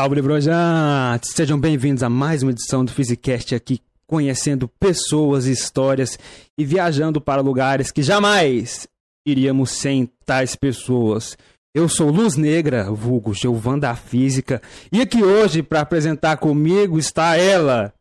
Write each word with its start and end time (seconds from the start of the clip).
Salve, 0.00 0.14
Librojantes! 0.14 1.32
Sejam 1.34 1.60
bem-vindos 1.60 2.02
a 2.02 2.08
mais 2.08 2.42
uma 2.42 2.52
edição 2.52 2.82
do 2.82 2.90
Physicast 2.90 3.54
aqui, 3.54 3.82
conhecendo 4.06 4.66
pessoas, 4.66 5.44
histórias 5.44 6.18
e 6.56 6.64
viajando 6.64 7.20
para 7.20 7.42
lugares 7.42 7.90
que 7.90 8.02
jamais 8.02 8.88
iríamos 9.26 9.72
sem 9.72 10.10
tais 10.24 10.56
pessoas. 10.56 11.36
Eu 11.74 11.86
sou 11.86 12.08
Luz 12.08 12.34
Negra, 12.36 12.90
vulgo 12.90 13.34
Giovan 13.34 13.78
da 13.78 13.94
Física, 13.94 14.62
e 14.90 15.02
aqui 15.02 15.22
hoje, 15.22 15.62
para 15.62 15.82
apresentar 15.82 16.38
comigo, 16.38 16.98
está 16.98 17.36
ela. 17.36 17.92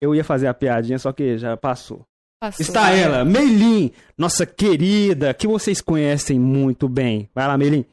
Eu 0.00 0.14
ia 0.14 0.24
fazer 0.24 0.46
a 0.46 0.54
piadinha, 0.54 0.98
só 0.98 1.12
que 1.12 1.36
já 1.36 1.58
passou. 1.58 2.06
Passou. 2.40 2.64
Está 2.64 2.90
ela, 2.90 3.22
Meilin, 3.22 3.90
nossa 4.16 4.46
querida, 4.46 5.34
que 5.34 5.46
vocês 5.46 5.82
conhecem 5.82 6.40
muito 6.40 6.88
bem. 6.88 7.28
Vai 7.34 7.46
lá, 7.46 7.58
Meilin. 7.58 7.84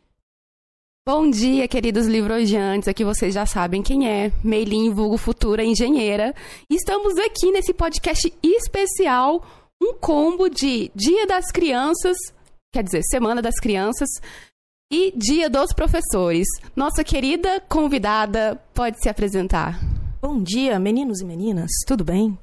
Bom 1.12 1.28
dia, 1.28 1.68
queridos 1.68 2.06
livrojantes. 2.06 2.88
Aqui 2.88 3.04
vocês 3.04 3.34
já 3.34 3.44
sabem 3.44 3.82
quem 3.82 4.08
é. 4.08 4.32
Meilin, 4.44 4.94
vulgo 4.94 5.18
futura 5.18 5.64
engenheira. 5.64 6.36
Estamos 6.70 7.18
aqui 7.18 7.52
nesse 7.52 7.74
podcast 7.74 8.32
especial, 8.44 9.44
um 9.82 9.96
combo 9.96 10.48
de 10.48 10.92
Dia 10.94 11.26
das 11.26 11.52
Crianças, 11.52 12.16
quer 12.72 12.84
dizer, 12.84 13.02
Semana 13.10 13.42
das 13.42 13.56
Crianças, 13.56 14.08
e 14.94 15.12
Dia 15.18 15.50
dos 15.50 15.74
Professores. 15.74 16.46
Nossa 16.76 17.04
querida 17.04 17.60
convidada 17.62 18.64
pode 18.72 19.02
se 19.02 19.10
apresentar. 19.10 19.80
Bom 20.22 20.44
dia, 20.44 20.78
meninos 20.78 21.22
e 21.22 21.26
meninas, 21.26 21.72
tudo 21.88 22.04
bem? 22.04 22.38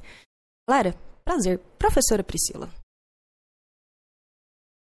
Galera, 0.69 0.93
prazer, 1.25 1.61
professora 1.79 2.25
Priscila. 2.25 2.69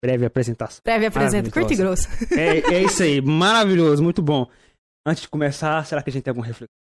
Breve 0.04 0.26
apresentação. 0.26 0.82
Breve 0.84 1.06
apresento, 1.06 1.50
curto 1.50 1.72
e 1.72 1.78
grosso. 1.78 2.10
É, 2.38 2.76
é 2.76 2.84
isso 2.84 3.02
aí, 3.02 3.22
maravilhoso, 3.24 4.04
muito 4.04 4.22
bom. 4.22 4.52
Antes 5.08 5.22
de 5.22 5.30
começar, 5.30 5.86
será 5.86 6.04
que 6.04 6.10
a 6.10 6.14
gente 6.14 6.24
tem 6.24 6.32
alguma 6.32 6.46
reflexão? 6.46 6.76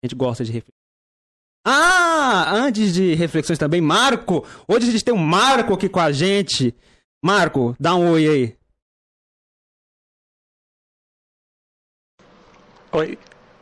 A 0.00 0.06
gente 0.06 0.14
gosta 0.14 0.44
de 0.44 0.52
reflexão. 0.52 0.76
Ah, 1.66 2.54
antes 2.54 2.94
de 2.94 3.12
reflexões 3.14 3.58
também, 3.58 3.80
Marco! 3.80 4.46
Hoje 4.68 4.88
a 4.88 4.92
gente 4.92 5.04
tem 5.04 5.12
um 5.12 5.18
Marco 5.18 5.74
aqui 5.74 5.88
com 5.88 5.98
a 5.98 6.12
gente. 6.12 6.72
Marco, 7.24 7.74
dá 7.80 7.96
um 7.96 8.12
oi 8.12 8.28
aí. 8.28 8.58
Oi. 12.92 13.18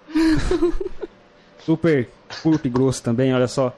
Super 1.64 2.10
curto 2.42 2.66
e 2.68 2.70
grosso 2.70 3.02
também, 3.02 3.32
olha 3.32 3.48
só. 3.48 3.74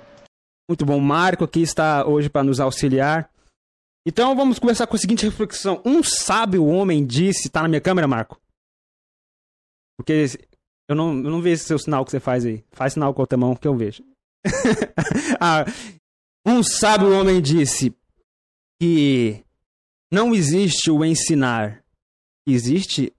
Muito 0.68 0.84
bom, 0.84 0.98
Marco 0.98 1.44
aqui 1.44 1.60
está 1.60 2.06
hoje 2.06 2.28
para 2.28 2.42
nos 2.42 2.58
auxiliar. 2.58 3.30
Então 4.06 4.34
vamos 4.34 4.58
começar 4.58 4.86
com 4.86 4.96
a 4.96 4.98
seguinte 4.98 5.24
reflexão. 5.24 5.80
Um 5.84 6.02
sábio 6.02 6.66
homem 6.66 7.06
disse, 7.06 7.48
tá 7.48 7.62
na 7.62 7.68
minha 7.68 7.80
câmera, 7.80 8.08
Marco? 8.08 8.40
Porque 9.96 10.26
eu 10.88 10.94
não, 10.94 11.16
eu 11.16 11.30
não 11.30 11.40
vejo 11.40 11.62
seu 11.62 11.78
sinal 11.78 12.04
que 12.04 12.10
você 12.10 12.20
faz 12.20 12.44
aí. 12.44 12.64
Faz 12.72 12.92
sinal 12.92 13.14
com 13.14 13.20
a 13.20 13.24
outra 13.24 13.38
mão 13.38 13.56
que 13.56 13.66
eu 13.66 13.76
vejo. 13.76 14.04
ah, 15.40 15.64
um 16.46 16.62
sábio 16.62 17.12
homem 17.12 17.40
disse 17.40 17.94
que 18.80 19.44
não 20.12 20.34
existe 20.34 20.90
o 20.90 21.04
ensinar, 21.04 21.84
existe 22.46 23.12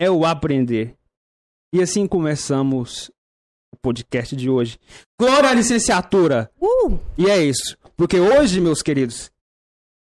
é 0.00 0.10
o 0.10 0.24
aprender. 0.24 0.96
E 1.74 1.82
assim 1.82 2.06
começamos 2.06 3.10
podcast 3.78 4.34
de 4.36 4.50
hoje. 4.50 4.78
Glória 5.18 5.50
à 5.50 5.54
licenciatura! 5.54 6.50
Uh! 6.60 6.98
E 7.16 7.26
é 7.30 7.42
isso. 7.42 7.76
Porque 7.96 8.20
hoje, 8.20 8.60
meus 8.60 8.82
queridos, 8.82 9.30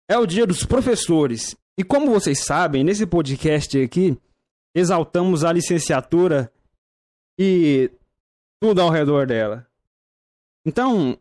é 0.10 0.18
o 0.18 0.26
dia 0.26 0.46
dos 0.46 0.66
professores. 0.66 1.56
E 1.78 1.84
como 1.84 2.12
vocês 2.12 2.44
sabem, 2.44 2.84
nesse 2.84 3.06
podcast 3.06 3.82
aqui, 3.82 4.18
exaltamos 4.76 5.44
a 5.44 5.54
licenciatura 5.54 6.52
e 7.40 7.90
tudo 8.60 8.82
ao 8.82 8.90
redor 8.90 9.26
dela. 9.26 9.66
Então, 10.66 11.18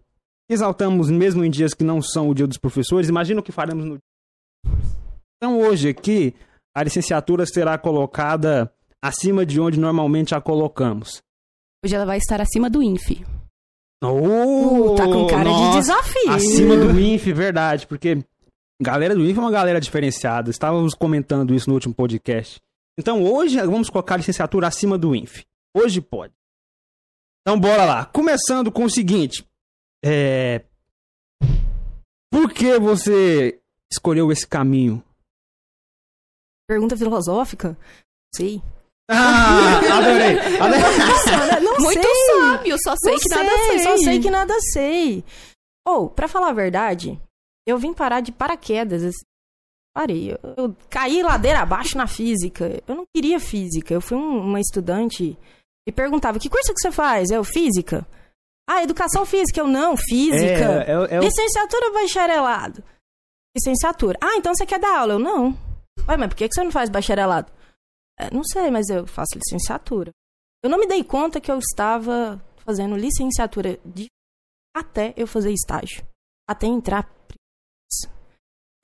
exaltamos 0.49 1.11
mesmo 1.11 1.45
em 1.45 1.51
dias 1.51 1.75
que 1.75 1.85
não 1.85 2.03
são 2.03 2.29
o 2.29 2.35
dia 2.35 2.47
dos 2.47 2.59
professores, 2.59 3.09
imagina 3.09 3.41
o 3.41 3.43
que 3.43 3.53
faremos 3.53 3.85
no 3.85 3.99
Então, 5.37 5.61
hoje 5.61 5.91
aqui, 5.91 6.35
a 6.75 6.83
licenciatura 6.83 7.47
será 7.47 7.79
colocada 7.79 8.73
acima 9.03 9.47
de 9.47 9.61
onde 9.61 9.79
normalmente 9.79 10.35
a 10.35 10.41
colocamos. 10.41 11.23
Hoje 11.85 11.95
ela 11.95 12.05
vai 12.05 12.19
estar 12.19 12.41
acima 12.41 12.69
do 12.69 12.83
INFE. 12.83 13.25
Oh, 14.03 14.93
Uh, 14.93 14.95
tá 14.97 15.05
com 15.05 15.27
cara 15.27 15.51
de 15.51 15.57
nossa, 15.57 15.81
desafio. 15.81 16.31
Acima 16.31 16.77
do 16.77 16.99
INF, 16.99 17.33
verdade, 17.33 17.87
porque 17.87 18.25
galera 18.81 19.15
do 19.15 19.25
INF 19.25 19.39
é 19.39 19.41
uma 19.41 19.51
galera 19.51 19.81
diferenciada. 19.81 20.51
Estávamos 20.51 20.95
comentando 20.95 21.55
isso 21.55 21.69
no 21.69 21.75
último 21.75 21.95
podcast. 21.95 22.61
Então 22.99 23.23
hoje 23.23 23.57
vamos 23.61 23.91
colocar 23.91 24.15
a 24.15 24.19
licenciatura 24.19 24.67
acima 24.69 24.97
do 24.97 25.15
INF. 25.15 25.45
Hoje 25.75 26.01
pode. 26.01 26.33
Então 27.43 27.59
bora 27.59 27.85
lá. 27.85 28.05
Começando 28.07 28.71
com 28.71 28.85
o 28.85 28.91
seguinte. 28.91 29.45
É... 30.05 30.65
Por 32.31 32.53
que 32.53 32.79
você 32.79 33.61
escolheu 33.91 34.31
esse 34.31 34.47
caminho? 34.47 35.03
Pergunta 36.69 36.97
filosófica? 36.97 37.77
Sei. 38.35 38.63
Ah, 39.11 39.79
adorei. 39.99 40.39
adorei. 40.59 40.99
Nossa, 40.99 41.61
não 41.61 41.79
Muito 41.79 42.03
sei. 42.03 42.41
sábio, 42.41 42.77
só 42.83 42.95
sei 42.97 43.13
Não 43.13 43.19
que 43.21 43.29
nada 43.31 43.51
sei. 43.67 43.79
Só 43.81 43.97
sei 43.97 44.21
que 44.21 44.31
nada 44.31 44.55
sei. 44.73 45.25
Ou, 45.87 46.11
pra 46.11 46.29
falar 46.29 46.51
a 46.51 46.53
verdade, 46.55 47.19
eu 47.67 47.79
vim 47.79 47.95
parar 47.95 48.21
de 48.21 48.33
paraquedas. 48.33 49.03
assim. 49.03 49.25
Parei. 49.97 50.33
Eu, 50.33 50.39
eu 50.57 50.77
caí 50.91 51.23
ladeira 51.23 51.61
abaixo 51.61 51.97
na 51.97 52.07
física. 52.07 52.83
Eu 52.87 52.95
não 52.95 53.05
queria 53.15 53.41
física. 53.41 53.95
Eu 53.95 54.01
fui 54.01 54.17
um- 54.19 54.41
uma 54.41 54.61
estudante 54.61 55.37
e 55.89 55.93
perguntava: 55.93 56.39
que 56.39 56.51
curso 56.51 56.75
que 56.75 56.81
você 56.81 56.93
faz? 56.93 57.31
Eu, 57.31 57.43
física. 57.43 58.07
Ah, 58.69 58.83
educação 58.83 59.25
física. 59.25 59.59
Eu, 59.61 59.67
não, 59.67 59.97
física. 59.97 60.85
É, 60.87 60.91
é, 60.91 61.15
é 61.17 61.21
o- 61.21 61.23
Licenciatura 61.25 61.87
ou 61.87 61.95
bacharelado? 61.95 62.85
Licenciatura. 63.57 64.19
Ah, 64.23 64.37
então 64.37 64.55
você 64.55 64.67
quer 64.67 64.79
dar 64.79 64.99
aula? 64.99 65.15
Eu, 65.15 65.19
não. 65.19 65.57
Ué, 66.07 66.17
mas 66.17 66.29
por 66.29 66.37
que 66.37 66.47
que 66.49 66.55
você 66.55 66.63
não 66.63 66.71
faz 66.71 66.91
bacharelado? 66.91 67.51
"É, 68.19 68.33
não 68.35 68.43
sei, 68.45 68.71
mas 68.71 68.89
eu 68.89 69.07
faço 69.07 69.37
licenciatura. 69.37 70.11
Eu 70.63 70.69
não 70.71 70.79
me 70.79 70.87
dei 70.87 71.05
conta 71.05 71.41
que 71.41 71.51
eu 71.51 71.59
estava 71.59 72.43
fazendo 72.65 72.97
licenciatura 72.97 73.79
de... 73.85 74.07
até 74.77 75.15
eu 75.17 75.27
fazer 75.27 75.53
estágio. 75.53 76.05
Até 76.49 76.67
entrar 76.67 77.05
de 77.29 78.09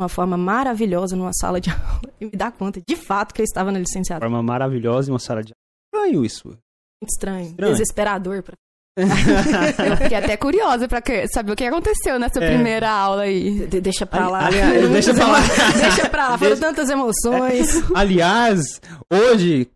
uma 0.01 0.09
forma 0.09 0.37
maravilhosa 0.37 1.17
numa 1.17 1.33
sala 1.33 1.61
de 1.61 1.71
aula 1.75 2.13
e 2.21 2.27
me 2.27 2.31
dar 2.33 2.53
conta 2.53 2.81
de 2.81 2.97
fato 2.97 3.33
que 3.35 3.41
eu 3.41 3.45
estava 3.45 3.71
na 3.73 3.79
licenciatura. 3.79 4.29
forma 4.29 4.43
maravilhosa 4.43 5.11
e 5.11 5.13
uma 5.13 5.19
sala 5.19 5.43
de 5.43 5.53
estranho 5.95 6.25
isso. 6.25 6.49
Muito 6.49 7.11
estranho, 7.13 7.47
Estranho. 7.47 7.73
desesperador. 7.73 8.43
Pra... 8.43 8.55
Eu 8.97 9.97
fiquei 9.97 10.17
até 10.17 10.37
curiosa 10.37 10.87
pra 10.87 11.03
que- 11.03 11.27
saber 11.29 11.53
o 11.53 11.57
que 11.57 11.65
aconteceu 11.65 12.19
nessa 12.19 12.39
É. 12.43 12.47
primeira 12.55 12.89
aula 12.91 13.23
aí. 13.23 13.67
De- 13.67 13.81
deixa 13.81 14.07
pra 14.07 14.29
lá. 14.29 14.47
Aliás, 14.47 14.89
deixa 14.91 15.13
pra 15.15 15.27
lá. 15.27 15.39
deixa 15.81 16.09
pra 16.11 16.29
lá. 16.29 16.39
Foram 16.39 16.51
Deixa- 16.53 16.67
tantas 16.67 16.89
emoções. 16.91 17.69
Aliás, 17.95 18.81
hoje, 19.13 19.69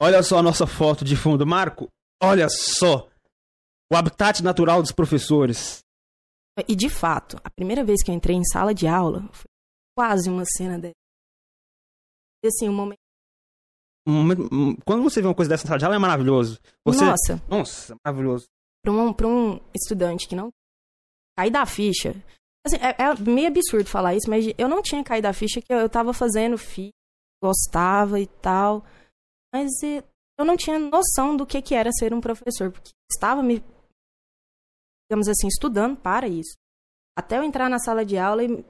olha 0.00 0.22
só 0.22 0.38
a 0.38 0.42
nossa 0.42 0.66
foto 0.66 1.04
de 1.04 1.16
fundo, 1.16 1.44
Marco. 1.46 1.88
Olha 2.22 2.48
só. 2.48 3.08
O 3.92 3.96
habitat 3.96 4.42
natural 4.42 4.82
dos 4.82 4.92
professores. 4.92 5.78
E 6.68 6.76
de 6.76 6.88
fato, 6.88 7.38
a 7.42 7.50
primeira 7.50 7.82
vez 7.84 8.02
que 8.04 8.10
eu 8.10 8.14
entrei 8.14 8.36
em 8.36 8.44
sala 8.44 8.74
de 8.74 8.86
aula 8.86 9.28
foi 9.32 9.46
quase 9.96 10.28
uma 10.30 10.44
cena 10.56 10.78
dessa. 10.78 10.94
E 12.44 12.48
assim, 12.48 12.68
um 12.68 12.72
momento. 12.74 12.98
Quando 14.84 15.02
você 15.02 15.20
vê 15.20 15.28
uma 15.28 15.34
coisa 15.34 15.50
dessa 15.50 15.64
na 15.64 15.68
sala 15.68 15.78
de 15.78 15.84
aula, 15.84 15.96
é 15.96 15.98
maravilhoso. 15.98 16.58
Você... 16.84 17.04
Nossa, 17.04 17.42
Nossa, 17.48 17.96
maravilhoso. 18.04 18.46
pra 18.82 18.92
um, 18.92 19.12
pra 19.12 19.26
um 19.26 19.60
estudante 19.74 20.26
que 20.26 20.34
não 20.34 20.50
cair 21.36 21.50
da 21.50 21.66
ficha. 21.66 22.14
Assim, 22.66 22.76
é, 22.76 22.96
é 23.02 23.14
meio 23.20 23.48
absurdo 23.48 23.88
falar 23.88 24.14
isso, 24.14 24.28
mas 24.28 24.46
eu 24.56 24.68
não 24.68 24.82
tinha 24.82 25.04
caído 25.04 25.28
da 25.28 25.32
ficha 25.32 25.60
que 25.60 25.72
eu, 25.72 25.78
eu 25.78 25.88
tava 25.88 26.12
fazendo 26.12 26.56
FI, 26.56 26.90
gostava 27.42 28.18
e 28.18 28.26
tal. 28.26 28.84
Mas 29.54 29.70
eh, 29.84 30.02
eu 30.38 30.44
não 30.44 30.56
tinha 30.56 30.78
noção 30.78 31.36
do 31.36 31.46
que, 31.46 31.60
que 31.60 31.74
era 31.74 31.92
ser 31.92 32.14
um 32.14 32.20
professor, 32.20 32.70
porque 32.72 32.90
estava 33.10 33.42
me, 33.42 33.62
digamos 35.08 35.28
assim, 35.28 35.48
estudando 35.48 35.96
para 35.96 36.26
isso. 36.26 36.56
Até 37.16 37.38
eu 37.38 37.42
entrar 37.42 37.68
na 37.68 37.78
sala 37.78 38.04
de 38.04 38.16
aula 38.16 38.44
e 38.44 38.64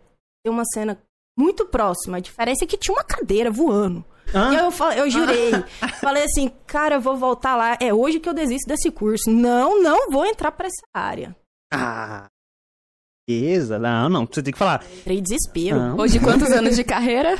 ter 0.44 0.50
uma 0.50 0.64
cena 0.72 1.00
muito 1.38 1.66
próxima. 1.66 2.16
A 2.16 2.20
diferença 2.20 2.64
é 2.64 2.66
que 2.66 2.76
tinha 2.76 2.94
uma 2.94 3.04
cadeira 3.04 3.50
voando. 3.50 4.04
Hã? 4.34 4.54
Eu, 4.54 4.70
fa- 4.70 4.96
eu 4.96 5.08
jurei. 5.10 5.52
Falei 6.00 6.24
assim, 6.24 6.50
cara, 6.66 6.96
eu 6.96 7.00
vou 7.00 7.16
voltar 7.16 7.56
lá. 7.56 7.76
É 7.80 7.92
hoje 7.92 8.20
que 8.20 8.28
eu 8.28 8.34
desisto 8.34 8.66
desse 8.68 8.90
curso. 8.90 9.30
Não, 9.30 9.82
não 9.82 10.10
vou 10.10 10.24
entrar 10.26 10.52
pra 10.52 10.66
essa 10.66 10.86
área. 10.94 11.34
Ah. 11.72 12.26
Beleza. 13.28 13.78
Não, 13.78 14.08
não. 14.08 14.26
Você 14.26 14.42
tem 14.42 14.52
que 14.52 14.58
falar. 14.58 14.84
Entrei 15.00 15.20
desespero. 15.20 15.76
Não. 15.78 15.96
Hoje, 15.98 16.18
quantos 16.20 16.50
anos 16.50 16.76
de 16.76 16.84
carreira? 16.84 17.36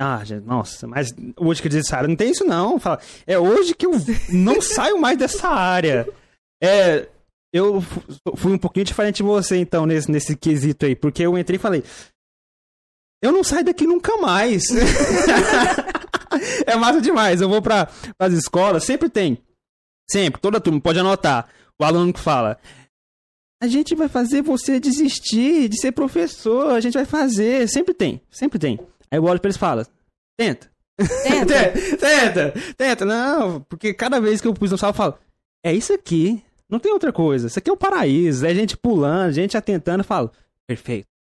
Ah, 0.00 0.22
gente, 0.24 0.44
nossa, 0.44 0.86
mas 0.86 1.08
hoje 1.38 1.62
que 1.62 1.68
eu 1.68 1.72
disse 1.72 1.94
área, 1.94 2.06
não 2.06 2.16
tem 2.16 2.30
isso 2.30 2.44
não. 2.44 2.78
Fala, 2.78 3.00
é 3.26 3.38
hoje 3.38 3.74
que 3.74 3.86
eu 3.86 3.92
não 4.30 4.60
saio 4.60 5.00
mais 5.00 5.16
dessa 5.16 5.48
área. 5.48 6.06
É, 6.62 7.08
eu 7.50 7.80
fu- 7.80 8.02
fui 8.36 8.52
um 8.52 8.58
pouquinho 8.58 8.84
diferente 8.84 9.16
de 9.16 9.22
você, 9.22 9.56
então, 9.56 9.86
nesse, 9.86 10.10
nesse 10.10 10.36
quesito 10.36 10.84
aí, 10.84 10.94
porque 10.94 11.22
eu 11.22 11.38
entrei 11.38 11.56
e 11.56 11.58
falei, 11.60 11.82
eu 13.26 13.32
não 13.32 13.44
saio 13.44 13.64
daqui 13.64 13.86
nunca 13.86 14.16
mais. 14.16 14.64
é 16.66 16.76
massa 16.76 17.00
demais. 17.00 17.40
Eu 17.40 17.48
vou 17.48 17.60
para 17.60 17.88
as 18.18 18.32
escolas, 18.32 18.84
sempre 18.84 19.08
tem. 19.08 19.38
Sempre, 20.10 20.40
toda 20.40 20.60
turma, 20.60 20.80
pode 20.80 20.98
anotar. 20.98 21.48
O 21.78 21.84
aluno 21.84 22.12
que 22.12 22.20
fala: 22.20 22.58
A 23.60 23.66
gente 23.66 23.94
vai 23.94 24.08
fazer 24.08 24.42
você 24.42 24.78
desistir 24.78 25.68
de 25.68 25.80
ser 25.80 25.92
professor, 25.92 26.70
a 26.70 26.80
gente 26.80 26.94
vai 26.94 27.04
fazer. 27.04 27.68
Sempre 27.68 27.92
tem, 27.92 28.20
sempre 28.30 28.58
tem. 28.58 28.78
Aí 29.10 29.18
eu 29.18 29.24
olho 29.24 29.40
pra 29.40 29.48
eles 29.48 29.56
e 29.56 29.60
falo: 29.60 29.84
Tenta. 30.36 30.70
Tenta. 30.96 31.72
tenta, 31.98 32.54
tenta. 32.76 33.04
Não, 33.04 33.60
porque 33.62 33.92
cada 33.92 34.20
vez 34.20 34.40
que 34.40 34.48
eu 34.48 34.54
pus 34.54 34.70
no 34.70 34.78
sal, 34.78 34.90
eu 34.90 34.94
falo: 34.94 35.18
É 35.64 35.72
isso 35.72 35.92
aqui. 35.92 36.42
Não 36.68 36.78
tem 36.78 36.92
outra 36.92 37.12
coisa. 37.12 37.46
Isso 37.46 37.58
aqui 37.58 37.70
é 37.70 37.72
o 37.72 37.76
paraíso. 37.76 38.46
É 38.46 38.54
gente 38.54 38.76
pulando, 38.76 39.32
gente 39.32 39.56
atentando. 39.56 40.00
Eu 40.00 40.04
falo: 40.04 40.30
Perfeito. 40.66 41.15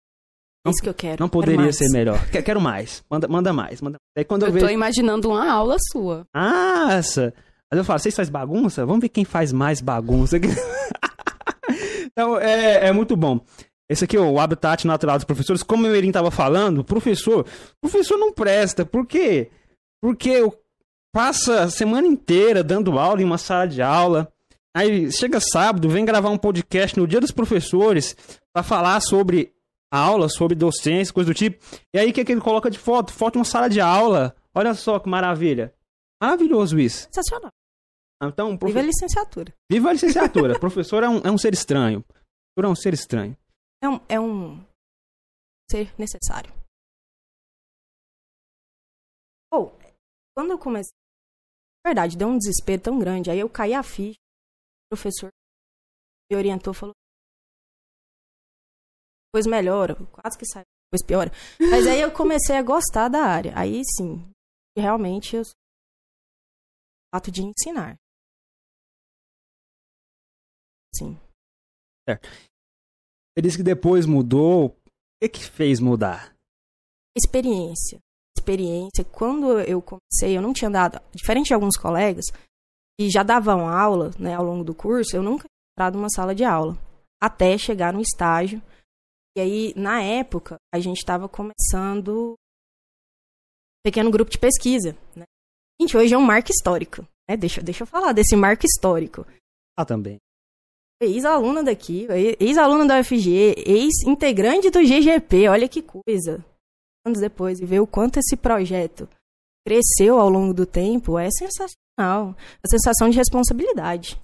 É 0.66 0.70
isso 0.70 0.82
que 0.82 0.88
eu 0.90 0.94
quero. 0.94 1.18
Não 1.20 1.28
quero 1.28 1.42
poderia 1.42 1.62
mais. 1.62 1.78
ser 1.78 1.90
melhor. 1.90 2.26
Quer- 2.30 2.42
Quero 2.42 2.62
mais. 2.62 3.04
Manda, 3.10 3.28
manda 3.28 3.52
mais. 3.54 3.82
Manda... 3.82 3.98
Aí 4.18 4.24
quando 4.24 4.44
eu, 4.44 4.48
Eu 4.50 4.54
vejo. 4.54 4.66
tô 4.66 4.72
imaginando 4.72 5.30
uma 5.30 5.50
aula 5.52 5.76
sua. 5.92 6.26
Nossa! 6.34 7.34
Mas 7.72 7.78
eu 7.80 7.84
falo, 7.84 8.00
vocês 8.00 8.16
fazem 8.16 8.32
bagunça? 8.32 8.86
Vamos 8.86 9.02
ver 9.02 9.10
quem 9.10 9.26
faz 9.26 9.52
mais 9.52 9.82
bagunça. 9.82 10.38
então, 12.06 12.40
é, 12.40 12.88
é 12.88 12.92
muito 12.92 13.16
bom. 13.16 13.40
Esse 13.90 14.06
aqui 14.06 14.16
é 14.16 14.20
o 14.20 14.40
habitat 14.40 14.86
natural 14.88 15.18
dos 15.18 15.26
professores. 15.26 15.64
Como 15.64 15.86
o 15.86 15.96
Erin 15.96 16.08
estava 16.08 16.32
falando, 16.32 16.84
professor, 16.84 17.46
professor 17.82 18.18
não 18.18 18.32
presta. 18.32 18.86
Por 18.86 19.06
quê? 19.06 19.50
Porque 20.02 20.30
eu- 20.30 20.58
passa 21.14 21.64
a 21.64 21.70
semana 21.70 22.08
inteira 22.08 22.64
dando 22.64 22.98
aula 22.98 23.22
em 23.22 23.26
uma 23.26 23.38
sala 23.38 23.68
de 23.68 23.82
aula. 23.82 24.32
Aí 24.76 25.12
chega 25.12 25.40
sábado, 25.40 25.88
vem 25.90 26.06
gravar 26.06 26.30
um 26.32 26.38
podcast 26.38 26.98
no 26.98 27.08
dia 27.08 27.20
dos 27.20 27.30
professores 27.32 28.16
para 28.52 28.64
falar 28.64 29.00
sobre 29.02 29.52
aula, 29.94 30.28
sobre 30.28 30.56
docência, 30.56 31.14
coisa 31.14 31.30
do 31.30 31.36
tipo. 31.36 31.64
E 31.94 32.00
aí 32.00 32.10
o 32.10 32.14
que, 32.14 32.26
que 32.26 32.32
ele 32.32 32.42
coloca 32.42 32.70
de 32.70 32.80
foto? 32.80 33.14
Foto 33.14 33.34
de 33.34 33.40
uma 33.40 33.46
sala 33.46 33.70
de 33.70 33.80
aula. 33.80 34.36
Olha 34.56 34.74
só 34.74 35.00
que 35.00 35.08
maravilha. 35.08 35.74
Maravilhoso 36.22 36.80
isso. 36.80 37.08
Sensacional. 37.12 37.52
Então, 38.24 38.52
Viva 38.52 38.60
profe... 38.60 38.80
a 38.80 38.82
licenciatura. 38.82 39.54
viva 39.70 39.90
a 39.90 39.94
licenciatura. 39.94 40.58
professor 40.60 41.04
é 41.04 41.10
um, 41.10 41.18
é 41.20 41.32
um 41.32 41.38
ser 41.38 41.54
estranho. 41.54 42.04
Professor 42.56 42.66
é 42.66 42.68
um 42.70 42.76
ser 42.76 42.94
estranho. 42.94 43.38
É 43.82 43.90
um, 43.90 44.00
é 44.08 44.20
um 44.20 44.66
ser 45.70 45.94
necessário. 46.00 46.52
Ou, 49.52 49.78
quando 50.36 50.52
eu 50.52 50.58
comecei. 50.58 50.94
Verdade, 51.86 52.18
deu 52.18 52.30
um 52.30 52.38
desespero 52.38 52.82
tão 52.82 52.98
grande. 52.98 53.30
Aí 53.30 53.40
eu 53.40 53.50
caí 53.50 53.74
a 53.74 53.84
ficha. 53.84 54.18
O 54.86 54.96
professor 54.96 55.30
me 56.32 56.38
orientou, 56.38 56.74
falou. 56.74 56.94
Depois 59.34 59.48
melhora, 59.48 59.96
quase 60.12 60.38
que 60.38 60.46
sai, 60.46 60.64
depois 60.86 61.04
piora. 61.04 61.32
Mas 61.60 61.88
aí 61.88 62.02
eu 62.02 62.12
comecei 62.12 62.56
a 62.56 62.62
gostar 62.62 63.10
da 63.10 63.24
área. 63.24 63.52
Aí 63.58 63.82
sim, 63.98 64.24
realmente 64.78 65.36
eu 65.36 65.44
sou 65.44 65.54
o 65.54 67.16
fato 67.16 67.32
de 67.32 67.42
ensinar. 67.42 67.96
Sim. 70.96 71.20
Ele 73.36 73.48
disse 73.48 73.58
que 73.58 73.64
depois 73.64 74.06
mudou. 74.06 74.68
O 74.68 74.76
que, 75.20 75.30
que 75.30 75.44
fez 75.46 75.80
mudar? 75.80 76.34
experiência. 77.16 78.00
Experiência. 78.38 79.04
Quando 79.06 79.60
eu 79.62 79.82
comecei, 79.82 80.38
eu 80.38 80.42
não 80.42 80.54
tinha 80.54 80.70
dado, 80.70 81.02
diferente 81.14 81.48
de 81.48 81.54
alguns 81.54 81.78
colegas 81.78 82.26
que 83.00 83.10
já 83.10 83.24
davam 83.24 83.68
aula, 83.68 84.12
né, 84.20 84.36
ao 84.36 84.44
longo 84.44 84.64
do 84.64 84.76
curso, 84.76 85.16
eu 85.16 85.24
nunca 85.24 85.46
tinha 85.48 85.74
entrado 85.74 85.98
numa 85.98 86.10
sala 86.10 86.36
de 86.36 86.44
aula, 86.44 86.78
até 87.22 87.58
chegar 87.58 87.94
no 87.94 88.02
estágio. 88.02 88.62
E 89.36 89.42
aí, 89.42 89.74
na 89.76 90.02
época, 90.02 90.58
a 90.74 90.80
gente 90.80 90.98
estava 90.98 91.28
começando 91.28 92.34
um 92.34 92.36
pequeno 93.84 94.12
grupo 94.12 94.30
de 94.30 94.38
pesquisa, 94.38 94.96
né? 95.16 95.24
Gente, 95.82 95.98
hoje 95.98 96.14
é 96.14 96.18
um 96.18 96.22
marco 96.22 96.52
histórico, 96.52 97.02
né? 97.28 97.36
Deixa, 97.36 97.62
deixa 97.62 97.84
eu 97.84 97.88
falar 97.88 98.14
desse 98.14 98.36
marco 98.36 98.66
histórico. 98.66 99.26
Ah, 99.78 99.84
também. 99.84 100.18
Ex-aluna 101.02 101.64
daqui, 101.64 102.08
ex-aluna 102.40 102.86
da 102.86 103.00
UFG, 103.00 103.56
ex-integrante 103.66 104.70
do 104.70 104.80
GGP, 104.80 105.50
olha 105.50 105.68
que 105.68 105.82
coisa. 105.82 106.46
Anos 107.06 107.20
depois, 107.20 107.60
e 107.60 107.66
ver 107.66 107.80
o 107.80 107.88
quanto 107.88 108.20
esse 108.20 108.38
projeto 108.38 109.10
cresceu 109.68 110.20
ao 110.20 110.30
longo 110.30 110.54
do 110.54 110.66
tempo, 110.66 111.18
é 111.18 111.30
sensacional. 111.32 112.36
A 112.64 112.70
sensação 112.70 113.10
de 113.10 113.18
responsabilidade. 113.18 114.22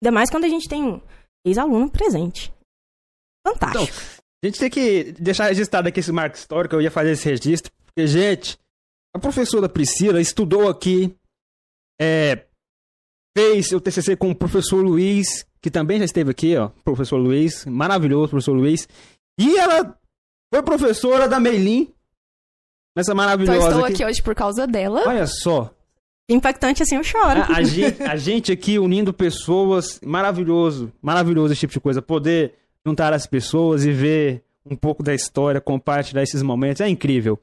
Ainda 0.00 0.12
mais 0.12 0.30
quando 0.30 0.44
a 0.44 0.48
gente 0.48 0.68
tem 0.68 0.82
um 0.82 1.00
ex-aluno 1.44 1.90
presente. 1.90 2.52
Fantástico. 3.52 3.98
A 4.42 4.46
gente 4.46 4.58
tem 4.58 4.70
que 4.70 5.12
deixar 5.18 5.46
registrado 5.46 5.88
aqui 5.88 6.00
esse 6.00 6.12
marco 6.12 6.36
histórico. 6.36 6.74
Eu 6.74 6.80
ia 6.82 6.90
fazer 6.90 7.12
esse 7.12 7.28
registro. 7.28 7.72
Porque, 7.86 8.06
gente, 8.06 8.58
a 9.14 9.18
professora 9.18 9.68
Priscila 9.68 10.20
estudou 10.20 10.68
aqui. 10.68 11.14
É, 12.00 12.44
fez 13.36 13.72
o 13.72 13.80
TCC 13.80 14.16
com 14.16 14.30
o 14.30 14.34
professor 14.34 14.80
Luiz, 14.80 15.44
que 15.60 15.70
também 15.70 15.98
já 15.98 16.04
esteve 16.04 16.30
aqui, 16.30 16.56
ó. 16.56 16.68
Professor 16.84 17.16
Luiz, 17.16 17.64
maravilhoso, 17.66 18.30
professor 18.30 18.52
Luiz. 18.52 18.88
E 19.38 19.56
ela 19.56 19.98
foi 20.52 20.62
professora 20.62 21.28
da 21.28 21.40
Meilin. 21.40 21.92
Nessa 22.96 23.12
Então 23.12 23.16
maravilhosa. 23.16 23.68
estou 23.68 23.84
aqui. 23.84 23.94
aqui 23.94 24.04
hoje 24.04 24.22
por 24.22 24.34
causa 24.34 24.66
dela. 24.66 25.02
Olha 25.06 25.26
só. 25.26 25.72
Impactante 26.30 26.82
assim, 26.82 26.96
eu 26.96 27.04
choro. 27.04 27.40
A, 27.42 27.56
a 27.58 27.62
gente, 27.62 28.02
a 28.02 28.16
gente 28.16 28.52
aqui 28.52 28.78
unindo 28.78 29.12
pessoas, 29.14 30.00
maravilhoso, 30.04 30.92
maravilhoso 31.00 31.52
esse 31.52 31.60
tipo 31.60 31.72
de 31.72 31.80
coisa. 31.80 32.02
Poder 32.02 32.54
juntar 32.86 33.12
as 33.12 33.26
pessoas 33.26 33.84
e 33.84 33.92
ver 33.92 34.44
um 34.64 34.76
pouco 34.76 35.02
da 35.02 35.14
história, 35.14 35.60
compartilhar 35.60 36.22
esses 36.22 36.42
momentos, 36.42 36.80
é 36.80 36.88
incrível. 36.88 37.40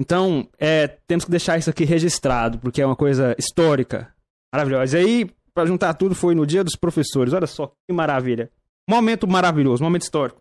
Então, 0.00 0.48
é, 0.58 0.88
temos 0.88 1.24
que 1.24 1.30
deixar 1.30 1.58
isso 1.58 1.70
aqui 1.70 1.84
registrado, 1.84 2.58
porque 2.58 2.82
é 2.82 2.86
uma 2.86 2.96
coisa 2.96 3.36
histórica, 3.38 4.12
maravilhosa. 4.52 4.98
E 4.98 5.04
aí, 5.04 5.30
para 5.54 5.66
juntar 5.66 5.94
tudo, 5.94 6.14
foi 6.14 6.34
no 6.34 6.46
Dia 6.46 6.64
dos 6.64 6.76
Professores. 6.76 7.32
Olha 7.32 7.46
só 7.46 7.68
que 7.86 7.92
maravilha. 7.92 8.50
Momento 8.88 9.28
maravilhoso, 9.28 9.82
momento 9.82 10.02
histórico. 10.02 10.40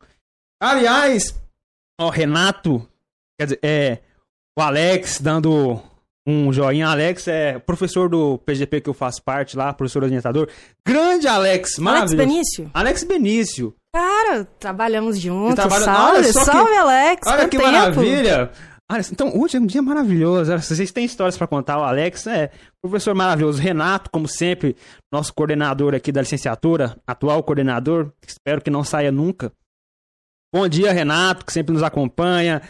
Aliás, 0.60 1.40
ó, 2.00 2.10
Renato, 2.10 2.88
quer 3.40 3.46
dizer, 3.46 3.60
é, 3.62 4.00
o 4.58 4.62
Alex 4.62 5.20
dando 5.22 5.82
um 6.28 6.52
joinha. 6.54 6.88
Alex 6.88 7.28
é 7.28 7.60
professor 7.60 8.10
do 8.10 8.38
PGP 8.40 8.82
que 8.82 8.90
eu 8.90 8.94
faço 8.94 9.22
parte 9.24 9.58
lá, 9.58 9.74
professor 9.74 10.04
orientador. 10.04 10.48
Grande 10.86 11.28
Alex, 11.28 11.80
Alex. 11.80 12.14
Benício? 12.14 12.70
Alex 12.74 13.04
Benício. 13.04 13.76
Cara, 13.94 14.46
trabalhamos 14.60 15.20
juntos. 15.20 15.56
trabalha- 15.56 15.86
Salve, 15.86 16.18
Olha 16.20 16.34
só 16.34 16.40
que- 16.40 16.46
salve, 16.46 16.76
Alex. 16.76 17.28
Olha 17.28 17.50
que 17.50 17.58
tempo. 17.58 17.72
maravilha! 17.72 18.52
Olha, 18.92 19.02
então, 19.10 19.32
hoje 19.40 19.56
é 19.56 19.60
um 19.60 19.66
dia 19.66 19.82
maravilhoso. 19.82 20.52
Vocês 20.58 20.92
têm 20.92 21.06
histórias 21.06 21.38
para 21.38 21.48
contar. 21.48 21.78
O 21.80 21.84
Alex 21.84 22.28
é 22.28 22.52
professor 22.84 23.16
maravilhoso. 23.16 23.62
Renato, 23.62 24.10
como 24.12 24.28
sempre, 24.28 24.76
nosso 25.12 25.34
coordenador 25.34 25.96
aqui 25.96 26.12
da 26.12 26.20
licenciatura, 26.20 26.98
atual 27.08 27.42
coordenador. 27.42 28.12
Espero 28.28 28.62
que 28.62 28.70
não 28.70 28.84
saia 28.84 29.10
nunca. 29.10 29.52
Bom 30.54 30.68
dia, 30.68 30.92
Renato, 30.92 31.46
que 31.46 31.54
sempre 31.54 31.74
nos 31.74 31.84
acompanha. 31.84 32.62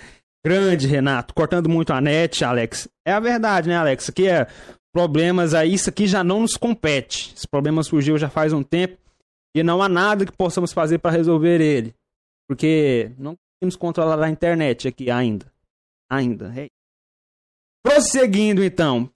Grande, 0.45 0.87
Renato. 0.87 1.33
Cortando 1.33 1.69
muito 1.69 1.93
a 1.93 2.01
net, 2.01 2.43
Alex. 2.43 2.89
É 3.05 3.11
a 3.11 3.19
verdade, 3.19 3.69
né, 3.69 3.75
Alex? 3.75 4.09
Aqui 4.09 4.27
é 4.27 4.47
problemas 4.93 5.53
aí. 5.53 5.73
Isso 5.73 5.89
aqui 5.89 6.07
já 6.07 6.23
não 6.23 6.41
nos 6.41 6.57
compete. 6.57 7.33
Esse 7.35 7.47
problema 7.47 7.83
surgiu 7.83 8.17
já 8.17 8.29
faz 8.29 8.51
um 8.51 8.63
tempo. 8.63 8.97
E 9.55 9.63
não 9.63 9.81
há 9.81 9.89
nada 9.89 10.25
que 10.25 10.31
possamos 10.31 10.73
fazer 10.73 10.99
para 10.99 11.11
resolver 11.11 11.61
ele. 11.61 11.93
Porque 12.47 13.11
não 13.17 13.35
conseguimos 13.35 13.75
controlar 13.75 14.21
a 14.23 14.29
internet 14.29 14.87
aqui 14.87 15.11
ainda. 15.11 15.51
Ainda. 16.09 16.53
É. 16.59 16.67
Prosseguindo, 17.85 18.63
então. 18.63 19.11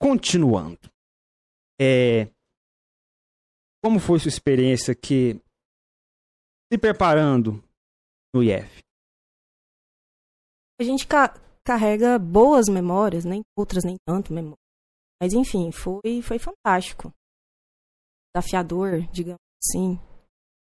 Continuando. 0.00 0.78
É... 1.80 2.28
Como 3.82 3.98
foi 3.98 4.18
sua 4.18 4.30
experiência 4.30 4.92
aqui 4.92 5.38
se 6.72 6.78
preparando 6.78 7.62
no 8.34 8.42
IF? 8.42 8.84
A 10.80 10.84
gente 10.84 11.06
ca- 11.06 11.34
carrega 11.64 12.18
boas 12.18 12.66
memórias, 12.68 13.24
nem 13.24 13.42
outras 13.56 13.84
nem 13.84 13.96
tanto 14.06 14.32
memórias. 14.32 14.58
Mas 15.22 15.32
enfim, 15.32 15.70
foi, 15.72 16.20
foi 16.22 16.38
fantástico. 16.38 17.12
Desafiador, 18.34 19.02
digamos 19.12 19.38
assim. 19.62 19.96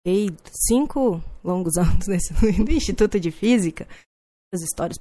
Fiquei 0.06 0.27
cinco 0.68 1.20
longos 1.44 1.75
anos 1.82 2.08
nesse, 2.08 2.32
Instituto 2.72 3.20
de 3.20 3.32
Física. 3.32 3.86
As 4.54 4.62
histórias. 4.62 4.98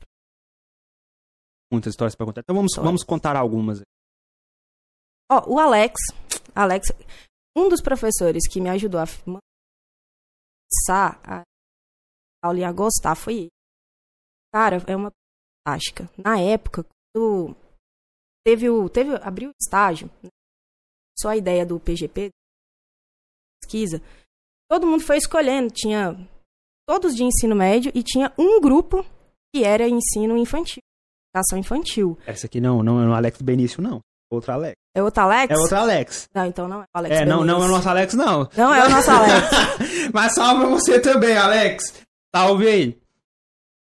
Muitas 1.71 1.93
histórias 1.93 2.15
para 2.17 2.27
contar. 2.27 2.41
Então 2.41 2.57
vamos, 2.57 2.73
Histórias. 2.73 2.89
vamos 2.89 3.05
contar 3.05 3.37
algumas. 3.37 3.81
Ó, 5.31 5.55
o 5.55 5.59
Alex, 5.61 5.95
Alex, 6.55 6.89
um 7.57 7.69
dos 7.69 7.83
professores 7.83 8.49
que 8.49 8.61
me 8.61 8.71
ajudou 8.71 9.01
a 9.01 9.05
começar 9.25 11.21
a 11.25 11.43
aula 12.43 12.59
e 12.61 12.65
a 12.65 12.73
gostar 12.73 13.15
foi 13.17 13.35
ele. 13.35 13.51
Cara, 14.57 14.83
é 14.87 14.97
uma 14.97 15.13
fantástica. 15.69 16.09
Na 16.17 16.41
época, 16.41 16.87
quando 17.15 17.55
teve 18.43 18.71
o 18.71 18.89
teve 18.89 19.15
abriu 19.17 19.51
o 19.51 19.55
estágio, 19.61 20.11
né? 20.23 20.31
só 21.19 21.29
a 21.29 21.37
ideia 21.37 21.67
do 21.67 21.79
PGP 21.79 22.31
pesquisa, 23.61 24.01
todo 24.71 24.87
mundo 24.87 25.05
foi 25.05 25.19
escolhendo, 25.19 25.71
tinha 25.71 26.17
todos 26.89 27.15
de 27.15 27.23
ensino 27.23 27.55
médio 27.55 27.93
e 27.95 28.03
tinha 28.03 28.33
um 28.39 28.59
grupo 28.59 29.05
que 29.55 29.63
era 29.63 29.87
ensino 29.87 30.39
infantil. 30.39 30.81
educação 31.35 31.59
infantil. 31.59 32.19
Essa 32.25 32.47
aqui 32.47 32.59
não, 32.59 32.83
não 32.83 32.99
é 33.03 33.07
o 33.07 33.13
Alex 33.13 33.43
Benício, 33.43 33.83
não. 33.83 34.01
Outro 34.33 34.53
Alex. 34.53 34.75
É 34.97 35.03
outro 35.03 35.23
Alex? 35.23 35.55
É 35.55 35.59
outro 35.59 35.77
Alex. 35.77 36.29
Não, 36.35 36.47
então 36.47 36.67
não 36.67 36.81
é 36.81 36.85
o 36.85 36.99
Alex. 36.99 37.15
É, 37.15 37.27
não, 37.27 37.45
não 37.45 37.57
é 37.57 37.57
o 37.57 37.61
Benício. 37.61 37.77
nosso 37.77 37.89
Alex, 37.91 38.15
não. 38.15 38.49
Não 38.57 38.75
é 38.75 38.87
o 38.87 38.89
nosso 38.89 39.11
Alex. 39.11 39.51
Mas 40.15 40.35
salve 40.35 40.61
pra 40.63 40.71
você 40.71 40.99
também, 40.99 41.37
Alex. 41.37 42.03
Salve 42.35 42.67
aí. 42.67 43.06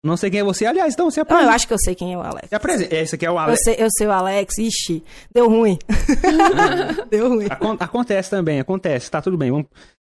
Não 0.05 0.15
sei 0.15 0.29
quem 0.29 0.39
é 0.39 0.43
você, 0.43 0.65
aliás, 0.67 0.93
então 0.93 1.09
você 1.09 1.19
Não, 1.19 1.24
apresenta. 1.24 1.50
eu 1.51 1.55
acho 1.55 1.67
que 1.67 1.74
eu 1.74 1.79
sei 1.79 1.95
quem 1.95 2.13
é 2.13 2.17
o 2.17 2.21
Alex. 2.21 2.50
Se 2.50 2.55
apresenta. 2.55 2.95
Esse 2.95 3.15
aqui 3.15 3.25
é 3.25 3.29
o 3.31 3.33
Eu 3.33 3.39
Alex. 3.39 3.59
sei, 3.63 3.75
eu 3.79 3.88
sei 3.89 4.05
o 4.07 4.12
Alex. 4.12 4.57
Ixi, 4.59 5.03
deu 5.33 5.50
ruim. 5.50 5.79
deu 7.09 7.29
ruim. 7.29 7.47
Acon- 7.50 7.77
acontece 7.79 8.29
também, 8.29 8.59
acontece, 8.59 9.09
tá 9.09 9.19
tudo 9.21 9.35
bem. 9.38 9.50
Vamos... 9.50 9.67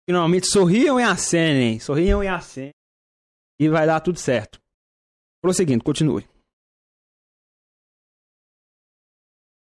Finalmente, 0.08 0.48
sorriam 0.48 1.00
e 1.00 1.04
acenem. 1.04 1.80
Sorriam 1.80 2.24
e 2.24 2.28
acenem. 2.28 2.72
E 3.60 3.68
vai 3.68 3.88
dar 3.88 4.00
tudo 4.00 4.20
certo. 4.20 4.60
Prosseguindo, 5.42 5.84
continue. 5.84 6.24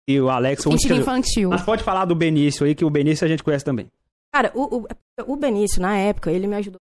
E 0.10 0.20
o 0.22 0.30
Alex... 0.30 0.64
que- 0.64 0.94
infantil. 0.94 1.50
Mas 1.50 1.62
pode 1.64 1.84
falar 1.84 2.06
do 2.06 2.16
Benício 2.16 2.66
aí, 2.66 2.74
que 2.76 2.86
o 2.86 2.90
Benício 2.90 3.26
a 3.26 3.28
gente 3.30 3.44
conhece 3.44 3.64
também. 3.66 3.90
Cara, 4.34 4.52
o, 4.56 4.80
o, 4.82 4.88
o 5.26 5.36
Benício, 5.36 5.82
na 5.82 5.98
época, 5.98 6.32
ele 6.32 6.48
me 6.48 6.56
ajudou. 6.58 6.80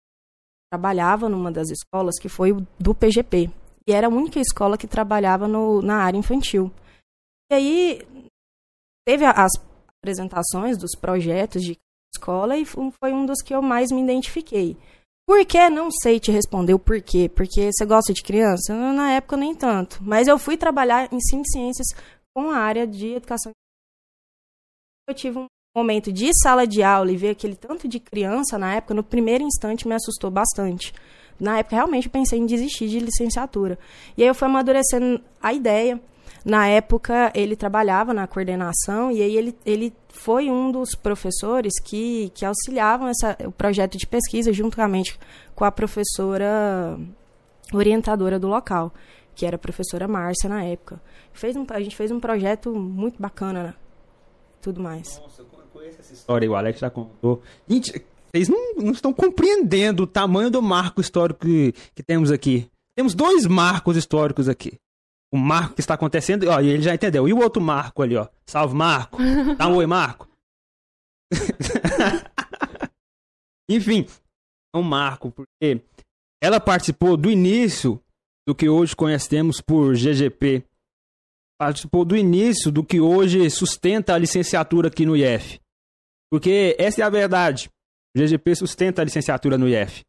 Trabalhava 0.72 1.28
numa 1.28 1.52
das 1.52 1.70
escolas 1.70 2.18
que 2.18 2.30
foi 2.30 2.54
do 2.80 2.96
PGP. 2.96 3.50
E 3.88 3.92
era 3.92 4.08
a 4.08 4.10
única 4.10 4.40
escola 4.40 4.78
que 4.78 4.88
trabalhava 4.88 5.48
no, 5.48 5.82
na 5.82 5.98
área 5.98 6.18
infantil. 6.18 6.72
E 7.52 7.56
aí, 7.56 8.02
teve 9.06 9.26
as 9.26 9.52
apresentações 10.02 10.78
dos 10.78 10.96
projetos 10.96 11.62
de 11.62 11.78
escola 12.16 12.58
e 12.58 12.66
foi 12.66 13.12
um 13.14 13.26
dos 13.26 13.42
que 13.42 13.54
eu 13.54 13.62
mais 13.62 13.92
me 13.92 14.02
identifiquei. 14.02 14.78
Por 15.28 15.46
que? 15.46 15.70
Não 15.70 15.90
sei 15.92 16.20
te 16.20 16.32
responder 16.32 16.74
o 16.74 16.80
porquê. 16.80 17.30
Porque 17.30 17.72
você 17.72 17.86
gosta 17.86 18.14
de 18.14 18.24
criança? 18.24 18.74
Na 18.94 19.12
época, 19.14 19.38
nem 19.38 19.56
tanto. 19.56 20.00
Mas 20.02 20.28
eu 20.28 20.38
fui 20.38 20.58
trabalhar 20.58 21.12
em 21.12 21.20
ciências 21.20 21.88
com 22.34 22.50
a 22.50 22.58
área 22.58 22.88
de 22.88 23.14
educação. 23.14 23.52
Eu 25.08 25.16
tive 25.16 25.40
um 25.40 25.46
momento 25.74 26.12
de 26.12 26.32
sala 26.34 26.68
de 26.68 26.84
aula 26.84 27.12
e 27.12 27.18
ver 27.18 27.30
aquele 27.30 27.56
tanto 27.56 27.88
de 27.88 27.98
criança 27.98 28.58
na 28.58 28.76
época, 28.76 28.94
no 28.94 29.04
primeiro 29.04 29.44
instante 29.44 29.88
me 29.88 29.96
assustou 29.96 30.30
bastante. 30.30 30.94
Na 31.40 31.60
época, 31.60 31.78
realmente, 31.78 32.10
pensei 32.10 32.38
em 32.40 32.46
desistir 32.46 32.90
de 32.90 33.00
licenciatura. 33.00 33.80
E 34.18 34.22
aí 34.22 34.28
eu 34.28 34.36
fui 34.36 34.48
amadurecendo 34.48 35.22
a 35.42 35.54
ideia. 35.54 36.00
Na 36.44 36.68
época, 36.68 37.32
ele 37.34 37.56
trabalhava 37.56 38.14
na 38.14 38.28
coordenação 38.28 39.12
e 39.12 39.22
aí 39.22 39.38
ele, 39.38 39.56
ele 39.66 39.94
foi 40.10 40.50
um 40.52 40.72
dos 40.72 40.94
professores 40.94 41.74
que, 41.82 42.32
que 42.36 42.46
auxiliavam 42.46 43.08
essa, 43.08 43.38
o 43.46 43.52
projeto 43.52 43.98
de 43.98 44.06
pesquisa 44.06 44.52
juntamente 44.52 45.18
com 45.56 45.64
a 45.64 45.72
professora 45.72 47.00
orientadora 47.74 48.38
do 48.38 48.48
local, 48.48 48.94
que 49.34 49.46
era 49.46 49.56
a 49.56 49.60
professora 49.60 50.08
Márcia 50.08 50.50
na 50.50 50.64
época. 50.64 51.02
Fez 51.32 51.56
um, 51.56 51.66
a 51.70 51.80
gente 51.80 51.96
fez 51.96 52.12
um 52.12 52.20
projeto 52.20 52.74
muito 52.76 53.22
bacana, 53.22 53.64
né? 53.64 53.74
tudo 54.62 54.82
mais. 54.82 55.20
Nossa, 55.20 55.44
essa 55.90 56.14
história, 56.14 56.50
o 56.50 56.56
Alex 56.56 56.80
já 56.80 56.90
contou. 56.90 57.42
Gente, 57.68 58.04
vocês 58.34 58.48
não, 58.48 58.76
não 58.76 58.92
estão 58.92 59.14
compreendendo 59.14 60.04
o 60.04 60.08
tamanho 60.08 60.50
do 60.50 60.62
marco 60.62 61.02
histórico 61.02 61.42
que, 61.42 61.74
que 61.94 62.02
temos 62.02 62.32
aqui. 62.32 62.70
Temos 62.96 63.14
dois 63.14 63.46
marcos 63.46 63.98
históricos 63.98 64.48
aqui. 64.48 64.80
O 65.34 65.38
marco 65.38 65.76
que 65.76 65.82
está 65.82 65.94
acontecendo, 65.94 66.50
ó, 66.50 66.60
e 66.60 66.68
ele 66.68 66.82
já 66.82 66.94
entendeu. 66.94 67.28
E 67.28 67.34
o 67.34 67.40
outro 67.40 67.62
marco 67.62 68.02
ali, 68.02 68.18
ó. 68.18 68.28
Salve, 68.46 68.76
Marco. 68.76 69.18
Dá 69.58 69.68
um 69.68 69.76
oi, 69.76 69.86
Marco. 69.86 70.28
Enfim, 73.70 74.06
é 74.76 74.78
um 74.78 74.84
marco, 74.84 75.32
porque 75.32 75.82
ela 76.44 76.60
participou 76.60 77.16
do 77.16 77.32
início 77.32 78.02
do 78.46 78.54
que 78.54 78.68
hoje 78.68 78.94
conhecemos 78.94 79.62
por 79.62 79.96
GGP. 79.96 80.66
Participou 81.58 82.04
do 82.04 82.18
início 82.18 82.70
do 82.70 82.84
que 82.84 83.00
hoje 83.00 83.50
sustenta 83.50 84.14
a 84.14 84.18
licenciatura 84.18 84.90
aqui 84.90 85.06
no 85.06 85.16
IF. 85.16 85.61
Porque 86.32 86.76
essa 86.80 87.02
é 87.02 87.04
a 87.04 87.10
verdade. 87.10 87.70
O 88.16 88.20
GGP 88.20 88.56
sustenta 88.56 89.02
a 89.02 89.06
licenciatura 89.06 89.58
no 89.58 89.68
IF. 89.68 90.04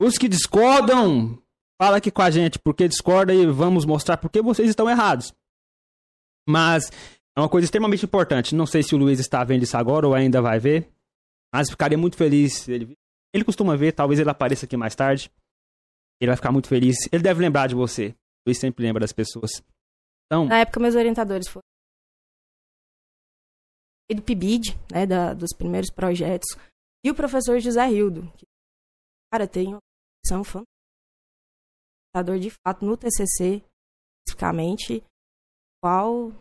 Os 0.00 0.16
que 0.16 0.28
discordam, 0.28 1.38
fala 1.80 1.98
aqui 1.98 2.10
com 2.10 2.22
a 2.22 2.30
gente 2.30 2.58
porque 2.58 2.88
discorda 2.88 3.34
e 3.34 3.46
vamos 3.46 3.84
mostrar 3.84 4.16
porque 4.16 4.40
vocês 4.40 4.68
estão 4.68 4.88
errados. 4.88 5.32
Mas 6.48 6.90
é 7.36 7.40
uma 7.40 7.48
coisa 7.48 7.64
extremamente 7.64 8.04
importante. 8.04 8.54
Não 8.54 8.66
sei 8.66 8.82
se 8.82 8.94
o 8.94 8.98
Luiz 8.98 9.20
está 9.20 9.44
vendo 9.44 9.62
isso 9.62 9.76
agora 9.76 10.06
ou 10.06 10.14
ainda 10.14 10.40
vai 10.40 10.58
ver. 10.58 10.88
Mas 11.54 11.70
ficaria 11.70 11.96
muito 11.96 12.16
feliz 12.16 12.68
ele 12.68 12.96
Ele 13.32 13.44
costuma 13.44 13.76
ver, 13.76 13.92
talvez 13.92 14.18
ele 14.18 14.30
apareça 14.30 14.66
aqui 14.66 14.76
mais 14.76 14.94
tarde. 14.94 15.30
Ele 16.20 16.30
vai 16.30 16.36
ficar 16.36 16.52
muito 16.52 16.68
feliz. 16.68 16.96
Ele 17.12 17.22
deve 17.22 17.40
lembrar 17.40 17.66
de 17.66 17.74
você. 17.74 18.14
Luiz 18.46 18.58
sempre 18.58 18.84
lembra 18.84 19.00
das 19.00 19.12
pessoas. 19.12 19.62
Então, 20.26 20.46
Na 20.46 20.60
época, 20.60 20.80
meus 20.80 20.94
orientadores 20.94 21.48
foram 21.48 21.64
do 24.12 24.22
PIBID, 24.22 24.74
né, 24.92 25.06
da, 25.06 25.32
dos 25.32 25.50
primeiros 25.56 25.90
projetos, 25.90 26.48
e 27.04 27.10
o 27.10 27.14
professor 27.14 27.58
José 27.60 27.90
Hildo, 27.90 28.30
que, 28.36 28.44
cara, 29.32 29.46
tem 29.48 29.68
uma 29.68 29.78
profissão 30.22 30.44
fantástica, 30.44 32.38
de 32.40 32.50
fato 32.50 32.84
no 32.84 32.96
TCC, 32.96 33.62
especificamente, 34.26 35.02
qual 35.82 36.32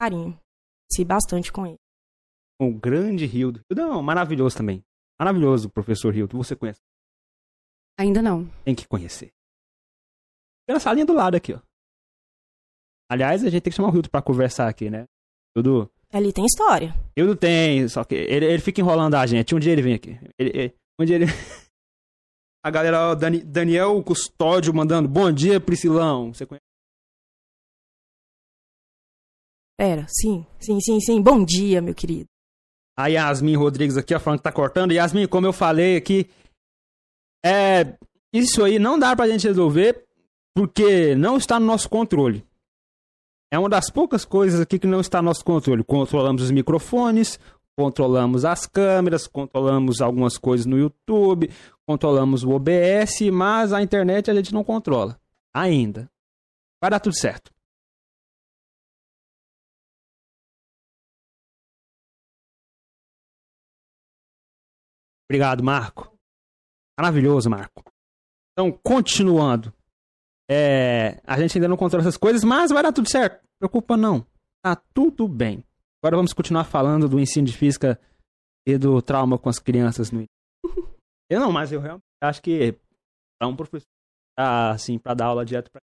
carinho, 0.00 0.38
se 0.92 1.04
bastante 1.04 1.52
com 1.52 1.66
ele. 1.66 1.78
o 2.60 2.72
grande 2.72 3.24
Hildo. 3.24 3.60
Um 3.70 4.02
maravilhoso 4.02 4.56
também. 4.56 4.82
Maravilhoso 5.18 5.68
o 5.68 5.70
professor 5.70 6.14
Hildo. 6.16 6.36
Você 6.38 6.56
conhece. 6.56 6.80
Ainda 7.98 8.22
não. 8.22 8.46
Tem 8.64 8.74
que 8.74 8.88
conhecer. 8.88 9.30
Pela 10.66 10.80
salinha 10.80 11.04
do 11.04 11.12
lado 11.12 11.36
aqui, 11.36 11.52
ó. 11.52 11.60
Aliás, 13.10 13.44
a 13.44 13.50
gente 13.50 13.62
tem 13.62 13.70
que 13.70 13.76
chamar 13.76 13.90
o 13.92 13.96
Hildo 13.96 14.10
pra 14.10 14.22
conversar 14.22 14.68
aqui, 14.68 14.88
né? 14.88 15.04
Hildo, 15.56 15.90
Ali 16.12 16.32
tem 16.32 16.44
história. 16.44 16.94
Hildo 17.16 17.36
tem, 17.36 17.86
só 17.88 18.02
que 18.04 18.14
ele, 18.14 18.44
ele 18.46 18.60
fica 18.60 18.80
enrolando 18.80 19.14
a 19.14 19.26
gente. 19.26 19.54
Um 19.54 19.58
dia 19.60 19.72
ele 19.72 19.82
vem 19.82 19.94
aqui. 19.94 20.18
Ele, 20.38 20.50
ele- 20.54 20.74
um 21.00 21.04
dia 21.04 21.16
ele... 21.16 21.26
A 22.62 22.70
galera, 22.70 23.10
ó, 23.10 23.14
Dani- 23.14 23.42
Daniel 23.42 24.02
Custódio 24.02 24.74
mandando, 24.74 25.08
bom 25.08 25.32
dia, 25.32 25.58
Priscilão. 25.58 26.34
Você 26.34 26.44
conhece? 26.44 26.60
Pera, 29.78 30.06
sim, 30.08 30.44
sim, 30.58 30.78
sim, 30.80 31.00
sim. 31.00 31.22
Bom 31.22 31.42
dia, 31.44 31.80
meu 31.80 31.94
querido. 31.94 32.26
A 32.98 33.06
Yasmin 33.06 33.56
Rodrigues 33.56 33.96
aqui, 33.96 34.14
ó, 34.14 34.20
falando 34.20 34.40
que 34.40 34.44
tá 34.44 34.52
cortando. 34.52 34.92
Yasmin, 34.92 35.26
como 35.26 35.46
eu 35.46 35.54
falei 35.54 35.96
aqui, 35.96 36.28
é, 37.42 37.96
isso 38.30 38.62
aí 38.62 38.78
não 38.78 38.98
dá 38.98 39.16
pra 39.16 39.26
gente 39.26 39.46
resolver 39.48 40.06
porque 40.54 41.14
não 41.14 41.38
está 41.38 41.58
no 41.58 41.64
nosso 41.64 41.88
controle. 41.88 42.44
É 43.52 43.58
uma 43.58 43.68
das 43.68 43.90
poucas 43.90 44.24
coisas 44.24 44.60
aqui 44.60 44.78
que 44.78 44.86
não 44.86 45.00
está 45.00 45.20
no 45.20 45.26
nosso 45.26 45.44
controle. 45.44 45.82
Controlamos 45.82 46.42
os 46.42 46.50
microfones, 46.52 47.38
controlamos 47.76 48.44
as 48.44 48.66
câmeras, 48.66 49.26
controlamos 49.26 50.00
algumas 50.00 50.38
coisas 50.38 50.66
no 50.66 50.78
YouTube, 50.78 51.50
controlamos 51.84 52.44
o 52.44 52.50
OBS, 52.50 53.28
mas 53.32 53.72
a 53.72 53.82
internet 53.82 54.30
a 54.30 54.34
gente 54.34 54.54
não 54.54 54.62
controla. 54.62 55.20
Ainda. 55.52 56.08
Vai 56.80 56.90
dar 56.90 57.00
tudo 57.00 57.16
certo. 57.16 57.50
Obrigado, 65.28 65.62
Marco. 65.62 66.16
Maravilhoso, 66.98 67.48
Marco. 67.48 67.84
Então, 68.52 68.72
continuando. 68.72 69.72
É, 70.52 71.20
a 71.24 71.38
gente 71.38 71.56
ainda 71.56 71.68
não 71.68 71.76
controla 71.76 72.02
essas 72.02 72.16
coisas, 72.16 72.42
mas 72.42 72.72
vai 72.72 72.82
dar 72.82 72.92
tudo 72.92 73.08
certo. 73.08 73.40
Preocupa 73.60 73.96
não. 73.96 74.26
Tá 74.64 74.74
tudo 74.74 75.28
bem. 75.28 75.64
Agora 76.02 76.16
vamos 76.16 76.32
continuar 76.32 76.64
falando 76.64 77.08
do 77.08 77.20
ensino 77.20 77.46
de 77.46 77.56
física 77.56 78.00
e 78.66 78.76
do 78.76 79.00
trauma 79.00 79.38
com 79.38 79.48
as 79.48 79.60
crianças 79.60 80.10
no 80.10 80.24
Eu 81.30 81.38
não, 81.38 81.52
mas 81.52 81.70
eu 81.70 81.80
realmente 81.80 82.02
acho 82.20 82.42
que 82.42 82.74
para 83.38 83.48
um 83.48 83.54
professor 83.54 83.86
ah, 84.36 84.70
assim, 84.72 84.98
para 84.98 85.14
dar 85.14 85.26
aula 85.26 85.44
direto 85.44 85.70
para 85.70 85.80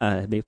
ah, 0.00 0.22
é 0.22 0.26
meio 0.26 0.44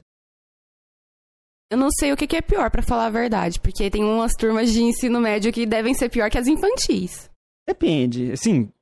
Eu 1.70 1.76
não 1.76 1.88
sei 1.90 2.12
o 2.12 2.16
que 2.16 2.26
que 2.26 2.36
é 2.36 2.42
pior, 2.42 2.70
pra 2.70 2.82
falar 2.82 3.06
a 3.06 3.10
verdade, 3.10 3.60
porque 3.60 3.90
tem 3.90 4.02
umas 4.02 4.32
turmas 4.32 4.72
de 4.72 4.82
ensino 4.82 5.20
médio 5.20 5.52
que 5.52 5.66
devem 5.66 5.92
ser 5.92 6.08
pior 6.08 6.30
que 6.30 6.38
as 6.38 6.46
infantis. 6.46 7.30
Depende. 7.68 8.32
Assim, 8.32 8.72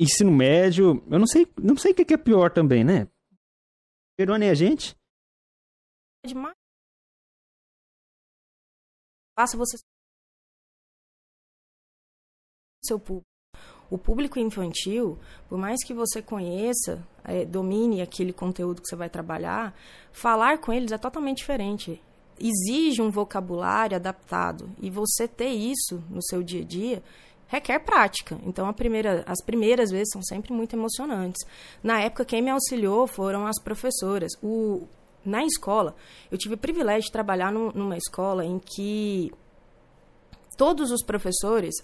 ensino 0.00 0.30
médio, 0.30 1.02
eu 1.10 1.18
não 1.18 1.26
sei, 1.26 1.46
não 1.60 1.76
sei 1.76 1.92
o 1.92 1.94
que 1.94 2.04
que 2.04 2.14
é 2.14 2.18
pior 2.18 2.50
também, 2.50 2.84
né? 2.84 3.08
Perdonem 4.16 4.50
a 4.50 4.54
gente. 4.54 4.96
É 6.24 6.28
demais. 6.28 6.56
Faça 9.38 9.56
você 9.56 9.76
seu 12.82 12.98
público. 12.98 13.26
O 13.90 13.98
público 13.98 14.38
infantil, 14.38 15.18
por 15.48 15.58
mais 15.58 15.84
que 15.84 15.94
você 15.94 16.20
conheça, 16.20 17.06
eh, 17.24 17.44
domine 17.44 18.00
aquele 18.00 18.32
conteúdo 18.32 18.80
que 18.80 18.88
você 18.88 18.96
vai 18.96 19.08
trabalhar, 19.08 19.76
falar 20.12 20.58
com 20.58 20.72
eles 20.72 20.90
é 20.90 20.98
totalmente 20.98 21.38
diferente. 21.38 22.02
Exige 22.38 23.00
um 23.00 23.10
vocabulário 23.10 23.96
adaptado. 23.96 24.68
E 24.80 24.90
você 24.90 25.28
ter 25.28 25.50
isso 25.50 26.02
no 26.10 26.22
seu 26.22 26.42
dia 26.42 26.62
a 26.62 26.64
dia 26.64 27.02
requer 27.46 27.78
prática. 27.80 28.38
Então, 28.44 28.72
primeira, 28.72 29.24
as 29.26 29.42
primeiras 29.42 29.90
vezes 29.90 30.10
são 30.12 30.22
sempre 30.22 30.52
muito 30.52 30.74
emocionantes. 30.74 31.46
Na 31.82 32.00
época, 32.00 32.24
quem 32.24 32.42
me 32.42 32.50
auxiliou 32.50 33.06
foram 33.06 33.46
as 33.46 33.60
professoras. 33.60 34.32
O, 34.42 34.86
na 35.24 35.44
escola, 35.44 35.94
eu 36.30 36.38
tive 36.38 36.54
o 36.54 36.58
privilégio 36.58 37.06
de 37.06 37.12
trabalhar 37.12 37.52
num, 37.52 37.70
numa 37.72 37.96
escola 37.96 38.44
em 38.44 38.58
que 38.58 39.32
todos 40.56 40.90
os 40.90 41.02
professores 41.02 41.74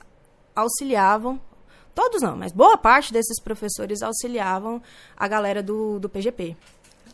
auxiliavam, 0.54 1.40
todos 1.94 2.22
não, 2.22 2.36
mas 2.36 2.52
boa 2.52 2.76
parte 2.76 3.12
desses 3.12 3.40
professores 3.42 4.02
auxiliavam 4.02 4.82
a 5.16 5.28
galera 5.28 5.62
do, 5.62 5.98
do 5.98 6.08
PGP. 6.08 6.56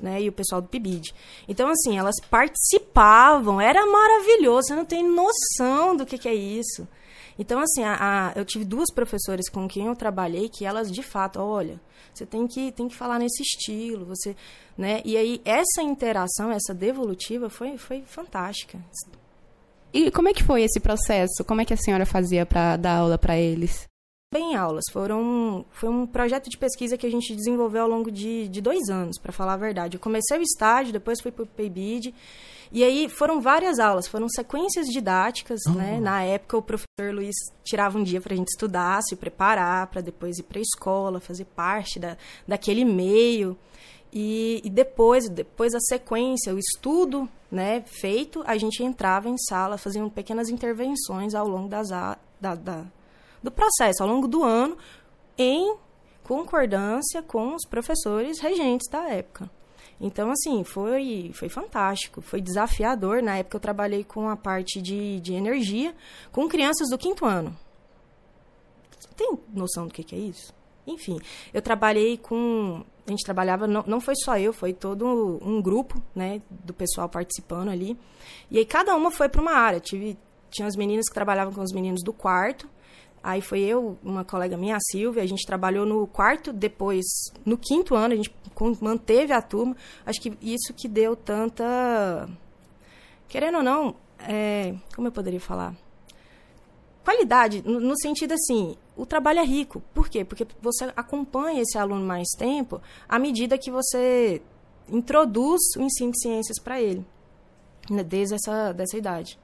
Né, 0.01 0.23
e 0.23 0.29
o 0.29 0.33
pessoal 0.33 0.63
do 0.63 0.69
PIBID. 0.69 1.13
Então, 1.49 1.69
assim, 1.69 1.99
elas 1.99 2.15
participavam, 2.31 3.61
era 3.61 3.85
maravilhoso, 3.85 4.69
você 4.69 4.77
não 4.77 4.85
tem 4.85 5.03
noção 5.03 5.97
do 5.97 6.07
que, 6.07 6.17
que 6.17 6.29
é 6.29 6.35
isso. 6.37 6.87
Então, 7.39 7.61
assim, 7.61 7.85
a, 7.85 7.97
a, 8.01 8.33
eu 8.35 8.45
tive 8.45 8.65
duas 8.65 8.93
professoras 8.93 9.49
com 9.49 9.69
quem 9.69 9.87
eu 9.87 9.95
trabalhei 9.95 10.49
que 10.49 10.65
elas, 10.65 10.91
de 10.91 11.03
fato, 11.03 11.39
olha, 11.39 11.81
você 12.13 12.27
tem 12.27 12.47
que, 12.47 12.73
tem 12.73 12.89
que 12.89 12.97
falar 12.97 13.19
nesse 13.19 13.43
estilo, 13.43 14.05
você, 14.05 14.35
né? 14.77 15.01
E 15.05 15.17
aí, 15.17 15.41
essa 15.45 15.81
interação, 15.81 16.51
essa 16.51 16.75
devolutiva 16.75 17.49
foi, 17.49 17.79
foi 17.79 18.03
fantástica. 18.03 18.79
E 19.93 20.11
como 20.11 20.29
é 20.29 20.35
que 20.35 20.43
foi 20.43 20.63
esse 20.63 20.81
processo? 20.81 21.45
Como 21.47 21.61
é 21.61 21.65
que 21.65 21.73
a 21.73 21.77
senhora 21.77 22.05
fazia 22.05 22.45
para 22.45 22.77
dar 22.77 22.99
aula 22.99 23.17
para 23.17 23.39
eles? 23.39 23.87
Bem 24.31 24.55
aulas, 24.55 24.85
foram 24.93 25.65
foi 25.71 25.89
um 25.89 26.07
projeto 26.07 26.51
de 26.51 26.59
pesquisa 26.59 26.99
que 26.99 27.07
a 27.07 27.11
gente 27.11 27.35
desenvolveu 27.35 27.85
ao 27.85 27.89
longo 27.89 28.11
de, 28.11 28.47
de 28.49 28.61
dois 28.61 28.91
anos, 28.91 29.19
para 29.19 29.33
falar 29.33 29.55
a 29.55 29.57
verdade. 29.57 29.97
Eu 29.97 30.01
comecei 30.01 30.37
o 30.39 30.43
estágio, 30.43 30.93
depois 30.93 31.19
fui 31.23 31.33
para 31.33 31.45
o 31.45 31.47
PIBID, 31.47 32.15
e 32.71 32.85
aí 32.85 33.09
foram 33.09 33.41
várias 33.41 33.79
aulas, 33.79 34.07
foram 34.07 34.29
sequências 34.29 34.87
didáticas, 34.89 35.61
uhum. 35.67 35.75
né? 35.75 36.01
Na 36.01 36.23
época 36.23 36.57
o 36.57 36.63
professor 36.63 37.15
Luiz 37.15 37.35
tirava 37.65 37.99
um 37.99 38.03
dia 38.03 38.21
para 38.21 38.35
a 38.35 38.37
gente 38.37 38.49
estudar, 38.49 39.01
se 39.03 39.17
preparar, 39.17 39.87
para 39.87 40.01
depois 40.01 40.39
ir 40.39 40.43
para 40.43 40.59
a 40.59 40.63
escola, 40.63 41.21
fazer 41.21 41.45
parte 41.45 41.99
da, 41.99 42.17
daquele 42.47 42.85
meio. 42.85 43.57
E, 44.13 44.63
e, 44.65 44.71
depois, 44.71 45.29
depois 45.29 45.75
a 45.75 45.81
sequência, 45.81 46.55
o 46.55 46.59
estudo 46.59 47.29
né, 47.51 47.83
feito, 47.83 48.43
a 48.47 48.57
gente 48.57 48.83
entrava 48.83 49.29
em 49.29 49.37
sala, 49.37 49.77
fazendo 49.77 50.11
pequenas 50.11 50.49
intervenções 50.49 51.35
ao 51.35 51.47
longo 51.47 51.69
das, 51.69 51.91
da, 51.91 52.55
da, 52.55 52.85
do 53.43 53.51
processo, 53.51 54.03
ao 54.03 54.09
longo 54.09 54.27
do 54.27 54.43
ano, 54.43 54.79
em 55.37 55.77
concordância 56.25 57.23
com 57.23 57.55
os 57.55 57.67
professores 57.67 58.41
regentes 58.41 58.89
da 58.91 59.09
época. 59.09 59.51
Então, 60.01 60.31
assim, 60.31 60.63
foi, 60.63 61.33
foi 61.35 61.49
fantástico, 61.49 62.21
foi 62.21 62.41
desafiador. 62.41 63.23
Na 63.23 63.39
época 63.39 63.57
eu 63.57 63.61
trabalhei 63.61 64.05
com 64.05 64.29
a 64.29 64.37
parte 64.37 64.81
de, 64.81 65.21
de 65.21 65.35
energia, 65.35 65.95
com 66.31 66.49
crianças 66.49 66.89
do 66.89 66.99
quinto 66.99 67.25
ano. 67.25 67.57
Você 68.99 69.09
tem 69.17 69.39
noção 69.53 69.87
do 69.87 69.93
que, 69.93 70.05
que 70.05 70.15
é 70.15 70.19
isso? 70.19 70.55
Enfim, 70.87 71.19
eu 71.53 71.61
trabalhei 71.61 72.17
com 72.17 72.85
a 73.09 73.11
gente 73.11 73.25
trabalhava, 73.25 73.67
não, 73.67 73.83
não 73.87 74.01
foi 74.01 74.15
só 74.17 74.39
eu, 74.39 74.53
foi 74.53 74.75
todo 74.75 75.39
um 75.43 75.63
grupo, 75.63 76.03
né, 76.15 76.43
do 76.51 76.75
pessoal 76.75 77.09
participando 77.09 77.71
ali. 77.71 77.99
E 78.51 78.59
aí 78.59 78.67
cada 78.67 78.95
uma 78.95 79.11
foi 79.11 79.29
para 79.29 79.41
uma 79.41 79.53
área. 79.53 79.81
Tive, 79.81 80.19
tinha 80.51 80.69
as 80.69 80.77
meninas 80.77 81.09
que 81.09 81.15
trabalhavam 81.15 81.53
com 81.55 81.63
os 81.63 81.73
meninos 81.73 82.03
do 82.03 82.13
quarto. 82.13 82.69
Aí 83.23 83.41
foi 83.41 83.61
eu, 83.61 83.99
uma 84.03 84.25
colega 84.25 84.57
minha, 84.57 84.77
a 84.77 84.81
Silvia, 84.81 85.23
a 85.23 85.27
gente 85.27 85.47
trabalhou 85.47 85.85
no 85.85 86.07
quarto, 86.07 86.53
depois 86.53 87.05
no 87.45 87.59
quinto 87.59 87.95
ano, 87.95 88.15
a 88.15 88.17
gente 88.17 88.33
manteve 88.81 89.33
a 89.33 89.43
turma. 89.43 89.77
Acho 90.07 90.21
que 90.21 90.37
isso 90.41 90.73
que 90.75 90.89
deu 90.89 91.17
tanta. 91.17 92.29
Querendo 93.29 93.59
ou 93.59 93.63
não, 93.63 93.97
é, 94.21 94.75
como 94.95 95.09
eu 95.09 95.13
poderia 95.13 95.41
falar? 95.41 95.75
Qualidade, 97.05 97.63
no, 97.63 97.99
sentido 97.99 98.35
assim, 98.35 98.77
o 98.97 99.07
trabalho 99.07 99.39
é 99.39 99.45
rico. 99.45 99.83
Por 99.95 100.09
quê? 100.09 100.25
Porque 100.25 100.47
você 100.61 100.93
acompanha 100.95 101.63
esse 101.63 101.79
aluno 101.79 102.05
mais 102.05 102.29
tempo 102.37 102.81
à 103.09 103.19
medida 103.19 103.57
que 103.57 103.71
você 103.71 104.43
introduz 104.91 105.61
o 105.77 105.83
ensino 105.83 106.13
de 106.13 106.21
ciências 106.21 106.59
para 106.59 106.81
ele, 106.81 107.05
né, 107.89 108.03
desde 108.03 108.35
essa 108.35 108.73
dessa 108.73 108.97
idade. 108.97 109.39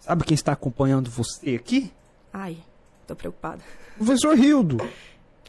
Sabe 0.00 0.24
quem 0.24 0.34
está 0.34 0.52
acompanhando 0.52 1.08
você 1.08 1.54
aqui? 1.54 1.92
Ai, 2.36 2.56
tô 3.06 3.14
preocupada. 3.14 3.62
Professor 3.96 4.36
Rildo. 4.36 4.78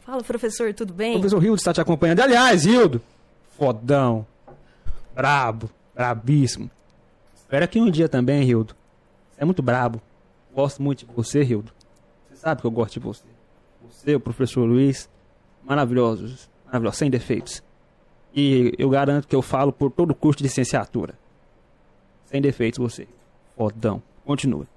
Fala, 0.04 0.22
professor, 0.22 0.72
tudo 0.72 0.94
bem? 0.94 1.16
O 1.16 1.18
professor 1.18 1.40
Rildo 1.40 1.56
está 1.56 1.72
te 1.72 1.80
acompanhando. 1.80 2.20
Aliás, 2.20 2.64
Rildo, 2.64 3.02
fodão, 3.58 4.24
brabo, 5.12 5.68
brabíssimo. 5.92 6.70
Espera 7.34 7.66
que 7.66 7.80
um 7.80 7.90
dia 7.90 8.08
também, 8.08 8.44
Rildo. 8.44 8.76
Você 9.32 9.42
é 9.42 9.44
muito 9.44 9.62
brabo. 9.62 10.00
Gosto 10.54 10.80
muito 10.80 11.04
de 11.04 11.12
você, 11.12 11.42
Rildo. 11.42 11.72
Você 12.28 12.36
sabe 12.36 12.60
que 12.60 12.66
eu 12.68 12.70
gosto 12.70 12.94
de 12.94 13.00
você. 13.00 13.24
Você, 13.90 14.14
o 14.14 14.20
professor 14.20 14.64
Luiz, 14.64 15.10
maravilhosos, 15.64 16.48
maravilhosos, 16.66 16.98
sem 16.98 17.10
defeitos. 17.10 17.64
E 18.32 18.72
eu 18.78 18.88
garanto 18.88 19.26
que 19.26 19.34
eu 19.34 19.42
falo 19.42 19.72
por 19.72 19.90
todo 19.90 20.12
o 20.12 20.14
curso 20.14 20.38
de 20.38 20.44
licenciatura. 20.44 21.18
Sem 22.26 22.40
defeitos, 22.40 22.78
você. 22.78 23.08
Fodão. 23.56 24.00
Continua. 24.24 24.68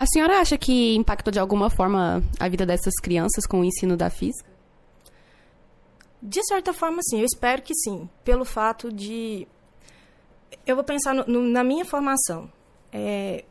A 0.00 0.06
senhora 0.06 0.40
acha 0.40 0.56
que 0.56 0.94
impactou 0.96 1.30
de 1.30 1.38
alguma 1.38 1.68
forma 1.68 2.24
a 2.38 2.48
vida 2.48 2.64
dessas 2.64 2.94
crianças 3.02 3.44
com 3.46 3.60
o 3.60 3.64
ensino 3.66 3.98
da 3.98 4.08
física? 4.08 4.48
De 6.22 6.42
certa 6.42 6.72
forma, 6.72 7.02
sim. 7.02 7.18
Eu 7.18 7.26
espero 7.26 7.60
que 7.60 7.74
sim. 7.74 8.08
Pelo 8.24 8.46
fato 8.46 8.90
de. 8.90 9.46
Eu 10.66 10.74
vou 10.74 10.82
pensar 10.82 11.14
no, 11.14 11.26
no, 11.26 11.42
na 11.42 11.62
minha 11.62 11.84
formação. 11.84 12.50
É, 12.90 13.44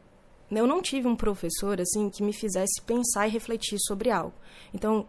eu 0.49 0.65
não 0.65 0.81
tive 0.81 1.07
um 1.07 1.15
professor 1.15 1.79
assim 1.79 2.09
que 2.09 2.23
me 2.23 2.33
fizesse 2.33 2.81
pensar 2.81 3.27
e 3.27 3.31
refletir 3.31 3.77
sobre 3.81 4.09
algo. 4.09 4.33
Então, 4.73 5.05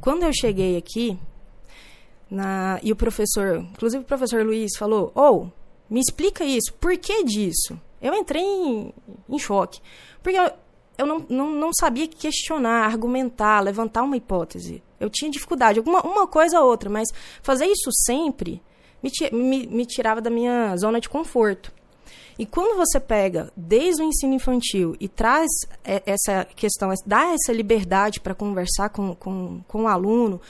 quando 0.00 0.22
eu 0.22 0.32
cheguei 0.32 0.76
aqui, 0.76 1.18
na, 2.30 2.78
e 2.84 2.92
o 2.92 2.96
professor, 2.96 3.66
inclusive 3.72 4.04
o 4.04 4.06
professor 4.06 4.46
Luiz 4.46 4.70
falou: 4.78 5.10
"Ou, 5.12 5.42
oh, 5.42 5.92
me 5.92 5.98
explica 5.98 6.44
isso, 6.44 6.72
por 6.74 6.96
que 6.96 7.24
disso?" 7.24 7.76
Eu 8.02 8.14
entrei 8.14 8.42
em, 8.42 8.92
em 9.28 9.38
choque, 9.38 9.80
porque 10.22 10.38
eu, 10.38 10.50
eu 10.98 11.06
não, 11.06 11.26
não, 11.28 11.50
não 11.50 11.70
sabia 11.72 12.06
questionar, 12.06 12.84
argumentar, 12.84 13.60
levantar 13.60 14.02
uma 14.02 14.16
hipótese. 14.16 14.82
Eu 15.00 15.08
tinha 15.08 15.30
dificuldade, 15.30 15.78
alguma 15.78 16.02
uma 16.02 16.26
coisa 16.26 16.60
ou 16.60 16.68
outra, 16.68 16.90
mas 16.90 17.08
fazer 17.42 17.66
isso 17.66 17.90
sempre 18.04 18.60
me, 19.02 19.10
me, 19.32 19.66
me 19.66 19.86
tirava 19.86 20.20
da 20.20 20.30
minha 20.30 20.76
zona 20.76 21.00
de 21.00 21.08
conforto. 21.08 21.72
E 22.38 22.46
quando 22.46 22.76
você 22.76 22.98
pega 22.98 23.52
desde 23.56 24.02
o 24.02 24.04
ensino 24.04 24.34
infantil 24.34 24.96
e 24.98 25.06
traz 25.06 25.50
essa 25.84 26.44
questão, 26.56 26.92
dá 27.06 27.32
essa 27.32 27.52
liberdade 27.52 28.20
para 28.20 28.34
conversar 28.34 28.88
com, 28.88 29.14
com, 29.14 29.60
com 29.68 29.82
o 29.84 29.88
aluno, 29.88 30.40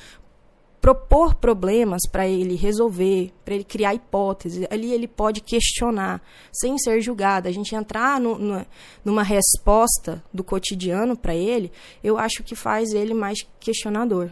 propor 0.82 1.36
problemas 1.36 2.00
para 2.10 2.26
ele 2.26 2.56
resolver, 2.56 3.32
para 3.44 3.54
ele 3.54 3.62
criar 3.62 3.94
hipóteses, 3.94 4.66
ali 4.68 4.92
ele 4.92 5.06
pode 5.06 5.40
questionar, 5.40 6.20
sem 6.52 6.76
ser 6.76 7.00
julgado. 7.00 7.46
A 7.46 7.52
gente 7.52 7.72
entrar 7.72 8.20
no, 8.20 8.36
no, 8.36 8.66
numa 9.04 9.22
resposta 9.22 10.22
do 10.34 10.42
cotidiano 10.42 11.16
para 11.16 11.36
ele, 11.36 11.70
eu 12.02 12.18
acho 12.18 12.42
que 12.42 12.56
faz 12.56 12.92
ele 12.92 13.14
mais 13.14 13.38
questionador. 13.60 14.28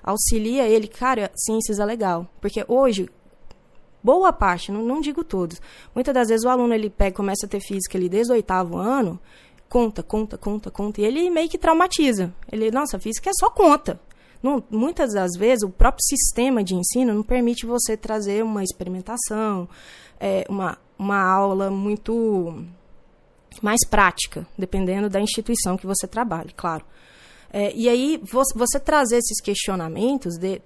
Auxilia 0.00 0.68
ele, 0.68 0.86
cara, 0.86 1.28
ciências 1.34 1.80
é 1.80 1.84
legal. 1.84 2.24
Porque 2.40 2.64
hoje, 2.68 3.10
boa 4.00 4.32
parte, 4.32 4.70
não, 4.70 4.84
não 4.84 5.00
digo 5.00 5.24
todos, 5.24 5.60
muitas 5.92 6.14
das 6.14 6.28
vezes 6.28 6.46
o 6.46 6.48
aluno 6.48 6.72
ele 6.72 6.88
pega, 6.88 7.16
começa 7.16 7.46
a 7.46 7.48
ter 7.48 7.60
física 7.60 7.98
ali 7.98 8.08
desde 8.08 8.32
o 8.32 8.36
oitavo 8.36 8.76
ano, 8.76 9.18
conta, 9.68 10.04
conta, 10.04 10.38
conta, 10.38 10.70
conta, 10.70 11.00
e 11.00 11.04
ele 11.04 11.28
meio 11.30 11.48
que 11.48 11.58
traumatiza. 11.58 12.32
Ele, 12.50 12.70
nossa, 12.70 12.96
física 12.96 13.28
é 13.28 13.32
só 13.34 13.50
conta. 13.50 13.98
Não, 14.42 14.62
muitas 14.70 15.12
das 15.12 15.32
vezes 15.36 15.62
o 15.62 15.68
próprio 15.68 16.02
sistema 16.02 16.64
de 16.64 16.74
ensino 16.74 17.12
não 17.12 17.22
permite 17.22 17.66
você 17.66 17.96
trazer 17.96 18.42
uma 18.42 18.64
experimentação, 18.64 19.68
é, 20.18 20.44
uma, 20.48 20.78
uma 20.98 21.20
aula 21.20 21.70
muito 21.70 22.64
mais 23.62 23.80
prática, 23.86 24.46
dependendo 24.56 25.10
da 25.10 25.20
instituição 25.20 25.76
que 25.76 25.86
você 25.86 26.06
trabalhe, 26.06 26.52
claro. 26.56 26.84
É, 27.52 27.74
e 27.74 27.88
aí, 27.88 28.20
você, 28.22 28.56
você, 28.56 28.78
trazer 28.78 29.16
esses 29.16 29.40
questionamentos 29.40 30.38
de, 30.38 30.62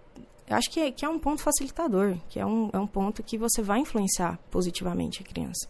acho 0.50 0.70
que 0.70 0.80
é, 0.80 0.90
que 0.92 1.04
é 1.04 1.08
um 1.08 1.18
ponto 1.18 1.40
facilitador, 1.40 2.18
que 2.28 2.38
é 2.38 2.44
um, 2.44 2.68
é 2.72 2.78
um 2.78 2.86
ponto 2.86 3.22
que 3.22 3.38
você 3.38 3.62
vai 3.62 3.80
influenciar 3.80 4.38
positivamente 4.50 5.22
a 5.22 5.24
criança. 5.24 5.66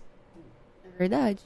É 0.85 0.99
verdade. 0.99 1.41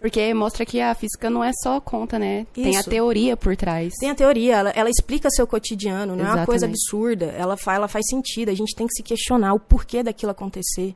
Porque 0.00 0.32
mostra 0.34 0.64
que 0.64 0.80
a 0.80 0.94
física 0.94 1.30
não 1.30 1.42
é 1.42 1.50
só 1.62 1.80
conta, 1.80 2.18
né? 2.18 2.46
Isso. 2.54 2.70
Tem 2.70 2.76
a 2.76 2.82
teoria 2.82 3.36
por 3.36 3.56
trás. 3.56 3.94
Tem 3.98 4.10
a 4.10 4.14
teoria, 4.14 4.56
ela, 4.56 4.70
ela 4.70 4.90
explica 4.90 5.28
seu 5.30 5.46
cotidiano, 5.46 6.14
não 6.14 6.16
Exatamente. 6.16 6.36
é 6.36 6.40
uma 6.40 6.46
coisa 6.46 6.66
absurda. 6.66 7.26
Ela, 7.26 7.56
faz, 7.56 7.76
ela 7.76 7.88
faz 7.88 8.04
sentido, 8.08 8.50
a 8.50 8.54
gente 8.54 8.74
tem 8.74 8.86
que 8.86 8.94
se 8.94 9.02
questionar 9.02 9.54
o 9.54 9.60
porquê 9.60 10.02
daquilo 10.02 10.32
acontecer. 10.32 10.94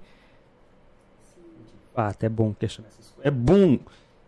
Ah, 1.97 2.09
até 2.09 2.29
bom 2.29 2.55
questionar 2.55 2.89
essas 2.89 3.11
coisas. 3.11 3.27
É 3.27 3.31
bom 3.31 3.79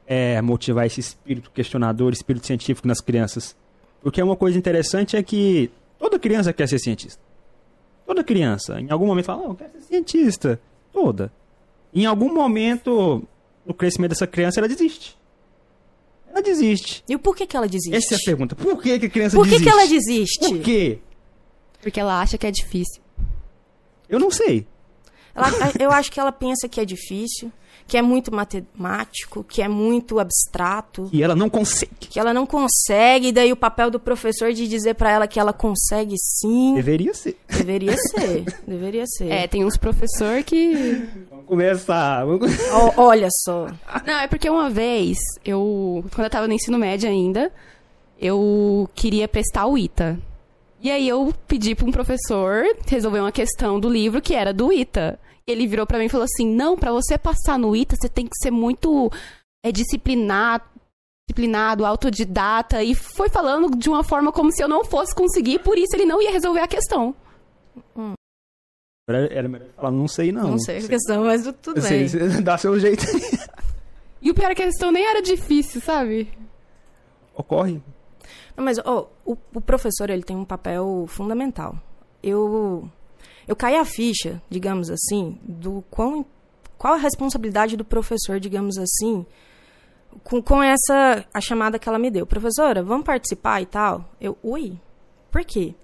é, 0.06 0.40
motivar 0.40 0.86
esse 0.86 1.00
espírito 1.00 1.50
questionador, 1.50 2.12
espírito 2.12 2.46
científico 2.46 2.88
nas 2.88 3.00
crianças. 3.00 3.54
Porque 4.02 4.20
uma 4.22 4.36
coisa 4.36 4.58
interessante 4.58 5.16
é 5.16 5.22
que 5.22 5.70
Toda 6.02 6.18
criança 6.18 6.52
quer 6.52 6.66
ser 6.66 6.80
cientista. 6.80 7.22
Toda 8.04 8.24
criança, 8.24 8.80
em 8.80 8.90
algum 8.90 9.06
momento, 9.06 9.26
fala, 9.26 9.42
oh, 9.46 9.50
eu 9.52 9.54
quero 9.54 9.70
ser 9.74 9.82
cientista. 9.82 10.60
Toda. 10.92 11.32
Em 11.94 12.06
algum 12.06 12.34
momento, 12.34 13.22
no 13.64 13.74
crescimento 13.74 14.10
dessa 14.10 14.26
criança, 14.26 14.60
ela 14.60 14.68
desiste. 14.68 15.16
Ela 16.28 16.42
desiste. 16.42 17.04
E 17.08 17.14
o 17.14 17.18
porquê 17.18 17.46
que 17.46 17.56
ela 17.56 17.68
desiste? 17.68 17.94
Essa 17.94 18.14
é 18.14 18.16
a 18.16 18.24
pergunta. 18.24 18.56
Por 18.56 18.82
que, 18.82 18.98
que 18.98 19.06
a 19.06 19.10
criança 19.10 19.36
Por 19.36 19.44
que 19.44 19.50
desiste? 19.50 19.70
Por 19.70 19.76
que 19.76 19.80
ela 19.80 19.88
desiste? 19.88 20.48
Por 20.48 20.58
quê? 20.60 20.98
Porque 21.82 22.00
ela 22.00 22.20
acha 22.20 22.38
que 22.38 22.46
é 22.46 22.50
difícil. 22.50 23.02
Eu 24.08 24.18
não 24.18 24.30
sei. 24.30 24.66
Ela, 25.34 25.48
eu 25.78 25.90
acho 25.90 26.10
que 26.10 26.20
ela 26.20 26.32
pensa 26.32 26.68
que 26.68 26.80
é 26.80 26.84
difícil, 26.84 27.52
que 27.86 27.96
é 27.96 28.02
muito 28.02 28.34
matemático, 28.34 29.44
que 29.44 29.62
é 29.62 29.68
muito 29.68 30.18
abstrato. 30.18 31.08
E 31.12 31.22
ela 31.22 31.34
não 31.34 31.48
consegue. 31.48 31.92
Que 32.00 32.18
ela 32.18 32.32
não 32.32 32.46
consegue, 32.46 33.28
e 33.28 33.32
daí 33.32 33.52
o 33.52 33.56
papel 33.56 33.90
do 33.90 34.00
professor 34.00 34.52
de 34.52 34.66
dizer 34.68 34.94
para 34.94 35.10
ela 35.10 35.26
que 35.26 35.38
ela 35.38 35.52
consegue 35.52 36.16
sim. 36.18 36.74
Deveria 36.74 37.14
ser. 37.14 37.36
Deveria 37.48 37.96
ser, 38.10 38.44
deveria 38.66 39.04
ser. 39.06 39.30
É, 39.30 39.46
tem 39.46 39.64
uns 39.64 39.76
professor 39.76 40.42
que. 40.42 41.08
Vamos 41.30 41.46
começar. 41.46 42.24
Vamos... 42.24 42.50
O, 42.96 43.00
olha 43.00 43.28
só. 43.44 43.66
Não, 44.06 44.20
é 44.20 44.26
porque 44.26 44.48
uma 44.48 44.70
vez, 44.70 45.18
eu. 45.44 46.04
Quando 46.14 46.24
eu 46.24 46.30
tava 46.30 46.46
no 46.46 46.54
ensino 46.54 46.78
médio 46.78 47.08
ainda, 47.08 47.52
eu 48.18 48.88
queria 48.94 49.26
prestar 49.26 49.66
o 49.66 49.76
ITA. 49.76 50.18
E 50.80 50.90
aí 50.90 51.08
eu 51.08 51.32
pedi 51.46 51.76
para 51.76 51.86
um 51.86 51.92
professor 51.92 52.64
resolver 52.86 53.20
uma 53.20 53.30
questão 53.30 53.78
do 53.78 53.88
livro 53.88 54.20
que 54.20 54.34
era 54.34 54.52
do 54.52 54.72
ITA. 54.72 55.18
Ele 55.46 55.66
virou 55.66 55.86
para 55.86 55.98
mim 55.98 56.06
e 56.06 56.08
falou 56.08 56.24
assim: 56.24 56.46
"Não, 56.46 56.76
para 56.76 56.92
você 56.92 57.18
passar 57.18 57.58
no 57.58 57.74
ITA, 57.74 57.96
você 57.96 58.08
tem 58.08 58.26
que 58.26 58.36
ser 58.36 58.50
muito 58.50 59.10
é 59.64 59.70
disciplinado, 59.72 60.64
disciplinado, 61.28 61.84
autodidata" 61.84 62.82
e 62.82 62.94
foi 62.94 63.28
falando 63.28 63.76
de 63.76 63.88
uma 63.88 64.04
forma 64.04 64.32
como 64.32 64.52
se 64.52 64.62
eu 64.62 64.68
não 64.68 64.84
fosse 64.84 65.14
conseguir, 65.14 65.60
por 65.60 65.78
isso 65.78 65.94
ele 65.94 66.06
não 66.06 66.20
ia 66.22 66.30
resolver 66.30 66.60
a 66.60 66.68
questão. 66.68 67.14
Hum. 67.96 68.14
Era 69.08 69.48
melhor 69.48 69.68
falar, 69.74 69.90
não 69.90 70.06
sei 70.06 70.30
não. 70.30 70.52
Não 70.52 70.58
sei 70.58 70.78
a 70.78 70.88
questão, 70.88 71.24
mas 71.24 71.42
tudo 71.60 71.80
bem. 71.82 72.06
Dá 72.42 72.56
seu 72.56 72.78
jeito. 72.78 73.04
e 74.22 74.30
o 74.30 74.34
pior 74.34 74.50
é 74.50 74.54
que 74.54 74.62
a 74.62 74.66
questão 74.66 74.92
nem 74.92 75.04
era 75.04 75.20
difícil, 75.20 75.80
sabe? 75.80 76.32
Ocorre. 77.34 77.82
Não, 78.56 78.64
mas 78.64 78.78
oh, 78.78 79.06
o, 79.24 79.36
o, 79.54 79.60
professor 79.60 80.08
ele 80.10 80.22
tem 80.22 80.36
um 80.36 80.44
papel 80.44 81.04
fundamental. 81.08 81.76
Eu 82.22 82.88
eu 83.52 83.56
caí 83.56 83.76
a 83.76 83.84
ficha, 83.84 84.42
digamos 84.48 84.90
assim, 84.90 85.38
do 85.42 85.84
quão, 85.90 86.24
qual 86.78 86.94
a 86.94 86.96
responsabilidade 86.96 87.76
do 87.76 87.84
professor, 87.84 88.40
digamos 88.40 88.78
assim, 88.78 89.26
com, 90.24 90.42
com 90.42 90.62
essa 90.62 91.26
a 91.32 91.40
chamada 91.40 91.78
que 91.78 91.86
ela 91.86 91.98
me 91.98 92.10
deu. 92.10 92.26
Professora, 92.26 92.82
vamos 92.82 93.04
participar 93.04 93.60
e 93.60 93.66
tal? 93.66 94.08
Eu, 94.18 94.38
ui, 94.42 94.80
por 95.30 95.44
quê? 95.44 95.74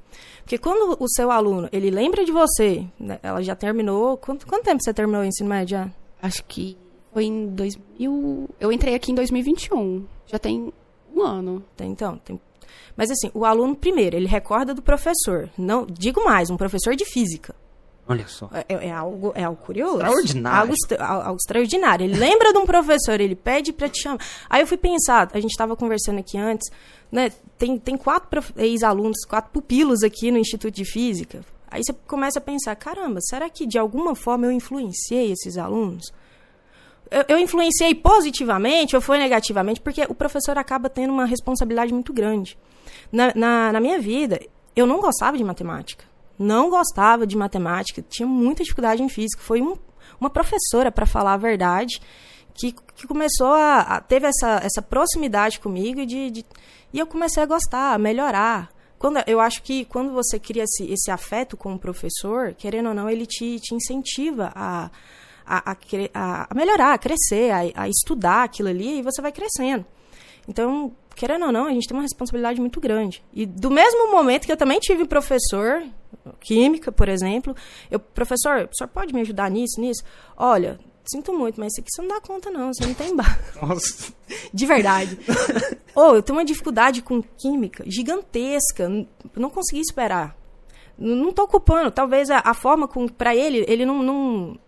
Porque 0.40 0.57
quando 0.57 0.96
o 0.98 1.07
seu 1.11 1.31
aluno, 1.31 1.68
ele 1.70 1.90
lembra 1.90 2.24
de 2.24 2.33
você, 2.33 2.87
né, 2.98 3.18
ela 3.22 3.42
já 3.42 3.54
terminou, 3.54 4.16
quanto, 4.16 4.46
quanto 4.46 4.64
tempo 4.64 4.83
você 4.83 4.94
terminou 4.94 5.20
o 5.20 5.26
ensino 5.26 5.50
médio 5.50 5.76
já? 5.76 5.90
Acho 6.22 6.42
que 6.44 6.74
foi 7.12 7.24
em 7.24 7.48
2000, 7.48 8.48
eu 8.59 8.72
entrei 8.72 8.94
aqui 8.94 9.12
em 9.12 9.14
2021, 9.14 10.07
já 10.26 10.38
tem 10.38 10.72
um 11.14 11.22
ano. 11.22 11.62
Então, 11.78 12.16
tem 12.16 12.40
mas 12.97 13.11
assim, 13.11 13.31
o 13.35 13.45
aluno, 13.45 13.75
primeiro, 13.75 14.17
ele 14.17 14.27
recorda 14.27 14.75
do 14.75 14.83
professor. 14.83 15.49
Não, 15.57 15.87
digo 15.87 16.25
mais, 16.25 16.51
um 16.51 16.57
professor 16.57 16.95
de 16.95 17.05
física. 17.05 17.55
Olha 18.09 18.27
só. 18.27 18.49
É, 18.55 18.64
é, 18.75 18.87
é 18.88 18.91
algo, 18.91 19.33
é 19.35 19.45
algo 19.45 19.61
curioso. 19.62 19.99
Extraordinário. 19.99 20.75
Algo, 20.99 21.25
algo, 21.25 21.37
extraordinário. 21.37 22.05
Ele 22.05 22.17
lembra 22.17 22.53
de 22.53 22.59
um 22.59 22.64
professor, 22.64 23.21
ele 23.21 23.37
pede 23.37 23.71
para 23.71 23.88
te 23.88 24.03
chamar. 24.03 24.19
Aí 24.49 24.62
eu 24.62 24.67
fui 24.67 24.79
pensar, 24.79 25.29
a 25.33 25.41
gente 25.41 25.51
estava 25.51 25.77
conversando 25.77 26.19
aqui 26.19 26.38
antes, 26.38 26.71
né? 27.12 27.31
Tem, 27.59 27.79
tem 27.79 27.99
quatro 27.99 28.43
ex-alunos, 28.57 29.19
quatro 29.29 29.53
pupilos 29.53 30.03
aqui 30.03 30.31
no 30.31 30.38
Instituto 30.38 30.75
de 30.75 30.87
Física. 30.87 31.45
Aí 31.71 31.83
você 31.85 31.93
começa 31.93 32.38
a 32.38 32.43
pensar, 32.43 32.75
caramba, 32.77 33.21
será 33.21 33.51
que 33.51 33.67
de 33.67 33.79
alguma 33.79 34.14
forma 34.14 34.47
eu 34.47 34.53
influenciei 34.53 35.31
esses 35.31 35.59
alunos? 35.59 36.11
Eu, 37.11 37.37
eu 37.37 37.38
influenciei 37.38 37.94
positivamente 37.94 38.94
ou 38.94 39.03
foi 39.03 39.18
negativamente? 39.18 39.81
Porque 39.81 40.03
o 40.09 40.14
professor 40.14 40.59
acaba 40.59 40.88
tendo 40.88 41.12
uma 41.12 41.25
responsabilidade 41.25 41.92
muito 41.92 42.12
grande. 42.12 42.59
Na, 43.11 43.33
na, 43.35 43.73
na 43.73 43.81
minha 43.81 43.99
vida, 43.99 44.40
eu 44.77 44.87
não 44.87 45.01
gostava 45.01 45.37
de 45.37 45.44
matemática. 45.44 46.05
Não 46.38 46.71
gostava 46.71 47.27
de 47.27 47.37
matemática, 47.37 48.01
tinha 48.01 48.27
muita 48.27 48.62
dificuldade 48.62 49.03
em 49.03 49.09
física. 49.09 49.42
Foi 49.42 49.61
um, 49.61 49.77
uma 50.21 50.31
professora, 50.31 50.92
para 50.92 51.05
falar 51.05 51.35
a 51.35 51.38
verdade, 51.38 52.01
que, 52.55 52.73
que 52.73 53.07
começou 53.07 53.55
a, 53.55 53.81
a. 53.81 54.01
teve 54.01 54.27
essa, 54.27 54.61
essa 54.62 54.81
proximidade 54.81 55.59
comigo 55.59 56.07
de, 56.07 56.31
de, 56.31 56.44
e 56.92 56.99
eu 56.99 57.07
comecei 57.07 57.42
a 57.42 57.47
gostar, 57.47 57.94
a 57.94 57.99
melhorar. 57.99 58.71
Quando, 58.99 59.21
eu 59.29 59.40
acho 59.40 59.62
que 59.62 59.85
quando 59.85 60.12
você 60.12 60.38
cria 60.38 60.64
esse, 60.64 60.90
esse 60.92 61.11
afeto 61.11 61.57
com 61.57 61.75
o 61.75 61.79
professor, 61.79 62.55
querendo 62.55 62.88
ou 62.88 62.94
não, 62.94 63.09
ele 63.09 63.27
te, 63.27 63.61
te 63.61 63.75
incentiva 63.75 64.53
a, 64.55 64.90
a, 65.48 65.76
a, 66.14 66.46
a 66.50 66.54
melhorar, 66.54 66.94
a 66.94 66.98
crescer, 66.98 67.50
a, 67.50 67.82
a 67.82 67.88
estudar 67.88 68.44
aquilo 68.44 68.68
ali, 68.68 68.98
e 68.98 69.02
você 69.02 69.22
vai 69.22 69.32
crescendo. 69.32 69.84
Então, 70.46 70.92
querendo 71.14 71.46
ou 71.46 71.52
não, 71.52 71.66
a 71.66 71.70
gente 71.70 71.87
tem 71.87 71.96
uma 71.96 72.02
responsabilidade 72.02 72.61
muito 72.61 72.80
grande. 72.80 73.22
E 73.32 73.44
do 73.44 73.70
mesmo 73.70 74.11
momento 74.11 74.46
que 74.46 74.52
eu 74.52 74.56
também 74.56 74.78
tive 74.78 75.04
professor, 75.04 75.82
química, 76.40 76.92
por 76.92 77.08
exemplo, 77.08 77.54
eu, 77.90 77.98
professor, 77.98 78.68
o 78.70 78.76
senhor 78.76 78.88
pode 78.88 79.12
me 79.12 79.20
ajudar 79.20 79.50
nisso, 79.50 79.80
nisso? 79.80 80.02
Olha, 80.37 80.78
sinto 81.04 81.32
muito, 81.32 81.58
mas 81.58 81.72
isso 81.72 81.80
aqui 81.80 81.90
você 81.90 82.02
não 82.02 82.08
dá 82.08 82.20
conta, 82.20 82.50
não, 82.50 82.72
você 82.72 82.87
não 82.87 82.94
tem 82.94 83.14
Nossa. 83.61 84.12
De 84.52 84.66
verdade. 84.66 85.18
Ou 85.94 86.12
oh, 86.12 86.14
eu 86.16 86.22
tenho 86.22 86.38
uma 86.38 86.44
dificuldade 86.44 87.02
com 87.02 87.22
química 87.22 87.84
gigantesca, 87.87 88.88
não 89.34 89.50
consegui 89.50 89.80
esperar. 89.80 90.37
Não 90.96 91.30
estou 91.30 91.46
culpando, 91.46 91.90
talvez 91.90 92.28
a, 92.28 92.42
a 92.44 92.52
forma 92.54 92.88
com 92.88 93.06
para 93.06 93.34
ele, 93.34 93.64
ele 93.68 93.87
não, 93.87 94.02
não, 94.02 94.58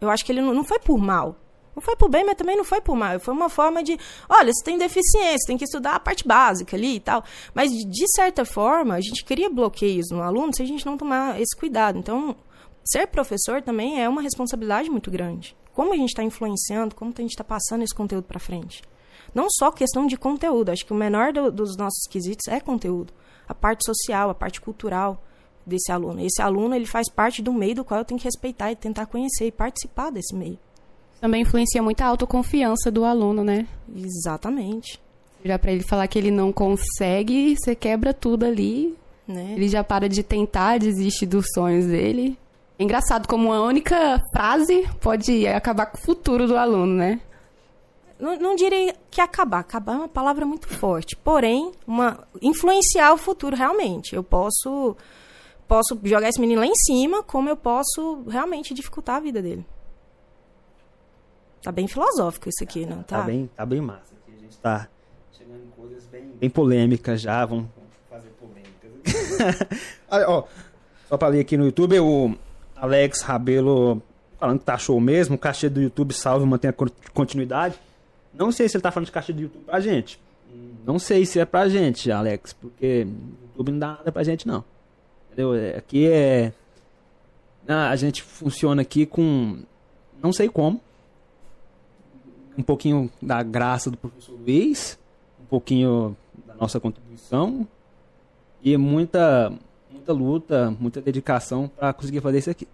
eu 0.00 0.10
acho 0.10 0.24
que 0.24 0.32
ele 0.32 0.40
não, 0.40 0.54
não 0.54 0.64
foi 0.64 0.78
por 0.78 0.98
mal. 0.98 1.36
Não 1.74 1.82
foi 1.82 1.94
por 1.94 2.08
bem, 2.08 2.24
mas 2.24 2.34
também 2.34 2.56
não 2.56 2.64
foi 2.64 2.80
por 2.80 2.96
mal. 2.96 3.20
Foi 3.20 3.32
uma 3.32 3.48
forma 3.48 3.84
de, 3.84 3.96
olha, 4.28 4.52
você 4.52 4.64
tem 4.64 4.76
deficiência, 4.76 5.46
tem 5.46 5.56
que 5.56 5.64
estudar 5.64 5.94
a 5.94 6.00
parte 6.00 6.26
básica 6.26 6.76
ali 6.76 6.96
e 6.96 7.00
tal. 7.00 7.22
Mas, 7.54 7.70
de 7.70 8.04
certa 8.16 8.44
forma, 8.44 8.94
a 8.94 9.00
gente 9.00 9.24
cria 9.24 9.48
bloqueios 9.48 10.10
no 10.10 10.20
aluno 10.20 10.52
se 10.52 10.60
a 10.60 10.66
gente 10.66 10.84
não 10.84 10.96
tomar 10.96 11.40
esse 11.40 11.56
cuidado. 11.56 11.96
Então, 11.96 12.34
ser 12.84 13.06
professor 13.06 13.62
também 13.62 14.02
é 14.02 14.08
uma 14.08 14.20
responsabilidade 14.20 14.90
muito 14.90 15.08
grande. 15.08 15.56
Como 15.72 15.92
a 15.92 15.96
gente 15.96 16.08
está 16.08 16.24
influenciando, 16.24 16.96
como 16.96 17.14
a 17.16 17.20
gente 17.20 17.30
está 17.30 17.44
passando 17.44 17.84
esse 17.84 17.94
conteúdo 17.94 18.24
para 18.24 18.40
frente. 18.40 18.82
Não 19.32 19.46
só 19.48 19.70
questão 19.70 20.04
de 20.04 20.16
conteúdo, 20.16 20.70
acho 20.70 20.84
que 20.84 20.92
o 20.92 20.96
menor 20.96 21.32
do, 21.32 21.52
dos 21.52 21.76
nossos 21.76 22.08
quesitos 22.10 22.48
é 22.48 22.58
conteúdo. 22.58 23.12
A 23.46 23.54
parte 23.54 23.84
social, 23.84 24.30
a 24.30 24.34
parte 24.34 24.60
cultural 24.60 25.22
desse 25.68 25.92
aluno. 25.92 26.20
Esse 26.20 26.42
aluno 26.42 26.74
ele 26.74 26.86
faz 26.86 27.08
parte 27.08 27.42
do 27.42 27.52
meio 27.52 27.76
do 27.76 27.84
qual 27.84 28.00
eu 28.00 28.04
tenho 28.04 28.18
que 28.18 28.24
respeitar 28.24 28.72
e 28.72 28.76
tentar 28.76 29.06
conhecer 29.06 29.46
e 29.46 29.52
participar 29.52 30.10
desse 30.10 30.34
meio. 30.34 30.58
Também 31.20 31.42
influencia 31.42 31.82
muito 31.82 32.00
a 32.00 32.06
autoconfiança 32.06 32.90
do 32.90 33.04
aluno, 33.04 33.44
né? 33.44 33.66
Exatamente. 33.94 35.00
Já 35.44 35.58
para 35.58 35.72
ele 35.72 35.82
falar 35.82 36.06
que 36.08 36.18
ele 36.18 36.30
não 36.30 36.52
consegue, 36.52 37.56
você 37.56 37.74
quebra 37.74 38.12
tudo 38.12 38.44
ali. 38.44 38.96
Né? 39.26 39.54
Ele 39.56 39.68
já 39.68 39.84
para 39.84 40.08
de 40.08 40.22
tentar, 40.22 40.78
desiste 40.78 41.26
dos 41.26 41.46
sonhos 41.54 41.86
dele. 41.86 42.38
É 42.78 42.84
engraçado 42.84 43.26
como 43.26 43.48
uma 43.48 43.60
única 43.60 44.22
frase 44.32 44.88
pode 45.00 45.46
acabar 45.46 45.86
com 45.86 45.98
o 45.98 46.00
futuro 46.00 46.46
do 46.46 46.56
aluno, 46.56 46.94
né? 46.94 47.20
Não, 48.18 48.36
não 48.36 48.56
direi 48.56 48.92
que 49.10 49.20
acabar. 49.20 49.60
Acabar 49.60 49.94
é 49.94 49.98
uma 49.98 50.08
palavra 50.08 50.46
muito 50.46 50.68
forte. 50.68 51.16
Porém, 51.16 51.72
uma, 51.86 52.26
influenciar 52.40 53.12
o 53.12 53.18
futuro 53.18 53.56
realmente. 53.56 54.14
Eu 54.14 54.22
posso, 54.22 54.96
posso 55.68 55.98
jogar 56.02 56.28
esse 56.28 56.40
menino 56.40 56.60
lá 56.60 56.66
em 56.66 56.74
cima, 56.74 57.22
como 57.22 57.48
eu 57.48 57.56
posso 57.56 58.24
realmente 58.26 58.72
dificultar 58.72 59.16
a 59.16 59.20
vida 59.20 59.42
dele. 59.42 59.64
Tá 61.62 61.70
bem 61.70 61.86
filosófico 61.86 62.48
isso 62.48 62.64
aqui, 62.64 62.86
não 62.86 63.02
tá? 63.02 63.18
Tá 63.18 63.22
bem, 63.22 63.50
tá 63.54 63.66
bem 63.66 63.80
massa. 63.80 64.14
Aqui 64.14 64.36
a 64.36 64.40
gente 64.40 64.56
tá 64.58 64.88
chegando 65.32 65.64
em 65.64 65.70
coisas 65.80 66.06
bem, 66.06 66.32
bem 66.40 66.48
polêmicas 66.48 67.20
já. 67.20 67.44
Vamos 67.44 67.66
fazer 68.08 68.30
polêmicas. 68.40 69.78
ó, 70.26 70.44
só 71.08 71.16
pra 71.16 71.28
ler 71.28 71.40
aqui 71.40 71.56
no 71.56 71.66
YouTube, 71.66 72.00
o 72.00 72.34
Alex 72.74 73.20
Rabelo 73.20 74.02
falando 74.38 74.60
que 74.60 74.64
tá 74.64 74.78
show 74.78 74.98
mesmo. 75.00 75.34
O 75.34 75.38
cachê 75.38 75.68
do 75.68 75.82
YouTube 75.82 76.14
salve 76.14 76.46
mantém 76.46 76.70
a 76.70 76.74
continuidade. 77.12 77.78
Não 78.32 78.50
sei 78.52 78.68
se 78.68 78.76
ele 78.76 78.82
tá 78.82 78.90
falando 78.90 79.06
de 79.06 79.12
cachê 79.12 79.32
do 79.32 79.42
YouTube 79.42 79.64
pra 79.64 79.80
gente. 79.80 80.18
Não 80.86 80.98
sei 80.98 81.26
se 81.26 81.38
é 81.38 81.44
pra 81.44 81.68
gente, 81.68 82.10
Alex, 82.10 82.54
porque 82.54 83.06
o 83.06 83.48
YouTube 83.48 83.72
não 83.72 83.78
dá 83.78 83.88
nada 83.88 84.12
pra 84.12 84.22
gente, 84.22 84.46
não. 84.46 84.64
Entendeu? 85.38 85.54
É, 85.54 85.76
aqui 85.76 86.08
é. 86.08 86.52
A 87.68 87.94
gente 87.94 88.24
funciona 88.24 88.82
aqui 88.82 89.06
com. 89.06 89.62
Não 90.20 90.32
sei 90.32 90.48
como 90.48 90.80
um 92.56 92.62
pouquinho 92.62 93.08
da 93.22 93.40
graça 93.44 93.88
do 93.88 93.96
professor 93.96 94.32
Luiz, 94.32 94.98
um 95.40 95.44
pouquinho 95.44 96.16
da 96.44 96.56
nossa 96.56 96.80
contribuição 96.80 97.68
e 98.60 98.76
muita, 98.76 99.52
muita 99.88 100.12
luta, 100.12 100.76
muita 100.80 101.00
dedicação 101.00 101.68
para 101.68 101.92
conseguir 101.92 102.20
fazer 102.20 102.38
isso 102.38 102.50
aqui. 102.50 102.66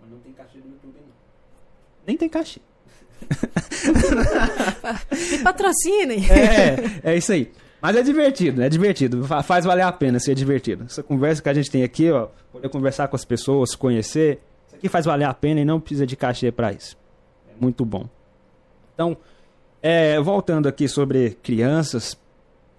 Mas 0.00 0.10
não 0.10 0.18
tem 0.20 0.32
cachê 0.32 0.56
no 0.56 0.70
YouTube, 0.70 0.94
não. 0.96 1.12
Nem 2.06 2.16
tem 2.16 2.30
cachê. 2.30 2.60
Me 5.12 5.38
patrocinem. 5.42 6.24
É, 6.30 7.12
é 7.12 7.16
isso 7.18 7.30
aí. 7.30 7.52
Mas 7.84 7.96
é 7.96 8.02
divertido, 8.02 8.62
é 8.62 8.68
divertido. 8.70 9.26
Faz 9.42 9.66
valer 9.66 9.82
a 9.82 9.92
pena 9.92 10.18
ser 10.18 10.34
divertido. 10.34 10.84
Essa 10.84 11.02
conversa 11.02 11.42
que 11.42 11.50
a 11.50 11.52
gente 11.52 11.70
tem 11.70 11.82
aqui, 11.82 12.10
ó, 12.10 12.28
poder 12.50 12.70
conversar 12.70 13.08
com 13.08 13.14
as 13.14 13.26
pessoas, 13.26 13.74
conhecer, 13.74 14.40
isso 14.66 14.76
aqui 14.76 14.88
faz 14.88 15.04
valer 15.04 15.26
a 15.26 15.34
pena 15.34 15.60
e 15.60 15.66
não 15.66 15.78
precisa 15.78 16.06
de 16.06 16.16
cachê 16.16 16.50
para 16.50 16.72
isso. 16.72 16.96
É 17.46 17.52
muito 17.60 17.84
bom. 17.84 18.08
Então, 18.94 19.14
é, 19.82 20.18
voltando 20.18 20.66
aqui 20.66 20.88
sobre 20.88 21.36
crianças, 21.42 22.18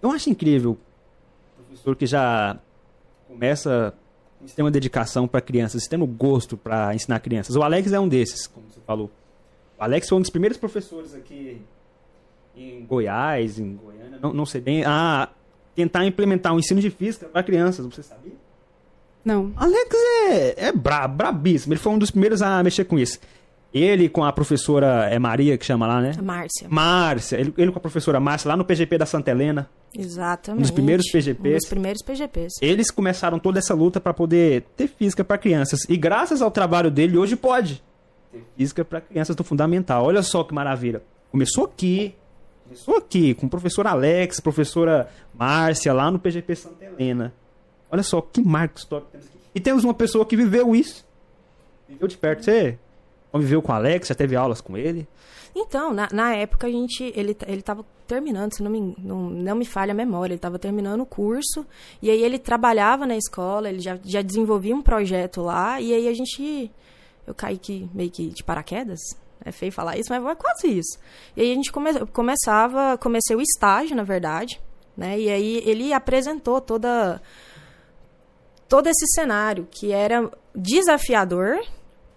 eu 0.02 0.10
acho 0.10 0.28
incrível 0.28 0.72
o 0.72 1.64
professor 1.64 1.96
que 1.96 2.08
já 2.08 2.58
começa 3.28 3.94
têm 4.56 4.66
uma 4.66 4.72
dedicação 4.72 5.28
para 5.28 5.40
crianças, 5.40 5.86
têm 5.86 6.02
um 6.02 6.08
gosto 6.08 6.58
para 6.58 6.96
ensinar 6.96 7.20
crianças. 7.20 7.56
O 7.56 7.62
Alex 7.62 7.94
é 7.94 8.00
um 8.00 8.08
desses, 8.08 8.48
como 8.48 8.66
você 8.72 8.80
falou. 8.82 9.12
O 9.78 9.84
Alex 9.84 10.10
foi 10.10 10.18
um 10.18 10.22
dos 10.22 10.32
primeiros 10.32 10.58
professores 10.58 11.14
aqui 11.14 11.62
em 12.56 12.86
Goiás, 12.86 13.60
em 13.60 13.76
Goiânia, 13.76 14.20
não, 14.22 14.34
não 14.34 14.46
sei 14.46 14.62
bem, 14.62 14.84
a 14.86 15.30
tentar 15.76 16.06
implementar 16.06 16.54
um 16.54 16.60
ensino 16.60 16.80
de 16.80 16.90
física 16.90 17.28
para 17.28 17.44
crianças. 17.44 17.86
Você 17.86 18.02
sabia? 18.02 18.34
Não. 19.24 19.52
Alex 19.56 19.96
é, 20.30 20.68
é 20.68 20.72
bra, 20.72 21.08
brabíssimo. 21.08 21.74
Ele 21.74 21.80
foi 21.80 21.92
um 21.92 21.98
dos 21.98 22.12
primeiros 22.12 22.42
a 22.42 22.62
mexer 22.64 22.86
com 22.86 22.98
isso. 22.98 23.20
Ele 23.74 24.08
com 24.08 24.24
a 24.24 24.32
professora, 24.32 25.10
é 25.12 25.20
Maria 25.20 25.58
que 25.58 25.66
chama 25.66 25.86
lá, 25.86 26.00
né? 26.00 26.14
A 26.18 26.22
Márcia. 26.22 26.68
Márcia. 26.70 27.38
Ele, 27.38 27.54
ele 27.58 27.72
com 27.72 27.78
a 27.78 27.82
professora 27.82 28.22
Márcia 28.22 28.48
lá 28.48 28.56
no 28.56 28.64
PGP 28.64 28.98
da 28.98 29.06
Santa 29.06 29.32
Helena. 29.32 29.70
Exatamente. 29.94 30.60
Um 30.60 30.62
dos 30.62 30.72
primeiros 30.72 31.12
PGPs. 31.12 31.56
Um 31.56 31.58
dos 31.58 31.70
primeiros 31.70 32.02
PGPs. 32.02 32.56
Eles 32.62 32.90
começaram 32.90 33.38
toda 33.38 33.60
essa 33.60 33.74
luta 33.74 34.00
para 34.00 34.14
poder 34.14 34.64
ter 34.78 34.88
física 34.88 35.26
para 35.26 35.38
crianças. 35.38 35.82
E 35.90 35.98
graças 35.98 36.42
ao 36.42 36.52
trabalho 36.52 36.90
dele, 36.90 37.18
hoje 37.18 37.36
pode 37.36 37.84
ter 38.32 38.46
física 38.56 38.86
para 38.86 39.02
crianças 39.02 39.36
do 39.36 39.44
fundamental. 39.44 40.06
Olha 40.06 40.24
só 40.24 40.44
que 40.44 40.54
maravilha. 40.54 41.02
Começou 41.30 41.66
aqui. 41.66 42.16
Começou 42.66 42.98
aqui 42.98 43.36
com 43.36 43.46
o 43.46 43.50
professor 43.50 43.86
Alex, 43.86 44.40
professora 44.40 45.10
Márcia, 45.34 45.94
lá 45.94 46.10
no 46.10 46.18
PGP 46.18 46.56
Santa 46.56 46.84
Helena. 46.84 47.32
Olha 47.92 48.02
só 48.02 48.20
que 48.22 48.42
marco 48.42 48.80
histórico 48.80 49.12
temos 49.12 49.28
aqui. 49.28 49.38
E 49.54 49.60
temos 49.60 49.84
uma 49.84 49.94
pessoa 49.94 50.26
que 50.26 50.36
viveu 50.36 50.76
isso. 50.76 51.06
Viveu 51.88 52.08
de 52.08 52.18
perto. 52.18 52.44
Você 52.44 52.78
conviveu 53.32 53.62
com 53.62 53.72
o 53.72 53.76
Alex, 53.76 54.08
já 54.08 54.16
teve 54.16 54.36
aulas 54.36 54.62
com 54.62 54.76
ele? 54.76 55.08
Então, 55.56 55.94
na, 55.94 56.10
na 56.12 56.36
época 56.36 56.66
a 56.66 56.70
gente. 56.70 57.14
Ele, 57.16 57.38
ele 57.48 57.62
tava 57.62 57.86
terminando, 58.08 58.54
se 58.54 58.64
não 58.64 58.72
me, 58.72 58.96
não, 58.98 59.30
não 59.30 59.56
me 59.56 59.66
falha 59.66 59.92
a 59.92 59.96
memória, 59.96 60.34
ele 60.34 60.38
estava 60.38 60.58
terminando 60.58 61.02
o 61.02 61.06
curso. 61.06 61.66
E 62.02 62.10
aí 62.10 62.22
ele 62.24 62.40
trabalhava 62.40 63.06
na 63.06 63.16
escola, 63.16 63.70
ele 63.70 63.80
já, 63.80 63.98
já 64.04 64.22
desenvolvia 64.24 64.76
um 64.76 64.82
projeto 64.82 65.42
lá. 65.42 65.80
E 65.80 65.94
aí 65.94 66.08
a 66.08 66.14
gente. 66.14 66.72
Eu 67.28 67.34
caí 67.34 67.58
que, 67.58 67.88
meio 67.94 68.10
que 68.10 68.28
de 68.28 68.44
paraquedas. 68.44 69.00
É 69.46 69.52
feio 69.52 69.72
falar 69.72 69.98
isso, 69.98 70.10
mas 70.10 70.26
é 70.26 70.36
quase 70.36 70.68
isso. 70.68 70.98
E 71.38 71.42
aí 71.42 71.52
a 71.52 71.56
gente 71.56 71.72
come, 71.72 72.06
começava. 72.08 72.98
Comecei 72.98 73.36
o 73.36 73.42
estágio, 73.42 73.96
na 73.96 74.04
verdade. 74.04 74.60
Né? 74.98 75.20
E 75.20 75.30
aí 75.30 75.64
ele 75.66 75.94
apresentou 75.94 76.60
toda 76.60 77.22
todo 78.68 78.88
esse 78.88 79.06
cenário 79.14 79.68
que 79.70 79.92
era 79.92 80.30
desafiador, 80.56 81.60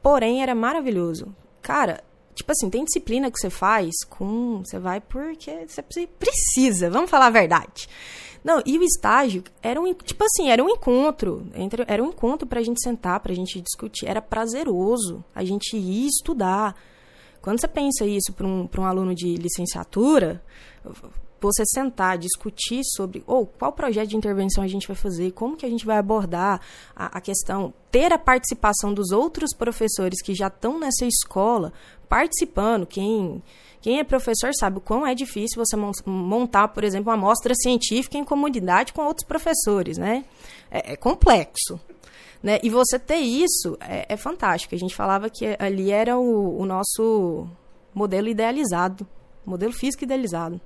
porém 0.02 0.42
era 0.42 0.54
maravilhoso. 0.54 1.34
Cara, 1.60 2.02
tipo 2.34 2.50
assim, 2.52 2.70
tem 2.70 2.84
disciplina 2.84 3.30
que 3.30 3.38
você 3.38 3.50
faz 3.50 3.94
com. 4.08 4.62
Você 4.64 4.78
vai 4.78 5.00
porque 5.00 5.66
você 5.66 5.82
precisa, 6.06 6.88
vamos 6.88 7.10
falar 7.10 7.26
a 7.26 7.30
verdade. 7.30 7.88
Não, 8.42 8.62
e 8.64 8.78
o 8.78 8.82
estágio 8.82 9.42
era 9.62 9.80
um, 9.80 9.92
tipo 9.92 10.24
assim, 10.24 10.48
era 10.48 10.62
um 10.62 10.68
encontro, 10.68 11.46
entre, 11.54 11.84
era 11.88 12.02
um 12.02 12.08
encontro 12.08 12.46
pra 12.46 12.62
gente 12.62 12.82
sentar, 12.82 13.20
pra 13.20 13.34
gente 13.34 13.60
discutir, 13.60 14.06
era 14.06 14.22
prazeroso 14.22 15.24
a 15.34 15.44
gente 15.44 15.76
ir 15.76 16.06
estudar. 16.06 16.74
Quando 17.48 17.62
você 17.62 17.68
pensa 17.68 18.04
isso 18.04 18.30
para 18.36 18.46
um, 18.46 18.68
um 18.76 18.84
aluno 18.84 19.14
de 19.14 19.34
licenciatura, 19.36 20.42
você 21.40 21.64
sentar, 21.64 22.18
discutir 22.18 22.82
sobre 22.84 23.24
ou 23.26 23.44
oh, 23.44 23.46
qual 23.46 23.72
projeto 23.72 24.10
de 24.10 24.18
intervenção 24.18 24.62
a 24.62 24.68
gente 24.68 24.86
vai 24.86 24.94
fazer, 24.94 25.32
como 25.32 25.56
que 25.56 25.64
a 25.64 25.70
gente 25.70 25.86
vai 25.86 25.96
abordar 25.96 26.60
a, 26.94 27.16
a, 27.16 27.20
questão, 27.22 27.72
ter 27.90 28.12
a 28.12 28.18
participação 28.18 28.92
dos 28.92 29.12
outros 29.12 29.54
professores 29.56 30.20
que 30.20 30.34
já 30.34 30.48
estão 30.48 30.78
nessa 30.78 31.06
escola 31.06 31.72
participando, 32.06 32.86
quem 32.86 33.42
quem 33.80 33.98
é 33.98 34.04
professor 34.04 34.50
sabe 34.54 34.76
o 34.76 34.80
quão 34.82 35.06
é 35.06 35.14
difícil 35.14 35.64
você 35.64 35.74
montar, 36.04 36.68
por 36.68 36.84
exemplo, 36.84 37.08
uma 37.08 37.14
amostra 37.14 37.54
científica 37.54 38.18
em 38.18 38.24
comunidade 38.24 38.92
com 38.92 39.06
outros 39.06 39.26
professores, 39.26 39.96
né? 39.96 40.26
É, 40.70 40.92
é 40.92 40.96
complexo. 40.96 41.80
Né? 42.42 42.58
E 42.62 42.70
você 42.70 42.98
ter 42.98 43.16
isso 43.16 43.76
é, 43.80 44.06
é, 44.08 44.16
fantástico. 44.16 44.74
A 44.74 44.78
gente 44.78 44.94
falava 44.94 45.28
que 45.28 45.56
ali 45.58 45.90
era 45.90 46.16
o, 46.16 46.60
o 46.60 46.64
nosso 46.64 47.48
modelo 47.94 48.28
idealizado, 48.28 49.06
modelo 49.44 49.72
físico 49.72 50.04
idealizado 50.04 50.60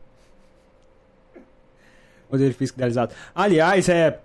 modelo 2.33 2.55
físico 2.55 2.79
idealizado. 2.79 3.15
Aliás, 3.35 3.89
é 3.91 4.19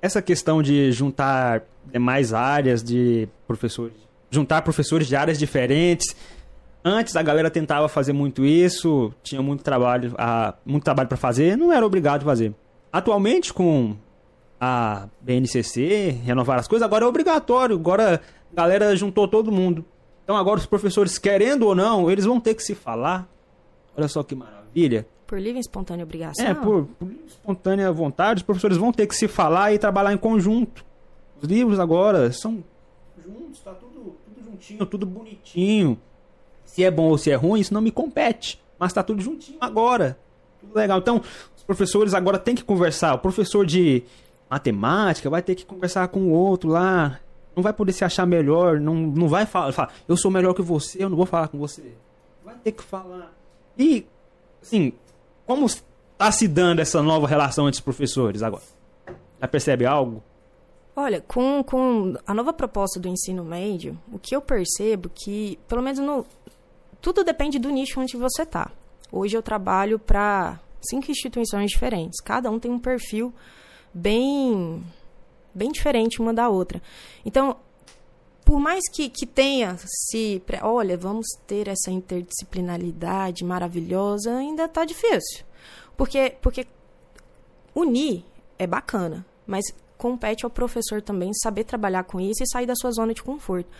essa 0.00 0.22
questão 0.22 0.62
de 0.62 0.92
juntar 0.92 1.62
demais 1.92 2.32
áreas 2.32 2.82
de 2.82 3.28
professores, 3.46 3.96
juntar 4.30 4.62
professores 4.62 5.08
de 5.08 5.16
áreas 5.16 5.38
diferentes. 5.38 6.14
Antes 6.84 7.14
a 7.16 7.22
galera 7.22 7.50
tentava 7.50 7.88
fazer 7.88 8.12
muito 8.12 8.44
isso, 8.44 9.12
tinha 9.22 9.42
muito 9.42 9.62
trabalho, 9.62 10.14
a, 10.16 10.54
muito 10.64 10.84
trabalho 10.84 11.08
para 11.08 11.18
fazer, 11.18 11.56
não 11.56 11.72
era 11.72 11.84
obrigado 11.84 12.22
a 12.22 12.24
fazer. 12.24 12.54
Atualmente 12.92 13.52
com 13.52 13.96
a 14.64 15.08
BNCC, 15.20 16.20
renovar 16.24 16.56
as 16.56 16.68
coisas, 16.68 16.86
agora 16.86 17.04
é 17.04 17.08
obrigatório, 17.08 17.74
agora 17.74 18.22
a 18.52 18.54
galera 18.54 18.94
juntou 18.94 19.26
todo 19.26 19.50
mundo. 19.50 19.84
Então 20.22 20.36
agora 20.36 20.60
os 20.60 20.66
professores, 20.66 21.18
querendo 21.18 21.66
ou 21.66 21.74
não, 21.74 22.08
eles 22.08 22.24
vão 22.24 22.38
ter 22.38 22.54
que 22.54 22.62
se 22.62 22.72
falar. 22.72 23.28
Olha 23.96 24.06
só 24.06 24.22
que 24.22 24.36
maravilha. 24.36 25.04
Por 25.26 25.40
livre 25.40 25.58
e 25.58 25.60
espontânea 25.60 26.04
obrigação? 26.04 26.46
É, 26.46 26.54
por, 26.54 26.84
por 26.84 27.08
livre 27.08 27.24
e 27.24 27.28
espontânea 27.28 27.90
vontade, 27.90 28.38
os 28.38 28.42
professores 28.44 28.76
vão 28.76 28.92
ter 28.92 29.08
que 29.08 29.16
se 29.16 29.26
falar 29.26 29.72
e 29.74 29.80
trabalhar 29.80 30.12
em 30.12 30.16
conjunto. 30.16 30.84
Os 31.40 31.48
livros 31.48 31.80
agora 31.80 32.30
são 32.30 32.62
juntos, 33.26 33.58
tá 33.62 33.72
tudo, 33.72 34.14
tudo 34.24 34.44
juntinho, 34.44 34.86
tudo 34.86 35.04
bonitinho. 35.04 35.98
Se 36.64 36.84
é 36.84 36.90
bom 36.90 37.08
ou 37.08 37.18
se 37.18 37.32
é 37.32 37.34
ruim, 37.34 37.58
isso 37.58 37.74
não 37.74 37.80
me 37.80 37.90
compete. 37.90 38.62
Mas 38.78 38.92
tá 38.92 39.02
tudo 39.02 39.20
juntinho 39.20 39.58
agora. 39.60 40.16
Tudo 40.60 40.76
legal. 40.76 41.00
Então, 41.00 41.20
os 41.56 41.64
professores 41.64 42.14
agora 42.14 42.38
têm 42.38 42.54
que 42.54 42.62
conversar. 42.62 43.14
O 43.14 43.18
professor 43.18 43.66
de 43.66 44.04
matemática 44.52 45.30
vai 45.30 45.40
ter 45.40 45.54
que 45.54 45.64
conversar 45.64 46.08
com 46.08 46.20
o 46.20 46.30
outro 46.30 46.68
lá. 46.68 47.18
Não 47.56 47.62
vai 47.62 47.72
poder 47.72 47.92
se 47.92 48.04
achar 48.04 48.26
melhor. 48.26 48.78
Não, 48.78 48.94
não 48.94 49.26
vai 49.26 49.46
falar, 49.46 49.72
falar, 49.72 49.94
eu 50.06 50.16
sou 50.16 50.30
melhor 50.30 50.52
que 50.52 50.60
você, 50.60 51.02
eu 51.02 51.08
não 51.08 51.16
vou 51.16 51.24
falar 51.24 51.48
com 51.48 51.58
você. 51.58 51.94
Vai 52.44 52.54
ter 52.56 52.72
que 52.72 52.82
falar. 52.82 53.32
E, 53.78 54.06
assim, 54.60 54.92
como 55.46 55.64
está 55.64 56.30
se 56.30 56.46
dando 56.46 56.80
essa 56.80 57.02
nova 57.02 57.26
relação 57.26 57.66
entre 57.66 57.78
os 57.78 57.84
professores 57.84 58.42
agora? 58.42 58.62
Já 59.40 59.48
percebe 59.48 59.86
algo? 59.86 60.22
Olha, 60.94 61.22
com, 61.22 61.64
com 61.64 62.14
a 62.26 62.34
nova 62.34 62.52
proposta 62.52 63.00
do 63.00 63.08
ensino 63.08 63.42
médio, 63.42 63.98
o 64.12 64.18
que 64.18 64.36
eu 64.36 64.42
percebo 64.42 65.10
que, 65.14 65.58
pelo 65.66 65.80
menos 65.80 65.98
no. 65.98 66.26
Tudo 67.00 67.24
depende 67.24 67.58
do 67.58 67.70
nicho 67.70 67.98
onde 67.98 68.18
você 68.18 68.42
está. 68.42 68.70
Hoje 69.10 69.34
eu 69.34 69.42
trabalho 69.42 69.98
para 69.98 70.60
cinco 70.82 71.10
instituições 71.10 71.70
diferentes. 71.70 72.20
Cada 72.20 72.50
um 72.50 72.58
tem 72.58 72.70
um 72.70 72.78
perfil 72.78 73.32
bem, 73.92 74.84
bem 75.54 75.70
diferente 75.70 76.20
uma 76.20 76.32
da 76.32 76.48
outra. 76.48 76.82
Então, 77.24 77.56
por 78.44 78.58
mais 78.58 78.82
que, 78.92 79.08
que 79.08 79.26
tenha 79.26 79.76
se. 79.78 80.42
Olha, 80.62 80.96
vamos 80.96 81.26
ter 81.46 81.68
essa 81.68 81.90
interdisciplinaridade 81.90 83.44
maravilhosa, 83.44 84.36
ainda 84.36 84.64
está 84.64 84.84
difícil. 84.84 85.44
Porque, 85.96 86.36
porque 86.40 86.66
unir 87.74 88.24
é 88.58 88.66
bacana, 88.66 89.24
mas 89.46 89.64
compete 89.96 90.44
ao 90.44 90.50
professor 90.50 91.00
também 91.00 91.32
saber 91.32 91.64
trabalhar 91.64 92.04
com 92.04 92.20
isso 92.20 92.42
e 92.42 92.46
sair 92.46 92.66
da 92.66 92.74
sua 92.74 92.90
zona 92.90 93.14
de 93.14 93.22
conforto. 93.22 93.70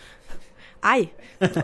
Ai, 0.85 1.09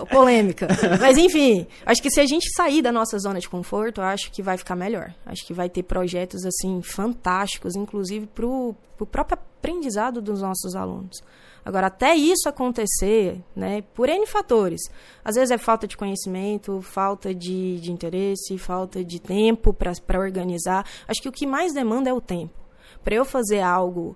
polêmica. 0.10 0.65
Mas 0.97 1.17
enfim, 1.17 1.67
acho 1.86 2.01
que 2.01 2.10
se 2.10 2.21
a 2.21 2.25
gente 2.25 2.49
sair 2.55 2.82
da 2.82 2.89
nossa 2.89 3.19
zona 3.19 3.38
de 3.38 3.49
conforto, 3.49 3.99
acho 3.99 4.32
que 4.32 4.41
vai 4.41 4.58
ficar 4.58 4.77
melhor. 4.77 5.13
Acho 5.25 5.45
que 5.45 5.53
vai 5.53 5.69
ter 5.69 5.84
projetos 5.84 6.45
assim 6.45 6.82
fantásticos, 6.82 7.75
inclusive 7.75 8.27
para 8.27 8.45
o 8.45 8.73
próprio 9.12 9.38
aprendizado 9.38 10.21
dos 10.21 10.41
nossos 10.41 10.73
alunos. 10.73 11.21
Agora, 11.65 11.88
até 11.88 12.15
isso 12.15 12.47
acontecer, 12.47 13.43
né, 13.53 13.82
por 13.93 14.08
N 14.08 14.25
fatores. 14.25 14.82
Às 15.21 15.36
vezes 15.36 15.51
é 15.51 15.58
falta 15.58 15.86
de 15.86 15.97
conhecimento, 15.97 16.82
falta 16.82 17.36
de, 17.36 17.77
de 17.82 17.91
interesse, 17.91 18.58
falta 18.58 19.03
de 19.03 19.19
tempo 19.19 19.73
para 19.73 20.17
organizar. 20.17 20.86
Acho 21.10 21.21
que 21.21 21.27
o 21.27 21.32
que 21.34 21.45
mais 21.45 21.73
demanda 21.73 22.10
é 22.10 22.13
o 22.13 22.21
tempo. 22.21 22.58
Para 23.03 23.15
eu 23.15 23.25
fazer 23.25 23.60
algo 23.60 24.15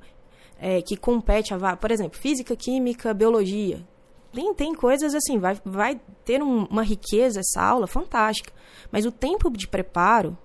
é, 0.57 0.81
que 0.81 0.95
compete 0.95 1.53
a. 1.53 1.75
Por 1.75 1.91
exemplo, 1.91 2.17
física, 2.17 2.55
química, 2.55 3.13
biologia. 3.13 3.85
Tem, 4.33 4.53
tem 4.53 4.73
coisas 4.73 5.13
assim, 5.13 5.37
vai, 5.37 5.57
vai 5.63 6.01
ter 6.25 6.41
um, 6.41 6.65
uma 6.65 6.83
riqueza 6.83 7.39
essa 7.39 7.61
aula 7.61 7.85
fantástica. 7.85 8.51
Mas 8.91 9.05
o 9.05 9.11
tempo 9.11 9.49
de 9.51 9.67
preparo 9.67 10.35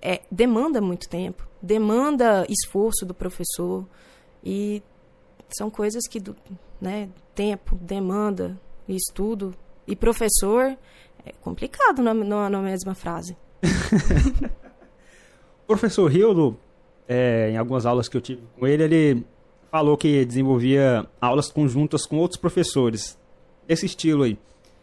é, 0.00 0.20
demanda 0.30 0.80
muito 0.80 1.08
tempo, 1.08 1.48
demanda 1.62 2.46
esforço 2.48 3.06
do 3.06 3.14
professor. 3.14 3.86
E 4.44 4.82
são 5.48 5.70
coisas 5.70 6.06
que, 6.06 6.22
né, 6.80 7.08
tempo, 7.34 7.76
demanda, 7.76 8.60
estudo 8.86 9.54
e 9.86 9.96
professor 9.96 10.76
é 11.24 11.32
complicado 11.40 12.02
na, 12.02 12.12
na, 12.12 12.50
na 12.50 12.60
mesma 12.60 12.94
frase. 12.94 13.34
professor 15.66 16.14
Hildo, 16.14 16.58
é, 17.08 17.50
em 17.50 17.56
algumas 17.56 17.86
aulas 17.86 18.08
que 18.08 18.16
eu 18.16 18.20
tive 18.20 18.42
com 18.58 18.66
ele, 18.66 18.82
ele 18.82 19.26
falou 19.74 19.96
que 19.96 20.24
desenvolvia 20.24 21.04
aulas 21.20 21.50
conjuntas 21.50 22.06
com 22.06 22.16
outros 22.18 22.40
professores. 22.40 23.18
Esse 23.68 23.86
estilo 23.86 24.22
aí. 24.22 24.38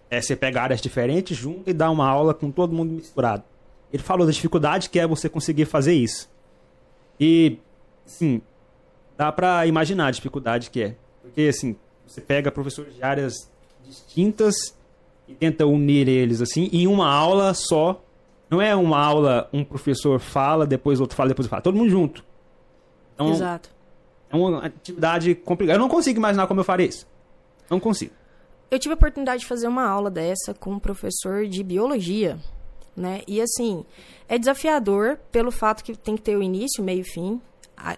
É 0.09 0.21
você 0.21 0.35
pegar 0.35 0.63
áreas 0.63 0.81
diferentes, 0.81 1.37
junto 1.37 1.69
e 1.69 1.73
dar 1.73 1.89
uma 1.91 2.05
aula 2.05 2.33
com 2.33 2.51
todo 2.51 2.75
mundo 2.75 2.91
misturado. 2.91 3.41
Ele 3.93 4.03
falou 4.03 4.25
da 4.25 4.33
dificuldade 4.33 4.89
que 4.89 4.99
é 4.99 5.07
você 5.07 5.29
conseguir 5.29 5.63
fazer 5.63 5.93
isso. 5.93 6.29
E, 7.17 7.57
sim, 8.05 8.41
dá 9.17 9.31
pra 9.31 9.65
imaginar 9.65 10.07
a 10.07 10.11
dificuldade 10.11 10.69
que 10.69 10.83
é. 10.83 10.95
Porque, 11.21 11.43
assim, 11.43 11.77
você 12.05 12.19
pega 12.19 12.51
professores 12.51 12.93
de 12.93 13.01
áreas 13.01 13.49
distintas 13.85 14.75
e 15.25 15.33
tenta 15.33 15.65
unir 15.65 16.09
eles, 16.09 16.41
assim, 16.41 16.69
em 16.73 16.85
uma 16.85 17.09
aula 17.09 17.53
só. 17.53 18.03
Não 18.49 18.61
é 18.61 18.75
uma 18.75 18.99
aula, 18.99 19.47
um 19.53 19.63
professor 19.63 20.19
fala, 20.19 20.67
depois 20.67 20.99
outro 20.99 21.15
fala, 21.15 21.29
depois 21.29 21.47
fala. 21.47 21.61
Todo 21.61 21.77
mundo 21.77 21.89
junto. 21.89 22.25
Então, 23.15 23.31
Exato. 23.31 23.69
É 24.31 24.35
uma 24.35 24.65
atividade 24.65 25.35
complicada. 25.35 25.77
Eu 25.77 25.81
não 25.81 25.89
consigo 25.89 26.17
imaginar 26.17 26.47
como 26.47 26.59
eu 26.59 26.63
faria 26.63 26.87
isso. 26.87 27.07
Não 27.69 27.79
consigo. 27.79 28.13
Eu 28.69 28.79
tive 28.79 28.93
a 28.93 28.95
oportunidade 28.95 29.41
de 29.41 29.47
fazer 29.47 29.67
uma 29.67 29.85
aula 29.85 30.09
dessa 30.09 30.53
com 30.53 30.71
um 30.71 30.79
professor 30.79 31.45
de 31.45 31.61
biologia, 31.63 32.39
né? 32.95 33.21
E 33.27 33.41
assim, 33.41 33.85
é 34.29 34.37
desafiador 34.37 35.17
pelo 35.31 35.51
fato 35.51 35.83
que 35.83 35.95
tem 35.95 36.15
que 36.15 36.21
ter 36.21 36.37
o 36.37 36.43
início, 36.43 36.83
meio 36.83 37.01
e 37.01 37.03
fim. 37.03 37.41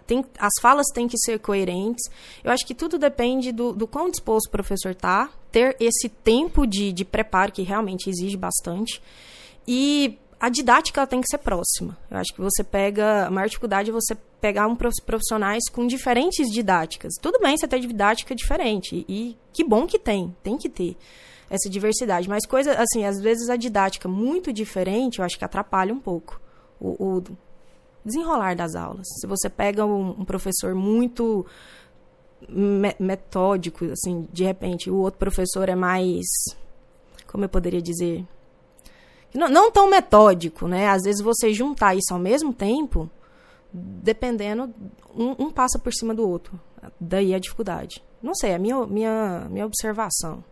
Tem, 0.08 0.24
as 0.39 0.54
falas 0.62 0.88
têm 0.93 1.08
que 1.08 1.17
ser 1.17 1.39
coerentes. 1.39 2.10
Eu 2.43 2.52
acho 2.52 2.65
que 2.65 2.74
tudo 2.74 2.98
depende 2.98 3.52
do, 3.52 3.74
do 3.74 3.86
quão 3.86 4.10
disposto 4.10 4.48
o 4.48 4.52
professor 4.52 4.96
tá, 4.96 5.30
ter 5.52 5.76
esse 5.80 6.08
tempo 6.08 6.65
de, 6.65 6.93
de 6.93 7.04
preparo 7.04 7.52
que 7.52 7.62
realmente 7.62 8.10
exige 8.10 8.38
bastante. 8.38 9.02
E 9.67 10.17
a 10.45 10.49
didática 10.49 10.99
ela 10.99 11.08
tem 11.08 11.21
que 11.21 11.27
ser 11.29 11.38
próxima. 11.38 11.97
Eu 12.12 12.17
acho 12.17 12.34
que 12.34 12.41
você 12.41 12.65
pega. 12.65 13.27
A 13.27 13.32
maior 13.32 13.47
dificuldade 13.47 13.89
é 13.89 13.93
você 13.93 14.13
pegar 14.41 14.67
um 14.67 14.75
prof- 14.75 15.01
profissionais 15.06 15.63
com 15.71 15.88
diferentes 15.88 16.51
didáticas. 16.51 17.13
Tudo 17.21 17.39
bem 17.39 17.56
você 17.56 17.65
ter 17.65 17.79
didática 17.79 18.36
diferente. 18.36 19.06
E 19.08 19.38
que 19.53 19.63
bom 19.63 19.88
que 19.88 19.97
tem. 19.97 20.36
Tem 20.43 20.58
que 20.58 20.67
ter 20.67 20.97
essa 21.49 21.69
diversidade. 21.69 22.27
Mas 22.27 22.45
coisa, 22.45 22.73
assim, 22.73 23.06
às 23.06 23.21
vezes 23.21 23.49
a 23.49 23.56
didática 23.56 24.10
muito 24.10 24.51
diferente, 24.51 25.19
eu 25.19 25.23
acho 25.25 25.38
que 25.39 25.45
atrapalha 25.45 25.93
um 25.93 25.99
pouco 26.01 26.41
o, 26.77 26.89
o 27.19 27.23
desenrolar 28.03 28.53
das 28.53 28.75
aulas. 28.75 29.08
Se 29.21 29.25
você 29.25 29.49
pega 29.49 29.86
um, 29.86 30.10
um 30.10 30.25
professor 30.25 30.75
muito 30.75 31.45
me- 32.49 32.97
metódico, 32.99 33.86
assim, 33.86 34.27
de 34.34 34.43
repente, 34.43 34.91
o 34.91 34.97
outro 34.97 35.19
professor 35.19 35.69
é 35.69 35.75
mais. 35.75 36.25
Como 37.27 37.45
eu 37.45 37.49
poderia 37.49 37.82
dizer? 37.82 38.25
Não, 39.34 39.50
não 39.50 39.72
tão 39.72 39.89
metódico, 39.89 40.67
né? 40.67 40.88
Às 40.89 41.04
vezes 41.04 41.22
você 41.22 41.52
juntar 41.54 41.96
isso 41.96 42.13
ao 42.13 42.19
mesmo 42.19 42.54
tempo, 42.54 43.10
dependendo, 43.74 44.74
um, 45.15 45.46
um 45.46 45.52
passa 45.52 45.80
por 45.80 45.93
cima 45.93 46.13
do 46.13 46.28
outro. 46.28 46.60
Daí 47.00 47.34
a 47.34 47.39
dificuldade. 47.39 48.04
Não 48.22 48.34
sei, 48.36 48.52
é 48.52 48.56
a 48.56 48.60
minha, 48.60 48.86
minha, 48.86 49.48
minha 49.50 49.65
observação. 49.65 50.43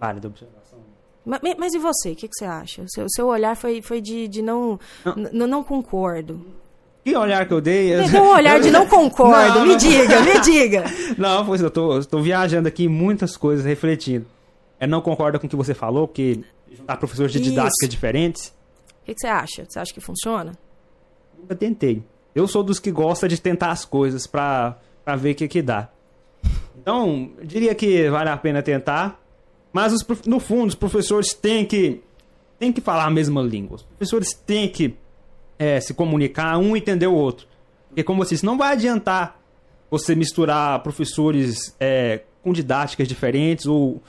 Válida 0.00 0.28
observação. 0.28 0.78
Ma- 1.24 1.40
ma- 1.42 1.54
Mas, 1.58 1.74
e 1.74 1.78
você? 1.78 2.12
O 2.12 2.16
que, 2.16 2.28
que 2.28 2.34
você 2.36 2.44
acha? 2.44 2.82
O 2.82 2.88
seu, 2.90 3.06
seu 3.08 3.26
olhar 3.26 3.56
foi, 3.56 3.80
foi 3.82 4.00
de, 4.00 4.28
de 4.28 4.42
não, 4.42 4.78
n- 5.16 5.46
não 5.46 5.64
concordo. 5.64 6.44
Que 7.02 7.14
olhar 7.16 7.46
que 7.46 7.52
eu 7.52 7.60
dei? 7.60 7.94
Deu 8.08 8.22
um 8.22 8.28
olhar 8.30 8.60
de 8.60 8.70
não 8.70 8.86
concordo. 8.88 9.58
Não, 9.58 9.62
me 9.66 9.72
não. 9.72 9.76
diga, 9.76 10.20
me 10.22 10.40
diga. 10.40 10.84
Não, 11.18 11.44
pois 11.44 11.60
eu 11.60 11.70
tô, 11.70 11.96
eu 11.96 12.04
tô 12.04 12.20
viajando 12.20 12.66
aqui 12.68 12.84
em 12.84 12.88
muitas 12.88 13.36
coisas, 13.36 13.64
refletindo. 13.64 14.26
É 14.80 14.86
não 14.86 15.00
concorda 15.02 15.38
com 15.38 15.46
o 15.46 15.50
que 15.50 15.54
você 15.56 15.74
falou, 15.74 16.08
porque 16.08 16.40
juntar 16.74 16.96
professores 16.96 17.32
de 17.32 17.38
Isso. 17.40 17.50
didática 17.50 17.88
diferentes, 17.88 18.48
O 19.02 19.04
que, 19.04 19.14
que 19.14 19.20
você 19.20 19.26
acha? 19.26 19.64
Você 19.68 19.78
acha 19.78 19.92
que 19.92 20.00
funciona? 20.00 20.52
nunca 21.38 21.54
tentei. 21.54 22.02
Eu 22.34 22.48
sou 22.48 22.62
dos 22.62 22.78
que 22.78 22.90
gosta 22.90 23.28
de 23.28 23.40
tentar 23.40 23.70
as 23.70 23.84
coisas 23.84 24.26
pra, 24.26 24.78
pra 25.04 25.14
ver 25.14 25.32
o 25.32 25.34
que 25.34 25.46
que 25.46 25.60
dá. 25.62 25.88
Então, 26.80 27.30
eu 27.38 27.44
diria 27.46 27.74
que 27.74 28.08
vale 28.10 28.30
a 28.30 28.36
pena 28.36 28.62
tentar, 28.62 29.20
mas 29.72 29.92
os 29.92 30.04
no 30.26 30.40
fundo 30.40 30.68
os 30.68 30.74
professores 30.74 31.32
têm 31.34 31.64
que 31.64 32.02
têm 32.58 32.72
que 32.72 32.80
falar 32.80 33.04
a 33.04 33.10
mesma 33.10 33.42
língua. 33.42 33.76
Os 33.76 33.82
professores 33.82 34.32
têm 34.32 34.68
que 34.68 34.96
é, 35.58 35.80
se 35.80 35.92
comunicar, 35.94 36.56
um 36.58 36.76
entender 36.76 37.06
o 37.06 37.14
outro. 37.14 37.46
Porque 37.88 38.02
como 38.02 38.24
você 38.24 38.34
disse, 38.34 38.44
não 38.46 38.56
vai 38.58 38.72
adiantar 38.72 39.40
você 39.90 40.14
misturar 40.14 40.82
professores 40.82 41.74
é, 41.78 42.22
com 42.42 42.52
didáticas 42.52 43.06
diferentes 43.06 43.66
ou 43.66 44.02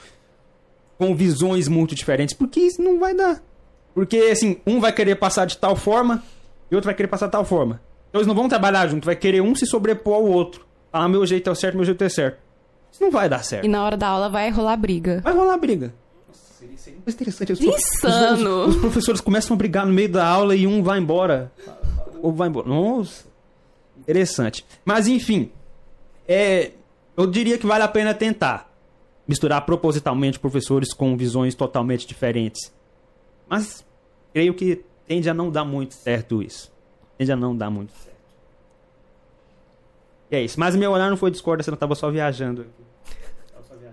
com 0.98 1.16
visões 1.16 1.68
muito 1.68 1.96
diferentes, 1.96 2.34
porque 2.34 2.60
isso 2.60 2.82
não 2.82 3.00
vai 3.00 3.14
dar. 3.14 3.42
Porque, 3.94 4.18
assim, 4.18 4.58
um 4.66 4.80
vai 4.80 4.92
querer 4.92 5.16
passar 5.16 5.46
de 5.46 5.58
tal 5.58 5.76
forma 5.76 6.24
e 6.70 6.76
outro 6.76 6.88
vai 6.88 6.96
querer 6.96 7.08
passar 7.08 7.28
de 7.28 7.32
tal 7.32 7.46
forma. 7.46 7.82
Então 8.10 8.20
eles 8.20 8.28
não 8.28 8.36
vão 8.36 8.48
trabalhar 8.48 8.88
junto, 8.88 9.06
vai 9.06 9.16
querer 9.16 9.42
um 9.42 9.56
se 9.56 9.66
sobrepor 9.66 10.16
ao 10.16 10.24
outro. 10.26 10.66
Ah, 10.92 11.08
meu 11.08 11.26
jeito 11.26 11.50
é 11.50 11.52
o 11.52 11.56
certo, 11.56 11.76
meu 11.76 11.86
jeito 11.86 12.04
é 12.04 12.10
certo. 12.10 12.38
Isso 12.92 13.04
não 13.04 13.12
vai 13.12 13.28
dar 13.28 13.44
certo. 13.44 13.66
E 13.66 13.68
na 13.68 13.84
hora 13.84 13.98
da 13.98 14.08
aula 14.08 14.30
vai 14.30 14.50
rolar 14.50 14.78
briga. 14.78 15.20
Vai 15.22 15.34
rolar 15.34 15.58
briga. 15.58 15.94
Nossa, 16.28 16.54
seria, 16.60 16.78
seria 16.78 17.00
muito 17.00 17.14
interessante. 17.14 17.52
Os, 17.52 17.60
Insano. 17.60 18.66
Os, 18.68 18.76
os 18.76 18.82
professores 18.82 19.20
começam 19.20 19.54
a 19.54 19.58
brigar 19.58 19.86
no 19.86 19.92
meio 19.92 20.10
da 20.10 20.26
aula 20.26 20.56
e 20.56 20.66
um 20.66 20.82
vai 20.82 21.00
embora. 21.00 21.52
Ou 22.22 22.32
vai 22.32 22.48
embora. 22.48 22.68
Nossa. 22.68 23.26
Interessante. 24.00 24.66
Mas, 24.86 25.08
enfim. 25.08 25.52
É, 26.26 26.72
eu 27.18 27.28
diria 27.28 27.58
que 27.58 27.68
vale 27.68 27.84
a 27.84 27.88
pena 27.88 28.14
tentar. 28.14 28.70
Misturar 29.28 29.66
propositalmente 29.66 30.40
professores 30.40 30.94
com 30.94 31.16
visões 31.18 31.56
totalmente 31.56 32.06
diferentes. 32.06 32.72
Mas, 33.48 33.86
creio 34.34 34.54
que 34.54 34.84
tende 35.08 35.30
a 35.30 35.34
não 35.34 35.50
dar 35.50 35.66
muito 35.66 35.94
certo 35.96 36.42
isso. 36.44 36.72
Tende 37.18 37.32
a 37.32 37.36
não 37.36 37.56
dar 37.56 37.70
muito 37.70 37.92
certo. 37.94 38.16
E 40.32 40.36
é 40.36 40.42
isso. 40.44 40.60
Mas 40.60 40.76
meu 40.76 40.92
olhar 40.92 41.10
não 41.10 41.18
foi 41.18 41.32
discordância, 41.32 41.72
eu 41.72 41.78
tava 41.78 41.96
só 41.96 42.10
viajando. 42.12 42.66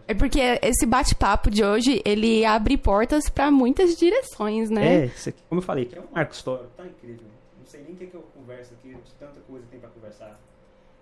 É 0.08 0.14
porque 0.14 0.40
esse 0.62 0.84
bate-papo 0.84 1.48
de 1.50 1.64
hoje, 1.64 2.02
ele 2.04 2.44
abre 2.44 2.76
portas 2.76 3.28
pra 3.28 3.50
muitas 3.50 3.96
direções, 3.96 4.70
É, 4.70 4.74
né? 4.74 5.04
isso 5.06 5.28
aqui, 5.28 5.38
como 5.48 5.60
eu 5.60 5.64
falei, 5.64 5.84
que 5.84 5.96
é 5.96 6.00
um 6.00 6.04
marco 6.12 6.34
histórico, 6.34 6.68
tá 6.76 6.84
incrível. 6.84 7.24
Não 7.58 7.66
sei 7.66 7.82
nem 7.84 7.92
o 7.92 7.96
que, 7.96 8.06
que 8.08 8.14
eu 8.16 8.22
converso 8.34 8.72
aqui, 8.74 8.96
tanta 9.18 9.40
coisa 9.48 9.64
tem 9.70 9.78
pra 9.78 9.88
conversar. 9.90 10.38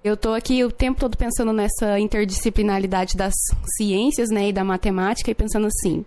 Eu 0.03 0.17
tô 0.17 0.33
aqui 0.33 0.65
o 0.65 0.73
tempo 0.73 0.99
todo 0.99 1.17
pensando 1.17 1.53
nessa 1.53 1.99
interdisciplinaridade 2.01 3.17
das 3.17 3.35
ciências, 3.77 4.31
né, 4.31 4.49
e 4.49 4.53
da 4.53 4.65
matemática, 4.65 5.31
e 5.31 5.35
pensando 5.35 5.67
assim, 5.67 6.05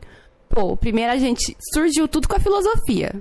pô, 0.50 0.76
primeiro 0.76 1.12
a 1.12 1.18
gente 1.18 1.56
surgiu 1.74 2.08
tudo 2.08 2.28
com 2.28 2.36
a 2.36 2.40
filosofia. 2.40 3.14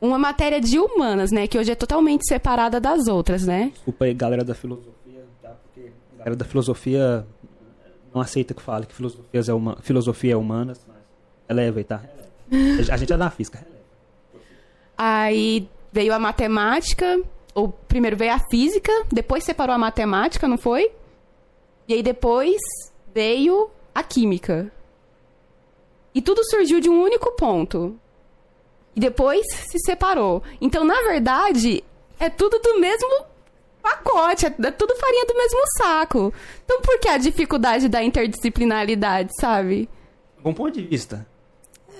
Uma 0.00 0.16
matéria 0.16 0.60
de 0.60 0.78
humanas, 0.78 1.32
né, 1.32 1.48
que 1.48 1.58
hoje 1.58 1.72
é 1.72 1.74
totalmente 1.74 2.24
separada 2.28 2.78
das 2.78 3.08
outras, 3.08 3.44
né? 3.44 3.72
Desculpa 3.74 4.04
aí, 4.04 4.14
galera 4.14 4.44
da 4.44 4.54
filosofia, 4.54 5.24
tá? 5.42 5.56
Porque 5.64 5.90
a 6.14 6.18
galera 6.18 6.36
da 6.36 6.44
filosofia 6.44 7.26
não 8.14 8.20
aceita 8.20 8.54
que 8.54 8.62
fale 8.62 8.86
que 8.86 8.94
filosofia 8.94 9.40
é, 9.48 9.52
uma, 9.52 9.76
filosofia 9.82 10.34
é 10.34 10.36
humanas, 10.36 10.80
mas 10.86 10.98
releva 11.48 11.80
aí, 11.80 11.84
tá? 11.84 12.00
A 12.92 12.96
gente 12.96 13.12
é 13.12 13.16
da 13.16 13.28
física. 13.28 13.66
Aí 14.96 15.68
veio 15.92 16.12
a 16.14 16.18
matemática, 16.18 17.20
ou 17.58 17.68
primeiro 17.68 18.16
veio 18.16 18.32
a 18.32 18.38
física, 18.38 18.92
depois 19.10 19.42
separou 19.42 19.74
a 19.74 19.78
matemática, 19.78 20.46
não 20.46 20.56
foi? 20.56 20.92
E 21.88 21.94
aí 21.94 22.02
depois 22.04 22.60
veio 23.12 23.68
a 23.92 24.02
química. 24.02 24.70
E 26.14 26.22
tudo 26.22 26.44
surgiu 26.44 26.80
de 26.80 26.88
um 26.88 27.02
único 27.02 27.32
ponto. 27.32 27.98
E 28.94 29.00
depois 29.00 29.44
se 29.52 29.78
separou. 29.84 30.42
Então, 30.60 30.84
na 30.84 31.02
verdade, 31.02 31.82
é 32.20 32.30
tudo 32.30 32.60
do 32.60 32.78
mesmo 32.78 33.26
pacote, 33.82 34.46
é 34.46 34.48
é 34.48 34.70
tudo 34.70 34.94
farinha 34.94 35.26
do 35.26 35.34
mesmo 35.34 35.60
saco. 35.78 36.32
Então, 36.64 36.80
por 36.80 37.00
que 37.00 37.08
a 37.08 37.18
dificuldade 37.18 37.88
da 37.88 38.02
interdisciplinaridade, 38.04 39.32
sabe? 39.40 39.88
Bom 40.40 40.54
ponto 40.54 40.72
de 40.72 40.82
vista. 40.82 41.26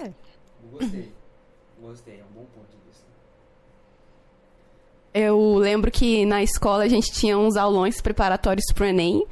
É. 0.00 0.12
Gostei. 0.70 1.12
Gostei, 1.80 2.20
é 2.20 2.24
um 2.24 2.32
bom 2.32 2.46
ponto 2.54 2.68
de 2.70 2.88
vista. 2.88 3.06
Eu 5.20 5.56
lembro 5.56 5.90
que 5.90 6.24
na 6.24 6.44
escola 6.44 6.84
a 6.84 6.88
gente 6.88 7.10
tinha 7.10 7.36
uns 7.36 7.56
aulões 7.56 8.00
preparatórios 8.00 8.66
pro 8.72 8.84
Enem 8.84 9.26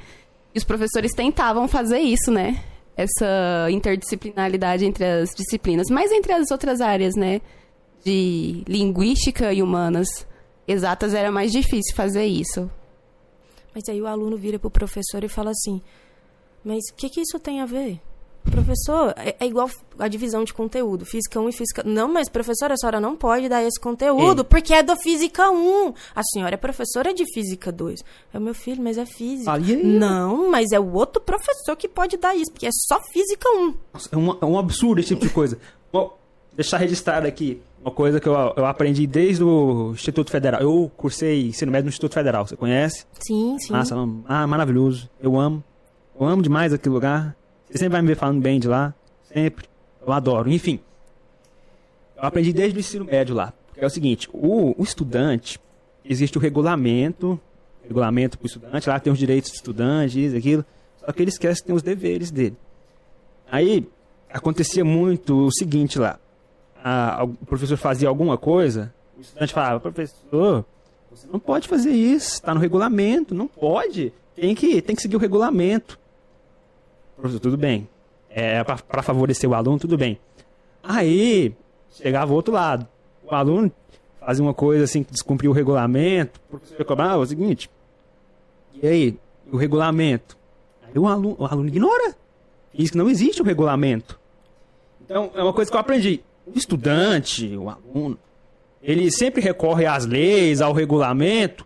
e 0.53 0.57
os 0.57 0.65
professores 0.65 1.13
tentavam 1.13 1.65
fazer 1.65 1.99
isso, 1.99 2.29
né? 2.29 2.61
Essa 2.97 3.71
interdisciplinaridade 3.71 4.83
entre 4.83 5.05
as 5.05 5.29
disciplinas, 5.33 5.87
mas 5.89 6.11
entre 6.11 6.33
as 6.33 6.51
outras 6.51 6.81
áreas, 6.81 7.15
né? 7.15 7.39
De 8.03 8.65
linguística 8.67 9.53
e 9.53 9.63
humanas 9.63 10.27
exatas 10.67 11.13
era 11.13 11.31
mais 11.31 11.53
difícil 11.53 11.95
fazer 11.95 12.25
isso. 12.25 12.69
Mas 13.73 13.87
aí 13.87 14.01
o 14.01 14.07
aluno 14.07 14.35
vira 14.35 14.59
pro 14.59 14.69
professor 14.69 15.23
e 15.23 15.29
fala 15.29 15.51
assim: 15.51 15.81
Mas 16.65 16.83
o 16.91 16.95
que, 16.95 17.09
que 17.09 17.21
isso 17.21 17.39
tem 17.39 17.61
a 17.61 17.65
ver? 17.65 18.01
Professor, 18.51 19.13
é, 19.17 19.35
é 19.39 19.45
igual 19.45 19.69
a 19.99 20.07
divisão 20.07 20.43
de 20.43 20.53
conteúdo, 20.53 21.05
física 21.05 21.39
1 21.39 21.49
e 21.49 21.51
física. 21.51 21.83
Não, 21.85 22.11
mas 22.11 22.29
professora, 22.29 22.73
a 22.73 22.77
senhora 22.77 22.99
não 22.99 23.15
pode 23.15 23.47
dar 23.49 23.63
esse 23.63 23.79
conteúdo, 23.79 24.41
Ei. 24.41 24.47
porque 24.47 24.73
é 24.73 24.83
da 24.83 24.95
física 24.95 25.49
1. 25.49 25.93
A 26.15 26.23
senhora 26.23 26.55
é 26.55 26.57
professora 26.57 27.13
de 27.13 27.23
física 27.33 27.71
2. 27.71 27.99
É 28.33 28.37
o 28.37 28.41
meu 28.41 28.53
filho, 28.53 28.83
mas 28.83 28.97
é 28.97 29.05
física. 29.05 29.51
Aí? 29.53 29.75
Não, 29.83 30.49
mas 30.49 30.71
é 30.71 30.79
o 30.79 30.93
outro 30.93 31.21
professor 31.21 31.75
que 31.75 31.87
pode 31.87 32.17
dar 32.17 32.35
isso, 32.35 32.51
porque 32.51 32.67
é 32.67 32.71
só 32.71 32.99
física 33.11 33.49
1. 33.49 33.73
Nossa, 33.93 34.09
é, 34.11 34.17
um, 34.17 34.37
é 34.41 34.45
um 34.45 34.57
absurdo 34.57 34.99
esse 34.99 35.09
tipo 35.09 35.25
de 35.25 35.33
coisa. 35.33 35.57
Vou 35.91 36.17
deixar 36.55 36.77
registrado 36.77 37.27
aqui 37.27 37.61
uma 37.81 37.91
coisa 37.91 38.19
que 38.19 38.27
eu, 38.27 38.33
eu 38.55 38.65
aprendi 38.65 39.07
desde 39.07 39.43
o 39.43 39.91
Instituto 39.93 40.31
Federal. 40.31 40.61
Eu 40.61 40.91
cursei 40.97 41.47
ensino 41.47 41.71
médio 41.71 41.85
no 41.85 41.89
Instituto 41.89 42.13
Federal, 42.13 42.45
você 42.45 42.55
conhece? 42.55 43.05
Sim, 43.19 43.57
sim. 43.59 43.71
Massa, 43.71 43.95
ah, 44.27 44.47
maravilhoso. 44.47 45.09
Eu 45.21 45.39
amo. 45.39 45.63
Eu 46.19 46.27
amo 46.27 46.41
demais 46.41 46.73
aquele 46.73 46.93
lugar. 46.93 47.35
Você 47.69 47.77
sempre 47.77 47.93
vai 47.93 48.01
me 48.01 48.07
ver 48.07 48.15
falando 48.15 48.41
bem 48.41 48.59
de 48.59 48.67
lá. 48.67 48.93
Sempre. 49.31 49.65
Eu 50.05 50.13
adoro. 50.13 50.49
Enfim. 50.49 50.79
Eu 52.15 52.23
aprendi 52.23 52.53
desde 52.53 52.77
o 52.77 52.79
ensino 52.79 53.05
médio 53.05 53.35
lá. 53.35 53.53
Porque 53.67 53.83
é 53.83 53.87
o 53.87 53.89
seguinte, 53.89 54.27
o, 54.33 54.73
o 54.79 54.83
estudante, 54.83 55.59
existe 56.03 56.37
o 56.37 56.41
regulamento 56.41 57.39
regulamento 57.87 58.37
para 58.37 58.45
o 58.45 58.47
estudante, 58.47 58.89
lá 58.89 58.99
tem 58.99 59.11
os 59.11 59.19
direitos 59.19 59.49
do 59.51 59.55
estudante, 59.55 60.23
isso, 60.23 60.35
aquilo. 60.35 60.65
Só 60.99 61.11
que 61.11 61.21
ele 61.21 61.29
esquece 61.29 61.61
que 61.61 61.67
tem 61.67 61.75
os 61.75 61.81
deveres 61.81 62.29
dele. 62.29 62.57
Aí 63.49 63.87
acontecia 64.29 64.83
muito 64.83 65.45
o 65.45 65.51
seguinte 65.51 65.97
lá. 65.97 66.19
A, 66.83 67.23
o 67.23 67.45
professor 67.45 67.77
fazia 67.77 68.09
alguma 68.09 68.37
coisa, 68.37 68.93
o 69.17 69.21
estudante 69.21 69.53
falava, 69.53 69.79
professor, 69.79 70.65
você 71.09 71.27
não 71.31 71.39
pode 71.39 71.67
fazer 71.67 71.91
isso, 71.91 72.33
está 72.33 72.53
no 72.53 72.59
regulamento, 72.59 73.33
não 73.33 73.47
pode. 73.47 74.13
Tem 74.35 74.53
que, 74.53 74.81
tem 74.81 74.95
que 74.95 75.01
seguir 75.01 75.15
o 75.15 75.19
regulamento. 75.19 75.97
Professor, 77.17 77.39
tudo 77.39 77.57
bem. 77.57 77.89
É 78.29 78.63
para 78.63 79.01
favorecer 79.01 79.49
o 79.49 79.53
aluno, 79.53 79.79
tudo 79.79 79.97
bem. 79.97 80.19
Aí 80.83 81.53
chegava 81.91 82.31
o 82.31 82.35
outro 82.35 82.53
lado. 82.53 82.87
O 83.23 83.33
aluno 83.33 83.71
fazia 84.19 84.43
uma 84.43 84.53
coisa 84.53 84.83
assim 84.83 85.03
que 85.03 85.11
descumpriu 85.11 85.51
o 85.51 85.53
regulamento, 85.53 86.39
o 86.47 86.51
professor 86.51 86.79
ia 86.79 86.85
cobrar, 86.85 87.11
ah, 87.11 87.13
é 87.13 87.17
o 87.17 87.25
seguinte. 87.25 87.69
E 88.81 88.87
aí, 88.87 89.19
o 89.51 89.57
regulamento? 89.57 90.37
Aí 90.83 90.97
o 90.99 91.07
aluno, 91.07 91.35
o 91.39 91.45
aluno 91.45 91.67
ignora. 91.67 92.15
Diz 92.73 92.91
que 92.91 92.97
não 92.97 93.09
existe 93.09 93.41
o 93.41 93.45
regulamento. 93.45 94.19
Então, 95.03 95.31
é 95.33 95.41
uma 95.41 95.53
coisa 95.53 95.71
que 95.71 95.75
eu 95.75 95.81
aprendi. 95.81 96.21
O 96.45 96.57
estudante, 96.57 97.55
o 97.57 97.69
aluno, 97.69 98.19
ele 98.83 99.09
sempre 99.11 99.41
recorre 99.41 99.85
às 99.85 100.05
leis, 100.05 100.61
ao 100.61 100.73
regulamento, 100.73 101.65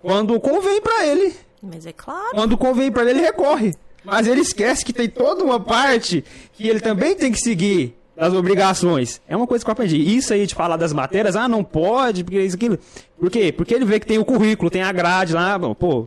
quando 0.00 0.38
convém 0.38 0.80
para 0.80 1.06
ele. 1.06 1.34
Mas 1.62 1.84
é 1.84 1.92
claro. 1.92 2.30
Quando 2.32 2.56
convém 2.56 2.92
para 2.92 3.02
ele, 3.02 3.10
ele 3.10 3.20
recorre. 3.20 3.74
Mas 4.04 4.26
ele 4.26 4.40
esquece 4.40 4.84
que 4.84 4.92
tem 4.92 5.08
toda 5.08 5.44
uma 5.44 5.60
parte 5.60 6.24
que 6.54 6.68
ele 6.68 6.80
também 6.80 7.14
tem 7.14 7.30
que 7.30 7.38
seguir 7.38 7.96
das 8.16 8.34
obrigações. 8.34 9.20
É 9.26 9.36
uma 9.36 9.46
coisa 9.46 9.64
que 9.64 9.70
eu 9.70 9.72
aprendi. 9.72 9.96
Isso 9.96 10.32
aí 10.32 10.46
de 10.46 10.54
falar 10.54 10.76
das 10.76 10.92
matérias, 10.92 11.36
ah, 11.36 11.48
não 11.48 11.64
pode, 11.64 12.22
porque 12.22 12.40
isso, 12.40 12.56
aquilo. 12.56 12.78
Por 13.18 13.30
quê? 13.30 13.52
Porque 13.52 13.74
ele 13.74 13.84
vê 13.84 13.98
que 13.98 14.06
tem 14.06 14.18
o 14.18 14.24
currículo, 14.24 14.70
tem 14.70 14.82
a 14.82 14.92
grade 14.92 15.32
lá, 15.32 15.58
bom, 15.58 15.74
pô, 15.74 16.06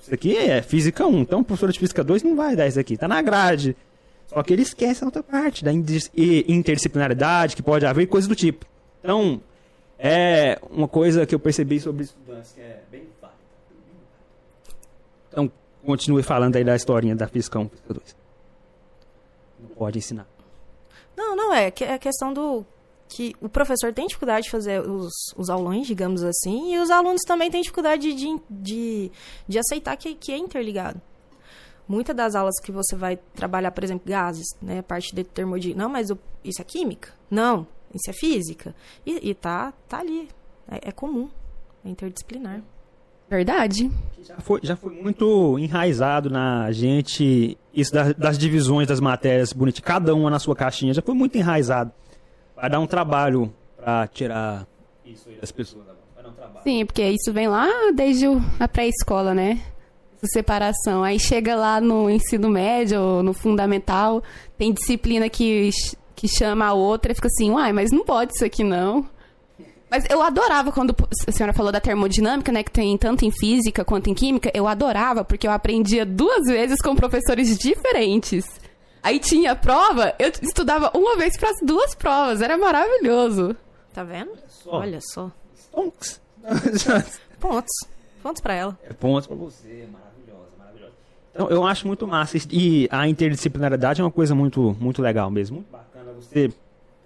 isso 0.00 0.12
aqui 0.12 0.36
é 0.36 0.62
física 0.62 1.06
1, 1.06 1.20
então 1.20 1.42
professor 1.42 1.72
de 1.72 1.78
física 1.78 2.04
2 2.04 2.22
não 2.22 2.36
vai 2.36 2.54
dar 2.54 2.66
isso 2.66 2.78
aqui, 2.78 2.96
tá 2.96 3.08
na 3.08 3.22
grade. 3.22 3.76
Só 4.26 4.42
que 4.42 4.52
ele 4.52 4.62
esquece 4.62 5.04
a 5.04 5.06
outra 5.06 5.22
parte, 5.22 5.64
da 5.64 5.72
interdisciplinaridade 5.72 7.54
que 7.54 7.62
pode 7.62 7.84
haver, 7.86 8.06
coisas 8.06 8.28
do 8.28 8.34
tipo. 8.34 8.66
Então, 9.00 9.40
é 9.98 10.58
uma 10.70 10.88
coisa 10.88 11.26
que 11.26 11.34
eu 11.34 11.38
percebi 11.38 11.78
sobre 11.78 12.04
estudantes 12.04 12.52
que 12.52 12.60
é 12.60 12.80
bem 12.90 13.02
continue 15.84 16.22
falando 16.22 16.56
aí 16.56 16.64
da 16.64 16.74
historinha 16.74 17.14
da 17.14 17.26
física 17.28 17.58
1, 17.58 17.68
física 17.68 17.94
2. 17.94 18.16
Não 19.60 19.68
pode 19.70 19.98
ensinar. 19.98 20.26
Não, 21.16 21.36
não, 21.36 21.54
é, 21.54 21.72
é 21.80 21.94
a 21.94 21.98
questão 21.98 22.32
do 22.32 22.66
que 23.08 23.34
o 23.40 23.48
professor 23.48 23.92
tem 23.92 24.06
dificuldade 24.06 24.44
de 24.44 24.50
fazer 24.50 24.80
os, 24.80 25.12
os 25.36 25.48
aulões, 25.48 25.86
digamos 25.86 26.22
assim, 26.22 26.74
e 26.74 26.78
os 26.78 26.90
alunos 26.90 27.22
também 27.26 27.50
têm 27.50 27.60
dificuldade 27.60 28.12
de, 28.12 28.40
de, 28.50 29.12
de 29.46 29.58
aceitar 29.58 29.96
que, 29.96 30.14
que 30.14 30.32
é 30.32 30.36
interligado. 30.36 31.00
Muitas 31.86 32.16
das 32.16 32.34
aulas 32.34 32.58
que 32.62 32.72
você 32.72 32.96
vai 32.96 33.16
trabalhar, 33.16 33.70
por 33.70 33.84
exemplo, 33.84 34.08
gases, 34.08 34.46
né, 34.60 34.80
parte 34.82 35.14
de 35.14 35.22
termodinâmica, 35.22 35.82
não, 35.82 35.90
mas 35.90 36.10
o, 36.10 36.18
isso 36.42 36.60
é 36.60 36.64
química? 36.64 37.12
Não, 37.30 37.66
isso 37.94 38.08
é 38.08 38.12
física. 38.12 38.74
E, 39.04 39.30
e 39.30 39.34
tá, 39.34 39.72
tá 39.86 39.98
ali, 39.98 40.28
é, 40.66 40.88
é 40.88 40.92
comum, 40.92 41.28
é 41.84 41.90
interdisciplinar. 41.90 42.62
Verdade. 43.28 43.90
Já 44.22 44.36
foi, 44.38 44.60
já 44.62 44.76
foi 44.76 44.92
muito 44.92 45.58
enraizado 45.58 46.30
na 46.30 46.70
gente 46.72 47.58
isso 47.72 47.92
das, 47.92 48.14
das 48.14 48.38
divisões 48.38 48.86
das 48.86 49.00
matérias 49.00 49.52
bonitas, 49.52 49.80
cada 49.80 50.14
uma 50.14 50.30
na 50.30 50.38
sua 50.38 50.54
caixinha, 50.54 50.94
já 50.94 51.02
foi 51.02 51.14
muito 51.14 51.36
enraizado. 51.36 51.92
Vai 52.56 52.70
dar 52.70 52.80
um 52.80 52.86
trabalho 52.86 53.52
para 53.76 54.06
tirar 54.06 54.66
isso 55.04 55.28
aí 55.28 55.36
das 55.36 55.52
pessoas. 55.52 55.84
Vai 56.14 56.22
dar 56.22 56.30
um 56.30 56.32
trabalho. 56.32 56.60
Sim, 56.62 56.86
porque 56.86 57.02
isso 57.02 57.32
vem 57.32 57.48
lá 57.48 57.68
desde 57.94 58.26
a 58.58 58.68
pré-escola, 58.68 59.34
né? 59.34 59.60
Essa 60.16 60.26
separação. 60.32 61.02
Aí 61.02 61.18
chega 61.18 61.54
lá 61.54 61.80
no 61.80 62.08
ensino 62.08 62.48
médio, 62.48 63.22
no 63.22 63.34
fundamental, 63.34 64.22
tem 64.56 64.72
disciplina 64.72 65.28
que, 65.28 65.70
que 66.14 66.28
chama 66.28 66.66
a 66.66 66.72
outra 66.72 67.12
e 67.12 67.14
fica 67.14 67.28
assim, 67.28 67.50
uai, 67.50 67.72
mas 67.72 67.90
não 67.90 68.04
pode 68.04 68.32
isso 68.32 68.44
aqui 68.44 68.64
não. 68.64 69.06
Mas 69.94 70.04
eu 70.10 70.20
adorava 70.20 70.72
quando 70.72 70.92
a 71.24 71.30
senhora 71.30 71.52
falou 71.52 71.70
da 71.70 71.80
termodinâmica, 71.80 72.50
né? 72.50 72.64
Que 72.64 72.70
tem 72.72 72.98
tanto 72.98 73.24
em 73.24 73.30
física 73.30 73.84
quanto 73.84 74.10
em 74.10 74.14
química. 74.14 74.50
Eu 74.52 74.66
adorava, 74.66 75.24
porque 75.24 75.46
eu 75.46 75.52
aprendia 75.52 76.04
duas 76.04 76.46
vezes 76.46 76.82
com 76.82 76.96
professores 76.96 77.56
diferentes. 77.56 78.44
Aí 79.00 79.20
tinha 79.20 79.54
prova, 79.54 80.12
eu 80.18 80.32
estudava 80.42 80.90
uma 80.96 81.16
vez 81.16 81.36
para 81.36 81.50
as 81.50 81.58
duas 81.62 81.94
provas. 81.94 82.42
Era 82.42 82.58
maravilhoso. 82.58 83.54
Tá 83.92 84.02
vendo? 84.02 84.32
Olha 84.66 84.98
só. 85.00 85.30
Pontos. 85.70 86.20
pontos. 87.38 87.72
Pontos 88.20 88.42
para 88.42 88.54
ela. 88.54 88.78
É 88.82 88.92
pontos 88.92 89.28
para 89.28 89.36
você. 89.36 89.86
Maravilhosa, 89.92 90.50
maravilhosa. 90.58 90.92
Então, 91.32 91.48
eu 91.50 91.64
acho 91.64 91.86
muito 91.86 92.04
massa. 92.04 92.36
E 92.50 92.88
a 92.90 93.06
interdisciplinaridade 93.06 94.00
é 94.00 94.04
uma 94.04 94.10
coisa 94.10 94.34
muito, 94.34 94.76
muito 94.80 95.00
legal 95.00 95.30
mesmo. 95.30 95.58
Muito 95.58 95.70
bacana 95.70 96.12
você 96.14 96.52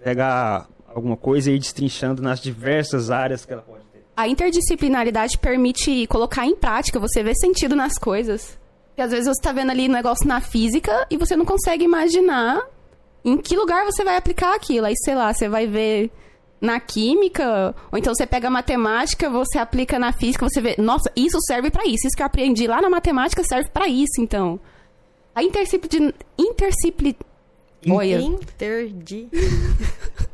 pegar 0.03 0.67
alguma 0.93 1.17
coisa 1.17 1.51
e 1.51 1.55
ir 1.55 1.59
destrinchando 1.59 2.21
nas 2.21 2.39
diversas 2.39 3.11
áreas 3.11 3.45
que 3.45 3.53
ela 3.53 3.61
pode 3.61 3.83
ter. 3.91 4.03
A 4.15 4.27
interdisciplinaridade 4.27 5.37
permite 5.37 6.05
colocar 6.07 6.45
em 6.45 6.55
prática, 6.55 6.99
você 6.99 7.23
ver 7.23 7.35
sentido 7.35 7.75
nas 7.75 7.97
coisas. 7.97 8.57
Porque 8.89 9.01
às 9.01 9.11
vezes 9.11 9.25
você 9.25 9.39
está 9.39 9.51
vendo 9.51 9.71
ali 9.71 9.87
um 9.87 9.91
negócio 9.93 10.27
na 10.27 10.41
física 10.41 11.07
e 11.09 11.17
você 11.17 11.35
não 11.35 11.45
consegue 11.45 11.85
imaginar 11.85 12.61
em 13.23 13.37
que 13.37 13.55
lugar 13.55 13.85
você 13.85 14.03
vai 14.03 14.17
aplicar 14.17 14.55
aquilo. 14.55 14.85
Aí, 14.87 14.93
sei 14.97 15.15
lá, 15.15 15.33
você 15.33 15.47
vai 15.47 15.67
ver 15.67 16.11
na 16.59 16.79
química, 16.79 17.73
ou 17.91 17.97
então 17.97 18.13
você 18.13 18.25
pega 18.25 18.47
a 18.47 18.51
matemática, 18.51 19.29
você 19.29 19.57
aplica 19.57 19.97
na 19.97 20.11
física, 20.11 20.47
você 20.47 20.59
vê, 20.59 20.75
nossa, 20.77 21.09
isso 21.15 21.37
serve 21.47 21.71
para 21.71 21.85
isso. 21.85 22.07
Isso 22.07 22.15
que 22.15 22.21
eu 22.21 22.27
aprendi 22.27 22.67
lá 22.67 22.81
na 22.81 22.89
matemática 22.89 23.43
serve 23.43 23.69
para 23.69 23.87
isso, 23.87 24.19
então. 24.19 24.59
A 25.33 25.41
interdisciplin... 25.43 26.11
Intercipli... 26.37 27.15
Olha. 27.89 28.19
Interdi... 28.19 29.29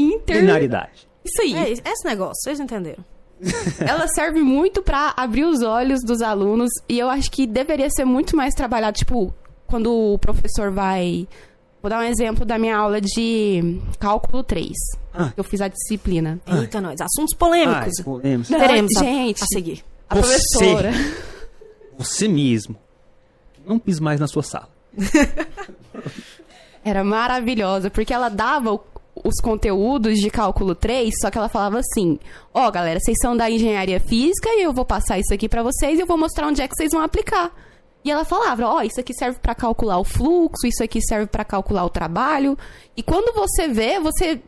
Interdisciplinaridade. 0.00 1.08
Isso 1.24 1.42
aí. 1.42 1.54
É, 1.54 1.70
esse 1.72 2.04
negócio, 2.04 2.42
vocês 2.42 2.60
entenderam. 2.60 3.04
Ela 3.80 4.06
serve 4.08 4.40
muito 4.40 4.82
para 4.82 5.14
abrir 5.16 5.44
os 5.44 5.62
olhos 5.62 6.00
dos 6.04 6.20
alunos 6.20 6.70
e 6.88 6.98
eu 6.98 7.08
acho 7.08 7.30
que 7.30 7.46
deveria 7.46 7.88
ser 7.90 8.04
muito 8.04 8.36
mais 8.36 8.54
trabalhado, 8.54 8.98
tipo, 8.98 9.32
quando 9.66 9.92
o 9.92 10.18
professor 10.18 10.70
vai. 10.70 11.26
Vou 11.82 11.88
dar 11.88 12.00
um 12.00 12.02
exemplo 12.02 12.44
da 12.44 12.58
minha 12.58 12.76
aula 12.76 13.00
de 13.00 13.80
cálculo 13.98 14.42
3. 14.42 14.70
Ah. 15.14 15.32
Eu 15.34 15.42
fiz 15.42 15.62
a 15.62 15.68
disciplina. 15.68 16.38
Eita, 16.46 16.78
nós. 16.80 17.00
Assuntos 17.00 17.34
polêmicos. 17.34 17.98
Ah, 18.00 18.04
polêmicos. 18.04 18.48
Teremos 18.48 18.96
a, 18.96 19.00
gente, 19.02 19.42
a 19.42 19.46
seguir. 19.46 19.82
A 20.08 20.14
você, 20.16 20.28
professora. 20.28 20.90
Você 21.96 22.28
mesmo. 22.28 22.76
Não 23.64 23.78
pis 23.78 23.98
mais 23.98 24.20
na 24.20 24.26
sua 24.26 24.42
sala. 24.42 24.68
Era 26.84 27.02
maravilhosa, 27.02 27.90
porque 27.90 28.12
ela 28.12 28.28
dava 28.28 28.72
o 28.72 28.80
os 29.24 29.40
conteúdos 29.42 30.18
de 30.18 30.30
cálculo 30.30 30.74
3, 30.74 31.12
só 31.20 31.30
que 31.30 31.38
ela 31.38 31.48
falava 31.48 31.78
assim: 31.78 32.18
Ó, 32.52 32.66
oh, 32.66 32.70
galera, 32.70 32.98
vocês 33.00 33.16
são 33.20 33.36
da 33.36 33.50
engenharia 33.50 34.00
física 34.00 34.48
e 34.50 34.62
eu 34.62 34.72
vou 34.72 34.84
passar 34.84 35.18
isso 35.18 35.32
aqui 35.32 35.48
para 35.48 35.62
vocês 35.62 35.98
e 35.98 36.02
eu 36.02 36.06
vou 36.06 36.18
mostrar 36.18 36.46
onde 36.46 36.62
é 36.62 36.68
que 36.68 36.74
vocês 36.74 36.92
vão 36.92 37.02
aplicar. 37.02 37.52
E 38.04 38.10
ela 38.10 38.24
falava: 38.24 38.66
Ó, 38.66 38.78
oh, 38.78 38.82
isso 38.82 39.00
aqui 39.00 39.12
serve 39.14 39.38
para 39.40 39.54
calcular 39.54 39.98
o 39.98 40.04
fluxo, 40.04 40.66
isso 40.66 40.82
aqui 40.82 41.00
serve 41.00 41.26
para 41.26 41.44
calcular 41.44 41.84
o 41.84 41.90
trabalho. 41.90 42.56
E 42.96 43.02
quando 43.02 43.34
você 43.34 43.68
vê, 43.68 44.00
você 44.00 44.40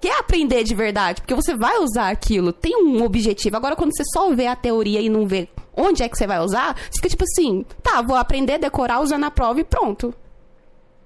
quer 0.00 0.18
aprender 0.18 0.64
de 0.64 0.74
verdade, 0.74 1.20
porque 1.20 1.34
você 1.34 1.56
vai 1.56 1.78
usar 1.78 2.08
aquilo, 2.08 2.52
tem 2.52 2.76
um 2.82 3.02
objetivo. 3.02 3.56
Agora, 3.56 3.76
quando 3.76 3.94
você 3.94 4.04
só 4.12 4.34
vê 4.34 4.46
a 4.46 4.56
teoria 4.56 5.00
e 5.00 5.08
não 5.08 5.26
vê 5.26 5.48
onde 5.76 6.02
é 6.02 6.08
que 6.08 6.16
você 6.16 6.26
vai 6.26 6.40
usar, 6.40 6.74
você 6.74 6.96
fica 6.96 7.08
tipo 7.08 7.24
assim: 7.24 7.64
tá, 7.82 8.02
vou 8.02 8.16
aprender, 8.16 8.58
decorar, 8.58 9.00
usar 9.00 9.18
na 9.18 9.30
prova 9.30 9.60
e 9.60 9.64
pronto. 9.64 10.12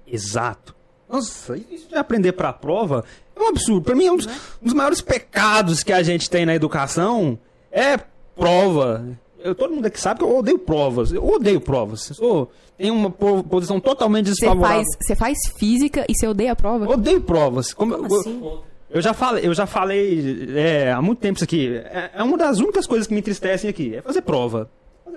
Exato. 0.07 0.75
Nossa, 1.13 1.55
isso 1.69 1.87
de 1.87 1.95
aprender 1.95 2.31
para 2.31 2.49
a 2.49 2.53
prova 2.53 3.05
é 3.35 3.39
um 3.39 3.49
absurdo. 3.49 3.83
Para 3.83 3.93
mim, 3.93 4.07
é 4.07 4.11
um 4.11 4.17
dos, 4.17 4.25
um 4.25 4.65
dos, 4.65 4.73
maiores 4.73 4.99
pecados 4.99 5.83
que 5.83 5.93
a 5.93 6.01
gente 6.01 6.27
tem 6.27 6.43
na 6.43 6.55
educação 6.55 7.37
é 7.71 7.99
prova. 8.35 9.05
Eu, 9.37 9.53
todo 9.53 9.75
mundo 9.75 9.85
aqui 9.85 9.99
sabe 9.99 10.21
que 10.21 10.25
eu 10.25 10.35
odeio 10.35 10.57
provas. 10.57 11.11
Eu 11.11 11.23
odeio 11.23 11.61
provas. 11.61 12.09
Eu 12.09 12.15
sou, 12.15 12.51
tenho 12.75 12.95
uma 12.95 13.11
posição 13.11 13.79
totalmente 13.79 14.25
desfavorável. 14.25 14.83
Você 14.83 15.15
faz, 15.15 15.37
faz 15.43 15.55
física 15.55 16.03
e 16.09 16.15
você 16.15 16.25
odeia 16.25 16.53
a 16.53 16.55
prova? 16.55 16.89
Odeio 16.89 17.21
provas. 17.21 17.73
Como, 17.73 17.95
Como 17.95 18.15
assim? 18.19 18.41
Eu, 18.43 18.63
eu 18.89 19.01
já 19.01 19.13
falei, 19.13 19.45
eu 19.45 19.53
já 19.53 19.67
falei 19.67 20.49
é, 20.55 20.91
há 20.91 20.99
muito 20.99 21.19
tempo 21.19 21.35
isso 21.35 21.43
aqui. 21.43 21.75
É, 21.75 22.09
é 22.15 22.23
uma 22.23 22.37
das 22.39 22.57
únicas 22.57 22.87
coisas 22.87 23.05
que 23.05 23.13
me 23.13 23.19
entristecem 23.19 23.69
aqui. 23.69 23.95
É 23.95 24.01
fazer 24.01 24.21
prova 24.21 24.67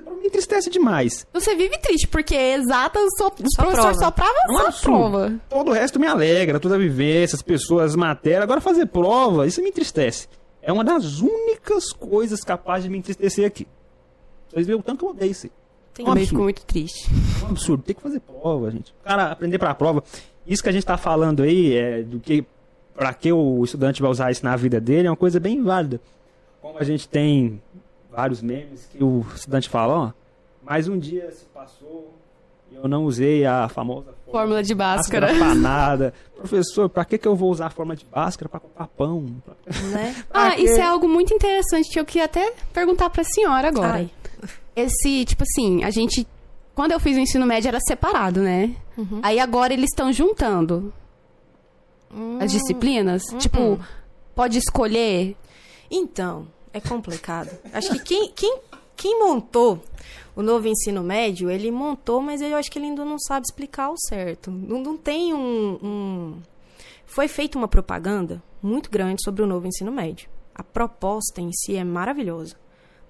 me 0.00 0.26
entristece 0.26 0.70
demais. 0.70 1.26
Você 1.32 1.54
vive 1.54 1.78
triste, 1.78 2.06
porque 2.08 2.34
exatas 2.34 3.08
só, 3.18 3.28
os 3.28 3.54
só 3.54 3.62
professores 3.62 3.98
só 3.98 4.10
prova, 4.10 4.34
é 4.38 4.70
só 4.70 4.82
prova. 4.82 5.40
Todo 5.48 5.70
o 5.70 5.72
resto 5.72 5.98
me 5.98 6.06
alegra, 6.06 6.60
toda 6.60 6.76
a 6.76 6.78
vivência, 6.78 7.36
as 7.36 7.42
pessoas, 7.42 7.90
as 7.90 7.96
matérias. 7.96 8.42
Agora 8.42 8.60
fazer 8.60 8.86
prova, 8.86 9.46
isso 9.46 9.62
me 9.62 9.68
entristece. 9.68 10.28
É 10.62 10.72
uma 10.72 10.82
das 10.82 11.20
únicas 11.20 11.92
coisas 11.92 12.42
capazes 12.42 12.84
de 12.84 12.90
me 12.90 12.98
entristecer 12.98 13.46
aqui. 13.46 13.66
Vocês 14.48 14.66
veem 14.66 14.78
o 14.78 14.82
tanto 14.82 15.00
que 15.00 15.04
eu 15.04 15.10
odeio 15.10 15.30
isso. 15.30 15.48
Tem 15.94 16.06
é 16.06 16.10
um 16.10 16.16
fico 16.16 16.42
muito 16.42 16.64
triste. 16.64 17.08
É 17.42 17.44
um 17.46 17.48
absurdo. 17.50 17.82
Tem 17.82 17.94
que 17.94 18.02
fazer 18.02 18.20
prova, 18.20 18.70
gente. 18.70 18.92
O 19.00 19.04
cara 19.04 19.30
aprender 19.30 19.58
pra 19.58 19.74
prova. 19.74 20.02
Isso 20.46 20.62
que 20.62 20.68
a 20.68 20.72
gente 20.72 20.84
tá 20.84 20.96
falando 20.96 21.42
aí, 21.42 21.74
é 21.74 22.02
do 22.02 22.20
que 22.20 22.44
para 22.94 23.12
que 23.12 23.32
o 23.32 23.62
estudante 23.62 24.00
vai 24.00 24.10
usar 24.10 24.30
isso 24.30 24.44
na 24.44 24.56
vida 24.56 24.80
dele, 24.80 25.06
é 25.06 25.10
uma 25.10 25.16
coisa 25.16 25.38
bem 25.38 25.62
válida. 25.62 26.00
Como 26.62 26.78
a 26.78 26.84
gente 26.84 27.08
tem 27.08 27.62
vários 28.16 28.40
memes 28.42 28.86
que 28.90 29.02
o 29.04 29.24
estudante 29.34 29.68
fala, 29.68 29.94
ó, 29.94 30.12
mais 30.64 30.88
um 30.88 30.98
dia 30.98 31.30
se 31.30 31.44
passou 31.46 32.14
e 32.72 32.74
eu 32.76 32.88
não 32.88 33.04
usei 33.04 33.44
a 33.46 33.68
famosa 33.68 34.14
Fórmula 34.30 34.62
de 34.62 34.74
Bhaskara. 34.74 35.28
pra 35.34 35.54
nada. 35.54 36.12
Professor, 36.36 36.88
pra 36.88 37.04
que, 37.04 37.16
que 37.18 37.28
eu 37.28 37.36
vou 37.36 37.50
usar 37.50 37.66
a 37.66 37.70
forma 37.70 37.94
de 37.94 38.04
Bhaskara 38.06 38.48
pra 38.48 38.58
comprar 38.58 38.86
pão? 38.88 39.22
Né? 39.92 40.16
Ah, 40.34 40.58
isso 40.58 40.80
é 40.80 40.82
algo 40.82 41.08
muito 41.08 41.32
interessante 41.32 41.88
que 41.90 42.00
eu 42.00 42.04
queria 42.04 42.24
até 42.24 42.52
perguntar 42.72 43.08
pra 43.10 43.22
senhora 43.22 43.68
agora. 43.68 43.92
Ai. 43.94 44.10
Esse, 44.74 45.24
tipo 45.24 45.42
assim, 45.44 45.84
a 45.84 45.90
gente. 45.90 46.26
Quando 46.74 46.92
eu 46.92 47.00
fiz 47.00 47.16
o 47.16 47.20
ensino 47.20 47.46
médio 47.46 47.68
era 47.68 47.78
separado, 47.80 48.40
né? 48.42 48.74
Uhum. 48.98 49.20
Aí 49.22 49.38
agora 49.38 49.72
eles 49.72 49.88
estão 49.90 50.12
juntando 50.12 50.92
Hum. 52.12 52.38
as 52.40 52.50
disciplinas. 52.52 53.22
Tipo, 53.38 53.78
pode 54.34 54.58
escolher. 54.58 55.34
Então, 55.90 56.46
é 56.76 56.80
complicado. 56.80 57.50
Acho 57.72 57.90
que 57.92 57.98
quem, 58.00 58.32
quem, 58.32 58.58
quem 58.96 59.18
montou 59.18 59.82
o 60.34 60.42
novo 60.42 60.68
ensino 60.68 61.02
médio, 61.02 61.50
ele 61.50 61.70
montou, 61.70 62.20
mas 62.20 62.40
eu 62.42 62.56
acho 62.56 62.70
que 62.70 62.78
ele 62.78 62.86
ainda 62.86 63.04
não 63.04 63.18
sabe 63.18 63.46
explicar 63.48 63.90
o 63.90 63.96
certo. 63.96 64.50
Não, 64.50 64.80
não 64.82 64.96
tem 64.96 65.32
um, 65.32 65.78
um- 65.82 66.42
Foi 67.06 67.26
feita 67.28 67.56
uma 67.56 67.68
propaganda 67.68 68.42
muito 68.62 68.90
grande 68.90 69.22
sobre 69.24 69.42
o 69.42 69.46
novo 69.46 69.66
ensino 69.66 69.90
médio. 69.90 70.28
A 70.54 70.62
proposta 70.62 71.40
em 71.40 71.50
si 71.52 71.76
é 71.76 71.84
maravilhosa. 71.84 72.54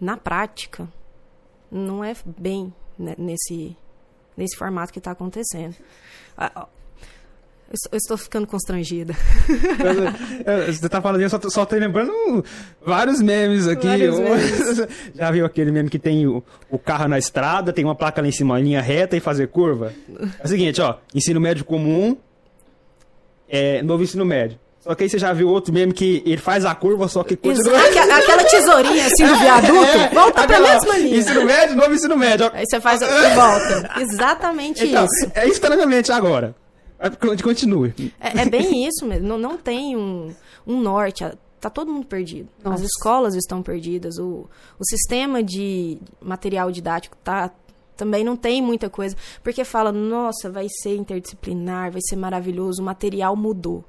Na 0.01 0.17
prática, 0.17 0.89
não 1.71 2.05
é 2.05 2.15
bem 2.39 2.73
né, 2.99 3.15
nesse, 3.19 3.77
nesse 4.37 4.57
formato 4.57 4.93
que 4.93 4.99
está 4.99 5.11
acontecendo. 5.13 5.75
Eu 7.93 7.97
estou- 7.97 8.17
ficando 8.17 8.47
constrangida. 8.47 9.15
É, 10.47 10.71
Você 10.71 10.89
tá 10.89 11.01
falando 11.01 11.21
eu 11.21 11.29
só 11.31 11.41
só 11.49 11.65
tô 11.65 11.75
lembrando 11.77 12.13
vários 12.85 13.21
memes 13.21 13.67
aqui. 13.67 13.87
Vários 13.89 14.17
Já 15.15 15.31
viu 15.31 15.45
aquele 15.45 15.73
meme 15.73 15.91
que 15.91 15.99
tem 15.99 16.27
o, 16.27 16.43
o 16.71 16.79
carro 16.79 17.09
na 17.09 17.19
estrada, 17.19 17.73
tem 17.73 17.85
uma 17.85 17.95
placa 17.95 18.23
lá 18.23 18.29
em 18.29 18.33
cima, 18.33 18.59
linha 18.61 18.81
reta 18.81 19.17
e 19.17 19.21
fazer 19.21 19.49
curva? 19.49 19.93
É 20.41 20.45
o 20.45 20.49
seguinte, 20.49 20.81
ó, 20.81 20.97
ensino 21.15 21.41
médio 21.41 21.65
comum, 21.65 22.17
é, 23.49 23.83
novo 23.83 24.03
ensino 24.05 24.25
médio. 24.25 24.59
Só 24.81 24.95
que 24.95 25.03
aí 25.03 25.11
você 25.11 25.19
já 25.19 25.33
viu 25.33 25.49
outro 25.49 25.75
meme 25.75 25.93
que 25.93 26.23
ele 26.25 26.37
faz 26.37 26.65
a 26.65 26.73
curva, 26.73 27.09
só 27.09 27.25
que 27.25 27.35
continua... 27.35 27.77
Aquela, 27.89 28.19
aquela 28.19 28.45
tesourinha 28.45 29.07
assim 29.07 29.27
do 29.27 29.37
viaduto, 29.37 30.15
volta 30.15 30.33
pra 30.33 30.43
Aquela, 30.45 30.73
mesma 30.75 30.99
linha. 30.99 31.17
Ensino 31.19 31.45
médio, 31.45 31.75
novo 31.77 31.93
ensino 31.93 32.17
médio. 32.17 32.49
Aí 32.55 32.65
você 32.65 32.81
faz 32.81 33.03
e 33.03 33.35
volta. 33.35 33.91
Exatamente 34.01 34.87
Então, 34.87 35.05
isso. 35.05 35.33
é 35.35 35.45
isso 35.47 35.55
que 35.55 35.61
tá 35.61 35.71
na 35.71 35.75
minha 35.75 35.89
mente 35.89 36.13
agora. 36.13 36.55
Mas 36.99 37.43
Continue. 37.43 37.95
É, 38.21 38.41
é 38.43 38.45
bem 38.49 38.87
isso 38.87 39.05
mesmo. 39.07 39.27
Não, 39.29 39.39
não 39.39 39.57
tem 39.57 39.97
um, 39.97 40.35
um 40.67 40.81
norte. 40.81 41.25
a- 41.25 41.35
Tá 41.59 41.71
todo 41.71 41.91
mundo 41.91 42.07
perdido. 42.07 42.49
As 42.61 42.65
Nossa. 42.71 42.85
escolas 42.85 43.35
estão 43.35 43.63
perdidas. 43.63 44.19
O, 44.19 44.47
o 44.79 44.85
sistema 44.85 45.43
de 45.43 45.99
material 46.21 46.71
didático 46.71 47.17
tá 47.25 47.51
também 47.97 48.23
não 48.23 48.37
tem 48.37 48.61
muita 48.61 48.91
coisa. 48.91 49.17
Porque 49.43 49.65
fala, 49.65 49.91
nossa, 49.91 50.51
vai 50.51 50.67
ser 50.83 50.97
interdisciplinar, 50.97 51.91
vai 51.91 52.01
ser 52.07 52.15
maravilhoso, 52.17 52.83
o 52.83 52.85
material 52.85 53.35
mudou. 53.35 53.85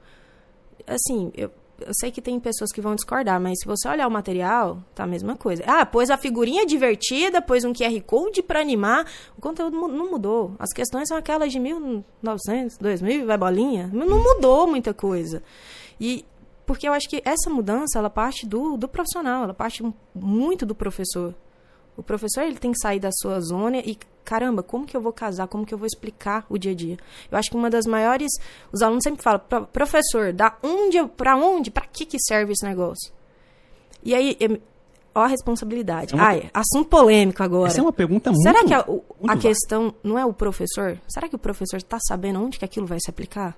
Assim, 0.87 1.29
eu, 1.35 1.51
eu 1.81 1.93
sei 1.99 2.11
que 2.11 2.21
tem 2.21 2.39
pessoas 2.39 2.71
que 2.71 2.81
vão 2.81 2.95
discordar, 2.95 3.39
mas 3.39 3.59
se 3.59 3.65
você 3.65 3.87
olhar 3.87 4.07
o 4.07 4.11
material, 4.11 4.79
tá 4.95 5.03
a 5.03 5.07
mesma 5.07 5.35
coisa. 5.35 5.63
Ah, 5.65 5.85
pôs 5.85 6.09
a 6.09 6.17
figurinha 6.17 6.65
divertida, 6.65 7.41
pôs 7.41 7.63
um 7.63 7.73
QR 7.73 8.01
Code 8.01 8.41
pra 8.41 8.59
animar. 8.59 9.05
O 9.37 9.41
conteúdo 9.41 9.75
não 9.87 10.09
mudou. 10.09 10.55
As 10.57 10.73
questões 10.73 11.07
são 11.07 11.17
aquelas 11.17 11.51
de 11.51 11.59
1900, 11.59 12.77
2000, 12.77 13.25
vai 13.25 13.37
bolinha. 13.37 13.89
Não 13.93 14.21
mudou 14.21 14.67
muita 14.67 14.93
coisa. 14.93 15.43
E 15.99 16.25
porque 16.65 16.87
eu 16.87 16.93
acho 16.93 17.07
que 17.07 17.21
essa 17.23 17.49
mudança, 17.49 17.97
ela 17.97 18.09
parte 18.09 18.45
do, 18.45 18.75
do 18.75 18.87
profissional, 18.89 19.43
ela 19.43 19.53
parte 19.53 19.81
muito 20.13 20.65
do 20.65 20.75
professor. 20.75 21.33
O 21.97 22.03
professor 22.03 22.43
ele 22.43 22.57
tem 22.57 22.71
que 22.71 22.79
sair 22.79 22.99
da 22.99 23.09
sua 23.11 23.39
zona 23.41 23.79
e 23.79 23.97
caramba, 24.23 24.61
como 24.61 24.85
que 24.85 24.95
eu 24.95 25.01
vou 25.01 25.11
casar? 25.11 25.47
Como 25.47 25.65
que 25.65 25.73
eu 25.73 25.77
vou 25.77 25.87
explicar 25.87 26.45
o 26.49 26.57
dia 26.57 26.71
a 26.71 26.75
dia? 26.75 26.97
Eu 27.31 27.37
acho 27.37 27.49
que 27.49 27.57
uma 27.57 27.69
das 27.69 27.85
maiores, 27.85 28.29
os 28.71 28.81
alunos 28.81 29.03
sempre 29.03 29.23
falam, 29.23 29.39
"Pro- 29.39 29.65
professor, 29.67 30.31
da 30.31 30.55
onde, 30.61 31.03
para 31.07 31.35
onde, 31.35 31.71
para 31.71 31.85
que 31.87 32.05
que 32.05 32.17
serve 32.19 32.51
esse 32.53 32.63
negócio? 32.65 33.11
E 34.03 34.13
aí, 34.13 34.37
ó 35.15 35.21
a 35.21 35.27
responsabilidade. 35.27 36.13
É 36.13 36.15
uma- 36.17 36.23
Ai, 36.27 36.51
assunto 36.53 36.87
polêmico 36.87 37.41
agora. 37.41 37.69
Essa 37.69 37.79
é 37.79 37.81
uma 37.81 37.91
pergunta 37.93 38.29
muito... 38.31 38.43
Será 38.43 38.63
que 38.63 38.73
a, 38.73 38.81
o- 38.87 39.03
a 39.27 39.35
questão 39.37 39.95
não 40.03 40.19
é 40.19 40.25
o 40.25 40.31
professor? 40.33 40.99
Será 41.07 41.27
que 41.27 41.35
o 41.35 41.39
professor 41.39 41.77
está 41.77 41.97
sabendo 42.07 42.39
onde 42.43 42.59
que 42.59 42.65
aquilo 42.65 42.85
vai 42.85 42.99
se 43.01 43.09
aplicar? 43.09 43.57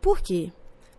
Por 0.00 0.20
quê? 0.20 0.50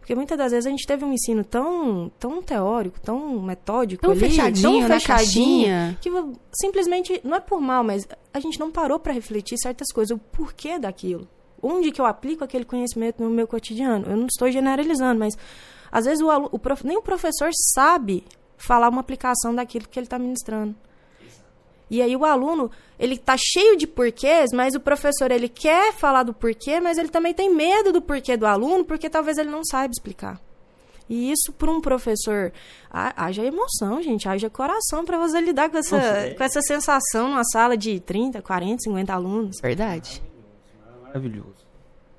Porque 0.03 0.15
muitas 0.15 0.37
das 0.37 0.51
vezes 0.51 0.67
a 0.67 0.69
gente 0.69 0.85
teve 0.85 1.05
um 1.05 1.13
ensino 1.13 1.45
tão, 1.45 2.11
tão 2.19 2.41
teórico, 2.43 2.99
tão 2.99 3.41
metódico, 3.41 4.01
Tão 4.01 4.11
ali, 4.11 4.19
fechadinho, 4.19 4.85
tão 4.85 4.99
caixinha. 4.99 5.97
que 6.01 6.09
simplesmente 6.51 7.21
não 7.23 7.37
é 7.37 7.39
por 7.39 7.61
mal, 7.61 7.85
mas 7.85 8.05
a 8.33 8.39
gente 8.41 8.59
não 8.59 8.69
parou 8.69 8.99
para 8.99 9.13
refletir 9.13 9.57
certas 9.57 9.87
coisas, 9.93 10.13
o 10.13 10.19
porquê 10.19 10.77
daquilo. 10.77 11.25
Onde 11.61 11.89
que 11.89 12.01
eu 12.01 12.05
aplico 12.05 12.43
aquele 12.43 12.65
conhecimento 12.65 13.23
no 13.23 13.29
meu 13.29 13.47
cotidiano? 13.47 14.05
Eu 14.05 14.17
não 14.17 14.25
estou 14.25 14.51
generalizando, 14.51 15.17
mas 15.17 15.37
às 15.89 16.03
vezes 16.03 16.21
o, 16.21 16.29
alu- 16.29 16.49
o 16.51 16.59
prof- 16.59 16.85
nem 16.85 16.97
o 16.97 17.01
professor 17.01 17.49
sabe 17.73 18.25
falar 18.57 18.89
uma 18.89 18.99
aplicação 18.99 19.55
daquilo 19.55 19.87
que 19.87 19.97
ele 19.97 20.05
está 20.05 20.19
ministrando. 20.19 20.75
E 21.93 22.01
aí 22.01 22.15
o 22.15 22.25
aluno, 22.25 22.71
ele 22.97 23.17
tá 23.17 23.35
cheio 23.37 23.77
de 23.77 23.85
porquês, 23.85 24.49
mas 24.51 24.73
o 24.73 24.79
professor, 24.79 25.29
ele 25.29 25.47
quer 25.47 25.93
falar 25.93 26.23
do 26.23 26.33
porquê, 26.33 26.79
mas 26.79 26.97
ele 26.97 27.09
também 27.09 27.33
tem 27.35 27.53
medo 27.53 27.91
do 27.91 28.01
porquê 28.01 28.35
do 28.35 28.47
aluno, 28.47 28.83
porque 28.83 29.09
talvez 29.09 29.37
ele 29.37 29.49
não 29.51 29.63
saiba 29.63 29.91
explicar. 29.91 30.41
E 31.07 31.31
isso 31.31 31.51
para 31.53 31.69
um 31.69 31.79
professor, 31.81 32.51
ha- 32.89 33.13
haja 33.15 33.43
emoção, 33.45 34.01
gente, 34.01 34.27
haja 34.27 34.49
coração 34.49 35.05
para 35.05 35.19
você 35.19 35.39
lidar 35.39 35.69
com 35.69 35.77
essa, 35.77 35.97
Nossa, 35.97 36.07
é. 36.17 36.33
com 36.33 36.43
essa 36.43 36.61
sensação 36.61 37.27
numa 37.27 37.43
sala 37.43 37.77
de 37.77 37.99
30, 37.99 38.41
40, 38.41 38.81
50 38.85 39.13
alunos. 39.13 39.57
Verdade. 39.61 40.23
Maravilhoso. 41.03 41.63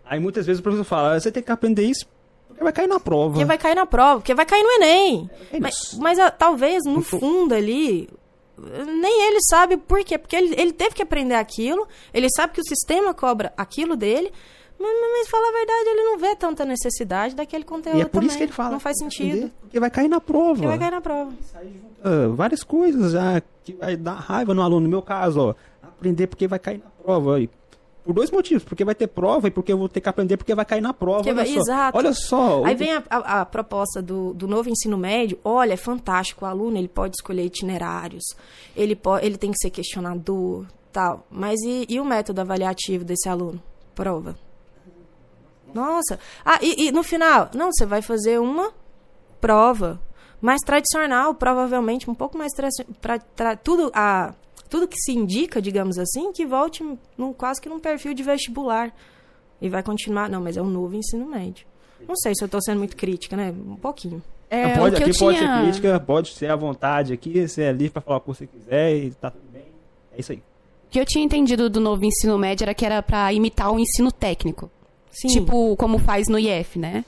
Aí 0.05 0.21
muitas 0.21 0.47
vezes 0.47 0.61
o 0.61 0.63
professor 0.63 0.85
fala, 0.85 1.19
você 1.19 1.33
tem 1.33 1.43
que 1.43 1.51
aprender 1.51 1.83
isso 1.85 2.07
porque 2.47 2.63
vai 2.63 2.73
cair 2.73 2.87
na 2.87 3.01
prova. 3.01 3.31
Porque 3.33 3.45
vai 3.45 3.59
cair 3.59 3.75
na 3.75 3.87
prova, 3.87 4.21
porque 4.21 4.35
vai 4.35 4.47
cair 4.47 4.63
no 4.63 4.71
Enem. 4.73 5.29
É 5.53 5.59
Mas, 5.59 5.75
mas, 5.99 6.19
ah, 6.21 6.31
talvez, 6.31 6.85
no 6.85 6.93
Muito- 6.93 7.19
fundo 7.19 7.53
ali, 7.53 8.09
nem 8.59 9.29
ele 9.29 9.39
sabe 9.49 9.77
por 9.77 10.03
quê. 10.05 10.17
Porque 10.19 10.37
ele, 10.37 10.55
ele 10.61 10.73
teve 10.73 10.95
que 10.95 11.03
aprender 11.03 11.35
aquilo, 11.35 11.87
ele 12.13 12.29
sabe 12.35 12.53
que 12.53 12.61
o 12.61 12.65
sistema 12.65 13.13
cobra 13.15 13.53
aquilo 13.57 13.97
dele, 13.97 14.33
mas, 14.79 14.91
mas, 14.91 15.29
falar 15.29 15.49
a 15.49 15.53
verdade, 15.53 15.89
ele 15.89 16.03
não 16.05 16.19
vê 16.19 16.35
tanta 16.37 16.65
necessidade 16.65 17.35
daquele 17.35 17.65
conteúdo 17.65 17.97
E 17.99 18.03
é 18.03 18.05
por 18.07 18.23
isso 18.23 18.33
também. 18.33 18.39
que 18.39 18.45
ele 18.45 18.53
fala. 18.53 18.71
Não 18.73 18.81
faz 18.81 18.97
"Vai 19.01 19.09
sentido. 19.11 19.51
Porque 19.61 19.79
vai 19.81 19.91
cair 19.91 20.09
na 20.09 20.21
prova. 20.21 20.55
Porque 20.55 20.67
vai 20.67 20.79
cair 20.79 20.91
na 20.91 21.01
prova. 21.01 21.33
Ah, 22.03 22.29
várias 22.35 22.63
coisas 22.65 23.13
já 23.13 23.41
que 23.63 23.73
vai 23.73 23.97
dar 23.97 24.15
raiva 24.15 24.53
no 24.53 24.63
aluno. 24.63 24.81
No 24.81 24.89
meu 24.89 25.01
caso, 25.03 25.41
ó, 25.41 25.55
aprender 25.83 26.27
porque 26.27 26.47
vai 26.49 26.59
cair 26.59 26.79
na 26.79 26.91
prova. 27.03 27.37
aí. 27.37 27.49
Por 28.05 28.13
dois 28.13 28.31
motivos, 28.31 28.63
porque 28.63 28.85
vai 28.85 28.95
ter 28.95 29.07
prova 29.07 29.49
e 29.49 29.51
porque 29.51 29.73
eu 29.73 29.79
vou 29.79 29.89
ter 29.89 30.01
que 30.01 30.09
aprender 30.09 30.37
porque 30.37 30.55
vai 30.55 30.65
cair 30.67 30.83
na 30.83 30.93
prova. 30.93 31.19
Porque 31.25 31.31
olha 31.31 31.37
vai- 31.45 31.47
só. 31.47 31.59
exato. 31.61 31.99
Olha 31.99 32.13
só. 32.13 32.65
Aí 32.65 32.75
o- 32.75 32.79
vem 32.79 32.93
a, 32.93 33.03
a- 33.09 33.41
a 33.41 33.47
proposta 33.47 34.03
do, 34.03 34.35
do 34.35 34.47
novo 34.47 34.69
ensino 34.69 34.99
médio. 34.99 35.39
Olha, 35.43 35.73
é 35.73 35.77
fantástico. 35.77 36.45
O 36.45 36.49
aluno 36.49 36.77
ele 36.77 36.89
pode 36.89 37.15
escolher 37.19 37.45
itinerários. 37.47 38.25
Ele, 38.77 38.95
po- 38.95 39.17
ele 39.19 39.39
tem 39.39 39.51
que 39.51 39.59
ser 39.59 39.71
questionador, 39.71 40.67
tal. 40.93 41.27
Mas 41.31 41.59
e, 41.63 41.87
e 41.89 41.99
o 41.99 42.05
método 42.05 42.43
avaliativo 42.43 43.05
desse 43.05 43.27
aluno? 43.29 43.63
Prova. 43.95 44.37
Nossa. 45.73 46.19
Ah, 46.45 46.59
e, 46.63 46.89
e 46.89 46.93
no 46.93 47.03
final? 47.03 47.51
Não, 47.55 47.71
você 47.73 47.87
vai 47.87 48.03
fazer 48.03 48.39
uma 48.39 48.71
prova 49.41 50.01
mais 50.41 50.61
tradicional, 50.61 51.35
provavelmente 51.35 52.09
um 52.11 52.15
pouco 52.15 52.37
mais 52.37 52.53
tra 52.53 53.19
tra- 53.35 53.57
tudo 53.57 53.91
a 53.95 54.35
tudo 54.75 54.89
que 54.89 54.99
se 54.99 55.13
indica, 55.13 55.63
digamos 55.63 55.99
assim, 55.99 56.33
que 56.33 56.45
volte 56.45 56.83
num, 57.17 57.33
quase 57.33 57.61
que 57.61 57.69
num 57.69 57.79
perfil 57.79 58.13
de 58.13 58.25
vestibular. 58.25 58.93
E 59.63 59.69
vai 59.69 59.85
continuar. 59.85 60.29
Não, 60.29 60.41
mas 60.43 60.57
é 60.57 60.63
um 60.63 60.69
novo 60.69 60.97
ensino 60.97 61.25
médio. 61.27 61.65
Não 62.09 62.17
sei 62.17 62.33
se 62.35 62.43
eu 62.43 62.49
tô 62.49 62.61
sendo 62.61 62.79
muito 62.79 62.97
crítica, 62.97 63.37
né? 63.37 63.55
Um 63.67 63.77
pouquinho. 63.77 64.21
É, 64.51 64.67
Não 64.75 64.77
pode, 64.79 64.95
o 64.95 64.99
que 64.99 65.03
eu 65.05 65.09
aqui 65.11 65.19
pode 65.19 65.39
ser 65.39 65.45
tinha... 65.45 65.63
crítica, 65.63 66.01
pode 66.01 66.29
ser 66.33 66.51
à 66.51 66.57
vontade 66.57 67.13
aqui, 67.13 67.47
você 67.47 67.63
é 67.63 67.73
livre 67.73 67.91
pra 67.91 68.03
falar 68.03 68.17
o 68.17 68.21
que 68.23 68.27
você 68.27 68.47
quiser 68.49 68.97
e 68.97 69.11
tá 69.13 69.31
tudo 69.31 69.45
bem. 69.53 69.63
É 70.13 70.21
isso 70.21 70.33
aí. 70.33 70.39
O 70.39 70.91
que 70.91 70.99
eu 70.99 71.05
tinha 71.07 71.25
entendido 71.25 71.71
do 71.71 71.79
novo 71.81 72.05
ensino 72.05 72.37
médio 72.37 72.65
era 72.65 72.75
que 72.75 72.85
era 72.85 73.01
pra 73.01 73.33
imitar 73.33 73.73
o 73.73 73.79
ensino 73.79 74.11
técnico. 74.11 74.69
Sim, 75.13 75.29
Tipo, 75.29 75.77
como 75.77 75.99
faz 75.99 76.27
no 76.29 76.37
IF, 76.39 76.79
né? 76.81 77.05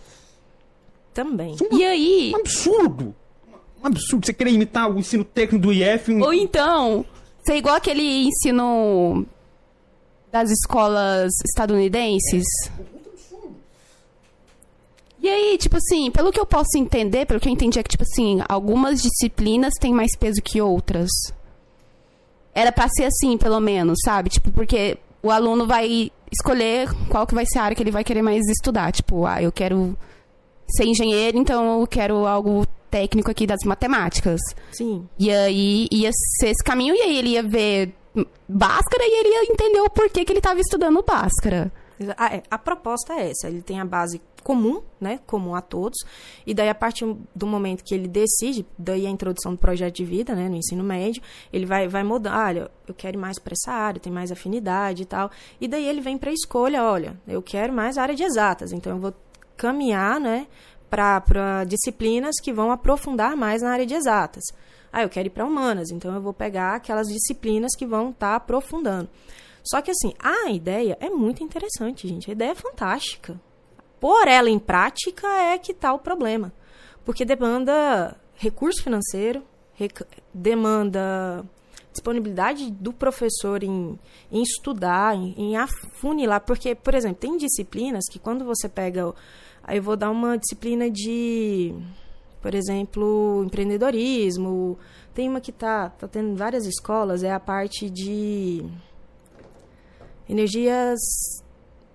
também. 1.12 1.56
E 1.72 1.84
aí... 1.84 2.32
Um 2.34 2.40
absurdo! 2.40 3.14
Um 3.82 3.86
absurdo 3.86 4.26
você 4.26 4.32
querer 4.34 4.50
imitar 4.52 4.90
o 4.90 4.98
ensino 4.98 5.24
técnico 5.24 5.66
do 5.66 5.72
IF. 5.72 6.12
um- 6.12 6.22
Ou 6.22 6.32
então, 6.32 7.04
ser 7.46 7.56
igual 7.56 7.76
aquele 7.76 8.26
ensino 8.26 9.24
das 10.32 10.50
escolas 10.50 11.32
estadunidenses. 11.44 12.44
E 15.18 15.28
aí, 15.28 15.56
tipo 15.58 15.76
assim, 15.76 16.10
pelo 16.10 16.30
que 16.30 16.38
eu 16.38 16.46
posso 16.46 16.76
entender, 16.76 17.26
pelo 17.26 17.40
que 17.40 17.48
eu 17.48 17.52
entendi 17.52 17.78
é 17.78 17.82
que, 17.82 17.88
tipo 17.88 18.02
assim, 18.02 18.40
algumas 18.48 19.00
disciplinas 19.00 19.72
têm 19.80 19.92
mais 19.92 20.16
peso 20.16 20.42
que 20.42 20.60
outras. 20.60 21.10
Era 22.54 22.70
pra 22.70 22.88
ser 22.88 23.04
assim, 23.04 23.38
pelo 23.38 23.60
menos, 23.60 23.98
sabe? 24.04 24.28
Tipo, 24.28 24.50
porque 24.50 24.98
o 25.22 25.30
aluno 25.30 25.66
vai 25.66 26.10
escolher 26.30 26.92
qual 27.08 27.26
que 27.26 27.34
vai 27.34 27.44
ser 27.46 27.58
a 27.58 27.62
área 27.64 27.74
que 27.74 27.82
ele 27.82 27.90
vai 27.90 28.04
querer 28.04 28.22
mais 28.22 28.46
estudar. 28.48 28.92
Tipo, 28.92 29.26
ah, 29.26 29.42
eu 29.42 29.50
quero 29.50 29.96
ser 30.68 30.84
engenheiro, 30.84 31.38
então 31.38 31.80
eu 31.80 31.86
quero 31.86 32.26
algo 32.26 32.66
técnico 32.96 33.30
aqui 33.30 33.46
das 33.46 33.62
matemáticas. 33.64 34.40
Sim. 34.72 35.06
E 35.18 35.30
aí 35.30 35.86
ia 35.92 36.10
ser 36.38 36.48
esse 36.48 36.64
caminho, 36.64 36.94
e 36.94 37.00
aí 37.02 37.18
ele 37.18 37.30
ia 37.30 37.42
ver 37.42 37.94
Bhaskara 38.48 39.04
e 39.04 39.20
ele 39.20 39.28
ia 39.28 39.52
entender 39.52 39.80
o 39.80 39.90
porquê 39.90 40.24
que 40.24 40.32
ele 40.32 40.38
estava 40.38 40.58
estudando 40.60 41.04
Bhaskara. 41.06 41.70
Ah, 42.16 42.34
é, 42.34 42.42
a 42.50 42.58
proposta 42.58 43.14
é 43.14 43.30
essa. 43.30 43.48
Ele 43.48 43.62
tem 43.62 43.80
a 43.80 43.84
base 43.84 44.20
comum, 44.42 44.82
né? 45.00 45.18
Comum 45.26 45.54
a 45.54 45.60
todos. 45.60 45.98
E 46.46 46.54
daí, 46.54 46.68
a 46.68 46.74
partir 46.74 47.04
do 47.34 47.46
momento 47.46 47.82
que 47.82 47.94
ele 47.94 48.06
decide, 48.06 48.66
daí 48.78 49.06
a 49.06 49.10
introdução 49.10 49.52
do 49.52 49.58
projeto 49.58 49.96
de 49.96 50.04
vida, 50.04 50.34
né? 50.34 50.48
No 50.48 50.56
ensino 50.56 50.84
médio, 50.84 51.22
ele 51.52 51.66
vai, 51.66 51.88
vai 51.88 52.02
mudar. 52.02 52.48
Olha, 52.48 52.70
eu 52.86 52.94
quero 52.94 53.16
ir 53.16 53.20
mais 53.20 53.38
para 53.38 53.54
essa 53.54 53.72
área, 53.72 54.00
tem 54.00 54.12
mais 54.12 54.30
afinidade 54.30 55.02
e 55.02 55.06
tal. 55.06 55.30
E 55.60 55.66
daí 55.66 55.86
ele 55.86 56.00
vem 56.00 56.18
para 56.18 56.30
a 56.30 56.34
escolha, 56.34 56.84
olha, 56.84 57.18
eu 57.26 57.42
quero 57.42 57.72
mais 57.72 57.96
a 57.96 58.02
área 58.02 58.14
de 58.14 58.22
exatas. 58.22 58.72
Então, 58.72 58.92
eu 58.92 58.98
vou 58.98 59.14
caminhar, 59.56 60.20
né? 60.20 60.46
Para 60.88 61.64
disciplinas 61.64 62.36
que 62.42 62.52
vão 62.52 62.70
aprofundar 62.70 63.36
mais 63.36 63.62
na 63.62 63.70
área 63.70 63.86
de 63.86 63.94
exatas. 63.94 64.44
Ah, 64.92 65.02
eu 65.02 65.08
quero 65.08 65.26
ir 65.26 65.30
para 65.30 65.44
humanas, 65.44 65.90
então 65.90 66.14
eu 66.14 66.20
vou 66.20 66.32
pegar 66.32 66.74
aquelas 66.74 67.08
disciplinas 67.08 67.72
que 67.76 67.84
vão 67.84 68.10
estar 68.10 68.30
tá 68.30 68.36
aprofundando. 68.36 69.08
Só 69.62 69.82
que 69.82 69.90
assim, 69.90 70.14
a 70.18 70.50
ideia 70.50 70.96
é 71.00 71.10
muito 71.10 71.42
interessante, 71.42 72.06
gente. 72.06 72.30
A 72.30 72.32
ideia 72.32 72.52
é 72.52 72.54
fantástica. 72.54 73.38
Por 74.00 74.28
ela 74.28 74.48
em 74.48 74.58
prática 74.58 75.26
é 75.26 75.58
que 75.58 75.72
está 75.72 75.92
o 75.92 75.98
problema. 75.98 76.52
Porque 77.04 77.24
demanda 77.24 78.16
recurso 78.36 78.82
financeiro, 78.82 79.42
rec 79.74 80.02
demanda 80.32 81.44
disponibilidade 81.92 82.70
do 82.70 82.92
professor 82.92 83.62
em, 83.62 83.98
em 84.30 84.42
estudar, 84.42 85.16
em, 85.16 85.34
em, 85.36 85.56
afunilar. 85.56 86.40
Porque, 86.42 86.74
por 86.74 86.94
exemplo, 86.94 87.18
tem 87.18 87.36
disciplinas 87.36 88.04
que 88.10 88.18
quando 88.18 88.44
você 88.44 88.68
pega. 88.68 89.12
Aí 89.66 89.78
eu 89.78 89.82
vou 89.82 89.96
dar 89.96 90.12
uma 90.12 90.38
disciplina 90.38 90.88
de, 90.88 91.74
por 92.40 92.54
exemplo, 92.54 93.42
empreendedorismo. 93.44 94.78
Tem 95.12 95.28
uma 95.28 95.40
que 95.40 95.50
está 95.50 95.90
tá 95.90 96.06
tendo 96.06 96.36
várias 96.36 96.66
escolas, 96.66 97.24
é 97.24 97.32
a 97.32 97.40
parte 97.40 97.90
de 97.90 98.64
energias 100.28 101.00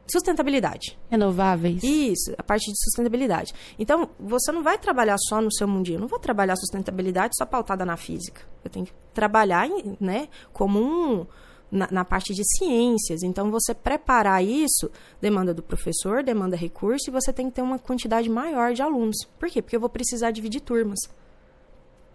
sustentabilidade. 0.05 0.99
Renováveis. 1.09 1.81
Isso, 1.81 2.33
a 2.37 2.43
parte 2.43 2.69
de 2.69 2.77
sustentabilidade. 2.77 3.53
Então, 3.79 4.09
você 4.19 4.51
não 4.51 4.61
vai 4.61 4.77
trabalhar 4.77 5.15
só 5.17 5.41
no 5.41 5.51
seu 5.53 5.65
mundinho. 5.65 5.95
Eu 5.95 6.01
não 6.01 6.07
vou 6.09 6.19
trabalhar 6.19 6.57
sustentabilidade 6.57 7.33
só 7.37 7.45
pautada 7.45 7.85
na 7.85 7.95
física. 7.95 8.41
Eu 8.65 8.69
tenho 8.69 8.85
que 8.85 8.93
trabalhar, 9.13 9.69
né, 9.97 10.27
como 10.51 10.81
um 10.81 11.25
na, 11.71 11.87
na, 11.89 12.05
parte 12.05 12.33
de 12.33 12.43
ciências. 12.57 13.23
Então, 13.23 13.49
você 13.49 13.73
preparar 13.73 14.43
isso 14.43 14.91
demanda 15.21 15.53
do 15.53 15.63
professor, 15.63 16.23
demanda 16.23 16.55
recurso 16.55 17.09
e 17.09 17.13
você 17.13 17.31
tem 17.31 17.49
que 17.49 17.55
ter 17.55 17.61
uma 17.61 17.79
quantidade 17.79 18.29
maior 18.29 18.73
de 18.73 18.81
alunos. 18.81 19.15
Por 19.39 19.49
quê? 19.49 19.61
Porque 19.61 19.75
eu 19.75 19.79
vou 19.79 19.89
precisar 19.89 20.31
dividir 20.31 20.61
turmas, 20.61 20.99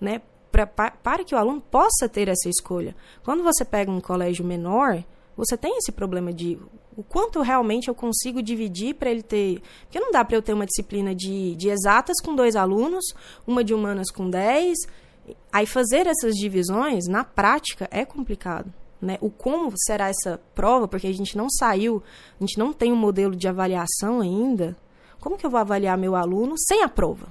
né? 0.00 0.20
Pra, 0.52 0.66
pra, 0.66 0.90
para 0.90 1.24
que 1.24 1.34
o 1.34 1.38
aluno 1.38 1.60
possa 1.60 2.08
ter 2.08 2.28
essa 2.28 2.48
escolha. 2.48 2.94
Quando 3.24 3.42
você 3.42 3.64
pega 3.64 3.90
um 3.90 4.00
colégio 4.00 4.44
menor, 4.44 5.02
você 5.36 5.56
tem 5.56 5.76
esse 5.76 5.92
problema 5.92 6.32
de 6.32 6.58
o 6.96 7.02
quanto 7.02 7.42
realmente 7.42 7.88
eu 7.88 7.94
consigo 7.94 8.42
dividir 8.42 8.94
para 8.94 9.10
ele 9.10 9.22
ter. 9.22 9.60
Porque 9.82 10.00
não 10.00 10.10
dá 10.10 10.24
para 10.24 10.36
eu 10.36 10.42
ter 10.42 10.54
uma 10.54 10.64
disciplina 10.64 11.14
de, 11.14 11.54
de 11.54 11.68
exatas 11.68 12.16
com 12.22 12.34
dois 12.34 12.56
alunos, 12.56 13.04
uma 13.46 13.62
de 13.62 13.74
humanas 13.74 14.10
com 14.10 14.30
dez. 14.30 14.78
Aí 15.52 15.66
fazer 15.66 16.06
essas 16.06 16.34
divisões, 16.34 17.06
na 17.06 17.22
prática, 17.22 17.86
é 17.90 18.04
complicado. 18.04 18.72
Né? 19.00 19.18
O 19.20 19.30
como 19.30 19.72
será 19.76 20.08
essa 20.08 20.40
prova, 20.54 20.88
porque 20.88 21.06
a 21.06 21.12
gente 21.12 21.36
não 21.36 21.48
saiu, 21.50 22.02
a 22.40 22.44
gente 22.44 22.58
não 22.58 22.72
tem 22.72 22.92
um 22.92 22.96
modelo 22.96 23.36
de 23.36 23.46
avaliação 23.46 24.20
ainda. 24.20 24.76
Como 25.20 25.36
que 25.36 25.44
eu 25.44 25.50
vou 25.50 25.60
avaliar 25.60 25.98
meu 25.98 26.14
aluno 26.14 26.54
sem 26.56 26.82
a 26.82 26.88
prova? 26.88 27.26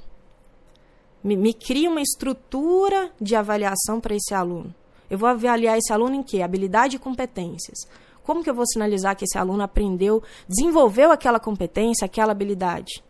Me, 1.24 1.36
me 1.36 1.53
cria 1.53 1.89
uma 1.89 2.01
estrutura 2.01 3.11
de 3.20 3.36
avaliação 3.36 3.99
para 3.99 4.16
esse 4.16 4.34
aluno. 4.34 4.74
Eu 5.09 5.18
vou 5.18 5.30
avaliar 5.30 5.78
esse 5.78 5.91
aluno 5.91 6.16
em 6.16 6.24
quê? 6.24 6.41
Habilidade 6.41 6.97
e 6.97 6.99
competências. 6.99 7.80
Como 8.24 8.43
que 8.43 8.49
eu 8.49 8.55
vou 8.55 8.66
sinalizar 8.66 9.16
que 9.16 9.24
esse 9.24 9.38
aluno 9.38 9.63
aprendeu, 9.63 10.22
desenvolveu 10.47 11.11
aquela 11.11 11.39
competência, 11.39 12.05
aquela 12.05 12.32
habilidade? 12.32 13.03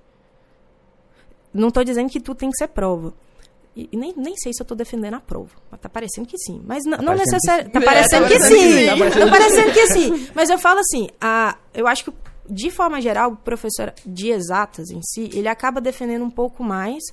Não 1.53 1.69
estou 1.69 1.85
dizendo 1.85 2.09
que 2.09 2.19
tudo 2.19 2.37
tem 2.37 2.51
que 2.51 2.57
ser 2.57 2.67
prova. 2.67 3.13
E, 3.75 3.89
nem, 3.91 4.13
nem 4.15 4.35
sei 4.37 4.53
se 4.53 4.61
eu 4.61 4.63
estou 4.63 4.77
defendendo 4.77 5.15
a 5.15 5.19
prova. 5.19 5.51
Mas 5.69 5.81
tá 5.81 5.89
parecendo 5.89 6.27
que 6.27 6.37
sim. 6.37 6.61
Mas 6.65 6.85
não, 6.85 6.97
tá 6.97 7.03
não 7.03 7.13
necessariamente. 7.13 7.73
Tá 7.73 7.81
parecendo 7.81 8.27
que 8.27 8.39
sim. 8.39 8.85
Tá 9.19 9.27
parecendo 9.29 9.73
que 9.73 9.87
sim. 9.87 10.29
Mas 10.33 10.49
eu 10.49 10.57
falo 10.57 10.79
assim, 10.79 11.09
a, 11.19 11.57
eu 11.73 11.85
acho 11.85 12.05
que, 12.05 12.13
de 12.49 12.71
forma 12.71 13.01
geral, 13.01 13.31
o 13.31 13.35
professor 13.35 13.93
de 14.05 14.29
exatas 14.29 14.89
em 14.91 15.01
si, 15.01 15.29
ele 15.33 15.49
acaba 15.49 15.81
defendendo 15.81 16.23
um 16.23 16.29
pouco 16.29 16.63
mais 16.63 17.03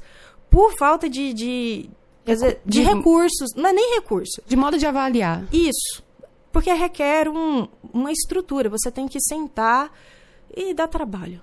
por 0.49 0.77
falta 0.77 1.09
de, 1.09 1.33
de, 1.33 1.91
Quer 2.25 2.35
dizer, 2.35 2.61
de, 2.65 2.81
de 2.81 2.83
recursos, 2.83 3.51
não 3.57 3.71
é 3.71 3.73
nem 3.73 3.95
recurso. 3.97 4.41
De 4.47 4.55
modo 4.55 4.79
de 4.79 4.87
avaliar. 4.87 5.45
Isso. 5.53 6.03
Porque 6.53 6.73
requer 6.73 7.29
um, 7.29 7.67
uma 7.93 8.13
estrutura. 8.13 8.69
Você 8.69 8.91
tem 8.91 9.09
que 9.09 9.19
sentar 9.21 9.91
e 10.55 10.75
dar 10.75 10.87
trabalho. 10.87 11.41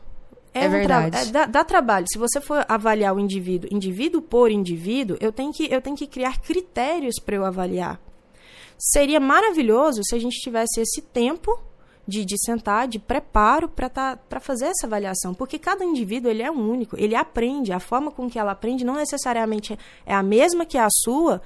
É, 0.53 0.65
é 0.65 0.69
verdade. 0.69 1.11
Tra 1.11 1.21
é, 1.21 1.25
dá, 1.31 1.45
dá, 1.45 1.63
trabalho. 1.63 2.05
Se 2.11 2.17
você 2.17 2.41
for 2.41 2.65
avaliar 2.67 3.15
o 3.15 3.19
indivíduo, 3.19 3.69
indivíduo 3.71 4.21
por 4.21 4.51
indivíduo, 4.51 5.17
eu 5.19 5.31
tenho 5.31 5.51
que, 5.51 5.71
eu 5.71 5.81
tenho 5.81 5.95
que 5.95 6.07
criar 6.07 6.39
critérios 6.39 7.15
para 7.23 7.35
eu 7.35 7.45
avaliar. 7.45 7.99
Seria 8.77 9.19
maravilhoso 9.19 10.01
se 10.03 10.15
a 10.15 10.19
gente 10.19 10.37
tivesse 10.37 10.79
esse 10.79 11.01
tempo 11.01 11.59
de, 12.09 12.25
de 12.25 12.35
sentar, 12.43 12.87
de 12.87 12.97
preparo 12.97 13.69
para 13.69 13.87
tá, 13.87 14.17
fazer 14.41 14.65
essa 14.65 14.87
avaliação. 14.87 15.33
Porque 15.33 15.59
cada 15.59 15.85
indivíduo 15.85 16.31
ele 16.31 16.41
é 16.41 16.49
único, 16.49 16.97
ele 16.97 17.15
aprende, 17.15 17.71
a 17.71 17.79
forma 17.79 18.09
com 18.09 18.29
que 18.29 18.39
ela 18.39 18.51
aprende 18.51 18.83
não 18.83 18.95
necessariamente 18.95 19.77
é 20.05 20.13
a 20.13 20.23
mesma 20.23 20.65
que 20.65 20.77
a 20.77 20.87
sua, 20.89 21.41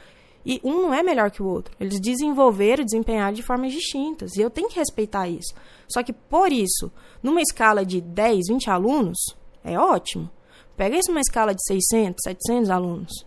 e 0.45 0.59
um 0.63 0.81
não 0.81 0.93
é 0.93 1.01
melhor 1.01 1.31
que 1.31 1.41
o 1.41 1.47
outro. 1.47 1.73
Eles 1.79 1.99
desenvolveram, 2.01 2.83
desempenharam 2.83 3.33
de 3.33 3.41
formas 3.43 3.71
distintas. 3.71 4.35
E 4.35 4.41
eu 4.41 4.49
tenho 4.49 4.67
que 4.67 4.77
respeitar 4.77 5.27
isso. 5.27 5.53
Só 5.87 6.03
que, 6.03 6.11
por 6.11 6.51
isso, 6.51 6.91
numa 7.21 7.41
escala 7.41 7.85
de 7.85 8.01
10, 8.01 8.47
20 8.49 8.69
alunos, 8.69 9.17
é 9.63 9.79
ótimo. 9.79 10.29
Pega 10.75 10.97
isso 10.97 11.09
numa 11.09 11.21
escala 11.21 11.53
de 11.53 11.63
600, 11.65 12.21
700 12.23 12.69
alunos. 12.69 13.25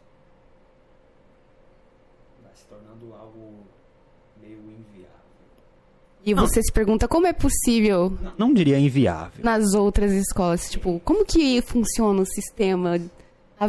E 6.27 6.35
não. 6.35 6.45
você 6.45 6.61
se 6.61 6.73
pergunta 6.73 7.07
como 7.07 7.29
é 7.29 7.33
possível. 7.33 8.13
Não, 8.21 8.33
não 8.49 8.53
diria 8.53 8.77
inviável. 8.81 9.45
Nas 9.45 9.75
outras 9.75 10.11
escolas, 10.11 10.69
tipo, 10.69 11.01
como 11.05 11.25
que 11.25 11.63
funciona 11.63 12.21
o 12.21 12.27
sistema 12.27 13.01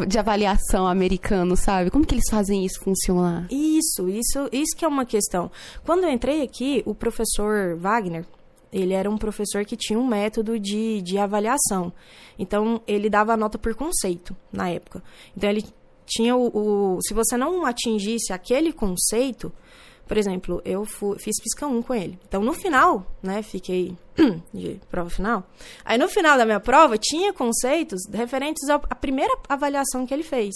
de 0.08 0.20
avaliação 0.20 0.86
americano, 0.86 1.56
sabe? 1.56 1.90
Como 1.90 2.06
que 2.06 2.14
eles 2.14 2.30
fazem 2.30 2.66
isso 2.66 2.80
funcionar? 2.82 3.48
Isso, 3.50 4.10
isso, 4.10 4.50
isso 4.52 4.76
que 4.76 4.84
é 4.84 4.88
uma 4.88 5.06
questão. 5.06 5.50
Quando 5.86 6.04
eu 6.04 6.10
entrei 6.10 6.42
aqui, 6.42 6.84
o 6.86 6.94
professor 6.94 7.78
Wagner, 7.78 8.26
ele 8.72 8.94
era 8.94 9.10
um 9.10 9.18
professor 9.18 9.64
que 9.64 9.78
tinha 9.78 9.98
um 9.98 10.06
método 10.06 10.60
de, 10.60 11.02
de 11.02 11.18
avaliação. 11.18 11.94
Então, 12.38 12.82
ele 12.86 13.10
dava 13.10 13.38
nota 13.38 13.58
por 13.58 13.74
conceito, 13.76 14.36
na 14.52 14.70
época. 14.70 15.02
Então, 15.36 15.50
ele 15.50 15.64
tinha 16.06 16.36
o, 16.36 16.96
o 16.96 17.02
se 17.02 17.14
você 17.14 17.38
não 17.38 17.66
atingisse 17.66 18.34
aquele 18.34 18.74
conceito, 18.74 19.52
por 20.06 20.18
exemplo, 20.18 20.62
eu 20.64 20.86
fui, 20.86 21.18
fiz 21.20 21.42
Pisca 21.42 21.68
1 21.68 21.82
com 21.82 21.94
ele. 21.94 22.20
Então, 22.28 22.42
no 22.42 22.54
final, 22.54 23.06
né, 23.22 23.42
fiquei 23.42 23.96
de 24.54 24.80
prova 24.90 25.10
final. 25.10 25.44
Aí, 25.86 25.98
no 25.98 26.08
final 26.08 26.38
da 26.38 26.46
minha 26.46 26.60
prova, 26.60 26.98
tinha 26.98 27.32
conceitos 27.32 28.02
referentes 28.12 28.68
à 28.70 28.80
primeira 28.80 29.38
avaliação 29.48 30.06
que 30.06 30.14
ele 30.14 30.24
fez. 30.24 30.56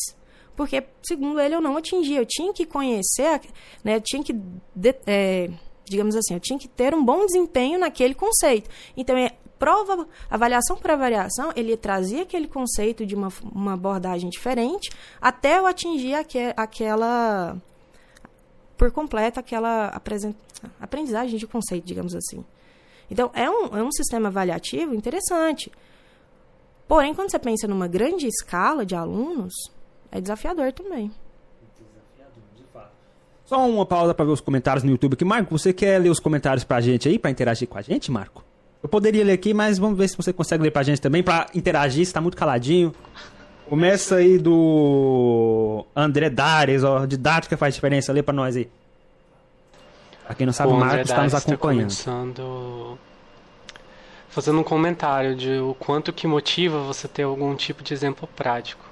Porque, 0.56 0.84
segundo 1.04 1.40
ele, 1.40 1.56
eu 1.56 1.62
não 1.62 1.78
atingi. 1.78 2.16
Eu 2.16 2.26
tinha 2.26 2.54
que 2.54 2.66
conhecer, 2.66 3.42
né, 3.84 3.96
eu 3.96 4.02
tinha 4.02 4.24
que, 4.24 4.34
de, 4.76 4.96
é, 5.06 5.50
digamos 5.86 6.16
assim, 6.16 6.34
eu 6.34 6.40
tinha 6.40 6.60
que 6.60 6.68
ter 6.68 6.94
um 6.94 7.04
bom 7.04 7.26
desempenho 7.26 7.80
naquele 7.80 8.14
conceito. 8.14 8.70
Então, 8.98 9.16
é, 9.16 9.32
prova, 9.58 10.08
avaliação 10.30 10.76
por 10.76 10.90
avaliação, 10.92 11.52
ele 11.56 11.78
trazia 11.78 12.24
aquele 12.24 12.48
conceito 12.48 13.06
de 13.06 13.14
uma, 13.14 13.30
uma 13.44 13.74
abordagem 13.74 14.30
diferente 14.30 14.90
até 15.22 15.60
eu 15.60 15.68
atingir 15.68 16.16
aqu 16.16 16.40
aquela 16.58 17.56
por 18.76 18.92
completo 18.92 19.40
aquela 19.40 20.02
aprendizagem 20.80 21.38
de 21.38 21.46
conceito, 21.46 21.86
digamos 21.86 22.16
assim. 22.16 22.44
Então, 23.12 23.30
é 23.34 23.50
um, 23.50 23.66
é 23.78 23.84
um 23.84 23.92
sistema 23.92 24.30
avaliativo 24.30 24.96
interessante. 24.96 25.70
Porém, 26.88 27.14
quando 27.14 27.30
você 27.30 27.38
pensa 27.38 27.68
numa 27.68 27.86
grande 27.88 28.26
escala 28.26 28.86
de 28.86 28.96
alunos, 28.96 29.54
é 30.10 30.22
desafiador 30.22 30.72
também. 30.72 31.12
Só 33.46 33.70
uma 33.70 33.86
pausa 33.86 34.14
para 34.14 34.24
ver 34.24 34.32
os 34.32 34.40
comentários 34.40 34.82
no 34.82 34.92
YouTube 34.92 35.16
aqui. 35.16 35.26
Marco, 35.26 35.58
você 35.58 35.74
quer 35.74 36.00
ler 36.00 36.10
os 36.10 36.22
comentários 36.22 36.64
para 36.64 36.78
a 36.78 36.82
gente 36.82 37.10
aí, 37.10 37.20
para 37.20 37.30
interagir 37.30 37.68
com 37.68 37.78
a 37.78 37.82
gente, 37.82 38.10
Marco? 38.10 38.46
Eu 38.82 38.88
poderia 38.88 39.26
ler 39.26 39.34
aqui, 39.34 39.54
mas 39.54 39.78
vamos 39.78 39.98
ver 39.98 40.08
se 40.08 40.16
você 40.16 40.32
consegue 40.32 40.64
ler 40.64 40.72
para 40.72 40.80
a 40.80 40.86
gente 40.86 41.02
também, 41.02 41.22
para 41.22 41.48
interagir, 41.54 42.04
está 42.04 42.22
muito 42.22 42.38
caladinho. 42.38 42.96
Começa 43.68 44.16
aí 44.16 44.38
do 44.38 45.86
André 45.94 46.30
Dares, 46.30 46.84
ó, 46.86 47.06
didática 47.06 47.58
faz 47.58 47.76
diferença, 47.76 48.14
lê 48.14 48.24
para 48.24 48.34
nós 48.34 48.56
aí. 48.56 48.70
Pra 50.32 50.36
quem 50.36 50.46
não 50.46 50.54
sabe, 50.54 50.72
o, 50.72 50.76
o 50.76 50.80
Marcos 50.80 51.10
está 51.10 51.24
nos 51.24 51.34
tá 51.34 51.40
acompanhando. 51.40 51.82
Começando 51.82 52.98
fazendo 54.30 54.62
um 54.62 54.64
comentário 54.64 55.36
de 55.36 55.60
o 55.60 55.76
quanto 55.78 56.14
que 56.14 56.26
motiva 56.26 56.82
você 56.84 57.06
ter 57.06 57.24
algum 57.24 57.54
tipo 57.54 57.84
de 57.84 57.94
exemplo 57.94 58.30
prático. 58.34 58.86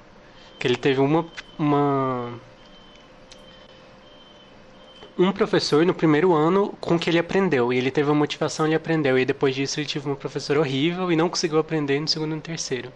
que 0.58 0.66
ele 0.66 0.76
teve 0.76 1.00
uma, 1.00 1.26
uma 1.58 2.34
um 5.18 5.32
professor 5.32 5.86
no 5.86 5.94
primeiro 5.94 6.34
ano 6.34 6.74
com 6.78 6.98
que 6.98 7.08
ele 7.08 7.18
aprendeu. 7.18 7.72
E 7.72 7.78
ele 7.78 7.90
teve 7.90 8.10
uma 8.10 8.16
motivação, 8.16 8.66
ele 8.66 8.74
aprendeu. 8.74 9.18
E 9.18 9.24
depois 9.24 9.54
disso 9.54 9.80
ele 9.80 9.86
tive 9.86 10.06
uma 10.06 10.16
professora 10.16 10.60
horrível 10.60 11.10
e 11.10 11.16
não 11.16 11.30
conseguiu 11.30 11.58
aprender 11.58 11.98
no 11.98 12.06
segundo 12.06 12.32
e 12.32 12.36
no 12.36 12.42
terceiro. 12.42 12.92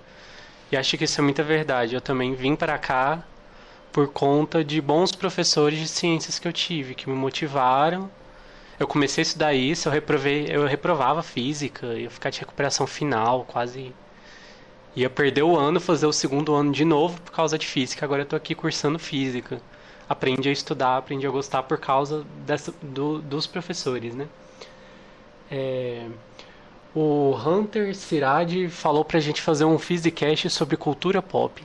E 0.71 0.77
acho 0.77 0.99
que 0.99 1.05
isso 1.05 1.19
é 1.19 1.25
muita 1.25 1.43
verdade. 1.43 1.95
Eu 1.95 2.01
também 2.03 2.35
vim 2.35 2.55
para 2.55 2.77
cá 2.77 3.25
por 3.91 4.09
conta 4.09 4.63
de 4.63 4.83
bons 4.83 5.13
professores 5.13 5.79
de 5.79 5.89
ciências 5.89 6.39
que 6.39 6.47
eu 6.47 6.53
tive, 6.53 6.95
que 6.95 7.09
me 7.09 7.17
motivaram. 7.17 8.11
Eu 8.79 8.87
comecei 8.87 9.23
a 9.23 9.27
estudar 9.27 9.55
isso, 9.55 9.89
eu 9.89 9.93
reprovei, 9.93 10.47
eu 10.49 10.67
reprovava 10.67 11.23
física, 11.23 11.87
ia 11.95 12.11
ficar 12.11 12.31
de 12.31 12.41
recuperação 12.41 12.87
final, 12.87 13.45
quase 13.45 13.93
ia 14.97 15.09
perder 15.09 15.43
o 15.43 15.57
ano, 15.57 15.81
fazer 15.81 16.07
o 16.07 16.13
segundo 16.13 16.55
ano 16.55 16.73
de 16.73 16.85
novo 16.85 17.21
por 17.21 17.33
causa 17.33 17.57
de 17.59 17.67
física. 17.67 18.05
Agora 18.05 18.23
eu 18.23 18.27
tô 18.27 18.37
aqui 18.37 18.55
cursando 18.55 18.99
física 18.99 19.61
aprendi 20.09 20.49
a 20.49 20.53
estudar, 20.53 20.97
aprendi 20.97 21.27
a 21.27 21.31
gostar 21.31 21.63
por 21.63 21.79
causa 21.79 22.25
dessa, 22.47 22.73
do, 22.83 23.21
dos 23.21 23.47
professores, 23.47 24.15
né? 24.15 24.27
É, 25.51 26.07
o 26.95 27.35
Hunter 27.35 27.95
Cirade 27.95 28.69
falou 28.69 29.05
pra 29.05 29.21
gente 29.21 29.43
fazer 29.43 29.65
um 29.65 29.79
Physicast 29.79 30.51
sobre 30.51 30.77
cultura 30.77 31.21
pop. 31.21 31.65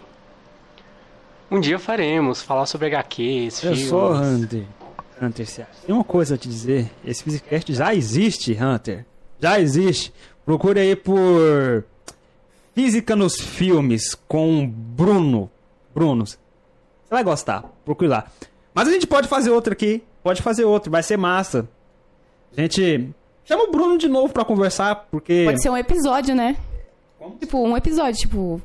Um 1.52 1.60
dia 1.60 1.80
faremos, 1.80 2.42
falar 2.42 2.66
sobre 2.66 2.88
HQs, 2.88 3.64
Eu 3.64 3.72
filmes. 3.74 3.90
sou 3.90 4.14
Hunter. 4.14 4.66
Hunter 5.22 5.46
Cirade. 5.48 5.72
Tem 5.86 5.94
uma 5.94 6.04
coisa 6.04 6.36
a 6.36 6.38
te 6.38 6.48
dizer. 6.48 6.90
Esse 7.06 7.24
Physicast 7.24 7.74
já 7.74 7.94
existe, 7.94 8.54
Hunter. 8.54 9.06
Já 9.40 9.60
existe. 9.60 10.14
Procure 10.46 10.80
aí 10.80 10.96
por 10.96 11.86
Física 12.74 13.16
nos 13.16 13.40
Filmes 13.40 14.16
com 14.28 14.68
Bruno. 14.68 15.50
Bruno. 15.94 16.26
Você 16.26 16.38
vai 17.10 17.24
gostar. 17.24 17.64
Procure 17.84 18.10
lá. 18.10 18.28
Mas 18.74 18.88
a 18.88 18.92
gente 18.92 19.08
pode 19.08 19.28
fazer 19.28 19.50
outro 19.50 19.74
aqui. 19.74 20.04
Pode 20.24 20.42
fazer 20.42 20.66
outro. 20.66 20.92
Vai 20.92 21.04
ser 21.04 21.18
massa. 21.18 21.68
A 22.56 22.62
gente 22.62 23.10
chama 23.44 23.64
o 23.64 23.72
Bruno 23.72 23.98
de 23.98 24.08
novo 24.08 24.34
pra 24.34 24.46
conversar, 24.46 25.08
porque... 25.12 25.44
Pode 25.46 25.62
ser 25.62 25.70
um 25.70 25.78
episódio, 25.78 26.36
né? 26.36 26.58
Tipo, 27.40 27.60
um 27.60 27.76
episódio, 27.76 28.20
tipo. 28.20 28.62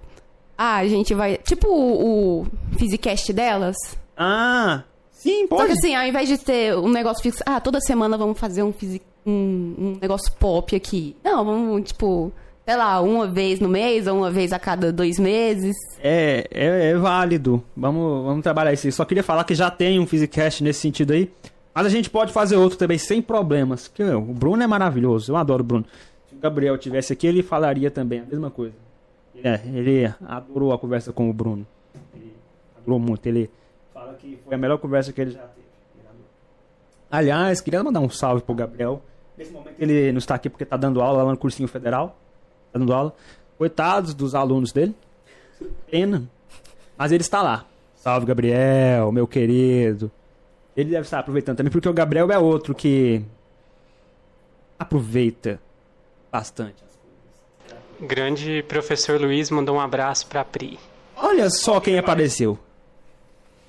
Ah, 0.56 0.76
a 0.76 0.86
gente 0.86 1.12
vai. 1.14 1.36
Tipo 1.38 1.68
o, 1.68 2.42
o 2.42 2.46
Physicast 2.78 3.32
delas. 3.32 3.76
Ah, 4.16 4.84
sim, 5.24 5.46
Só 5.48 5.56
pode. 5.56 5.66
que 5.66 5.72
assim, 5.72 5.94
ao 5.94 6.06
invés 6.06 6.28
de 6.28 6.38
ter 6.38 6.76
um 6.76 6.88
negócio 6.88 7.22
fixo. 7.22 7.42
Ah, 7.46 7.60
toda 7.60 7.80
semana 7.80 8.16
vamos 8.16 8.38
fazer 8.38 8.62
um, 8.62 8.72
um, 9.26 9.74
um 9.78 9.98
negócio 10.00 10.30
pop 10.38 10.74
aqui. 10.76 11.16
Não, 11.24 11.44
vamos, 11.44 11.88
tipo. 11.88 12.32
Sei 12.66 12.76
lá, 12.76 12.98
uma 13.02 13.26
vez 13.26 13.60
no 13.60 13.68
mês 13.68 14.06
ou 14.06 14.16
uma 14.16 14.30
vez 14.30 14.50
a 14.50 14.58
cada 14.58 14.90
dois 14.90 15.18
meses. 15.18 15.76
É, 16.02 16.46
é, 16.50 16.90
é 16.90 16.94
válido. 16.94 17.62
Vamos, 17.76 18.24
vamos 18.24 18.42
trabalhar 18.42 18.72
isso. 18.72 18.90
Só 18.90 19.04
queria 19.04 19.22
falar 19.22 19.44
que 19.44 19.54
já 19.54 19.70
tem 19.70 20.00
um 20.00 20.06
Physicast 20.06 20.64
nesse 20.64 20.80
sentido 20.80 21.12
aí. 21.12 21.30
Mas 21.74 21.86
a 21.86 21.90
gente 21.90 22.08
pode 22.08 22.32
fazer 22.32 22.56
outro 22.56 22.78
também 22.78 22.96
sem 22.96 23.20
problemas. 23.20 23.86
Que, 23.88 24.02
o 24.02 24.22
Bruno 24.22 24.62
é 24.62 24.66
maravilhoso. 24.66 25.30
Eu 25.30 25.36
adoro 25.36 25.62
o 25.62 25.66
Bruno. 25.66 25.84
Se 26.30 26.34
o 26.34 26.38
Gabriel 26.38 26.78
tivesse 26.78 27.12
aqui, 27.12 27.26
ele 27.26 27.42
falaria 27.42 27.90
também 27.90 28.20
a 28.20 28.24
mesma 28.24 28.50
coisa. 28.50 28.74
É, 29.42 29.60
ele 29.74 30.10
adorou 30.26 30.72
a 30.72 30.78
conversa 30.78 31.12
com 31.12 31.28
o 31.28 31.32
Bruno. 31.34 31.66
Ele 32.14 32.32
adorou 32.78 32.98
muito. 32.98 33.26
Ele 33.26 33.50
fala 34.04 34.14
que 34.14 34.38
foi 34.44 34.54
a 34.54 34.58
melhor 34.58 34.78
conversa 34.78 35.12
que 35.12 35.20
ele 35.20 35.30
já 35.30 35.40
teve. 35.40 35.64
Aliás, 37.10 37.60
queria 37.60 37.82
mandar 37.82 38.00
um 38.00 38.10
salve 38.10 38.42
pro 38.42 38.54
Gabriel. 38.54 39.02
Nesse 39.36 39.52
momento 39.52 39.76
ele 39.78 40.12
não 40.12 40.18
está 40.18 40.34
aqui 40.34 40.50
porque 40.50 40.64
está 40.64 40.76
dando 40.76 41.00
aula 41.00 41.22
lá 41.22 41.30
no 41.30 41.38
cursinho 41.38 41.68
federal. 41.68 42.16
Tá 42.72 42.78
dando 42.78 42.92
aula. 42.92 43.14
Coitados 43.56 44.14
dos 44.14 44.34
alunos 44.34 44.72
dele. 44.72 44.94
Pena. 45.90 46.28
Mas 46.96 47.12
ele 47.12 47.22
está 47.22 47.42
lá. 47.42 47.64
Salve, 47.96 48.26
Gabriel, 48.26 49.10
meu 49.12 49.26
querido. 49.26 50.10
Ele 50.76 50.90
deve 50.90 51.02
estar 51.02 51.20
aproveitando 51.20 51.56
também, 51.56 51.70
porque 51.70 51.88
o 51.88 51.92
Gabriel 51.92 52.30
é 52.30 52.38
outro 52.38 52.74
que 52.74 53.24
aproveita 54.78 55.60
bastante. 56.30 56.82
Grande 58.00 58.64
professor 58.64 59.20
Luiz 59.20 59.50
mandou 59.50 59.76
um 59.76 59.80
abraço 59.80 60.26
pra 60.26 60.44
Pri. 60.44 60.78
Olha 61.16 61.48
só 61.48 61.80
quem 61.80 61.96
apareceu. 61.96 62.58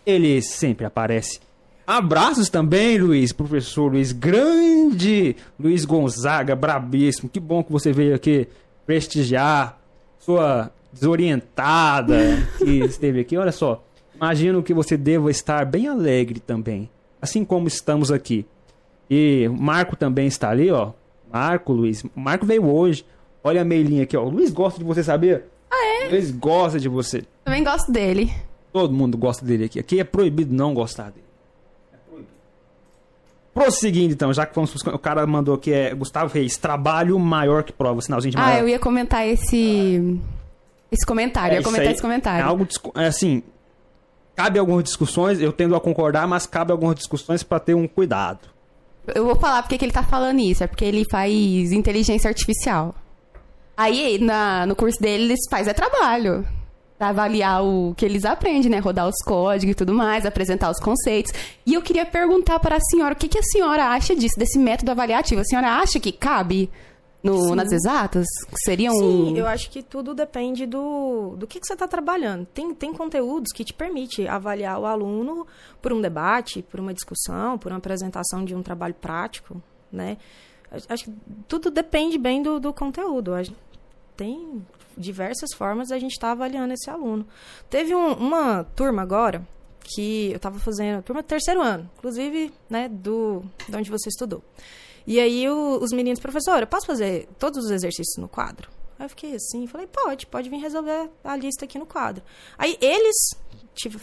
Ele 0.05 0.41
sempre 0.41 0.85
aparece. 0.85 1.39
Abraços 1.87 2.49
também, 2.49 2.97
Luiz, 2.97 3.31
professor 3.31 3.91
Luiz. 3.91 4.11
Grande 4.11 5.35
Luiz 5.59 5.85
Gonzaga, 5.85 6.55
brabíssimo. 6.55 7.29
Que 7.29 7.39
bom 7.39 7.63
que 7.63 7.71
você 7.71 7.91
veio 7.91 8.15
aqui 8.15 8.47
prestigiar 8.85 9.79
sua 10.19 10.71
desorientada 10.91 12.15
que 12.57 12.79
esteve 12.85 13.19
aqui. 13.19 13.37
Olha 13.37 13.51
só, 13.51 13.83
imagino 14.15 14.63
que 14.63 14.73
você 14.73 14.97
deva 14.97 15.29
estar 15.29 15.65
bem 15.65 15.87
alegre 15.87 16.39
também, 16.39 16.89
assim 17.21 17.45
como 17.45 17.67
estamos 17.67 18.11
aqui. 18.11 18.45
E 19.09 19.47
o 19.47 19.53
Marco 19.53 19.95
também 19.95 20.25
está 20.25 20.49
ali, 20.49 20.71
ó. 20.71 20.91
Marco, 21.31 21.71
Luiz. 21.73 22.03
O 22.03 22.19
Marco 22.19 22.45
veio 22.45 22.65
hoje. 22.65 23.05
Olha 23.43 23.61
a 23.61 23.65
meilinha 23.65 24.03
aqui, 24.03 24.17
ó. 24.17 24.23
O 24.23 24.29
Luiz 24.29 24.51
gosta 24.51 24.79
de 24.79 24.85
você, 24.85 25.03
sabia? 25.03 25.45
Ah, 25.69 26.05
é? 26.05 26.09
Luiz 26.09 26.31
gosta 26.31 26.79
de 26.79 26.89
você. 26.89 27.23
Também 27.43 27.63
gosto 27.63 27.91
dele. 27.91 28.31
Todo 28.75 28.93
mundo 28.93 29.17
gosta 29.17 29.45
dele 29.45 29.63
aqui. 29.63 29.79
Aqui 29.79 30.01
é 30.01 30.03
proibido 30.03 30.53
não 30.53 30.73
gostar 30.73 31.09
dele. 31.09 31.23
É 31.93 31.97
proibido. 32.09 32.29
Prosseguindo, 33.53 34.13
então, 34.13 34.33
já 34.33 34.45
que 34.45 34.53
vamos 34.53 34.69
pros... 34.69 34.83
O 34.93 34.99
cara 34.99 35.25
mandou 35.25 35.55
aqui, 35.55 35.71
é 35.71 35.95
Gustavo 35.95 36.33
Reis, 36.33 36.57
trabalho 36.57 37.17
maior 37.17 37.63
que 37.63 37.71
prova, 37.71 38.01
sinalzinho 38.01 38.31
de 38.31 38.37
Ah, 38.37 38.41
maior. 38.41 38.59
eu 38.63 38.67
ia 38.67 38.77
comentar 38.77 39.25
esse. 39.25 40.19
Esse 40.91 41.05
comentário. 41.05 41.55
eu 41.55 41.59
ia 41.59 41.63
comentar 41.63 41.89
esse 41.89 42.01
comentário. 42.01 42.41
É 42.41 42.45
algo, 42.45 42.67
é 42.95 43.05
assim, 43.05 43.43
cabe 44.35 44.59
algumas 44.59 44.83
discussões, 44.83 45.39
eu 45.39 45.53
tendo 45.53 45.73
a 45.73 45.79
concordar, 45.79 46.27
mas 46.27 46.45
cabe 46.45 46.73
algumas 46.73 46.95
discussões 46.97 47.43
pra 47.43 47.61
ter 47.61 47.75
um 47.75 47.87
cuidado. 47.87 48.49
Eu 49.07 49.23
vou 49.23 49.37
falar 49.37 49.63
porque 49.63 49.77
que 49.77 49.85
ele 49.85 49.93
tá 49.93 50.03
falando 50.03 50.41
isso. 50.41 50.65
É 50.65 50.67
porque 50.67 50.83
ele 50.83 51.05
faz 51.09 51.31
inteligência 51.71 52.27
artificial. 52.27 52.93
Aí, 53.77 54.19
na, 54.19 54.65
no 54.65 54.75
curso 54.75 54.99
dele, 54.99 55.23
eles 55.23 55.39
fazem 55.49 55.71
é 55.71 55.73
trabalho. 55.73 56.45
Avaliar 56.97 57.61
o 57.63 57.93
que 57.97 58.05
eles 58.05 58.23
aprendem, 58.23 58.71
né? 58.71 58.79
Rodar 58.79 59.07
os 59.07 59.17
códigos 59.25 59.73
e 59.73 59.75
tudo 59.75 59.93
mais, 59.93 60.25
apresentar 60.25 60.71
os 60.71 60.79
conceitos. 60.79 61.33
E 61.65 61.73
eu 61.73 61.81
queria 61.81 62.05
perguntar 62.05 62.57
para 62.59 62.77
a 62.77 62.79
senhora, 62.79 63.13
o 63.13 63.17
que, 63.17 63.27
que 63.27 63.37
a 63.37 63.43
senhora 63.43 63.87
acha 63.87 64.15
disso, 64.15 64.39
desse 64.39 64.57
método 64.57 64.91
avaliativo? 64.91 65.41
A 65.41 65.43
senhora 65.43 65.71
acha 65.71 65.99
que 65.99 66.11
cabe 66.13 66.69
no, 67.21 67.53
nas 67.53 67.71
exatas? 67.71 68.25
Seria 68.63 68.91
um... 68.91 68.95
Sim, 69.27 69.37
eu 69.37 69.45
acho 69.45 69.69
que 69.69 69.83
tudo 69.83 70.13
depende 70.13 70.65
do, 70.65 71.35
do 71.37 71.45
que, 71.45 71.59
que 71.59 71.67
você 71.67 71.73
está 71.73 71.85
trabalhando. 71.87 72.45
Tem, 72.45 72.73
tem 72.73 72.93
conteúdos 72.93 73.51
que 73.51 73.65
te 73.65 73.73
permite 73.73 74.25
avaliar 74.27 74.79
o 74.79 74.85
aluno 74.85 75.45
por 75.81 75.91
um 75.91 75.99
debate, 75.99 76.61
por 76.61 76.79
uma 76.79 76.93
discussão, 76.93 77.57
por 77.57 77.71
uma 77.73 77.79
apresentação 77.79 78.45
de 78.45 78.55
um 78.55 78.61
trabalho 78.61 78.93
prático, 78.93 79.61
né? 79.91 80.17
Acho- 80.89 81.05
que 81.05 81.13
tudo 81.47 81.69
depende 81.69 82.17
bem 82.17 82.41
do, 82.41 82.59
do 82.59 82.71
conteúdo. 82.73 83.31
Tem 84.15 84.63
diversas 84.97 85.53
formas 85.53 85.89
da 85.89 85.99
gente 85.99 86.11
estar 86.13 86.31
avaliando 86.31 86.73
esse 86.73 86.89
aluno. 86.89 87.25
Teve 87.69 87.93
um- 87.95 88.13
uma 88.13 88.63
turma 88.63 89.01
agora 89.01 89.45
que 89.83 90.31
eu 90.31 90.37
estava 90.37 90.57
fazendo, 90.59 91.03
turma 91.03 91.21
do 91.21 91.25
terceiro 91.27 91.61
ano, 91.61 91.89
inclusive, 91.97 92.51
né, 92.69 92.89
do, 92.89 93.43
de 93.69 93.75
onde 93.75 93.89
você 93.91 94.09
estudou. 94.09 94.43
E 95.05 95.19
aí 95.19 95.47
o- 95.49 95.77
os 95.81 95.91
meninos, 95.91 96.19
professora, 96.19 96.63
eu 96.63 96.67
posso 96.67 96.87
fazer 96.87 97.27
todos 97.37 97.63
os 97.65 97.71
exercícios 97.71 98.17
no 98.17 98.27
quadro? 98.27 98.69
Aí 98.97 99.05
eu 99.05 99.09
fiquei 99.09 99.35
assim, 99.35 99.67
falei, 99.67 99.85
pode, 99.87 100.25
pode 100.25 100.49
vir 100.49 100.57
resolver 100.57 101.09
a 101.23 101.35
lista 101.35 101.65
aqui 101.65 101.77
no 101.77 101.85
quadro. 101.85 102.23
Aí 102.57 102.77
eles 102.81 103.15
tipo, 103.75 103.99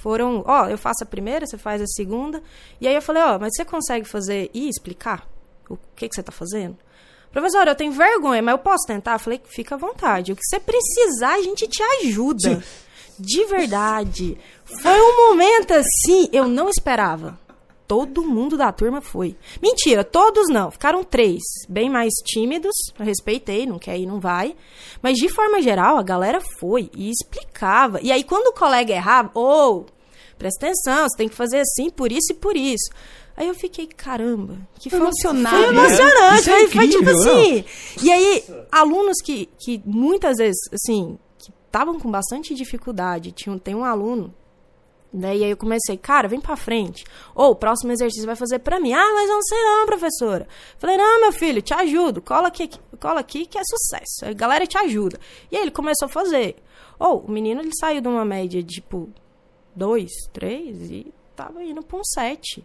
foram, 0.00 0.44
ó, 0.46 0.68
eu 0.68 0.76
faço 0.78 1.02
a 1.02 1.06
primeira, 1.06 1.46
você 1.46 1.56
faz 1.56 1.80
a 1.80 1.86
segunda. 1.86 2.42
E 2.80 2.86
aí 2.86 2.94
eu 2.94 3.02
falei, 3.02 3.22
ó, 3.22 3.38
mas 3.38 3.52
você 3.56 3.64
consegue 3.64 4.06
fazer 4.06 4.50
e 4.52 4.68
explicar 4.68 5.26
o 5.68 5.76
que, 5.96 6.08
que 6.08 6.14
você 6.14 6.22
tá 6.22 6.30
fazendo? 6.30 6.76
Professora, 7.32 7.72
eu 7.72 7.74
tenho 7.74 7.92
vergonha, 7.92 8.42
mas 8.42 8.52
eu 8.52 8.58
posso 8.58 8.86
tentar? 8.86 9.14
Eu 9.14 9.18
falei, 9.18 9.40
fica 9.44 9.74
à 9.74 9.78
vontade. 9.78 10.32
O 10.32 10.36
que 10.36 10.42
você 10.44 10.58
precisar, 10.58 11.34
a 11.34 11.42
gente 11.42 11.68
te 11.68 11.82
ajuda. 11.82 12.62
De 13.18 13.44
verdade. 13.46 14.38
Foi 14.64 15.00
um 15.00 15.28
momento 15.28 15.72
assim, 15.72 16.28
eu 16.32 16.46
não 16.46 16.68
esperava. 16.68 17.38
Todo 17.88 18.22
mundo 18.22 18.56
da 18.56 18.70
turma 18.70 19.00
foi. 19.00 19.34
Mentira, 19.62 20.04
todos 20.04 20.48
não. 20.50 20.70
Ficaram 20.70 21.02
três. 21.02 21.42
Bem 21.68 21.88
mais 21.88 22.12
tímidos. 22.24 22.74
Eu 22.98 23.04
respeitei, 23.04 23.64
não 23.64 23.78
quer 23.78 23.98
ir, 23.98 24.06
não 24.06 24.20
vai. 24.20 24.54
Mas 25.02 25.16
de 25.16 25.28
forma 25.30 25.62
geral, 25.62 25.96
a 25.96 26.02
galera 26.02 26.38
foi 26.60 26.90
e 26.94 27.10
explicava. 27.10 27.98
E 28.02 28.12
aí, 28.12 28.22
quando 28.22 28.48
o 28.48 28.52
colega 28.52 28.92
errava, 28.92 29.30
ou, 29.32 29.86
presta 30.38 30.66
atenção, 30.66 31.08
você 31.08 31.16
tem 31.16 31.28
que 31.30 31.34
fazer 31.34 31.60
assim, 31.60 31.88
por 31.88 32.12
isso 32.12 32.32
e 32.32 32.34
por 32.34 32.56
isso. 32.56 32.90
Aí 33.40 33.46
eu 33.46 33.54
fiquei, 33.54 33.86
caramba, 33.86 34.56
que 34.80 34.90
Foi 34.90 34.98
foi, 34.98 35.06
emocionado, 35.08 35.56
foi 35.56 35.72
né? 35.74 35.84
emocionante. 35.84 36.40
Isso 36.40 36.50
é 36.50 36.52
foi, 36.58 36.68
foi 36.70 36.88
tipo 36.88 37.02
incrível, 37.02 37.24
não? 37.24 37.40
assim. 37.40 37.64
E 38.02 38.10
aí, 38.12 38.44
alunos 38.72 39.16
que, 39.24 39.46
que 39.60 39.80
muitas 39.86 40.38
vezes, 40.38 40.58
assim, 40.72 41.16
que 41.38 41.52
estavam 41.66 42.00
com 42.00 42.10
bastante 42.10 42.52
dificuldade. 42.52 43.30
Tinha, 43.30 43.54
um- 43.54 43.58
tem 43.58 43.76
um 43.76 43.84
aluno 43.84 44.34
Né? 45.12 45.36
E 45.38 45.44
aí 45.44 45.50
eu 45.50 45.56
comecei, 45.56 45.96
cara, 45.96 46.26
vem 46.28 46.38
pra 46.40 46.54
frente. 46.56 47.02
Ou 47.34 47.52
o 47.52 47.56
próximo 47.56 47.90
exercício 47.92 48.26
vai 48.26 48.36
fazer 48.36 48.58
pra 48.58 48.78
mim. 48.80 48.92
Ah, 48.92 49.12
mas 49.14 49.28
não 49.30 49.40
sei 49.40 49.58
não, 49.64 49.86
professora. 49.86 50.46
Falei, 50.76 50.96
não, 50.98 51.20
meu 51.22 51.32
filho, 51.32 51.62
te 51.62 51.72
ajudo. 51.72 52.20
Cola 52.20 52.48
aqui, 52.48 52.68
cola 53.00 53.20
aqui 53.20 53.46
que 53.46 53.56
é 53.56 53.62
sucesso. 53.64 54.26
A 54.26 54.32
galera 54.34 54.66
te 54.66 54.76
ajuda. 54.76 55.18
E 55.50 55.56
aí 55.56 55.62
ele 55.62 55.70
começou 55.70 56.06
a 56.06 56.08
fazer. 56.10 56.56
Ou 56.98 57.20
o 57.20 57.30
menino 57.30 57.60
ele 57.62 57.70
saiu 57.80 58.00
de 58.02 58.08
uma 58.08 58.22
média 58.24 58.60
de, 58.62 58.74
tipo, 58.80 59.08
dois, 59.74 60.10
três 60.32 60.90
e 60.90 61.10
tava 61.36 61.62
indo 61.64 61.82
pra 61.82 61.96
um 61.96 62.04
sete. 62.04 62.62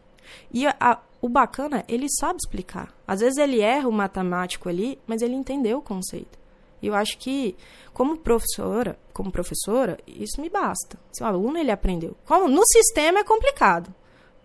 E 0.51 0.65
a, 0.67 0.75
a, 0.79 0.99
o 1.21 1.29
bacana, 1.29 1.83
ele 1.87 2.07
sabe 2.19 2.37
explicar. 2.43 2.93
Às 3.07 3.19
vezes 3.21 3.37
ele 3.37 3.59
erra 3.61 3.87
o 3.87 3.91
matemático 3.91 4.69
ali, 4.69 4.99
mas 5.07 5.21
ele 5.21 5.35
entendeu 5.35 5.77
o 5.79 5.81
conceito. 5.81 6.37
E 6.81 6.87
eu 6.87 6.95
acho 6.95 7.17
que, 7.17 7.55
como 7.93 8.17
professora, 8.17 8.99
como 9.13 9.31
professora, 9.31 9.97
isso 10.05 10.41
me 10.41 10.49
basta. 10.49 10.99
Se 11.13 11.23
o 11.23 11.25
aluno 11.25 11.57
ele 11.57 11.71
aprendeu. 11.71 12.15
Como 12.25 12.49
no 12.49 12.61
sistema 12.65 13.19
é 13.19 13.23
complicado, 13.23 13.93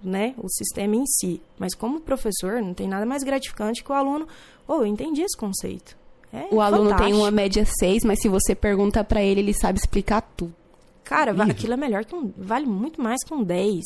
né? 0.03 0.35
O 0.39 0.49
sistema 0.49 0.95
em 0.95 1.05
si. 1.05 1.43
Mas 1.59 1.75
como 1.75 2.01
professor, 2.01 2.63
não 2.63 2.73
tem 2.75 2.87
nada 2.87 3.05
mais 3.05 3.25
gratificante 3.25 3.83
que 3.83 3.91
o 3.91 3.95
aluno, 3.95 4.29
oh, 4.69 4.75
eu 4.77 4.87
entendi 4.87 5.23
esse 5.23 5.37
conceito. 5.37 5.97
É 6.33 6.47
o 6.53 6.61
aluno 6.61 6.91
fantástico. 6.91 7.11
tem 7.11 7.19
uma 7.21 7.31
média 7.31 7.65
6, 7.65 8.05
mas 8.05 8.21
se 8.21 8.29
você 8.29 8.55
pergunta 8.55 9.03
para 9.03 9.23
ele, 9.23 9.41
ele 9.41 9.55
sabe 9.55 9.79
explicar 9.79 10.21
tudo. 10.37 10.55
Cara, 11.03 11.33
va- 11.33 11.45
aquilo 11.45 11.73
é 11.73 11.77
melhor 11.77 12.05
que 12.05 12.15
um. 12.15 12.31
Vale 12.37 12.67
muito 12.67 13.01
mais 13.03 13.25
que 13.25 13.33
um 13.35 13.43
10. 13.43 13.83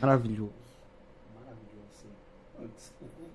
Maravilhoso. 0.00 0.52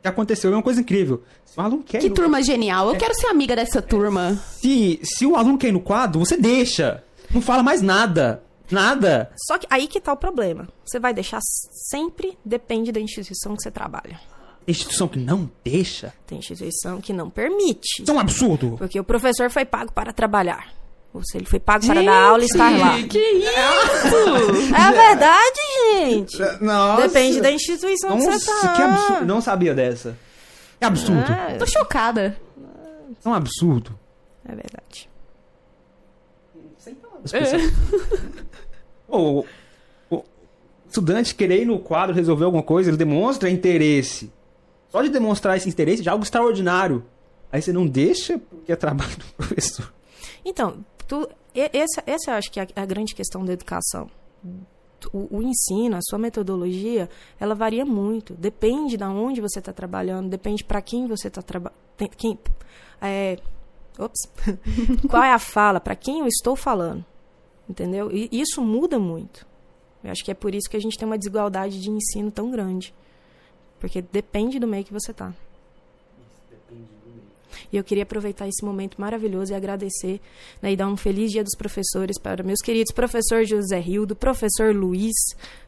Que 0.01 0.07
aconteceu 0.07 0.51
é 0.51 0.55
uma 0.55 0.63
coisa 0.63 0.81
incrível. 0.81 1.23
Se 1.45 1.59
o 1.59 1.61
aluno 1.61 1.83
quer 1.83 1.99
Que 1.99 2.07
ir 2.07 2.09
no- 2.09 2.15
turma 2.15 2.41
genial. 2.41 2.89
Eu 2.89 2.97
quero 2.97 3.13
ser 3.13 3.27
amiga 3.27 3.55
dessa 3.55 3.81
turma. 3.81 4.35
Se, 4.59 4.99
se 5.03 5.25
o 5.25 5.35
aluno 5.35 5.57
quer 5.57 5.67
ir 5.67 5.71
no 5.73 5.79
quadro, 5.81 6.19
você 6.19 6.35
deixa. 6.37 7.03
Não 7.33 7.41
fala 7.41 7.61
mais 7.61 7.81
nada. 7.81 8.43
Nada. 8.71 9.31
Só 9.47 9.57
que 9.57 9.67
aí 9.69 9.87
que 9.87 9.99
tá 9.99 10.13
o 10.13 10.17
problema. 10.17 10.67
Você 10.85 10.99
vai 10.99 11.13
deixar 11.13 11.39
sempre, 11.89 12.37
depende 12.43 12.91
da 12.91 12.99
instituição 12.99 13.55
que 13.55 13.61
você 13.61 13.69
trabalha. 13.69 14.19
Tem 14.65 14.71
instituição 14.73 15.07
que 15.07 15.19
não 15.19 15.49
deixa. 15.63 16.13
Tem 16.25 16.39
instituição 16.39 17.01
que 17.01 17.11
não 17.11 17.29
permite. 17.29 18.01
Isso 18.01 18.09
é 18.09 18.13
um 18.13 18.19
absurdo. 18.19 18.75
Porque 18.77 18.99
o 18.99 19.03
professor 19.03 19.49
foi 19.49 19.65
pago 19.65 19.91
para 19.91 20.13
trabalhar. 20.13 20.71
Ou 21.13 21.21
se 21.23 21.37
ele 21.37 21.45
foi 21.45 21.59
pago 21.59 21.85
para 21.85 22.01
dar 22.01 22.23
aula 22.29 22.41
e 22.41 22.45
estar 22.45 22.71
lá. 22.71 23.01
Que 23.03 23.19
isso? 23.19 23.49
É 24.73 24.91
verdade, 24.91 25.59
gente. 26.05 26.37
Nossa. 26.63 27.01
Depende 27.07 27.41
da 27.41 27.51
instituição 27.51 28.17
que 28.17 28.23
você 28.23 28.29
Nossa, 28.51 28.67
tá. 28.67 28.73
que 28.75 28.81
absurdo. 28.81 29.25
Não 29.25 29.41
sabia 29.41 29.73
dessa. 29.73 30.17
Que 30.79 30.85
absurdo. 30.85 31.25
Ah, 31.29 31.55
Tô 31.59 31.65
chocada. 31.65 32.37
É 33.23 33.27
um 33.29 33.33
absurdo. 33.33 33.97
é 34.45 34.55
verdade. 34.55 35.09
As 37.23 37.31
pessoas- 37.31 37.71
o, 39.07 39.45
o 40.09 40.23
estudante 40.87 41.35
querer 41.35 41.61
ir 41.61 41.65
no 41.65 41.77
quadro 41.77 42.15
resolver 42.15 42.45
alguma 42.45 42.63
coisa, 42.63 42.89
ele 42.89 42.97
demonstra 42.97 43.49
interesse. 43.49 44.31
Só 44.89 45.01
de 45.03 45.09
demonstrar 45.09 45.55
esse 45.57 45.69
interesse 45.69 46.01
já 46.03 46.11
é 46.11 46.13
algo 46.13 46.23
extraordinário. 46.23 47.05
Aí 47.51 47.61
você 47.61 47.71
não 47.71 47.85
deixa 47.85 48.39
porque 48.39 48.71
é 48.71 48.75
trabalho 48.75 49.15
do 49.17 49.25
professor. 49.37 49.93
Então, 50.43 50.83
tu, 51.03 51.29
essa, 51.53 52.03
essa 52.05 52.33
acho 52.33 52.51
que 52.51 52.59
é 52.59 52.63
a, 52.75 52.81
a 52.81 52.85
grande 52.85 53.13
questão 53.13 53.43
da 53.43 53.53
educação. 53.53 54.09
O, 55.11 55.37
o 55.37 55.41
ensino, 55.41 55.95
a 55.97 56.01
sua 56.01 56.19
metodologia, 56.19 57.09
ela 57.39 57.55
varia 57.55 57.85
muito. 57.85 58.33
Depende 58.35 58.97
de 58.97 59.03
onde 59.03 59.41
você 59.41 59.59
está 59.59 59.73
trabalhando, 59.73 60.29
depende 60.29 60.63
para 60.63 60.81
quem 60.81 61.07
você 61.07 61.27
está 61.27 61.41
trabalhando. 61.41 61.79
É, 63.01 63.37
ops. 63.97 64.29
Qual 65.09 65.23
é 65.23 65.31
a 65.31 65.39
fala? 65.39 65.79
Para 65.79 65.95
quem 65.95 66.19
eu 66.19 66.27
estou 66.27 66.55
falando? 66.55 67.03
Entendeu? 67.67 68.11
E 68.11 68.29
isso 68.31 68.61
muda 68.61 68.99
muito. 68.99 69.47
Eu 70.03 70.11
acho 70.11 70.23
que 70.23 70.31
é 70.31 70.33
por 70.33 70.53
isso 70.53 70.69
que 70.69 70.77
a 70.77 70.79
gente 70.79 70.97
tem 70.97 71.07
uma 71.07 71.17
desigualdade 71.17 71.79
de 71.79 71.89
ensino 71.89 72.31
tão 72.31 72.49
grande. 72.51 72.93
Porque 73.79 74.01
depende 74.01 74.59
do 74.59 74.67
meio 74.67 74.83
que 74.83 74.93
você 74.93 75.11
está. 75.11 75.33
E 77.71 77.77
eu 77.77 77.83
queria 77.83 78.03
aproveitar 78.03 78.47
esse 78.47 78.63
momento 78.63 78.99
maravilhoso 78.99 79.51
e 79.51 79.55
agradecer 79.55 80.19
né, 80.61 80.71
e 80.71 80.75
dar 80.75 80.87
um 80.87 80.97
feliz 80.97 81.31
dia 81.31 81.43
dos 81.43 81.55
professores 81.57 82.19
para 82.19 82.43
meus 82.43 82.61
queridos 82.61 82.93
professor 82.93 83.45
José 83.45 83.79
Rildo, 83.79 84.15
professor 84.15 84.75
Luiz. 84.75 85.15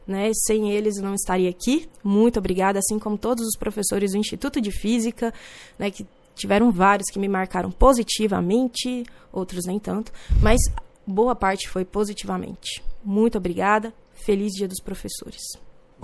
Né, 0.06 0.30
sem 0.46 0.70
eles 0.70 0.96
não 0.96 1.14
estaria 1.14 1.48
aqui. 1.48 1.88
Muito 2.02 2.38
obrigada, 2.38 2.78
assim 2.78 2.98
como 2.98 3.16
todos 3.16 3.46
os 3.46 3.56
professores 3.56 4.12
do 4.12 4.18
Instituto 4.18 4.60
de 4.60 4.70
Física, 4.70 5.32
né, 5.78 5.90
que 5.90 6.06
tiveram 6.34 6.70
vários 6.70 7.08
que 7.10 7.18
me 7.18 7.28
marcaram 7.28 7.70
positivamente, 7.70 9.04
outros 9.32 9.64
nem 9.66 9.78
tanto, 9.78 10.12
mas 10.42 10.60
boa 11.06 11.34
parte 11.34 11.68
foi 11.68 11.84
positivamente. 11.84 12.82
Muito 13.04 13.38
obrigada. 13.38 13.94
Feliz 14.24 14.52
dia 14.52 14.68
dos 14.68 14.80
professores. 14.80 15.42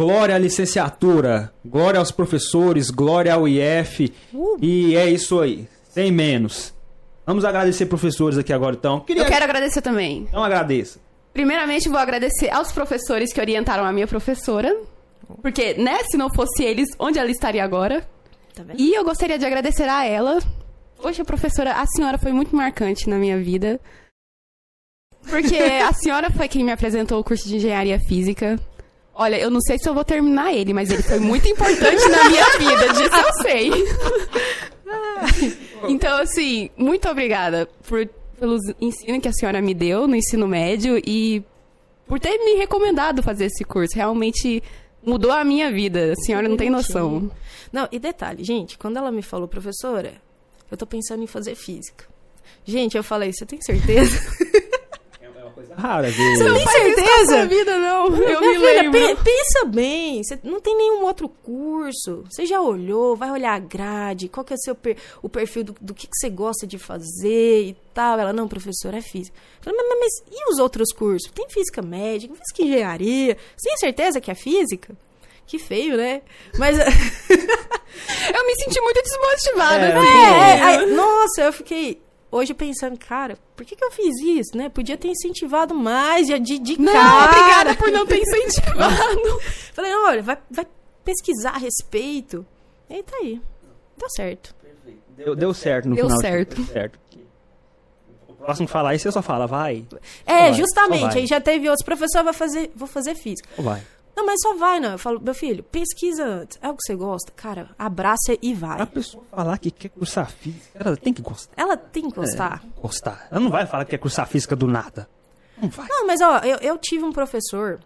Glória 0.01 0.35
à 0.35 0.39
licenciatura, 0.39 1.53
glória 1.63 2.01
aos 2.01 2.11
professores, 2.11 2.89
glória 2.89 3.35
ao 3.35 3.47
IF. 3.47 4.11
E 4.59 4.97
é 4.97 5.11
isso 5.11 5.39
aí, 5.39 5.69
sem 5.91 6.11
menos. 6.11 6.73
Vamos 7.27 7.45
agradecer 7.45 7.85
professores 7.85 8.39
aqui 8.39 8.51
agora, 8.51 8.75
então. 8.75 9.01
Queria... 9.01 9.25
Eu 9.25 9.27
quero 9.27 9.45
agradecer 9.45 9.83
também. 9.83 10.27
Então 10.27 10.43
agradeça. 10.43 10.99
Primeiramente, 11.35 11.87
vou 11.91 11.99
agradecer 11.99 12.49
aos 12.49 12.73
professores 12.73 13.31
que 13.31 13.39
orientaram 13.43 13.85
a 13.85 13.93
minha 13.93 14.07
professora. 14.07 14.75
Porque, 15.43 15.75
né, 15.75 15.99
se 16.11 16.17
não 16.17 16.33
fosse 16.33 16.65
eles, 16.65 16.89
onde 16.99 17.19
ela 17.19 17.31
estaria 17.31 17.63
agora? 17.63 18.09
Tá? 18.55 18.65
E 18.79 18.95
eu 18.95 19.05
gostaria 19.05 19.39
de 19.39 19.45
agradecer 19.45 19.87
a 19.87 20.07
ela. 20.07 20.39
Poxa, 20.97 21.27
professora, 21.27 21.75
a 21.75 21.85
senhora 21.87 22.17
foi 22.17 22.33
muito 22.33 22.57
marcante 22.57 23.07
na 23.07 23.19
minha 23.19 23.37
vida. 23.37 23.79
Porque 25.29 25.59
a 25.59 25.93
senhora 25.93 26.31
foi 26.31 26.49
quem 26.49 26.65
me 26.65 26.73
apresentou 26.73 27.21
o 27.21 27.25
curso 27.25 27.47
de 27.47 27.57
engenharia 27.57 28.01
física. 28.01 28.59
Olha, 29.21 29.39
eu 29.39 29.51
não 29.51 29.61
sei 29.61 29.79
se 29.79 29.87
eu 29.87 29.93
vou 29.93 30.03
terminar 30.03 30.55
ele, 30.55 30.73
mas 30.73 30.91
ele 30.91 31.03
foi 31.03 31.19
muito 31.19 31.47
importante 31.47 32.09
na 32.09 32.25
minha 32.31 32.59
vida, 32.59 32.89
disso 32.95 33.17
eu 33.17 33.43
sei. 33.43 33.71
Então, 35.89 36.19
assim, 36.19 36.69
muito 36.77 37.09
obrigada 37.09 37.69
por, 37.87 38.09
pelos 38.39 38.61
ensinos 38.81 39.23
que 39.23 39.29
a 39.29 39.33
senhora 39.33 39.61
me 39.63 39.73
deu 39.73 40.09
no 40.09 40.17
ensino 40.17 40.49
médio 40.49 41.01
e 41.07 41.45
por 42.07 42.19
ter 42.19 42.37
me 42.39 42.55
recomendado 42.55 43.23
fazer 43.23 43.45
esse 43.47 43.63
curso. 43.63 43.95
Realmente 43.95 44.63
mudou 45.05 45.31
a 45.33 45.45
minha 45.45 45.71
vida. 45.71 46.13
A 46.13 46.17
senhora 46.17 46.49
não 46.49 46.57
tem 46.57 46.71
noção. 46.71 47.31
Não, 47.73 47.89
e 47.93 47.99
detalhe, 47.99 48.43
gente, 48.43 48.77
quando 48.77 48.97
ela 48.97 49.13
me 49.13 49.23
falou, 49.23 49.47
professora, 49.47 50.15
eu 50.71 50.77
tô 50.77 50.87
pensando 50.87 51.23
em 51.23 51.27
fazer 51.27 51.55
física. 51.55 52.05
Gente, 52.65 52.97
eu 52.97 53.03
falei, 53.03 53.33
você 53.33 53.47
tem 53.47 53.61
certeza? 53.61 54.19
Rara 55.81 56.11
vez. 56.11 56.39
Você 56.39 56.45
tem 56.45 56.63
Sua 56.63 56.73
certeza? 56.73 57.47
vida, 57.47 57.79
não. 57.79 58.07
Eu 58.07 58.11
Minha 58.13 58.41
me 58.41 58.55
filha, 58.59 58.83
lembro. 58.83 59.01
pe- 59.17 59.17
pensa 59.25 59.65
bem, 59.67 60.23
você 60.23 60.39
não 60.45 60.61
tem 60.61 60.77
nenhum 60.77 61.03
outro 61.05 61.29
curso. 61.29 62.25
Você 62.31 62.47
já 62.47 62.61
olhou, 62.61 63.17
vai 63.17 63.31
olhar 63.31 63.55
a 63.55 63.59
grade, 63.59 64.29
qual 64.29 64.45
que 64.45 64.53
é 64.53 64.57
o 64.57 64.61
seu 64.61 64.75
per- 64.75 64.97
o 65.23 65.29
perfil 65.29 65.65
do, 65.65 65.75
do 65.81 65.95
que, 65.95 66.07
que 66.07 66.17
você 66.17 66.29
gosta 66.31 66.67
de 66.67 66.79
fazer 66.79 67.63
e 67.69 67.77
tal. 67.95 68.19
Ela, 68.19 68.33
não, 68.33 68.47
professora, 68.47 68.99
é 68.99 69.03
física. 69.03 69.37
Eu 69.59 69.65
falei, 69.65 69.79
mas, 69.79 69.89
mas- 69.89 69.99
mas 70.01 70.39
e 70.41 70.53
os 70.53 70.59
outros 70.59 70.93
cursos? 70.93 71.31
Tem 71.33 71.49
física 71.49 71.83
médica, 71.83 72.35
física 72.35 72.63
engenharia. 72.63 73.37
Você 73.57 73.69
tem 73.69 73.77
certeza 73.79 74.21
que 74.21 74.31
é 74.31 74.35
física? 74.35 74.95
Que 75.47 75.59
feio, 75.59 75.97
né? 75.97 76.23
Mas. 76.59 76.77
Eu 78.35 78.47
me 78.47 78.55
senti 78.55 78.81
muito 78.81 79.03
desmotivada. 79.03 79.87
É. 79.87 80.59
É, 80.59 80.63
aí- 80.63 80.87
nossa, 80.93 81.43
eu 81.43 81.53
fiquei 81.53 82.01
hoje 82.31 82.55
pensando, 82.55 82.99
cara, 82.99 83.37
por 83.57 83.65
que, 83.67 83.75
que 83.77 83.85
eu 83.85 83.91
fiz 83.91 84.17
isso, 84.23 84.57
né? 84.57 84.69
Podia 84.69 84.97
ter 84.97 85.09
incentivado 85.09 85.75
mais, 85.75 86.27
de, 86.27 86.39
de, 86.39 86.59
de 86.59 86.81
Não, 86.81 86.93
cara. 86.93 87.25
obrigada 87.31 87.75
por 87.77 87.91
não 87.91 88.07
ter 88.07 88.21
incentivado. 88.21 89.41
Falei, 89.75 89.91
não, 89.91 90.07
olha, 90.07 90.23
vai, 90.23 90.39
vai 90.51 90.67
pesquisar 91.05 91.51
a 91.51 91.59
respeito. 91.59 92.47
E 92.89 92.95
aí 92.95 93.03
tá 93.03 93.17
aí. 93.17 93.41
Deu 93.99 94.11
certo. 94.11 94.55
Deu, 95.17 95.37
deu 95.37 95.53
certo 95.53 95.89
no 95.89 95.95
Deu 95.95 96.07
final. 96.07 96.21
certo. 96.21 96.57
Deu 96.57 96.67
certo. 96.67 96.99
O 98.27 98.35
próximo 98.35 98.67
falar 98.67 98.91
aí, 98.91 98.99
você 98.99 99.13
só 99.13 99.21
fala, 99.21 99.47
vai. 99.47 99.85
É, 100.25 100.45
vai, 100.49 100.55
justamente. 100.55 101.03
vai. 101.03 101.19
Aí 101.19 101.27
já 101.27 101.41
teve 101.41 101.69
outros. 101.69 101.85
Professor, 101.85 102.25
vai 102.25 102.33
fazer, 102.33 102.71
vou 102.75 102.89
fazer 102.89 103.15
física. 103.15 103.47
Ou 103.59 103.65
vai. 103.65 103.83
Não, 104.21 104.27
mas 104.27 104.43
só 104.43 104.55
vai, 104.55 104.79
não. 104.79 104.93
Eu 104.93 104.99
falo, 104.99 105.19
meu 105.19 105.35
filho, 105.35 105.65
pesquisa 105.65 106.23
antes. 106.23 106.59
É 106.61 106.69
o 106.69 106.75
que 106.75 106.83
você 106.85 106.95
gosta? 106.95 107.33
Cara, 107.35 107.71
abraça 107.79 108.37
e 108.43 108.53
vai. 108.53 108.79
A 108.79 108.85
pessoa 108.85 109.25
falar 109.31 109.57
que 109.57 109.71
quer 109.71 109.89
cursar 109.89 110.31
física, 110.31 110.79
ela 110.79 110.95
tem 110.95 111.11
que 111.11 111.23
gostar. 111.23 111.55
Ela 111.57 111.75
tem 111.75 112.11
que 112.11 112.15
gostar. 112.15 112.63
Gostar. 112.77 113.29
Ela 113.31 113.41
não 113.41 113.49
vai 113.51 113.65
falar 113.65 113.87
que 113.87 113.93
quer 113.93 113.99
cursar 113.99 114.29
física 114.29 114.55
do 114.55 114.67
nada. 114.67 115.09
Não 115.61 115.71
vai. 115.71 115.87
Não, 115.89 116.07
mas 116.07 116.21
ó, 116.21 116.39
eu, 116.41 116.59
eu 116.59 116.77
tive 116.77 117.03
um 117.03 117.13
professor 117.13 117.81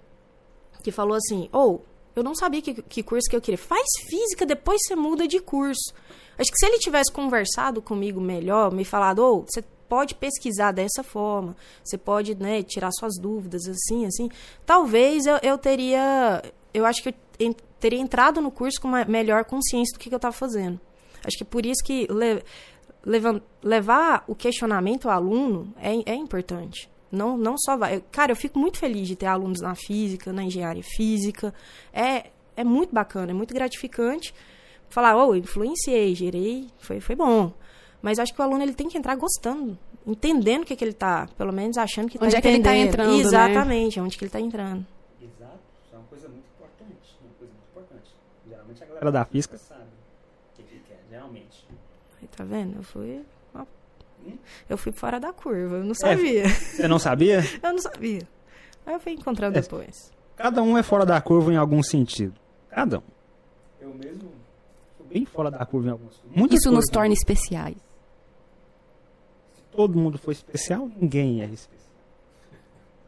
que 0.82 0.90
falou 0.90 1.16
assim: 1.16 1.48
ou 1.52 1.84
eu 2.16 2.24
não 2.24 2.34
sabia 2.34 2.60
que, 2.60 2.82
que 2.82 3.04
curso 3.04 3.30
que 3.30 3.36
eu 3.36 3.40
queria. 3.40 3.56
Faz 3.56 3.86
física, 4.08 4.44
depois 4.44 4.80
você 4.84 4.96
muda 4.96 5.28
de 5.28 5.38
curso. 5.38 5.94
Acho 6.36 6.50
que 6.50 6.58
se 6.58 6.66
ele 6.66 6.80
tivesse 6.80 7.12
conversado 7.12 7.80
comigo 7.80 8.20
melhor, 8.20 8.72
me 8.72 8.84
falado, 8.84 9.20
ou 9.20 9.46
você 9.48 9.62
pode 9.88 10.14
pesquisar 10.14 10.72
dessa 10.72 11.02
forma, 11.02 11.56
você 11.82 11.96
pode, 11.98 12.34
né, 12.34 12.62
tirar 12.62 12.90
suas 12.92 13.14
dúvidas, 13.20 13.66
assim, 13.68 14.06
assim, 14.06 14.28
talvez 14.66 15.26
eu, 15.26 15.38
eu 15.42 15.58
teria. 15.58 16.42
Eu 16.72 16.84
acho 16.84 17.02
que 17.02 17.10
eu 17.10 17.14
en- 17.40 17.54
teria 17.78 18.00
entrado 18.00 18.40
no 18.40 18.50
curso 18.50 18.80
com 18.80 18.88
uma 18.88 19.04
melhor 19.04 19.44
consciência 19.44 19.92
do 19.94 19.98
que, 20.00 20.08
que 20.08 20.14
eu 20.14 20.18
estava 20.18 20.32
fazendo. 20.34 20.80
Acho 21.24 21.36
que 21.38 21.44
por 21.44 21.64
isso 21.64 21.82
que 21.84 22.06
le- 22.10 22.42
levan- 23.04 23.40
levar 23.62 24.24
o 24.26 24.34
questionamento 24.34 25.08
ao 25.08 25.14
aluno 25.16 25.72
é, 25.80 26.12
é 26.12 26.14
importante. 26.14 26.90
Não, 27.12 27.36
não 27.38 27.56
só 27.56 27.76
vai. 27.76 28.02
Cara, 28.10 28.32
eu 28.32 28.36
fico 28.36 28.58
muito 28.58 28.76
feliz 28.78 29.06
de 29.06 29.14
ter 29.14 29.26
alunos 29.26 29.60
na 29.60 29.74
física, 29.76 30.32
na 30.32 30.42
engenharia 30.42 30.82
física. 30.82 31.54
É, 31.92 32.26
é 32.56 32.64
muito 32.64 32.92
bacana, 32.92 33.30
é 33.30 33.34
muito 33.34 33.54
gratificante. 33.54 34.34
Falar, 34.88 35.16
oh, 35.16 35.34
influenciei, 35.34 36.14
gerei, 36.14 36.68
foi, 36.78 37.00
foi 37.00 37.14
bom. 37.14 37.52
Mas 38.04 38.18
acho 38.18 38.34
que 38.34 38.40
o 38.40 38.44
aluno 38.44 38.62
ele 38.62 38.74
tem 38.74 38.86
que 38.86 38.98
entrar 38.98 39.16
gostando, 39.16 39.78
entendendo 40.06 40.60
o 40.62 40.66
que, 40.66 40.76
que 40.76 40.84
ele 40.84 40.92
tá, 40.92 41.26
pelo 41.38 41.54
menos 41.54 41.78
achando 41.78 42.06
que 42.06 42.18
Onde 42.22 42.32
tá 42.32 42.38
é 42.38 42.40
que 42.42 42.48
ele 42.48 42.62
tá 42.62 42.70
entendendo. 42.76 42.88
entrando, 42.88 43.10
né? 43.16 43.20
Exatamente, 43.20 43.98
onde 44.00 44.18
que 44.18 44.24
ele 44.24 44.30
tá 44.30 44.38
entrando. 44.40 44.86
Exato, 45.22 45.58
isso 45.86 45.94
é 45.94 45.96
uma 45.96 46.04
coisa 46.04 46.28
muito 46.28 46.44
importante. 46.54 47.18
Uma 47.22 47.32
coisa 47.38 47.52
muito 47.54 47.66
importante. 47.72 48.14
Geralmente 48.46 48.82
a 48.82 48.86
galera 48.86 49.10
da 49.10 49.24
física 49.24 49.56
sabe 49.56 49.84
o 49.84 50.56
que 50.56 50.62
que 50.64 50.78
quer, 50.80 51.00
geralmente. 51.08 51.66
Aí, 52.20 52.28
tá 52.28 52.44
vendo? 52.44 52.76
Eu 52.76 52.82
fui. 52.82 53.22
ó, 53.54 53.64
Eu 54.68 54.76
fui 54.76 54.92
fora 54.92 55.18
da 55.18 55.32
curva, 55.32 55.76
eu 55.76 55.84
não 55.84 55.94
sabia. 55.94 56.46
Você 56.46 56.86
não 56.86 56.98
sabia? 56.98 57.38
Eu 57.62 57.72
não 57.72 57.78
sabia. 57.78 58.20
Aí 58.84 58.92
eu 58.92 59.00
fui 59.00 59.12
encontrando 59.12 59.56
É. 59.56 59.62
depois. 59.62 60.12
Cada 60.36 60.62
um 60.62 60.76
é 60.76 60.82
fora 60.82 61.06
da 61.06 61.18
curva 61.22 61.50
em 61.50 61.56
algum 61.56 61.82
sentido. 61.82 62.34
Cada 62.68 62.98
um. 62.98 63.02
Eu 63.80 63.94
mesmo 63.94 64.30
sou 64.98 65.06
bem 65.06 65.24
fora 65.24 65.50
da 65.50 65.64
curva 65.64 65.88
em 65.92 65.96
coisas. 65.96 66.20
Muitas 66.36 66.58
Isso 66.60 66.70
nos 66.70 66.84
torna 66.92 67.14
especiais. 67.14 67.78
Todo 69.74 69.98
mundo 69.98 70.18
for 70.18 70.30
especial, 70.32 70.88
ninguém 70.96 71.42
é 71.42 71.46
especial. 71.46 71.90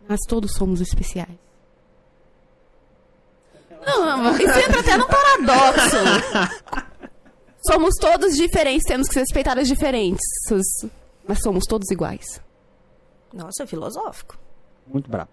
Mas 0.08 0.20
todos 0.28 0.52
somos 0.52 0.80
especiais. 0.80 1.36
Não, 3.86 4.32
isso 4.36 4.58
entra 4.58 4.80
até 4.80 4.96
no 4.96 5.06
paradoxo. 5.06 5.96
somos 7.70 7.94
todos 8.00 8.36
diferentes, 8.36 8.84
temos 8.86 9.06
que 9.08 9.14
ser 9.14 9.20
respeitadas 9.20 9.68
diferentes. 9.68 10.24
Mas 11.26 11.40
somos 11.42 11.64
todos 11.68 11.90
iguais. 11.90 12.40
Nossa, 13.32 13.64
é 13.64 13.66
filosófico. 13.66 14.38
Muito 14.86 15.10
brabo. 15.10 15.30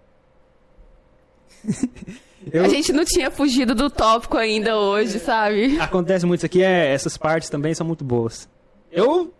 Eu- 2.52 2.64
A 2.64 2.68
gente 2.68 2.92
não 2.92 3.04
tinha 3.04 3.30
fugido 3.30 3.74
do 3.74 3.88
tópico 3.88 4.36
ainda 4.36 4.76
hoje, 4.78 5.18
sabe? 5.18 5.78
Acontece 5.80 6.26
muito 6.26 6.40
isso 6.40 6.46
aqui, 6.46 6.62
é, 6.62 6.92
essas 6.92 7.16
partes 7.16 7.48
também 7.48 7.74
são 7.74 7.86
muito 7.86 8.04
boas. 8.04 8.48
Eu 8.90 9.32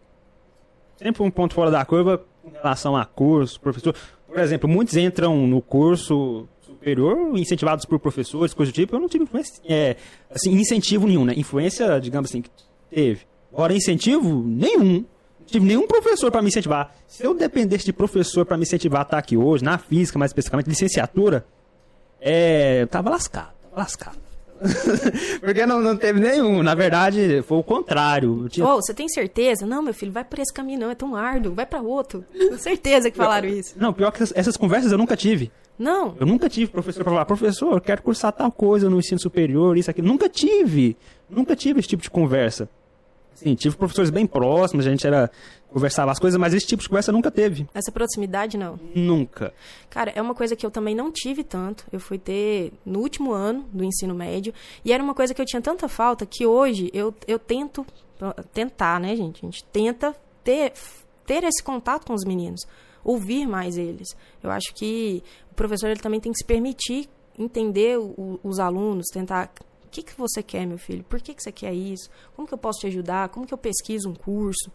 sempre 0.97 1.23
um 1.23 1.31
ponto 1.31 1.55
fora 1.55 1.71
da 1.71 1.85
curva 1.85 2.25
com 2.43 2.51
relação 2.51 2.97
a 2.97 3.05
curso, 3.05 3.61
professor. 3.61 3.95
Por 4.27 4.39
exemplo, 4.39 4.69
muitos 4.69 4.97
entram 4.97 5.47
no 5.47 5.63
curso 5.63 6.49
superior 6.61 7.37
incentivados 7.39 7.85
por 7.85 7.99
professores, 7.99 8.53
coisa 8.53 8.73
do 8.73 8.75
tipo. 8.75 8.95
Eu 8.95 9.01
não 9.01 9.09
tive 9.09 9.25
influência, 9.25 9.63
é, 9.69 9.97
assim, 10.31 10.53
incentivo 10.53 11.07
nenhum, 11.07 11.25
né? 11.25 11.35
Influência, 11.37 12.01
digamos 12.01 12.31
assim, 12.31 12.43
que 12.43 12.51
teve. 12.91 13.23
Agora, 13.53 13.73
incentivo 13.73 14.43
nenhum. 14.45 15.05
Não 15.39 15.47
tive 15.47 15.67
nenhum 15.67 15.87
professor 15.87 16.31
para 16.31 16.43
me 16.43 16.49
incentivar. 16.49 16.95
Se 17.07 17.25
eu 17.25 17.35
dependesse 17.35 17.85
de 17.85 17.93
professor 17.93 18.45
para 18.45 18.57
me 18.57 18.65
incentivar 18.65 19.01
a 19.01 19.05
estar 19.05 19.19
aqui 19.19 19.37
hoje, 19.37 19.63
na 19.63 19.79
física, 19.79 20.19
mais 20.19 20.31
especificamente, 20.31 20.69
licenciatura, 20.69 21.47
é, 22.21 22.83
eu 22.83 22.87
tava 22.87 23.11
lascado, 23.11 23.53
tava 23.63 23.77
lascado. 23.83 24.24
Porque 25.41 25.67
não, 25.67 25.81
não 25.81 25.97
teve 25.97 26.21
nenhum. 26.21 26.63
Na 26.63 26.75
verdade, 26.75 27.43
foi 27.47 27.59
o 27.59 27.63
contrário. 27.63 28.49
Tinha- 28.49 28.67
Ô, 28.67 28.77
você 28.77 28.95
tem 28.95 29.09
certeza? 29.09 29.67
Não, 29.67 29.83
meu 29.83 29.95
filho, 29.95 30.13
vai 30.13 30.25
por 30.25 30.39
esse 30.39 30.53
caminho 30.53 30.81
não, 30.81 30.91
é 30.91 30.95
tão 30.95 31.15
árduo, 31.15 31.55
vai 31.55 31.67
pra 31.67 31.81
outro. 31.81 32.25
Tenho 32.33 32.59
certeza 32.59 33.11
que 33.11 33.17
falaram 33.17 33.49
isso. 33.49 33.75
Não, 33.79 33.93
pior 33.93 34.11
que 34.11 34.23
essas, 34.23 34.37
essas 34.37 34.57
conversas 34.57 34.93
eu 34.93 34.99
nunca 34.99 35.17
tive. 35.17 35.51
Não, 35.79 36.15
Eu 36.21 36.27
nunca 36.27 36.49
tive 36.49 36.71
professor 36.71 37.03
pra 37.03 37.13
falar, 37.13 37.25
professor, 37.25 37.75
eu 37.75 37.81
quero 37.81 38.01
cursar 38.01 38.33
tal 38.33 38.53
coisa 38.53 38.89
no 38.89 38.99
ensino 39.01 39.19
superior, 39.21 39.77
isso 39.77 39.91
aqui. 39.91 40.01
Nunca 40.01 40.29
tive. 40.29 40.97
Nunca 41.29 41.57
tive 41.57 41.81
esse 41.81 41.89
tipo 41.89 42.03
de 42.03 42.09
conversa. 42.11 42.69
Sim, 43.35 43.55
tive 43.55 43.77
professores 43.77 44.11
bem 44.11 44.27
próximos, 44.27 44.87
a 44.87 44.91
gente 44.91 45.07
era 45.07 45.31
conversava 45.71 46.13
as 46.13 46.21
coisas, 46.21 46.39
mas 46.39 46.55
esse 46.55 46.67
tipo 46.67 46.81
de 46.83 46.89
conversa 46.89 47.11
nunca 47.11 47.33
teve. 47.33 47.67
essa 47.75 47.91
proximidade 47.91 48.57
não. 48.57 48.79
Nunca. 48.95 49.53
Cara, 49.91 50.13
é 50.15 50.23
uma 50.23 50.35
coisa 50.35 50.55
que 50.55 50.65
eu 50.65 50.71
também 50.71 50.95
não 50.95 51.11
tive 51.11 51.43
tanto. 51.43 51.85
Eu 51.91 51.99
fui 51.99 52.17
ter 52.17 52.73
no 52.87 53.01
último 53.01 53.33
ano 53.33 53.65
do 53.73 53.83
ensino 53.83 54.15
médio. 54.15 54.55
E 54.85 54.93
era 54.93 55.03
uma 55.03 55.15
coisa 55.15 55.35
que 55.35 55.41
eu 55.43 55.47
tinha 55.47 55.61
tanta 55.61 55.89
falta 55.89 56.25
que 56.25 56.47
hoje 56.47 56.91
eu, 56.95 57.13
eu 57.27 57.39
tento. 57.41 57.85
Tentar, 58.53 59.01
né, 59.01 59.17
gente? 59.17 59.45
A 59.45 59.51
gente 59.51 59.65
tenta 59.65 60.15
ter, 60.45 60.73
ter 61.27 61.43
esse 61.43 61.61
contato 61.63 62.07
com 62.07 62.15
os 62.15 62.25
meninos. 62.25 62.61
Ouvir 63.03 63.45
mais 63.47 63.77
eles. 63.77 64.09
Eu 64.43 64.51
acho 64.53 64.73
que 64.75 65.23
o 65.51 65.55
professor 65.57 65.89
ele 65.91 66.01
também 66.01 66.21
tem 66.21 66.31
que 66.31 66.39
se 66.39 66.45
permitir 66.45 67.09
entender 67.37 67.99
o- 67.99 68.39
os 68.45 68.61
alunos, 68.61 69.07
tentar. 69.13 69.51
O 69.95 69.97
que, 69.97 70.03
que 70.03 70.19
você 70.19 70.43
quer, 70.43 70.67
meu 70.67 70.77
filho? 70.77 71.05
Por 71.05 71.21
que, 71.21 71.33
que 71.33 71.41
você 71.41 71.53
quer 71.53 71.73
isso? 71.73 72.11
Como 72.35 72.49
que 72.49 72.53
eu 72.53 72.59
posso 72.59 72.81
te 72.81 72.89
ajudar? 72.89 73.29
Como 73.29 73.47
que 73.47 73.55
eu 73.55 73.59
pesquiso 73.59 74.09
um 74.09 74.15
curso? 74.15 74.69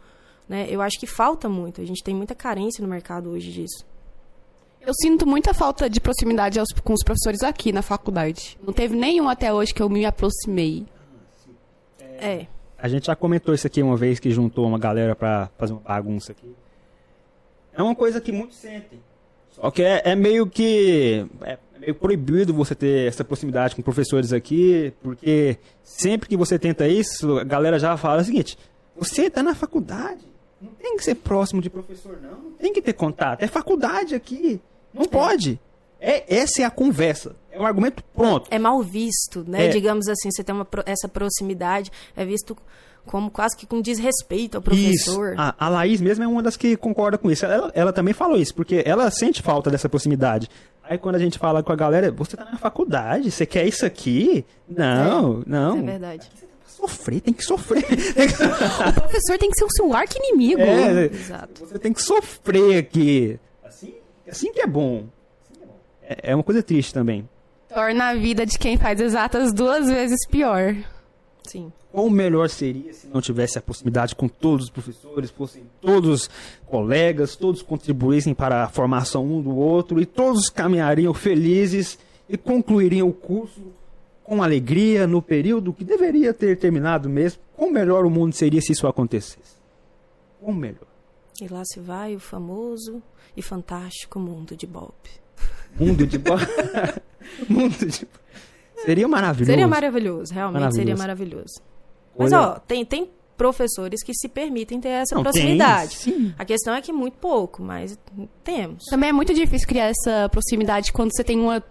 Né? 0.47 0.65
Eu 0.69 0.81
acho 0.81 0.97
que 0.97 1.05
falta 1.05 1.49
muito. 1.49 1.81
A 1.81 1.85
gente 1.85 2.01
tem 2.01 2.15
muita 2.15 2.33
carência 2.33 2.81
no 2.81 2.87
mercado 2.87 3.29
hoje 3.29 3.51
disso. 3.51 3.85
Eu 4.79 4.93
sinto 4.93 5.27
muita 5.27 5.53
falta 5.53 5.89
de 5.89 5.99
proximidade 5.99 6.57
aos- 6.57 6.71
com 6.71 6.93
os 6.93 7.03
professores 7.03 7.43
aqui 7.43 7.73
na 7.73 7.81
faculdade. 7.81 8.57
Não 8.63 8.71
teve 8.71 8.95
nenhum 8.95 9.27
até 9.27 9.53
hoje 9.53 9.73
que 9.73 9.81
eu 9.83 9.89
me 9.89 10.05
aproximei. 10.05 10.85
É. 12.17 12.47
A 12.77 12.87
gente 12.87 13.07
já 13.07 13.15
comentou 13.15 13.53
isso 13.53 13.67
aqui 13.67 13.83
uma 13.83 13.97
vez 13.97 14.19
que 14.21 14.31
juntou 14.31 14.65
uma 14.65 14.79
galera 14.79 15.17
pra 15.17 15.49
fazer 15.57 15.73
uma 15.73 15.81
bagunça 15.81 16.31
aqui. 16.31 16.55
É 17.73 17.83
uma 17.83 17.93
coisa 17.93 18.21
que 18.21 18.31
muitos 18.31 18.55
sentem. 18.57 19.01
Só 19.51 19.69
que 19.69 19.83
é, 19.83 20.01
é 20.05 20.15
meio 20.15 20.47
que. 20.47 21.25
É 21.41 21.57
meio 21.79 21.95
proibido 21.95 22.53
você 22.53 22.75
ter 22.75 23.07
essa 23.07 23.23
proximidade 23.23 23.75
com 23.75 23.81
professores 23.81 24.33
aqui, 24.33 24.93
porque 25.01 25.57
sempre 25.83 26.27
que 26.27 26.37
você 26.37 26.59
tenta 26.59 26.87
isso, 26.87 27.37
a 27.37 27.43
galera 27.43 27.79
já 27.79 27.95
fala 27.97 28.21
o 28.21 28.25
seguinte: 28.25 28.57
você 28.95 29.29
tá 29.29 29.41
na 29.41 29.55
faculdade, 29.55 30.25
não 30.61 30.71
tem 30.73 30.97
que 30.97 31.03
ser 31.03 31.15
próximo 31.15 31.61
de 31.61 31.69
professor, 31.69 32.19
não. 32.21 32.31
Não 32.31 32.51
tem 32.51 32.73
que 32.73 32.81
ter 32.81 32.93
contato. 32.93 33.41
É 33.41 33.47
faculdade 33.47 34.13
aqui. 34.13 34.59
Não 34.93 35.05
pode. 35.05 35.59
É, 36.01 36.23
essa 36.33 36.61
é 36.61 36.65
a 36.65 36.71
conversa. 36.71 37.35
É 37.51 37.59
um 37.59 37.65
argumento 37.65 38.03
pronto. 38.15 38.47
é 38.51 38.59
mal 38.59 38.81
visto, 38.81 39.43
né? 39.47 39.65
É. 39.65 39.69
Digamos 39.69 40.07
assim, 40.07 40.29
você 40.31 40.43
tem 40.43 40.55
uma, 40.55 40.67
essa 40.85 41.07
proximidade, 41.07 41.91
é 42.15 42.25
visto 42.25 42.55
como 43.05 43.31
quase 43.31 43.57
que 43.57 43.65
com 43.65 43.81
desrespeito 43.81 44.57
ao 44.57 44.61
professor. 44.61 45.31
Isso. 45.31 45.41
A, 45.41 45.55
a 45.57 45.69
Laís 45.69 45.99
mesmo 45.99 46.23
é 46.23 46.27
uma 46.27 46.43
das 46.43 46.55
que 46.55 46.77
concorda 46.77 47.17
com 47.17 47.29
isso. 47.31 47.45
Ela, 47.45 47.71
ela 47.73 47.93
também 47.93 48.13
falou 48.13 48.37
isso, 48.37 48.53
porque 48.53 48.83
ela 48.85 49.09
sente 49.09 49.41
falta 49.41 49.69
dessa 49.69 49.89
proximidade. 49.89 50.49
Aí 50.89 50.97
quando 50.97 51.15
a 51.15 51.19
gente 51.19 51.37
fala 51.37 51.61
com 51.61 51.71
a 51.71 51.75
galera, 51.75 52.11
você 52.11 52.35
tá 52.35 52.45
na 52.45 52.57
faculdade, 52.57 53.29
você 53.29 53.45
quer 53.45 53.67
isso 53.67 53.85
aqui? 53.85 54.43
Não, 54.67 55.43
não. 55.45 55.77
É 55.77 55.81
verdade. 55.83 56.27
Sofrer, 56.65 57.21
tem 57.21 57.31
que 57.31 57.43
sofrer. 57.43 57.83
Tem 57.85 58.27
que- 58.27 58.33
O 58.89 58.93
professor 58.93 59.37
tem 59.37 59.51
que 59.51 59.59
ser 59.59 59.65
o 59.65 59.71
seu 59.71 59.93
arqui-inimigo. 59.93 60.59
É, 60.61 61.05
Exato. 61.05 61.63
você 61.67 61.77
tem 61.77 61.93
que 61.93 62.01
sofrer 62.01 62.79
aqui. 62.79 63.39
Assim, 63.63 63.93
assim 64.27 64.51
que 64.51 64.61
é 64.61 64.65
bom. 64.65 65.03
Assim 65.43 65.53
que 65.53 65.63
é 65.63 65.65
bom. 65.67 65.75
É, 66.01 66.31
é 66.31 66.35
uma 66.35 66.43
coisa 66.43 66.63
triste 66.63 66.91
também. 66.91 67.29
Torna 67.71 68.09
a 68.09 68.15
vida 68.15 68.43
de 68.43 68.57
quem 68.57 68.75
faz 68.75 68.99
exatas 68.99 69.53
duas 69.53 69.87
vezes 69.87 70.17
pior. 70.27 70.75
Sim. 71.43 71.71
Quão 71.91 72.09
melhor 72.09 72.49
seria 72.49 72.93
se 72.93 73.07
não 73.07 73.19
tivesse 73.19 73.57
a 73.57 73.61
proximidade 73.61 74.15
com 74.15 74.27
todos 74.27 74.65
os 74.65 74.69
professores, 74.69 75.31
fossem 75.31 75.63
todos 75.81 76.29
colegas, 76.67 77.35
todos 77.35 77.63
contribuíssem 77.63 78.33
para 78.33 78.63
a 78.63 78.69
formação 78.69 79.25
um 79.25 79.41
do 79.41 79.55
outro 79.55 79.99
e 79.99 80.05
todos 80.05 80.49
caminhariam 80.49 81.13
felizes 81.13 81.97
e 82.27 82.37
concluiriam 82.37 83.07
o 83.07 83.13
curso 83.13 83.73
com 84.23 84.43
alegria 84.43 85.07
no 85.07 85.19
período 85.19 85.73
que 85.73 85.83
deveria 85.83 86.31
ter 86.31 86.55
terminado 86.57 87.09
mesmo. 87.09 87.41
Quão 87.55 87.71
melhor 87.71 88.05
o 88.05 88.09
mundo 88.09 88.33
seria 88.33 88.61
se 88.61 88.71
isso 88.71 88.85
acontecesse? 88.85 89.57
Quão 90.39 90.53
melhor? 90.53 90.87
E 91.41 91.47
lá 91.47 91.63
se 91.65 91.79
vai 91.79 92.15
o 92.15 92.19
famoso 92.19 93.01
e 93.35 93.41
fantástico 93.41 94.19
mundo 94.19 94.55
de 94.55 94.67
Bob. 94.67 94.93
Mundo 95.79 96.05
de 96.05 96.19
bo... 96.19 96.33
mundo 97.49 97.77
de 97.77 98.07
Seria 98.85 99.07
maravilhoso. 99.07 99.51
Seria 99.51 99.67
maravilhoso, 99.67 100.33
realmente 100.33 100.75
seria 100.75 100.95
Maravilhoso. 100.95 101.61
Mas, 102.19 102.31
Olha- 102.33 102.41
ó, 102.49 102.59
tem, 102.59 102.83
tem 102.85 103.09
professores 103.37 104.03
que 104.03 104.13
se 104.13 104.27
permitem 104.27 104.79
ter 104.81 104.89
essa 104.89 105.15
Não, 105.15 105.23
tem, 105.23 105.31
proximidade. 105.31 105.95
sim. 105.95 106.33
A 106.37 106.43
questão 106.43 106.75
é 106.75 106.81
que 106.81 106.91
muito 106.91 107.17
pouco, 107.17 107.63
mas 107.63 107.97
temos. 108.43 108.83
Também 108.89 109.09
é 109.09 109.13
muito 109.13 109.33
difícil 109.33 109.65
criar 109.67 109.85
essa 109.87 110.27
proximidade 110.29 110.91
quando 110.91 111.15
você 111.15 111.23
tem 111.23 111.39
uma 111.39 111.63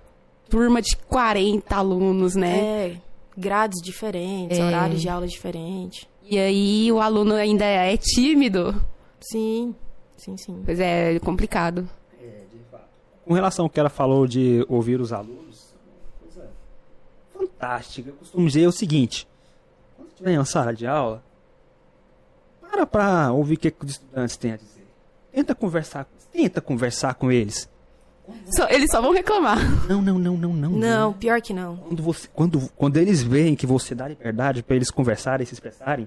turma 0.49 0.81
de 0.81 0.97
40 0.97 1.77
alunos, 1.77 2.35
né? 2.35 2.59
É, 2.59 2.97
grades 3.37 3.83
diferentes, 3.85 4.59
É. 4.59 4.65
horários 4.65 5.03
de 5.03 5.09
aula 5.11 5.27
diferentes. 5.29 6.09
E 6.25 6.39
aí 6.39 6.91
o 6.91 7.01
aluno 7.01 7.35
ainda 7.35 7.67
é 7.67 7.95
tímido. 7.99 8.75
Sim, 9.21 9.75
sim, 10.17 10.37
sim. 10.39 10.63
Pois 10.65 10.81
é, 10.81 11.19
complicado. 11.21 11.87
Com 13.27 13.35
relação 13.35 13.67
ao 13.67 13.71
que 13.71 13.79
ela 13.79 13.91
falou 13.91 14.27
de 14.27 14.65
ouvir 14.71 15.03
os 15.03 15.13
alunos, 15.13 15.75
uma 15.85 16.23
coisa 16.33 16.51
fantástica. 17.35 18.09
Eu 18.09 18.15
costumo 18.15 18.47
dizer 18.47 18.67
o 18.67 18.73
seguinte: 18.73 19.28
estiver 20.19 20.33
em 20.35 20.45
sala 20.45 20.75
de 20.75 20.87
aula, 20.87 21.23
para 22.61 22.87
para 22.87 23.33
ouvir 23.33 23.55
o 23.55 23.59
que, 23.59 23.73
os 23.83 23.91
estudantes 23.93 24.37
têm 24.37 24.53
a 24.53 24.57
dizer. 24.57 24.87
Tenta 25.33 25.55
conversar, 25.55 26.07
tenta 26.33 26.61
conversar 26.61 27.15
com 27.15 27.31
eles. 27.31 27.69
Só- 28.51 28.69
eles 28.69 28.91
só 28.91 29.01
vão 29.01 29.13
reclamar. 29.13 29.59
Não, 29.89 30.03
não, 30.03 30.19
não, 30.19 30.37
não, 30.37 30.53
não. 30.53 30.71
Não, 30.71 31.13
pior 31.15 31.41
que 31.41 31.55
não. 31.55 31.77
Quando, 31.77 32.03
você, 32.03 32.29
quando, 32.35 32.69
quando 32.77 32.97
eles 32.99 33.23
veem 33.23 33.55
que 33.57 33.67
você 33.67 33.95
dá 33.95 34.07
liberdade 34.09 34.63
para 34.63 34.77
eles 34.77 34.91
conversarem, 34.91 35.47
se 35.47 35.55
expressarem, 35.55 36.07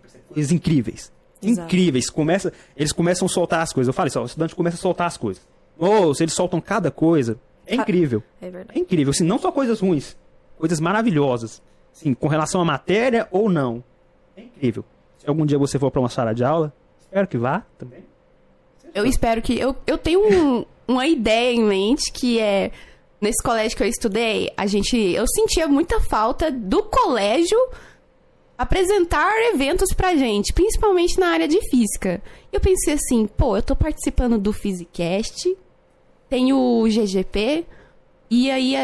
percebe 0.00 0.24
coisas 0.28 0.52
incríveis. 0.52 1.12
Exato. 1.42 1.66
Incríveis. 1.66 2.08
Começa, 2.08 2.52
eles 2.76 2.92
começam 2.92 3.26
a 3.26 3.28
soltar 3.28 3.60
as 3.60 3.72
coisas. 3.72 3.88
Eu 3.88 3.92
falo 3.92 4.08
isso, 4.08 4.18
ó, 4.18 4.22
o 4.22 4.26
estudante 4.26 4.54
começa 4.54 4.76
a 4.76 4.80
soltar 4.80 5.06
as 5.08 5.16
coisas. 5.16 5.42
Moço, 5.78 6.22
eles 6.22 6.32
soltam 6.32 6.60
cada 6.60 6.90
coisa. 6.90 7.36
É 7.66 7.76
Ca- 7.76 7.82
incrível. 7.82 8.22
É 8.40 8.46
É 8.46 8.50
verdade. 8.50 8.78
incrível. 8.78 9.10
Assim, 9.10 9.24
não 9.24 9.38
só 9.38 9.50
coisas 9.52 9.80
ruins, 9.80 10.16
coisas 10.56 10.80
maravilhosas. 10.80 11.60
Assim, 11.92 12.14
com 12.14 12.26
relação 12.28 12.60
à 12.60 12.64
matéria 12.64 13.28
ou 13.30 13.48
não. 13.48 13.82
É 14.36 14.42
incrível. 14.42 14.84
Se 15.18 15.28
algum 15.28 15.44
dia 15.46 15.58
você 15.58 15.78
for 15.78 15.90
para 15.90 16.00
uma 16.00 16.08
sala 16.08 16.34
de 16.34 16.42
aula, 16.42 16.72
espero 17.00 17.26
que 17.28 17.36
vá 17.38 17.64
também. 17.78 18.00
Eu 18.94 19.06
espero 19.06 19.40
que. 19.40 19.58
Eu, 19.58 19.76
eu 19.86 19.96
tenho 19.98 20.20
um- 20.20 20.64
uma 20.88 21.06
ideia 21.06 21.52
em 21.54 21.62
mente 21.64 22.10
que 22.12 22.38
é. 22.38 22.70
Nesse 23.20 23.40
colégio 23.42 23.76
que 23.76 23.82
eu 23.84 23.86
estudei, 23.88 24.50
a 24.56 24.66
gente. 24.66 24.96
Eu 24.96 25.24
sentia 25.28 25.68
muita 25.68 26.00
falta 26.00 26.50
do 26.50 26.82
colégio 26.82 27.56
apresentar 28.58 29.32
eventos 29.52 29.92
pra 29.94 30.14
gente, 30.16 30.52
principalmente 30.52 31.18
na 31.18 31.28
área 31.28 31.48
de 31.48 31.60
física. 31.70 32.22
Eu 32.52 32.60
pensei 32.60 32.94
assim, 32.94 33.26
pô, 33.26 33.56
eu 33.56 33.62
tô 33.62 33.74
participando 33.74 34.38
do 34.38 34.52
Physicast, 34.52 35.56
tem 36.28 36.52
o 36.52 36.84
GGP, 36.88 37.64
e 38.30 38.50
aí 38.50 38.74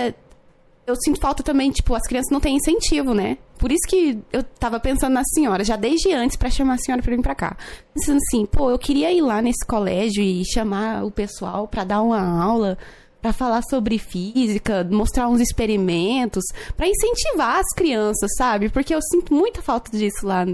eu 0.88 0.96
sinto 0.96 1.20
falta 1.20 1.42
também, 1.42 1.70
tipo, 1.70 1.94
as 1.94 2.06
crianças 2.06 2.32
não 2.32 2.40
têm 2.40 2.56
incentivo, 2.56 3.12
né? 3.12 3.36
Por 3.58 3.70
isso 3.70 3.86
que 3.86 4.18
eu 4.32 4.42
tava 4.42 4.80
pensando 4.80 5.12
na 5.12 5.22
senhora, 5.24 5.62
já 5.62 5.76
desde 5.76 6.12
antes, 6.12 6.36
pra 6.36 6.48
chamar 6.48 6.74
a 6.74 6.78
senhora 6.78 7.02
pra 7.02 7.14
vir 7.14 7.22
pra 7.22 7.34
cá. 7.34 7.56
Pensando 7.94 8.16
assim, 8.16 8.46
pô, 8.46 8.70
eu 8.70 8.78
queria 8.78 9.12
ir 9.12 9.20
lá 9.20 9.42
nesse 9.42 9.66
colégio 9.66 10.22
e 10.22 10.42
chamar 10.50 11.04
o 11.04 11.10
pessoal 11.10 11.68
pra 11.68 11.84
dar 11.84 12.00
uma 12.00 12.42
aula, 12.42 12.78
pra 13.20 13.34
falar 13.34 13.60
sobre 13.68 13.98
física, 13.98 14.82
mostrar 14.90 15.28
uns 15.28 15.40
experimentos, 15.40 16.44
pra 16.74 16.88
incentivar 16.88 17.58
as 17.58 17.68
crianças, 17.76 18.30
sabe? 18.38 18.70
Porque 18.70 18.94
eu 18.94 19.02
sinto 19.02 19.34
muita 19.34 19.60
falta 19.60 19.90
disso 19.94 20.26
lá. 20.26 20.46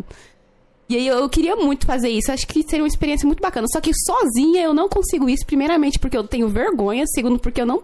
E 0.88 0.96
aí 0.96 1.06
eu 1.06 1.28
queria 1.28 1.54
muito 1.54 1.86
fazer 1.86 2.08
isso, 2.08 2.32
acho 2.32 2.46
que 2.46 2.62
seria 2.62 2.82
uma 2.82 2.88
experiência 2.88 3.26
muito 3.26 3.40
bacana. 3.40 3.68
Só 3.72 3.80
que 3.80 3.92
sozinha 3.94 4.62
eu 4.62 4.74
não 4.74 4.88
consigo 4.88 5.28
isso, 5.28 5.46
primeiramente 5.46 5.98
porque 5.98 6.16
eu 6.16 6.26
tenho 6.26 6.48
vergonha, 6.48 7.04
segundo 7.06 7.38
porque 7.38 7.60
eu 7.60 7.66
não 7.66 7.82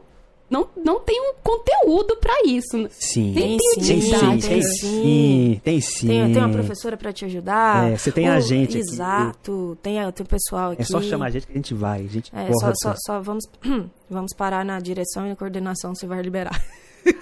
não, 0.50 0.68
não 0.76 1.00
tenho 1.00 1.30
É 1.30 1.34
conteúdo 1.42 2.16
pra 2.16 2.34
isso. 2.44 2.86
Sim. 2.90 3.32
Nem 3.32 3.56
Tem 3.56 3.84
tenho 3.84 4.02
sim, 4.02 4.10
tem 4.10 4.38
tem 4.40 4.62
sim, 4.62 5.60
tem 5.64 5.80
sim. 5.80 6.06
Tem, 6.08 6.32
tem 6.32 6.42
uma 6.42 6.48
professora 6.52 6.96
pra 6.96 7.12
te 7.12 7.24
ajudar. 7.24 7.92
É, 7.92 7.96
você 7.96 8.10
tem 8.12 8.28
a 8.28 8.36
O- 8.36 8.40
gente 8.40 8.76
aqui. 8.76 8.78
Exato. 8.90 9.78
Tem, 9.82 10.00
a- 10.00 10.10
tem 10.12 10.24
o 10.24 10.28
pessoal 10.28 10.72
aqui. 10.72 10.82
É 10.82 10.84
só 10.84 11.00
chamar 11.00 11.26
a 11.26 11.30
gente 11.30 11.46
que 11.46 11.52
a 11.52 11.56
gente 11.56 11.72
vai. 11.74 12.00
A 12.00 12.08
gente 12.08 12.30
É, 12.34 12.52
só, 12.54 12.72
só, 12.82 12.94
só 13.06 13.20
vamos, 13.20 13.44
vamos 14.10 14.34
parar 14.36 14.64
na 14.64 14.78
direção 14.80 15.26
e 15.26 15.30
na 15.30 15.36
coordenação, 15.36 15.94
você 15.94 16.06
vai 16.06 16.20
liberar. 16.20 16.60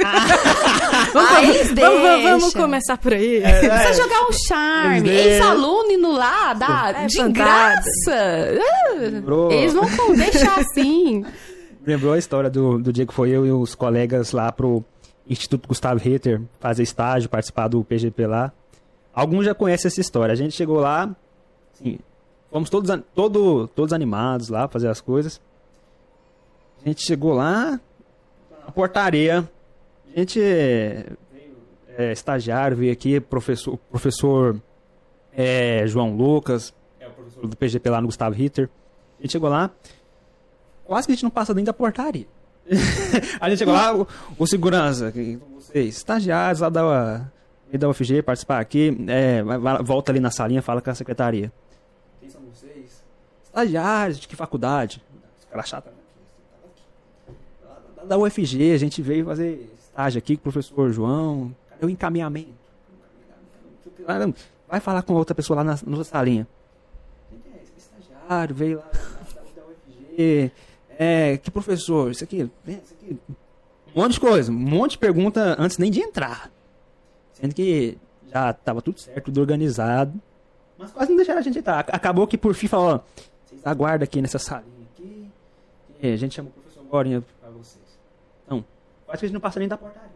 Ah, 0.05 0.26
Vamos, 1.12 1.72
vamos, 1.74 2.22
vamos 2.24 2.55
começar 2.55 2.98
por 2.98 3.12
aí. 3.12 3.40
Precisa 3.40 4.02
jogar 4.02 4.28
um 4.28 4.32
charme. 4.32 5.09
Ex-aluno 5.09 5.90
indo 5.92 6.10
lá, 6.10 6.52
dá 6.55 6.92
É 6.96 7.06
de 7.06 7.16
fantástico. 7.16 7.34
graça. 8.05 8.98
Lembrou, 8.98 9.52
Eles 9.52 9.72
vão 9.74 9.88
com- 9.96 10.14
deixar 10.14 10.59
assim. 10.60 11.24
Lembrou 11.89 12.12
a 12.12 12.19
história 12.19 12.51
do, 12.51 12.78
do 12.78 12.93
dia 12.93 13.06
que 13.06 13.15
foi 13.15 13.31
eu 13.31 13.47
e 13.47 13.51
os 13.51 13.74
colegas 13.74 14.32
lá 14.32 14.52
pro 14.52 14.85
Instituto 15.28 15.66
Gustavo 15.66 15.98
Ritter 15.98 16.40
fazer 16.60 16.82
estágio, 16.82 17.28
participar 17.28 17.69
do 17.69 17.82
PGP 17.82 18.27
lá. 18.27 18.52
Alguns 19.12 19.47
já 19.47 19.55
conhecem 19.55 19.89
essa 19.89 20.01
história. 20.01 20.32
A 20.32 20.36
gente 20.36 20.55
chegou 20.55 20.78
lá, 20.78 21.15
assim, 21.74 21.98
fomos 22.51 22.70
todos, 22.70 22.90
todo, 23.15 23.66
todos 23.69 23.93
animados 23.93 24.48
lá 24.48 24.69
fazer 24.69 24.89
as 24.89 25.01
coisas. 25.01 25.40
A 26.85 26.89
gente 26.89 27.02
chegou 27.02 27.32
lá, 27.32 27.81
na 28.65 28.70
portaria. 28.70 29.48
A 30.15 30.19
gente 30.19 30.40
é, 30.40 32.12
estagiário, 32.12 32.77
veio 32.77 32.93
aqui, 32.93 33.19
professor, 33.19 33.77
professor 33.90 34.60
é, 35.32 35.86
João 35.86 36.15
Lucas, 36.15 36.73
é 37.01 37.09
o 37.09 37.10
professor 37.10 37.47
do 37.47 37.56
PGP 37.56 37.90
lá 37.90 38.01
no 38.01 38.06
Gustavo 38.09 38.35
Ritter. 38.35 38.69
A 39.19 39.23
gente 39.23 39.32
chegou 39.32 39.48
lá, 39.48 39.70
quase 40.89 41.06
que 41.06 41.12
a 41.12 41.15
gente 41.15 41.23
não 41.23 41.31
passa 41.31 41.52
nem 41.55 41.65
da 41.65 41.73
portaria. 41.73 42.27
a 43.40 43.48
gente 43.48 43.59
chegou 43.59 43.74
lá, 43.74 43.94
o, 43.94 44.06
o 44.39 44.47
segurança, 44.47 45.12
que- 45.12 45.39
vocês, 45.55 45.97
estagiários 45.98 46.60
lá 46.60 46.69
da, 46.69 47.31
da 47.73 47.89
UFG, 47.90 48.23
participar 48.23 48.59
aqui, 48.59 48.97
é, 49.06 49.43
volta 49.85 50.10
ali 50.10 50.19
na 50.19 50.31
salinha, 50.31 50.62
fala 50.62 50.81
com 50.81 50.89
a 50.90 50.94
secretaria. 50.94 51.52
Quem 52.20 52.31
são 52.31 52.40
vocês? 52.43 53.05
Estagiários, 53.44 54.19
de 54.19 54.27
que 54.27 54.35
faculdade? 54.35 55.02
Os 55.39 55.44
caras 55.44 55.69
chatos. 55.69 55.93
Da- 58.06 58.16
UFG, 58.19 58.73
a 58.73 58.78
gente 58.78 59.02
veio 59.02 59.27
fazer 59.27 59.70
estágio 59.78 60.19
aqui 60.19 60.36
com 60.36 60.40
o 60.48 60.52
professor 60.52 60.90
João. 60.90 61.55
Cadê 61.70 61.85
o 61.86 61.90
encaminhamento? 61.90 62.56
Vai 64.66 64.81
falar 64.81 65.02
com 65.02 65.12
outra 65.15 65.35
pessoa 65.35 65.59
lá 65.59 65.65
na, 65.65 65.78
na 65.86 66.05
salinha. 66.05 66.47
É 67.32 67.59
estagiário? 67.77 68.55
Veio 68.55 68.78
lá 68.78 68.90
da 68.93 69.62
UFG. 69.62 70.52
É, 71.00 71.36
que 71.36 71.50
professor? 71.50 72.10
Isso 72.10 72.24
aqui, 72.24 72.50
isso 72.66 72.94
aqui. 73.00 73.16
Um 73.94 74.02
monte 74.02 74.12
de 74.14 74.20
coisa, 74.20 74.50
um 74.50 74.54
monte 74.54 74.92
de 74.92 74.98
pergunta 74.98 75.54
antes 75.58 75.78
nem 75.78 75.90
de 75.90 76.00
entrar. 76.00 76.50
Sendo 77.34 77.54
que 77.54 77.96
já 78.32 78.52
tava 78.52 78.82
tudo 78.82 78.98
certo, 79.00 79.26
tudo 79.26 79.40
organizado. 79.40 80.12
Mas 80.76 80.90
quase 80.90 81.10
não 81.10 81.16
deixaram 81.16 81.38
a 81.38 81.42
gente 81.42 81.58
entrar. 81.58 81.78
Ac- 81.78 81.90
Acabou 81.92 82.26
que 82.26 82.36
por 82.36 82.52
fim 82.54 82.66
falou, 82.66 83.02
vocês 83.46 83.60
aguardam 83.64 84.04
aqui 84.04 84.20
nessa 84.20 84.38
salinha 84.38 84.86
aqui. 84.92 85.30
A 86.02 86.16
gente 86.16 86.34
chama 86.34 86.48
o 86.48 86.52
professor 86.52 86.82
Gorinha 86.84 87.24
pra 87.40 87.50
vocês. 87.50 87.78
Então, 88.44 88.64
quase 89.06 89.20
que 89.20 89.24
a 89.24 89.28
gente 89.28 89.34
não 89.34 89.40
passa 89.40 89.58
nem 89.60 89.68
da 89.68 89.76
portaria. 89.78 90.08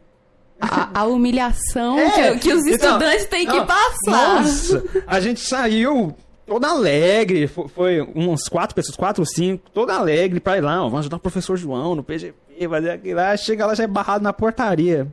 A, 0.60 1.00
a 1.00 1.04
humilhação 1.06 1.98
É, 1.98 2.32
que, 2.34 2.40
que 2.40 2.52
os 2.52 2.66
então, 2.66 2.90
estudantes 2.98 3.26
têm 3.26 3.46
que 3.46 3.56
não, 3.56 3.66
passar. 3.66 4.42
Nossa, 4.42 4.84
a 5.06 5.20
gente 5.20 5.40
saiu 5.40 6.14
todo 6.47 6.64
alegre. 6.64 7.47
Fo- 7.47 7.69
Foi, 7.69 8.01
uns 8.14 8.48
quatro 8.48 8.74
pessoas, 8.74 8.97
quatro 8.97 9.23
ou 9.23 9.27
cinco, 9.27 9.70
todo 9.70 9.90
alegre 9.90 10.40
pra 10.40 10.56
ir 10.59 10.60
lá. 10.60 10.81
ó, 10.81 10.85
Vamos 10.85 11.01
ajudar 11.01 11.16
o 11.16 11.20
professor 11.20 11.56
João 11.56 11.94
no 11.94 12.02
PGP, 12.05 12.69
fazer 12.69 12.90
aquilo 12.90 13.16
lá. 13.16 13.36
Chega 13.36 13.66
lá, 13.66 13.74
já 13.74 13.85
é 13.85 13.86
barrado 13.86 14.23
na 14.24 14.32
portaria. 14.32 15.06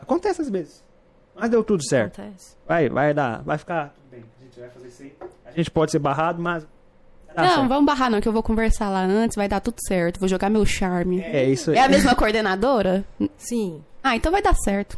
Acontece 0.00 0.42
às 0.42 0.50
vezes. 0.50 0.82
Mas 1.34 1.50
deu 1.50 1.64
tudo 1.64 1.82
certo. 1.82 2.20
Acontece. 2.20 2.54
Vai, 2.66 2.88
vai 2.88 3.12
dar, 3.14 3.42
vai 3.42 3.58
ficar 3.58 3.94
tudo 3.94 4.10
bem. 4.10 4.24
A 4.40 4.44
gente 4.44 4.60
vai 4.60 4.68
fazer 4.70 4.88
isso 4.88 5.02
aí. 5.02 5.12
A 5.46 5.50
gente 5.52 5.70
pode 5.70 5.90
ser 5.90 5.98
barrado, 5.98 6.40
mas. 6.40 6.66
Não, 7.36 7.44
certo. 7.44 7.68
vamos 7.68 7.84
barrar 7.86 8.08
não, 8.10 8.20
que 8.20 8.28
eu 8.28 8.32
vou 8.32 8.42
conversar 8.44 8.88
lá 8.90 9.02
antes, 9.04 9.34
vai 9.36 9.48
dar 9.48 9.58
tudo 9.60 9.76
certo. 9.88 10.20
Vou 10.20 10.28
jogar 10.28 10.48
meu 10.48 10.64
charme. 10.64 11.20
É 11.20 11.44
isso 11.44 11.70
aí. 11.72 11.76
É 11.78 11.80
a 11.82 11.88
mesma 11.88 12.14
coordenadora? 12.14 13.04
Sim. 13.36 13.82
Ah, 14.02 14.14
então 14.14 14.30
vai 14.30 14.40
dar 14.42 14.54
certo. 14.54 14.96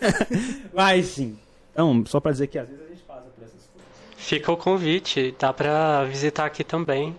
Vai 0.72 1.02
sim. 1.02 1.38
Então, 1.72 2.04
só 2.06 2.20
pra 2.20 2.30
dizer 2.32 2.46
que 2.48 2.58
às 2.58 2.68
vezes 2.68 2.84
a 2.84 2.88
gente 2.88 3.02
passa 3.02 3.22
por 3.34 3.42
essas 3.44 3.66
coisas. 3.72 3.88
Fica 4.28 4.52
o 4.52 4.58
convite, 4.58 5.34
dá 5.38 5.54
pra 5.54 6.04
visitar 6.04 6.44
aqui 6.44 6.62
também. 6.62 7.16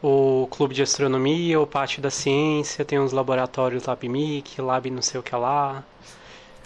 O 0.00 0.46
clube 0.48 0.72
de 0.76 0.80
astronomia, 0.82 1.60
o 1.60 1.66
pátio 1.66 2.00
da 2.00 2.08
ciência, 2.08 2.84
tem 2.84 3.00
uns 3.00 3.10
laboratórios 3.10 3.84
Lab 3.84 4.08
Mic, 4.08 4.60
Lab 4.62 4.88
não 4.88 5.02
sei 5.02 5.18
o 5.18 5.24
que 5.24 5.34
lá. 5.34 5.82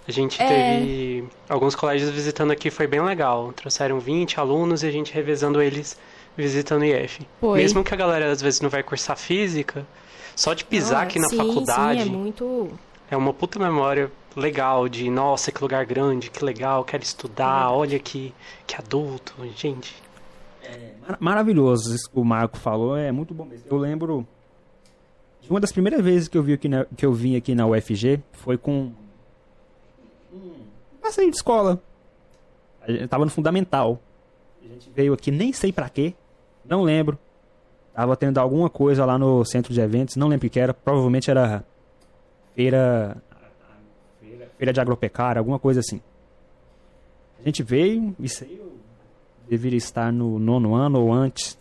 A 0.07 0.12
gente 0.12 0.39
É. 0.43 0.47
teve 0.47 1.24
alguns 1.48 1.74
colégios 1.74 2.11
visitando 2.11 2.51
aqui, 2.51 2.70
foi 2.70 2.86
bem 2.86 3.01
legal. 3.01 3.55
Trouxeram 3.55 3.98
20 3.98 4.39
alunos 4.39 4.82
e 4.82 4.86
a 4.86 4.90
gente 4.90 5.15
revezando 5.15 5.62
eles 5.62 5.97
visitando 6.36 6.82
o 6.82 6.85
IF. 6.85 7.27
Foi. 7.40 7.59
Mesmo 7.59 7.82
que 7.82 7.94
a 7.94 7.97
galera 7.97 8.31
às 8.31 8.43
vezes 8.43 8.61
não 8.61 8.69
vai 8.69 8.82
cursar 8.82 9.16
física, 9.16 9.86
só 10.36 10.52
de 10.52 10.62
pisar 10.66 11.01
Ah, 11.01 11.02
aqui 11.05 11.19
na 11.19 11.28
sim, 11.28 11.39
faculdade 11.39 12.02
Sim, 12.02 12.09
é 12.09 12.12
muito. 12.12 12.70
é 13.11 13.16
uma 13.16 13.32
puta 13.32 13.59
memória 13.59 14.12
legal 14.36 14.89
de, 14.89 15.11
nossa, 15.11 15.51
que 15.51 15.61
lugar 15.62 15.85
grande, 15.86 16.31
que 16.31 16.44
legal, 16.44 16.85
quero 16.85 17.02
estudar, 17.02 17.70
olha 17.73 17.98
que, 17.98 18.32
que 18.66 18.77
adulto, 18.77 19.35
gente. 19.57 19.94
Mar- 21.07 21.16
maravilhoso 21.20 21.94
isso 21.94 22.09
que 22.11 22.19
o 22.19 22.24
Marco 22.24 22.57
falou, 22.57 22.97
é 22.97 23.11
muito 23.11 23.35
bom 23.35 23.44
mesmo. 23.44 23.65
Eu 23.69 23.77
lembro 23.78 24.27
de 25.43 25.51
uma 25.51 25.59
das 25.61 25.73
primeiras 25.73 26.01
vezes 26.05 26.28
que 26.28 26.39
eu, 26.39 26.43
vi 26.43 26.52
aqui 26.52 26.69
na- 26.69 26.85
que 26.97 27.05
eu 27.05 27.12
vim 27.12 27.35
aqui 27.36 27.55
na 27.55 27.66
UFG 27.66 28.20
foi 28.32 28.57
com 28.57 28.93
um 30.32 30.52
passeio 31.02 31.31
de 31.31 31.36
escola. 31.36 31.82
A 32.82 32.90
gente 32.93 33.09
tava 33.09 33.24
no 33.24 33.31
fundamental. 33.31 33.98
A 34.65 34.69
gente 34.69 34.90
veio 34.94 35.12
aqui, 35.12 35.31
nem 35.31 35.52
sei 35.52 35.73
pra 35.73 35.89
quê, 35.89 36.15
não 36.65 36.82
lembro. 36.82 37.19
Tava 37.93 38.16
tendo 38.16 38.39
alguma 38.39 38.70
coisa 38.70 39.05
lá 39.05 39.19
no 39.19 39.44
centro 39.44 39.73
de 39.74 39.81
eventos, 39.81 40.15
não 40.16 40.28
lembro 40.28 40.47
o 40.47 40.51
que 40.51 40.61
era, 40.61 40.73
provavelmente 40.73 41.31
era 41.31 41.65
feira, 42.55 43.16
feira, 44.61 44.73
de 44.74 44.81
agropecuária, 44.81 45.41
alguma 45.41 45.59
coisa 45.59 45.81
assim. 45.81 46.03
A 47.41 47.45
gente 47.45 47.62
veio, 47.62 48.15
isso 48.20 48.45
aí 48.45 48.59
eu 48.59 48.77
deveria 49.49 49.78
estar 49.78 50.12
no 50.12 50.39
nono 50.39 50.74
ano 50.74 51.01
ou 51.01 51.12
antes. 51.12 51.59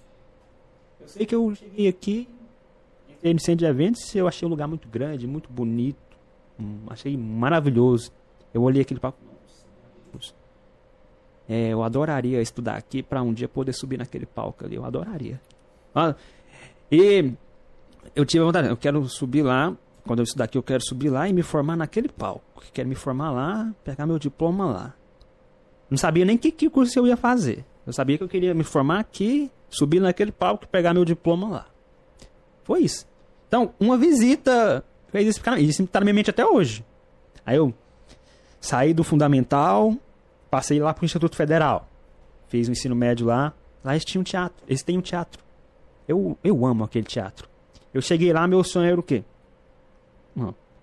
Eu 1.00 1.08
sei 1.08 1.26
que 1.26 1.34
eu 1.34 1.56
cheguei 1.56 1.88
aqui, 1.88 2.28
entrei 3.10 3.34
no 3.34 3.40
centro 3.40 3.60
de 3.60 3.66
eventos 3.66 4.14
e 4.14 4.18
eu 4.18 4.28
achei 4.28 4.46
um 4.46 4.52
lugar 4.52 4.68
muito 4.68 4.90
grande, 4.90 5.26
muito 5.26 5.50
bonito. 5.50 5.98
hum, 6.60 6.80
achei 6.90 7.16
maravilhoso. 7.16 8.12
Eu 8.54 8.64
olhei 8.64 8.82
aquele 8.82 9.00
maravilhoso. 9.02 10.36
É, 11.48 11.70
eu 11.70 11.82
adoraria 11.82 12.42
estudar 12.42 12.76
aqui 12.76 13.02
para 13.02 13.24
um 13.24 13.34
dia 13.34 13.48
poder 13.48 13.74
subir 13.74 13.98
naquele 13.98 14.26
palco 14.26 14.66
ali. 14.66 14.76
Eu 14.76 14.84
adoraria. 14.84 15.42
Ah, 15.96 16.14
e 16.92 17.34
eu 18.14 18.26
tive 18.26 18.44
vontade, 18.44 18.68
eu 18.68 18.78
quero 18.78 19.08
subir 19.08 19.42
lá. 19.42 19.76
Quando 20.10 20.22
eu 20.22 20.24
estudar 20.24 20.46
aqui, 20.46 20.58
eu 20.58 20.64
quero 20.64 20.84
subir 20.84 21.12
lá 21.12 21.30
e 21.30 21.34
me 21.34 21.44
formar 21.44 21.76
naquele 21.76 22.10
palco. 22.10 22.64
Quero 22.74 22.90
me 22.90 22.96
formar 22.96 23.30
lá, 23.30 23.72
pegar 23.84 24.08
meu 24.08 24.18
diploma 24.18 24.66
lá. 24.66 24.96
Não 25.88 26.00
sabia 26.00 26.26
nem 26.26 26.36
que, 26.36 26.52
que 26.52 26.68
curso 26.68 26.98
eu 26.98 27.06
ia 27.06 27.16
fazer. 27.16 27.64
Eu 27.86 27.94
sabia 27.94 28.18
que 28.18 28.24
eu 28.24 28.28
queria 28.28 28.56
me 28.56 28.64
formar 28.64 29.02
aqui, 29.02 29.52
subir 29.70 30.00
naquele 30.00 30.32
palco 30.32 30.64
e 30.64 30.68
pegar 30.68 30.96
meu 30.96 31.06
diploma 31.06 31.48
lá. 31.48 31.68
Foi 32.64 32.80
isso. 32.80 33.08
Então, 33.48 33.72
uma 33.80 34.00
visita 34.00 34.84
fez 35.10 35.28
isso 35.28 35.38
ficar. 35.38 35.60
Isso 35.60 35.86
tá 35.86 36.00
na 36.00 36.06
minha 36.06 36.16
mente 36.16 36.32
até 36.32 36.44
hoje. 36.44 36.84
Aí 37.46 37.58
eu 37.58 37.72
saí 38.60 38.96
do 38.96 39.04
fundamental, 39.04 39.96
passei 40.50 40.80
lá 40.80 40.92
pro 40.92 41.06
Instituto 41.06 41.36
Federal. 41.36 41.88
Fiz 42.48 42.68
o 42.68 42.72
ensino 42.72 42.96
médio 42.96 43.28
lá. 43.28 43.54
Lá 43.84 43.94
eles 43.94 44.06
tinham 44.06 44.22
um 44.22 44.24
teatro. 44.24 44.58
Eles 44.68 44.82
têm 44.82 44.98
um 44.98 45.02
teatro. 45.02 45.40
Eu, 46.08 46.36
eu 46.44 46.66
amo 46.66 46.84
aquele 46.84 47.06
teatro. 47.06 47.48
Eu 47.94 48.02
cheguei 48.02 48.34
lá, 48.34 48.48
meu 48.48 48.64
sonho 48.64 48.90
era 48.90 49.00
o 49.00 49.04
quê? 49.04 49.24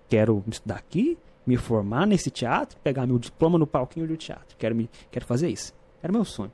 Quero 0.09 0.43
estudar 0.47 0.75
aqui, 0.75 1.17
me 1.45 1.57
formar 1.57 2.05
nesse 2.05 2.29
teatro, 2.29 2.77
pegar 2.83 3.05
meu 3.05 3.17
diploma 3.17 3.57
no 3.57 3.67
palquinho 3.67 4.07
do 4.07 4.17
teatro. 4.17 4.55
Quero, 4.57 4.75
me, 4.75 4.89
quero 5.11 5.25
fazer 5.25 5.49
isso. 5.49 5.73
Era 6.01 6.11
meu 6.11 6.25
sonho. 6.25 6.51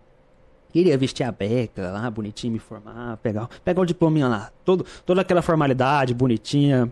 Queria 0.72 0.98
vestir 0.98 1.24
a 1.24 1.32
beca 1.32 1.92
lá, 1.92 2.10
bonitinho, 2.10 2.54
me 2.54 2.60
formar, 2.60 3.18
pegar, 3.18 3.48
pegar 3.64 3.82
o 3.82 3.86
diploma 3.86 4.28
lá. 4.28 4.52
Todo, 4.66 4.86
toda 5.06 5.22
aquela 5.22 5.42
formalidade 5.42 6.14
bonitinha. 6.16 6.92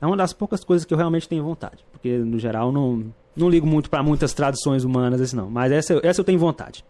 É 0.00 0.06
uma 0.06 0.16
das 0.16 0.32
poucas 0.32 0.64
coisas 0.64 0.86
que 0.86 0.94
eu 0.94 0.98
realmente 0.98 1.28
tenho 1.28 1.44
vontade. 1.44 1.84
Porque, 1.92 2.16
no 2.16 2.38
geral, 2.38 2.72
não, 2.72 3.04
não 3.36 3.50
ligo 3.50 3.66
muito 3.66 3.90
para 3.90 4.02
muitas 4.02 4.32
tradições 4.32 4.82
humanas, 4.82 5.20
esse 5.20 5.36
não. 5.36 5.50
Mas 5.50 5.72
essa, 5.72 6.00
essa 6.02 6.20
eu 6.20 6.24
tenho 6.24 6.38
vontade. 6.38 6.84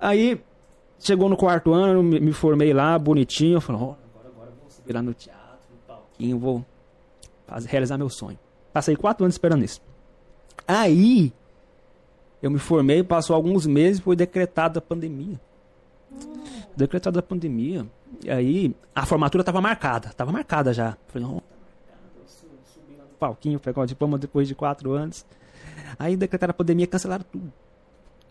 Aí, 0.00 0.40
chegou 1.00 1.28
no 1.28 1.36
quarto 1.36 1.72
ano, 1.72 2.00
me, 2.02 2.20
me 2.20 2.32
formei 2.32 2.72
lá, 2.72 2.96
bonitinho. 2.96 3.56
Eu 3.56 3.60
falei, 3.60 3.82
oh, 3.82 3.84
agora, 3.84 4.28
agora 4.28 4.52
vou 4.60 4.70
subir 4.70 4.92
lá 4.92 5.02
no 5.02 5.12
teatro, 5.12 5.58
no 5.72 5.78
palquinho, 5.88 6.38
vou 6.38 6.64
realizar 7.66 7.96
meu 7.98 8.08
sonho. 8.08 8.38
Passei 8.72 8.96
quatro 8.96 9.24
anos 9.24 9.34
esperando 9.34 9.64
isso. 9.64 9.80
Aí, 10.66 11.32
eu 12.42 12.50
me 12.50 12.58
formei, 12.58 13.02
passou 13.02 13.34
alguns 13.36 13.66
meses, 13.66 14.00
foi 14.00 14.16
decretada 14.16 14.78
a 14.78 14.82
pandemia. 14.82 15.40
Decretada 16.76 17.20
a 17.20 17.22
pandemia. 17.22 17.86
E 18.24 18.30
aí, 18.30 18.74
a 18.94 19.06
formatura 19.06 19.42
estava 19.42 19.60
marcada. 19.60 20.08
Estava 20.08 20.32
marcada 20.32 20.72
já. 20.72 20.96
Falei, 21.08 21.28
oh, 21.28 21.36
eu 21.36 22.26
subi 22.26 22.96
lá 22.98 23.04
no 23.04 23.16
palquinho, 23.18 23.60
pegar 23.60 23.82
o 23.82 23.86
diploma 23.86 24.18
depois 24.18 24.48
de 24.48 24.54
quatro 24.54 24.92
anos. 24.92 25.24
Aí, 25.98 26.16
decretaram 26.16 26.50
a 26.50 26.54
pandemia, 26.54 26.86
cancelaram 26.86 27.24
tudo. 27.30 27.52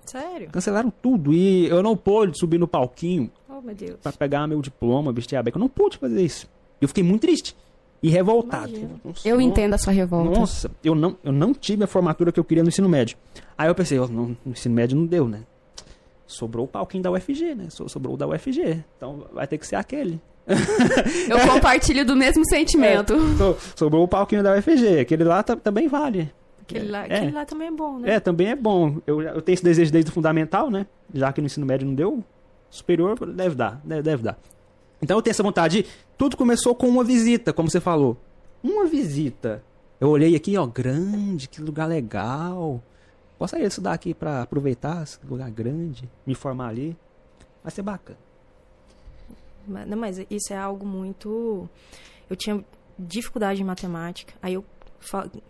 Sério? 0.06 0.50
Cancelaram 0.50 0.92
tudo. 0.92 1.34
E 1.34 1.68
eu 1.68 1.82
não 1.82 1.96
pude 1.96 2.38
subir 2.38 2.58
no 2.58 2.68
palquinho 2.68 3.32
Oh, 3.48 3.62
meu 3.62 3.74
Deus. 3.74 4.00
para 4.02 4.12
pegar 4.12 4.46
meu 4.48 4.62
diploma, 4.62 5.14
vestir 5.14 5.38
a 5.38 5.44
beca. 5.44 5.58
Eu 5.58 5.62
não 5.62 5.70
pude 5.70 5.98
fazer 5.98 6.22
isso. 6.22 6.50
Eu 6.82 6.88
fiquei 6.90 7.04
muito 7.04 7.22
triste 7.22 7.56
e 8.04 8.10
revoltado. 8.10 8.74
Nossa, 9.04 9.28
Eu 9.28 9.40
entendo 9.42 9.74
a 9.74 9.78
sua 9.78 9.94
revolta. 9.94 10.38
Nossa, 10.40 10.70
eu 10.84 10.94
não, 10.94 11.18
eu 11.24 11.32
não 11.32 11.54
tive 11.54 11.86
a 11.86 11.88
formatura 11.88 12.32
que 12.32 12.40
eu 12.40 12.44
queria 12.44 12.62
no 12.62 12.68
ensino 12.70 12.90
médio. 12.90 13.18
Aí 13.58 13.70
eu 13.70 13.74
pensei, 13.74 13.98
ó, 13.98 14.06
no, 14.08 14.38
no 14.46 14.52
ensino 14.52 14.76
médio 14.76 14.98
não 14.98 15.06
deu, 15.06 15.28
né? 15.28 15.40
Sobrou 16.28 16.66
o 16.66 16.68
palquinho 16.68 17.02
da 17.04 17.12
UFG, 17.12 17.56
né? 17.56 17.66
So- 17.70 17.88
Sobrou 17.88 18.16
o 18.16 18.18
da 18.18 18.28
UFG. 18.28 18.84
Então 18.98 19.26
vai 19.34 19.48
ter 19.48 19.58
que 19.58 19.66
ser 19.66 19.76
aquele. 19.78 20.20
Eu 21.30 21.40
compartilho 21.48 22.06
do 22.06 22.16
mesmo 22.16 22.44
sentimento. 22.50 23.16
So- 23.38 23.58
sobrou 23.76 24.04
o 24.04 24.08
palquinho 24.08 24.44
da 24.44 24.54
UFG. 24.58 25.00
Aquele 25.00 25.24
lá 25.24 25.42
também 25.44 25.88
vale. 25.88 26.32
Aquele 26.62 26.90
lá, 26.90 27.06
É. 27.08 27.16
aquele 27.18 27.32
lá 27.32 27.46
também 27.46 27.68
é 27.68 27.72
bom, 27.72 28.00
né? 28.00 28.14
É, 28.16 28.20
também 28.20 28.48
é 28.48 28.56
bom. 28.56 28.98
Eu, 29.06 29.22
eu 29.22 29.42
tenho 29.42 29.54
esse 29.54 29.64
desejo 29.64 29.92
desde 29.92 30.10
o 30.12 30.14
fundamental, 30.14 30.70
né? 30.72 30.86
Já 31.14 31.32
que 31.32 31.40
no 31.42 31.46
ensino 31.46 31.66
médio 31.66 31.86
não 31.88 31.94
deu, 31.94 32.24
superior 32.70 33.18
deve 33.34 33.54
dar, 33.56 33.80
deve, 33.84 34.02
deve 34.02 34.24
dar. 34.24 34.38
Então 35.04 35.18
eu 35.18 35.22
tenho 35.22 35.32
essa 35.32 35.44
vontade. 35.44 35.86
Tudo 36.18 36.38
começou 36.38 36.74
com 36.74 36.88
uma 36.88 37.04
visita, 37.04 37.52
como 37.52 37.70
você 37.70 37.82
falou. 37.82 38.18
Uma 38.64 38.86
visita. 38.86 39.62
Eu 40.00 40.10
olhei 40.10 40.36
aqui, 40.36 40.58
ó, 40.58 40.66
grande, 40.66 41.50
que 41.50 41.62
lugar 41.62 41.88
legal. 41.88 42.82
Gostaria 43.38 43.66
de 43.66 43.72
estudar 43.72 43.94
aqui 43.94 44.14
pra 44.14 44.42
aproveitar 44.42 45.04
esse 45.04 45.20
lugar 45.26 45.52
grande, 45.52 46.10
me 46.26 46.34
formar 46.34 46.70
ali. 46.70 46.96
Vai 47.62 47.72
ser 47.72 47.82
bacana. 47.82 48.18
Mas, 49.68 49.88
não, 49.88 49.98
mas 49.98 50.18
isso 50.30 50.54
é 50.54 50.58
algo 50.58 50.86
muito. 50.86 51.70
Eu 52.30 52.36
tinha 52.36 52.64
dificuldade 52.98 53.62
em 53.62 53.66
matemática. 53.66 54.34
Aí 54.42 54.54
eu. 54.54 54.66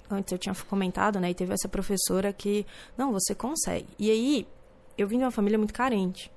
Antes 0.09 0.31
eu 0.31 0.39
tinha 0.39 0.55
comentado, 0.67 1.19
né? 1.19 1.29
E 1.29 1.35
teve 1.35 1.53
essa 1.53 1.69
professora 1.69 2.33
que. 2.33 2.65
Não, 2.97 3.11
você 3.11 3.35
consegue. 3.35 3.87
E 3.99 4.09
aí, 4.09 4.47
eu 4.97 5.07
vim 5.07 5.19
de 5.19 5.23
uma 5.23 5.31
família 5.31 5.59
muito 5.59 5.73
carente. 5.73 6.31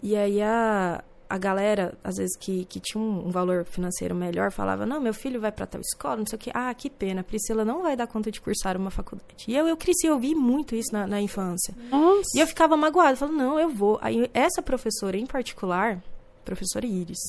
E 0.00 0.14
aí 0.14 0.40
a, 0.40 1.02
a 1.28 1.36
galera, 1.36 1.96
às 2.02 2.16
vezes, 2.16 2.36
que, 2.36 2.64
que 2.64 2.80
tinha 2.80 3.02
um, 3.02 3.30
valor 3.30 3.64
financeiro 3.64 4.14
melhor, 4.14 4.50
falava: 4.50 4.86
Não, 4.86 5.00
meu 5.00 5.12
filho 5.12 5.40
vai 5.40 5.52
pra 5.52 5.66
tal 5.66 5.80
escola, 5.80 6.16
não 6.16 6.26
sei 6.26 6.36
o 6.36 6.40
quê. 6.40 6.50
Ah, 6.54 6.72
que 6.72 6.88
pena, 6.88 7.22
Priscila 7.22 7.64
não 7.64 7.82
vai 7.82 7.96
dar 7.96 8.06
conta 8.06 8.30
de 8.30 8.40
cursar 8.40 8.76
uma 8.76 8.90
faculdade. 8.90 9.44
E 9.46 9.54
eu, 9.54 9.68
eu 9.68 9.76
cresci, 9.76 10.06
eu 10.06 10.14
ouvi 10.14 10.34
muito 10.34 10.74
isso 10.74 10.92
na, 10.92 11.06
na 11.06 11.20
infância. 11.20 11.74
Nossa. 11.90 12.30
E 12.34 12.40
eu 12.40 12.46
ficava 12.46 12.76
magoada, 12.76 13.16
falando, 13.16 13.36
não, 13.36 13.60
eu 13.60 13.68
vou. 13.68 13.98
Aí 14.00 14.30
essa 14.32 14.62
professora 14.62 15.16
em 15.16 15.26
particular, 15.26 16.02
professora 16.44 16.86
Iris, 16.86 17.20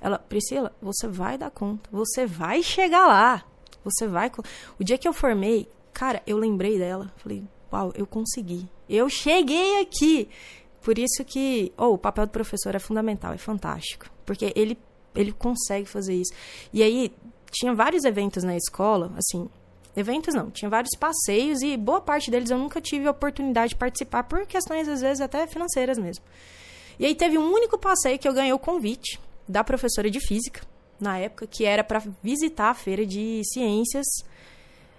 ela, 0.00 0.18
Priscila, 0.18 0.72
você 0.82 1.06
vai 1.06 1.38
dar 1.38 1.50
conta, 1.50 1.88
você 1.92 2.26
vai 2.26 2.62
chegar 2.62 3.06
lá. 3.06 3.44
Você 3.84 4.06
vai. 4.08 4.30
co-" 4.30 4.42
O 4.78 4.84
dia 4.84 4.98
que 4.98 5.06
eu 5.06 5.12
formei, 5.12 5.68
cara, 5.92 6.20
eu 6.26 6.36
lembrei 6.36 6.76
dela. 6.76 7.12
Falei, 7.16 7.44
uau, 7.72 7.92
eu 7.94 8.06
consegui. 8.06 8.68
Eu 8.88 9.08
cheguei 9.08 9.80
aqui. 9.80 10.28
Por 10.82 10.98
isso 10.98 11.24
que, 11.24 11.72
oh, 11.76 11.94
o 11.94 11.98
papel 11.98 12.26
do 12.26 12.32
professor 12.32 12.74
é 12.74 12.78
fundamental, 12.78 13.32
é 13.32 13.38
fantástico. 13.38 14.06
Porque 14.26 14.52
ele, 14.56 14.76
ele 15.14 15.32
consegue 15.32 15.88
fazer 15.88 16.14
isso. 16.14 16.32
E 16.72 16.82
aí, 16.82 17.14
tinha 17.50 17.74
vários 17.74 18.04
eventos 18.04 18.42
na 18.42 18.56
escola, 18.56 19.12
assim, 19.16 19.48
Eventos 19.94 20.34
não, 20.34 20.50
tinha 20.50 20.70
vários 20.70 20.96
passeios 20.98 21.60
e 21.60 21.76
boa 21.76 22.00
parte 22.00 22.30
deles 22.30 22.48
eu 22.50 22.56
nunca 22.56 22.80
tive 22.80 23.06
a 23.06 23.10
oportunidade 23.10 23.70
de 23.70 23.76
participar 23.76 24.24
por 24.24 24.46
questões, 24.46 24.88
às 24.88 25.02
vezes, 25.02 25.20
até 25.20 25.46
financeiras 25.46 25.98
mesmo. 25.98 26.24
E 26.98 27.04
aí 27.04 27.14
teve 27.14 27.36
um 27.36 27.52
único 27.52 27.78
passeio 27.78 28.18
que 28.18 28.26
eu 28.26 28.32
ganhei 28.32 28.52
o 28.52 28.58
convite 28.58 29.20
da 29.46 29.62
professora 29.62 30.10
de 30.10 30.18
física, 30.18 30.62
na 30.98 31.18
época, 31.18 31.46
que 31.46 31.64
era 31.64 31.84
para 31.84 32.02
visitar 32.22 32.70
a 32.70 32.74
feira 32.74 33.04
de 33.04 33.42
ciências. 33.52 34.06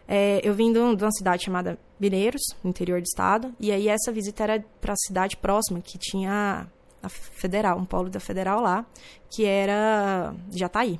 É, 0.07 0.41
eu 0.43 0.53
vim 0.53 0.71
de, 0.73 0.79
um- 0.79 0.95
uma 0.95 1.11
cidade 1.11 1.45
chamada 1.45 1.77
Mineiros, 1.99 2.41
no 2.63 2.69
interior 2.69 2.99
do 2.99 3.05
estado, 3.05 3.53
e 3.59 3.71
aí 3.71 3.87
essa 3.87 4.11
visita 4.11 4.43
era 4.43 4.65
para 4.81 4.93
a 4.93 4.97
cidade 4.97 5.37
próxima, 5.37 5.79
que 5.81 5.97
tinha 5.97 6.67
a 7.01 7.09
Federal, 7.09 7.77
um 7.77 7.85
polo 7.85 8.09
da 8.09 8.19
Federal 8.19 8.61
lá, 8.61 8.85
que 9.29 9.45
era 9.45 10.33
Jataí. 10.51 10.99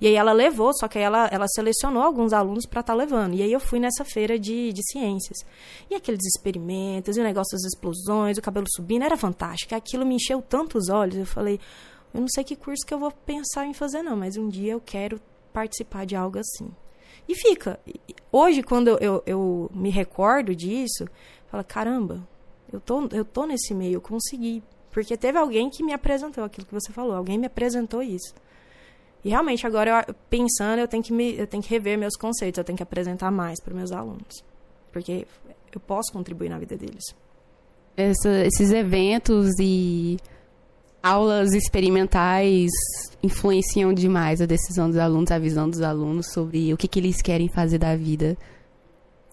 E 0.00 0.06
aí 0.06 0.14
ela 0.14 0.32
levou, 0.32 0.72
só 0.74 0.88
que 0.88 0.98
ela, 0.98 1.28
ela 1.32 1.46
selecionou 1.48 2.02
alguns 2.02 2.32
alunos 2.32 2.66
para 2.66 2.80
estar 2.80 2.94
levando. 2.94 3.34
E 3.34 3.42
aí 3.42 3.52
eu 3.52 3.60
fui 3.60 3.78
nessa 3.78 4.04
feira 4.04 4.38
de, 4.38 4.72
de 4.72 4.80
ciências. 4.90 5.38
E 5.90 5.94
aqueles 5.94 6.24
experimentos, 6.24 7.16
e 7.16 7.20
o 7.20 7.24
negócio 7.24 7.52
das 7.56 7.64
explosões, 7.64 8.38
o 8.38 8.42
cabelo 8.42 8.66
subindo, 8.74 9.04
era 9.04 9.16
fantástico. 9.16 9.74
Aquilo 9.74 10.06
me 10.06 10.14
encheu 10.16 10.40
tanto 10.42 10.78
os 10.78 10.88
olhos. 10.88 11.16
Eu 11.16 11.26
falei, 11.26 11.58
eu 12.14 12.20
não 12.20 12.28
sei 12.28 12.42
que 12.44 12.56
curso 12.56 12.86
que 12.86 12.94
eu 12.94 12.98
vou 12.98 13.10
pensar 13.10 13.66
em 13.66 13.74
fazer, 13.74 14.02
não, 14.02 14.16
mas 14.16 14.36
um 14.36 14.48
dia 14.48 14.72
eu 14.72 14.80
quero 14.80 15.20
participar 15.52 16.06
de 16.06 16.16
algo 16.16 16.38
assim. 16.38 16.70
E 17.28 17.34
fica. 17.34 17.78
Hoje, 18.30 18.62
quando 18.62 18.88
eu, 18.88 18.98
eu, 19.00 19.22
eu 19.26 19.70
me 19.74 19.90
recordo 19.90 20.54
disso, 20.54 21.06
fala, 21.48 21.62
caramba, 21.64 22.26
eu 22.72 22.80
tô, 22.80 23.08
eu 23.12 23.24
tô 23.24 23.46
nesse 23.46 23.74
meio, 23.74 23.94
eu 23.94 24.00
consegui. 24.00 24.62
Porque 24.90 25.16
teve 25.16 25.38
alguém 25.38 25.70
que 25.70 25.82
me 25.82 25.92
apresentou 25.92 26.44
aquilo 26.44 26.66
que 26.66 26.74
você 26.74 26.92
falou, 26.92 27.14
alguém 27.14 27.38
me 27.38 27.46
apresentou 27.46 28.02
isso. 28.02 28.34
E 29.24 29.30
realmente, 29.30 29.66
agora, 29.66 30.04
eu, 30.08 30.14
pensando, 30.28 30.80
eu 30.80 30.88
tenho, 30.88 31.02
que 31.02 31.12
me, 31.12 31.38
eu 31.38 31.46
tenho 31.46 31.62
que 31.62 31.70
rever 31.70 31.96
meus 31.96 32.16
conceitos, 32.16 32.58
eu 32.58 32.64
tenho 32.64 32.76
que 32.76 32.82
apresentar 32.82 33.30
mais 33.30 33.60
para 33.60 33.72
meus 33.72 33.92
alunos. 33.92 34.44
Porque 34.92 35.26
eu 35.72 35.80
posso 35.80 36.12
contribuir 36.12 36.48
na 36.50 36.58
vida 36.58 36.76
deles. 36.76 37.04
Essa- 37.96 38.44
esses 38.44 38.70
eventos 38.72 39.50
e 39.60 40.16
aulas 41.02 41.52
experimentais 41.52 42.70
influenciam 43.22 43.92
demais 43.92 44.40
a 44.40 44.46
decisão 44.46 44.88
dos 44.88 44.98
alunos, 44.98 45.30
a 45.30 45.38
visão 45.38 45.68
dos 45.68 45.80
alunos 45.80 46.32
sobre 46.32 46.72
o 46.72 46.76
que, 46.76 46.88
que 46.88 47.00
eles 47.00 47.20
querem 47.20 47.48
fazer 47.48 47.78
da 47.78 47.96
vida. 47.96 48.36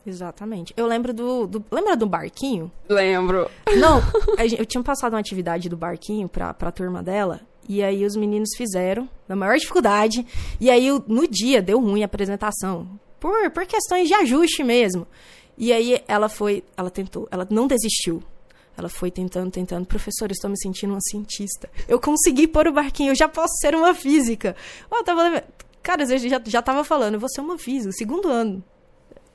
Exatamente. 0.06 0.74
Eu 0.76 0.88
lembro 0.88 1.14
do. 1.14 1.46
do 1.46 1.64
lembra 1.72 1.96
do 1.96 2.08
barquinho? 2.08 2.72
Lembro. 2.88 3.50
Não, 3.78 4.02
eu 4.58 4.66
tinha 4.66 4.84
passado 4.84 5.14
uma 5.14 5.20
atividade 5.20 5.70
do 5.70 5.78
barquinho 5.78 6.28
pra, 6.28 6.54
pra 6.54 6.72
turma 6.72 7.04
dela. 7.04 7.41
E 7.68 7.84
aí 7.84 8.04
os 8.04 8.16
meninos 8.16 8.50
fizeram, 8.58 9.08
na 9.28 9.36
maior 9.36 9.56
dificuldade. 9.58 10.26
E 10.60 10.72
aí 10.72 10.90
no 11.08 11.28
dia 11.28 11.62
deu 11.62 11.80
ruim 11.80 12.02
a 12.02 12.06
apresentação. 12.06 13.00
Por, 13.20 13.52
por 13.52 13.66
questões 13.66 14.08
de 14.08 14.14
ajuste 14.16 14.64
mesmo. 14.64 15.06
E 15.56 15.72
aí 15.74 16.02
ela 16.08 16.30
foi, 16.30 16.64
ela 16.76 16.90
tentou, 16.90 17.28
ela 17.30 17.46
não 17.50 17.68
desistiu. 17.68 18.24
Ela 18.80 18.89
foi 18.89 19.11
tentando, 19.11 19.51
tentando. 19.51 19.85
Professor, 19.85 20.31
estou 20.31 20.49
me 20.49 20.57
sentindo 20.57 20.91
uma 20.93 21.01
cientista. 21.01 21.69
Eu 21.88 21.99
consegui 21.99 22.47
pôr 22.47 22.68
o 22.68 22.72
barquinho, 22.73 23.11
eu 23.11 23.15
já 23.15 23.27
posso 23.27 23.53
ser 23.61 23.76
uma 23.76 23.93
física. 23.93 24.56
Eu 24.91 25.03
tava 25.03 25.43
Cara, 25.81 26.03
eu 26.03 26.18
já, 26.18 26.41
já 26.45 26.61
tava 26.61 26.84
falando, 26.84 27.14
eu 27.15 27.19
vou 27.19 27.30
ser 27.30 27.41
uma 27.41 27.57
física, 27.57 27.91
segundo 27.93 28.27
ano. 28.27 28.64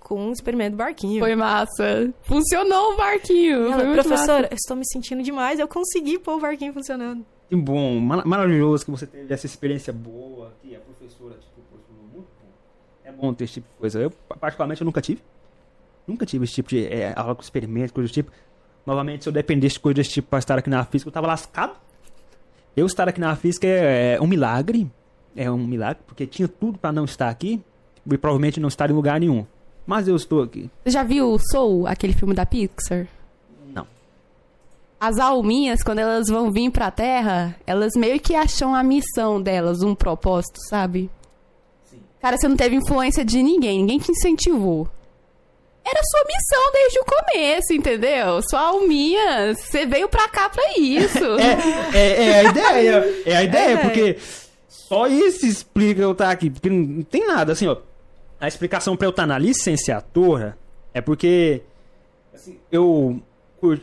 Com 0.00 0.28
um 0.28 0.32
experimento 0.32 0.72
do 0.72 0.76
barquinho. 0.76 1.20
Foi 1.20 1.34
massa. 1.34 2.12
Funcionou 2.22 2.92
o 2.92 2.96
barquinho. 2.96 3.72
Ela, 3.72 3.92
professora, 3.94 4.48
eu 4.50 4.54
estou 4.54 4.76
me 4.76 4.84
sentindo 4.86 5.22
demais, 5.22 5.58
eu 5.58 5.66
consegui 5.66 6.18
pôr 6.18 6.34
o 6.36 6.40
barquinho 6.40 6.72
funcionando. 6.74 7.24
Que 7.48 7.56
bom, 7.56 7.98
mar- 8.00 8.24
maravilhoso 8.26 8.84
que 8.84 8.90
você 8.90 9.06
teve 9.06 9.32
essa 9.32 9.46
experiência 9.46 9.92
boa, 9.92 10.52
que 10.62 10.76
a 10.76 10.80
professora 10.80 11.34
te 11.34 11.46
proporcionou 11.54 12.04
muito 12.12 12.26
bom. 12.40 12.48
É 13.04 13.10
bom 13.12 13.32
ter 13.32 13.44
esse 13.44 13.54
tipo 13.54 13.68
de 13.68 13.74
coisa. 13.78 13.98
Eu, 14.00 14.10
particularmente, 14.10 14.82
eu 14.82 14.84
nunca 14.84 15.00
tive. 15.00 15.22
Nunca 16.06 16.26
tive 16.26 16.44
esse 16.44 16.54
tipo 16.54 16.68
de 16.68 16.86
é, 16.86 17.14
aula 17.16 17.34
com 17.34 17.40
experimento, 17.42 17.94
coisa 17.94 18.08
do 18.08 18.12
tipo. 18.12 18.30
Novamente, 18.86 19.24
se 19.24 19.28
eu 19.28 19.32
dependesse 19.32 19.74
de 19.74 19.81
coisa 19.81 19.94
desse 19.94 20.11
tipo 20.11 20.28
pra 20.28 20.39
estar 20.39 20.59
aqui 20.59 20.69
na 20.69 20.85
física, 20.85 21.09
eu 21.09 21.12
tava 21.12 21.27
lascado. 21.27 21.73
Eu 22.77 22.86
estar 22.86 23.09
aqui 23.09 23.20
na 23.20 23.35
física 23.36 23.66
é, 23.66 24.15
é 24.15 24.20
um 24.20 24.27
milagre. 24.27 24.90
É 25.36 25.51
um 25.51 25.66
milagre, 25.66 26.02
porque 26.06 26.27
tinha 26.27 26.47
tudo 26.47 26.78
pra 26.78 26.93
não 26.93 27.05
estar 27.05 27.28
aqui 27.28 27.61
e 28.06 28.19
provavelmente 28.19 28.61
não 28.61 28.69
estar 28.69 28.90
em 28.90 28.94
lugar 28.94 29.19
nenhum. 29.19 29.47
Mas 29.86 30.06
eu 30.06 30.16
estou 30.16 30.43
aqui. 30.43 30.70
Você 30.85 30.90
já 30.90 31.02
viu 31.02 31.36
Soul, 31.51 31.86
aquele 31.86 32.12
filme 32.12 32.35
da 32.35 32.47
Pixar? 32.47 33.06
Não. 33.73 33.86
As 35.01 35.19
alminhas, 35.19 35.82
quando 35.82 35.98
elas 35.98 36.28
vão 36.28 36.51
vir 36.51 36.70
pra 36.70 36.90
Terra, 36.90 37.56
elas 37.66 37.93
meio 37.97 38.20
que 38.20 38.35
acham 38.35 38.74
a 38.74 38.82
missão 38.82 39.40
delas, 39.40 39.82
um 39.82 39.94
propósito, 39.94 40.59
sabe? 40.69 41.11
Cara, 42.20 42.39
você 42.39 42.48
não 42.48 42.56
teve 42.56 42.77
influência 42.77 43.24
de 43.24 43.43
ninguém, 43.43 43.81
ninguém 43.81 43.98
te 43.98 44.11
incentivou. 44.11 44.89
Era 45.86 46.01
sua 46.02 46.24
missão 46.24 46.73
desde 46.73 46.98
o 46.98 47.05
começo, 47.05 47.73
entendeu? 47.74 48.40
Sua 48.48 48.61
alminha, 48.61 49.55
você 49.55 49.85
veio 49.85 50.09
pra 50.09 50.28
cá 50.28 50.48
pra 50.48 50.62
isso. 50.78 51.19
É, 51.94 51.98
é, 51.98 52.24
é 52.24 52.39
a 52.40 52.44
ideia. 52.44 53.23
É 53.27 53.36
a 53.36 53.43
ideia, 53.44 53.73
É. 53.74 53.77
porque 53.77 54.19
só 54.69 55.06
isso 55.06 55.44
explica 55.47 56.01
eu 56.01 56.12
estar 56.12 56.31
aqui. 56.31 56.48
Porque 56.51 56.70
não 56.70 57.02
tem 57.02 57.27
nada, 57.27 57.52
assim, 57.52 57.66
ó. 57.66 57.77
A 58.40 58.48
explicação 58.48 58.97
pra 58.97 59.06
eu 59.06 59.11
estar 59.11 59.27
na 59.27 59.39
licenciatura 59.39 60.56
é 60.93 61.01
porque 61.01 61.62
assim, 62.35 62.59
eu, 62.70 63.20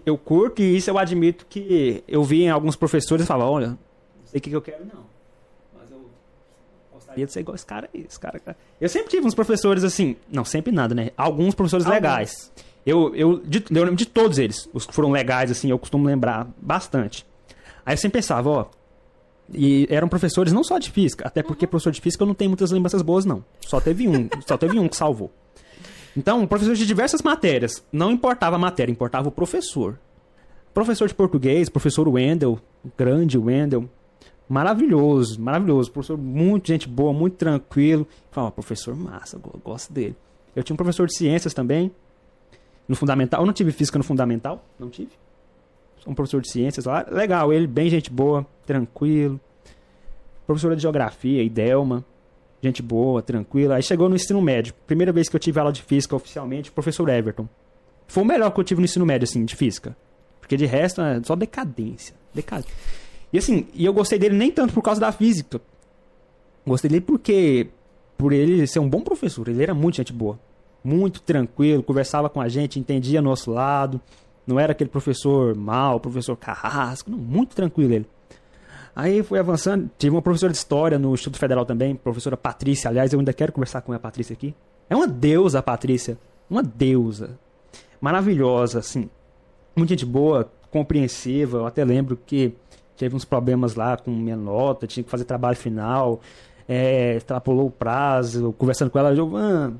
eu 0.05 0.17
curto 0.17 0.61
e 0.61 0.75
isso 0.77 0.89
eu 0.89 0.97
admito 0.97 1.45
que 1.49 2.03
eu 2.07 2.23
vi 2.23 2.43
em 2.43 2.49
alguns 2.49 2.75
professores 2.75 3.25
falar, 3.27 3.49
olha, 3.49 3.67
não 3.69 3.77
sei 4.25 4.39
o 4.39 4.41
que, 4.41 4.49
que 4.49 4.55
eu 4.55 4.61
quero, 4.61 4.85
não. 4.85 5.10
Gostaria 7.11 7.25
de 7.25 7.33
ser 7.33 7.39
igual 7.41 7.55
esse 7.55 7.65
cara 7.65 7.89
aí, 7.93 8.05
esse 8.07 8.19
cara. 8.19 8.39
cara. 8.39 8.57
Eu 8.79 8.87
sempre 8.87 9.09
tive 9.09 9.27
uns 9.27 9.35
professores 9.35 9.83
assim, 9.83 10.15
não 10.31 10.45
sempre 10.45 10.71
nada, 10.71 10.95
né? 10.95 11.11
Alguns 11.17 11.53
professores 11.53 11.85
Alguns. 11.85 12.01
legais. 12.01 12.51
Eu, 12.85 13.13
eu, 13.13 13.39
de, 13.39 13.63
eu 13.69 13.83
lembro 13.83 13.95
de 13.95 14.05
todos 14.05 14.37
eles, 14.39 14.69
os 14.73 14.85
que 14.85 14.93
foram 14.93 15.11
legais, 15.11 15.51
assim, 15.51 15.69
eu 15.69 15.77
costumo 15.77 16.05
lembrar 16.05 16.47
bastante. 16.57 17.25
Aí 17.85 17.93
eu 17.93 17.97
sempre 17.97 18.19
pensava, 18.19 18.49
ó. 18.49 18.65
E 19.53 19.85
eram 19.89 20.07
professores 20.07 20.53
não 20.53 20.63
só 20.63 20.79
de 20.79 20.89
física, 20.89 21.27
até 21.27 21.43
porque 21.43 21.67
professor 21.67 21.91
de 21.91 21.99
física 21.99 22.23
eu 22.23 22.27
não 22.27 22.33
tenho 22.33 22.49
muitas 22.49 22.71
lembranças 22.71 23.01
boas, 23.01 23.25
não. 23.25 23.43
Só 23.59 23.81
teve 23.81 24.07
um, 24.07 24.29
só 24.47 24.57
teve 24.57 24.79
um 24.79 24.87
que 24.87 24.95
salvou. 24.95 25.31
Então, 26.15 26.45
professor 26.47 26.75
de 26.75 26.85
diversas 26.85 27.21
matérias. 27.21 27.83
Não 27.91 28.11
importava 28.11 28.55
a 28.55 28.59
matéria, 28.59 28.91
importava 28.91 29.27
o 29.27 29.31
professor. 29.31 29.99
Professor 30.73 31.07
de 31.07 31.13
português, 31.13 31.67
professor 31.69 32.07
Wendel, 32.07 32.59
grande 32.97 33.37
Wendel. 33.37 33.89
Maravilhoso, 34.51 35.39
maravilhoso. 35.41 35.89
Professor, 35.89 36.17
muito 36.17 36.67
gente 36.67 36.85
boa, 36.85 37.13
muito 37.13 37.37
tranquilo. 37.37 38.05
Falava, 38.31 38.51
professor 38.51 38.93
massa, 38.93 39.37
eu 39.37 39.39
go- 39.39 39.57
gosto 39.63 39.93
dele. 39.93 40.13
Eu 40.53 40.61
tinha 40.61 40.73
um 40.73 40.77
professor 40.77 41.07
de 41.07 41.15
ciências 41.15 41.53
também, 41.53 41.89
no 42.85 42.93
fundamental. 42.93 43.41
Eu 43.41 43.45
não 43.45 43.53
tive 43.53 43.71
física 43.71 43.97
no 43.97 44.03
fundamental, 44.03 44.61
não 44.77 44.89
tive. 44.89 45.11
Um 46.05 46.13
professor 46.13 46.41
de 46.41 46.49
ciências 46.51 46.83
lá, 46.83 47.05
legal, 47.09 47.53
ele 47.53 47.65
bem 47.65 47.89
gente 47.89 48.11
boa, 48.11 48.45
tranquilo. 48.65 49.39
Professora 50.45 50.75
de 50.75 50.81
geografia, 50.81 51.41
Idelma, 51.41 52.03
gente 52.61 52.81
boa, 52.81 53.21
tranquila. 53.21 53.75
Aí 53.75 53.83
chegou 53.83 54.09
no 54.09 54.15
ensino 54.15 54.41
médio. 54.41 54.73
Primeira 54.85 55.13
vez 55.13 55.29
que 55.29 55.35
eu 55.37 55.39
tive 55.39 55.59
aula 55.59 55.71
de 55.71 55.81
física 55.81 56.13
oficialmente, 56.13 56.69
professor 56.73 57.07
Everton. 57.07 57.47
Foi 58.05 58.21
o 58.23 58.25
melhor 58.25 58.51
que 58.51 58.59
eu 58.59 58.63
tive 58.65 58.81
no 58.81 58.85
ensino 58.85 59.05
médio, 59.05 59.23
assim, 59.23 59.45
de 59.45 59.55
física. 59.55 59.95
Porque 60.41 60.57
de 60.57 60.65
resto 60.65 60.99
é 61.01 61.21
só 61.23 61.37
decadência. 61.37 62.13
Decadência. 62.33 62.73
E 63.31 63.37
assim, 63.37 63.67
e 63.73 63.85
eu 63.85 63.93
gostei 63.93 64.19
dele 64.19 64.35
nem 64.35 64.51
tanto 64.51 64.73
por 64.73 64.81
causa 64.81 64.99
da 64.99 65.11
física. 65.11 65.61
Gostei 66.65 66.89
dele 66.89 67.01
porque. 67.01 67.69
Por 68.17 68.33
ele 68.33 68.67
ser 68.67 68.79
um 68.79 68.89
bom 68.89 69.01
professor. 69.01 69.47
Ele 69.47 69.63
era 69.63 69.73
muito 69.73 69.97
gente 69.97 70.13
boa. 70.13 70.39
Muito 70.83 71.21
tranquilo, 71.21 71.81
conversava 71.81 72.29
com 72.29 72.39
a 72.39 72.47
gente, 72.47 72.79
entendia 72.79 73.21
nosso 73.21 73.51
lado. 73.51 73.99
Não 74.45 74.59
era 74.59 74.71
aquele 74.73 74.89
professor 74.89 75.55
mal, 75.55 75.99
professor 75.99 76.35
carrasco. 76.35 77.09
Não, 77.09 77.17
muito 77.17 77.55
tranquilo 77.55 77.93
ele. 77.93 78.05
Aí 78.95 79.23
fui 79.23 79.39
avançando. 79.39 79.89
Tive 79.97 80.15
uma 80.15 80.21
professora 80.21 80.51
de 80.51 80.57
história 80.57 80.99
no 80.99 81.13
Instituto 81.13 81.39
Federal 81.39 81.65
também, 81.65 81.95
professora 81.95 82.35
Patrícia. 82.35 82.89
Aliás, 82.89 83.13
eu 83.13 83.19
ainda 83.19 83.33
quero 83.33 83.51
conversar 83.51 83.81
com 83.81 83.93
a 83.93 83.99
Patrícia 83.99 84.33
aqui. 84.33 84.53
É 84.89 84.95
uma 84.95 85.07
deusa, 85.07 85.61
Patrícia. 85.61 86.17
Uma 86.49 86.61
deusa. 86.61 87.39
Maravilhosa, 87.99 88.79
assim. 88.79 89.09
Muita 89.75 89.93
gente 89.93 90.05
boa, 90.05 90.51
compreensiva. 90.69 91.59
Eu 91.59 91.65
até 91.65 91.85
lembro 91.85 92.19
que 92.25 92.53
teve 93.01 93.15
uns 93.15 93.25
problemas 93.25 93.73
lá 93.73 93.97
com 93.97 94.11
minha 94.11 94.35
nota, 94.37 94.85
tinha 94.85 95.03
que 95.03 95.09
fazer 95.09 95.25
trabalho 95.25 95.57
final. 95.57 96.21
É, 96.69 97.15
extrapolou 97.15 97.65
o 97.65 97.71
prazo. 97.71 98.53
Conversando 98.59 98.91
com 98.91 98.99
ela, 98.99 99.15
Giovanna, 99.15 99.73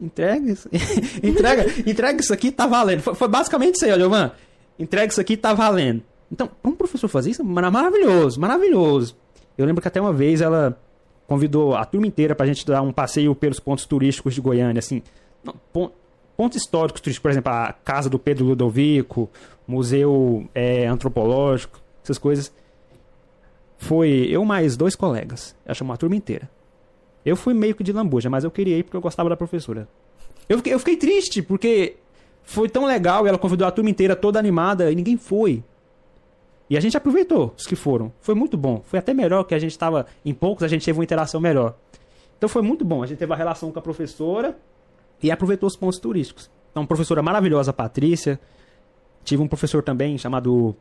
entrega 0.00 0.48
isso. 0.52 0.68
entrega, 1.22 1.66
entrega 1.84 2.20
isso 2.20 2.32
aqui, 2.32 2.52
tá 2.52 2.66
valendo. 2.68 3.00
Foi, 3.02 3.14
foi 3.16 3.26
basicamente 3.28 3.74
isso 3.74 3.84
aí, 3.84 3.92
ó, 3.92 3.98
Giovanna. 3.98 4.32
Entrega 4.78 5.10
isso 5.10 5.20
aqui, 5.20 5.36
tá 5.36 5.52
valendo. 5.52 6.02
Então, 6.30 6.48
pra 6.62 6.70
um 6.70 6.74
professor 6.76 7.08
fazer 7.08 7.30
isso, 7.30 7.44
mara- 7.44 7.70
maravilhoso, 7.70 8.40
maravilhoso. 8.40 9.16
Eu 9.58 9.66
lembro 9.66 9.82
que 9.82 9.88
até 9.88 10.00
uma 10.00 10.12
vez 10.12 10.40
ela 10.40 10.78
convidou 11.26 11.74
a 11.74 11.84
turma 11.84 12.06
inteira 12.06 12.34
pra 12.36 12.46
gente 12.46 12.64
dar 12.64 12.80
um 12.82 12.92
passeio 12.92 13.34
pelos 13.34 13.58
pontos 13.58 13.84
turísticos 13.86 14.32
de 14.34 14.40
Goiânia, 14.40 14.78
assim. 14.78 15.02
Não, 15.42 15.54
pon- 15.72 15.90
pontos 16.36 16.56
históricos 16.62 17.00
turísticos, 17.00 17.22
por 17.22 17.30
exemplo, 17.32 17.52
a 17.52 17.72
casa 17.72 18.08
do 18.08 18.18
Pedro 18.18 18.44
Ludovico, 18.44 19.28
museu 19.66 20.46
é, 20.54 20.86
antropológico, 20.86 21.80
essas 22.06 22.18
coisas. 22.18 22.52
Foi 23.76 24.26
eu 24.30 24.44
mais 24.44 24.76
dois 24.76 24.96
colegas. 24.96 25.54
Ela 25.64 25.74
chamou 25.74 25.92
a 25.92 25.96
turma 25.96 26.16
inteira. 26.16 26.48
Eu 27.24 27.36
fui 27.36 27.52
meio 27.52 27.74
que 27.74 27.82
de 27.82 27.92
lambuja, 27.92 28.30
mas 28.30 28.44
eu 28.44 28.50
queria 28.50 28.78
ir 28.78 28.84
porque 28.84 28.96
eu 28.96 29.00
gostava 29.00 29.28
da 29.28 29.36
professora. 29.36 29.88
Eu 30.48 30.58
fiquei, 30.58 30.72
eu 30.72 30.78
fiquei 30.78 30.96
triste, 30.96 31.42
porque 31.42 31.96
foi 32.44 32.68
tão 32.68 32.86
legal 32.86 33.26
e 33.26 33.28
ela 33.28 33.38
convidou 33.38 33.66
a 33.66 33.70
turma 33.70 33.90
inteira 33.90 34.14
toda 34.14 34.38
animada 34.38 34.90
e 34.90 34.94
ninguém 34.94 35.16
foi. 35.16 35.62
E 36.70 36.76
a 36.76 36.80
gente 36.80 36.96
aproveitou 36.96 37.52
os 37.56 37.66
que 37.66 37.76
foram. 37.76 38.12
Foi 38.20 38.34
muito 38.34 38.56
bom. 38.56 38.80
Foi 38.84 38.98
até 38.98 39.12
melhor 39.12 39.44
que 39.44 39.54
a 39.54 39.58
gente 39.58 39.72
estava 39.72 40.06
em 40.24 40.32
poucos, 40.32 40.62
a 40.62 40.68
gente 40.68 40.84
teve 40.84 40.98
uma 40.98 41.04
interação 41.04 41.40
melhor. 41.40 41.76
Então 42.38 42.48
foi 42.48 42.62
muito 42.62 42.84
bom. 42.84 43.02
A 43.02 43.06
gente 43.06 43.18
teve 43.18 43.32
a 43.32 43.36
relação 43.36 43.72
com 43.72 43.78
a 43.78 43.82
professora 43.82 44.56
e 45.22 45.30
aproveitou 45.30 45.66
os 45.66 45.76
pontos 45.76 45.98
turísticos. 45.98 46.50
Então, 46.70 46.84
professora 46.86 47.22
maravilhosa, 47.22 47.72
Patrícia. 47.72 48.38
Tive 49.24 49.42
um 49.42 49.48
professor 49.48 49.82
também 49.82 50.18
chamado 50.18 50.76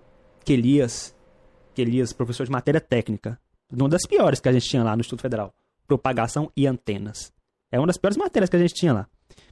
Quelias. 1.76 1.96
Quelias, 1.96 2.14
professor 2.14 2.46
de 2.46 2.52
matéria 2.52 2.82
técnica. 2.82 3.40
Uma 3.72 3.90
das 3.90 4.06
piores 4.08 4.40
que 4.40 4.50
a 4.50 4.54
gente 4.54 4.68
tinha 4.68 4.84
lá 4.84 4.96
no 4.96 5.02
Instituto 5.02 5.22
Federal. 5.22 5.54
Propagação 5.88 6.52
e 6.56 6.66
antenas. 6.66 7.34
É 7.72 7.80
uma 7.80 7.88
das 7.88 7.98
piores 7.98 8.18
matérias 8.18 8.50
que 8.50 8.56
a 8.56 8.60
gente 8.60 8.74
tinha 8.74 8.94
lá. 8.94 9.08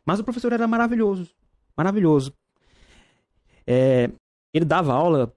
Mas 0.06 0.20
o 0.20 0.24
professor 0.24 0.52
era 0.54 0.68
maravilhoso. 0.68 1.30
Maravilhoso. 1.76 2.34
É, 3.68 4.10
ele 4.54 4.66
dava 4.66 4.94
aula 4.94 5.34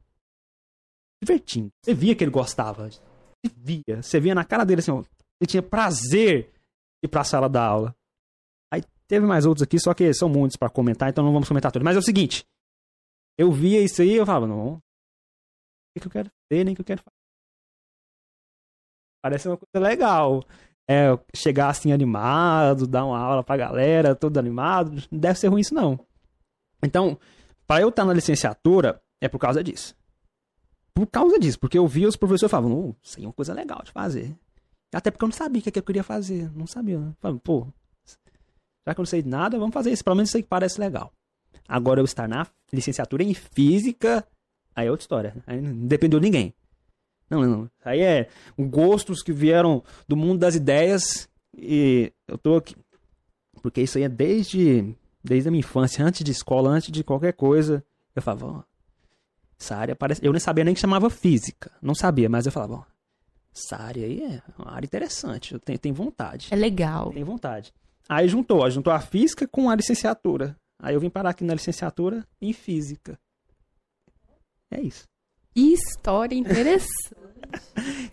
divertindo. 1.22 1.70
Você 1.82 1.94
via 1.94 2.14
que 2.14 2.24
ele 2.24 2.30
gostava. 2.30 2.90
Você 2.90 3.00
via. 3.56 4.02
Você 4.02 4.20
via 4.20 4.34
na 4.34 4.44
cara 4.44 4.64
dele 4.64 4.80
assim, 4.80 4.90
ó. 4.90 5.02
Ele 5.40 5.48
tinha 5.48 5.62
prazer 5.62 6.50
de 7.02 7.06
ir 7.06 7.08
pra 7.08 7.24
sala 7.24 7.48
da 7.48 7.64
aula. 7.64 7.94
Aí 8.72 8.82
teve 9.06 9.26
mais 9.26 9.44
outros 9.46 9.62
aqui, 9.62 9.78
só 9.78 9.92
que 9.92 10.12
são 10.14 10.28
muitos 10.28 10.56
pra 10.56 10.68
comentar, 10.68 11.08
então 11.08 11.24
não 11.24 11.32
vamos 11.32 11.48
comentar 11.48 11.70
todos. 11.72 11.84
Mas 11.84 11.96
é 11.96 11.98
o 11.98 12.02
seguinte. 12.02 12.44
Eu 13.38 13.52
via 13.52 13.82
isso 13.82 14.00
aí 14.02 14.14
eu 14.14 14.24
falava, 14.24 14.46
não. 14.46 14.82
Que, 16.01 16.06
eu 16.06 16.10
quero 16.10 16.31
fazer, 16.31 16.64
nem 16.64 16.73
o 16.73 16.77
que 16.77 16.82
eu 16.82 16.86
quero 16.86 17.02
fazer. 17.02 17.16
Parece 19.23 19.48
uma 19.48 19.56
coisa 19.56 19.86
legal. 19.86 20.44
É, 20.89 21.18
chegar 21.35 21.68
assim 21.68 21.93
animado, 21.93 22.86
dar 22.86 23.05
uma 23.05 23.18
aula 23.18 23.43
pra 23.43 23.56
galera, 23.56 24.14
todo 24.14 24.39
animado. 24.39 25.02
Não 25.10 25.18
deve 25.18 25.39
ser 25.39 25.48
ruim 25.48 25.60
isso, 25.60 25.74
não. 25.74 25.98
Então, 26.82 27.18
para 27.66 27.81
eu 27.81 27.89
estar 27.89 28.05
na 28.05 28.12
licenciatura, 28.12 29.02
é 29.20 29.28
por 29.28 29.39
causa 29.39 29.64
disso. 29.64 29.97
Por 30.94 31.06
causa 31.06 31.39
disso, 31.39 31.59
porque 31.59 31.77
eu 31.77 31.86
via 31.86 32.09
os 32.09 32.16
professores 32.16 32.51
falando, 32.51 32.77
oh, 32.77 32.94
isso 33.02 33.18
aí 33.18 33.24
é 33.24 33.27
uma 33.27 33.32
coisa 33.32 33.52
legal 33.52 33.82
de 33.82 33.90
fazer. 33.90 34.36
Até 34.94 35.10
porque 35.10 35.24
eu 35.24 35.28
não 35.28 35.35
sabia 35.35 35.60
o 35.60 35.62
que, 35.62 35.68
é 35.68 35.73
que 35.73 35.78
eu 35.78 35.82
queria 35.82 36.05
fazer. 36.05 36.51
Não 36.55 36.66
sabia, 36.66 36.98
né? 36.98 37.12
Falando, 37.20 37.40
pô, 37.40 37.66
já 38.86 38.94
que 38.94 39.01
eu 39.01 39.02
não 39.02 39.06
sei 39.06 39.23
de 39.23 39.28
nada, 39.28 39.59
vamos 39.59 39.74
fazer 39.74 39.90
isso. 39.90 40.05
Pelo 40.05 40.16
menos 40.16 40.31
isso 40.31 40.36
aí 40.36 40.43
parece 40.43 40.81
legal. 40.81 41.12
Agora 41.68 42.01
eu 42.01 42.05
estar 42.05 42.28
na 42.28 42.47
licenciatura 42.73 43.24
em 43.24 43.35
física, 43.35 44.27
aí 44.77 44.86
é 44.86 44.90
outra 44.90 45.03
história. 45.03 45.35
Aí 45.47 45.61
não 45.61 45.86
dependeu 45.86 46.20
de 46.20 46.27
ninguém. 46.27 46.55
Não, 47.28 47.40
não, 47.40 47.48
não. 47.48 47.70
Aí 47.85 48.01
é 48.01 48.28
gostos 48.57 49.23
que 49.23 49.32
vieram 49.32 49.82
do 50.07 50.16
mundo 50.16 50.39
das 50.39 50.55
ideias 50.55 51.28
e 51.57 52.12
eu 52.28 52.39
tô 52.39 52.57
aqui. 52.57 52.77
Porque 53.62 53.81
isso 53.82 53.98
aí 53.98 54.05
é 54.05 54.09
desde, 54.09 54.94
desde 55.24 55.48
a 55.48 55.51
minha 55.51 55.61
infância, 55.61 56.05
antes 56.05 56.23
de 56.23 56.31
escola, 56.31 56.70
antes 56.70 56.93
de 56.93 57.03
qualquer 57.03 57.32
coisa. 57.32 57.85
Eu 58.15 58.23
falava, 58.23 58.47
ó, 58.47 58.62
essa 59.59 59.77
área 59.77 59.97
parece. 59.97 60.24
Eu 60.24 60.32
nem 60.32 60.39
sabia 60.39 60.62
nem 60.62 60.74
que 60.74 60.81
chamava 60.81 61.11
física. 61.11 61.73
Não 61.82 61.94
sabia, 61.94 62.28
mas 62.28 62.47
eu 62.47 62.53
falava, 62.53 62.74
ó, 62.74 62.85
essa 63.55 63.77
área 63.77 64.05
aí 64.05 64.23
é 64.23 64.43
uma 64.59 64.73
área 64.73 64.86
interessante. 64.86 65.55
Eu 65.55 65.59
tenho, 65.59 65.78
tenho 65.78 65.94
vontade. 65.94 66.48
É 66.51 66.57
legal. 66.57 67.11
Tenho 67.11 67.27
vontade. 67.27 67.73
Aí 68.09 68.28
juntou, 68.28 68.61
ó, 68.61 68.70
juntou 68.70 68.93
a 68.93 69.01
física 69.01 69.48
com 69.48 69.69
a 69.69 69.74
licenciatura. 69.74 70.57
Aí 70.78 70.94
eu 70.94 71.01
vim 71.01 71.11
parar 71.11 71.31
aqui 71.31 71.43
na 71.43 71.55
licenciatura 71.55 72.24
em 72.40 72.53
física. 72.53 73.19
É 74.70 74.80
isso. 74.80 75.05
História 75.55 76.36
interessante. 76.36 77.14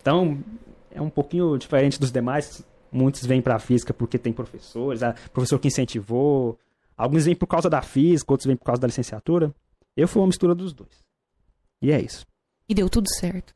Então, 0.00 0.42
é 0.90 1.02
um 1.02 1.10
pouquinho 1.10 1.58
diferente 1.58 1.98
dos 1.98 2.12
demais. 2.12 2.64
Muitos 2.92 3.26
vêm 3.26 3.42
pra 3.42 3.58
física 3.58 3.92
porque 3.92 4.16
tem 4.16 4.32
professores, 4.32 5.02
a 5.02 5.12
professor 5.32 5.58
que 5.58 5.68
incentivou. 5.68 6.58
Alguns 6.96 7.24
vêm 7.24 7.34
por 7.34 7.46
causa 7.46 7.68
da 7.68 7.82
física, 7.82 8.32
outros 8.32 8.46
vêm 8.46 8.56
por 8.56 8.64
causa 8.64 8.80
da 8.80 8.86
licenciatura. 8.86 9.52
Eu 9.96 10.06
fui 10.06 10.20
uma 10.20 10.28
mistura 10.28 10.54
dos 10.54 10.72
dois. 10.72 11.02
E 11.82 11.90
é 11.90 12.00
isso. 12.00 12.24
E 12.68 12.74
deu 12.74 12.88
tudo 12.88 13.08
certo. 13.18 13.54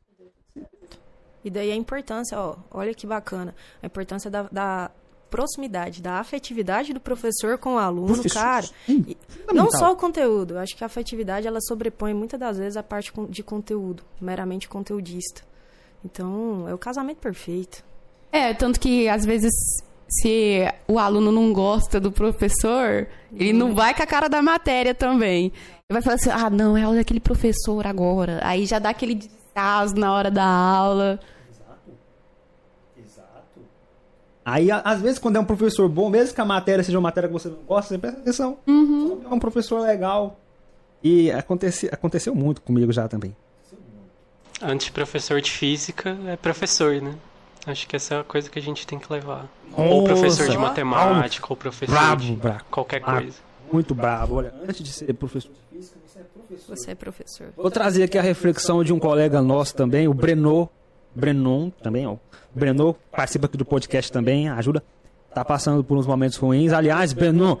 E 1.43 1.49
daí 1.49 1.71
a 1.71 1.75
importância, 1.75 2.37
ó, 2.37 2.57
olha 2.69 2.93
que 2.93 3.07
bacana, 3.07 3.55
a 3.81 3.85
importância 3.85 4.29
da, 4.29 4.43
da 4.43 4.91
proximidade, 5.29 6.01
da 6.01 6.19
afetividade 6.19 6.93
do 6.93 6.99
professor 6.99 7.57
com 7.57 7.75
o 7.75 7.77
aluno, 7.77 8.13
Professor, 8.13 8.39
cara. 8.39 8.65
sim, 8.85 9.15
não 9.53 9.69
só 9.71 9.91
o 9.91 9.95
conteúdo, 9.95 10.57
acho 10.57 10.75
que 10.75 10.83
a 10.83 10.87
afetividade 10.87 11.47
ela 11.47 11.59
sobrepõe 11.61 12.13
muitas 12.13 12.39
das 12.39 12.57
vezes 12.57 12.77
a 12.77 12.83
parte 12.83 13.11
de 13.29 13.43
conteúdo, 13.43 14.03
meramente 14.19 14.67
conteudista. 14.67 15.41
Então, 16.03 16.67
é 16.67 16.73
o 16.73 16.77
casamento 16.77 17.17
perfeito. 17.17 17.83
É, 18.31 18.53
tanto 18.53 18.79
que 18.79 19.07
às 19.07 19.25
vezes 19.25 19.51
se 20.09 20.61
o 20.87 20.97
aluno 20.97 21.31
não 21.31 21.53
gosta 21.53 21.99
do 21.99 22.11
professor, 22.11 23.07
ele 23.31 23.53
não 23.53 23.75
vai 23.75 23.93
com 23.93 24.01
a 24.01 24.07
cara 24.07 24.27
da 24.27 24.41
matéria 24.41 24.95
também. 24.95 25.45
Ele 25.45 25.93
vai 25.93 26.01
falar 26.01 26.15
assim: 26.15 26.29
ah, 26.31 26.49
não, 26.49 26.75
é 26.75 26.83
aula 26.83 26.97
daquele 26.97 27.19
professor 27.19 27.85
agora. 27.85 28.39
Aí 28.43 28.65
já 28.65 28.79
dá 28.79 28.89
aquele 28.89 29.15
descaso 29.15 29.95
na 29.95 30.13
hora 30.13 30.31
da 30.31 30.45
aula. 30.45 31.19
Aí, 34.51 34.69
às 34.71 34.99
vezes, 34.99 35.19
quando 35.19 35.35
é 35.35 35.39
um 35.39 35.45
professor 35.45 35.87
bom, 35.87 36.09
mesmo 36.09 36.33
que 36.33 36.41
a 36.41 36.45
matéria 36.45 36.83
seja 36.83 36.97
uma 36.97 37.03
matéria 37.03 37.27
que 37.29 37.33
você 37.33 37.49
não 37.49 37.57
gosta, 37.67 37.89
você 37.89 37.97
presta 37.99 38.19
atenção. 38.19 38.57
Uhum. 38.65 39.21
É 39.29 39.33
um 39.33 39.37
professor 39.37 39.79
legal. 39.81 40.39
E 41.03 41.31
acontece, 41.31 41.87
aconteceu 41.91 42.33
muito 42.33 42.59
comigo 42.61 42.91
já 42.91 43.07
também. 43.07 43.35
Antes 44.61 44.87
de 44.87 44.91
professor 44.91 45.39
de 45.39 45.51
física, 45.51 46.17
é 46.27 46.35
professor, 46.35 46.99
né? 46.99 47.13
Acho 47.67 47.87
que 47.87 47.95
essa 47.95 48.15
é 48.15 48.19
a 48.19 48.23
coisa 48.23 48.49
que 48.49 48.57
a 48.57 48.61
gente 48.61 48.87
tem 48.87 48.97
que 48.97 49.11
levar. 49.11 49.47
ou 49.77 50.03
professor 50.03 50.47
de 50.47 50.55
Nossa. 50.55 50.67
matemática, 50.69 51.45
ou 51.49 51.55
professor 51.55 51.93
Bravo, 51.93 52.21
de 52.21 52.31
bravo. 52.33 52.63
qualquer 52.71 53.01
Bravo. 53.01 53.21
coisa. 53.21 53.37
Muito 53.71 53.93
bravo. 53.93 54.35
Olha, 54.35 54.51
antes 54.67 54.81
de 54.83 54.91
ser 54.91 55.13
professor 55.13 55.51
de 55.51 55.77
física, 55.77 55.97
você 56.05 56.19
é 56.19 56.23
professor. 56.23 56.75
Você 56.75 56.91
é 56.91 56.95
professor. 56.95 57.47
Vou 57.55 57.69
trazer 57.69 58.03
aqui 58.03 58.17
a 58.17 58.21
reflexão 58.21 58.83
de 58.83 58.91
um 58.91 58.97
colega 58.97 59.41
nosso 59.41 59.75
também, 59.75 60.07
o 60.07 60.13
Breno. 60.13 60.67
Brenon 61.15 61.69
também, 61.69 62.05
ó. 62.05 62.13
O 62.13 62.19
Breno 62.53 62.95
participa 63.11 63.45
aqui 63.45 63.57
do 63.57 63.65
podcast 63.65 64.11
também, 64.11 64.49
ajuda. 64.49 64.83
Tá 65.33 65.45
passando 65.45 65.83
por 65.83 65.97
uns 65.97 66.07
momentos 66.07 66.37
ruins. 66.37 66.73
Aliás, 66.73 67.13
Breno, 67.13 67.59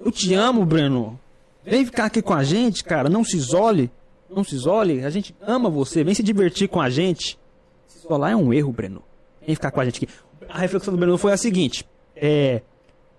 eu 0.00 0.10
te 0.10 0.34
amo, 0.34 0.64
Breno. 0.64 1.18
Vem 1.64 1.84
ficar 1.84 2.06
aqui 2.06 2.22
com 2.22 2.34
a 2.34 2.42
gente, 2.42 2.82
cara. 2.82 3.08
Não 3.08 3.22
se 3.24 3.36
isole. 3.36 3.90
Não 4.28 4.42
se 4.42 4.54
isole. 4.54 5.04
A 5.04 5.10
gente 5.10 5.34
ama 5.40 5.68
você. 5.68 6.02
Vem 6.02 6.14
se 6.14 6.22
divertir 6.22 6.68
com 6.68 6.80
a 6.80 6.88
gente. 6.88 7.38
Se 7.86 7.98
isolar 7.98 8.32
é 8.32 8.36
um 8.36 8.52
erro, 8.52 8.72
Breno. 8.72 9.02
Vem 9.44 9.54
ficar 9.54 9.70
com 9.70 9.80
a 9.80 9.84
gente 9.84 10.04
aqui. 10.04 10.12
A 10.48 10.58
reflexão 10.58 10.92
do 10.92 10.98
Breno 10.98 11.18
foi 11.18 11.32
a 11.32 11.36
seguinte: 11.36 11.86
é. 12.16 12.62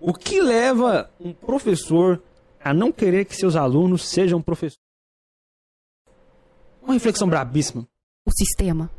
O 0.00 0.12
que 0.12 0.40
leva 0.40 1.08
um 1.18 1.32
professor 1.32 2.20
a 2.62 2.74
não 2.74 2.92
querer 2.92 3.24
que 3.24 3.34
seus 3.34 3.56
alunos 3.56 4.06
sejam 4.06 4.42
professores? 4.42 4.82
Uma 6.82 6.92
reflexão 6.92 7.28
brabíssima. 7.28 7.86
O 8.26 8.30
sistema. 8.30 8.90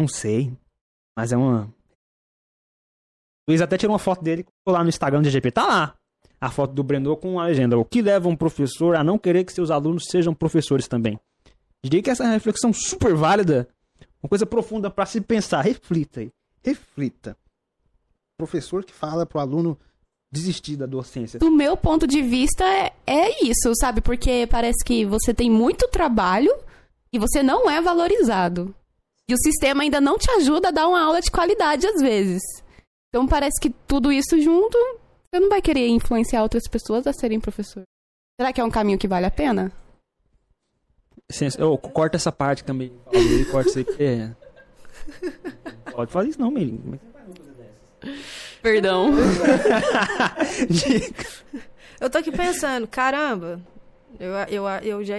Não 0.00 0.08
sei. 0.08 0.50
Mas 1.14 1.30
é 1.30 1.36
uma. 1.36 1.64
O 3.46 3.50
Luiz 3.50 3.60
até 3.60 3.76
tirou 3.76 3.92
uma 3.92 3.98
foto 3.98 4.22
dele 4.22 4.46
lá 4.66 4.82
no 4.82 4.88
Instagram 4.88 5.20
do 5.20 5.28
GP. 5.28 5.50
Tá 5.50 5.66
lá. 5.66 5.94
A 6.40 6.50
foto 6.50 6.72
do 6.72 6.82
Breno 6.82 7.14
com 7.18 7.38
a 7.38 7.44
legenda. 7.44 7.76
O 7.76 7.84
que 7.84 8.00
leva 8.00 8.26
um 8.26 8.34
professor 8.34 8.96
a 8.96 9.04
não 9.04 9.18
querer 9.18 9.44
que 9.44 9.52
seus 9.52 9.70
alunos 9.70 10.06
sejam 10.08 10.32
professores 10.32 10.88
também? 10.88 11.20
Diria 11.84 12.02
que 12.02 12.08
essa 12.08 12.22
é 12.22 12.26
uma 12.26 12.32
reflexão 12.32 12.72
super 12.72 13.14
válida. 13.14 13.68
Uma 14.22 14.28
coisa 14.30 14.46
profunda 14.46 14.90
para 14.90 15.04
se 15.04 15.20
pensar. 15.20 15.60
Reflita 15.60 16.20
aí. 16.20 16.30
Reflita. 16.64 17.36
Professor 18.38 18.82
que 18.82 18.94
fala 18.94 19.26
pro 19.26 19.38
aluno 19.38 19.78
desistir 20.32 20.76
da 20.76 20.86
docência. 20.86 21.38
Do 21.38 21.50
meu 21.50 21.76
ponto 21.76 22.06
de 22.06 22.22
vista, 22.22 22.64
é, 22.64 22.92
é 23.06 23.44
isso, 23.44 23.74
sabe? 23.74 24.00
Porque 24.00 24.46
parece 24.46 24.82
que 24.82 25.04
você 25.04 25.34
tem 25.34 25.50
muito 25.50 25.88
trabalho 25.88 26.54
e 27.12 27.18
você 27.18 27.42
não 27.42 27.68
é 27.68 27.82
valorizado. 27.82 28.74
E 29.30 29.34
o 29.34 29.38
sistema 29.38 29.84
ainda 29.84 30.00
não 30.00 30.18
te 30.18 30.28
ajuda 30.32 30.68
a 30.68 30.72
dar 30.72 30.88
uma 30.88 31.00
aula 31.00 31.20
de 31.20 31.30
qualidade 31.30 31.86
às 31.86 32.02
vezes. 32.02 32.42
Então 33.08 33.28
parece 33.28 33.60
que 33.60 33.70
tudo 33.70 34.10
isso 34.10 34.40
junto, 34.40 34.76
você 34.76 35.38
não 35.38 35.48
vai 35.48 35.62
querer 35.62 35.86
influenciar 35.86 36.42
outras 36.42 36.66
pessoas 36.66 37.06
a 37.06 37.12
serem 37.12 37.38
professor. 37.38 37.84
Será 38.40 38.52
que 38.52 38.60
é 38.60 38.64
um 38.64 38.70
caminho 38.70 38.98
que 38.98 39.06
vale 39.06 39.26
a 39.26 39.30
pena? 39.30 39.70
Licença, 41.30 41.64
ô, 41.64 41.78
corta 41.78 42.16
essa 42.16 42.32
parte 42.32 42.64
também. 42.64 42.92
Corta 43.52 43.68
isso 43.70 43.78
aí 43.78 43.84
que 43.84 44.02
é. 44.02 44.34
Pode 45.92 46.10
fazer 46.10 46.30
isso 46.30 46.40
não, 46.40 46.50
Melinho. 46.50 46.98
Perdão. 48.60 49.12
Eu 52.00 52.10
tô 52.10 52.18
aqui 52.18 52.32
pensando, 52.32 52.88
caramba, 52.88 53.60
eu, 54.18 54.32
eu, 54.48 54.66
eu 54.82 55.04
já, 55.04 55.16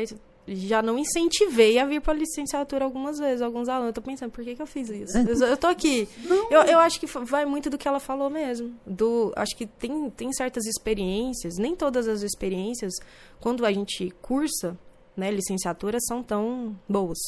já 0.48 0.82
não 0.82 0.98
incentivei 0.98 1.78
a 1.78 1.86
vir 1.86 2.02
pra 2.02 2.14
licenciatura 2.14 2.86
algumas 2.86 3.20
vezes, 3.20 3.42
alguns 3.42 3.70
alunos. 3.70 3.90
Eu 3.90 3.94
tô 3.94 4.02
pensando, 4.02 4.32
por 4.32 4.44
que, 4.44 4.56
que 4.56 4.62
eu 4.62 4.68
fiz 4.68 4.90
isso? 4.90 5.18
Eu, 5.18 5.48
eu 5.48 5.58
tô 5.58 5.68
aqui. 5.68 6.08
Eu, 6.50 6.62
eu 6.64 6.80
acho 6.80 7.00
que 7.00 7.06
vai 7.06 7.46
muito 7.46 7.70
do 7.70 7.78
que 7.78 7.88
ela 7.88 8.00
falou 8.00 8.30
mesmo. 8.30 8.74
Do, 8.86 9.32
acho 9.36 9.56
que 9.56 9.66
tem, 9.66 10.10
tem 10.10 10.32
certas 10.34 10.66
experiências, 10.66 11.58
nem 11.58 11.76
todas 11.76 12.08
as 12.08 12.22
experiências, 12.22 12.94
quando 13.40 13.66
a 13.66 13.72
gente 13.72 14.10
cursa, 14.22 14.78
né, 15.16 15.30
licenciatura, 15.32 15.98
são 16.02 16.24
tão 16.24 16.76
boas. 16.88 17.20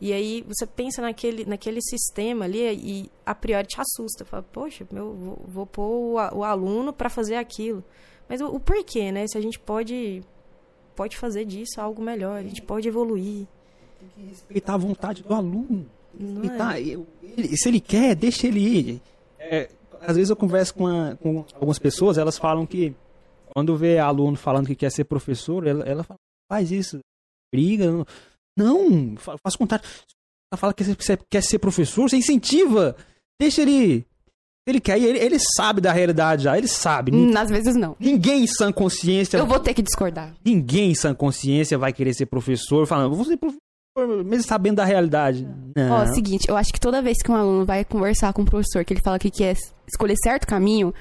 E 0.00 0.12
aí 0.12 0.44
você 0.46 0.66
pensa 0.66 1.00
naquele, 1.00 1.44
naquele 1.46 1.80
sistema 1.80 2.44
ali 2.44 2.60
e 2.60 3.10
a 3.24 3.34
priori 3.34 3.66
te 3.66 3.80
assusta. 3.80 4.24
Fala, 4.24 4.42
poxa, 4.42 4.86
meu, 4.90 5.14
vou, 5.14 5.44
vou 5.46 5.66
pôr 5.66 5.88
o, 5.88 6.38
o 6.38 6.44
aluno 6.44 6.92
para 6.92 7.08
fazer 7.08 7.36
aquilo. 7.36 7.82
Mas 8.28 8.40
o, 8.40 8.46
o 8.48 8.60
porquê, 8.60 9.10
né? 9.10 9.26
Se 9.26 9.38
a 9.38 9.40
gente 9.40 9.58
pode, 9.58 10.22
pode 10.96 11.16
fazer 11.16 11.44
disso 11.44 11.80
algo 11.80 12.02
melhor, 12.02 12.38
a 12.38 12.42
gente 12.42 12.62
pode 12.62 12.88
evoluir. 12.88 13.46
Respeitar 14.28 14.74
a 14.74 14.78
vontade 14.78 15.22
do 15.22 15.32
aluno. 15.34 15.86
E 16.18 16.48
é? 16.48 16.94
eu- 16.96 17.06
ele- 17.22 17.56
se 17.56 17.68
ele 17.68 17.80
quer, 17.80 18.14
deixa 18.16 18.46
ele 18.46 18.60
ir. 18.60 19.02
É, 19.38 19.68
às 20.00 20.16
vezes 20.16 20.30
eu 20.30 20.36
converso 20.36 20.74
com, 20.74 20.86
a- 20.86 21.14
com 21.16 21.44
algumas 21.54 21.78
pessoas, 21.78 22.16
elas 22.18 22.38
falam 22.38 22.64
que 22.66 22.94
quando 23.54 23.76
vê 23.76 23.98
aluno 23.98 24.36
falando 24.36 24.66
que 24.66 24.74
quer 24.74 24.90
ser 24.90 25.04
professor, 25.04 25.66
ela, 25.66 25.84
ela 25.84 26.02
fala, 26.02 26.18
faz 26.50 26.70
isso, 26.72 26.98
briga. 27.54 27.90
Não, 27.90 28.06
não 28.56 29.16
fa- 29.16 29.36
faz 29.42 29.54
contato. 29.56 29.86
Ela 30.52 30.58
fala 30.58 30.72
que 30.74 30.84
você 30.84 31.16
quer 31.28 31.42
ser 31.42 31.58
professor, 31.58 32.08
você 32.08 32.16
incentiva. 32.16 32.96
Deixa 33.40 33.62
ele. 33.62 34.06
Ele 34.66 34.80
quer, 34.80 34.98
e 34.98 35.04
ele, 35.04 35.18
ele 35.18 35.36
sabe 35.56 35.80
da 35.80 35.92
realidade 35.92 36.42
já, 36.44 36.58
ele 36.58 36.66
sabe. 36.66 37.14
Hum, 37.14 37.32
Às 37.36 37.48
vezes 37.48 37.76
não. 37.76 37.94
Ninguém 38.00 38.42
em 38.42 38.46
sã 38.48 38.72
consciência. 38.72 39.38
Eu 39.38 39.46
vou 39.46 39.60
ter 39.60 39.72
que 39.72 39.82
discordar. 39.82 40.34
Ninguém 40.44 40.90
em 40.90 40.94
sã 40.94 41.14
consciência 41.14 41.78
vai 41.78 41.92
querer 41.92 42.12
ser 42.14 42.26
professor 42.26 42.84
falando, 42.86 43.14
vou 43.14 43.24
ser 43.24 43.36
professor, 43.36 44.24
mesmo 44.24 44.42
sabendo 44.42 44.76
da 44.76 44.84
realidade. 44.84 45.46
Ó, 45.90 46.06
seguinte, 46.12 46.48
eu 46.48 46.56
acho 46.56 46.72
que 46.72 46.80
toda 46.80 47.00
vez 47.00 47.16
que 47.22 47.30
um 47.30 47.36
aluno 47.36 47.64
vai 47.64 47.84
conversar 47.84 48.32
com 48.32 48.42
o 48.42 48.44
professor, 48.44 48.84
que 48.84 48.92
ele 48.92 49.00
fala 49.00 49.18
que 49.20 49.30
quer 49.30 49.56
escolher 49.86 50.16
certo 50.22 50.46
caminho, 50.48 50.92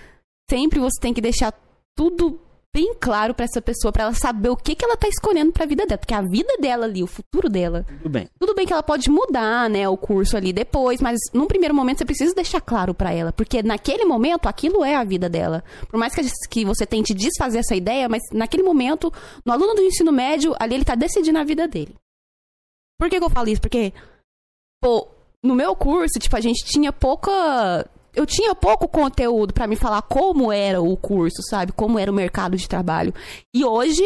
sempre 0.50 0.80
você 0.80 1.00
tem 1.02 1.14
que 1.14 1.22
deixar 1.22 1.52
tudo 1.98 2.40
bem 2.76 2.94
claro 3.00 3.34
pra 3.34 3.46
essa 3.46 3.62
pessoa, 3.62 3.90
pra 3.90 4.04
ela 4.04 4.14
saber 4.14 4.50
o 4.50 4.58
que, 4.58 4.76
que 4.76 4.84
ela 4.84 4.98
tá 4.98 5.08
escolhendo 5.08 5.54
pra 5.54 5.66
vida 5.66 5.86
dela. 5.86 5.98
Porque 5.98 6.14
a 6.14 6.22
vida 6.22 6.58
dela 6.60 6.86
ali, 6.86 7.02
o 7.02 7.08
futuro 7.08 7.48
dela. 7.48 7.86
Tudo 8.02 8.10
bem. 8.10 8.30
Tudo 8.38 8.54
bem 8.54 8.68
que 8.68 8.74
ela 8.74 8.84
pode 8.84 9.10
mudar, 9.10 9.70
né, 9.70 9.88
o 9.88 9.96
curso 9.96 10.36
ali 10.36 10.52
depois, 10.52 11.00
mas 11.00 11.18
num 11.34 11.48
primeiro 11.48 11.74
momento 11.74 12.00
você 12.00 12.06
precisa 12.06 12.36
deixar 12.36 12.60
claro 12.60 12.94
pra 12.94 13.14
ela, 13.14 13.32
porque 13.32 13.64
naquele 13.64 14.04
momento 14.04 14.48
aquilo 14.48 14.84
é 14.84 14.94
a 14.94 15.06
vida 15.06 15.30
dela. 15.30 15.64
Por 15.88 15.98
mais 15.98 16.14
que, 16.14 16.22
que 16.50 16.66
você 16.66 16.86
tente 16.86 17.14
desfazer 17.14 17.60
essa 17.60 17.76
ideia, 17.76 18.10
mas 18.10 18.22
naquele 18.34 18.64
momento, 18.64 19.12
no 19.46 19.54
aluno 19.54 19.74
do 19.74 19.82
ensino 19.82 20.12
médio, 20.12 20.54
ali 20.60 20.76
ele 20.76 20.84
tá 20.84 20.96
decidindo 20.96 21.40
a 21.40 21.46
vida 21.46 21.70
dele. 21.70 21.96
Por 23.00 23.10
que, 23.10 23.20
que 23.20 23.26
eu 23.26 23.30
falo 23.30 23.48
isso? 23.48 23.62
Porque, 23.62 23.94
pô, 24.82 25.08
no 25.42 25.56
meu 25.56 25.76
curso, 25.76 26.20
tipo, 26.20 26.36
a 26.36 26.42
gente 26.42 26.66
tinha 26.66 26.92
pouca. 26.92 27.90
Eu 28.16 28.26
tinha 28.26 28.56
pouco 28.56 28.88
conteúdo 28.88 29.54
pra 29.54 29.68
me 29.68 29.76
falar 29.76 30.02
como 30.04 30.52
era 30.52 30.82
o 30.82 30.96
curso, 30.96 31.42
sabe? 31.50 31.72
Como 31.72 32.00
era 32.00 32.12
o 32.12 32.16
mercado 32.16 32.56
de 32.56 32.68
trabalho. 32.68 33.14
E 33.54 33.64
hoje, 33.66 34.04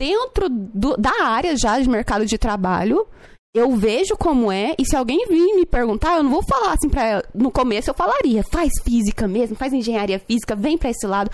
dentro 0.00 0.48
do- 0.48 0.96
da 0.96 1.24
área 1.24 1.56
já 1.56 1.78
de 1.80 1.88
mercado 1.88 2.24
de 2.24 2.38
trabalho, 2.38 3.06
eu 3.54 3.72
vejo 3.76 4.16
como 4.16 4.52
é, 4.52 4.74
e 4.78 4.84
se 4.86 4.94
alguém 4.94 5.26
vir 5.26 5.54
me 5.56 5.66
perguntar, 5.66 6.16
eu 6.16 6.22
não 6.22 6.30
vou 6.30 6.42
falar 6.42 6.74
assim 6.74 6.88
pra 6.88 7.04
ela. 7.04 7.24
No 7.34 7.50
começo 7.50 7.90
eu 7.90 7.94
falaria, 7.94 8.42
faz 8.44 8.70
física 8.82 9.26
mesmo, 9.26 9.56
faz 9.56 9.72
engenharia 9.72 10.18
física, 10.20 10.54
vem 10.54 10.78
pra 10.78 10.90
esse 10.90 11.06
lado. 11.06 11.30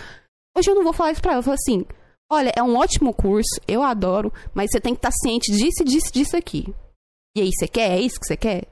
Hoje 0.56 0.70
eu 0.70 0.74
não 0.74 0.84
vou 0.84 0.92
falar 0.92 1.12
isso 1.12 1.20
pra 1.20 1.32
ela, 1.32 1.40
eu 1.40 1.44
falo 1.44 1.54
assim, 1.56 1.84
olha, 2.32 2.52
é 2.56 2.62
um 2.62 2.76
ótimo 2.76 3.12
curso, 3.12 3.60
eu 3.68 3.82
adoro, 3.82 4.32
mas 4.54 4.70
você 4.70 4.80
tem 4.80 4.94
que 4.94 4.98
estar 4.98 5.12
ciente 5.12 5.52
disso, 5.52 5.84
disso, 5.84 6.12
disso 6.12 6.36
aqui. 6.36 6.72
E 7.36 7.40
aí, 7.40 7.50
você 7.52 7.66
quer? 7.66 7.90
É 7.90 8.00
isso 8.00 8.18
que 8.20 8.26
você 8.26 8.36
quer? 8.36 8.62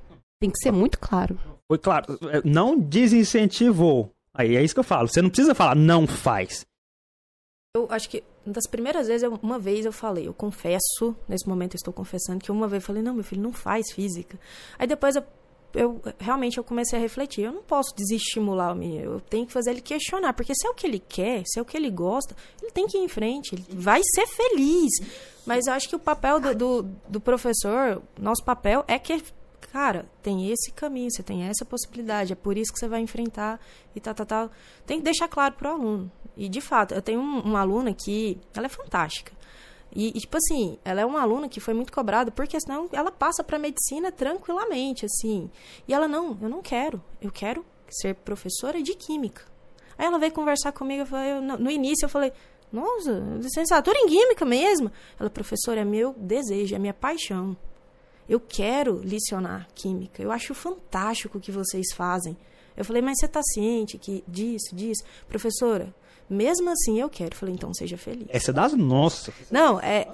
Tem 0.40 0.48
que 0.50 0.58
ser 0.62 0.70
muito 0.70 0.98
claro. 0.98 1.38
Foi 1.72 1.78
claro, 1.78 2.18
é, 2.30 2.42
não 2.44 2.78
desincentivou. 2.78 4.10
Aí 4.34 4.56
é 4.56 4.62
isso 4.62 4.74
que 4.74 4.80
eu 4.80 4.84
falo. 4.84 5.08
Você 5.08 5.22
não 5.22 5.30
precisa 5.30 5.54
falar 5.54 5.74
não 5.74 6.06
faz. 6.06 6.66
Eu 7.74 7.86
acho 7.88 8.10
que 8.10 8.22
das 8.46 8.66
primeiras 8.66 9.06
vezes, 9.06 9.22
eu- 9.22 9.38
uma 9.42 9.58
vez 9.58 9.86
eu 9.86 9.92
falei, 9.92 10.28
eu 10.28 10.34
confesso, 10.34 11.16
nesse 11.26 11.48
momento 11.48 11.72
eu 11.72 11.78
estou 11.78 11.94
confessando, 11.94 12.40
que 12.44 12.52
uma 12.52 12.68
vez 12.68 12.82
eu 12.82 12.86
falei, 12.86 13.02
não, 13.02 13.14
meu 13.14 13.24
filho, 13.24 13.40
não 13.40 13.54
faz 13.54 13.90
física. 13.94 14.38
Aí 14.78 14.86
depois 14.86 15.16
eu, 15.16 15.24
eu 15.72 16.02
realmente 16.18 16.58
eu 16.58 16.64
comecei 16.64 16.98
a 16.98 17.00
refletir, 17.00 17.44
eu 17.46 17.52
não 17.52 17.62
posso 17.62 17.96
desestimular 17.96 18.74
o 18.74 18.76
menino, 18.76 19.14
eu 19.14 19.20
tenho 19.20 19.46
que 19.46 19.52
fazer 19.54 19.70
ele 19.70 19.80
questionar, 19.80 20.34
porque 20.34 20.54
se 20.54 20.66
é 20.66 20.70
o 20.70 20.74
que 20.74 20.86
ele 20.86 20.98
quer, 20.98 21.42
se 21.46 21.58
é 21.58 21.62
o 21.62 21.64
que 21.64 21.74
ele 21.74 21.90
gosta, 21.90 22.36
ele 22.60 22.70
tem 22.72 22.86
que 22.86 22.98
ir 22.98 23.00
em 23.00 23.08
frente, 23.08 23.54
ele 23.54 23.64
vai 23.70 24.02
ser 24.14 24.26
feliz. 24.26 24.90
Mas 25.46 25.66
eu 25.66 25.72
acho 25.72 25.88
que 25.88 25.96
o 25.96 25.98
papel 25.98 26.38
do, 26.38 26.54
do, 26.54 26.82
do 27.08 27.20
professor, 27.20 28.02
nosso 28.20 28.44
papel 28.44 28.84
é 28.86 28.98
que 28.98 29.22
cara, 29.72 30.04
tem 30.22 30.50
esse 30.50 30.70
caminho, 30.70 31.10
você 31.10 31.22
tem 31.22 31.44
essa 31.44 31.64
possibilidade, 31.64 32.34
é 32.34 32.36
por 32.36 32.58
isso 32.58 32.70
que 32.70 32.78
você 32.78 32.86
vai 32.86 33.00
enfrentar 33.00 33.58
e 33.96 34.00
tal, 34.00 34.14
tal, 34.14 34.26
tal. 34.26 34.50
Tem 34.84 34.98
que 34.98 35.04
deixar 35.04 35.28
claro 35.28 35.54
pro 35.54 35.70
aluno. 35.70 36.12
E, 36.36 36.46
de 36.46 36.60
fato, 36.60 36.92
eu 36.92 37.00
tenho 37.00 37.20
um, 37.20 37.40
uma 37.40 37.60
aluna 37.60 37.94
que, 37.94 38.38
ela 38.54 38.66
é 38.66 38.68
fantástica. 38.68 39.32
E, 39.90 40.08
e, 40.08 40.20
tipo 40.20 40.36
assim, 40.36 40.78
ela 40.84 41.00
é 41.00 41.06
uma 41.06 41.22
aluna 41.22 41.48
que 41.48 41.58
foi 41.58 41.72
muito 41.72 41.90
cobrada, 41.90 42.30
porque 42.30 42.60
senão 42.60 42.86
ela 42.92 43.10
passa 43.10 43.42
pra 43.42 43.58
medicina 43.58 44.12
tranquilamente, 44.12 45.06
assim. 45.06 45.50
E 45.88 45.94
ela, 45.94 46.06
não, 46.06 46.36
eu 46.42 46.50
não 46.50 46.60
quero. 46.60 47.02
Eu 47.20 47.32
quero 47.32 47.64
ser 47.88 48.14
professora 48.16 48.82
de 48.82 48.94
química. 48.94 49.42
Aí 49.96 50.04
ela 50.04 50.18
veio 50.18 50.32
conversar 50.32 50.72
comigo, 50.72 51.02
eu 51.02 51.06
falei, 51.06 51.32
eu, 51.32 51.40
no, 51.40 51.56
no 51.56 51.70
início 51.70 52.04
eu 52.04 52.10
falei, 52.10 52.30
nossa, 52.70 53.22
licenciatura 53.40 53.98
em 53.98 54.06
química 54.06 54.44
mesmo? 54.44 54.92
Ela, 55.18 55.30
professora, 55.30 55.80
é 55.80 55.84
meu 55.84 56.14
desejo, 56.18 56.74
é 56.74 56.78
minha 56.78 56.94
paixão. 56.94 57.56
Eu 58.32 58.40
quero 58.40 58.98
licionar 59.04 59.68
química. 59.74 60.22
Eu 60.22 60.32
acho 60.32 60.54
fantástico 60.54 61.36
o 61.36 61.40
que 61.40 61.52
vocês 61.52 61.92
fazem. 61.94 62.34
Eu 62.74 62.82
falei, 62.82 63.02
mas 63.02 63.18
você 63.18 63.26
está 63.26 63.42
ciente 63.42 63.98
que 63.98 64.24
disso, 64.26 64.74
disso? 64.74 65.02
Professora, 65.28 65.94
mesmo 66.30 66.70
assim 66.70 66.98
eu 66.98 67.10
quero. 67.10 67.34
Eu 67.34 67.38
falei, 67.38 67.54
então 67.54 67.74
seja 67.74 67.98
feliz. 67.98 68.26
Essa 68.30 68.50
é 68.50 68.54
das 68.54 68.72
nossas. 68.72 69.34
Não, 69.50 69.78
é. 69.78 70.08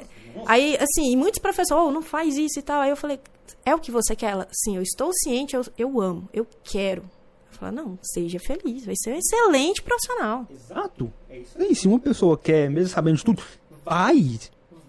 Aí, 0.47 0.77
assim, 0.81 1.13
e 1.13 1.17
muitos 1.17 1.39
professores, 1.39 1.81
oh, 1.81 1.93
não 1.93 2.03
faz 2.03 2.37
isso 2.37 2.59
e 2.59 2.63
tal. 2.63 2.81
Aí 2.81 2.91
eu 2.91 2.97
falei, 2.97 3.21
é 3.65 3.73
o 3.73 3.79
que 3.79 3.93
você 3.93 4.17
quer? 4.17 4.33
Ela, 4.33 4.49
sim, 4.51 4.75
eu 4.75 4.83
estou 4.83 5.13
ciente, 5.13 5.55
eu, 5.55 5.65
eu 5.79 6.01
amo, 6.01 6.29
eu 6.33 6.45
quero. 6.65 7.03
Eu 7.03 7.57
falei, 7.57 7.77
não, 7.77 7.97
seja 8.03 8.41
feliz, 8.41 8.85
vai 8.85 8.97
ser 8.97 9.15
um 9.15 9.17
excelente 9.17 9.81
profissional. 9.81 10.45
Exato. 10.51 11.13
É 11.31 11.39
isso 11.39 11.57
aí. 11.57 11.73
Se 11.73 11.87
uma 11.87 12.01
pessoa 12.01 12.37
quer, 12.37 12.69
mesmo 12.69 12.89
sabendo 12.89 13.19
de 13.19 13.25
tudo, 13.25 13.41
vai. 13.85 14.41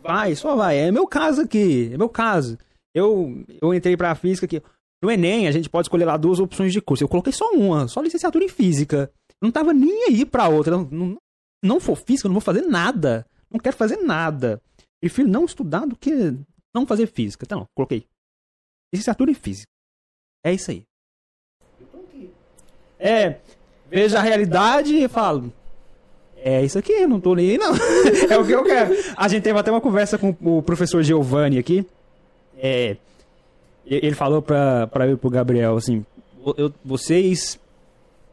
Vai, 0.02 0.36
só 0.36 0.56
vai. 0.56 0.80
É 0.80 0.92
meu 0.92 1.06
caso 1.06 1.42
aqui. 1.42 1.92
É 1.94 1.98
meu 1.98 2.10
caso. 2.10 2.58
Eu, 3.00 3.44
eu 3.62 3.74
entrei 3.74 3.96
pra 3.96 4.16
física 4.16 4.46
aqui. 4.46 4.62
No 5.02 5.10
Enem, 5.10 5.48
a 5.48 5.52
gente 5.52 5.70
pode 5.70 5.86
escolher 5.86 6.06
lá 6.06 6.18
duas 6.18 6.40
opções 6.40 6.74
de 6.74 6.82
curso. 6.82 7.04
Eu 7.04 7.08
coloquei 7.08 7.32
só 7.32 7.50
uma, 7.52 7.88
só 7.88 8.02
licenciatura 8.02 8.44
em 8.44 8.50
física. 8.50 9.12
Não 9.42 9.52
tava 9.52 9.74
nem 9.74 10.06
aí 10.10 10.26
pra 10.26 10.50
outra. 10.50 10.76
Não, 10.76 10.84
não, 10.92 11.18
não 11.64 11.80
for 11.80 11.96
física, 11.96 12.28
não 12.28 12.36
vou 12.36 12.42
fazer 12.42 12.62
nada. 12.62 13.26
Não 13.50 13.60
quero 13.60 13.76
fazer 13.76 13.98
nada. 13.98 14.62
Prefiro 15.02 15.30
não 15.30 15.46
estudar 15.46 15.86
do 15.86 15.96
que 15.96 16.38
não 16.76 16.86
fazer 16.86 17.08
física. 17.08 17.46
Então, 17.46 17.66
coloquei. 17.74 18.06
Licenciatura 18.94 19.32
em 19.32 19.36
física. 19.36 19.68
É 20.44 20.54
isso 20.54 20.72
aí. 20.72 20.84
É, 23.00 23.40
vejo 23.90 24.18
a 24.18 24.22
realidade 24.22 24.94
e 24.94 25.08
falo. 25.08 25.54
É 26.36 26.64
isso 26.64 26.78
aqui, 26.78 27.06
não 27.06 27.20
tô 27.20 27.36
nem 27.36 27.52
aí, 27.52 27.58
não. 27.58 27.74
é 28.30 28.38
o 28.38 28.46
que 28.46 28.52
eu 28.52 28.64
quero. 28.64 28.94
A 29.16 29.28
gente 29.28 29.44
teve 29.44 29.58
até 29.58 29.72
uma 29.72 29.82
conversa 29.82 30.18
com 30.18 30.36
o 30.42 30.62
professor 30.62 31.02
Giovanni 31.04 31.58
aqui. 31.58 31.86
É, 32.62 32.98
ele 33.86 34.14
falou 34.14 34.42
pra, 34.42 34.86
pra 34.88 35.08
eu 35.08 35.14
e 35.14 35.18
pro 35.18 35.30
Gabriel, 35.30 35.78
assim, 35.78 36.06
eu, 36.58 36.74
vocês 36.84 37.60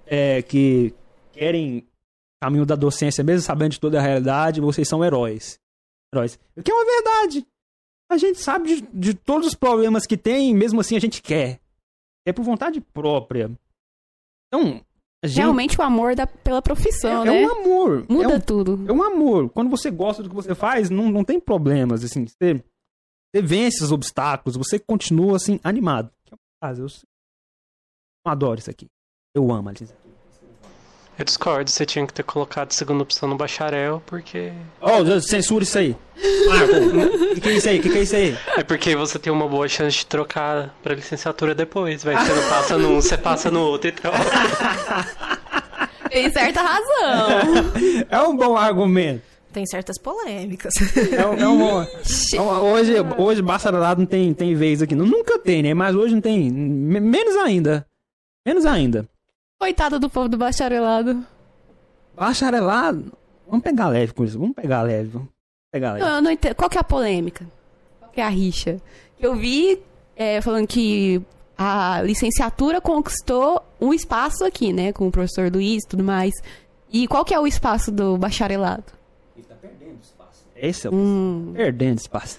é, 0.06 0.42
que 0.42 0.92
querem 1.32 1.86
caminho 2.42 2.66
da 2.66 2.76
docência, 2.76 3.24
mesmo 3.24 3.42
sabendo 3.42 3.72
de 3.72 3.80
toda 3.80 3.98
a 3.98 4.02
realidade, 4.02 4.60
vocês 4.60 4.88
são 4.88 5.04
heróis. 5.04 5.58
Heróis. 6.14 6.38
O 6.56 6.62
que 6.62 6.70
é 6.70 6.74
uma 6.74 6.84
verdade. 6.84 7.46
A 8.10 8.16
gente 8.16 8.38
sabe 8.38 8.76
de, 8.76 8.80
de 8.92 9.14
todos 9.14 9.48
os 9.48 9.54
problemas 9.54 10.06
que 10.06 10.16
tem, 10.16 10.54
mesmo 10.54 10.80
assim 10.80 10.96
a 10.96 11.00
gente 11.00 11.22
quer. 11.22 11.60
É 12.24 12.32
por 12.32 12.44
vontade 12.44 12.80
própria. 12.80 13.50
Então, 14.48 14.80
gente, 15.24 15.38
Realmente 15.38 15.80
o 15.80 15.82
amor 15.82 16.14
da, 16.14 16.26
pela 16.26 16.62
profissão, 16.62 17.22
é, 17.22 17.30
né? 17.30 17.42
é 17.42 17.46
um 17.46 17.52
amor. 17.52 18.06
Muda 18.08 18.34
é 18.34 18.36
um, 18.36 18.40
tudo. 18.40 18.84
é 18.88 18.92
um 18.92 19.02
amor. 19.02 19.50
Quando 19.50 19.70
você 19.70 19.90
gosta 19.90 20.22
do 20.22 20.28
que 20.28 20.34
você 20.34 20.54
faz, 20.54 20.90
não, 20.90 21.10
não 21.10 21.24
tem 21.24 21.40
problemas, 21.40 22.04
assim. 22.04 22.26
Você, 22.26 22.62
você 23.34 23.42
vence 23.42 23.84
os 23.84 23.92
obstáculos, 23.92 24.56
você 24.56 24.78
continua, 24.78 25.36
assim, 25.36 25.60
animado. 25.62 26.10
É. 26.62 26.70
Eu, 26.72 26.86
adoro 28.24 28.58
isso 28.58 28.70
aqui. 28.70 28.86
Eu 29.34 29.52
amo 29.52 29.68
a 29.68 29.72
licenciatura. 29.72 30.06
Eu 31.18 31.24
discordo, 31.24 31.70
você 31.70 31.86
tinha 31.86 32.06
que 32.06 32.12
ter 32.12 32.22
colocado 32.22 32.72
segunda 32.72 33.02
opção 33.02 33.26
no 33.26 33.36
bacharel, 33.36 34.02
porque. 34.04 34.52
Oh, 34.80 35.20
censura 35.20 35.64
isso 35.64 35.78
aí. 35.78 35.96
Marco, 36.46 36.74
o 37.30 37.34
que, 37.34 37.40
que 37.40 37.48
é 37.48 37.52
isso 37.54 37.68
aí? 37.70 37.78
O 37.78 37.82
que, 37.82 37.88
que 37.88 37.98
é 37.98 38.02
isso 38.02 38.16
aí? 38.16 38.38
É 38.58 38.62
porque 38.62 38.94
você 38.94 39.18
tem 39.18 39.32
uma 39.32 39.48
boa 39.48 39.66
chance 39.66 39.96
de 39.96 40.06
trocar 40.06 40.74
pra 40.82 40.94
licenciatura 40.94 41.54
depois. 41.54 42.04
Vai, 42.04 42.16
você 42.16 42.34
não 42.34 42.48
passa 42.50 42.76
num, 42.76 42.94
você 42.96 43.16
passa 43.16 43.50
no 43.50 43.62
outro 43.62 43.88
e 43.88 43.92
troca. 43.92 44.18
Tem 46.10 46.30
certa 46.30 46.60
razão. 46.62 47.26
É 48.08 48.20
um 48.20 48.36
bom 48.36 48.56
argumento. 48.56 49.35
Tem 49.56 49.64
certas 49.64 49.96
polêmicas. 49.98 50.74
É 51.16 51.26
um, 51.26 51.80
é 51.80 51.86
é 52.36 52.40
hoje, 52.42 52.92
hoje 53.16 53.40
bacharelado 53.40 54.00
não 54.00 54.06
tem, 54.06 54.34
tem 54.34 54.54
vez 54.54 54.82
aqui. 54.82 54.94
Não, 54.94 55.06
nunca 55.06 55.38
tem, 55.38 55.62
né? 55.62 55.72
Mas 55.72 55.96
hoje 55.96 56.12
não 56.12 56.20
tem. 56.20 56.50
Me- 56.50 57.00
Menos 57.00 57.34
ainda. 57.36 57.86
Menos 58.46 58.66
ainda. 58.66 59.08
Coitado 59.58 59.98
do 59.98 60.10
povo 60.10 60.28
do 60.28 60.36
bacharelado. 60.36 61.24
Bacharelado. 62.14 63.10
Vamos 63.48 63.62
pegar 63.64 63.88
leve 63.88 64.12
com 64.12 64.24
isso. 64.24 64.38
Vamos 64.38 64.54
pegar 64.54 64.82
leve. 64.82 65.08
Vamos 65.08 65.28
pegar 65.72 65.94
leve. 65.94 66.04
Eu 66.06 66.20
não 66.20 66.30
entendo. 66.30 66.54
Qual 66.54 66.68
que 66.68 66.76
é 66.76 66.80
a 66.82 66.84
polêmica? 66.84 67.46
Qual 67.98 68.10
que 68.12 68.20
é 68.20 68.24
a 68.24 68.28
rixa? 68.28 68.78
Eu 69.18 69.36
vi 69.36 69.80
é, 70.14 70.42
falando 70.42 70.66
que 70.66 71.22
a 71.56 72.02
licenciatura 72.02 72.78
conquistou 72.78 73.62
um 73.80 73.94
espaço 73.94 74.44
aqui, 74.44 74.70
né? 74.70 74.92
Com 74.92 75.08
o 75.08 75.10
professor 75.10 75.50
Luiz 75.50 75.82
e 75.82 75.88
tudo 75.88 76.04
mais. 76.04 76.34
E 76.92 77.08
qual 77.08 77.24
que 77.24 77.32
é 77.32 77.40
o 77.40 77.46
espaço 77.46 77.90
do 77.90 78.18
bacharelado? 78.18 78.84
Esse 80.54 80.86
é 80.86 80.90
o 80.90 80.94
Hum, 80.94 81.52
perdendo 81.54 81.98
espaço. 81.98 82.38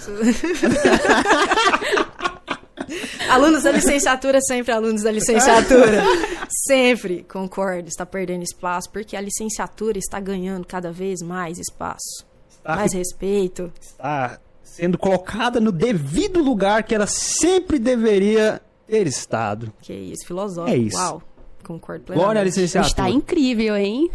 alunos 3.30 3.62
da 3.62 3.72
licenciatura, 3.72 4.40
sempre 4.40 4.72
alunos 4.72 5.02
da 5.02 5.10
licenciatura. 5.10 6.02
sempre, 6.66 7.24
concordo, 7.24 7.88
está 7.88 8.04
perdendo 8.04 8.42
espaço, 8.42 8.90
porque 8.90 9.16
a 9.16 9.20
licenciatura 9.20 9.98
está 9.98 10.20
ganhando 10.20 10.66
cada 10.66 10.92
vez 10.92 11.20
mais 11.22 11.58
espaço. 11.58 12.26
Está, 12.50 12.76
Mais 12.76 12.92
respeito. 12.92 13.72
está 13.80 14.38
sendo 14.62 14.98
colocada 14.98 15.60
no 15.60 15.72
devido 15.72 16.42
lugar 16.42 16.82
que 16.82 16.94
ela 16.94 17.06
sempre 17.06 17.78
deveria 17.78 18.60
ter 18.86 19.06
estado. 19.06 19.72
Que 19.80 19.92
isso, 19.92 20.26
filosófico. 20.26 20.76
É 20.76 20.78
isso. 20.78 20.98
Uau, 20.98 21.22
concordo 21.64 22.04
plenamente. 22.04 22.24
Glória 22.24 22.40
à 22.40 22.44
licenciatura. 22.44 22.88
está 22.88 23.08
incrível, 23.08 23.76
hein? 23.76 24.10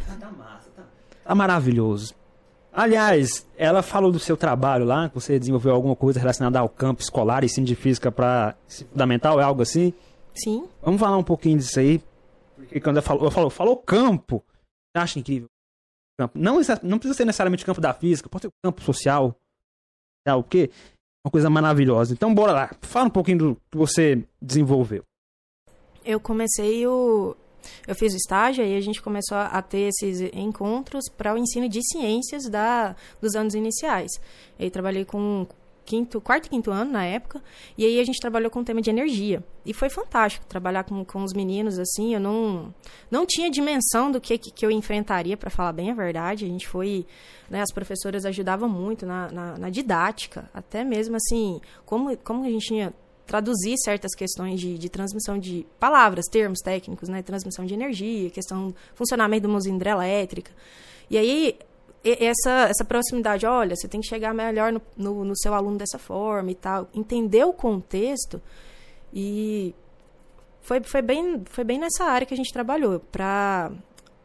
Tá 1.25 1.33
maravilhoso. 1.33 2.13
Aliás, 2.71 3.47
ela 3.57 3.81
falou 3.81 4.11
do 4.11 4.19
seu 4.19 4.37
trabalho 4.37 4.85
lá, 4.85 5.09
que 5.09 5.15
você 5.15 5.39
desenvolveu 5.39 5.73
alguma 5.73 5.95
coisa 5.95 6.19
relacionada 6.19 6.59
ao 6.59 6.69
campo 6.69 7.01
escolar 7.01 7.41
e 7.41 7.47
ensino 7.47 7.65
de 7.65 7.75
física 7.75 8.11
para 8.11 8.55
fundamental, 8.67 9.39
é 9.39 9.43
algo 9.43 9.61
assim? 9.61 9.91
Sim, 10.35 10.67
Vamos 10.81 10.99
falar 10.99 11.17
um 11.17 11.23
pouquinho 11.23 11.57
disso 11.57 11.79
aí. 11.79 12.03
Porque 12.55 12.79
quando 12.79 12.97
ela 12.97 13.01
falou, 13.01 13.31
falou, 13.31 13.49
falou 13.49 13.77
campo, 13.77 14.43
eu 14.95 15.01
acho 15.01 15.17
incrível. 15.17 15.47
Campo. 16.19 16.37
Não, 16.37 16.59
não 16.83 16.99
precisa 16.99 17.13
ser 17.15 17.25
necessariamente 17.25 17.65
campo 17.65 17.81
da 17.81 17.93
física, 17.93 18.29
pode 18.29 18.43
ser 18.43 18.47
o 18.49 18.53
campo 18.63 18.81
social. 18.81 19.35
Tá, 20.25 20.35
o 20.35 20.43
quê? 20.43 20.69
Uma 21.25 21.31
coisa 21.31 21.49
maravilhosa. 21.49 22.13
Então, 22.13 22.33
bora 22.35 22.51
lá. 22.51 22.71
Fala 22.81 23.07
um 23.07 23.09
pouquinho 23.09 23.37
do 23.37 23.55
que 23.71 23.77
você 23.77 24.23
desenvolveu. 24.41 25.03
eu 26.03 26.19
comecei 26.19 26.85
o. 26.85 27.35
Eu 27.87 27.95
fiz 27.95 28.13
estágio 28.13 28.65
e 28.65 28.75
a 28.75 28.81
gente 28.81 29.01
começou 29.01 29.37
a 29.37 29.61
ter 29.61 29.89
esses 29.89 30.21
encontros 30.33 31.05
para 31.09 31.33
o 31.33 31.37
ensino 31.37 31.67
de 31.69 31.81
ciências 31.83 32.49
da, 32.49 32.95
dos 33.21 33.35
anos 33.35 33.53
iniciais. 33.53 34.11
Eu 34.59 34.69
trabalhei 34.71 35.05
com 35.05 35.47
quinto, 35.85 36.19
quarto 36.19 36.47
e 36.47 36.49
quinto 36.49 36.71
ano 36.71 36.91
na 36.91 37.05
época, 37.05 37.41
e 37.77 37.85
aí 37.85 37.99
a 37.99 38.03
gente 38.03 38.19
trabalhou 38.19 38.49
com 38.49 38.59
o 38.59 38.63
tema 38.63 38.81
de 38.81 38.89
energia. 38.89 39.43
E 39.65 39.73
foi 39.73 39.89
fantástico 39.89 40.45
trabalhar 40.47 40.83
com, 40.83 41.05
com 41.05 41.23
os 41.23 41.31
meninos 41.31 41.77
assim. 41.77 42.13
Eu 42.13 42.19
não, 42.19 42.73
não 43.09 43.25
tinha 43.25 43.49
dimensão 43.49 44.11
do 44.11 44.19
que, 44.19 44.37
que 44.37 44.65
eu 44.65 44.71
enfrentaria, 44.71 45.37
para 45.37 45.49
falar 45.49 45.71
bem 45.71 45.91
a 45.91 45.93
verdade. 45.93 46.45
A 46.45 46.47
gente 46.47 46.67
foi. 46.67 47.05
Né, 47.49 47.61
as 47.61 47.71
professoras 47.71 48.25
ajudavam 48.25 48.67
muito 48.67 49.05
na, 49.05 49.31
na, 49.31 49.57
na 49.57 49.69
didática, 49.69 50.49
até 50.51 50.83
mesmo 50.83 51.15
assim, 51.15 51.61
como, 51.85 52.17
como 52.17 52.43
a 52.43 52.49
gente 52.49 52.65
tinha 52.65 52.91
traduzir 53.25 53.75
certas 53.77 54.13
questões 54.15 54.59
de, 54.59 54.77
de 54.77 54.89
transmissão 54.89 55.37
de 55.37 55.65
palavras, 55.79 56.25
termos 56.31 56.59
técnicos, 56.59 57.09
né? 57.09 57.21
Transmissão 57.21 57.65
de 57.65 57.73
energia, 57.73 58.29
questão 58.29 58.73
funcionamento 58.93 59.41
de 59.41 59.47
uma 59.47 59.57
usina 59.57 59.75
hidrelétrica. 59.75 60.51
E 61.09 61.17
aí, 61.17 61.57
essa, 62.03 62.67
essa 62.69 62.85
proximidade, 62.85 63.45
olha, 63.45 63.75
você 63.75 63.87
tem 63.87 63.99
que 63.99 64.07
chegar 64.07 64.33
melhor 64.33 64.71
no, 64.71 64.81
no, 64.95 65.25
no 65.25 65.37
seu 65.37 65.53
aluno 65.53 65.77
dessa 65.77 65.97
forma 65.97 66.51
e 66.51 66.55
tal, 66.55 66.87
entender 66.93 67.43
o 67.43 67.53
contexto 67.53 68.41
e 69.11 69.73
foi, 70.61 70.81
foi, 70.83 71.01
bem, 71.01 71.43
foi 71.45 71.63
bem 71.63 71.79
nessa 71.79 72.05
área 72.05 72.25
que 72.27 72.33
a 72.33 72.37
gente 72.37 72.51
trabalhou. 72.51 72.99
Pra, 72.99 73.71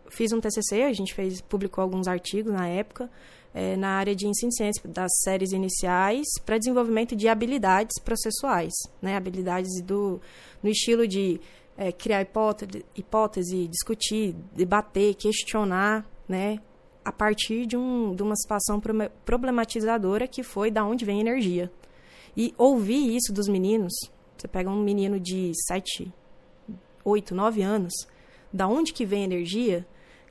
fiz 0.08 0.32
um 0.32 0.40
TCC, 0.40 0.82
a 0.82 0.92
gente 0.92 1.14
fez, 1.14 1.40
publicou 1.40 1.82
alguns 1.82 2.08
artigos 2.08 2.52
na 2.52 2.66
época, 2.66 3.10
eh, 3.54 3.76
na 3.76 3.90
área 3.90 4.14
de 4.14 4.26
ensino 4.26 4.52
ciência 4.52 4.82
das 4.88 5.10
séries 5.22 5.52
iniciais 5.52 6.26
para 6.44 6.58
desenvolvimento 6.58 7.16
de 7.16 7.28
habilidades 7.28 8.00
processuais, 8.02 8.72
né? 9.02 9.16
habilidades 9.16 9.82
do, 9.82 10.20
no 10.62 10.70
estilo 10.70 11.06
de 11.06 11.40
eh, 11.76 11.92
criar 11.92 12.22
hipótese, 12.22 12.84
hipótese, 12.94 13.68
discutir, 13.68 14.34
debater, 14.54 15.14
questionar, 15.14 16.06
né? 16.28 16.60
a 17.04 17.12
partir 17.12 17.66
de, 17.66 17.76
um, 17.76 18.14
de 18.14 18.22
uma 18.22 18.36
situação 18.36 18.80
problematizadora 19.24 20.28
que 20.28 20.42
foi 20.42 20.70
da 20.70 20.84
onde 20.84 21.04
vem 21.04 21.18
a 21.18 21.20
energia. 21.20 21.72
E 22.36 22.54
ouvir 22.56 23.16
isso 23.16 23.32
dos 23.32 23.48
meninos, 23.48 23.92
Você 24.36 24.46
pega 24.46 24.70
um 24.70 24.82
menino 24.82 25.18
de 25.18 25.52
7, 25.66 26.12
8, 27.04 27.34
9 27.34 27.62
anos, 27.62 27.92
da 28.52 28.68
onde 28.68 28.92
que 28.92 29.04
vem 29.04 29.22
a 29.22 29.24
energia? 29.24 29.86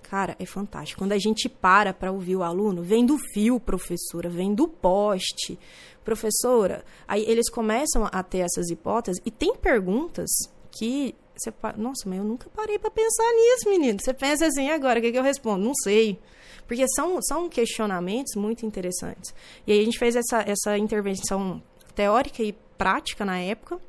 Cara, 0.10 0.36
é 0.40 0.46
fantástico. 0.46 1.00
Quando 1.00 1.12
a 1.12 1.20
gente 1.20 1.48
para 1.48 1.94
para 1.94 2.12
ouvir 2.12 2.36
o 2.36 2.42
aluno, 2.42 2.82
vem 2.82 3.06
do 3.06 3.18
fio, 3.32 3.60
professora, 3.60 4.28
vem 4.28 4.56
do 4.56 4.68
poste, 4.68 5.60
professora. 6.04 6.84
Aí 7.08 7.24
eles 7.28 7.48
começam 7.48 8.10
a 8.12 8.24
ter 8.24 8.40
essas 8.40 8.70
hipóteses 8.70 9.22
e 9.24 9.30
tem 9.30 9.56
perguntas 9.56 10.28
que 10.72 11.14
você, 11.38 11.54
nossa, 11.78 12.10
mas 12.10 12.18
eu 12.18 12.24
nunca 12.24 12.50
parei 12.50 12.80
para 12.80 12.90
pensar 12.90 13.32
nisso, 13.34 13.70
menino. 13.70 14.00
Você 14.02 14.14
pensa 14.14 14.48
assim, 14.48 14.70
agora, 14.72 15.00
o 15.00 15.02
que, 15.02 15.12
que 15.12 15.18
eu 15.18 15.24
respondo? 15.24 15.64
Não 15.64 15.76
sei. 15.76 16.20
Porque 16.68 16.86
são, 16.90 17.22
são 17.22 17.48
questionamentos 17.48 18.36
muito 18.36 18.66
interessantes. 18.66 19.34
E 19.66 19.72
aí 19.72 19.80
a 19.80 19.84
gente 19.86 20.00
fez 20.00 20.16
essa, 20.16 20.42
essa 20.42 20.76
intervenção 20.76 21.62
teórica 21.94 22.42
e 22.42 22.54
prática 22.78 23.24
na 23.24 23.40
época. 23.40 23.80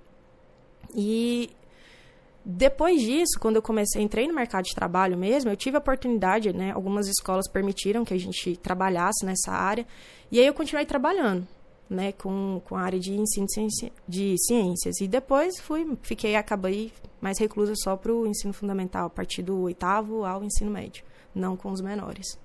E 0.94 1.50
depois 2.44 3.02
disso, 3.02 3.38
quando 3.38 3.56
eu 3.56 3.62
comecei, 3.62 4.02
entrei 4.02 4.26
no 4.26 4.34
mercado 4.34 4.64
de 4.64 4.74
trabalho 4.74 5.16
mesmo, 5.16 5.50
eu 5.50 5.56
tive 5.56 5.76
a 5.76 5.80
oportunidade, 5.80 6.52
né? 6.52 6.72
Algumas 6.72 7.06
escolas 7.06 7.46
permitiram 7.48 8.04
que 8.04 8.14
a 8.14 8.18
gente 8.18 8.56
trabalhasse 8.56 9.24
nessa 9.26 9.52
área. 9.52 9.86
E 10.32 10.40
aí 10.40 10.46
eu 10.46 10.54
continuei 10.54 10.86
trabalhando, 10.86 11.46
né? 11.88 12.12
Com, 12.12 12.62
com 12.64 12.76
a 12.76 12.80
área 12.80 12.98
de 12.98 13.12
ensino 13.12 13.46
de 14.08 14.36
ciências. 14.38 15.00
E 15.00 15.06
depois 15.06 15.60
fui, 15.60 15.98
fiquei, 16.02 16.34
acabei 16.34 16.90
mais 17.20 17.38
reclusa 17.38 17.74
só 17.76 17.96
para 17.96 18.12
o 18.12 18.26
ensino 18.26 18.54
fundamental, 18.54 19.06
a 19.06 19.10
partir 19.10 19.42
do 19.42 19.60
oitavo 19.60 20.24
ao 20.24 20.42
ensino 20.42 20.70
médio, 20.70 21.04
não 21.34 21.56
com 21.56 21.70
os 21.70 21.82
menores. 21.82 22.38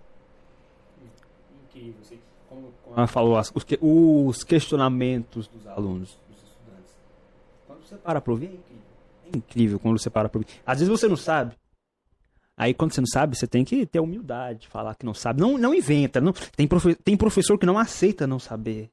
Como, 2.49 2.73
ela 2.95 3.07
falou, 3.07 3.37
os, 3.37 3.53
os 3.81 4.43
questionamentos 4.43 5.47
dos 5.47 5.65
alunos, 5.67 6.17
dos 6.29 6.43
estudantes. 6.43 6.93
Quando 7.65 7.85
você 7.85 7.95
para 7.95 8.21
para 8.21 8.31
ouvir, 8.31 8.47
é 8.47 8.49
incrível 8.49 8.74
quando 9.81 9.99
você 9.99 10.09
para 10.09 10.29
pra. 10.29 10.41
Às 10.65 10.79
vezes 10.79 10.89
você 10.89 11.07
não 11.07 11.17
sabe. 11.17 11.55
Aí 12.57 12.73
quando 12.73 12.93
você 12.93 13.01
não 13.01 13.07
sabe, 13.07 13.37
você 13.37 13.45
tem 13.45 13.65
que 13.65 13.85
ter 13.85 13.99
humildade, 13.99 14.67
falar 14.67 14.95
que 14.95 15.05
não 15.05 15.13
sabe. 15.13 15.41
Não, 15.41 15.57
não 15.57 15.73
inventa. 15.73 16.21
Não, 16.21 16.33
tem, 16.55 16.67
profe, 16.67 16.95
tem 16.95 17.17
professor 17.17 17.57
que 17.57 17.65
não 17.65 17.77
aceita 17.77 18.25
não 18.25 18.39
saber. 18.39 18.89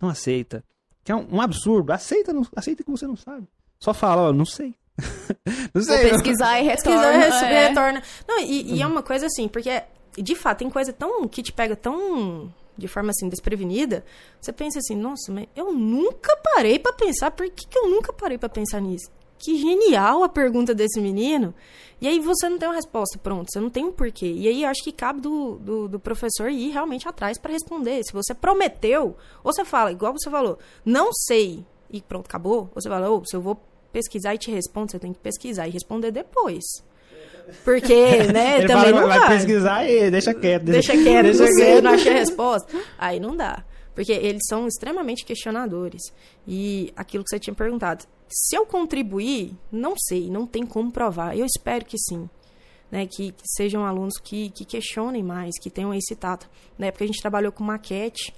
Não 0.00 0.08
aceita. 0.08 0.64
Que 1.04 1.12
é 1.12 1.16
um, 1.16 1.36
um 1.36 1.40
absurdo. 1.40 1.92
Aceita, 1.92 2.32
não, 2.32 2.46
aceita 2.56 2.82
que 2.82 2.90
você 2.90 3.06
não 3.06 3.16
sabe. 3.16 3.46
Só 3.78 3.94
fala, 3.94 4.30
ó, 4.30 4.32
não 4.32 4.44
sei. 4.44 4.74
não 5.72 5.82
sei. 5.82 6.02
Vou 6.02 6.10
pesquisar 6.10 6.60
e 6.60 6.64
retorna. 6.66 7.12
Pesquisar 7.12 7.50
e 7.50 7.54
é. 7.54 7.68
retorna. 7.68 8.02
Não, 8.26 8.40
e, 8.40 8.74
e 8.74 8.82
é 8.82 8.86
uma 8.86 9.02
coisa 9.02 9.26
assim, 9.26 9.46
porque, 9.46 9.82
de 10.16 10.34
fato, 10.34 10.58
tem 10.58 10.70
coisa 10.70 10.92
tão. 10.92 11.28
que 11.28 11.42
te 11.42 11.52
pega 11.52 11.76
tão 11.76 12.52
de 12.76 12.88
forma 12.88 13.10
assim 13.10 13.28
desprevenida, 13.28 14.04
você 14.40 14.52
pensa 14.52 14.78
assim, 14.78 14.96
nossa, 14.96 15.30
mas 15.30 15.46
eu 15.54 15.72
nunca 15.72 16.36
parei 16.38 16.78
para 16.78 16.92
pensar, 16.92 17.30
por 17.30 17.48
que, 17.48 17.68
que 17.68 17.78
eu 17.78 17.88
nunca 17.88 18.12
parei 18.12 18.36
para 18.36 18.48
pensar 18.48 18.80
nisso? 18.80 19.10
Que 19.44 19.56
genial 19.58 20.22
a 20.22 20.28
pergunta 20.28 20.74
desse 20.74 21.00
menino. 21.00 21.54
E 22.00 22.08
aí 22.08 22.18
você 22.18 22.48
não 22.48 22.58
tem 22.58 22.68
uma 22.68 22.74
resposta 22.74 23.18
pronta, 23.18 23.46
você 23.50 23.60
não 23.60 23.70
tem 23.70 23.84
um 23.84 23.92
porquê. 23.92 24.26
E 24.26 24.48
aí 24.48 24.62
eu 24.62 24.68
acho 24.68 24.82
que 24.82 24.92
cabe 24.92 25.20
do, 25.20 25.56
do, 25.56 25.88
do 25.88 26.00
professor 26.00 26.50
ir 26.50 26.70
realmente 26.70 27.08
atrás 27.08 27.38
para 27.38 27.52
responder. 27.52 28.02
Se 28.04 28.12
você 28.12 28.34
prometeu, 28.34 29.16
ou 29.42 29.52
você 29.52 29.64
fala, 29.64 29.92
igual 29.92 30.12
você 30.12 30.28
falou, 30.28 30.58
não 30.84 31.10
sei, 31.12 31.64
e 31.90 32.02
pronto, 32.02 32.26
acabou. 32.26 32.70
Ou 32.74 32.80
você 32.80 32.88
fala, 32.88 33.10
oh, 33.10 33.24
se 33.24 33.36
eu 33.36 33.40
vou 33.40 33.58
pesquisar 33.92 34.34
e 34.34 34.38
te 34.38 34.50
respondo, 34.50 34.90
você 34.90 34.98
tem 34.98 35.12
que 35.12 35.18
pesquisar 35.20 35.68
e 35.68 35.70
responder 35.70 36.10
depois. 36.10 36.64
Porque, 37.64 37.94
né, 38.32 38.58
Ele 38.58 38.66
também 38.66 38.92
fala, 38.92 39.00
não 39.00 39.08
vai. 39.08 39.28
pesquisar 39.28 39.88
e 39.88 40.10
deixa 40.10 40.34
quieto. 40.34 40.64
Deixa, 40.64 40.92
deixa 40.92 41.10
quieto, 41.10 41.24
deixa 41.36 41.46
você 41.46 41.64
quieto. 41.64 41.84
não 41.84 41.90
achei 41.92 42.12
a 42.12 42.16
resposta. 42.16 42.76
Aí 42.98 43.20
não 43.20 43.36
dá. 43.36 43.64
Porque 43.94 44.12
eles 44.12 44.42
são 44.48 44.66
extremamente 44.66 45.24
questionadores. 45.24 46.02
E 46.46 46.92
aquilo 46.96 47.22
que 47.22 47.30
você 47.30 47.38
tinha 47.38 47.54
perguntado, 47.54 48.04
se 48.36 48.56
eu 48.56 48.66
contribuir, 48.66 49.56
não 49.70 49.94
sei, 49.96 50.28
não 50.28 50.44
tem 50.44 50.66
como 50.66 50.90
provar. 50.90 51.38
Eu 51.38 51.46
espero 51.46 51.84
que 51.84 51.96
sim. 51.96 52.28
Né, 52.90 53.06
que, 53.06 53.32
que 53.32 53.42
sejam 53.56 53.84
alunos 53.84 54.18
que, 54.18 54.50
que 54.50 54.64
questionem 54.64 55.22
mais, 55.22 55.58
que 55.60 55.70
tenham 55.70 55.92
esse 55.94 56.14
tato. 56.14 56.48
Na 56.78 56.86
época 56.86 57.02
a 57.02 57.06
gente 57.06 57.20
trabalhou 57.20 57.50
com 57.50 57.64
maquete 57.64 58.32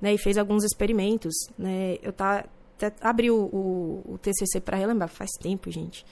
né, 0.00 0.14
e 0.14 0.18
fez 0.18 0.38
alguns 0.38 0.64
experimentos. 0.64 1.32
Né, 1.56 1.98
eu 2.02 2.12
tá, 2.12 2.44
até 2.80 2.92
abri 3.00 3.30
o, 3.30 3.36
o, 3.36 4.14
o 4.14 4.18
TCC 4.18 4.60
para 4.60 4.76
relembrar, 4.76 5.08
faz 5.08 5.30
tempo, 5.40 5.70
gente. 5.70 6.04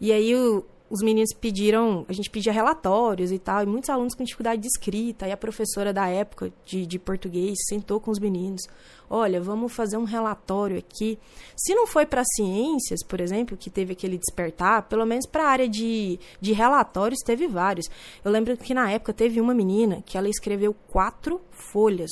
E 0.00 0.12
aí 0.12 0.34
o, 0.34 0.64
os 0.88 1.02
meninos 1.02 1.32
pediram, 1.34 2.04
a 2.08 2.12
gente 2.12 2.30
pedia 2.30 2.52
relatórios 2.52 3.32
e 3.32 3.38
tal, 3.38 3.62
e 3.62 3.66
muitos 3.66 3.90
alunos 3.90 4.14
com 4.14 4.22
dificuldade 4.22 4.62
de 4.62 4.68
escrita, 4.68 5.26
e 5.26 5.32
a 5.32 5.36
professora 5.36 5.92
da 5.92 6.06
época 6.08 6.52
de, 6.64 6.86
de 6.86 6.98
português 6.98 7.58
sentou 7.68 8.00
com 8.00 8.10
os 8.10 8.20
meninos, 8.20 8.62
olha, 9.10 9.40
vamos 9.40 9.72
fazer 9.72 9.96
um 9.96 10.04
relatório 10.04 10.78
aqui. 10.78 11.18
Se 11.56 11.74
não 11.74 11.86
foi 11.86 12.06
para 12.06 12.22
ciências, 12.36 13.02
por 13.02 13.20
exemplo, 13.20 13.56
que 13.56 13.68
teve 13.68 13.92
aquele 13.92 14.16
despertar, 14.16 14.82
pelo 14.82 15.04
menos 15.04 15.26
para 15.26 15.44
a 15.44 15.50
área 15.50 15.68
de, 15.68 16.20
de 16.40 16.52
relatórios 16.52 17.20
teve 17.24 17.48
vários. 17.48 17.86
Eu 18.24 18.30
lembro 18.30 18.56
que 18.56 18.74
na 18.74 18.90
época 18.90 19.12
teve 19.12 19.40
uma 19.40 19.54
menina 19.54 20.02
que 20.06 20.16
ela 20.16 20.28
escreveu 20.28 20.74
quatro 20.88 21.40
folhas 21.50 22.10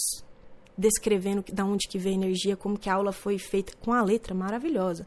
descrevendo 0.77 1.45
da 1.53 1.65
onde 1.65 1.87
que 1.89 1.99
veio 1.99 2.17
a 2.17 2.19
energia, 2.25 2.57
como 2.57 2.77
que 2.77 2.91
a 2.91 2.95
aula 2.95 3.13
foi 3.13 3.39
feita 3.39 3.73
com 3.81 3.93
a 3.93 4.03
letra 4.03 4.35
maravilhosa. 4.35 5.07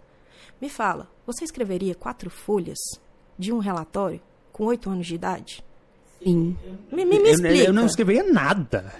Me 0.61 0.69
fala, 0.69 1.09
você 1.25 1.43
escreveria 1.43 1.93
quatro 1.93 2.29
folhas 2.29 2.77
de 3.37 3.53
um 3.53 3.59
relatório 3.59 4.19
com 4.51 4.65
oito 4.65 4.89
anos 4.89 5.07
de 5.07 5.15
idade? 5.15 5.63
Sim. 6.23 6.57
Me, 6.91 7.05
me, 7.05 7.19
me 7.19 7.29
explica. 7.29 7.55
Eu, 7.55 7.65
eu, 7.65 7.73
não 7.73 7.85
escreveria 7.85 8.23
nada. 8.23 8.93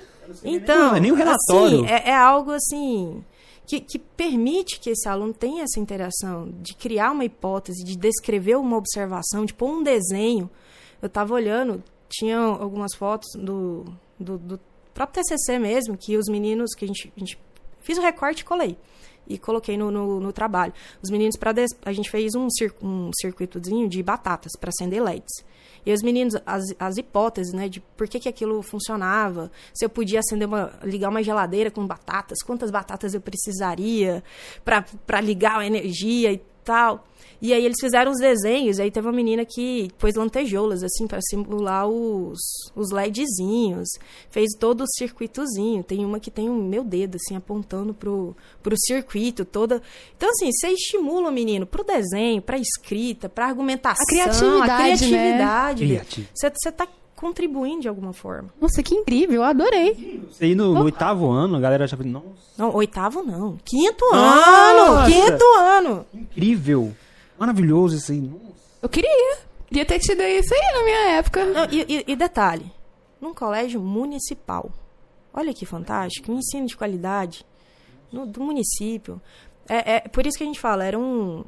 Então, 0.44 0.94
nem, 0.94 1.04
nem 1.04 1.12
um 1.12 1.16
relatório. 1.16 1.84
Assim, 1.84 1.94
é, 1.94 2.10
é, 2.10 2.16
algo 2.16 2.52
assim 2.52 3.24
que, 3.66 3.82
que 3.82 4.00
permite 4.00 4.80
que 4.80 4.90
esse 4.90 5.08
aluno 5.10 5.34
tenha 5.34 5.64
essa 5.64 5.80
interação 5.80 6.50
de 6.62 6.74
criar 6.74 7.12
uma 7.12 7.26
hipótese, 7.26 7.84
de 7.84 7.98
descrever 7.98 8.56
uma 8.56 8.78
observação, 8.78 9.46
de 9.46 9.54
pôr 9.54 9.70
um 9.70 9.84
desenho. 9.84 10.50
Eu 11.02 11.08
estava 11.08 11.34
olhando, 11.34 11.84
tinha 12.10 12.38
algumas 12.40 12.96
fotos 12.96 13.28
do, 13.36 13.86
do, 14.20 14.38
do, 14.38 14.60
próprio 14.94 15.24
TCC 15.24 15.60
mesmo, 15.60 15.98
que 15.98 16.18
os 16.18 16.28
meninos 16.28 16.74
que 16.74 16.86
a 16.86 16.88
gente, 16.88 17.12
a 17.16 17.20
gente 17.20 17.38
fiz 17.82 17.98
o 17.98 18.02
recorte 18.02 18.42
e 18.42 18.46
colei 18.46 18.78
e 19.30 19.38
coloquei 19.38 19.78
no, 19.78 19.92
no, 19.92 20.20
no 20.20 20.34
trabalho. 20.34 20.74
Os 21.02 21.10
meninos, 21.10 21.36
para 21.36 21.54
a 21.86 21.94
gente 21.94 22.10
fez 22.10 22.36
um, 22.36 22.50
cir 22.50 22.74
um 22.82 23.12
circuitozinho 23.20 23.88
de 23.88 24.02
batatas 24.02 24.52
para 24.60 24.70
acender 24.70 25.02
LEDs. 25.02 25.46
E 25.86 25.94
os 25.94 26.02
meninos, 26.02 26.36
as, 26.46 26.66
as 26.78 26.98
hipóteses, 26.98 27.54
né, 27.54 27.70
de 27.70 27.80
por 27.80 28.10
que, 28.10 28.20
que 28.20 28.28
aquilo 28.28 28.62
funcionava, 28.62 29.50
se 29.74 29.86
eu 29.86 29.90
podia 29.90 30.20
acender 30.20 30.46
uma, 30.46 30.74
ligar 30.84 31.10
uma 31.10 31.24
geladeira 31.24 31.72
com 31.72 31.88
batatas, 31.88 32.40
quantas 32.46 32.70
batatas 32.70 33.14
eu 33.14 33.22
precisaria 33.22 34.22
para 34.66 35.22
ligar 35.22 35.60
a 35.60 35.66
energia 35.66 36.34
e 36.34 36.42
tal. 36.64 37.08
E 37.42 37.54
aí 37.54 37.64
eles 37.64 37.78
fizeram 37.80 38.12
os 38.12 38.20
desenhos, 38.20 38.80
aí 38.80 38.90
teve 38.90 39.08
uma 39.08 39.14
menina 39.14 39.46
que 39.46 39.90
pôs 40.00 40.16
lantejoulas, 40.16 40.84
assim, 40.84 41.06
para 41.06 41.20
simular 41.22 41.88
os, 41.88 42.40
os 42.76 42.92
LEDzinhos. 42.92 43.88
Fez 44.30 44.50
todo 44.60 44.82
o 44.82 44.88
circuitozinho. 44.88 45.84
Tem 45.84 46.04
uma 46.04 46.20
que 46.20 46.32
tem 46.32 46.50
o 46.50 46.54
um 46.54 46.64
meu 46.64 46.84
dedo, 46.84 47.16
assim, 47.16 47.36
apontando 47.36 47.94
pro, 47.94 48.36
pro 48.64 48.76
circuito 48.78 49.46
toda. 49.46 49.82
Então, 50.16 50.30
assim, 50.30 50.52
você 50.52 50.70
estimula 50.70 51.30
o 51.30 51.32
menino 51.32 51.66
pro 51.66 51.84
desenho, 51.84 52.42
pra 52.42 52.58
escrita, 52.58 53.30
pra 53.30 53.46
argumentação. 53.46 54.04
A 54.04 54.06
criatividade, 54.08 54.72
a 54.72 54.78
criatividade. 54.78 55.86
Né? 55.86 56.28
Você, 56.34 56.50
você 56.50 56.72
tá 56.72 56.88
contribuindo 57.18 57.82
de 57.82 57.88
alguma 57.90 58.14
forma. 58.14 58.50
Nossa, 58.62 58.82
que 58.82 58.96
incrível, 58.96 59.38
eu 59.38 59.44
adorei. 59.44 60.24
E 60.40 60.56
no, 60.56 60.74
no 60.74 60.84
oitavo 60.84 61.30
ano, 61.30 61.56
a 61.56 61.60
galera 61.60 61.88
já 61.88 61.98
nossa. 61.98 62.26
Não, 62.58 62.74
oitavo 62.76 63.24
não. 63.24 63.58
Quinto 63.66 64.06
nossa. 64.12 64.50
ano! 64.50 65.06
Quinto 65.12 65.46
ano! 65.58 66.06
Incrível! 66.14 66.94
Maravilhoso 67.38 67.98
isso 67.98 68.12
aí. 68.12 68.32
Eu 68.82 68.90
queria. 68.90 69.38
Queria 69.68 69.86
ter 69.86 70.00
tido 70.00 70.22
isso 70.24 70.54
aí 70.54 70.74
na 70.74 70.84
minha 70.84 71.18
época. 71.18 71.46
Não, 71.46 71.66
e, 71.66 71.86
e, 71.88 72.04
e, 72.08 72.16
detalhe, 72.16 72.72
num 73.20 73.34
colégio 73.34 73.82
municipal. 73.82 74.72
Olha 75.34 75.54
que 75.54 75.66
fantástico, 75.66 76.32
um 76.32 76.40
ensino 76.40 76.66
de 76.66 76.76
qualidade 76.76 77.46
no, 78.12 78.26
do 78.26 78.42
município. 78.42 79.22
É, 79.68 79.96
é, 79.96 80.00
por 80.00 80.26
isso 80.26 80.38
que 80.38 80.44
a 80.44 80.48
gente 80.48 80.60
fala, 80.60 80.86
era 80.86 80.98
um, 80.98 81.44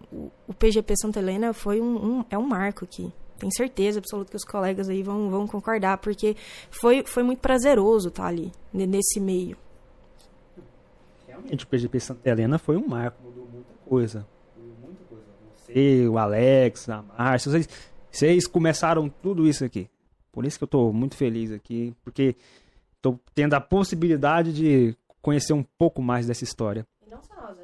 o 0.45 0.53
PGP 0.53 0.93
Santa 1.01 1.19
Helena 1.19 1.53
foi 1.53 1.79
um, 1.79 2.19
um, 2.19 2.25
é 2.29 2.37
um 2.37 2.45
marco 2.45 2.83
aqui. 2.83 3.11
Tenho 3.37 3.51
certeza 3.55 3.99
absoluta 3.99 4.31
que 4.31 4.35
os 4.35 4.43
colegas 4.43 4.89
aí 4.89 5.01
vão, 5.01 5.29
vão 5.29 5.47
concordar, 5.47 5.97
porque 5.99 6.35
foi, 6.69 7.05
foi 7.05 7.23
muito 7.23 7.39
prazeroso 7.39 8.09
estar 8.09 8.27
ali, 8.27 8.51
nesse 8.73 9.21
meio. 9.21 9.55
Realmente, 11.25 11.63
o 11.63 11.67
PGP 11.67 11.99
Santa 12.01 12.29
Helena 12.29 12.59
foi 12.59 12.75
um 12.75 12.85
marco, 12.85 13.23
mudou 13.23 13.47
muita 13.49 13.73
coisa 13.87 14.27
você, 15.73 16.07
o 16.07 16.17
Alex, 16.17 16.89
a 16.89 17.01
Márcia, 17.01 17.51
vocês, 17.51 17.69
vocês 18.11 18.47
começaram 18.47 19.09
tudo 19.09 19.47
isso 19.47 19.63
aqui. 19.63 19.89
Por 20.31 20.45
isso 20.45 20.57
que 20.57 20.63
eu 20.63 20.67
estou 20.67 20.93
muito 20.93 21.15
feliz 21.15 21.51
aqui, 21.51 21.93
porque 22.03 22.35
estou 22.95 23.19
tendo 23.33 23.53
a 23.53 23.61
possibilidade 23.61 24.53
de 24.53 24.95
conhecer 25.21 25.53
um 25.53 25.63
pouco 25.63 26.01
mais 26.01 26.27
dessa 26.27 26.43
história. 26.43 26.85
E 27.05 27.09
não 27.09 27.21
só 27.21 27.35
nós, 27.35 27.57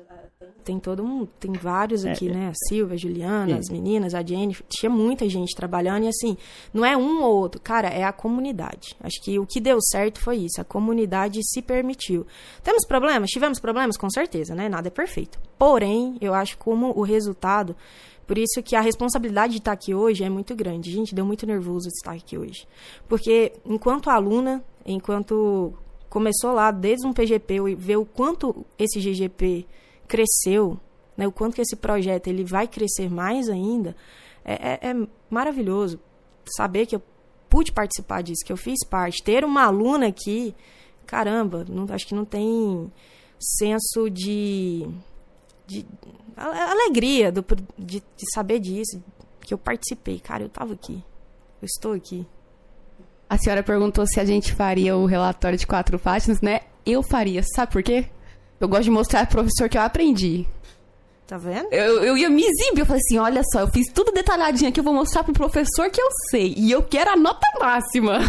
tem 0.66 0.80
todo 0.80 1.04
um, 1.04 1.26
tem 1.40 1.54
vários 1.54 2.04
É, 2.04 2.12
aqui, 2.12 2.28
é. 2.28 2.34
né? 2.34 2.50
A 2.50 2.54
Silvia, 2.68 2.96
a 2.96 2.98
Juliana, 2.98 3.52
É. 3.54 3.58
as 3.58 3.70
meninas, 3.70 4.14
a 4.14 4.22
Jenny, 4.24 4.58
tinha 4.68 4.90
muita 4.90 5.30
gente 5.30 5.56
trabalhando 5.56 6.04
e 6.06 6.08
assim, 6.08 6.36
não 6.74 6.84
é 6.84 6.98
um 6.98 7.24
ou 7.24 7.36
outro, 7.38 7.62
cara, 7.62 7.88
é 7.88 8.04
a 8.04 8.12
comunidade. 8.12 8.96
Acho 9.00 9.22
que 9.24 9.38
o 9.40 9.46
que 9.46 9.62
deu 9.62 9.80
certo 9.82 10.20
foi 10.20 10.38
isso, 10.38 10.60
a 10.60 10.64
comunidade 10.64 11.40
se 11.44 11.62
permitiu. 11.62 12.26
Temos 12.64 12.86
problemas? 12.86 13.30
Tivemos 13.30 13.60
problemas, 13.60 13.96
com 13.96 14.10
certeza, 14.10 14.54
né? 14.56 14.68
Nada 14.68 14.88
é 14.88 14.92
perfeito. 14.92 15.40
Porém, 15.58 16.18
eu 16.20 16.34
acho 16.34 16.58
como 16.58 16.92
o 16.98 17.04
resultado, 17.04 17.76
por 18.28 18.38
isso 18.38 18.62
que 18.64 18.76
a 18.76 18.82
responsabilidade 18.82 19.54
de 19.54 19.60
estar 19.60 19.72
aqui 19.72 19.94
hoje 19.94 20.24
é 20.24 20.30
muito 20.30 20.56
grande. 20.56 20.92
Gente, 20.92 21.14
deu 21.14 21.26
muito 21.26 21.46
nervoso 21.46 21.88
de 21.88 21.94
estar 21.94 22.12
aqui 22.14 22.38
hoje. 22.38 22.68
Porque 23.08 23.54
enquanto 23.64 24.10
aluna, 24.10 24.64
enquanto 24.86 25.74
começou 26.10 26.54
lá 26.54 26.72
desde 26.72 27.06
um 27.06 27.14
PGP 27.14 27.56
e 27.70 27.76
ver 27.76 27.98
o 27.98 28.06
quanto 28.06 28.66
esse 28.80 29.00
GGP 29.00 29.66
cresceu, 30.08 30.80
né, 31.18 31.28
o 31.28 31.32
quanto 31.32 31.56
que 31.56 31.62
esse 31.62 31.76
projeto 31.76 32.28
ele 32.28 32.44
vai 32.44 32.68
crescer 32.68 33.10
mais 33.10 33.50
ainda, 33.50 33.96
é, 34.44 34.54
é- 34.54 34.90
é 34.92 35.08
maravilhoso 35.30 36.00
saber 36.58 36.86
que 36.86 36.96
eu 36.96 37.02
pude 37.50 37.72
participar 37.72 38.22
disso, 38.22 38.44
que 38.46 38.52
eu 38.52 38.58
fiz 38.58 38.86
parte. 38.88 39.24
Ter 39.24 39.44
uma 39.46 39.64
aluna 39.64 40.08
aqui, 40.08 40.54
caramba, 41.06 41.66
não, 41.68 41.86
acho 41.94 42.06
que 42.08 42.16
não 42.16 42.26
tem 42.26 42.92
senso 43.40 44.10
de, 44.10 44.88
de 45.66 45.86
alegria 46.38 47.32
do, 47.32 47.44
de, 47.78 48.00
de 48.00 48.34
saber 48.34 48.60
disso, 48.60 49.02
que 49.42 49.54
eu 49.54 49.58
participei. 49.58 50.20
Cara, 50.20 50.44
eu 50.44 50.50
tava 50.50 50.74
aqui. 50.74 51.04
Eu 51.62 51.66
estou 51.66 51.94
aqui. 51.94 52.28
A 53.30 53.38
senhora 53.38 53.64
perguntou 53.64 54.06
se 54.06 54.20
a 54.20 54.26
gente 54.26 54.54
faria 54.54 54.96
o 54.96 55.06
relatório 55.06 55.58
de 55.58 55.66
quatro 55.66 55.98
páginas, 55.98 56.42
né? 56.42 56.62
Eu 56.86 57.02
faria. 57.02 57.42
Sabe 57.56 57.72
por 57.72 57.82
quê? 57.82 58.08
Eu 58.60 58.68
gosto 58.68 58.84
de 58.84 58.92
mostrar 58.92 59.26
pro 59.28 59.40
professor 59.44 59.68
que 59.70 59.78
eu 59.78 59.82
aprendi. 59.82 60.46
Tá 61.28 61.38
vendo? 61.40 61.68
Eu, 61.72 62.04
eu 62.04 62.16
ia 62.16 62.30
me 62.30 62.44
exibir. 62.44 62.82
Eu 62.82 62.86
falei 62.86 63.02
assim: 63.04 63.18
olha 63.18 63.42
só, 63.52 63.62
eu 63.62 63.68
fiz 63.68 63.88
tudo 63.92 64.12
detalhadinho 64.12 64.70
aqui. 64.70 64.80
Eu 64.80 64.84
vou 64.84 64.94
mostrar 64.94 65.24
pro 65.24 65.34
professor 65.34 65.90
que 65.90 66.00
eu 66.00 66.08
sei. 66.30 66.54
E 66.56 66.72
eu 66.72 66.84
quero 66.84 67.10
a 67.10 67.16
nota 67.16 67.48
máxima. 67.60 68.20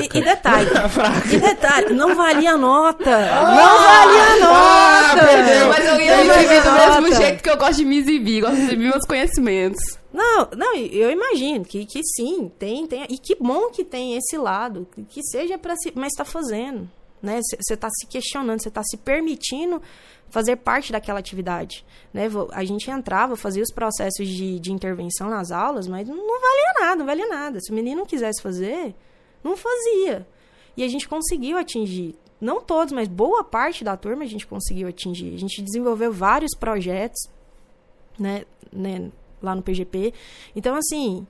E, 0.00 0.18
e 0.18 0.22
detalhe, 0.22 0.70
e 1.32 1.36
detalhe, 1.38 1.92
não 1.94 2.14
valia 2.16 2.56
nota. 2.56 3.04
não 3.04 3.78
valia 3.78 4.36
nota. 4.40 5.26
perdeu. 5.26 5.68
Mas 5.68 5.84
eu 5.86 6.00
ia 6.00 6.16
me 6.24 6.30
exibir 6.30 6.62
do 6.62 6.72
mesmo 6.72 7.14
jeito 7.14 7.42
que 7.42 7.50
eu 7.50 7.56
gosto 7.58 7.76
de 7.76 7.84
me 7.84 7.98
exibir. 7.98 8.40
Gosto 8.40 8.56
de 8.56 8.62
exibir 8.62 8.88
meus 8.90 9.04
conhecimentos. 9.06 9.98
Não, 10.10 10.48
não, 10.56 10.74
eu 10.76 11.10
imagino 11.10 11.62
que, 11.64 11.84
que 11.84 12.00
sim, 12.02 12.50
tem, 12.58 12.86
tem. 12.86 13.04
E 13.10 13.18
que 13.18 13.36
bom 13.38 13.68
que 13.70 13.84
tem 13.84 14.16
esse 14.16 14.38
lado, 14.38 14.88
que- 14.94 15.04
que 15.04 15.22
seja 15.24 15.58
para 15.58 15.76
se. 15.76 15.92
Mas 15.94 16.08
está 16.14 16.24
fazendo. 16.24 16.88
Né? 17.22 17.40
Você 17.42 17.74
está 17.74 17.88
se 17.90 18.06
questionando, 18.06 18.62
você 18.62 18.68
está 18.68 18.82
se 18.82 18.96
permitindo 18.96 19.82
fazer 20.30 20.56
parte 20.56 20.92
daquela 20.92 21.18
atividade. 21.18 21.84
Né? 22.12 22.28
A 22.52 22.64
gente 22.64 22.90
entrava, 22.90 23.36
fazia 23.36 23.62
os 23.62 23.72
processos 23.72 24.28
de, 24.28 24.58
de 24.60 24.72
intervenção 24.72 25.28
nas 25.28 25.50
aulas, 25.50 25.88
mas 25.88 26.08
não 26.08 26.16
valia 26.16 26.72
nada, 26.80 26.96
não 26.96 27.06
valia 27.06 27.26
nada. 27.26 27.60
Se 27.60 27.70
o 27.70 27.74
menino 27.74 27.98
não 27.98 28.06
quisesse 28.06 28.42
fazer, 28.42 28.94
não 29.42 29.56
fazia. 29.56 30.26
E 30.76 30.84
a 30.84 30.88
gente 30.88 31.08
conseguiu 31.08 31.56
atingir. 31.56 32.14
Não 32.40 32.60
todos, 32.60 32.92
mas 32.92 33.08
boa 33.08 33.42
parte 33.42 33.82
da 33.82 33.96
turma 33.96 34.22
a 34.22 34.26
gente 34.26 34.46
conseguiu 34.46 34.86
atingir. 34.88 35.34
A 35.34 35.38
gente 35.38 35.60
desenvolveu 35.62 36.12
vários 36.12 36.54
projetos 36.56 37.20
né, 38.18 38.44
né, 38.72 39.10
lá 39.42 39.54
no 39.54 39.62
PGP. 39.62 40.12
Então, 40.54 40.76
assim, 40.76 41.26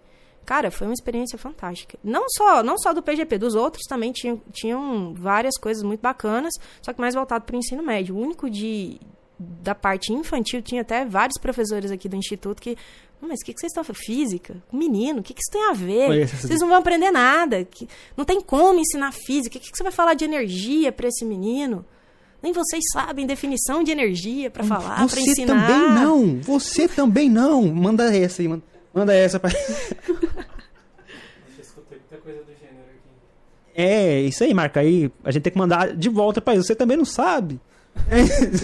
cara, 0.49 0.71
foi 0.71 0.87
uma 0.87 0.95
experiência 0.95 1.37
fantástica. 1.39 1.99
Não 2.03 2.25
só, 2.31 2.63
não 2.63 2.79
só 2.79 2.95
do 2.95 3.03
PGP, 3.03 3.37
dos 3.37 3.55
outros 3.55 3.83
também 3.87 4.11
tinham, 4.13 4.41
tinham 4.51 5.13
várias 5.15 5.59
coisas 5.59 5.83
muito 5.83 6.01
bacanas, 6.01 6.55
só 6.81 6.91
que 6.93 7.01
mais 7.01 7.15
voltado 7.15 7.45
para 7.45 7.55
o 7.55 7.59
ensino 7.59 7.83
médio. 7.83 8.17
O 8.17 8.19
único 8.19 8.49
de 8.49 8.99
da 9.39 9.73
parte 9.75 10.13
infantil 10.13 10.61
tinha 10.63 10.81
até 10.83 11.05
vários 11.05 11.39
professores 11.39 11.91
aqui 11.93 12.09
do 12.09 12.17
instituto 12.17 12.61
que 12.61 12.77
"Não, 13.21 13.29
mas 13.29 13.39
o 13.41 13.45
que, 13.45 13.53
que 13.55 13.61
vocês 13.61 13.71
estão 13.71 13.85
fazendo? 13.85 14.03
Física? 14.05 14.57
Menino, 14.73 15.21
o 15.21 15.23
que, 15.23 15.33
que 15.35 15.41
isso 15.41 15.53
tem 15.53 15.69
a 15.71 15.73
ver? 15.75 16.27
Vocês 16.27 16.61
não 16.61 16.69
vão 16.69 16.79
aprender 16.79 17.11
nada. 17.13 17.65
que- 17.65 17.87
Não 18.17 18.25
tem 18.25 18.41
como 18.41 18.81
ensinar 18.81 19.13
física. 19.13 19.57
O 19.59 19.61
que, 19.61 19.71
que 19.71 19.77
você 19.77 19.83
vai 19.85 19.93
falar 19.93 20.15
de 20.15 20.25
energia 20.25 20.91
para 20.91 21.07
esse 21.09 21.25
menino? 21.25 21.85
Nem 22.43 22.53
vocês 22.53 22.83
sabem 22.93 23.27
definição 23.27 23.83
de 23.85 23.91
energia 23.93 24.51
para 24.51 24.63
falar, 24.65 24.97
para 24.97 25.07
Você 25.09 25.21
ensinar. 25.21 25.67
também 25.67 25.95
não. 26.05 26.41
Você 26.41 26.89
também 26.89 27.29
não. 27.31 27.63
Manda 27.69 28.17
essa 28.17 28.41
aí. 28.43 28.49
manda- 28.49 28.63
Manda 28.93 29.15
essa 29.15 29.39
pra... 29.39 29.51
Eu 29.51 30.17
escutei 31.61 31.99
muita 31.99 32.17
coisa 32.19 32.43
do 32.43 32.53
gênero 32.53 32.85
aqui. 32.85 33.11
É, 33.75 34.21
isso 34.23 34.43
aí, 34.45 34.55
marca 34.55 34.81
aí. 34.81 35.11
A 35.23 35.31
gente 35.31 35.43
tem 35.43 35.53
que 35.53 35.59
mandar 35.59 35.95
de 35.97 36.09
volta 36.09 36.41
pra 36.41 36.55
ele. 36.55 36.63
Você 36.63 36.75
também 36.75 36.97
não 36.97 37.05
sabe. 37.05 37.61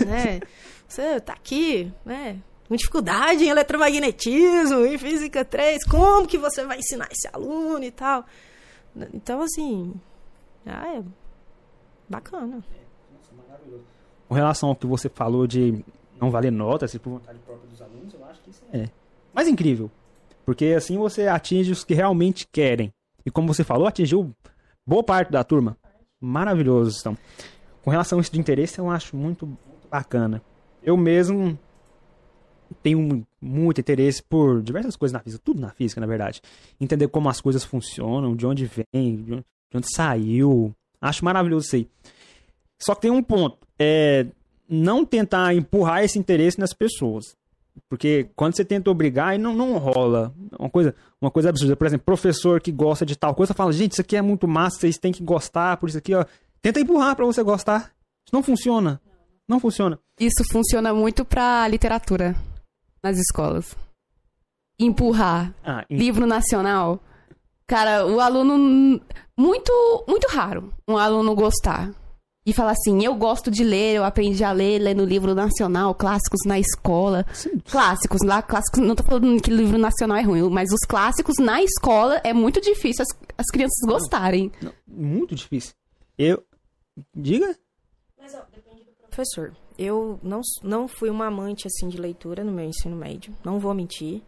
né? 0.06 0.40
Você 0.88 1.20
tá 1.20 1.32
aqui, 1.32 1.92
né? 2.04 2.38
Com 2.68 2.76
dificuldade 2.76 3.44
em 3.44 3.48
eletromagnetismo, 3.48 4.86
em 4.86 4.96
física 4.96 5.44
3, 5.44 5.84
como 5.84 6.26
que 6.26 6.38
você 6.38 6.64
vai 6.64 6.78
ensinar 6.78 7.08
esse 7.10 7.28
aluno 7.32 7.84
e 7.84 7.90
tal? 7.90 8.24
Então, 9.12 9.42
assim, 9.42 9.92
ah, 10.64 10.96
é 10.96 11.02
bacana. 12.08 12.64
Com 14.28 14.34
relação 14.34 14.70
ao 14.70 14.76
que 14.76 14.86
você 14.86 15.08
falou 15.08 15.46
de 15.46 15.84
não 16.18 16.30
valer 16.30 16.50
nota, 16.50 16.88
se 16.88 16.98
por 16.98 17.10
vontade 17.10 17.38
própria 17.40 17.68
dos 17.68 17.82
alunos, 17.82 18.14
eu 18.14 18.24
acho 18.24 18.40
que 18.40 18.50
isso 18.50 18.62
é 18.72 18.88
mais 19.34 19.46
incrível. 19.46 19.90
Porque 20.44 20.66
assim 20.66 20.98
você 20.98 21.26
atinge 21.26 21.72
os 21.72 21.84
que 21.84 21.94
realmente 21.94 22.46
querem. 22.50 22.92
E 23.24 23.30
como 23.30 23.52
você 23.52 23.64
falou, 23.64 23.86
atingiu 23.86 24.34
boa 24.86 25.02
parte 25.02 25.32
da 25.32 25.42
turma. 25.42 25.76
Maravilhoso, 26.20 26.98
então. 27.00 27.16
Com 27.82 27.90
relação 27.90 28.18
a 28.18 28.22
isso 28.22 28.32
de 28.32 28.40
interesse, 28.40 28.78
eu 28.78 28.90
acho 28.90 29.16
muito, 29.16 29.56
bacana. 29.90 30.42
Eu 30.82 30.96
mesmo 30.96 31.58
tenho 32.82 33.26
muito 33.40 33.80
interesse 33.80 34.22
por 34.22 34.62
diversas 34.62 34.96
coisas 34.96 35.12
na 35.12 35.20
física, 35.20 35.42
tudo 35.44 35.60
na 35.60 35.70
física, 35.70 36.00
na 36.00 36.06
verdade. 36.06 36.40
Entender 36.80 37.08
como 37.08 37.28
as 37.28 37.40
coisas 37.40 37.64
funcionam, 37.64 38.34
de 38.34 38.46
onde 38.46 38.66
vem, 38.66 39.16
de 39.22 39.32
onde, 39.32 39.44
de 39.70 39.76
onde 39.76 39.94
saiu. 39.94 40.74
Acho 41.00 41.24
maravilhoso 41.24 41.66
isso 41.66 41.76
aí. 41.76 41.88
Só 42.78 42.94
que 42.94 43.02
tem 43.02 43.10
um 43.10 43.22
ponto. 43.22 43.58
É 43.78 44.26
não 44.68 45.04
tentar 45.04 45.54
empurrar 45.54 46.02
esse 46.02 46.18
interesse 46.18 46.58
nas 46.58 46.72
pessoas. 46.72 47.36
Porque 47.88 48.30
quando 48.36 48.54
você 48.56 48.64
tenta 48.64 48.90
obrigar, 48.90 49.28
aí 49.28 49.38
não, 49.38 49.54
não 49.54 49.76
rola. 49.78 50.32
Uma 50.58 50.70
coisa, 50.70 50.94
uma 51.20 51.30
coisa 51.30 51.48
absurda. 51.48 51.76
Por 51.76 51.86
exemplo, 51.86 52.04
professor 52.04 52.60
que 52.60 52.70
gosta 52.72 53.04
de 53.04 53.16
tal 53.16 53.34
coisa 53.34 53.52
fala, 53.54 53.72
gente, 53.72 53.92
isso 53.92 54.00
aqui 54.00 54.16
é 54.16 54.22
muito 54.22 54.46
massa, 54.46 54.78
vocês 54.80 54.96
têm 54.98 55.12
que 55.12 55.22
gostar, 55.22 55.76
por 55.76 55.88
isso 55.88 55.98
aqui, 55.98 56.14
ó. 56.14 56.24
Tenta 56.62 56.80
empurrar 56.80 57.14
pra 57.16 57.26
você 57.26 57.42
gostar. 57.42 57.92
Isso 58.26 58.32
não 58.34 58.42
funciona. 58.42 59.00
Não 59.48 59.60
funciona. 59.60 59.98
Isso 60.18 60.42
funciona 60.50 60.94
muito 60.94 61.24
pra 61.24 61.66
literatura 61.68 62.34
nas 63.02 63.18
escolas. 63.18 63.76
Empurrar. 64.78 65.54
Ah, 65.62 65.84
e- 65.88 65.96
Livro 65.96 66.26
nacional. 66.26 67.00
Cara, 67.66 68.06
o 68.06 68.20
aluno. 68.20 69.00
Muito, 69.36 70.04
muito 70.08 70.28
raro 70.28 70.72
um 70.88 70.96
aluno 70.96 71.34
gostar. 71.34 71.90
E 72.46 72.52
falar 72.52 72.72
assim: 72.72 73.04
eu 73.04 73.14
gosto 73.14 73.50
de 73.50 73.64
ler, 73.64 73.96
eu 73.96 74.04
aprendi 74.04 74.44
a 74.44 74.52
ler, 74.52 74.78
lendo 74.78 75.04
livro 75.04 75.34
nacional, 75.34 75.94
clássicos 75.94 76.40
na 76.44 76.58
escola. 76.58 77.24
Sim. 77.32 77.58
Clássicos, 77.70 78.20
lá, 78.22 78.42
clássicos. 78.42 78.80
Não 78.80 78.94
tô 78.94 79.02
falando 79.02 79.40
que 79.40 79.50
livro 79.50 79.78
nacional 79.78 80.18
é 80.18 80.22
ruim, 80.22 80.48
mas 80.50 80.70
os 80.70 80.80
clássicos 80.86 81.36
na 81.38 81.62
escola 81.62 82.20
é 82.22 82.32
muito 82.32 82.60
difícil 82.60 83.02
as, 83.02 83.18
as 83.38 83.46
crianças 83.46 83.78
gostarem. 83.86 84.52
muito 84.86 85.34
difícil. 85.34 85.74
Eu. 86.18 86.44
Diga? 87.14 87.56
Professor, 89.10 89.52
eu 89.78 90.18
não, 90.22 90.40
não 90.62 90.86
fui 90.86 91.10
uma 91.10 91.26
amante 91.26 91.66
assim 91.66 91.88
de 91.88 91.96
leitura 91.96 92.44
no 92.44 92.52
meu 92.52 92.64
ensino 92.64 92.96
médio, 92.96 93.34
não 93.44 93.58
vou 93.58 93.74
mentir, 93.74 94.22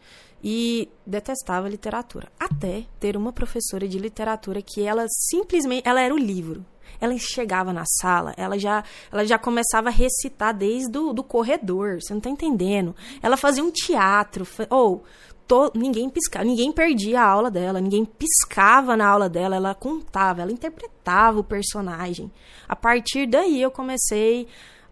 e 0.49 0.89
detestava 1.05 1.69
literatura. 1.69 2.29
Até 2.39 2.85
ter 3.01 3.17
uma 3.17 3.33
professora 3.33 3.89
de 3.89 3.99
literatura 3.99 4.63
que 4.63 4.81
ela 4.81 5.05
simplesmente, 5.09 5.83
ela 5.85 6.01
era 6.01 6.15
o 6.15 6.17
livro. 6.17 6.65
Ela 7.01 7.19
chegava 7.19 7.73
na 7.73 7.83
sala, 7.85 8.33
ela 8.37 8.57
já, 8.57 8.85
ela 9.11 9.27
já 9.27 9.37
começava 9.41 9.89
a 9.89 9.91
recitar 9.91 10.55
desde 10.57 10.97
o 10.97 11.13
do 11.13 11.25
corredor, 11.25 12.01
você 12.01 12.15
não 12.15 12.21
tá 12.21 12.31
entendendo. 12.31 12.95
Ela 13.21 13.37
fazia 13.37 13.65
um 13.65 13.73
teatro, 13.73 14.47
ou 14.71 15.03
to- 15.49 15.73
ninguém 15.75 16.09
piscava, 16.09 16.45
ninguém 16.45 16.71
perdia 16.71 17.23
a 17.23 17.29
aula 17.29 17.51
dela, 17.51 17.81
ninguém 17.81 18.05
piscava 18.05 18.97
na 18.97 19.09
aula 19.09 19.29
dela, 19.29 19.57
ela 19.57 19.75
contava, 19.75 20.43
ela 20.43 20.53
interpretava 20.53 21.41
o 21.41 21.45
personagem. 21.45 22.31
A 22.69 22.77
partir 22.77 23.27
daí 23.27 23.61
eu 23.61 23.71
comecei 23.73 24.47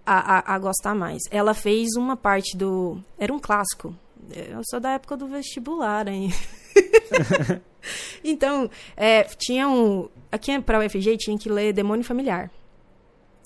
a, 0.04 0.38
a, 0.52 0.56
a 0.56 0.58
gostar 0.58 0.96
mais. 0.96 1.22
Ela 1.30 1.54
fez 1.54 1.94
uma 1.96 2.16
parte 2.16 2.56
do. 2.56 3.00
Era 3.16 3.32
um 3.32 3.38
clássico. 3.38 3.94
Eu 4.30 4.62
sou 4.64 4.80
da 4.80 4.92
época 4.92 5.16
do 5.16 5.26
vestibular, 5.26 6.08
hein? 6.08 6.30
então, 8.22 8.70
é, 8.96 9.24
tinha 9.24 9.68
um. 9.68 10.08
Aqui 10.30 10.58
pra 10.60 10.78
UFG 10.84 11.16
tinha 11.18 11.38
que 11.38 11.48
ler 11.48 11.72
Demônio 11.72 12.04
Familiar. 12.04 12.50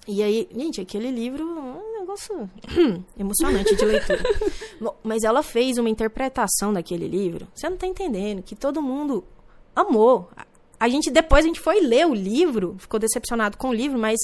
E 0.06 0.22
aí, 0.22 0.48
gente, 0.54 0.80
aquele 0.80 1.10
livro 1.10 1.42
é 1.42 1.44
um 1.44 2.00
negócio 2.00 2.48
emocionante 3.18 3.76
de 3.76 3.84
leitura. 3.84 4.22
Bom, 4.80 4.96
Mas 5.02 5.22
ela 5.22 5.42
fez 5.42 5.76
uma 5.76 5.90
interpretação 5.90 6.72
daquele 6.72 7.06
livro. 7.06 7.46
Você 7.54 7.68
não 7.68 7.76
tá 7.76 7.86
entendendo, 7.86 8.42
que 8.42 8.56
todo 8.56 8.80
mundo 8.80 9.22
amou. 9.76 10.30
A- 10.34 10.46
A 10.80 10.88
gente 10.88 11.10
depois 11.10 11.44
a 11.44 11.48
gente 11.48 11.60
foi 11.60 11.80
ler 11.80 12.06
o 12.06 12.14
livro, 12.14 12.76
ficou 12.78 12.98
decepcionado 12.98 13.58
com 13.58 13.68
o 13.68 13.74
livro, 13.74 13.98
mas 13.98 14.18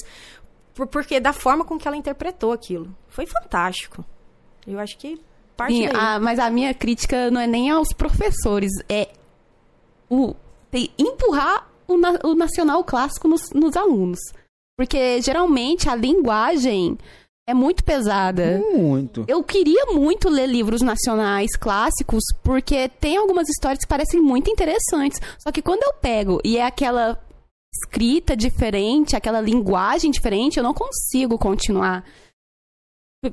por, 0.73 0.87
porque 0.87 1.19
da 1.19 1.31
forma 1.33 1.63
com 1.63 1.77
que 1.77 1.87
ela 1.87 1.97
interpretou 1.97 2.51
aquilo. 2.51 2.95
Foi 3.07 3.27
fantástico. 3.27 4.03
Eu 4.65 4.79
acho 4.79 4.97
que 4.97 5.19
parte 5.55 5.73
Sim, 5.75 5.87
a- 5.93 6.19
mas 6.19 6.39
a 6.39 6.49
minha 6.49 6.73
crítica 6.73 7.29
não 7.31 7.39
é 7.41 7.47
nem 7.47 7.69
aos 7.69 7.89
professores, 7.93 8.71
é 8.89 9.09
o 10.09 10.35
tem- 10.71 10.89
empurrar 10.97 11.67
o, 11.87 11.97
na- 11.97 12.19
o 12.23 12.33
nacional 12.35 12.83
clássico 12.83 13.27
nos, 13.27 13.49
nos 13.53 13.75
alunos. 13.75 14.19
Porque 14.77 15.21
geralmente 15.21 15.87
a 15.89 15.95
linguagem 15.95 16.97
é 17.47 17.53
muito 17.53 17.83
pesada. 17.83 18.59
Muito. 18.75 19.23
Eu 19.27 19.41
queria 19.43 19.85
muito 19.93 20.27
ler 20.29 20.47
livros 20.47 20.81
nacionais 20.81 21.55
clássicos, 21.55 22.23
porque 22.43 22.89
tem 22.89 23.15
algumas 23.17 23.47
histórias 23.47 23.79
que 23.83 23.87
parecem 23.87 24.19
muito 24.21 24.49
interessantes. 24.51 25.21
Só 25.39 25.51
que 25.51 25.61
quando 25.61 25.83
eu 25.83 25.93
pego 25.93 26.41
e 26.43 26.57
é 26.57 26.65
aquela 26.65 27.17
escrita 27.73 28.35
diferente, 28.35 29.15
aquela 29.15 29.39
linguagem 29.39 30.09
diferente, 30.11 30.57
eu 30.57 30.63
não 30.63 30.73
consigo 30.73 31.37
continuar. 31.37 32.03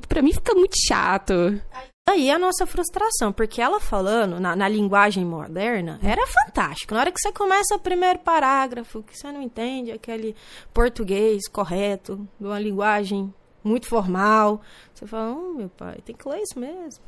Pra 0.09 0.23
mim 0.23 0.33
fica 0.33 0.55
muito 0.55 0.75
chato. 0.87 1.61
Aí 2.09 2.31
a 2.31 2.39
nossa 2.39 2.67
frustração, 2.67 3.33
porque 3.33 3.61
ela 3.61 3.79
falando 3.79 4.41
na, 4.41 4.57
na 4.57 4.69
linguagem 4.69 5.25
moderna 5.25 6.01
era 6.03 6.27
fantástico. 6.27 6.95
Na 6.95 7.01
hora 7.01 7.13
que 7.13 7.21
você 7.21 7.33
começa 7.33 7.77
o 7.77 7.79
primeiro 7.79 8.19
parágrafo, 8.19 9.03
que 9.03 9.17
você 9.17 9.31
não 9.31 9.41
entende 9.41 9.93
aquele 9.93 10.35
português 10.75 11.49
correto, 11.49 12.29
de 12.41 12.47
uma 12.47 12.59
linguagem 12.59 13.33
muito 13.63 13.87
formal, 13.87 14.61
você 14.93 15.07
fala, 15.07 15.33
oh, 15.33 15.55
meu 15.55 15.69
pai, 15.69 15.99
tem 16.05 16.15
que 16.15 16.29
ler 16.29 16.43
isso 16.43 16.59
mesmo. 16.59 17.03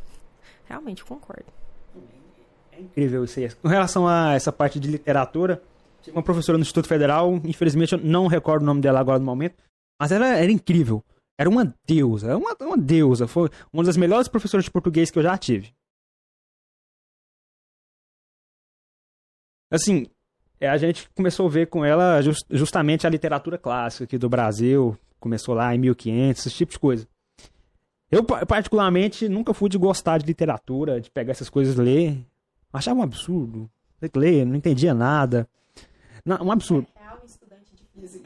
Realmente, 0.65 1.05
concordo. 1.05 1.47
É 2.73 2.81
incrível 2.81 3.25
isso 3.25 3.41
aí. 3.41 3.51
Com 3.51 3.69
relação 3.69 4.07
a 4.07 4.35
essa 4.35 4.53
parte 4.53 4.79
de 4.79 4.89
literatura, 4.89 5.61
tinha 6.03 6.15
uma 6.15 6.23
professora 6.23 6.57
no 6.57 6.63
Instituto 6.63 6.87
Federal, 6.87 7.35
infelizmente 7.45 7.95
eu 7.95 7.99
não 7.99 8.29
recordo 8.29 8.63
o 8.63 8.67
nome 8.67 8.81
dela 8.81 9.01
agora 9.01 9.19
no 9.19 9.25
momento, 9.25 9.57
mas 10.01 10.13
ela 10.13 10.29
era 10.29 10.53
incrível. 10.53 11.03
Era 11.39 11.49
uma 11.51 11.75
deusa, 11.87 12.37
uma, 12.37 12.57
uma 12.61 12.77
deusa. 12.79 13.27
Foi 13.27 13.49
uma 13.73 13.83
das 13.83 13.97
melhores 13.97 14.29
professoras 14.29 14.65
de 14.65 14.71
português 14.71 15.11
que 15.11 15.19
eu 15.19 15.23
já 15.23 15.37
tive. 15.37 15.75
Assim, 19.71 20.07
é, 20.61 20.69
a 20.69 20.77
gente 20.77 21.09
começou 21.11 21.47
a 21.47 21.51
ver 21.51 21.67
com 21.69 21.85
ela 21.85 22.21
jus- 22.23 22.45
justamente 22.51 23.07
a 23.07 23.11
literatura 23.11 23.59
clássica 23.59 24.05
aqui 24.05 24.19
do 24.19 24.29
Brasil. 24.29 24.97
Começou 25.19 25.55
lá 25.55 25.75
em 25.75 25.79
1500, 25.79 26.47
esse 26.47 26.57
tipo 26.57 26.73
de 26.73 26.79
coisa. 26.79 27.09
Eu, 28.11 28.23
pa- 28.23 28.47
particularmente, 28.47 29.29
nunca 29.29 29.53
fui 29.55 29.69
de 29.69 29.79
gostar 29.79 30.19
de 30.19 30.27
literatura, 30.27 31.01
de 31.01 31.11
pegar 31.11 31.33
essas 31.33 31.51
coisas 31.51 31.75
e 31.77 31.81
ler. 31.81 32.27
Achava 32.73 33.01
um 33.01 33.03
absurdo. 33.03 33.69
Ler, 34.15 34.45
não 34.45 34.55
entendia 34.55 34.93
nada. 34.93 35.49
Não, 36.25 36.37
um 36.47 36.53
absurdo. 36.53 36.87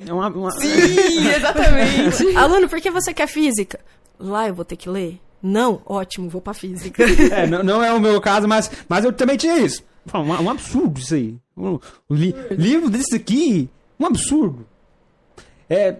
É 0.06 0.12
uma, 0.12 0.28
uma... 0.28 0.50
Sim, 0.52 1.28
exatamente. 1.36 2.26
Aluno, 2.36 2.68
por 2.68 2.80
que 2.80 2.90
você 2.90 3.12
quer 3.12 3.26
física? 3.28 3.78
Lá 4.18 4.48
eu 4.48 4.54
vou 4.54 4.64
ter 4.64 4.76
que 4.76 4.88
ler? 4.88 5.20
Não? 5.42 5.80
Ótimo, 5.86 6.28
vou 6.28 6.40
pra 6.40 6.54
física. 6.54 7.04
É, 7.30 7.46
não, 7.46 7.62
não 7.62 7.82
é 7.84 7.92
o 7.92 8.00
meu 8.00 8.20
caso, 8.20 8.48
mas, 8.48 8.70
mas 8.88 9.04
eu 9.04 9.12
também 9.12 9.36
tinha 9.36 9.58
isso. 9.58 9.84
Um, 10.14 10.20
um 10.44 10.50
absurdo 10.50 10.98
isso 10.98 11.14
aí. 11.14 11.36
Um, 11.56 11.78
li- 12.10 12.34
livro 12.50 12.88
desse 12.88 13.14
aqui, 13.16 13.68
um 14.00 14.06
absurdo. 14.06 14.66
É. 15.68 15.96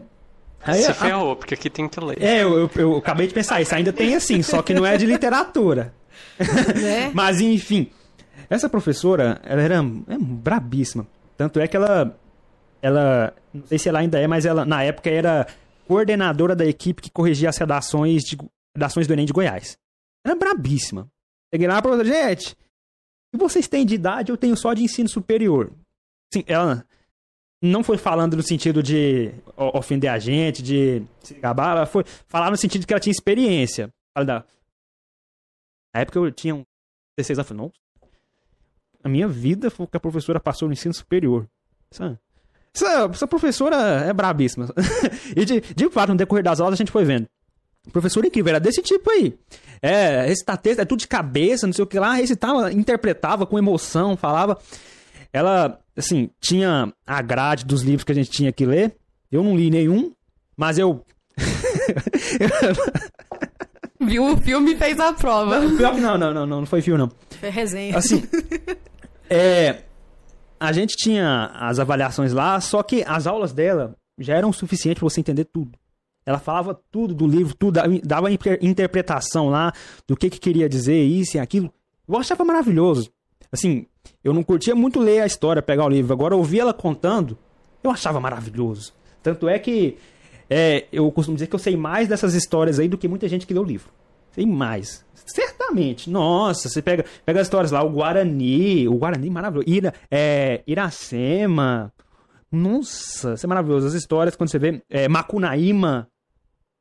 Aí, 0.64 0.82
Se 0.82 0.90
a- 0.90 0.94
ferrou, 0.94 1.36
porque 1.36 1.54
aqui 1.54 1.68
tem 1.70 1.88
que 1.88 2.00
ler. 2.00 2.20
é, 2.22 2.42
eu, 2.42 2.58
eu, 2.58 2.70
eu 2.74 2.96
acabei 2.96 3.26
de 3.26 3.34
pensar, 3.34 3.60
isso 3.60 3.74
ainda 3.74 3.92
tem 3.92 4.14
assim, 4.14 4.42
só 4.42 4.60
que 4.62 4.72
não 4.74 4.84
é 4.84 4.96
de 4.96 5.06
literatura. 5.06 5.92
né? 6.74 7.10
Mas 7.14 7.40
enfim, 7.40 7.90
essa 8.50 8.68
professora, 8.68 9.40
ela 9.44 9.60
era 9.62 9.76
é, 9.76 10.18
brabíssima. 10.18 11.06
Tanto 11.36 11.60
é 11.60 11.68
que 11.68 11.76
ela, 11.76 12.16
ela, 12.80 13.34
não 13.52 13.66
sei 13.66 13.78
se 13.78 13.88
ela 13.88 13.98
ainda 14.00 14.18
é, 14.18 14.26
mas 14.26 14.44
ela 14.46 14.64
na 14.64 14.82
época 14.82 15.10
era 15.10 15.46
coordenadora 15.86 16.54
da 16.54 16.66
equipe 16.66 17.02
que 17.02 17.10
corrigia 17.10 17.48
as 17.48 17.56
redações, 17.56 18.22
de, 18.22 18.36
redações 18.76 19.06
do 19.06 19.12
Enem 19.12 19.26
de 19.26 19.32
Goiás. 19.32 19.78
Era 20.24 20.36
brabíssima. 20.36 21.10
Cheguei 21.52 21.66
lá, 21.66 21.80
professora, 21.80 22.08
gente, 22.08 22.52
o 22.52 22.56
que 23.32 23.38
vocês 23.38 23.66
têm 23.66 23.86
de 23.86 23.94
idade, 23.94 24.30
eu 24.30 24.36
tenho 24.36 24.56
só 24.56 24.74
de 24.74 24.82
ensino 24.82 25.08
superior. 25.08 25.72
Sim, 26.32 26.44
ela 26.46 26.84
não 27.62 27.82
foi 27.82 27.98
falando 27.98 28.36
no 28.36 28.42
sentido 28.42 28.82
de 28.82 29.32
ofender 29.56 30.10
a 30.10 30.18
gente, 30.18 30.62
de 30.62 31.02
se 31.20 31.34
gabar, 31.34 31.76
ela 31.76 31.86
foi 31.86 32.04
falar 32.26 32.50
no 32.50 32.56
sentido 32.56 32.82
de 32.82 32.86
que 32.86 32.92
ela 32.92 33.00
tinha 33.00 33.12
experiência. 33.12 33.92
Ela 34.16 34.46
Na 35.94 36.02
época 36.02 36.18
eu 36.18 36.30
tinha 36.30 36.54
um 36.54 36.64
16 37.16 37.38
anos, 37.38 37.48
falei, 37.48 37.62
não, 37.64 37.72
a 39.02 39.08
minha 39.08 39.26
vida 39.26 39.70
foi 39.70 39.86
o 39.86 39.88
que 39.88 39.96
a 39.96 40.00
professora 40.00 40.38
passou 40.38 40.68
no 40.68 40.74
ensino 40.74 40.94
superior. 40.94 41.48
Essa, 41.90 42.20
essa, 42.74 43.10
essa 43.12 43.26
professora 43.26 43.76
é 44.06 44.12
brabíssima. 44.12 44.68
e 45.36 45.44
de, 45.44 45.60
de 45.60 45.90
fato, 45.90 46.10
no 46.10 46.16
decorrer 46.16 46.44
das 46.44 46.60
aulas 46.60 46.74
a 46.74 46.76
gente 46.76 46.92
foi 46.92 47.04
vendo. 47.04 47.26
Professora 47.92 48.26
incrível, 48.26 48.50
era 48.50 48.60
desse 48.60 48.82
tipo 48.82 49.10
aí. 49.10 49.34
É, 49.80 50.26
recitar 50.26 50.58
texto, 50.58 50.80
é 50.80 50.84
tudo 50.84 51.00
de 51.00 51.08
cabeça, 51.08 51.66
não 51.66 51.72
sei 51.72 51.82
o 51.82 51.86
que 51.86 51.98
lá, 51.98 52.12
recitava, 52.12 52.70
interpretava 52.72 53.46
com 53.46 53.58
emoção, 53.58 54.16
falava. 54.16 54.58
Ela, 55.32 55.80
assim, 55.96 56.30
tinha 56.40 56.92
a 57.06 57.22
grade 57.22 57.64
dos 57.64 57.82
livros 57.82 58.04
que 58.04 58.12
a 58.12 58.14
gente 58.14 58.30
tinha 58.30 58.52
que 58.52 58.66
ler. 58.66 58.94
Eu 59.30 59.42
não 59.42 59.56
li 59.56 59.70
nenhum, 59.70 60.12
mas 60.56 60.78
eu. 60.78 61.04
Viu 64.00 64.32
o 64.32 64.36
filme 64.36 64.74
e 64.74 64.76
fez 64.76 64.98
a 65.00 65.12
prova. 65.12 65.60
Pior 65.76 65.94
que 65.94 66.00
não, 66.00 66.16
não, 66.16 66.32
não, 66.32 66.46
não, 66.46 66.60
não 66.60 66.66
foi 66.66 66.80
fio, 66.80 66.96
não. 66.96 67.10
Foi 67.40 67.50
resenha. 67.50 67.96
Assim, 67.96 68.22
é, 69.28 69.82
a 70.60 70.72
gente 70.72 70.96
tinha 70.96 71.50
as 71.54 71.78
avaliações 71.78 72.32
lá, 72.32 72.60
só 72.60 72.82
que 72.82 73.04
as 73.06 73.26
aulas 73.26 73.52
dela 73.52 73.94
já 74.18 74.34
eram 74.34 74.50
o 74.50 74.52
suficiente 74.54 74.98
pra 75.00 75.08
você 75.08 75.20
entender 75.20 75.44
tudo. 75.44 75.72
Ela 76.26 76.38
falava 76.38 76.78
tudo 76.90 77.14
do 77.14 77.26
livro, 77.26 77.54
tudo, 77.54 77.72
dava- 77.72 77.98
dava 78.04 78.30
inter- 78.30 78.58
interpretação 78.60 79.48
lá 79.48 79.72
do 80.06 80.16
que, 80.16 80.28
que 80.28 80.38
queria 80.38 80.68
dizer, 80.68 81.02
isso 81.02 81.36
e 81.36 81.40
aquilo. 81.40 81.72
Eu 82.06 82.16
achava 82.18 82.44
maravilhoso. 82.44 83.10
Assim, 83.50 83.86
eu 84.22 84.34
não 84.34 84.42
curtia 84.42 84.74
muito 84.74 85.00
ler 85.00 85.20
a 85.20 85.26
história, 85.26 85.62
pegar 85.62 85.84
o 85.86 85.88
livro. 85.88 86.12
Agora, 86.12 86.36
ouvir 86.36 86.60
ela 86.60 86.74
contando, 86.74 87.38
eu 87.82 87.90
achava 87.90 88.20
maravilhoso. 88.20 88.92
Tanto 89.22 89.48
é 89.48 89.58
que 89.58 89.96
é, 90.50 90.86
eu 90.92 91.10
costumo 91.12 91.36
dizer 91.36 91.46
que 91.46 91.54
eu 91.54 91.58
sei 91.58 91.76
mais 91.76 92.08
dessas 92.08 92.34
histórias 92.34 92.78
aí 92.78 92.88
do 92.88 92.98
que 92.98 93.08
muita 93.08 93.28
gente 93.28 93.46
que 93.46 93.54
lê 93.54 93.60
o 93.60 93.64
livro. 93.64 93.88
Sei 94.38 94.46
mais. 94.46 95.04
Certamente. 95.26 96.08
Nossa, 96.08 96.68
você 96.68 96.80
pega, 96.80 97.04
pega 97.26 97.40
as 97.40 97.48
histórias 97.48 97.72
lá, 97.72 97.82
o 97.82 97.90
Guarani, 97.90 98.86
o 98.86 98.94
Guarani 98.94 99.28
maravilhoso. 99.28 99.68
Ira, 99.68 99.92
é, 100.08 100.62
Iracema. 100.64 101.92
Nossa, 102.52 103.34
isso 103.34 103.44
é 103.44 103.48
maravilhoso. 103.48 103.88
As 103.88 103.94
histórias, 103.94 104.36
quando 104.36 104.48
você 104.48 104.58
vê. 104.60 104.80
É, 104.88 105.08
Macunaíma, 105.08 106.08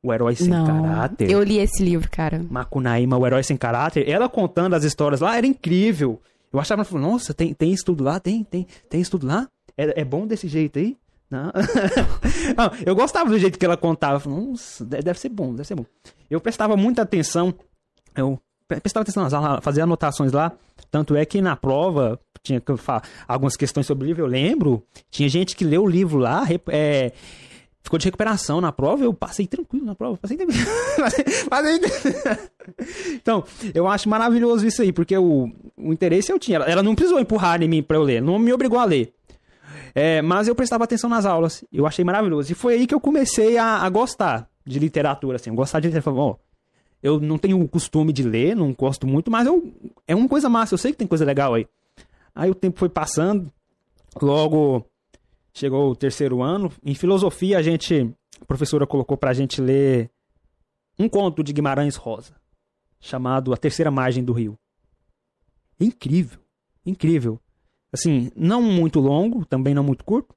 o 0.00 0.14
herói 0.14 0.36
sem 0.36 0.50
caráter. 0.50 1.28
Eu 1.28 1.42
li 1.42 1.58
esse 1.58 1.82
livro, 1.82 2.08
cara. 2.08 2.46
Macunaíma, 2.48 3.18
o 3.18 3.26
herói 3.26 3.42
sem 3.42 3.56
caráter, 3.56 4.08
ela 4.08 4.28
contando 4.28 4.74
as 4.74 4.84
histórias 4.84 5.20
lá 5.20 5.36
era 5.36 5.46
incrível. 5.46 6.22
Eu 6.52 6.60
achava, 6.60 6.86
nossa, 6.96 7.34
tem, 7.34 7.52
tem 7.52 7.72
isso 7.72 7.86
tudo 7.86 8.04
lá? 8.04 8.20
Tem, 8.20 8.44
tem, 8.44 8.68
tem 8.88 9.00
isso 9.00 9.10
tudo 9.10 9.26
lá? 9.26 9.48
É, 9.76 10.02
é 10.02 10.04
bom 10.04 10.28
desse 10.28 10.46
jeito 10.46 10.78
aí? 10.78 10.96
Não. 12.56 12.70
Eu 12.84 12.94
gostava 12.94 13.28
do 13.30 13.38
jeito 13.38 13.58
que 13.58 13.64
ela 13.64 13.76
contava. 13.76 14.22
Deve 14.80 15.18
ser 15.18 15.28
bom, 15.28 15.52
deve 15.54 15.66
ser 15.66 15.74
bom. 15.74 15.84
Eu 16.30 16.40
prestava 16.40 16.76
muita 16.76 17.02
atenção. 17.02 17.54
Eu 18.14 18.40
pre- 18.66 18.80
prestava 18.80 19.02
atenção 19.02 19.22
nas 19.22 19.34
aulas, 19.34 19.62
fazia 19.62 19.84
anotações 19.84 20.32
lá. 20.32 20.52
Tanto 20.90 21.14
é 21.16 21.24
que 21.24 21.40
na 21.42 21.54
prova, 21.56 22.18
tinha 22.42 22.60
que 22.60 22.72
algumas 23.26 23.56
questões 23.56 23.86
sobre 23.86 24.04
o 24.04 24.06
livro, 24.08 24.22
eu 24.22 24.26
lembro. 24.26 24.82
Tinha 25.10 25.28
gente 25.28 25.54
que 25.56 25.64
leu 25.64 25.82
o 25.84 25.88
livro 25.88 26.18
lá, 26.18 26.44
é, 26.68 27.12
ficou 27.82 27.98
de 27.98 28.06
recuperação 28.06 28.60
na 28.60 28.72
prova, 28.72 29.04
eu 29.04 29.12
passei 29.12 29.46
tranquilo 29.46 29.84
na 29.84 29.94
prova. 29.94 30.16
Passei 30.16 30.36
tranquilo. 30.36 30.64
Então, 33.14 33.44
eu 33.74 33.88
acho 33.88 34.08
maravilhoso 34.08 34.66
isso 34.66 34.82
aí, 34.82 34.92
porque 34.92 35.16
o, 35.16 35.50
o 35.76 35.92
interesse 35.92 36.30
eu 36.30 36.38
tinha. 36.38 36.56
Ela, 36.56 36.66
ela 36.66 36.82
não 36.82 36.94
precisou 36.94 37.18
empurrar 37.18 37.62
em 37.62 37.68
mim 37.68 37.82
pra 37.82 37.96
eu 37.96 38.02
ler, 38.02 38.20
não 38.20 38.38
me 38.38 38.52
obrigou 38.52 38.78
a 38.78 38.84
ler. 38.84 39.14
É, 39.94 40.22
mas 40.22 40.48
eu 40.48 40.54
prestava 40.54 40.84
atenção 40.84 41.08
nas 41.08 41.24
aulas, 41.24 41.64
eu 41.72 41.86
achei 41.86 42.04
maravilhoso. 42.04 42.52
E 42.52 42.54
foi 42.54 42.74
aí 42.74 42.86
que 42.86 42.94
eu 42.94 43.00
comecei 43.00 43.56
a, 43.56 43.78
a 43.78 43.88
gostar 43.88 44.48
de 44.66 44.78
literatura, 44.78 45.36
assim, 45.36 45.54
gostar 45.54 45.80
de 45.80 45.88
literatura. 45.88 46.16
Ó, 46.16 46.36
eu 47.02 47.20
não 47.20 47.38
tenho 47.38 47.60
o 47.60 47.68
costume 47.68 48.12
de 48.12 48.22
ler, 48.22 48.56
não 48.56 48.72
gosto 48.72 49.06
muito, 49.06 49.30
mas 49.30 49.46
eu, 49.46 49.72
é 50.06 50.14
uma 50.14 50.28
coisa 50.28 50.48
massa, 50.48 50.74
eu 50.74 50.78
sei 50.78 50.92
que 50.92 50.98
tem 50.98 51.06
coisa 51.06 51.24
legal 51.24 51.54
aí. 51.54 51.66
Aí 52.34 52.50
o 52.50 52.54
tempo 52.54 52.78
foi 52.78 52.88
passando, 52.88 53.52
logo 54.20 54.84
chegou 55.58 55.90
o 55.90 55.96
terceiro 55.96 56.42
ano. 56.42 56.72
Em 56.84 56.94
filosofia, 56.94 57.58
a 57.58 57.62
gente, 57.62 58.14
a 58.40 58.44
professora 58.44 58.86
colocou 58.86 59.16
pra 59.16 59.32
gente 59.32 59.60
ler 59.60 60.10
um 60.98 61.08
conto 61.08 61.42
de 61.42 61.52
Guimarães 61.52 61.96
Rosa, 61.96 62.34
chamado 63.00 63.52
A 63.52 63.56
Terceira 63.56 63.90
Margem 63.90 64.24
do 64.24 64.32
Rio. 64.32 64.58
Incrível, 65.80 66.40
incrível. 66.84 67.40
Assim, 67.92 68.30
não 68.36 68.60
muito 68.60 69.00
longo, 69.00 69.44
também 69.44 69.74
não 69.74 69.82
muito 69.82 70.04
curto, 70.04 70.34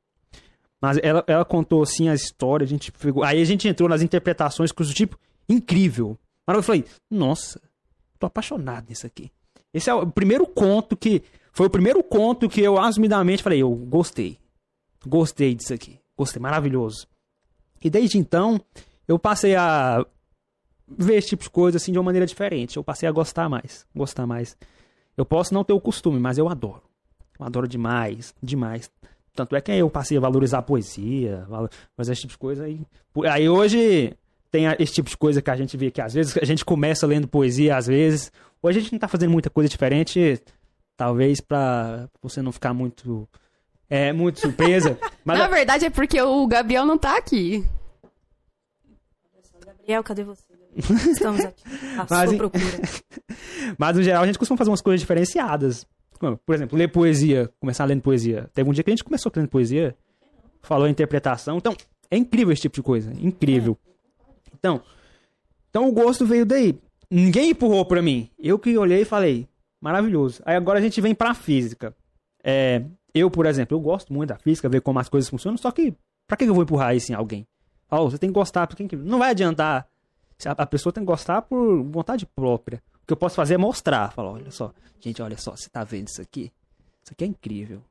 mas 0.82 0.98
ela, 1.04 1.24
ela 1.28 1.46
contou 1.46 1.84
assim 1.84 2.10
a 2.10 2.14
história, 2.14 2.64
a 2.64 2.68
gente 2.68 2.92
pegou, 2.92 3.24
aí 3.24 3.42
a 3.42 3.46
gente 3.46 3.68
entrou 3.68 3.88
nas 3.88 4.02
interpretações 4.02 4.72
coisas 4.72 4.94
do 4.94 4.98
tipo 4.98 5.18
incrível. 5.48 6.18
Mas 6.48 6.58
eu 6.58 6.64
falei, 6.64 6.86
nossa, 7.10 7.62
tô 8.18 8.26
apaixonado 8.26 8.88
nisso 8.90 9.06
aqui. 9.06 9.32
Esse 9.74 9.90
é 9.90 9.94
o 9.94 10.08
primeiro 10.08 10.46
conto 10.48 10.98
que 10.98 11.24
foi 11.54 11.68
o 11.68 11.70
primeiro 11.70 12.02
conto 12.04 12.50
que 12.50 12.62
eu 12.62 12.80
assumidamente 12.80 13.44
falei, 13.44 13.62
eu 13.62 13.70
gostei. 13.70 14.38
Gostei 15.06 15.54
disso 15.54 15.74
aqui. 15.74 16.00
Gostei, 16.18 16.42
maravilhoso. 16.42 17.08
E 17.84 17.90
desde 17.90 18.18
então, 18.18 18.62
eu 19.08 19.18
passei 19.18 19.56
a 19.56 20.06
ver 20.88 21.16
esse 21.16 21.30
tipo 21.30 21.44
de 21.44 21.50
coisa 21.50 21.78
assim 21.78 21.92
de 21.92 21.98
uma 21.98 22.06
maneira 22.06 22.26
diferente. 22.26 22.78
Eu 22.78 22.84
passei 22.84 23.08
a 23.08 23.12
gostar 23.12 23.50
mais, 23.50 23.86
gostar 23.96 24.26
mais. 24.26 24.58
Eu 25.18 25.26
posso 25.26 25.54
não 25.54 25.64
ter 25.64 25.74
o 25.74 25.82
costume, 25.82 26.20
mas 26.20 26.38
eu 26.38 26.48
adoro. 26.48 26.84
Eu 27.42 27.48
adoro 27.48 27.68
demais, 27.68 28.34
demais. 28.42 28.90
Tanto 29.34 29.56
é 29.56 29.62
que 29.62 29.72
eu 29.72 29.90
passei 29.90 30.18
a 30.18 30.22
valorizar 30.22 30.60
a 30.60 30.62
poesia, 30.62 31.46
fazer 31.98 32.12
esse 32.14 32.22
tipo 32.22 32.32
de 32.34 32.38
coisa. 32.38 32.66
Aí, 32.66 32.80
aí 33.30 33.50
hoje 33.50 34.14
tem 34.52 34.68
a- 34.68 34.76
esse 34.78 34.94
tipo 34.94 35.10
de 35.10 35.18
coisa 35.18 35.42
que 35.42 35.50
a 35.50 35.56
gente 35.56 35.76
vê 35.78 35.90
que 35.90 36.02
às 36.02 36.14
vezes 36.14 36.38
a 36.38 36.46
gente 36.46 36.64
começa 36.64 37.08
lendo 37.08 37.28
poesia, 37.28 37.78
às 37.78 37.88
vezes. 37.88 38.32
Hoje 38.62 38.78
a 38.80 38.82
gente 38.82 38.92
não 38.92 39.00
tá 39.00 39.08
fazendo 39.08 39.32
muita 39.32 39.50
coisa 39.50 39.68
diferente, 39.70 40.40
talvez 40.96 41.42
pra 41.42 42.08
você 42.22 42.42
não 42.42 42.52
ficar 42.52 42.74
muito. 42.74 43.28
É, 43.90 44.14
muito 44.14 44.40
surpresa. 44.40 44.98
Mas 45.26 45.40
Na 45.40 45.48
verdade 45.48 45.86
é 45.86 45.90
porque 45.90 46.22
o 46.22 46.46
Gabriel 46.48 46.86
não 46.86 46.98
tá 46.98 47.18
aqui. 47.18 47.66
Gabriel, 49.66 50.04
cadê 50.04 50.24
você? 50.24 50.44
Estamos 51.12 51.44
aqui. 51.44 51.64
À 51.98 52.06
Mas, 52.10 52.30
sua 52.30 52.36
em- 52.36 52.38
procura. 52.38 52.64
Mas, 53.78 53.96
no 53.98 54.04
geral, 54.04 54.24
a 54.24 54.26
gente 54.26 54.40
costuma 54.40 54.58
fazer 54.58 54.70
umas 54.70 54.82
coisas 54.82 55.00
diferenciadas. 55.02 55.86
Por 56.46 56.56
exemplo, 56.56 56.78
ler 56.78 56.88
poesia, 56.88 57.50
começar 57.60 57.86
lendo 57.86 58.02
poesia. 58.02 58.50
Teve 58.54 58.70
um 58.70 58.74
dia 58.74 58.84
que 58.84 58.90
a 58.90 58.94
gente 58.94 59.04
começou 59.04 59.32
lendo 59.36 59.50
poesia, 59.50 59.96
falou 60.62 60.88
interpretação. 60.88 61.58
Então, 61.58 61.76
é 62.10 62.18
incrível 62.18 62.54
esse 62.54 62.62
tipo 62.62 62.76
de 62.76 62.84
coisa. 62.84 63.12
Incrível. 63.20 63.78
Então, 64.54 64.82
então 65.70 65.90
o 65.90 65.92
gosto 65.92 66.26
veio 66.26 66.46
daí. 66.46 66.78
Ninguém 67.10 67.52
empurrou 67.52 67.86
pra 67.86 68.02
mim. 68.02 68.30
Eu 68.38 68.60
que 68.60 68.78
olhei 68.78 69.02
e 69.02 69.06
falei, 69.06 69.48
maravilhoso. 69.82 70.42
Aí 70.46 70.56
agora 70.56 70.80
a 70.80 70.82
gente 70.82 71.02
vem 71.02 71.16
pra 71.16 71.34
física. 71.34 71.96
É, 72.44 72.84
eu, 73.14 73.30
por 73.30 73.46
exemplo, 73.46 73.76
eu 73.76 73.82
gosto 73.82 74.14
muito 74.14 74.30
da 74.30 74.38
física, 74.38 74.70
ver 74.70 74.82
como 74.82 75.00
as 75.00 75.10
coisas 75.10 75.30
funcionam, 75.30 75.58
só 75.58 75.72
que 75.72 75.94
pra 76.28 76.38
que 76.38 76.46
eu 76.46 76.54
vou 76.54 76.64
empurrar 76.64 76.96
isso 76.96 77.12
em 77.12 77.16
alguém? 77.16 77.46
Ó, 77.90 78.10
você 78.10 78.18
tem 78.18 78.30
que 78.30 78.34
gostar, 78.34 78.68
porque 78.68 78.96
não 78.96 79.20
vai 79.20 79.32
adiantar. 79.32 79.88
A 80.46 80.66
pessoa 80.66 80.94
tem 80.94 81.04
que 81.04 81.08
gostar 81.08 81.42
por 81.42 81.84
vontade 81.84 82.26
própria. 82.26 82.82
O 83.04 83.08
que 83.08 83.14
eu 83.14 83.18
posso 83.18 83.36
fazer 83.36 83.56
é 83.56 83.58
mostrar. 83.58 84.12
Falar, 84.12 84.32
olha 84.32 84.52
só, 84.52 84.74
gente, 85.00 85.22
olha 85.22 85.38
só, 85.38 85.52
você 85.56 85.70
tá 85.70 85.84
vendo 85.84 86.08
isso 86.08 86.22
aqui? 86.22 86.52
Isso 87.04 87.14
aqui 87.14 87.24
é 87.24 87.28
incrível. 87.28 87.82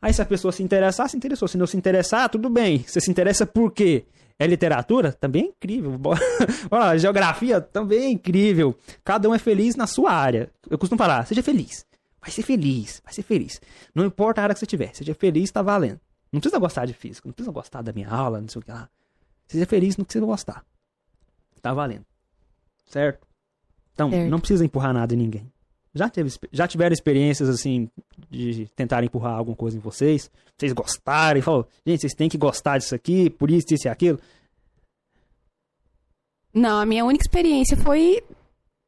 Aí 0.00 0.12
se 0.12 0.22
a 0.22 0.26
pessoa 0.26 0.52
se 0.52 0.62
interessar, 0.62 1.08
se 1.08 1.16
interessou. 1.16 1.48
Se 1.48 1.58
não 1.58 1.66
se 1.66 1.76
interessar, 1.76 2.28
tudo 2.28 2.48
bem. 2.48 2.84
Você 2.86 3.00
se 3.00 3.10
interessa 3.10 3.44
por 3.44 3.72
quê? 3.72 4.06
É 4.38 4.46
literatura? 4.46 5.12
Também 5.12 5.42
é 5.42 5.46
incrível. 5.48 6.00
Olha, 6.70 6.96
geografia? 6.98 7.60
Também 7.60 7.98
é 8.04 8.10
incrível. 8.10 8.76
Cada 9.04 9.28
um 9.28 9.34
é 9.34 9.38
feliz 9.38 9.74
na 9.74 9.86
sua 9.86 10.12
área. 10.12 10.50
Eu 10.70 10.78
costumo 10.78 10.98
falar, 10.98 11.26
seja 11.26 11.42
feliz. 11.42 11.84
Vai 12.20 12.30
ser 12.30 12.42
feliz, 12.42 13.00
vai 13.04 13.12
ser 13.12 13.22
feliz. 13.22 13.60
Não 13.94 14.04
importa 14.04 14.40
a 14.40 14.44
área 14.44 14.54
que 14.54 14.60
você 14.60 14.66
tiver, 14.66 14.94
seja 14.94 15.14
feliz, 15.14 15.50
tá 15.50 15.62
valendo. 15.62 16.00
Não 16.32 16.40
precisa 16.40 16.58
gostar 16.58 16.84
de 16.84 16.92
física, 16.92 17.26
não 17.26 17.32
precisa 17.32 17.52
gostar 17.52 17.82
da 17.82 17.92
minha 17.92 18.08
aula, 18.08 18.40
não 18.40 18.48
sei 18.48 18.60
o 18.60 18.64
que 18.64 18.70
lá. 18.70 18.88
Seja 19.46 19.66
feliz 19.66 19.96
no 19.96 20.04
que 20.04 20.12
você 20.12 20.20
gostar. 20.20 20.64
Tá 21.62 21.72
valendo. 21.72 22.04
Certo? 22.86 23.26
Então, 23.98 24.10
Certo. 24.12 24.30
não 24.30 24.38
precisa 24.38 24.64
empurrar 24.64 24.94
nada 24.94 25.12
em 25.12 25.16
ninguém. 25.16 25.52
Já, 25.92 26.08
teve, 26.08 26.30
já 26.52 26.68
tiveram 26.68 26.92
experiências 26.92 27.48
assim 27.48 27.90
de 28.30 28.68
tentar 28.76 29.02
empurrar 29.02 29.34
alguma 29.36 29.56
coisa 29.56 29.76
em 29.76 29.80
vocês? 29.80 30.30
Vocês 30.56 30.72
gostarem? 30.72 31.42
Falou, 31.42 31.66
gente, 31.84 32.02
vocês 32.02 32.14
têm 32.14 32.28
que 32.28 32.38
gostar 32.38 32.78
disso 32.78 32.94
aqui, 32.94 33.28
por 33.28 33.50
isso, 33.50 33.66
isso 33.74 33.88
e 33.88 33.90
aquilo. 33.90 34.20
Não, 36.54 36.78
a 36.78 36.86
minha 36.86 37.04
única 37.04 37.24
experiência 37.24 37.76
foi 37.76 38.22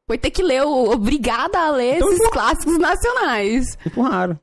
foi 0.07 0.17
ter 0.17 0.31
que 0.31 0.41
ler 0.41 0.63
o 0.63 0.91
obrigada 0.91 1.59
a 1.59 1.71
ler 1.71 1.97
Então, 1.97 2.07
esses 2.13 2.29
clássicos 2.29 2.77
nacionais. 2.79 3.65
Empurraram. 3.85 4.39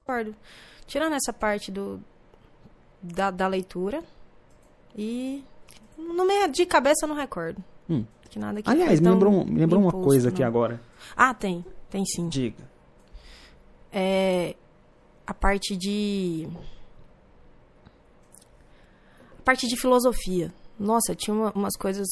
Concordo. 0.00 0.36
Tirando 0.86 1.14
essa 1.14 1.32
parte 1.32 1.72
do 1.72 1.98
da, 3.02 3.30
da 3.30 3.46
leitura 3.48 4.04
e 4.94 5.42
no 5.96 6.26
meio 6.26 6.46
de 6.52 6.66
cabeça 6.66 7.04
eu 7.06 7.08
não 7.08 7.16
recordo. 7.16 7.64
Hum. 7.88 8.04
Que 8.28 8.38
nada 8.38 8.60
que 8.62 8.68
Aliás, 8.68 9.00
me 9.00 9.08
lembrou, 9.08 9.44
me 9.44 9.58
lembrou 9.60 9.80
uma 9.80 9.88
impulso, 9.88 10.04
coisa 10.06 10.28
aqui 10.28 10.40
não. 10.40 10.48
agora. 10.48 10.80
Ah, 11.16 11.32
tem, 11.32 11.64
tem 11.88 12.04
sim. 12.04 12.28
Diga. 12.28 12.64
É 13.92 14.54
a 15.26 15.32
parte 15.34 15.76
de 15.76 16.48
a 19.38 19.42
parte 19.42 19.66
de 19.68 19.76
filosofia. 19.76 20.52
Nossa, 20.78 21.14
tinha 21.14 21.34
uma- 21.34 21.52
umas 21.52 21.76
coisas 21.76 22.06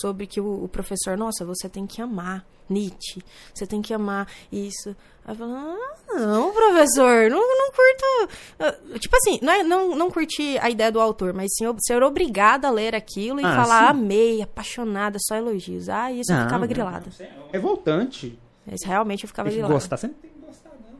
sobre 0.00 0.26
que 0.26 0.40
o, 0.40 0.64
o 0.64 0.68
professor, 0.68 1.16
nossa, 1.16 1.44
você 1.44 1.68
tem 1.68 1.86
que 1.86 2.00
amar 2.02 2.44
Nietzsche, 2.68 3.22
você 3.52 3.66
tem 3.66 3.82
que 3.82 3.92
amar 3.92 4.26
isso. 4.50 4.96
Aí 5.24 5.32
eu 5.34 5.38
falo, 5.38 5.52
ah, 5.54 5.94
não, 6.14 6.52
professor, 6.52 7.30
não, 7.30 7.38
não 7.38 7.70
curto. 7.70 8.34
ah, 8.58 8.98
Tipo 8.98 9.16
assim, 9.16 9.38
não, 9.42 9.52
é, 9.52 9.62
não, 9.62 9.94
não 9.94 10.10
curti 10.10 10.58
a 10.58 10.68
ideia 10.68 10.90
do 10.90 11.00
autor, 11.00 11.32
mas 11.32 11.48
sim 11.56 11.64
ser 11.80 12.02
obrigada 12.02 12.66
a 12.66 12.70
ler 12.70 12.94
aquilo 12.94 13.40
e 13.40 13.44
Ah, 13.44 13.54
falar, 13.54 13.84
sim. 13.84 13.90
amei, 14.00 14.42
apaixonada, 14.42 15.18
só 15.20 15.36
elogios. 15.36 15.88
Ah, 15.88 16.10
isso 16.10 16.32
eu 16.32 16.36
Não, 16.36 16.44
ficava 16.44 16.60
não, 16.62 16.68
grilada. 16.68 17.08
É 17.20 17.28
revoltante. 17.52 18.38
Isso 18.66 18.86
realmente 18.86 19.24
eu 19.24 19.28
ficava 19.28 19.48
Tem 19.48 19.56
grilada. 19.58 19.74
gostar. 19.74 19.96
Você 19.96 20.06
não 20.08 20.14
tem 20.14 20.30
que 20.30 20.38
gostar, 20.46 20.70
não. 20.70 20.98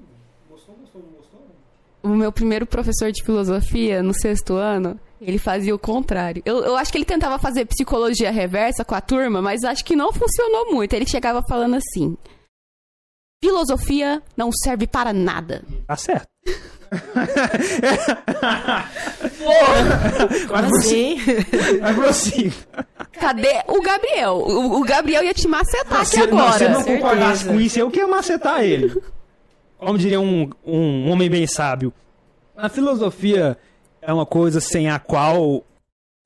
Gostou, 0.50 0.74
gostou, 0.76 1.02
não 1.02 1.08
gostou? 1.18 1.40
O 2.02 2.08
meu 2.08 2.30
primeiro 2.32 2.66
professor 2.66 3.10
de 3.10 3.24
filosofia, 3.24 4.02
no 4.02 4.14
sexto 4.14 4.54
ano, 4.54 5.00
ele 5.22 5.38
fazia 5.38 5.74
o 5.74 5.78
contrário. 5.78 6.42
Eu, 6.44 6.58
eu 6.64 6.76
acho 6.76 6.90
que 6.92 6.98
ele 6.98 7.04
tentava 7.04 7.38
fazer 7.38 7.64
psicologia 7.66 8.30
reversa 8.30 8.84
com 8.84 8.94
a 8.94 9.00
turma, 9.00 9.40
mas 9.40 9.64
acho 9.64 9.84
que 9.84 9.96
não 9.96 10.12
funcionou 10.12 10.72
muito. 10.72 10.92
Ele 10.94 11.06
chegava 11.06 11.42
falando 11.48 11.76
assim: 11.76 12.16
filosofia 13.42 14.22
não 14.36 14.50
serve 14.52 14.86
para 14.86 15.12
nada. 15.12 15.62
Tá 15.86 15.96
certo. 15.96 16.28
Como 20.48 20.76
assim? 20.76 21.16
Mas 21.80 21.96
prossiga. 21.96 22.54
Cadê 23.12 23.62
o 23.68 23.80
Gabriel? 23.82 24.34
O, 24.36 24.80
o 24.80 24.84
Gabriel 24.84 25.22
ia 25.24 25.34
te 25.34 25.46
macetar 25.48 26.00
aqui 26.00 26.06
Se, 26.10 26.26
não, 26.26 26.38
agora. 26.38 26.58
se 26.58 26.64
eu 26.64 26.70
não 26.70 26.76
certeza. 26.82 27.00
concordasse 27.00 27.44
com 27.46 27.60
isso, 27.60 27.78
eu 27.78 27.90
que 27.90 27.98
ia 27.98 28.06
macetar 28.06 28.62
ele. 28.62 29.00
Como 29.78 29.98
diria 29.98 30.20
um, 30.20 30.50
um 30.64 31.10
homem 31.10 31.28
bem 31.30 31.46
sábio. 31.46 31.92
A 32.56 32.68
filosofia 32.68 33.56
é 34.02 34.12
uma 34.12 34.26
coisa 34.26 34.60
sem 34.60 34.90
a 34.90 34.98
qual 34.98 35.64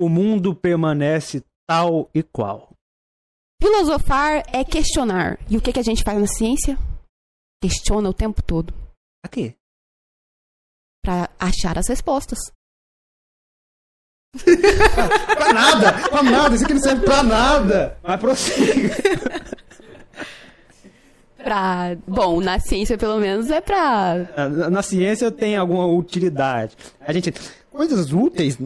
o 0.00 0.08
mundo 0.08 0.54
permanece 0.54 1.44
tal 1.68 2.10
e 2.14 2.22
qual. 2.22 2.70
Filosofar 3.62 4.42
é 4.52 4.64
questionar. 4.64 5.38
E 5.48 5.56
o 5.56 5.60
que, 5.62 5.72
que 5.72 5.80
a 5.80 5.82
gente 5.82 6.02
faz 6.02 6.18
na 6.18 6.26
ciência? 6.26 6.78
Questiona 7.62 8.08
o 8.08 8.14
tempo 8.14 8.42
todo. 8.42 8.72
Pra 9.22 9.30
quê? 9.30 9.54
Pra 11.04 11.30
achar 11.38 11.78
as 11.78 11.88
respostas. 11.88 12.38
Pra 14.44 15.52
nada! 15.52 16.08
Pra 16.08 16.22
nada! 16.22 16.54
Isso 16.54 16.64
aqui 16.64 16.74
não 16.74 16.82
serve 16.82 17.04
pra 17.04 17.22
nada! 17.22 17.98
Mas 18.02 18.20
prossiga. 18.20 18.96
Pra. 21.46 21.96
Bom, 22.08 22.40
na 22.40 22.58
ciência, 22.58 22.98
pelo 22.98 23.20
menos, 23.20 23.52
é 23.52 23.60
pra. 23.60 24.26
Na, 24.36 24.68
na 24.68 24.82
ciência 24.82 25.30
tem 25.30 25.56
alguma 25.56 25.86
utilidade. 25.86 26.76
A 27.00 27.12
gente. 27.12 27.32
Coisas 27.76 28.12
úteis. 28.12 28.58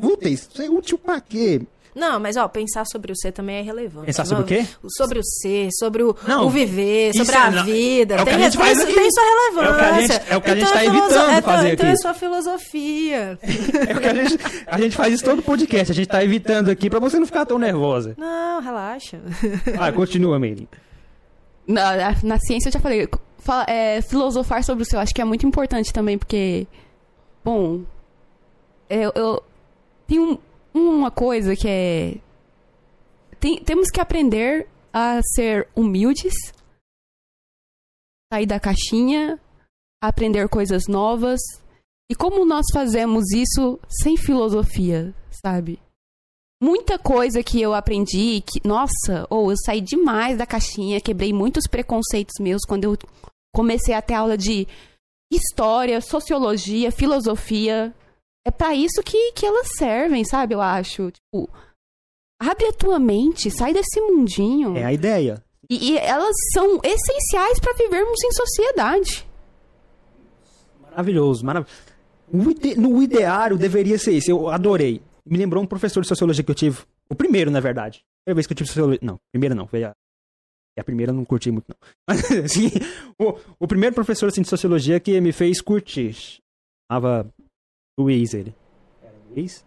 Úteis? 0.00 0.48
Isso 0.50 0.62
é 0.62 0.68
útil 0.70 0.98
pra 0.98 1.20
quê? 1.20 1.62
Não, 1.94 2.18
mas 2.18 2.38
ó, 2.38 2.48
pensar 2.48 2.86
sobre 2.90 3.12
o 3.12 3.14
ser 3.14 3.32
também 3.32 3.56
é 3.56 3.60
relevante. 3.60 4.06
Pensar 4.06 4.24
sobre 4.24 4.44
o 4.44 4.46
quê? 4.46 4.66
Sobre 4.96 5.18
o 5.18 5.22
ser, 5.22 5.68
sobre 5.78 6.02
o, 6.02 6.16
Não, 6.26 6.46
o 6.46 6.50
viver, 6.50 7.10
isso 7.10 7.22
sobre 7.22 7.36
é- 7.36 7.38
a 7.38 7.50
não, 7.50 7.64
vida. 7.66 8.14
é 8.14 8.22
o 8.22 8.24
que 8.24 8.30
tem, 8.32 8.34
a 8.34 8.38
gente 8.48 8.56
tem, 8.56 8.60
faz 8.74 8.84
tem, 8.94 9.10
sua 9.10 9.24
relevância. 9.24 9.62
É 9.66 9.68
o 9.68 9.76
que 9.76 9.84
a 9.84 10.00
gente- 10.00 10.32
é 10.32 10.36
o 10.36 10.40
que 10.40 10.50
a 10.50 10.54
gente 10.54 10.62
Então 10.64 10.72
tá 10.72 10.78
é 10.78 10.90
filoso- 10.90 11.04
evitando 11.04 11.30
é, 11.30 11.42
fazer 11.42 11.72
então 11.74 11.86
aqui. 11.86 11.92
é 11.94 11.96
sua 11.96 12.14
filosofia. 12.14 13.38
É 13.88 13.94
o 13.94 14.00
que 14.00 14.08
a 14.08 14.14
gente, 14.14 14.38
a 14.66 14.80
gente 14.80 14.96
faz 14.96 15.12
isso 15.12 15.24
todo 15.24 15.42
podcast. 15.42 15.92
A 15.92 15.94
gente 15.94 16.08
tá 16.08 16.24
evitando 16.24 16.70
aqui 16.70 16.88
pra 16.88 16.98
você 16.98 17.18
não 17.18 17.26
ficar 17.26 17.44
tão 17.44 17.58
nervosa. 17.58 18.14
Não, 18.16 18.62
relaxa. 18.62 19.20
Ah, 19.78 19.92
continua, 19.92 20.38
Meire. 20.38 20.66
Na, 21.66 21.94
na- 21.94 22.16
na 22.22 22.38
ciência 22.38 22.68
eu 22.68 22.72
já 22.72 22.80
falei. 22.80 23.06
Fala- 23.38 23.66
é, 23.68 24.00
filosofar 24.00 24.64
sobre 24.64 24.82
o 24.82 24.86
seu, 24.86 24.98
acho 24.98 25.14
que 25.14 25.20
é 25.20 25.24
muito 25.26 25.46
importante 25.46 25.92
também, 25.92 26.16
porque. 26.16 26.66
Bom. 27.44 27.82
Eu, 28.94 29.12
eu 29.14 29.42
tem 30.06 30.18
um- 30.20 30.38
uma 30.74 31.10
coisa 31.10 31.56
que 31.56 31.66
é. 31.68 32.18
tem- 33.40 33.62
temos 33.64 33.88
que 33.90 34.00
aprender 34.00 34.68
a 34.92 35.20
ser 35.34 35.66
humildes, 35.74 36.34
sair 38.32 38.46
da 38.46 38.60
caixinha, 38.60 39.40
aprender 40.02 40.48
coisas 40.48 40.86
novas. 40.88 41.40
E 42.10 42.14
como 42.14 42.44
nós 42.44 42.66
fazemos 42.72 43.30
isso 43.32 43.78
sem 43.88 44.16
filosofia, 44.16 45.14
sabe? 45.30 45.80
Muita 46.62 46.98
coisa 46.98 47.42
que 47.42 47.60
eu 47.60 47.74
aprendi, 47.74 48.42
que, 48.42 48.60
nossa, 48.66 49.26
ou 49.30 49.50
eu 49.50 49.56
saí 49.64 49.80
demais 49.80 50.36
da 50.38 50.46
caixinha, 50.46 51.00
quebrei 51.00 51.32
muitos 51.32 51.64
preconceitos 51.68 52.34
meus 52.38 52.62
quando 52.68 52.84
eu 52.84 52.96
comecei 53.54 53.94
a 53.94 54.02
ter 54.02 54.14
aula 54.14 54.36
de 54.36 54.68
história, 55.32 56.00
sociologia, 56.00 56.92
filosofia. 56.92 57.92
É 58.46 58.50
pra 58.50 58.74
isso 58.74 59.02
que, 59.04 59.32
que 59.32 59.46
elas 59.46 59.68
servem, 59.76 60.24
sabe? 60.24 60.54
Eu 60.54 60.60
acho. 60.60 61.10
Tipo, 61.10 61.48
abre 62.40 62.66
a 62.66 62.72
tua 62.72 62.98
mente, 62.98 63.50
sai 63.50 63.72
desse 63.72 64.00
mundinho. 64.00 64.76
É 64.76 64.84
a 64.84 64.92
ideia. 64.92 65.42
E, 65.70 65.92
e 65.92 65.98
elas 65.98 66.34
são 66.52 66.80
essenciais 66.82 67.60
pra 67.60 67.72
vivermos 67.74 68.18
em 68.24 68.32
sociedade. 68.32 69.26
Maravilhoso, 70.90 71.44
maravilhoso. 71.44 71.76
Ide- 72.32 72.74
no 72.76 73.02
ideário 73.02 73.56
deveria 73.56 73.98
ser 73.98 74.12
isso. 74.12 74.30
Eu 74.30 74.48
adorei. 74.48 75.00
Me 75.24 75.38
lembrou 75.38 75.62
um 75.62 75.66
professor 75.66 76.00
de 76.02 76.08
sociologia 76.08 76.42
que 76.42 76.50
eu 76.50 76.54
tive 76.54 76.82
O 77.08 77.14
primeiro, 77.14 77.50
na 77.50 77.60
verdade. 77.60 78.02
Primeira 78.24 78.36
vez 78.36 78.46
que 78.46 78.52
eu 78.52 78.56
tive 78.56 78.68
sociologia. 78.68 78.98
Não, 79.02 79.18
primeira 79.32 79.54
não. 79.54 79.66
Foi 79.66 79.84
a. 79.84 79.92
A 80.78 80.82
primeira 80.84 81.12
eu 81.12 81.16
não 81.16 81.24
curti 81.24 81.50
muito, 81.50 81.66
não. 81.68 81.76
Mas, 82.08 82.30
assim, 82.32 82.70
o, 83.18 83.38
o 83.60 83.68
primeiro 83.68 83.94
professor 83.94 84.28
assim, 84.28 84.40
de 84.40 84.48
sociologia 84.48 84.98
que 84.98 85.20
me 85.20 85.30
fez 85.30 85.60
curtir. 85.60 86.16
Chamava 86.90 87.28
Luiz, 87.98 88.34
ele. 88.34 88.54
Era 89.02 89.14
Luiz? 89.30 89.64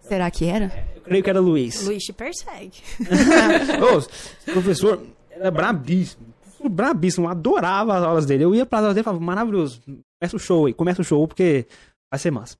Será 0.00 0.30
que 0.30 0.46
era? 0.46 0.88
Eu 0.94 1.02
creio 1.02 1.22
que 1.22 1.30
era 1.30 1.40
Luiz. 1.40 1.84
Luiz 1.84 2.02
te 2.02 2.12
persegue. 2.12 2.82
Ô, 3.82 3.98
esse 3.98 4.52
professor 4.52 5.06
era 5.30 5.50
brabíssimo. 5.50 6.26
Professor 6.58 6.68
Brabíssimo, 6.68 7.28
adorava 7.28 7.96
as 7.96 8.02
aulas 8.02 8.26
dele. 8.26 8.44
Eu 8.44 8.54
ia 8.54 8.66
para 8.66 8.78
as 8.78 8.84
aulas 8.84 8.94
dele 8.94 9.02
e 9.02 9.04
falava, 9.04 9.24
maravilhoso, 9.24 9.80
começa 9.82 10.36
o 10.36 10.38
show 10.40 10.66
aí, 10.66 10.74
começa 10.74 11.00
o 11.00 11.04
show 11.04 11.26
porque 11.28 11.66
vai 12.12 12.18
ser 12.18 12.32
massa. 12.32 12.58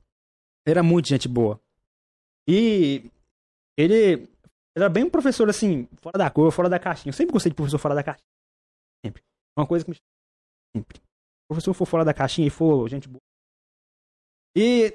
Era 0.66 0.82
muito 0.82 1.08
gente 1.08 1.26
boa. 1.26 1.60
E 2.46 3.10
ele 3.76 4.28
era 4.76 4.88
bem 4.88 5.04
um 5.04 5.10
professor 5.10 5.48
assim, 5.48 5.88
fora 6.00 6.16
da 6.16 6.30
cor, 6.30 6.52
fora 6.52 6.68
da 6.68 6.78
caixinha. 6.78 7.10
Eu 7.10 7.14
sempre 7.14 7.32
gostei 7.32 7.50
de 7.50 7.56
professor 7.56 7.78
fora 7.78 7.94
da 7.94 8.02
caixinha. 8.04 8.24
Sempre. 9.04 9.22
Uma 9.58 9.66
coisa 9.66 9.84
que 9.84 9.90
me. 9.90 9.96
Sempre. 10.76 10.98
Se 10.98 11.02
o 11.02 11.48
professor 11.48 11.74
for 11.74 11.86
fora 11.86 12.04
da 12.04 12.14
caixinha 12.14 12.46
e 12.46 12.50
for 12.50 12.88
gente 12.88 13.08
boa. 13.08 13.20
E 14.56 14.94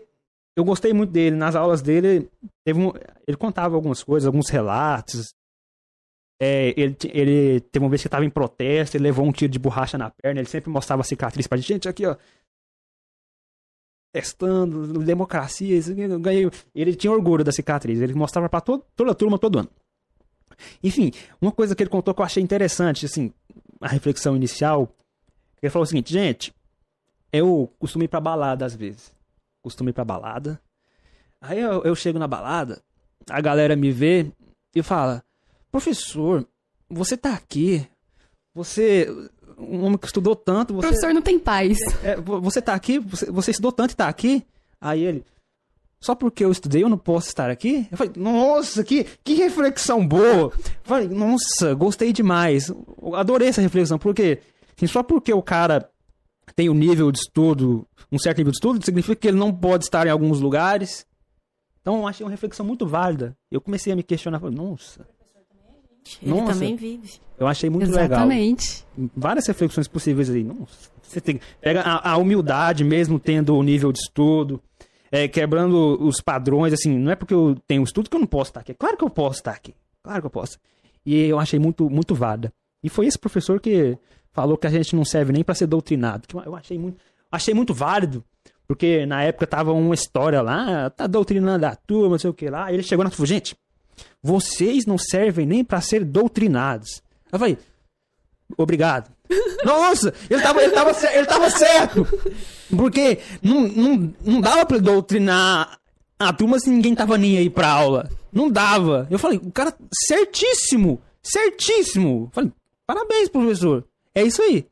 eu 0.56 0.64
gostei 0.64 0.94
muito 0.94 1.12
dele. 1.12 1.36
Nas 1.36 1.56
aulas 1.56 1.82
dele, 1.82 2.30
teve 2.66 2.80
um, 2.80 2.92
ele 3.28 3.38
contava 3.38 3.76
algumas 3.76 4.04
coisas, 4.04 4.28
alguns 4.28 4.50
relatos. 4.50 5.34
É, 6.42 6.74
ele, 6.80 6.98
ele 7.06 7.60
teve 7.62 7.84
uma 7.84 7.90
vez 7.90 8.02
que 8.02 8.08
estava 8.08 8.26
em 8.26 8.30
protesto, 8.30 8.98
ele 8.98 9.06
levou 9.06 9.26
um 9.26 9.32
tiro 9.32 9.52
de 9.52 9.60
borracha 9.60 9.98
na 9.98 10.10
perna, 10.10 10.42
ele 10.42 10.50
sempre 10.50 10.70
mostrava 10.70 11.02
a 11.02 11.06
cicatriz 11.06 11.48
pra 11.48 11.58
gente. 11.58 11.68
Gente, 11.68 11.90
aqui, 11.90 12.06
ó. 12.06 12.16
Testando, 14.14 15.04
democracia, 15.04 15.76
isso 15.76 15.94
ganhei. 16.20 16.50
Ele 16.76 16.96
tinha 16.96 17.12
orgulho 17.12 17.44
da 17.44 17.52
cicatriz, 17.52 18.00
ele 18.00 18.14
mostrava 18.14 18.48
pra 18.48 18.62
toda 18.62 18.84
a 19.12 19.16
turma 19.16 19.40
todo 19.40 19.60
ano. 19.60 19.70
Enfim, 20.84 21.12
uma 21.42 21.52
coisa 21.52 21.76
que 21.76 21.82
ele 21.82 21.90
contou 21.90 22.14
que 22.14 22.22
eu 22.22 22.26
achei 22.26 22.44
interessante, 22.44 23.06
assim, 23.08 23.34
a 23.82 23.88
reflexão 23.88 24.36
inicial, 24.36 24.94
ele 25.62 25.70
falou 25.72 25.84
o 25.84 25.88
seguinte, 25.88 26.14
gente, 26.14 26.54
eu 27.32 27.72
costumo 27.80 28.04
ir 28.04 28.08
pra 28.08 28.20
balada 28.20 28.66
às 28.66 28.76
vezes. 28.76 29.12
Costumo 29.64 29.90
ir 29.90 29.94
pra 29.94 30.04
balada. 30.06 30.60
Aí 31.42 31.60
eu, 31.60 31.82
eu 31.84 31.96
chego 31.96 32.20
na 32.20 32.28
balada, 32.28 32.82
a 33.30 33.42
galera 33.42 33.76
me 33.76 33.92
vê 33.92 34.32
e 34.76 34.84
fala: 34.84 35.24
Professor, 35.72 36.46
você 36.90 37.18
tá 37.18 37.34
aqui. 37.34 37.88
Você. 38.54 39.08
Um 39.58 39.84
homem 39.86 39.98
que 39.98 40.06
estudou 40.08 40.36
tanto, 40.36 40.72
O 40.72 40.76
você. 40.78 40.88
professor 40.88 41.14
não 41.14 41.22
tem 41.22 41.40
paz. 41.40 41.78
é, 42.04 42.16
vo- 42.18 42.42
você 42.42 42.62
tá 42.62 42.74
aqui? 42.74 43.00
Você, 43.00 43.32
você 43.32 43.52
estudou 43.52 43.72
tanto 43.72 43.92
e 43.92 43.96
tá 43.96 44.08
aqui? 44.08 44.46
Aí 44.82 45.02
ele. 45.04 45.26
Só 46.02 46.14
porque 46.16 46.44
eu 46.44 46.52
estudei 46.52 46.84
eu 46.84 46.90
não 46.90 46.98
posso 46.98 47.30
estar 47.30 47.50
aqui? 47.50 47.88
Eu 47.90 47.98
falei, 47.98 48.12
nossa, 48.18 48.84
que, 48.84 49.06
que 49.24 49.36
reflexão 49.36 50.06
boa! 50.06 50.52
Eu 50.52 50.54
falei, 50.84 51.08
nossa, 51.08 51.74
gostei 51.76 52.12
demais. 52.12 52.68
Eu 52.68 53.16
adorei 53.16 53.48
essa 53.48 53.62
reflexão, 53.62 53.98
porque 53.98 54.40
assim, 54.76 54.86
só 54.88 55.02
porque 55.02 55.32
o 55.34 55.42
cara 55.42 55.90
tem 56.58 56.70
um 56.70 56.74
nível 56.74 57.10
de 57.10 57.20
estudo, 57.20 57.88
um 58.14 58.20
certo 58.20 58.38
nível 58.38 58.52
de 58.52 58.58
estudo, 58.58 58.86
significa 58.86 59.16
que 59.16 59.28
ele 59.28 59.38
não 59.38 59.54
pode 59.54 59.86
estar 59.86 60.06
em 60.06 60.10
alguns 60.10 60.40
lugares. 60.40 61.06
Então 61.82 61.98
eu 62.00 62.08
achei 62.08 62.24
uma 62.24 62.32
reflexão 62.32 62.66
muito 62.66 62.86
válida. 62.86 63.36
Eu 63.52 63.60
comecei 63.60 63.92
a 63.92 63.96
me 63.96 64.04
questionar, 64.04 64.40
falei, 64.40 64.56
nossa, 64.56 65.06
Ele 66.22 66.32
Nossa. 66.32 66.54
também 66.54 66.76
vive. 66.76 67.20
eu 67.38 67.48
achei 67.48 67.70
muito 67.70 67.90
legal. 67.90 68.06
Exatamente. 68.06 68.86
Várias 69.16 69.48
reflexões 69.48 69.88
possíveis 69.88 70.30
aí. 70.30 70.44
Nossa, 70.44 70.92
você 71.02 71.20
tem, 71.20 71.40
pega 71.60 71.82
a, 71.82 72.12
a 72.12 72.18
humildade 72.18 72.84
mesmo 72.84 73.20
tendo 73.20 73.56
o 73.56 73.64
nível 73.64 73.92
de 73.92 74.00
estudo, 74.00 74.62
é, 75.12 75.28
quebrando 75.28 75.98
os 76.02 76.22
padrões, 76.22 76.74
assim, 76.74 76.98
não 76.98 77.12
é 77.12 77.16
porque 77.16 77.34
eu 77.34 77.56
tenho 77.68 77.84
estudo 77.84 78.10
que 78.10 78.16
eu 78.16 78.20
não 78.20 78.28
posso 78.28 78.52
estar 78.52 78.62
aqui. 78.62 78.72
É 78.72 78.76
Claro 78.76 78.98
que 78.98 79.04
eu 79.04 79.10
posso 79.10 79.40
estar 79.40 79.52
aqui. 79.52 79.74
Claro 80.04 80.22
que 80.22 80.26
eu 80.28 80.32
posso. 80.32 80.58
E 81.06 81.16
eu 81.26 81.40
achei 81.40 81.60
muito, 81.60 81.90
muito 81.90 82.16
válida. 82.16 82.52
E 82.82 82.90
foi 82.90 83.06
esse 83.08 83.18
professor 83.18 83.60
que 83.60 83.98
falou 84.32 84.58
que 84.58 84.68
a 84.68 84.70
gente 84.70 84.96
não 84.96 85.06
serve 85.06 85.32
nem 85.32 85.44
para 85.44 85.56
ser 85.56 85.68
doutrinado. 85.68 86.28
Que 86.28 86.36
eu 86.36 86.56
achei 86.56 86.78
muito, 86.78 86.98
achei 87.34 87.54
muito 87.54 87.74
válido, 87.74 88.24
porque 88.68 89.06
na 89.08 89.24
época 89.24 89.48
tava 89.48 89.74
uma 89.74 89.96
história 89.96 90.42
lá, 90.42 90.90
tá 90.92 91.08
doutrinando 91.08 91.66
a 91.66 91.76
turma, 91.76 92.12
não 92.12 92.20
sei 92.20 92.30
o 92.30 92.34
que 92.34 92.50
lá. 92.50 92.72
Ele 92.72 92.84
chegou 92.84 93.04
na 93.04 93.10
turma, 93.10 93.26
gente, 93.26 93.56
vocês 94.22 94.86
não 94.86 94.98
servem 94.98 95.46
nem 95.46 95.64
para 95.64 95.82
ser 95.82 96.06
doutrinados. 96.06 97.02
Eu 97.32 97.40
falei, 97.40 97.58
obrigado. 98.56 99.12
Nossa, 99.66 100.14
ele 100.30 100.42
tava, 100.42 100.62
ele 100.62 100.74
tava, 100.74 100.92
ele 101.12 101.26
tava 101.26 101.50
certo. 101.50 102.08
Porque 102.76 103.20
não, 103.42 103.62
não, 103.68 104.14
não 104.24 104.42
dava 104.42 104.66
pra 104.66 104.78
doutrinar 104.78 105.80
a 106.20 106.34
turma 106.34 106.60
se 106.60 106.70
ninguém 106.70 106.94
tava 106.94 107.18
nem 107.18 107.38
aí 107.38 107.50
pra 107.50 107.70
aula. 107.70 108.10
Não 108.32 108.50
dava. 108.50 109.08
Eu 109.10 109.18
falei, 109.18 109.40
o 109.40 109.52
cara, 109.52 109.76
certíssimo, 110.08 111.02
certíssimo. 111.22 112.26
Eu 112.28 112.30
falei, 112.32 112.52
parabéns, 112.86 113.30
professor. 113.30 113.84
É 114.14 114.24
isso 114.24 114.42
aí. 114.42 114.66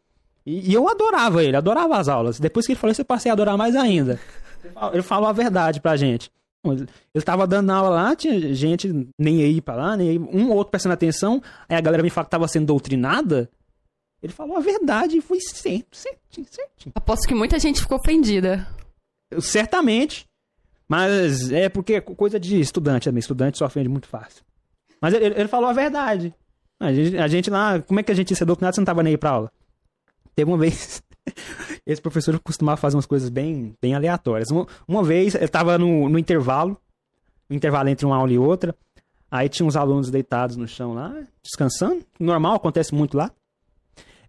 E, 0.46 0.72
e 0.72 0.74
eu 0.74 0.88
adorava 0.90 1.44
ele, 1.44 1.56
adorava 1.56 1.98
as 1.98 2.08
aulas. 2.08 2.40
Depois 2.40 2.66
que 2.66 2.72
ele 2.74 2.80
falou 2.80 2.92
isso, 2.92 3.02
eu 3.02 3.06
passei 3.06 3.30
a 3.30 3.34
adorar 3.34 3.58
mais 3.58 3.76
ainda. 3.76 4.20
Ele 4.94 5.02
falou- 5.04 5.28
a 5.30 5.34
verdade 5.34 5.80
pra 5.82 5.96
gente. 5.96 6.32
Ele 6.64 6.86
ele 7.16 7.24
tava 7.24 7.48
dando 7.48 7.72
aula 7.72 7.90
lá, 7.90 8.16
tinha 8.16 8.54
gente 8.54 9.08
nem 9.20 9.42
aí 9.44 9.60
pra 9.62 9.76
lá, 9.76 9.98
nem 9.98 10.10
aí, 10.10 10.20
um 10.20 10.50
ou 10.50 10.58
outro 10.58 10.72
prestando 10.72 10.94
atenção. 10.94 11.42
Aí 11.68 11.76
a 11.76 11.82
galera 11.82 12.04
me 12.04 12.10
falou 12.10 12.26
que 12.26 12.32
tava 12.32 12.48
sendo 12.48 12.68
doutrinada. 12.68 13.50
Ele 14.22 14.32
falou 14.32 14.56
a 14.56 14.60
verdade 14.60 15.18
e 15.18 15.22
foi 15.22 15.40
certo, 15.42 15.96
certinho, 15.98 16.46
certinho. 16.50 16.92
Aposto 16.94 17.28
que 17.28 17.34
muita 17.34 17.58
gente 17.58 17.82
ficou 17.82 17.98
ofendida. 17.98 18.68
Eu- 19.32 19.42
Certamente. 19.42 20.26
Mas 20.88 21.52
é 21.52 21.70
porque 21.70 21.94
é 21.94 22.02
coisa 22.02 22.40
de 22.40 22.60
estudante 22.60 23.06
também. 23.06 23.20
Estudante 23.20 23.58
só 23.58 23.66
ofende 23.66 23.90
muito 23.90 24.08
fácil. 24.08 24.44
Mas 25.02 25.14
ele, 25.16 25.26
ele 25.28 25.48
falou 25.48 25.70
a 25.70 25.74
verdade. 25.74 26.34
A 26.80 26.92
gente, 26.94 27.18
a 27.18 27.28
gente 27.28 27.50
lá, 27.50 27.80
como 27.82 28.00
é 28.00 28.04
que 28.04 28.12
a 28.12 28.16
gente 28.16 28.30
ia 28.32 28.36
ser 28.36 28.46
doutrinado 28.46 28.76
se 28.76 28.82
não 28.82 28.86
tava 28.86 29.02
nem 29.02 29.12
aí 29.14 29.18
pra 29.18 29.30
aula? 29.32 29.52
Teve 30.36 30.50
uma 30.50 30.58
vez. 30.58 31.02
Esse 31.86 32.02
professor 32.02 32.40
costumava 32.40 32.78
fazer 32.78 32.96
umas 32.96 33.06
coisas 33.06 33.30
bem, 33.30 33.76
bem 33.82 33.94
aleatórias. 33.94 34.50
Uma, 34.50 34.68
uma 34.88 35.04
vez, 35.04 35.36
ele 35.36 35.48
tava 35.48 35.78
no, 35.78 36.10
no 36.10 36.18
intervalo, 36.18 36.78
intervalo 37.50 37.90
entre 37.90 38.06
uma 38.06 38.16
aula 38.16 38.32
e 38.32 38.38
outra. 38.38 38.76
Aí 39.30 39.48
tinha 39.48 39.66
uns 39.66 39.76
alunos 39.76 40.12
deitados 40.12 40.58
no 40.58 40.68
chão 40.68 40.94
lá, 40.94 41.16
descansando. 41.42 42.04
Normal, 42.20 42.56
acontece 42.56 42.94
muito 42.94 43.16
lá. 43.16 43.32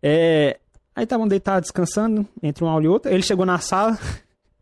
É, 0.01 0.59
aí 0.95 1.05
estavam 1.05 1.27
deitados 1.27 1.69
descansando 1.69 2.27
entre 2.43 2.63
uma 2.63 2.73
aula 2.73 2.85
e 2.85 2.89
outra. 2.89 3.13
Ele 3.13 3.23
chegou 3.23 3.45
na 3.45 3.59
sala, 3.59 3.99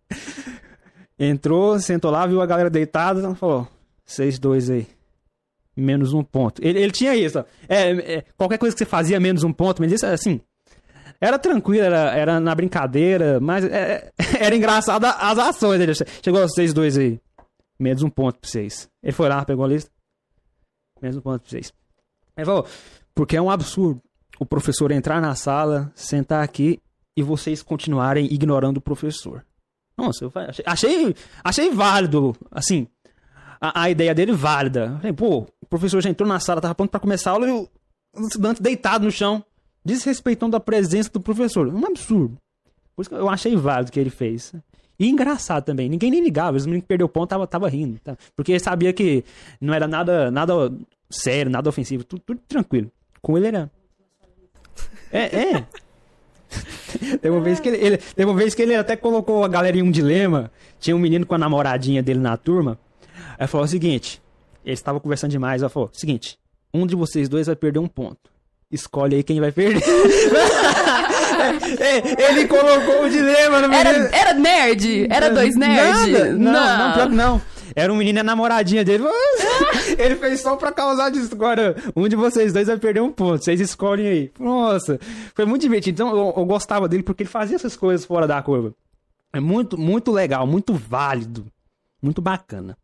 entrou, 1.19 1.79
sentou 1.79 2.11
lá, 2.11 2.27
viu 2.27 2.41
a 2.41 2.47
galera 2.47 2.71
deitada 2.71 3.35
falou: 3.35 3.69
Vocês 4.05 4.39
dois 4.39 4.71
aí. 4.71 4.87
Menos 5.77 6.13
um 6.13 6.23
ponto. 6.23 6.61
Ele, 6.65 6.79
ele 6.79 6.93
tinha 6.93 7.15
isso. 7.15 7.39
É, 7.69 7.91
é, 8.17 8.25
qualquer 8.37 8.59
coisa 8.59 8.75
que 8.75 8.79
você 8.79 8.87
fazia, 8.87 9.21
menos 9.21 9.45
um 9.45 9.53
ponto. 9.53 9.81
Mas 9.81 9.93
isso, 9.93 10.05
assim, 10.05 10.41
era 11.21 11.39
tranquilo, 11.39 11.85
era, 11.85 12.17
era 12.17 12.41
na 12.41 12.55
brincadeira, 12.55 13.39
mas 13.41 13.65
é, 13.65 14.11
era 14.41 14.57
engraçado 14.57 15.05
as 15.05 15.39
ações 15.39 15.79
dele. 15.79 15.93
Chegou 16.23 16.41
vocês 16.41 16.73
dois 16.73 16.97
aí. 16.97 17.21
Menos 17.79 18.03
um 18.03 18.11
ponto 18.11 18.39
pra 18.39 18.49
vocês. 18.49 18.89
Ele 19.03 19.13
foi 19.13 19.29
lá, 19.29 19.45
pegou 19.45 19.65
a 19.65 19.69
lista. 19.69 19.91
Menos 21.01 21.17
um 21.17 21.21
ponto 21.21 21.41
pra 21.41 21.51
vocês. 21.51 21.73
Ele 22.37 22.47
falou, 22.47 22.67
porque 23.15 23.37
é 23.37 23.43
um 23.43 23.51
absurdo 23.51 24.03
o 24.39 24.47
professor 24.47 24.91
entrar 24.91 25.21
na 25.21 25.35
sala, 25.35 25.93
sentar 25.95 26.43
aqui 26.43 26.81
e 27.15 27.23
vocês 27.23 27.63
continuarem 27.63 28.33
ignorando 28.33 28.79
o 28.79 28.81
professor. 28.81 29.45
Nossa, 29.97 30.25
eu 30.25 30.33
achei, 30.35 30.65
achei, 30.67 31.15
achei 31.45 31.71
válido, 31.71 32.35
assim, 32.51 32.89
a, 33.61 33.83
a 33.83 33.91
ideia 33.91 34.15
dele 34.15 34.33
válida. 34.33 34.97
Falei, 34.97 35.13
pô, 35.13 35.47
o 35.61 35.67
professor 35.67 36.01
já 36.01 36.09
entrou 36.09 36.27
na 36.27 36.41
sala, 36.41 36.63
tava 36.63 36.75
pronto 36.75 36.91
pra 36.91 36.99
começar 36.99 37.31
a 37.31 37.33
aula 37.35 37.47
e 37.47 37.53
o 37.53 37.69
estudante 38.27 38.63
deitado 38.63 39.05
no 39.05 39.11
chão, 39.11 39.45
desrespeitando 39.85 40.57
a 40.57 40.61
presença 40.61 41.11
do 41.11 41.21
professor. 41.21 41.67
Um 41.69 41.87
absurdo. 41.87 42.37
Por 42.95 43.03
isso 43.03 43.11
que 43.11 43.17
eu 43.17 43.29
achei 43.29 43.57
válido 43.57 43.91
o 43.91 43.93
que 43.93 44.01
ele 44.01 44.11
fez. 44.11 44.53
E 44.99 45.09
engraçado 45.09 45.65
também, 45.65 45.89
ninguém 45.89 46.11
nem 46.11 46.23
ligava, 46.23 46.57
os 46.59 46.67
meninos 46.67 46.83
que 46.83 46.89
perdeu 46.89 47.09
ponto 47.09 47.31
tava, 47.31 47.47
tava 47.47 47.69
rindo. 47.69 47.99
tá? 48.05 48.17
Porque 48.37 48.53
ele 48.53 48.61
sabia 48.61 48.93
que 48.93 49.25
não 49.61 49.73
era 49.73 49.89
nada, 49.89 50.31
nada 50.31 50.71
sério, 51.09 51.51
nada 51.51 51.69
ofensivo, 51.71 52.05
tudo, 52.05 52.21
tudo 52.27 52.41
tranquilo. 52.47 52.91
Com 53.23 53.39
ele 53.39 53.47
era. 53.47 53.71
É, 55.11 55.57
é. 55.57 55.67
Teve 57.23 57.31
uma, 57.31 57.41
vez 57.41 57.61
que 57.61 57.69
ele, 57.69 57.77
ele- 57.79 57.97
teve 57.99 58.25
uma 58.31 58.37
vez 58.37 58.55
que 58.55 58.61
ele 58.63 58.75
até 58.75 58.97
colocou 58.97 59.45
a 59.45 59.49
galera 59.49 59.77
em 59.77 59.83
um 59.83 59.91
dilema. 59.91 60.51
Tinha 60.79 60.95
um 60.97 60.99
menino 60.99 61.25
com 61.25 61.35
a 61.35 61.39
namoradinha 61.39 62.03
dele 62.03 62.19
na 62.19 62.37
turma. 62.37 62.79
Aí 63.39 63.47
falou 63.47 63.65
o 63.65 63.69
seguinte: 63.69 64.21
eles 64.65 64.79
estavam 64.81 65.01
conversando 65.01 65.31
demais. 65.31 65.63
Ela 65.63 65.69
falou: 65.69 65.89
seguinte, 65.93 66.39
um 66.75 66.87
de 66.87 66.97
vocês 66.97 67.29
dois 67.29 67.47
vai 67.47 67.55
perder 67.57 67.79
um 67.79 67.87
ponto. 67.87 68.31
Escolhe 68.71 69.17
aí 69.17 69.23
quem 69.23 69.41
vai 69.41 69.53
perder. 69.53 69.83
É, 71.81 72.31
ele 72.31 72.47
colocou 72.47 73.05
o 73.05 73.11
dilema 73.11 73.61
no 73.61 73.69
menino. 73.69 74.09
Era, 74.13 74.35
nerd? 74.35 75.07
Era 75.11 75.31
dois 75.31 75.57
nerds? 75.57 76.37
Não, 76.37 76.53
não, 76.53 77.09
que 77.09 77.15
não. 77.15 77.43
Era 77.75 77.93
um 77.93 77.97
menino 77.97 78.19
e 78.19 78.21
a 78.21 78.25
namoradinha 78.25 78.85
dele. 78.85 79.05
Ele 79.99 80.17
fez 80.17 80.41
só 80.41 80.57
pra 80.57 80.73
causar 80.73 81.11
discórdia. 81.11 81.77
Um 81.95 82.09
de 82.09 82.17
vocês 82.17 82.53
dois 82.53 82.67
vai 82.67 82.77
perder 82.79 83.01
um 83.01 83.13
ponto. 83.13 83.43
Vocês 83.43 83.61
escolhem 83.61 84.07
aí. 84.07 84.33
Nossa, 84.39 84.99
foi 85.35 85.45
muito 85.45 85.63
divertido. 85.63 86.03
Então 86.03 86.17
eu, 86.17 86.35
eu 86.37 86.45
gostava 86.45 86.89
dele 86.89 87.03
porque 87.03 87.23
ele 87.23 87.31
fazia 87.31 87.57
essas 87.57 87.77
coisas 87.77 88.05
fora 88.05 88.27
da 88.27 88.43
curva. 88.43 88.75
É 89.33 89.41
muito, 89.41 89.79
muito 89.79 90.11
legal, 90.11 90.47
muito 90.47 90.75
válido. 90.75 91.47
Muito 92.03 92.21
bacana. 92.21 92.77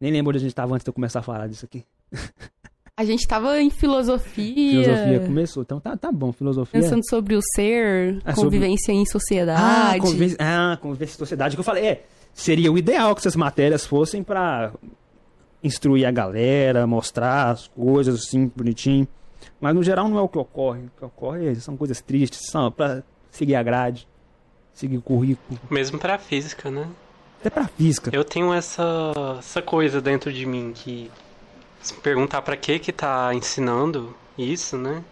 Nem 0.00 0.12
lembro 0.12 0.30
onde 0.30 0.38
a 0.38 0.42
gente 0.42 0.54
tava 0.54 0.74
antes 0.74 0.84
de 0.84 0.90
eu 0.90 0.94
começar 0.94 1.20
a 1.20 1.22
falar 1.22 1.48
disso 1.48 1.64
aqui. 1.64 1.84
A 3.00 3.04
gente 3.06 3.26
tava 3.26 3.58
em 3.62 3.70
filosofia. 3.70 4.84
Filosofia 4.84 5.20
começou, 5.20 5.62
então 5.62 5.80
tá, 5.80 5.96
tá 5.96 6.12
bom, 6.12 6.32
filosofia. 6.32 6.82
Pensando 6.82 7.00
sobre 7.08 7.34
o 7.34 7.40
ser, 7.54 8.18
É, 8.26 8.34
sobre- 8.34 8.58
convivência 8.58 8.92
em 8.92 9.00
Ah, 9.02 9.06
sociedade. 9.06 10.00
convivência, 10.00 10.36
ah, 10.38 10.76
convivência 10.76 11.14
em 11.14 11.18
sociedade, 11.18 11.56
que 11.56 11.60
eu 11.60 11.64
falei, 11.64 11.86
é, 11.86 12.04
seria 12.34 12.70
o 12.70 12.76
ideal 12.76 13.14
que 13.14 13.20
essas 13.22 13.34
matérias 13.34 13.86
fossem 13.86 14.22
pra 14.22 14.72
instruir 15.64 16.06
a 16.06 16.10
galera, 16.10 16.86
mostrar 16.86 17.48
as 17.50 17.68
coisas 17.68 18.16
assim, 18.16 18.52
bonitinho. 18.54 19.08
Mas 19.58 19.74
no 19.74 19.82
geral 19.82 20.06
não 20.06 20.18
é 20.18 20.20
o 20.22 20.28
que 20.28 20.36
ocorre. 20.38 20.80
O 20.80 20.90
que 20.98 21.04
ocorre 21.06 21.54
são 21.54 21.78
coisas 21.78 22.02
tristes, 22.02 22.50
são 22.50 22.70
pra 22.70 23.02
seguir 23.30 23.54
a 23.54 23.62
grade, 23.62 24.06
seguir 24.74 24.98
o 24.98 25.02
currículo, 25.02 25.58
Mesmo 25.70 25.98
pra 25.98 26.18
física, 26.18 26.70
né? 26.70 26.86
até 27.40 27.48
pra 27.48 27.66
física. 27.66 28.10
Eu 28.12 28.24
tenho 28.24 28.52
essa, 28.52 28.84
essa 29.38 29.62
coisa 29.62 30.02
dentro 30.02 30.30
de 30.30 30.44
mim 30.44 30.72
que 30.74 31.10
se 31.80 31.94
perguntar 31.94 32.42
pra 32.42 32.56
que 32.56 32.78
que 32.78 32.92
tá 32.92 33.34
ensinando 33.34 34.14
isso, 34.36 34.76
né? 34.76 35.02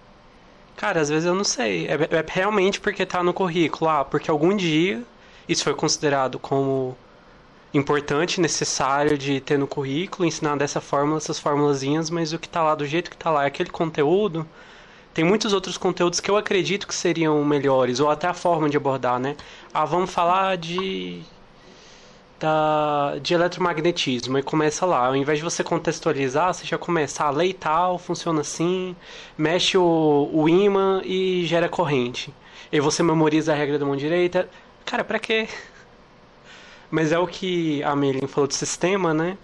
Cara, 0.77 1.01
às 1.01 1.09
vezes 1.09 1.27
eu 1.27 1.35
não 1.35 1.45
sei. 1.45 1.89
É, 1.89 1.95
é 1.95 2.25
realmente 2.27 2.81
porque 2.81 3.05
tá 3.05 3.23
no 3.23 3.33
currículo. 3.35 3.91
Ah, 3.91 4.05
porque 4.05 4.31
algum 4.31 4.57
dia 4.57 5.03
isso 5.49 5.65
foi 5.65 5.75
considerado 5.75 6.39
como 6.39 6.97
importante, 7.73 8.41
necessário 8.41 9.19
de 9.19 9.41
ter 9.41 9.59
no 9.59 9.67
currículo, 9.67 10.27
ensinar 10.27 10.57
dessa 10.57 10.81
forma, 10.81 11.17
essas 11.17 11.39
formulazinhas, 11.39 12.11
mas 12.11 12.33
o 12.33 12.39
que 12.39 12.49
tá 12.49 12.63
lá 12.63 12.75
do 12.75 12.87
jeito 12.87 13.11
que 13.11 13.17
tá 13.17 13.31
lá 13.31 13.45
é 13.45 13.47
aquele 13.49 13.71
conteúdo. 13.71 14.47
Tem 15.13 15.25
muitos 15.25 15.53
outros 15.53 15.77
conteúdos 15.77 16.21
que 16.21 16.31
eu 16.31 16.37
acredito 16.37 16.87
que 16.87 16.95
seriam 16.95 17.45
melhores, 17.45 18.01
ou 18.01 18.11
até 18.11 18.29
a 18.29 18.35
forma 18.35 18.69
de 18.71 18.77
abordar, 18.77 19.19
né? 19.19 19.37
Ah, 19.75 19.85
vamos 19.85 20.11
falar 20.11 20.57
de 20.57 21.23
da, 22.39 23.17
de 23.21 23.35
eletromagnetismo 23.35 24.39
e 24.39 24.43
começa 24.43 24.87
lá. 24.87 25.07
Ao 25.07 25.17
invés 25.17 25.39
de 25.39 25.45
você 25.45 25.65
contextualizar, 25.65 26.55
você 26.55 26.65
já 26.65 26.79
começa 26.79 27.25
a 27.25 27.31
lei 27.31 27.53
tal, 27.53 27.99
funciona 27.99 28.41
assim, 28.41 28.95
mexe 29.37 29.77
o, 29.77 30.31
o 30.33 30.49
ímã 30.49 31.03
e 31.05 31.45
gera 31.47 31.69
corrente. 31.69 32.33
E 32.71 32.81
você 32.81 33.03
memoriza 33.03 33.53
a 33.53 33.57
regra 33.57 33.79
da 33.79 33.85
mão 33.85 33.97
direita. 33.97 34.49
Cara, 34.85 35.03
pra 35.05 35.19
quê? 35.19 35.49
Mas 36.91 37.13
é 37.13 37.19
o 37.19 37.27
que 37.27 37.83
a 37.83 37.95
Melin 37.95 38.27
falou 38.27 38.47
de 38.47 38.55
sistema, 38.55 39.13
né? 39.13 39.37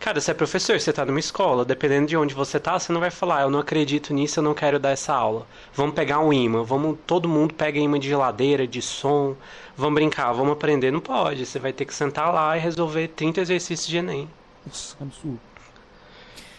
Cara, 0.00 0.20
você 0.20 0.30
é 0.30 0.34
professor, 0.34 0.78
você 0.78 0.92
tá 0.92 1.04
numa 1.04 1.18
escola, 1.18 1.64
dependendo 1.64 2.06
de 2.06 2.16
onde 2.16 2.32
você 2.32 2.60
tá, 2.60 2.78
você 2.78 2.92
não 2.92 3.00
vai 3.00 3.10
falar, 3.10 3.42
eu 3.42 3.50
não 3.50 3.58
acredito 3.58 4.14
nisso, 4.14 4.38
eu 4.38 4.44
não 4.44 4.54
quero 4.54 4.78
dar 4.78 4.90
essa 4.90 5.12
aula. 5.12 5.44
Vamos 5.74 5.94
pegar 5.94 6.20
um 6.20 6.32
imã, 6.32 6.62
vamos, 6.62 6.98
todo 7.04 7.28
mundo 7.28 7.52
pega 7.52 7.78
imã 7.80 7.98
de 7.98 8.08
geladeira, 8.08 8.66
de 8.66 8.80
som, 8.80 9.36
vamos 9.76 9.94
brincar, 9.94 10.32
vamos 10.32 10.52
aprender. 10.52 10.92
Não 10.92 11.00
pode, 11.00 11.44
você 11.44 11.58
vai 11.58 11.72
ter 11.72 11.84
que 11.84 11.92
sentar 11.92 12.32
lá 12.32 12.56
e 12.56 12.60
resolver 12.60 13.08
30 13.08 13.40
exercícios 13.40 13.88
de 13.88 13.96
Enem. 13.96 14.30
Nossa, 14.64 14.96
que 14.96 15.02
absurdo. 15.02 15.40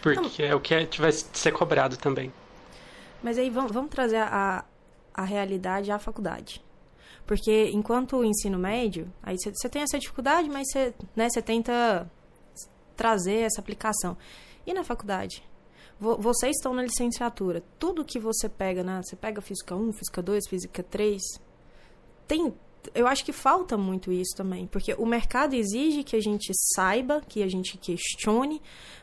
Porque 0.02 0.42
é 0.42 0.54
o 0.54 0.60
que 0.60 0.74
é- 0.74 0.88
vai 0.98 1.12
ser 1.12 1.52
cobrado 1.52 1.96
também. 1.96 2.32
Mas 3.22 3.38
aí 3.38 3.48
vamos, 3.50 3.72
vamos 3.72 3.90
trazer 3.90 4.16
a, 4.18 4.64
a 5.14 5.24
realidade 5.24 5.90
à 5.90 5.98
faculdade. 5.98 6.62
Porque 7.26 7.70
enquanto 7.72 8.16
o 8.16 8.24
ensino 8.24 8.58
médio, 8.58 9.10
aí 9.22 9.36
você 9.38 9.50
você 9.50 9.68
tem 9.68 9.82
essa 9.82 9.98
dificuldade, 9.98 10.48
mas 10.48 10.70
você 10.70 10.94
né, 11.14 11.28
você 11.28 11.40
tenta 11.40 12.10
trazer 13.00 13.38
essa 13.46 13.62
aplicação. 13.62 14.14
E 14.66 14.74
na 14.74 14.84
faculdade? 14.84 15.42
Vo- 15.98 16.18
Vocês 16.18 16.54
estão 16.56 16.74
na 16.74 16.82
licenciatura. 16.82 17.62
Tudo 17.78 18.04
que 18.04 18.18
você 18.18 18.46
pega, 18.46 18.82
na, 18.84 19.02
você 19.02 19.16
pega 19.16 19.40
física 19.40 19.74
1, 19.74 19.92
física 19.94 20.20
2, 20.22 20.48
física 20.48 20.82
3, 20.82 21.22
tem 22.28 22.52
eu 22.94 23.06
acho 23.06 23.22
que 23.26 23.32
falta 23.32 23.76
muito 23.76 24.10
isso 24.10 24.34
também, 24.34 24.66
porque 24.66 24.94
o 24.94 25.04
mercado 25.04 25.52
exige 25.52 26.02
que 26.02 26.16
a 26.16 26.20
gente 26.20 26.50
saiba, 26.74 27.20
que 27.28 27.42
a 27.42 27.46
gente 27.46 27.76
questione, 27.76 28.58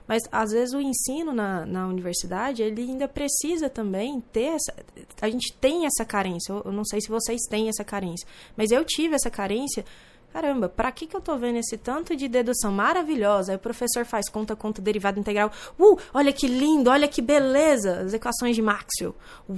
mas 0.07 0.23
às 0.31 0.49
vezes 0.49 0.73
o 0.73 0.81
ensino 0.81 1.31
na, 1.31 1.63
na 1.63 1.87
universidade, 1.87 2.63
ele 2.63 2.81
ainda 2.81 3.07
precisa 3.07 3.69
também 3.69 4.19
ter 4.19 4.55
essa. 4.55 4.73
A 5.21 5.29
gente 5.29 5.53
tem 5.61 5.85
essa 5.85 6.03
carência, 6.03 6.51
eu 6.65 6.71
não 6.71 6.83
sei 6.83 6.99
se 7.01 7.07
vocês 7.07 7.39
têm 7.47 7.69
essa 7.69 7.83
carência, 7.83 8.27
mas 8.57 8.71
eu 8.71 8.83
tive 8.83 9.13
essa 9.13 9.29
carência. 9.29 9.85
Caramba, 10.33 10.69
pra 10.69 10.91
que, 10.91 11.07
que 11.07 11.15
eu 11.15 11.21
tô 11.21 11.35
vendo 11.37 11.57
esse 11.57 11.77
tanto 11.77 12.15
de 12.15 12.27
dedução 12.27 12.71
maravilhosa? 12.71 13.51
Aí 13.53 13.55
o 13.55 13.59
professor 13.59 14.05
faz 14.05 14.29
conta, 14.29 14.55
conta, 14.55 14.81
derivada 14.81 15.19
integral. 15.19 15.51
Uh, 15.79 15.97
olha 16.13 16.31
que 16.31 16.47
lindo, 16.47 16.89
olha 16.91 17.07
que 17.07 17.21
beleza! 17.21 18.01
As 18.01 18.13
equações 18.13 18.55
de 18.55 18.61
Maxwell. 18.61 19.15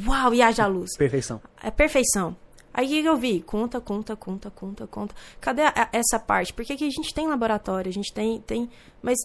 Uau, 0.07 0.33
e 0.33 0.41
haja 0.41 0.65
luz. 0.67 0.95
Perfeição. 0.97 1.41
É 1.61 1.69
perfeição. 1.69 2.35
Aí 2.73 2.85
o 2.85 2.89
que 3.01 3.05
eu 3.05 3.17
vi? 3.17 3.41
Conta, 3.41 3.81
conta, 3.81 4.15
conta, 4.15 4.49
conta, 4.51 4.87
conta. 4.87 5.15
Cadê 5.41 5.63
a- 5.63 5.73
a- 5.75 5.89
essa 5.91 6.17
parte? 6.19 6.53
Porque 6.53 6.71
aqui 6.73 6.85
a 6.87 6.89
gente 6.91 7.13
tem 7.13 7.27
laboratório, 7.27 7.89
a 7.89 7.93
gente 7.93 8.13
tem, 8.13 8.39
tem. 8.39 8.69
Mas 9.01 9.17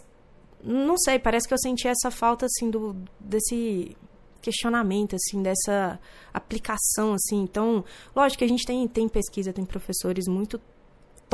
não 0.62 0.96
sei, 0.96 1.18
parece 1.20 1.46
que 1.46 1.54
eu 1.54 1.58
senti 1.58 1.86
essa 1.86 2.10
falta 2.10 2.46
assim 2.46 2.68
do 2.70 2.96
desse 3.20 3.94
questionamento 4.40 5.14
assim 5.14 5.42
dessa 5.42 6.00
aplicação 6.32 7.14
assim. 7.14 7.42
Então, 7.42 7.84
lógico 8.16 8.38
que 8.38 8.44
a 8.44 8.48
gente 8.48 8.66
tem 8.66 8.88
tem 8.88 9.08
pesquisa, 9.08 9.52
tem 9.52 9.64
professores 9.64 10.26
muito 10.26 10.60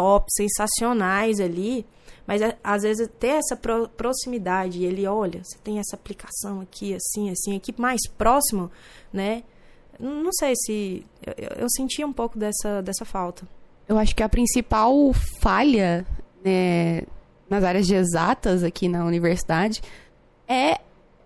top, 0.02 0.26
sensacionais 0.32 1.40
ali, 1.40 1.84
mas 2.26 2.40
é- 2.42 2.56
às 2.62 2.82
vezes 2.82 3.08
ter 3.18 3.38
essa 3.38 3.56
pro- 3.56 3.88
proximidade, 3.88 4.84
ele 4.84 5.06
olha, 5.06 5.42
você 5.44 5.58
tem 5.62 5.78
essa 5.78 5.96
aplicação 5.96 6.60
aqui, 6.60 6.94
assim, 6.94 7.30
assim, 7.30 7.56
aqui 7.56 7.74
mais 7.78 8.00
próximo, 8.16 8.70
né? 9.12 9.42
Não 9.98 10.32
sei 10.32 10.54
se. 10.56 11.06
Eu, 11.26 11.34
eu- 11.36 11.56
eu 11.64 11.66
senti 11.70 12.02
um 12.04 12.12
pouco 12.12 12.38
dessa, 12.38 12.80
dessa 12.82 13.04
falta. 13.04 13.46
Eu 13.86 13.98
acho 13.98 14.14
que 14.16 14.22
a 14.22 14.28
principal 14.28 14.94
falha 15.40 16.06
né, 16.44 17.02
nas 17.50 17.62
áreas 17.64 17.86
de 17.86 17.94
exatas 17.94 18.62
aqui 18.62 18.88
na 18.88 19.04
universidade 19.04 19.82
é 20.48 20.78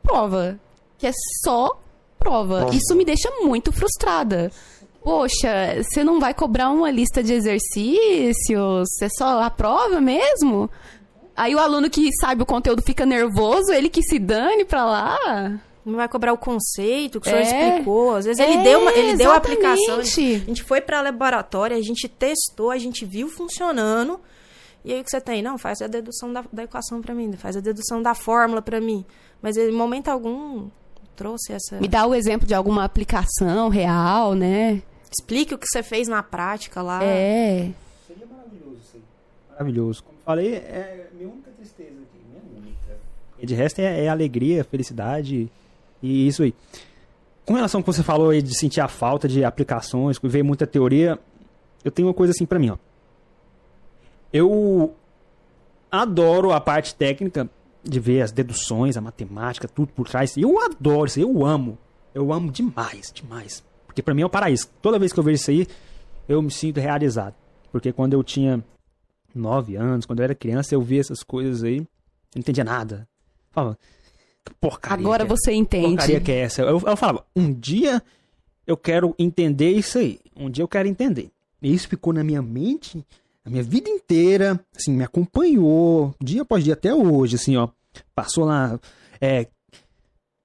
prova. 0.02 0.58
Que 0.98 1.06
é 1.06 1.12
só 1.44 1.78
prova. 2.18 2.60
Prova. 2.62 2.74
Isso 2.74 2.94
me 2.96 3.04
deixa 3.04 3.30
muito 3.42 3.70
frustrada. 3.70 4.50
Poxa, 5.04 5.82
você 5.82 6.02
não 6.02 6.18
vai 6.18 6.32
cobrar 6.32 6.70
uma 6.70 6.90
lista 6.90 7.22
de 7.22 7.34
exercícios? 7.34 8.88
Você 8.88 9.08
só 9.18 9.42
aprova 9.42 10.00
mesmo? 10.00 10.70
Aí 11.36 11.54
o 11.54 11.58
aluno 11.58 11.90
que 11.90 12.08
sabe 12.20 12.42
o 12.42 12.46
conteúdo 12.46 12.80
fica 12.82 13.04
nervoso, 13.04 13.70
ele 13.72 13.88
que 13.90 14.02
se 14.02 14.18
dane 14.18 14.64
pra 14.64 14.84
lá. 14.84 15.60
Não 15.84 15.96
vai 15.96 16.08
cobrar 16.08 16.32
o 16.32 16.38
conceito 16.38 17.20
que 17.20 17.28
o 17.28 17.34
É. 17.34 17.44
senhor 17.44 17.66
explicou. 17.68 18.14
Às 18.16 18.24
vezes 18.24 18.40
É, 18.40 18.50
ele 18.50 18.62
deu, 18.62 18.80
uma, 18.80 18.92
ele 18.92 19.14
deu 19.16 19.30
a 19.30 19.36
aplicação. 19.36 20.00
exatamente. 20.00 20.34
A 20.42 20.46
gente 20.46 20.62
foi 20.62 20.80
para 20.80 21.02
laboratório, 21.02 21.76
a 21.76 21.82
gente 21.82 22.08
testou, 22.08 22.70
a 22.70 22.78
gente 22.78 23.04
viu 23.04 23.28
funcionando. 23.28 24.18
E 24.82 24.92
aí 24.94 25.00
o 25.00 25.04
que 25.04 25.10
você 25.10 25.20
tem? 25.20 25.42
Não, 25.42 25.58
faz 25.58 25.82
a 25.82 25.86
dedução 25.86 26.32
da, 26.32 26.44
da 26.50 26.62
equação 26.64 27.02
para 27.02 27.14
mim, 27.14 27.30
faz 27.34 27.56
a 27.56 27.60
dedução 27.60 28.00
da 28.00 28.14
fórmula 28.14 28.62
para 28.62 28.80
mim. 28.80 29.04
Mas 29.42 29.56
em 29.58 29.70
momento 29.72 30.08
algum 30.08 30.68
trouxe 31.16 31.52
essa. 31.52 31.76
Me 31.78 31.88
dá 31.88 32.06
o 32.06 32.14
exemplo 32.14 32.46
de 32.46 32.54
alguma 32.54 32.84
aplicação 32.84 33.68
real, 33.68 34.32
né? 34.34 34.82
Explique 35.16 35.54
o 35.54 35.58
que 35.58 35.66
você 35.66 35.82
fez 35.82 36.08
na 36.08 36.22
prática 36.22 36.82
lá. 36.82 37.02
É. 37.04 37.70
Seria 38.06 38.26
maravilhoso 38.26 38.78
isso 38.82 38.96
aí. 38.96 39.02
Maravilhoso. 39.50 40.02
Como 40.02 40.18
falei, 40.24 40.54
é 40.54 41.08
minha 41.14 41.28
única 41.28 41.50
tristeza 41.52 41.92
aqui. 41.92 42.18
Minha 42.28 42.42
única. 42.56 42.98
E 43.38 43.46
de 43.46 43.54
resto 43.54 43.78
é, 43.78 44.04
é 44.04 44.08
alegria, 44.08 44.64
felicidade 44.64 45.48
e 46.02 46.26
isso 46.26 46.42
aí. 46.42 46.54
Com 47.46 47.54
relação 47.54 47.78
ao 47.78 47.84
que 47.84 47.92
você 47.92 48.02
falou 48.02 48.30
aí 48.30 48.42
de 48.42 48.58
sentir 48.58 48.80
a 48.80 48.88
falta 48.88 49.28
de 49.28 49.44
aplicações, 49.44 50.18
ver 50.22 50.42
muita 50.42 50.66
teoria, 50.66 51.18
eu 51.84 51.90
tenho 51.90 52.08
uma 52.08 52.14
coisa 52.14 52.32
assim 52.32 52.46
pra 52.46 52.58
mim, 52.58 52.70
ó. 52.70 52.76
Eu 54.32 54.94
adoro 55.92 56.50
a 56.50 56.60
parte 56.60 56.94
técnica 56.94 57.48
de 57.84 58.00
ver 58.00 58.22
as 58.22 58.32
deduções, 58.32 58.96
a 58.96 59.00
matemática, 59.00 59.68
tudo 59.68 59.92
por 59.92 60.08
trás. 60.08 60.36
Eu 60.36 60.58
adoro 60.58 61.06
isso, 61.06 61.20
eu 61.20 61.44
amo. 61.46 61.78
Eu 62.12 62.32
amo 62.32 62.50
demais, 62.50 63.12
demais. 63.12 63.62
Porque 63.94 64.02
pra 64.02 64.12
mim 64.12 64.22
é 64.22 64.26
o 64.26 64.30
paraíso. 64.30 64.68
Toda 64.82 64.98
vez 64.98 65.12
que 65.12 65.20
eu 65.20 65.22
vejo 65.22 65.36
isso 65.36 65.52
aí, 65.52 65.68
eu 66.28 66.42
me 66.42 66.50
sinto 66.50 66.80
realizado. 66.80 67.36
Porque 67.70 67.92
quando 67.92 68.14
eu 68.14 68.24
tinha 68.24 68.60
nove 69.32 69.76
anos, 69.76 70.04
quando 70.04 70.18
eu 70.18 70.24
era 70.24 70.34
criança, 70.34 70.74
eu 70.74 70.82
via 70.82 71.00
essas 71.00 71.22
coisas 71.22 71.62
aí, 71.62 71.76
eu 71.76 71.86
não 72.34 72.40
entendia 72.40 72.64
nada. 72.64 73.08
Falava, 73.52 73.78
que 74.44 74.52
porcaria. 74.54 75.06
Agora 75.06 75.22
é- 75.22 75.26
você 75.26 75.52
entende. 75.52 75.86
porcaria 75.90 76.20
que 76.20 76.32
é 76.32 76.40
essa? 76.40 76.62
Eu, 76.62 76.80
eu 76.84 76.96
falava, 76.96 77.24
um 77.36 77.52
dia 77.52 78.02
eu 78.66 78.76
quero 78.76 79.14
entender 79.16 79.70
isso 79.70 79.96
aí. 79.96 80.18
Um 80.36 80.50
dia 80.50 80.64
eu 80.64 80.68
quero 80.68 80.88
entender. 80.88 81.30
E 81.62 81.72
isso 81.72 81.86
ficou 81.86 82.12
na 82.12 82.24
minha 82.24 82.42
mente 82.42 83.06
a 83.44 83.50
minha 83.50 83.62
vida 83.62 83.88
inteira, 83.90 84.58
assim, 84.74 84.90
me 84.92 85.04
acompanhou 85.04 86.14
dia 86.20 86.42
após 86.42 86.64
dia 86.64 86.72
até 86.72 86.92
hoje, 86.94 87.36
assim, 87.36 87.56
ó. 87.56 87.68
Passou 88.14 88.44
lá, 88.44 88.80
é, 89.20 89.46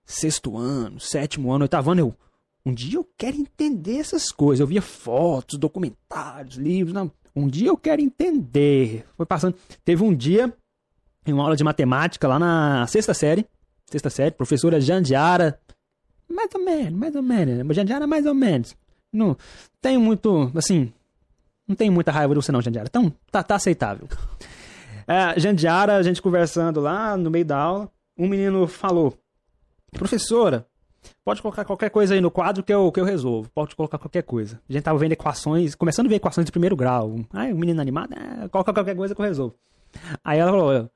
sexto 0.05 0.57
ano, 0.57 0.99
sétimo 0.99 1.51
ano, 1.51 1.63
oitavo 1.63 1.91
ano, 1.91 2.01
eu, 2.01 2.15
um 2.69 2.73
dia 2.73 2.97
eu 2.97 3.07
quero 3.17 3.35
entender 3.35 3.97
essas 3.97 4.31
coisas. 4.31 4.59
Eu 4.59 4.67
via 4.67 4.81
fotos, 4.81 5.57
documentários, 5.57 6.55
livros, 6.55 6.93
não. 6.93 7.11
Um 7.35 7.47
dia 7.47 7.67
eu 7.67 7.77
quero 7.77 8.01
entender. 8.01 9.05
Foi 9.17 9.25
passando. 9.25 9.55
Teve 9.83 10.03
um 10.03 10.13
dia, 10.13 10.53
em 11.25 11.33
uma 11.33 11.43
aula 11.43 11.55
de 11.55 11.63
matemática, 11.63 12.27
lá 12.27 12.37
na 12.37 12.85
sexta 12.87 13.13
série, 13.13 13.45
sexta 13.85 14.09
série, 14.09 14.31
professora 14.31 14.79
Jandiara, 14.79 15.59
mais 16.29 16.49
ou 16.53 16.63
menos, 16.63 16.99
mais 16.99 17.15
ou 17.15 17.23
menos? 17.23 17.75
Jandiara 17.75 18.05
mais 18.05 18.25
ou 18.25 18.35
menos. 18.35 18.75
Não 19.11 19.35
tenho 19.81 19.99
muito, 19.99 20.51
assim, 20.55 20.93
não 21.67 21.75
tenho 21.75 21.91
muita 21.91 22.11
raiva 22.11 22.33
de 22.33 22.41
você 22.41 22.51
não, 22.51 22.61
Jandiara. 22.61 22.87
Então, 22.87 23.11
tá, 23.31 23.41
tá 23.41 23.55
aceitável. 23.55 24.07
É, 25.07 25.39
Jandiara, 25.39 25.95
a 25.95 26.03
gente 26.03 26.21
conversando 26.21 26.79
lá 26.79 27.17
no 27.17 27.31
meio 27.31 27.45
da 27.45 27.57
aula, 27.57 27.91
um 28.15 28.27
menino 28.27 28.67
falou: 28.67 29.17
Professora, 29.91 30.67
pode 31.23 31.41
colocar 31.41 31.65
qualquer 31.65 31.89
coisa 31.89 32.13
aí 32.13 32.21
no 32.21 32.31
quadro 32.31 32.63
que 32.63 32.73
eu, 32.73 32.91
que 32.91 32.99
eu 32.99 33.05
resolvo. 33.05 33.49
Pode 33.53 33.75
colocar 33.75 33.97
qualquer 33.97 34.23
coisa. 34.23 34.59
A 34.69 34.73
gente 34.73 34.83
tava 34.83 34.97
vendo 34.97 35.13
equações, 35.13 35.75
começando 35.75 36.07
a 36.07 36.09
ver 36.09 36.15
equações 36.15 36.45
de 36.45 36.51
primeiro 36.51 36.75
grau. 36.75 37.19
Aí 37.33 37.53
o 37.53 37.57
menino 37.57 37.81
animado, 37.81 38.13
é, 38.13 38.47
coloca 38.49 38.73
qualquer 38.73 38.95
coisa 38.95 39.15
que 39.15 39.21
eu 39.21 39.25
resolvo. 39.25 39.55
Aí 40.23 40.39
ela 40.39 40.51
falou: 40.51 40.89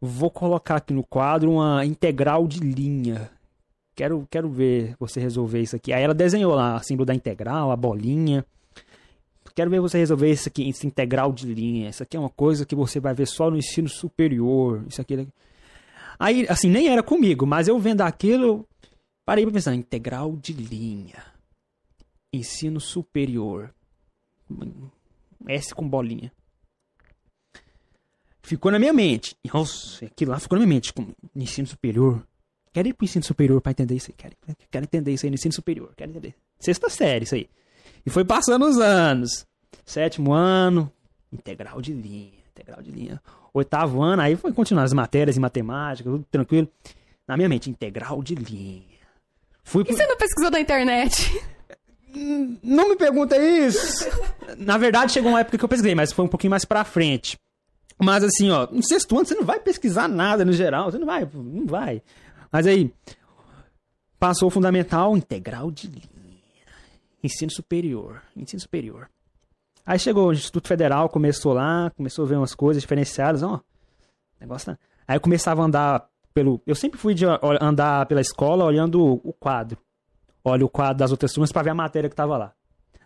Vou 0.00 0.30
colocar 0.30 0.76
aqui 0.76 0.92
no 0.92 1.02
quadro 1.02 1.50
uma 1.52 1.84
integral 1.84 2.46
de 2.46 2.60
linha. 2.60 3.30
Quero, 3.94 4.26
quero 4.28 4.50
ver 4.50 4.96
você 4.98 5.20
resolver 5.20 5.60
isso 5.60 5.76
aqui. 5.76 5.92
Aí 5.92 6.02
ela 6.02 6.14
desenhou 6.14 6.54
lá 6.54 6.76
o 6.76 6.82
símbolo 6.82 7.06
da 7.06 7.14
integral, 7.14 7.70
a 7.70 7.76
bolinha. 7.76 8.44
Quero 9.54 9.70
ver 9.70 9.80
você 9.80 9.98
resolver 9.98 10.30
isso 10.30 10.48
aqui, 10.48 10.68
esse 10.68 10.84
integral 10.84 11.32
de 11.32 11.46
linha. 11.46 11.88
Isso 11.88 12.02
aqui 12.02 12.16
é 12.16 12.20
uma 12.20 12.28
coisa 12.28 12.66
que 12.66 12.74
você 12.74 12.98
vai 12.98 13.14
ver 13.14 13.26
só 13.26 13.48
no 13.50 13.56
ensino 13.56 13.88
superior. 13.88 14.84
Isso 14.88 15.00
aqui. 15.00 15.28
Aí, 16.18 16.44
assim, 16.48 16.68
nem 16.68 16.88
era 16.88 17.02
comigo, 17.02 17.46
mas 17.46 17.68
eu 17.68 17.78
vendo 17.78 18.00
aquilo, 18.00 18.66
parei 19.24 19.44
pra 19.44 19.52
pensar: 19.52 19.74
integral 19.74 20.36
de 20.36 20.52
linha. 20.52 21.24
Ensino 22.32 22.80
superior. 22.80 23.74
S 25.48 25.74
com 25.74 25.88
bolinha. 25.88 26.32
Ficou 28.42 28.70
na 28.70 28.78
minha 28.78 28.92
mente. 28.92 29.36
Nossa, 29.52 30.04
aquilo 30.04 30.32
lá 30.32 30.38
ficou 30.38 30.58
na 30.58 30.66
minha 30.66 30.76
mente. 30.76 30.92
Como 30.92 31.14
ensino 31.34 31.66
superior. 31.66 32.26
Quero 32.72 32.88
ir 32.88 32.92
pro 32.92 33.04
ensino 33.04 33.24
superior 33.24 33.60
pra 33.60 33.70
entender 33.70 33.94
isso 33.94 34.10
aí. 34.10 34.14
Quero, 34.16 34.36
quero 34.70 34.84
entender 34.84 35.12
isso 35.12 35.24
aí 35.24 35.30
no 35.30 35.34
ensino 35.34 35.54
superior. 35.54 35.94
Quero 35.96 36.10
entender. 36.10 36.34
Sexta 36.58 36.90
série, 36.90 37.24
isso 37.24 37.34
aí. 37.34 37.48
E 38.04 38.10
foi 38.10 38.24
passando 38.24 38.66
os 38.66 38.78
anos. 38.78 39.46
Sétimo 39.84 40.32
ano, 40.32 40.90
integral 41.32 41.80
de 41.80 41.92
linha, 41.92 42.32
integral 42.50 42.82
de 42.82 42.90
linha. 42.90 43.22
Oitavo 43.52 44.02
ano, 44.02 44.22
aí 44.22 44.34
foi 44.34 44.52
continuar 44.52 44.82
as 44.84 44.92
matérias 44.92 45.36
em 45.36 45.40
matemática, 45.40 46.10
tudo 46.10 46.24
tranquilo. 46.30 46.68
Na 47.26 47.36
minha 47.36 47.48
mente, 47.48 47.70
integral 47.70 48.22
de 48.22 48.34
linha. 48.34 48.93
Fui 49.64 49.82
E 49.88 49.92
você 49.92 50.06
não 50.06 50.16
pesquisou 50.16 50.50
na 50.50 50.60
internet? 50.60 51.42
Não 52.62 52.90
me 52.90 52.96
pergunta 52.96 53.36
isso. 53.36 54.06
Na 54.58 54.78
verdade, 54.78 55.12
chegou 55.12 55.30
uma 55.30 55.40
época 55.40 55.58
que 55.58 55.64
eu 55.64 55.68
pesquisei, 55.68 55.94
mas 55.94 56.12
foi 56.12 56.24
um 56.24 56.28
pouquinho 56.28 56.52
mais 56.52 56.64
pra 56.64 56.84
frente. 56.84 57.36
Mas 57.98 58.22
assim, 58.22 58.50
ó, 58.50 58.68
no 58.70 58.82
sexto 58.82 59.16
ano 59.16 59.26
você 59.26 59.34
não 59.34 59.44
vai 59.44 59.58
pesquisar 59.58 60.06
nada 60.06 60.44
no 60.44 60.52
geral, 60.52 60.90
você 60.90 60.98
não 60.98 61.06
vai, 61.06 61.28
não 61.32 61.66
vai. 61.66 62.02
Mas 62.52 62.66
aí, 62.66 62.92
passou 64.18 64.48
o 64.48 64.50
fundamental, 64.50 65.16
integral 65.16 65.70
de 65.70 65.88
linha. 65.88 66.14
Ensino 67.22 67.50
superior, 67.50 68.22
ensino 68.36 68.60
superior. 68.60 69.08
Aí 69.86 69.98
chegou 69.98 70.28
o 70.28 70.32
Instituto 70.32 70.68
Federal, 70.68 71.08
começou 71.08 71.52
lá, 71.52 71.90
começou 71.96 72.24
a 72.24 72.28
ver 72.28 72.36
umas 72.36 72.54
coisas 72.54 72.82
diferenciadas, 72.82 73.42
ó. 73.42 73.60
Negócio 74.40 74.72
tá... 74.72 74.78
Aí 75.06 75.16
eu 75.16 75.20
começava 75.20 75.62
a 75.62 75.64
andar 75.66 76.08
pelo. 76.34 76.60
Eu 76.66 76.74
sempre 76.74 76.98
fui 76.98 77.14
de 77.14 77.24
andar 77.60 78.04
pela 78.06 78.20
escola 78.20 78.64
olhando 78.64 79.00
o 79.02 79.32
quadro. 79.32 79.78
Olha 80.44 80.66
o 80.66 80.68
quadro 80.68 80.98
das 80.98 81.10
outras 81.10 81.32
turmas 81.32 81.52
pra 81.52 81.62
ver 81.62 81.70
a 81.70 81.74
matéria 81.74 82.10
que 82.10 82.16
tava 82.16 82.36
lá. 82.36 82.52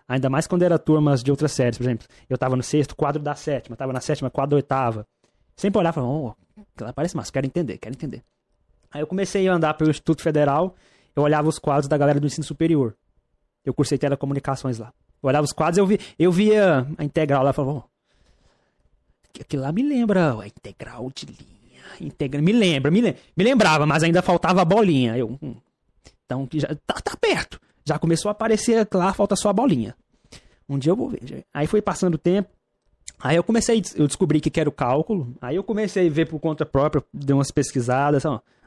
Ainda 0.08 0.30
mais 0.30 0.46
quando 0.46 0.62
era 0.62 0.78
turmas 0.78 1.22
de 1.22 1.30
outras 1.30 1.52
séries, 1.52 1.76
por 1.76 1.84
exemplo. 1.84 2.08
Eu 2.28 2.38
tava 2.38 2.56
no 2.56 2.62
sexto, 2.62 2.96
quadro 2.96 3.22
da 3.22 3.34
sétima. 3.34 3.76
Tava 3.76 3.92
na 3.92 4.00
sétima, 4.00 4.30
quadro 4.30 4.50
da 4.50 4.56
oitava. 4.56 5.06
Sempre 5.54 5.78
olhava 5.78 6.00
e 6.00 6.00
falava, 6.00 6.12
oh, 6.14 6.34
aquilo 6.74 6.94
parece 6.94 7.16
massa, 7.16 7.32
quero 7.32 7.46
entender, 7.46 7.78
quero 7.78 7.94
entender. 7.94 8.22
Aí 8.90 9.02
eu 9.02 9.06
comecei 9.06 9.46
a 9.46 9.52
andar 9.52 9.74
pelo 9.74 9.90
Instituto 9.90 10.22
Federal, 10.22 10.74
eu 11.14 11.22
olhava 11.22 11.48
os 11.48 11.58
quadros 11.58 11.88
da 11.88 11.98
galera 11.98 12.18
do 12.18 12.26
ensino 12.26 12.44
superior. 12.44 12.96
Eu 13.64 13.74
cursei 13.74 13.98
telecomunicações 13.98 14.78
lá. 14.78 14.92
Eu 15.22 15.28
olhava 15.28 15.44
os 15.44 15.52
quadros, 15.52 15.76
eu, 15.78 15.86
vi, 15.86 15.98
eu 16.18 16.32
via 16.32 16.86
a 16.96 17.04
integral 17.04 17.42
lá 17.42 17.50
e 17.50 17.52
falava, 17.52 17.78
oh, 17.78 19.40
aquilo 19.40 19.62
lá 19.62 19.72
me 19.72 19.82
lembra 19.82 20.40
a 20.40 20.46
integral 20.46 21.10
de 21.12 21.26
linha. 21.26 21.57
Integra, 22.00 22.40
me 22.40 22.52
lembra, 22.52 22.90
me, 22.90 23.00
me 23.00 23.44
lembrava, 23.44 23.86
mas 23.86 24.02
ainda 24.02 24.22
faltava 24.22 24.62
a 24.62 24.64
bolinha. 24.64 25.16
Eu, 25.16 25.38
hum, 25.42 25.56
então, 26.24 26.48
já, 26.52 26.68
tá, 26.86 26.94
tá 26.94 27.16
perto. 27.16 27.60
Já 27.84 27.98
começou 27.98 28.28
a 28.28 28.32
aparecer 28.32 28.86
lá, 28.92 29.14
falta 29.14 29.34
só 29.34 29.48
a 29.48 29.52
bolinha. 29.52 29.94
Um 30.68 30.78
dia 30.78 30.92
eu 30.92 30.96
vou 30.96 31.08
ver. 31.08 31.44
Aí 31.54 31.66
foi 31.66 31.80
passando 31.80 32.14
o 32.14 32.18
tempo. 32.18 32.50
Aí 33.20 33.36
eu 33.36 33.42
comecei, 33.42 33.82
eu 33.96 34.06
descobri 34.06 34.40
que 34.40 34.60
era 34.60 34.68
o 34.68 34.72
cálculo. 34.72 35.34
Aí 35.40 35.56
eu 35.56 35.64
comecei 35.64 36.06
a 36.06 36.10
ver 36.10 36.28
por 36.28 36.38
conta 36.38 36.66
própria, 36.66 37.02
dei 37.12 37.34
umas 37.34 37.50
pesquisadas. 37.50 38.24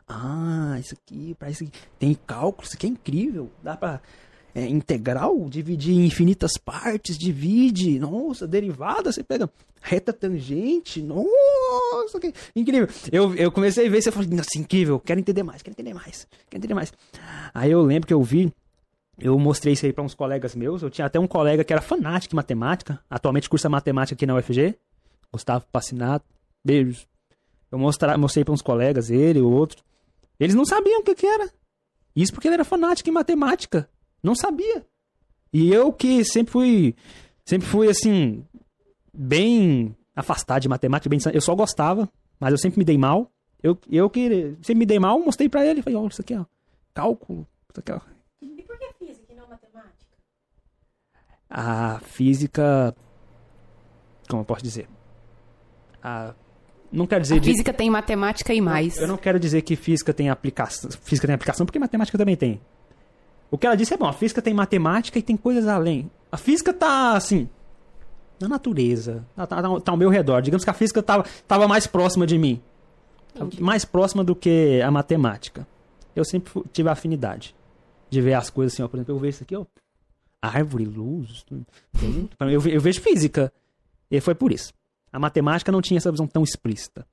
Ah, 0.08 0.76
isso 0.80 0.96
aqui, 0.96 1.36
para 1.36 1.50
isso. 1.50 1.66
Tem 2.00 2.14
cálculo, 2.26 2.66
isso 2.66 2.76
aqui 2.76 2.88
é 2.88 2.90
incrível. 2.90 3.50
Dá 3.64 3.78
pra. 3.78 4.02
É, 4.54 4.66
integral, 4.66 5.48
dividir 5.50 5.94
em 5.94 6.06
infinitas 6.06 6.58
partes, 6.58 7.18
divide. 7.18 8.00
Nossa, 8.00 8.46
derivada, 8.46 9.12
você 9.12 9.24
pega 9.24 9.50
reta 9.82 10.12
tangente. 10.12 11.02
Nossa, 11.02 12.20
que 12.20 12.34
incrível. 12.56 12.88
Eu, 13.12 13.34
eu 13.36 13.52
comecei 13.52 13.88
a 13.88 13.90
ver, 13.90 14.02
você 14.02 14.12
falou, 14.12 14.30
nossa, 14.30 14.58
incrível, 14.58 15.00
quero 15.00 15.20
entender 15.20 15.44
mais, 15.44 15.62
quero 15.62 15.74
entender 15.74 15.94
mais, 15.94 16.28
quero 16.50 16.60
entender 16.60 16.74
mais. 16.74 16.92
Aí 17.54 17.72
eu 17.72 17.82
lembro 17.82 18.08
que 18.08 18.14
eu 18.14 18.22
vi 18.22 18.52
eu 19.22 19.38
mostrei 19.38 19.74
isso 19.74 19.86
aí 19.86 19.94
para 19.94 20.04
uns 20.04 20.16
colegas 20.16 20.56
meus. 20.56 20.82
Eu 20.82 20.90
tinha 20.90 21.06
até 21.06 21.20
um 21.20 21.28
colega 21.28 21.64
que 21.64 21.72
era 21.72 21.82
fanático 21.82 22.34
em 22.34 22.38
matemática. 22.38 23.00
Atualmente 23.08 23.48
cursa 23.48 23.70
matemática 23.70 24.16
aqui 24.16 24.26
na 24.26 24.36
UFG. 24.36 24.76
Gustavo 25.32 25.66
Passinato. 25.72 26.26
Beijos. 26.66 27.08
Eu 27.72 27.78
mostra, 27.78 28.18
mostrei 28.18 28.44
para 28.44 28.54
uns 28.54 28.62
colegas, 28.62 29.10
ele, 29.10 29.40
o 29.40 29.50
outro. 29.50 29.84
Eles 30.40 30.56
não 30.56 30.66
sabiam 30.66 31.00
o 31.00 31.04
que, 31.04 31.16
que 31.16 31.26
era. 31.26 31.50
Isso 32.16 32.34
porque 32.34 32.48
ele 32.48 32.56
era 32.56 32.66
fanático 32.66 33.10
em 33.10 33.14
matemática. 33.14 33.88
Não 34.22 34.36
sabia. 34.36 34.86
E 35.52 35.72
eu 35.72 35.92
que 35.92 36.24
sempre 36.24 36.52
fui. 36.52 36.96
Sempre 37.46 37.68
fui 37.68 37.90
assim. 37.90 38.46
Bem 39.14 39.96
afastado 40.16 40.62
de 40.62 40.70
matemática. 40.70 41.10
Bem, 41.10 41.20
eu 41.34 41.42
só 41.42 41.54
gostava, 41.56 42.10
mas 42.40 42.52
eu 42.52 42.58
sempre 42.58 42.80
me 42.80 42.86
dei 42.86 42.98
mal. 42.98 43.32
Eu, 43.62 43.78
eu 43.90 44.10
que 44.10 44.56
sempre 44.62 44.76
me 44.80 44.86
dei 44.86 45.00
mal, 45.00 45.20
mostrei 45.20 45.50
para 45.50 45.66
ele. 45.66 45.82
Falei, 45.82 45.98
olha, 45.98 46.08
isso 46.08 46.22
aqui, 46.22 46.36
ó. 46.36 46.46
Cálculo. 46.94 47.48
Isso 47.70 47.80
aqui, 47.80 47.92
ó 47.92 48.02
a 51.52 52.00
física. 52.00 52.96
Como 54.30 54.42
eu 54.42 54.46
posso 54.46 54.64
dizer? 54.64 54.88
A, 56.02 56.34
não 56.90 57.06
quero 57.06 57.22
dizer. 57.22 57.40
A 57.40 57.44
física 57.44 57.72
de, 57.72 57.78
tem 57.78 57.90
matemática 57.90 58.54
e 58.54 58.62
mais. 58.62 58.98
Eu 58.98 59.08
não 59.08 59.18
quero 59.18 59.38
dizer 59.38 59.62
que 59.62 59.76
física 59.76 60.14
tem 60.14 60.30
aplicação. 60.30 60.90
Física 60.90 61.28
tem 61.28 61.36
aplicação, 61.36 61.66
porque 61.66 61.78
matemática 61.78 62.18
também 62.18 62.38
tem. 62.38 62.62
O 63.52 63.58
que 63.58 63.68
ela 63.68 63.76
disse 63.76 63.94
é 63.94 63.98
bom, 63.98 64.08
a 64.08 64.14
física 64.14 64.42
tem 64.42 64.54
matemática 64.54 65.20
e 65.20 65.22
tem 65.22 65.38
coisas 65.38 65.68
além. 65.68 66.10
A 66.32 66.38
física 66.38 66.74
tá 66.74 67.16
assim. 67.16 67.48
Na 68.40 68.48
natureza. 68.48 69.24
Tá, 69.36 69.46
tá, 69.46 69.62
tá 69.62 69.92
ao 69.92 69.98
meu 69.98 70.10
redor. 70.10 70.42
Digamos 70.42 70.64
que 70.64 70.70
a 70.70 70.74
física 70.74 71.04
tava, 71.04 71.26
tava 71.48 71.68
mais 71.68 71.86
próxima 71.86 72.26
de 72.26 72.38
mim. 72.38 72.60
Entendi. 73.36 73.62
Mais 73.62 73.86
próxima 73.86 74.24
do 74.24 74.34
que 74.34 74.82
a 74.82 74.90
matemática. 74.90 75.68
Eu 76.16 76.26
sempre 76.26 76.64
tive 76.74 76.90
afinidade 76.90 77.54
de 78.10 78.22
ver 78.22 78.34
as 78.34 78.50
coisas 78.50 78.74
assim, 78.74 78.82
ó. 78.82 78.88
Por 78.88 78.98
exemplo, 78.98 79.14
eu 79.14 79.20
vejo 79.20 79.36
isso 79.36 79.44
aqui, 79.44 79.56
ó 79.56 79.66
árvore, 80.42 80.86
luz. 80.86 81.46
Eu, 82.40 82.62
eu 82.66 82.82
vejo 82.82 83.00
física. 83.00 83.54
E 84.10 84.20
foi 84.20 84.34
por 84.34 84.52
isso. 84.52 84.74
A 85.14 85.20
matemática 85.20 85.72
não 85.72 85.82
tinha 85.82 85.98
essa 85.98 86.12
visão 86.12 86.26
tão 86.26 86.44
explícita. 86.44 87.06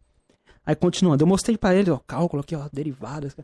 Aí 0.64 0.74
continuando, 0.74 1.22
eu 1.22 1.26
mostrei 1.26 1.56
para 1.56 1.74
eles, 1.74 1.92
ó, 1.92 1.98
cálculo 1.98 2.42
aqui, 2.42 2.56
ó, 2.56 2.68
derivadas. 2.72 3.36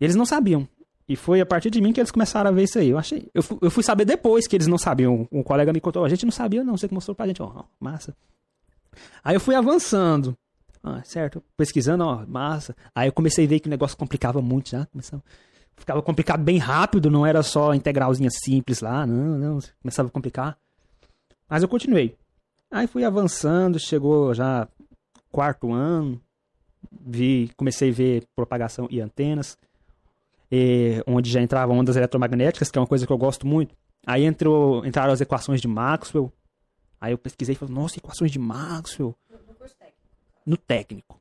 Eles 0.00 0.16
não 0.16 0.26
sabiam. 0.26 0.68
E 1.08 1.16
foi 1.16 1.40
a 1.40 1.46
partir 1.46 1.70
de 1.70 1.80
mim 1.80 1.92
que 1.92 2.00
eles 2.00 2.10
começaram 2.10 2.48
a 2.48 2.52
ver 2.52 2.64
isso 2.64 2.78
aí. 2.78 2.88
Eu 2.88 2.98
achei. 2.98 3.28
Eu 3.34 3.42
fui, 3.42 3.58
eu 3.60 3.70
fui 3.70 3.82
saber 3.82 4.04
depois 4.04 4.46
que 4.46 4.56
eles 4.56 4.66
não 4.66 4.78
sabiam. 4.78 5.28
Um 5.30 5.42
colega 5.42 5.72
me 5.72 5.80
contou, 5.80 6.04
a 6.04 6.08
gente 6.08 6.24
não 6.24 6.32
sabia, 6.32 6.64
não. 6.64 6.76
Você 6.76 6.88
que 6.88 6.94
mostrou 6.94 7.14
pra 7.14 7.26
gente, 7.26 7.42
ó, 7.42 7.64
massa. 7.78 8.16
Aí 9.22 9.34
eu 9.36 9.40
fui 9.40 9.54
avançando. 9.54 10.36
Ah, 10.82 11.02
certo, 11.04 11.42
pesquisando, 11.56 12.04
ó, 12.04 12.24
massa. 12.26 12.74
Aí 12.94 13.08
eu 13.08 13.12
comecei 13.12 13.44
a 13.44 13.48
ver 13.48 13.60
que 13.60 13.68
o 13.68 13.70
negócio 13.70 13.96
complicava 13.96 14.40
muito 14.40 14.70
já. 14.70 14.86
Começava 14.86 15.22
ficava 15.76 16.02
complicado 16.02 16.42
bem 16.42 16.58
rápido, 16.58 17.10
não 17.10 17.26
era 17.26 17.42
só 17.42 17.74
integralzinha 17.74 18.30
simples 18.30 18.80
lá, 18.80 19.06
não, 19.06 19.38
não, 19.38 19.58
começava 19.82 20.08
a 20.08 20.10
complicar. 20.10 20.58
Mas 21.48 21.62
eu 21.62 21.68
continuei. 21.68 22.16
Aí 22.70 22.86
fui 22.86 23.04
avançando, 23.04 23.78
chegou 23.78 24.34
já 24.34 24.68
quarto 25.30 25.72
ano, 25.72 26.20
vi, 26.90 27.50
comecei 27.56 27.90
a 27.90 27.92
ver 27.92 28.24
propagação 28.34 28.88
e 28.90 29.00
antenas, 29.00 29.56
e, 30.56 31.02
onde 31.04 31.28
já 31.28 31.42
entravam 31.42 31.76
ondas 31.76 31.96
eletromagnéticas, 31.96 32.70
que 32.70 32.78
é 32.78 32.80
uma 32.80 32.86
coisa 32.86 33.04
que 33.04 33.12
eu 33.12 33.18
gosto 33.18 33.44
muito. 33.44 33.74
Aí 34.06 34.24
entrou, 34.24 34.86
entraram 34.86 35.12
as 35.12 35.20
equações 35.20 35.60
de 35.60 35.66
Maxwell. 35.66 36.32
Aí 37.00 37.12
eu 37.12 37.18
pesquisei 37.18 37.56
e 37.56 37.58
falei, 37.58 37.74
nossa, 37.74 37.98
equações 37.98 38.30
de 38.30 38.38
Maxwell. 38.38 39.16
No 40.46 40.56
técnico. 40.56 41.20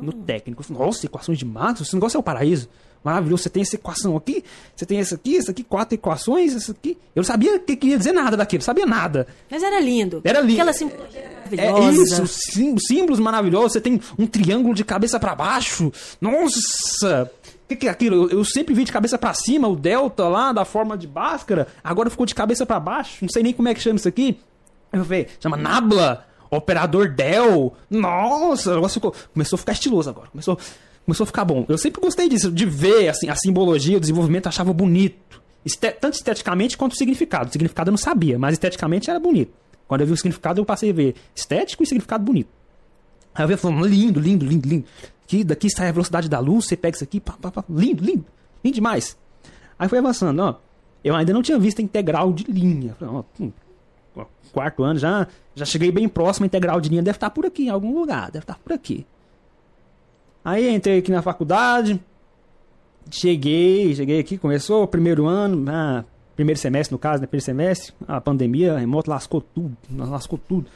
No 0.00 0.12
técnico. 0.12 0.62
Nossa, 0.72 1.06
equações 1.06 1.38
de 1.38 1.44
Maxwell? 1.44 1.82
Esse 1.82 1.94
negócio 1.96 2.18
é 2.18 2.20
o 2.20 2.22
paraíso 2.22 2.68
maravilhoso. 3.02 3.42
Você 3.42 3.50
tem 3.50 3.62
essa 3.62 3.74
equação 3.74 4.16
aqui, 4.16 4.44
você 4.76 4.86
tem 4.86 4.98
essa 5.00 5.14
aqui, 5.16 5.36
essa 5.36 5.50
aqui, 5.50 5.64
quatro 5.64 5.94
equações, 5.94 6.54
essa 6.54 6.72
aqui. 6.72 6.96
Eu 7.14 7.20
não 7.20 7.24
sabia 7.24 7.56
o 7.56 7.60
que 7.60 7.76
queria 7.76 7.98
dizer 7.98 8.12
nada 8.12 8.36
daquilo, 8.36 8.62
sabia 8.62 8.86
nada. 8.86 9.26
Mas 9.50 9.62
era 9.62 9.80
lindo. 9.80 10.20
Era 10.22 10.40
lindo. 10.40 10.54
Aquela 10.54 10.72
simbologia 10.72 11.20
É 11.56 11.90
isso, 11.90 12.26
sim, 12.26 12.76
símbolos 12.78 13.18
maravilhosos. 13.18 13.72
Você 13.72 13.80
tem 13.80 14.00
um 14.18 14.26
triângulo 14.26 14.74
de 14.74 14.84
cabeça 14.84 15.18
para 15.18 15.34
baixo. 15.34 15.92
Nossa! 16.20 17.30
Que, 17.68 17.76
que 17.76 17.86
é 17.86 17.90
aquilo? 17.90 18.24
Eu, 18.24 18.38
eu, 18.38 18.44
sempre 18.44 18.74
vi 18.74 18.82
de 18.84 18.90
cabeça 18.92 19.18
para 19.18 19.34
cima 19.34 19.68
o 19.68 19.76
delta 19.76 20.26
lá 20.26 20.52
da 20.52 20.64
forma 20.64 20.96
de 20.96 21.06
Bhaskara. 21.06 21.66
Agora 21.84 22.08
ficou 22.08 22.24
de 22.24 22.34
cabeça 22.34 22.64
para 22.64 22.80
baixo. 22.80 23.18
Não 23.20 23.28
sei 23.28 23.42
nem 23.42 23.52
como 23.52 23.68
é 23.68 23.74
que 23.74 23.80
chama 23.80 23.96
isso 23.96 24.08
aqui. 24.08 24.38
Eu 24.90 25.04
falei, 25.04 25.26
chama 25.38 25.56
Nabla. 25.56 26.26
operador 26.50 27.10
Dell. 27.10 27.74
Nossa, 27.90 28.72
o 28.72 28.74
negócio 28.76 28.94
ficou, 28.94 29.14
começou 29.34 29.56
a 29.56 29.58
ficar 29.58 29.72
estiloso 29.72 30.08
agora. 30.08 30.28
Começou, 30.28 30.58
começou 31.04 31.24
a 31.24 31.26
ficar 31.26 31.44
bom. 31.44 31.66
Eu 31.68 31.76
sempre 31.76 32.00
gostei 32.00 32.26
disso, 32.26 32.50
de 32.50 32.64
ver 32.64 33.10
assim, 33.10 33.28
a 33.28 33.36
simbologia, 33.36 33.98
o 33.98 34.00
desenvolvimento, 34.00 34.46
achava 34.46 34.72
bonito. 34.72 35.42
Este- 35.64 35.90
tanto 35.90 36.14
esteticamente 36.14 36.78
quanto 36.78 36.92
o 36.92 36.96
significado. 36.96 37.50
O 37.50 37.52
significado 37.52 37.90
eu 37.90 37.92
não 37.92 37.98
sabia, 37.98 38.38
mas 38.38 38.54
esteticamente 38.54 39.10
era 39.10 39.20
bonito. 39.20 39.52
Quando 39.86 40.00
eu 40.00 40.06
vi 40.06 40.14
o 40.14 40.16
significado, 40.16 40.58
eu 40.58 40.64
passei 40.64 40.88
a 40.90 40.92
ver 40.94 41.14
estético 41.34 41.82
e 41.82 41.86
significado 41.86 42.24
bonito. 42.24 42.48
Aí 43.34 43.44
eu 43.44 43.48
vi 43.48 43.56
falando, 43.58 43.86
lindo, 43.86 44.18
lindo, 44.18 44.46
lindo, 44.46 44.66
lindo. 44.66 44.84
Aqui, 45.28 45.44
daqui 45.44 45.68
sai 45.68 45.90
a 45.90 45.92
velocidade 45.92 46.26
da 46.26 46.38
luz, 46.38 46.64
você 46.64 46.74
pega 46.74 46.94
isso 46.94 47.04
aqui, 47.04 47.20
pá, 47.20 47.34
pá, 47.38 47.50
pá, 47.50 47.62
lindo, 47.68 48.02
lindo, 48.02 48.24
lindo 48.64 48.74
demais. 48.74 49.14
Aí 49.78 49.86
foi 49.86 49.98
avançando, 49.98 50.40
ó. 50.40 50.54
Eu 51.04 51.14
ainda 51.14 51.34
não 51.34 51.42
tinha 51.42 51.58
visto 51.58 51.80
a 51.80 51.82
integral 51.82 52.32
de 52.32 52.50
linha. 52.50 52.96
Hum, 53.38 53.52
ó, 54.16 54.24
quarto 54.54 54.82
ano 54.82 54.98
já, 54.98 55.26
já 55.54 55.66
cheguei 55.66 55.92
bem 55.92 56.08
próximo, 56.08 56.44
a 56.44 56.46
integral 56.46 56.80
de 56.80 56.88
linha 56.88 57.02
deve 57.02 57.18
estar 57.18 57.28
por 57.28 57.44
aqui, 57.44 57.66
em 57.66 57.68
algum 57.68 57.94
lugar, 57.94 58.30
deve 58.30 58.44
estar 58.44 58.58
por 58.58 58.72
aqui. 58.72 59.06
Aí 60.42 60.74
entrei 60.74 61.00
aqui 61.00 61.12
na 61.12 61.20
faculdade, 61.20 62.00
cheguei, 63.10 63.94
cheguei 63.94 64.20
aqui, 64.20 64.38
começou 64.38 64.84
o 64.84 64.88
primeiro 64.88 65.26
ano, 65.26 65.70
ah, 65.70 66.06
primeiro 66.34 66.58
semestre 66.58 66.94
no 66.94 66.98
caso, 66.98 67.20
né, 67.20 67.26
primeiro 67.26 67.44
semestre, 67.44 67.92
a 68.08 68.18
pandemia, 68.18 68.76
a 68.76 68.78
remoto 68.78 69.10
lascou 69.10 69.42
tudo, 69.42 69.76
lascou 69.94 70.38
tudo. 70.38 70.70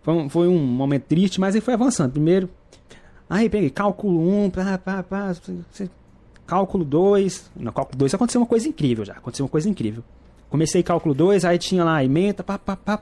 Foi 0.00 0.14
um, 0.14 0.28
foi 0.28 0.46
um 0.46 0.64
momento 0.64 1.06
triste, 1.06 1.40
mas 1.40 1.56
aí 1.56 1.60
foi 1.60 1.74
avançando. 1.74 2.12
Primeiro, 2.12 2.48
aí 3.30 3.48
peguei 3.48 3.70
cálculo 3.70 4.20
1, 4.44 4.50
pá, 4.50 4.76
pá, 4.78 5.02
pá, 5.02 5.32
você- 5.32 5.88
cálculo 6.46 6.84
2. 6.84 7.50
No 7.56 7.72
cálculo 7.72 7.96
2 7.96 8.12
aconteceu 8.12 8.40
uma 8.40 8.46
coisa 8.46 8.68
incrível 8.68 9.04
já, 9.04 9.14
aconteceu 9.14 9.46
uma 9.46 9.50
coisa 9.50 9.68
incrível. 9.68 10.02
Comecei 10.50 10.82
cálculo 10.82 11.14
2, 11.14 11.44
aí 11.44 11.56
tinha 11.58 11.84
lá 11.84 12.02
emenda, 12.04 12.42
pá, 12.42 12.58
pá, 12.58 12.76
pá. 12.76 13.00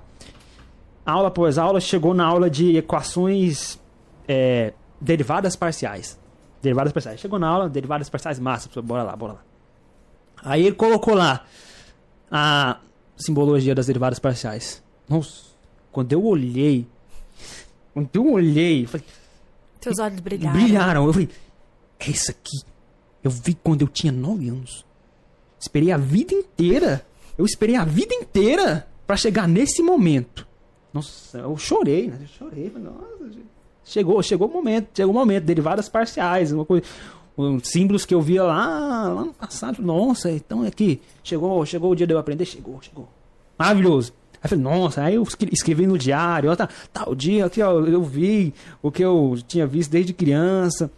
Aula 1.06 1.28
após 1.28 1.56
aula, 1.56 1.80
chegou 1.80 2.12
na 2.12 2.26
aula 2.26 2.50
de 2.50 2.76
equações 2.76 3.80
é, 4.28 4.74
derivadas 5.00 5.56
parciais. 5.56 6.18
Derivadas 6.60 6.92
parciais. 6.92 7.18
Chegou 7.18 7.38
na 7.38 7.48
aula, 7.48 7.68
derivadas 7.68 8.10
parciais, 8.10 8.38
massa, 8.38 8.68
bora 8.82 9.02
lá, 9.02 9.16
bora 9.16 9.32
lá. 9.34 9.42
Aí 10.44 10.66
ele 10.66 10.76
colocou 10.76 11.14
lá 11.14 11.46
a 12.30 12.78
simbologia 13.16 13.74
das 13.74 13.86
derivadas 13.86 14.18
parciais. 14.18 14.82
Nossa, 15.08 15.46
quando 15.90 16.12
eu 16.12 16.22
olhei, 16.22 16.86
quando 17.94 18.10
eu 18.12 18.30
olhei, 18.32 18.86
falei, 18.86 19.06
Teus 19.88 19.98
olhos 19.98 20.20
brilharam. 20.20 20.58
brilharam. 20.58 21.06
Eu 21.06 21.12
falei, 21.12 21.28
é 21.98 22.10
isso 22.10 22.30
aqui. 22.30 22.58
Eu 23.22 23.30
vi 23.30 23.54
quando 23.54 23.82
eu 23.82 23.88
tinha 23.88 24.12
9 24.12 24.48
anos. 24.48 24.84
Esperei 25.58 25.90
a 25.90 25.96
vida 25.96 26.34
inteira. 26.34 27.04
Eu 27.36 27.44
esperei 27.44 27.76
a 27.76 27.84
vida 27.84 28.14
inteira 28.14 28.86
pra 29.06 29.16
chegar 29.16 29.48
nesse 29.48 29.82
momento. 29.82 30.46
Nossa, 30.92 31.38
eu 31.38 31.56
chorei, 31.56 32.08
né? 32.08 32.18
Eu 32.20 32.26
chorei. 32.26 32.72
Nossa, 32.76 33.32
gente. 33.32 33.46
chegou, 33.84 34.22
chegou 34.22 34.48
o 34.48 34.52
momento, 34.52 34.88
chegou 34.94 35.12
o 35.12 35.16
momento. 35.16 35.44
Derivadas 35.44 35.88
parciais, 35.88 36.52
uma 36.52 36.64
coisa, 36.64 36.84
símbolos 37.62 38.04
que 38.04 38.14
eu 38.14 38.20
via 38.20 38.42
lá, 38.42 39.08
lá 39.08 39.24
no 39.24 39.32
passado. 39.32 39.82
Nossa, 39.82 40.30
então 40.30 40.64
é 40.64 40.70
que 40.70 41.00
chegou, 41.22 41.64
chegou 41.66 41.92
o 41.92 41.96
dia 41.96 42.06
de 42.06 42.12
eu 42.14 42.18
aprender, 42.18 42.44
chegou, 42.44 42.80
chegou. 42.80 43.08
Maravilhoso. 43.58 44.12
Aí 44.42 44.48
falei, 44.48 44.62
nossa, 44.64 45.02
aí 45.02 45.14
eu 45.16 45.22
escre- 45.22 45.50
escrevi 45.52 45.86
no 45.86 45.98
diário, 45.98 46.50
ó, 46.50 46.56
tá, 46.56 46.68
tal 46.92 47.14
dia 47.14 47.46
aqui, 47.46 47.60
ó, 47.62 47.80
eu 47.80 48.02
vi 48.02 48.54
o 48.80 48.90
que 48.90 49.04
eu 49.04 49.36
tinha 49.46 49.66
visto 49.66 49.90
desde 49.90 50.12
criança. 50.12 50.90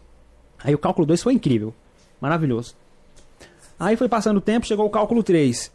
Aí 0.62 0.74
o 0.74 0.78
cálculo 0.78 1.06
2 1.06 1.22
foi 1.22 1.32
incrível. 1.34 1.72
Maravilhoso. 2.20 2.74
Aí 3.78 3.96
foi 3.96 4.08
passando 4.08 4.36
o 4.36 4.40
tempo, 4.42 4.66
chegou 4.66 4.84
o 4.86 4.90
cálculo 4.90 5.22
3. 5.22 5.72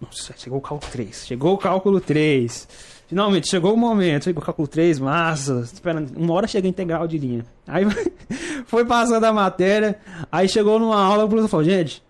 Nossa, 0.00 0.34
chegou 0.36 0.58
o 0.58 0.62
cálculo 0.62 0.90
3. 0.90 1.24
Chegou 1.26 1.54
o 1.54 1.58
cálculo 1.58 2.00
3. 2.00 2.68
Finalmente, 3.06 3.48
chegou 3.48 3.72
o 3.72 3.76
momento. 3.76 4.24
Chegou 4.24 4.42
o 4.42 4.44
cálculo 4.44 4.66
3, 4.66 4.98
massa. 4.98 5.60
Esperando. 5.60 6.16
Uma 6.18 6.34
hora 6.34 6.48
chega 6.48 6.66
a 6.66 6.70
integral 6.70 7.06
de 7.06 7.16
linha. 7.16 7.46
Aí 7.64 7.84
foi 8.66 8.84
passando 8.84 9.22
a 9.22 9.32
matéria. 9.32 10.00
Aí 10.32 10.48
chegou 10.48 10.80
numa 10.80 11.00
aula, 11.00 11.24
o 11.24 11.28
professor 11.28 11.48
falou, 11.48 11.64
gente, 11.64 12.02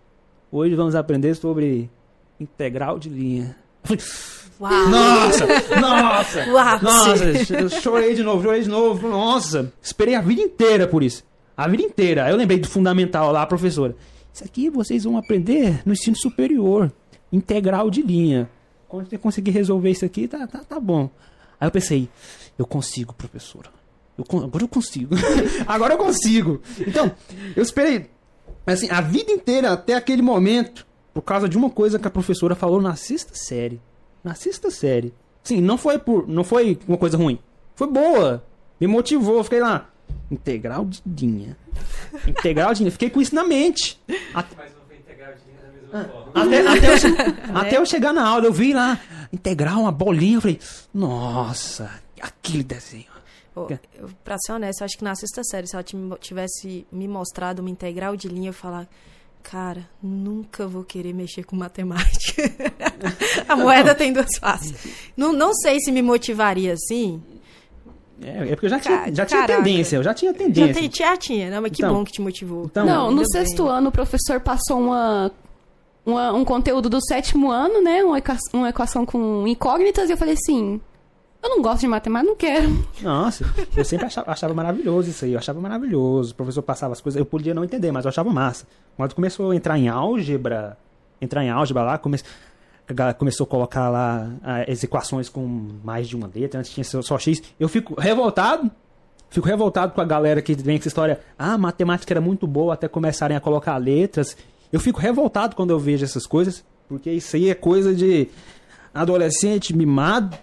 hoje 0.51 0.73
vamos 0.73 0.95
aprender 0.95 1.35
sobre 1.35 1.91
integral 2.39 2.97
de 2.97 3.09
linha. 3.09 3.55
Eu 3.83 3.87
falei, 3.97 4.03
Uau. 4.59 4.89
nossa, 4.89 5.45
nossa, 5.79 6.41
ápice. 6.61 6.83
nossa, 6.83 7.53
eu 7.55 7.69
chorei 7.69 8.13
de 8.15 8.23
novo, 8.23 8.43
chorei 8.43 8.61
de 8.61 8.69
novo. 8.69 9.07
Nossa, 9.07 9.71
esperei 9.81 10.15
a 10.15 10.21
vida 10.21 10.41
inteira 10.41 10.87
por 10.87 11.03
isso. 11.03 11.23
A 11.57 11.67
vida 11.67 11.83
inteira. 11.83 12.25
Aí 12.25 12.31
eu 12.31 12.37
lembrei 12.37 12.59
do 12.59 12.67
fundamental 12.67 13.31
lá, 13.31 13.41
a 13.41 13.47
professora. 13.47 13.95
Isso 14.33 14.43
aqui 14.43 14.69
vocês 14.69 15.03
vão 15.03 15.17
aprender 15.17 15.81
no 15.85 15.93
ensino 15.93 16.15
superior. 16.15 16.91
Integral 17.31 17.89
de 17.89 18.01
linha. 18.01 18.49
Quando 18.87 19.09
você 19.09 19.17
conseguir 19.17 19.51
resolver 19.51 19.89
isso 19.89 20.05
aqui, 20.05 20.27
tá, 20.27 20.45
tá, 20.47 20.59
tá 20.59 20.79
bom. 20.79 21.09
Aí 21.59 21.67
eu 21.67 21.71
pensei, 21.71 22.09
eu 22.57 22.65
consigo, 22.65 23.13
professora. 23.13 23.69
Eu, 24.17 24.25
agora 24.43 24.63
eu 24.63 24.67
consigo. 24.67 25.15
agora 25.67 25.93
eu 25.93 25.97
consigo. 25.97 26.61
Então, 26.79 27.11
eu 27.55 27.63
esperei 27.63 28.09
assim, 28.65 28.89
a 28.89 29.01
vida 29.01 29.31
inteira 29.31 29.71
até 29.71 29.95
aquele 29.95 30.21
momento, 30.21 30.85
por 31.13 31.21
causa 31.21 31.47
de 31.47 31.57
uma 31.57 31.69
coisa 31.69 31.99
que 31.99 32.07
a 32.07 32.11
professora 32.11 32.55
falou 32.55 32.81
na 32.81 32.95
sexta 32.95 33.33
série. 33.33 33.81
Na 34.25 34.33
sexta 34.33 34.69
série. 34.71 35.13
Sim, 35.43 35.61
não 35.61 35.77
foi 35.77 35.99
por, 35.99 36.27
não 36.27 36.43
foi 36.43 36.77
uma 36.87 36.97
coisa 36.97 37.15
ruim. 37.15 37.39
Foi 37.75 37.87
boa. 37.87 38.43
Me 38.81 38.87
motivou, 38.87 39.43
fiquei 39.43 39.59
lá. 39.61 39.89
Integral 40.31 40.85
de 41.05 41.25
linha. 41.27 41.55
Integral 42.27 42.73
de 42.73 42.79
linha. 42.81 42.91
Fiquei 42.91 43.09
com 43.11 43.21
isso 43.21 43.35
na 43.35 43.43
mente. 43.43 44.01
Até, 44.33 44.55
Mas 44.57 44.71
não 44.73 44.81
foi 44.87 44.97
integral 44.97 45.33
de 45.33 45.39
linha 45.45 45.61
da 45.61 45.99
mesma 46.01 46.11
forma. 46.11 46.31
até, 46.33 46.67
até 46.67 46.91
eu, 46.93 46.97
che- 46.97 47.51
até 47.53 47.77
eu 47.77 47.85
chegar 47.85 48.11
na 48.13 48.27
aula, 48.27 48.45
eu 48.45 48.51
vi 48.53 48.73
lá, 48.73 48.99
integral, 49.31 49.81
uma 49.81 49.91
bolinha, 49.91 50.37
eu 50.37 50.41
falei, 50.41 50.59
nossa, 50.93 51.91
aquele 52.19 52.63
desenho. 52.63 53.05
Eu, 53.55 54.09
pra 54.23 54.37
ser 54.39 54.51
honesto, 54.51 54.81
eu 54.81 54.85
acho 54.85 54.97
que 54.97 55.03
na 55.03 55.15
sexta 55.15 55.41
série, 55.43 55.65
se 55.67 55.75
ela 55.75 55.83
ti- 55.83 55.95
tivesse 56.19 56.85
me 56.91 57.07
mostrado 57.07 57.61
uma 57.61 57.69
integral 57.69 58.17
de 58.17 58.27
linha, 58.27 58.47
eu 58.47 58.51
ia 58.51 58.53
falar, 58.53 58.87
cara, 59.49 59.87
nunca 60.01 60.65
vou 60.67 60.83
querer 60.83 61.13
mexer 61.13 61.43
com 61.43 61.55
matemática. 61.55 62.41
a 63.47 63.55
moeda 63.55 63.93
tem 63.93 64.11
duas 64.11 64.37
faces. 64.39 64.73
Não, 65.15 65.31
não 65.31 65.53
sei 65.53 65.79
se 65.79 65.91
me 65.91 66.01
motivaria 66.01 66.73
assim. 66.73 67.21
É, 68.21 68.29
é 68.49 68.55
porque 68.55 68.65
eu 68.65 68.69
já 68.69 68.79
tinha, 68.79 69.13
já 69.13 69.25
tinha 69.25 69.41
caraca. 69.41 69.63
tendência, 69.63 69.97
eu 69.97 70.03
já 70.03 70.13
tinha 70.13 70.31
Já, 70.31 70.37
tendência. 70.37 70.73
tem, 70.73 70.91
já 70.91 71.17
tinha, 71.17 71.49
né? 71.49 71.59
Mas 71.59 71.71
que 71.71 71.83
Então. 71.83 71.93
bom 71.93 72.03
que 72.03 72.11
te 72.13 72.21
motivou. 72.21 72.65
Então, 72.65 72.85
não, 72.85 73.11
no 73.11 73.27
sexto 73.29 73.63
bem. 73.63 73.71
ano 73.73 73.89
o 73.89 73.91
professor 73.91 74.39
passou 74.39 74.79
uma, 74.79 75.31
uma- 76.05 76.33
um 76.33 76.43
conteúdo 76.45 76.89
do 76.89 76.99
sétimo 77.01 77.51
ano, 77.51 77.81
né? 77.83 78.03
Uma, 78.03 78.17
equa- 78.17 78.37
uma 78.53 78.69
equação 78.69 79.05
com 79.05 79.45
incógnitas, 79.47 80.09
e 80.09 80.13
eu 80.13 80.17
falei 80.17 80.33
assim: 80.35 80.79
eu 81.45 81.49
não 81.49 81.61
gosto 81.61 81.81
de 81.81 81.87
matemática, 81.87 82.27
não 82.27 82.35
quero. 82.35 82.87
Nossa, 83.01 83.45
eu 83.77 83.85
sempre 83.85 84.07
achava, 84.07 84.31
achava 84.31 84.53
maravilhoso 84.53 85.09
isso 85.09 85.25
aí, 85.25 85.33
eu 85.33 85.37
achava 85.37 85.61
maravilhoso. 85.61 86.33
O 86.33 86.35
professor 86.35 86.63
passava 86.63 86.93
as 86.93 87.01
coisas, 87.01 87.19
eu 87.19 87.25
podia 87.25 87.53
não 87.53 87.63
entender, 87.63 87.91
mas 87.91 88.03
eu 88.03 88.09
achava 88.09 88.31
massa. 88.31 88.65
Quando 88.97 89.13
começou 89.13 89.51
a 89.51 89.55
entrar 89.55 89.77
em 89.77 89.87
álgebra, 89.87 90.75
entrar 91.21 91.43
em 91.43 91.49
álgebra 91.51 91.83
lá, 91.83 91.97
come, 91.99 92.17
começou 93.19 93.45
a 93.45 93.47
colocar 93.47 93.89
lá 93.89 94.27
ah, 94.43 94.65
as 94.67 94.83
equações 94.83 95.29
com 95.29 95.69
mais 95.83 96.07
de 96.07 96.15
uma 96.15 96.29
letra, 96.33 96.59
antes 96.59 96.71
tinha 96.71 96.83
só, 96.83 97.19
X. 97.19 97.43
Eu 97.59 97.69
fico 97.69 97.93
revoltado, 97.99 98.71
fico 99.29 99.47
revoltado 99.47 99.93
com 99.93 100.01
a 100.01 100.05
galera 100.05 100.41
que 100.41 100.55
vem 100.55 100.77
com 100.77 100.81
essa 100.81 100.87
história, 100.87 101.19
ah, 101.37 101.59
matemática 101.59 102.11
era 102.11 102.21
muito 102.21 102.47
boa 102.47 102.73
até 102.73 102.87
começarem 102.87 103.37
a 103.37 103.39
colocar 103.39 103.77
letras. 103.77 104.35
Eu 104.73 104.79
fico 104.79 104.99
revoltado 104.99 105.55
quando 105.55 105.69
eu 105.69 105.77
vejo 105.77 106.03
essas 106.03 106.25
coisas, 106.25 106.65
porque 106.89 107.11
isso 107.11 107.35
aí 107.35 107.51
é 107.51 107.55
coisa 107.55 107.93
de 107.93 108.29
adolescente 108.95 109.75
mimado 109.75 110.35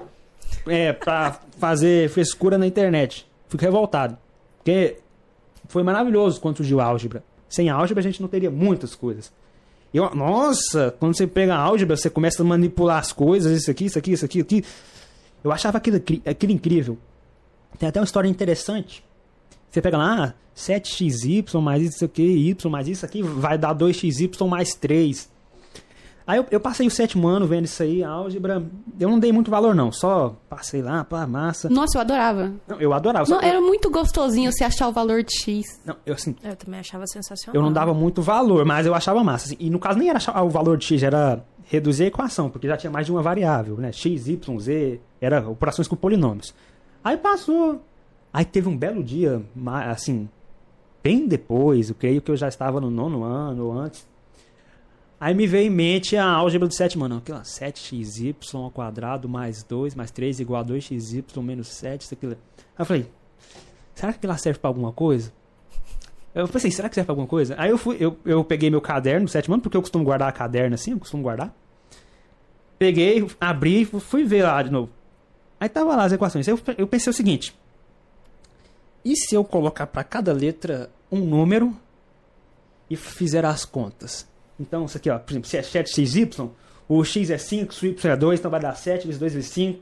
é, 0.66 0.92
pra 0.92 1.40
fazer 1.58 2.08
frescura 2.10 2.58
na 2.58 2.66
internet. 2.66 3.26
Fico 3.48 3.62
revoltado. 3.62 4.16
Porque 4.58 4.98
foi 5.68 5.82
maravilhoso 5.82 6.40
quando 6.40 6.56
surgiu 6.56 6.80
a 6.80 6.84
álgebra. 6.84 7.22
Sem 7.48 7.68
a 7.68 7.74
álgebra 7.74 8.00
a 8.00 8.02
gente 8.02 8.20
não 8.20 8.28
teria 8.28 8.50
muitas 8.50 8.94
coisas. 8.94 9.32
Eu, 9.92 10.14
nossa, 10.14 10.94
quando 10.98 11.14
você 11.14 11.26
pega 11.26 11.54
a 11.54 11.58
álgebra, 11.58 11.96
você 11.96 12.08
começa 12.08 12.42
a 12.42 12.46
manipular 12.46 12.98
as 12.98 13.12
coisas, 13.12 13.60
isso 13.60 13.70
aqui, 13.70 13.84
isso 13.86 13.98
aqui, 13.98 14.12
isso 14.12 14.24
aqui, 14.24 14.40
aqui. 14.40 14.64
Eu 15.44 15.52
achava 15.52 15.76
aquilo, 15.76 15.96
aquilo 15.96 16.52
incrível. 16.52 16.96
Tem 17.78 17.88
até 17.88 18.00
uma 18.00 18.04
história 18.04 18.28
interessante. 18.28 19.04
Você 19.70 19.80
pega 19.82 19.98
lá, 19.98 20.24
ah, 20.24 20.34
7xy 20.56 21.60
mais 21.60 21.82
isso 21.82 22.04
aqui, 22.04 22.22
y 22.22 22.68
mais 22.68 22.88
isso 22.88 23.04
aqui, 23.04 23.22
vai 23.22 23.58
dar 23.58 23.74
2xy 23.74 24.46
mais 24.46 24.74
3. 24.74 25.30
Aí 26.26 26.38
eu, 26.38 26.46
eu 26.50 26.60
passei 26.60 26.86
o 26.86 26.90
sétimo 26.90 27.26
ano 27.26 27.46
vendo 27.46 27.64
isso 27.64 27.82
aí, 27.82 28.02
álgebra. 28.04 28.62
Eu 28.98 29.08
não 29.08 29.18
dei 29.18 29.32
muito 29.32 29.50
valor, 29.50 29.74
não. 29.74 29.90
Só 29.90 30.36
passei 30.48 30.80
lá, 30.80 31.04
pá, 31.04 31.26
massa. 31.26 31.68
Nossa, 31.68 31.98
eu 31.98 32.00
adorava. 32.00 32.52
Não, 32.68 32.80
eu 32.80 32.92
adorava. 32.92 33.28
Não, 33.28 33.40
era 33.40 33.60
muito 33.60 33.90
gostosinho 33.90 34.52
você 34.52 34.64
achar 34.64 34.88
o 34.88 34.92
valor 34.92 35.22
de 35.22 35.34
X. 35.36 35.80
não, 35.84 35.96
eu, 36.06 36.14
assim, 36.14 36.36
Eu 36.42 36.54
também 36.56 36.80
achava 36.80 37.06
sensacional. 37.06 37.54
eu 37.54 37.62
não 37.62 37.72
dava 37.72 37.92
muito 37.92 38.22
valor, 38.22 38.64
mas 38.64 38.86
eu 38.86 38.94
achava 38.94 39.22
massa. 39.24 39.46
assim. 39.46 39.56
e 39.58 39.68
no 39.68 39.78
caso 39.78 39.98
nem 39.98 40.08
era 40.08 40.18
achar 40.18 40.40
o 40.42 40.48
valor 40.48 40.76
de 40.76 40.84
x, 40.84 41.02
era 41.02 41.44
reduzir 41.64 42.04
a 42.04 42.06
equação, 42.06 42.50
porque 42.50 42.68
já 42.68 42.76
tinha 42.76 42.90
mais 42.90 43.06
de 43.06 43.12
uma 43.12 43.22
variável, 43.22 43.76
né? 43.76 43.90
x, 43.92 44.28
y, 44.28 44.58
z, 44.60 45.00
era 45.20 45.48
operações 45.48 45.88
com 45.88 45.96
polinômios. 45.96 46.54
Aí 47.02 47.16
passou. 47.16 47.82
Aí 48.32 48.44
teve 48.44 48.68
um 48.68 48.76
belo 48.76 49.02
dia, 49.02 49.42
assim, 49.90 50.28
bem 51.02 51.26
depois, 51.26 51.88
eu 51.88 51.94
creio 51.94 52.22
que 52.22 52.30
eu 52.30 52.36
já 52.36 52.48
estava 52.48 52.80
no 52.80 52.90
nono 52.90 53.24
ano 53.24 53.66
ou 53.66 53.72
antes. 53.72 54.06
Aí 55.22 55.34
me 55.34 55.46
veio 55.46 55.68
em 55.68 55.70
mente 55.70 56.16
a 56.16 56.26
álgebra 56.28 56.66
do 56.66 56.74
sétimo 56.74 57.04
ano. 57.04 57.18
Aquilo 57.18 57.38
lá, 57.38 57.44
7xy 57.44 58.34
ao 58.54 58.72
quadrado 58.72 59.28
mais 59.28 59.62
2 59.62 59.94
mais 59.94 60.10
3 60.10 60.40
igual 60.40 60.62
a 60.62 60.64
2xy 60.64 61.40
menos 61.40 61.68
7, 61.68 62.00
isso 62.00 62.14
aquilo. 62.14 62.32
Aí 62.32 62.38
eu 62.76 62.84
falei, 62.84 63.06
será 63.94 64.12
que 64.12 64.18
aquilo 64.18 64.36
serve 64.36 64.58
pra 64.58 64.68
alguma 64.68 64.92
coisa? 64.92 65.32
Eu 66.34 66.48
pensei, 66.48 66.72
será 66.72 66.88
que 66.88 66.96
serve 66.96 67.06
pra 67.06 67.12
alguma 67.12 67.28
coisa? 67.28 67.54
Aí 67.56 67.70
eu 67.70 67.78
fui, 67.78 67.98
eu, 68.00 68.18
eu 68.24 68.42
peguei 68.42 68.68
meu 68.68 68.80
caderno 68.80 69.26
do 69.26 69.30
sétimo 69.30 69.60
porque 69.60 69.76
eu 69.76 69.80
costumo 69.80 70.02
guardar 70.02 70.32
caderno 70.32 70.74
assim, 70.74 70.90
eu 70.90 70.98
costumo 70.98 71.22
guardar. 71.22 71.54
Peguei, 72.76 73.24
abri, 73.40 73.84
fui 73.84 74.24
ver 74.24 74.42
lá 74.42 74.60
de 74.60 74.72
novo. 74.72 74.90
Aí 75.60 75.68
tava 75.68 75.94
lá 75.94 76.02
as 76.02 76.12
equações. 76.12 76.48
Eu, 76.48 76.58
eu 76.76 76.88
pensei 76.88 77.12
o 77.12 77.14
seguinte: 77.14 77.56
e 79.04 79.14
se 79.14 79.36
eu 79.36 79.44
colocar 79.44 79.86
para 79.86 80.02
cada 80.02 80.32
letra 80.32 80.90
um 81.12 81.20
número 81.20 81.72
e 82.90 82.96
fizer 82.96 83.44
as 83.44 83.64
contas? 83.64 84.31
Então, 84.62 84.84
isso 84.84 84.96
aqui, 84.96 85.10
ó, 85.10 85.18
por 85.18 85.32
exemplo, 85.32 85.48
se 85.48 85.56
é 85.56 85.62
7xy, 85.62 86.50
o 86.88 87.04
x 87.04 87.30
é 87.30 87.38
5, 87.38 87.74
o 87.82 87.86
y 87.86 88.12
é 88.12 88.16
2, 88.16 88.38
então 88.40 88.50
vai 88.50 88.60
dar 88.60 88.74
7 88.74 89.06
vezes 89.06 89.18
2 89.18 89.34
vezes 89.34 89.50
5. 89.50 89.80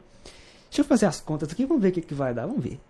Deixa 0.71 0.81
eu 0.81 0.85
fazer 0.85 1.07
as 1.07 1.21
contas 1.21 1.51
aqui, 1.53 1.67
vamos 1.67 1.83
ver 1.83 1.91
o 1.91 1.93
que, 1.93 2.01
que 2.01 2.15
vai 2.15 2.33
dar, 2.33 2.47
vamos 2.47 2.63
ver. 2.63 2.81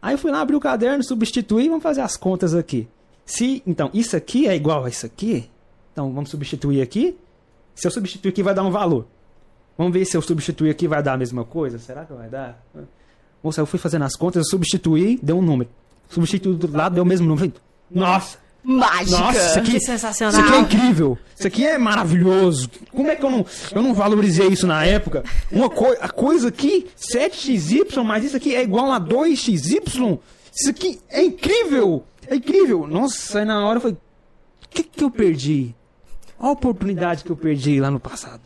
Aí 0.00 0.14
eu 0.14 0.18
fui 0.18 0.30
lá, 0.30 0.40
abri 0.40 0.56
o 0.56 0.60
caderno, 0.60 1.04
substituí, 1.04 1.68
vamos 1.68 1.82
fazer 1.82 2.00
as 2.00 2.16
contas 2.16 2.54
aqui. 2.54 2.88
Se, 3.26 3.62
então, 3.66 3.90
isso 3.92 4.16
aqui 4.16 4.46
é 4.46 4.54
igual 4.54 4.84
a 4.84 4.88
isso 4.88 5.04
aqui, 5.04 5.50
então 5.92 6.12
vamos 6.12 6.30
substituir 6.30 6.80
aqui. 6.80 7.16
Se 7.74 7.86
eu 7.86 7.90
substituir 7.90 8.30
aqui, 8.30 8.42
vai 8.42 8.54
dar 8.54 8.62
um 8.62 8.70
valor. 8.70 9.06
Vamos 9.76 9.92
ver 9.92 10.04
se 10.04 10.16
eu 10.16 10.22
substituir 10.22 10.70
aqui 10.70 10.86
vai 10.86 11.02
dar 11.02 11.14
a 11.14 11.16
mesma 11.16 11.44
coisa. 11.44 11.78
Será 11.78 12.04
que 12.04 12.12
vai 12.12 12.28
dar? 12.28 12.64
Moça, 13.42 13.60
eu 13.60 13.66
fui 13.66 13.78
fazendo 13.78 14.04
as 14.04 14.14
contas, 14.14 14.46
eu 14.46 14.50
substituí, 14.50 15.18
deu 15.22 15.38
um 15.38 15.42
número. 15.42 15.68
Substituí 16.08 16.54
do 16.54 16.70
lado, 16.74 16.94
deu 16.94 17.02
o 17.02 17.06
mesmo 17.06 17.26
número. 17.26 17.52
Nossa! 17.90 18.43
Mágica! 18.64 19.18
Nossa, 19.18 19.46
isso 19.46 19.58
aqui, 19.58 19.72
Que 19.72 19.80
sensacional. 19.80 20.32
isso 20.32 20.40
aqui 20.42 20.56
é 20.56 20.60
incrível. 20.60 21.18
Isso 21.38 21.46
aqui 21.46 21.66
é 21.66 21.76
maravilhoso. 21.76 22.70
Como 22.90 23.10
é 23.10 23.14
que 23.14 23.22
eu 23.22 23.30
não, 23.30 23.46
eu 23.72 23.82
não 23.82 23.92
valorizei 23.92 24.48
isso 24.48 24.66
na 24.66 24.84
época? 24.84 25.22
Uma 25.52 25.68
coi 25.68 25.96
a 26.00 26.08
coisa 26.08 26.48
aqui, 26.48 26.86
7xy, 26.98 28.02
mas 28.02 28.24
isso 28.24 28.36
aqui 28.36 28.54
é 28.54 28.62
igual 28.62 28.90
a 28.90 28.98
2xy. 28.98 30.18
Isso 30.54 30.70
aqui 30.70 30.98
é 31.10 31.22
incrível. 31.22 32.04
É 32.26 32.36
incrível. 32.36 32.86
Nossa, 32.86 33.40
aí 33.40 33.44
na 33.44 33.66
hora 33.66 33.76
eu 33.76 33.80
falei, 33.82 33.96
o 34.64 34.68
que, 34.70 34.82
que 34.82 35.04
eu 35.04 35.10
perdi? 35.10 35.74
Olha 36.38 36.48
a 36.48 36.52
oportunidade 36.52 37.22
que 37.22 37.30
eu 37.30 37.36
perdi 37.36 37.78
lá 37.80 37.90
no 37.90 38.00
passado. 38.00 38.40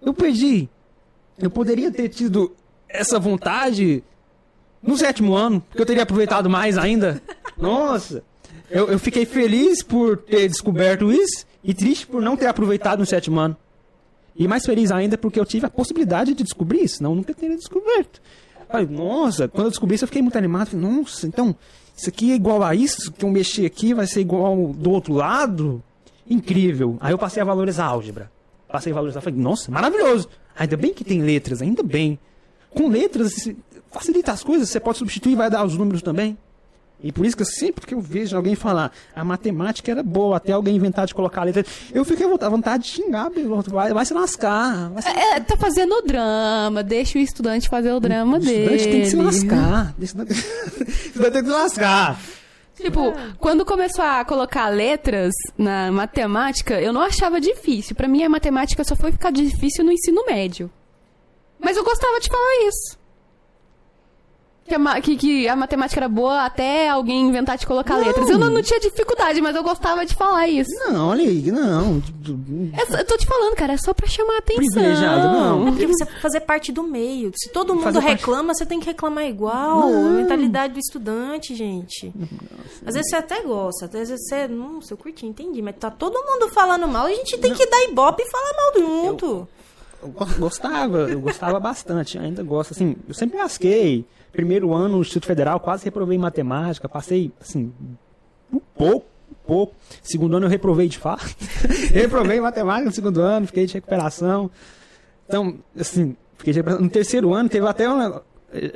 Eu 0.00 0.14
perdi. 0.14 0.68
Eu 1.38 1.50
poderia 1.50 1.90
ter 1.90 2.08
tido 2.08 2.54
essa 2.88 3.18
vontade 3.18 4.04
no 4.82 4.96
sétimo 4.96 5.34
ano, 5.34 5.60
porque 5.60 5.82
eu 5.82 5.86
teria 5.86 6.04
aproveitado 6.04 6.48
mais 6.48 6.78
ainda. 6.78 7.20
Nossa, 7.56 8.22
eu, 8.74 8.88
eu 8.88 8.98
fiquei 8.98 9.24
feliz 9.24 9.84
por 9.84 10.16
ter 10.16 10.48
descoberto 10.48 11.12
isso 11.12 11.46
e 11.62 11.72
triste 11.72 12.08
por 12.08 12.20
não 12.20 12.36
ter 12.36 12.46
aproveitado 12.46 12.98
no 12.98 13.06
sétimo 13.06 13.38
ano. 13.38 13.56
E 14.34 14.48
mais 14.48 14.66
feliz 14.66 14.90
ainda 14.90 15.16
porque 15.16 15.38
eu 15.38 15.46
tive 15.46 15.64
a 15.64 15.70
possibilidade 15.70 16.34
de 16.34 16.42
descobrir 16.42 16.82
isso, 16.82 17.02
eu 17.02 17.14
nunca 17.14 17.32
teria 17.32 17.56
descoberto. 17.56 18.20
Falei, 18.68 18.88
nossa, 18.88 19.46
quando 19.46 19.66
eu 19.66 19.70
descobri 19.70 19.94
isso 19.94 20.02
eu 20.02 20.08
fiquei 20.08 20.20
muito 20.20 20.36
animado. 20.36 20.70
Falei, 20.70 20.84
nossa, 20.84 21.24
então 21.24 21.54
isso 21.96 22.08
aqui 22.08 22.32
é 22.32 22.34
igual 22.34 22.64
a 22.64 22.74
isso 22.74 23.12
que 23.12 23.24
eu 23.24 23.30
mexi 23.30 23.64
aqui, 23.64 23.94
vai 23.94 24.08
ser 24.08 24.22
igual 24.22 24.74
do 24.76 24.90
outro 24.90 25.14
lado? 25.14 25.80
Incrível. 26.28 26.96
Aí 26.98 27.12
eu 27.12 27.18
passei 27.18 27.40
a 27.40 27.46
valorizar 27.46 27.84
a 27.84 27.88
álgebra. 27.88 28.28
Passei 28.66 28.90
a 28.90 28.94
valorizar, 28.96 29.20
falei, 29.20 29.38
nossa, 29.38 29.70
maravilhoso. 29.70 30.28
Ainda 30.58 30.76
bem 30.76 30.92
que 30.92 31.04
tem 31.04 31.22
letras, 31.22 31.62
ainda 31.62 31.84
bem. 31.84 32.18
Com 32.70 32.88
letras, 32.88 33.48
facilita 33.92 34.32
as 34.32 34.42
coisas, 34.42 34.68
você 34.68 34.80
pode 34.80 34.98
substituir 34.98 35.34
e 35.34 35.36
vai 35.36 35.48
dar 35.48 35.64
os 35.64 35.76
números 35.76 36.02
também. 36.02 36.36
E 37.06 37.12
por 37.12 37.26
isso 37.26 37.36
que 37.36 37.44
sempre 37.44 37.86
que 37.86 37.92
eu 37.92 38.00
vejo 38.00 38.34
alguém 38.34 38.54
falar, 38.54 38.90
a 39.14 39.22
matemática 39.22 39.90
era 39.92 40.02
boa, 40.02 40.38
até 40.38 40.52
alguém 40.52 40.74
inventar 40.74 41.06
de 41.06 41.14
colocar 41.14 41.42
a 41.42 41.44
letra, 41.44 41.62
eu 41.92 42.02
fiquei 42.02 42.24
à 42.26 42.48
vontade 42.48 42.84
de 42.84 42.88
xingar, 42.88 43.30
vai, 43.68 43.92
vai 43.92 44.06
se 44.06 44.14
lascar. 44.14 44.88
Vai 44.88 45.02
se 45.02 45.08
É, 45.10 45.38
tá 45.40 45.54
fazendo 45.58 45.92
o 45.96 46.00
drama, 46.02 46.82
deixa 46.82 47.18
o 47.18 47.20
estudante 47.20 47.68
fazer 47.68 47.92
o 47.92 48.00
drama 48.00 48.38
O 48.38 48.40
dele. 48.40 48.74
estudante 48.76 48.88
tem 48.88 49.00
que 49.02 49.06
se 49.10 49.16
lascar. 49.16 49.94
O 49.98 50.02
estudante 50.02 50.32
o 50.80 50.90
estudante 50.90 51.32
tem 51.32 51.42
que 51.42 51.48
se 51.50 51.54
lascar. 51.54 52.18
Tipo, 52.74 53.12
quando 53.38 53.64
começou 53.66 54.02
a 54.04 54.24
colocar 54.24 54.68
letras 54.70 55.32
na 55.58 55.92
matemática, 55.92 56.80
eu 56.80 56.92
não 56.92 57.02
achava 57.02 57.38
difícil. 57.40 57.94
Pra 57.94 58.08
mim, 58.08 58.24
a 58.24 58.28
matemática 58.30 58.82
só 58.82 58.96
foi 58.96 59.12
ficar 59.12 59.30
difícil 59.30 59.84
no 59.84 59.92
ensino 59.92 60.24
médio. 60.26 60.70
Mas 61.60 61.76
eu 61.76 61.84
gostava 61.84 62.18
de 62.18 62.28
falar 62.28 62.66
isso. 62.66 62.98
Que 64.66 64.74
a, 64.74 65.00
que- 65.02 65.16
que 65.16 65.46
a 65.48 65.54
matemática 65.54 66.00
era 66.00 66.08
boa 66.08 66.42
até 66.46 66.88
alguém 66.88 67.26
inventar 67.28 67.58
de 67.58 67.66
colocar 67.66 67.98
letras. 67.98 68.30
Eu 68.30 68.38
não, 68.38 68.48
não 68.48 68.62
tinha 68.62 68.80
dificuldade, 68.80 69.38
mas 69.42 69.54
eu 69.54 69.62
gostava 69.62 70.06
de 70.06 70.14
falar 70.14 70.48
isso. 70.48 70.70
Não, 70.88 71.08
olha 71.08 71.22
aí, 71.22 71.50
não. 71.52 72.02
É 72.72 73.00
eu 73.00 73.04
tô 73.04 73.16
te 73.18 73.26
falando, 73.26 73.54
cara, 73.54 73.74
é 73.74 73.76
só 73.76 73.92
pra 73.92 74.06
chamar 74.06 74.36
a 74.36 74.38
atenção. 74.38 74.64
Privilegiado, 74.64 75.28
não. 75.32 75.66
Porque 75.66 75.86
você 75.86 76.06
fazer 76.06 76.40
parte 76.40 76.72
do 76.72 76.82
meio. 76.82 77.30
Se 77.36 77.50
todo 77.50 77.74
mundo 77.74 77.84
Fazer 77.84 78.00
parte- 78.00 78.18
reclama, 78.20 78.54
você 78.54 78.64
tem 78.64 78.80
que 78.80 78.86
reclamar 78.86 79.24
igual. 79.26 79.80
Não. 79.90 80.06
A 80.06 80.10
mentalidade 80.12 80.72
do 80.72 80.78
estudante, 80.80 81.54
gente. 81.54 82.10
Às 82.86 82.94
vezes 82.94 83.10
você 83.10 83.16
até 83.16 83.42
gosta, 83.42 83.84
às 83.84 83.90
vezes 83.92 84.18
você. 84.26 84.48
Nossa, 84.48 84.94
eu 84.94 84.96
curti, 84.96 85.26
entendi. 85.26 85.60
Mas 85.60 85.76
tá 85.78 85.90
todo 85.90 86.14
mundo 86.14 86.48
falando 86.54 86.88
mal, 86.88 87.04
a 87.04 87.10
gente 87.12 87.36
tem 87.36 87.52
que 87.52 87.66
dar 87.66 87.84
ibope 87.84 88.22
e 88.22 88.30
falar 88.30 88.52
mal 88.56 88.80
junto. 88.80 89.48
Eu 90.02 90.08
go- 90.08 90.26
gostava, 90.38 90.98
eu 91.10 91.20
gostava 91.20 91.60
bastante, 91.60 92.18
ainda 92.18 92.42
gosto. 92.42 92.72
Assim, 92.72 92.96
eu 93.06 93.12
sempre 93.14 93.36
lasquei. 93.38 94.06
Primeiro 94.34 94.74
ano 94.74 94.96
no 94.96 95.00
Instituto 95.00 95.26
Federal, 95.26 95.60
quase 95.60 95.84
reprovei 95.84 96.16
em 96.16 96.20
matemática, 96.20 96.88
passei, 96.88 97.30
assim, 97.40 97.72
um 98.52 98.58
pouco, 98.58 99.06
um 99.30 99.46
pouco. 99.46 99.76
Segundo 100.02 100.36
ano 100.36 100.46
eu 100.46 100.50
reprovei 100.50 100.88
de 100.88 100.98
fato. 100.98 101.24
reprovei 101.94 102.38
em 102.38 102.40
matemática 102.40 102.86
no 102.86 102.92
segundo 102.92 103.20
ano, 103.20 103.46
fiquei 103.46 103.64
de 103.64 103.74
recuperação. 103.74 104.50
Então, 105.24 105.56
assim, 105.78 106.16
fiquei 106.36 106.52
de 106.52 106.58
recuperação. 106.58 106.84
No 106.84 106.90
terceiro 106.90 107.32
ano 107.32 107.48
teve 107.48 107.64
até 107.64 107.88
uma. 107.88 108.22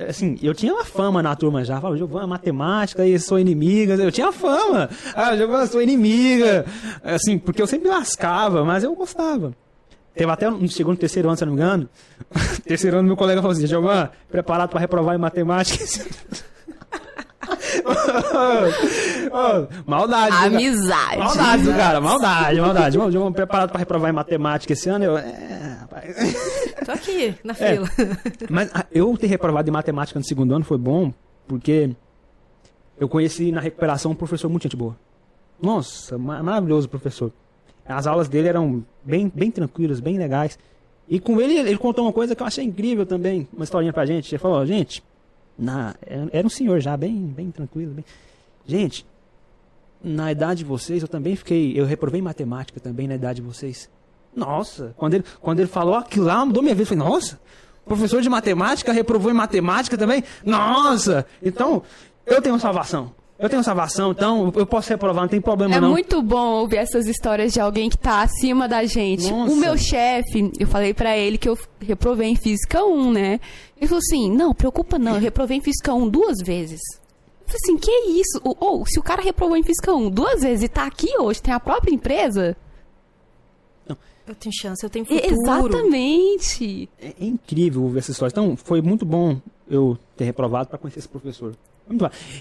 Assim, 0.08 0.38
eu 0.40 0.54
tinha 0.54 0.72
uma 0.72 0.84
fama 0.84 1.20
na 1.24 1.34
turma 1.34 1.64
já. 1.64 1.80
Falava, 1.80 1.98
Giovana, 1.98 2.28
matemática, 2.28 3.04
e 3.04 3.18
sou 3.18 3.36
inimiga. 3.36 3.94
Eu 3.94 4.12
tinha 4.12 4.30
fama. 4.30 4.88
Ah, 5.12 5.36
Giovana, 5.36 5.66
sou 5.66 5.82
inimiga. 5.82 6.66
Assim, 7.02 7.36
porque 7.36 7.60
eu 7.60 7.66
sempre 7.66 7.88
lascava, 7.88 8.64
mas 8.64 8.84
eu 8.84 8.94
gostava. 8.94 9.52
Teve 10.18 10.30
até 10.32 10.50
no 10.50 10.68
segundo, 10.68 10.98
terceiro 10.98 11.28
ano, 11.28 11.36
se 11.38 11.44
eu 11.44 11.46
não 11.46 11.54
me 11.54 11.60
engano. 11.60 11.88
terceiro 12.66 12.98
ano, 12.98 13.06
meu 13.06 13.16
colega 13.16 13.40
falou 13.40 13.56
assim: 13.56 13.66
Giovanni, 13.66 14.10
preparado 14.28 14.68
para 14.70 14.80
reprovar 14.80 15.14
em 15.14 15.18
matemática? 15.18 15.84
Maldade. 19.86 20.36
Amizade. 20.36 21.18
Maldade 21.18 21.62
do 21.62 21.70
cara, 21.72 22.00
maldade, 22.00 22.60
maldade. 22.60 22.92
Giovanni, 22.92 23.12
Giovanni, 23.12 23.34
preparado 23.34 23.70
para 23.70 23.78
reprovar 23.78 24.10
em 24.10 24.14
matemática 24.14 24.72
esse 24.72 24.88
ano? 24.88 25.04
Eu, 25.04 25.18
é, 25.18 25.76
rapaz. 25.80 26.16
Tô 26.84 26.92
aqui, 26.92 27.34
na 27.44 27.52
É. 27.52 27.54
fila. 27.54 27.88
Mas 28.50 28.70
ah, 28.74 28.84
eu 28.92 29.16
ter 29.16 29.26
reprovado 29.28 29.68
em 29.68 29.72
matemática 29.72 30.18
no 30.18 30.24
segundo 30.24 30.54
ano 30.54 30.64
foi 30.64 30.78
bom, 30.78 31.12
porque 31.46 31.90
eu 32.98 33.08
conheci 33.08 33.52
na 33.52 33.60
recuperação 33.60 34.12
um 34.12 34.14
professor 34.14 34.48
muito 34.48 34.64
gente 34.64 34.76
boa. 34.76 34.96
Nossa, 35.60 36.16
ma- 36.18 36.42
maravilhoso 36.42 36.88
professor. 36.88 37.32
As 37.88 38.06
aulas 38.06 38.28
dele 38.28 38.48
eram 38.48 38.84
bem, 39.02 39.32
bem 39.34 39.50
tranquilas, 39.50 39.98
bem 39.98 40.18
legais. 40.18 40.58
E 41.08 41.18
com 41.18 41.40
ele, 41.40 41.58
ele 41.58 41.78
contou 41.78 42.04
uma 42.04 42.12
coisa 42.12 42.36
que 42.36 42.42
eu 42.42 42.46
achei 42.46 42.64
incrível 42.64 43.06
também, 43.06 43.48
uma 43.52 43.64
historinha 43.64 43.92
pra 43.92 44.04
gente. 44.04 44.34
Ele 44.34 44.38
falou, 44.38 44.64
gente, 44.66 45.02
na, 45.58 45.94
era 46.30 46.46
um 46.46 46.50
senhor 46.50 46.80
já, 46.80 46.96
bem, 46.96 47.16
bem 47.16 47.50
tranquilo. 47.50 47.94
Bem... 47.94 48.04
Gente, 48.66 49.06
na 50.04 50.30
idade 50.30 50.58
de 50.58 50.64
vocês, 50.66 51.02
eu 51.02 51.08
também 51.08 51.34
fiquei. 51.34 51.72
Eu 51.74 51.86
reprovei 51.86 52.20
em 52.20 52.24
matemática 52.24 52.78
também 52.78 53.08
na 53.08 53.14
idade 53.14 53.40
de 53.40 53.46
vocês. 53.46 53.88
Nossa, 54.36 54.94
quando 54.96 55.14
ele, 55.14 55.24
quando 55.40 55.60
ele 55.60 55.68
falou 55.68 55.94
aquilo 55.94 56.26
lá, 56.26 56.44
mudou 56.44 56.62
minha 56.62 56.74
vida. 56.74 56.82
Eu 56.82 56.96
falei, 56.98 57.10
nossa, 57.10 57.40
professor 57.86 58.20
de 58.20 58.28
matemática 58.28 58.92
reprovou 58.92 59.30
em 59.30 59.34
matemática 59.34 59.96
também? 59.96 60.22
Nossa! 60.44 61.26
Então, 61.42 61.82
eu 62.26 62.40
tenho 62.42 62.58
salvação. 62.60 63.12
Eu 63.38 63.48
tenho 63.48 63.62
salvação, 63.62 64.10
então 64.10 64.52
eu 64.56 64.66
posso 64.66 64.88
reprovar, 64.88 65.22
não 65.22 65.28
tem 65.28 65.40
problema 65.40 65.76
É 65.76 65.80
não. 65.80 65.90
muito 65.90 66.20
bom 66.20 66.60
ouvir 66.60 66.78
essas 66.78 67.06
histórias 67.06 67.52
de 67.52 67.60
alguém 67.60 67.88
que 67.88 67.96
tá 67.96 68.22
acima 68.22 68.66
da 68.66 68.84
gente. 68.84 69.30
Nossa. 69.30 69.52
O 69.52 69.56
meu 69.56 69.78
chefe, 69.78 70.50
eu 70.58 70.66
falei 70.66 70.92
pra 70.92 71.16
ele 71.16 71.38
que 71.38 71.48
eu 71.48 71.56
reprovei 71.80 72.28
em 72.28 72.34
Física 72.34 72.84
1, 72.84 73.12
né? 73.12 73.40
Ele 73.76 73.86
falou 73.86 74.00
assim, 74.00 74.28
não, 74.28 74.52
preocupa 74.52 74.98
não, 74.98 75.14
eu 75.14 75.20
reprovei 75.20 75.58
em 75.58 75.60
Física 75.60 75.94
1 75.94 76.08
duas 76.08 76.38
vezes. 76.44 76.80
Eu 77.40 77.46
falei 77.46 77.60
assim, 77.64 77.76
que 77.78 77.92
isso? 78.20 78.40
Ou, 78.42 78.56
ou, 78.58 78.86
se 78.86 78.98
o 78.98 79.02
cara 79.02 79.22
reprovou 79.22 79.56
em 79.56 79.62
Física 79.62 79.94
1 79.94 80.10
duas 80.10 80.40
vezes 80.40 80.64
e 80.64 80.68
tá 80.68 80.84
aqui 80.84 81.16
hoje, 81.16 81.40
tem 81.40 81.54
a 81.54 81.60
própria 81.60 81.94
empresa... 81.94 82.56
Eu 84.26 84.34
tenho 84.34 84.52
chance, 84.54 84.84
eu 84.84 84.90
tenho 84.90 85.06
futuro. 85.06 85.26
Exatamente. 85.26 86.86
É 87.00 87.14
é 87.18 87.24
incrível 87.24 87.82
ouvir 87.84 88.00
essa 88.00 88.10
história. 88.10 88.30
Então, 88.30 88.58
foi 88.58 88.82
muito 88.82 89.06
bom 89.06 89.40
eu 89.70 89.98
ter 90.16 90.24
reprovado 90.24 90.68
para 90.68 90.78
conhecer 90.78 91.00
esse 91.00 91.08
professor. 91.08 91.54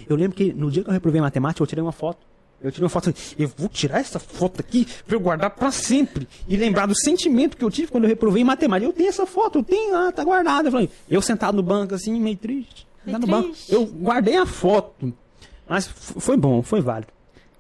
Eu 0.10 0.16
lembro 0.16 0.36
que 0.36 0.54
no 0.54 0.70
dia 0.70 0.84
que 0.84 0.90
eu 0.90 0.94
reprovei 0.94 1.20
em 1.20 1.24
matemática, 1.24 1.62
eu 1.62 1.68
tirei 1.68 1.82
uma 1.82 1.92
foto. 1.92 2.20
Eu 2.62 2.72
tirei 2.72 2.86
uma 2.86 2.90
foto 2.90 3.12
assim, 3.12 3.36
eu 3.38 3.48
vou 3.56 3.70
tirar 3.70 4.00
essa 4.00 4.18
foto 4.18 4.60
aqui 4.60 4.88
pra 5.06 5.16
eu 5.16 5.20
guardar 5.20 5.52
pra 5.52 5.72
sempre. 5.72 6.28
E 6.48 6.58
lembrar 6.58 6.88
do 6.88 6.96
sentimento 6.96 7.56
que 7.56 7.64
eu 7.64 7.70
tive 7.70 7.92
quando 7.92 8.06
eu 8.06 8.10
reprovei 8.10 8.42
em 8.42 8.46
matemática. 8.46 8.90
Eu 8.90 8.94
tenho 8.94 9.10
essa 9.10 9.26
foto, 9.26 9.60
eu 9.60 9.64
tenho 9.64 9.94
lá, 9.94 10.12
tá 10.12 10.24
guardada. 10.24 10.68
Eu, 10.68 10.72
falei, 10.72 10.90
eu 11.10 11.22
sentado 11.22 11.56
no 11.56 11.64
banco 11.64 11.94
assim, 11.94 12.20
meio 12.20 12.36
triste. 12.36 12.88
Meio 13.06 13.20
no 13.20 13.28
banco. 13.28 13.56
Eu 13.70 13.86
guardei 13.86 14.36
a 14.36 14.46
foto. 14.46 15.14
Mas 15.70 15.88
foi 15.88 16.36
bom, 16.36 16.64
foi 16.64 16.82
válido. 16.82 17.12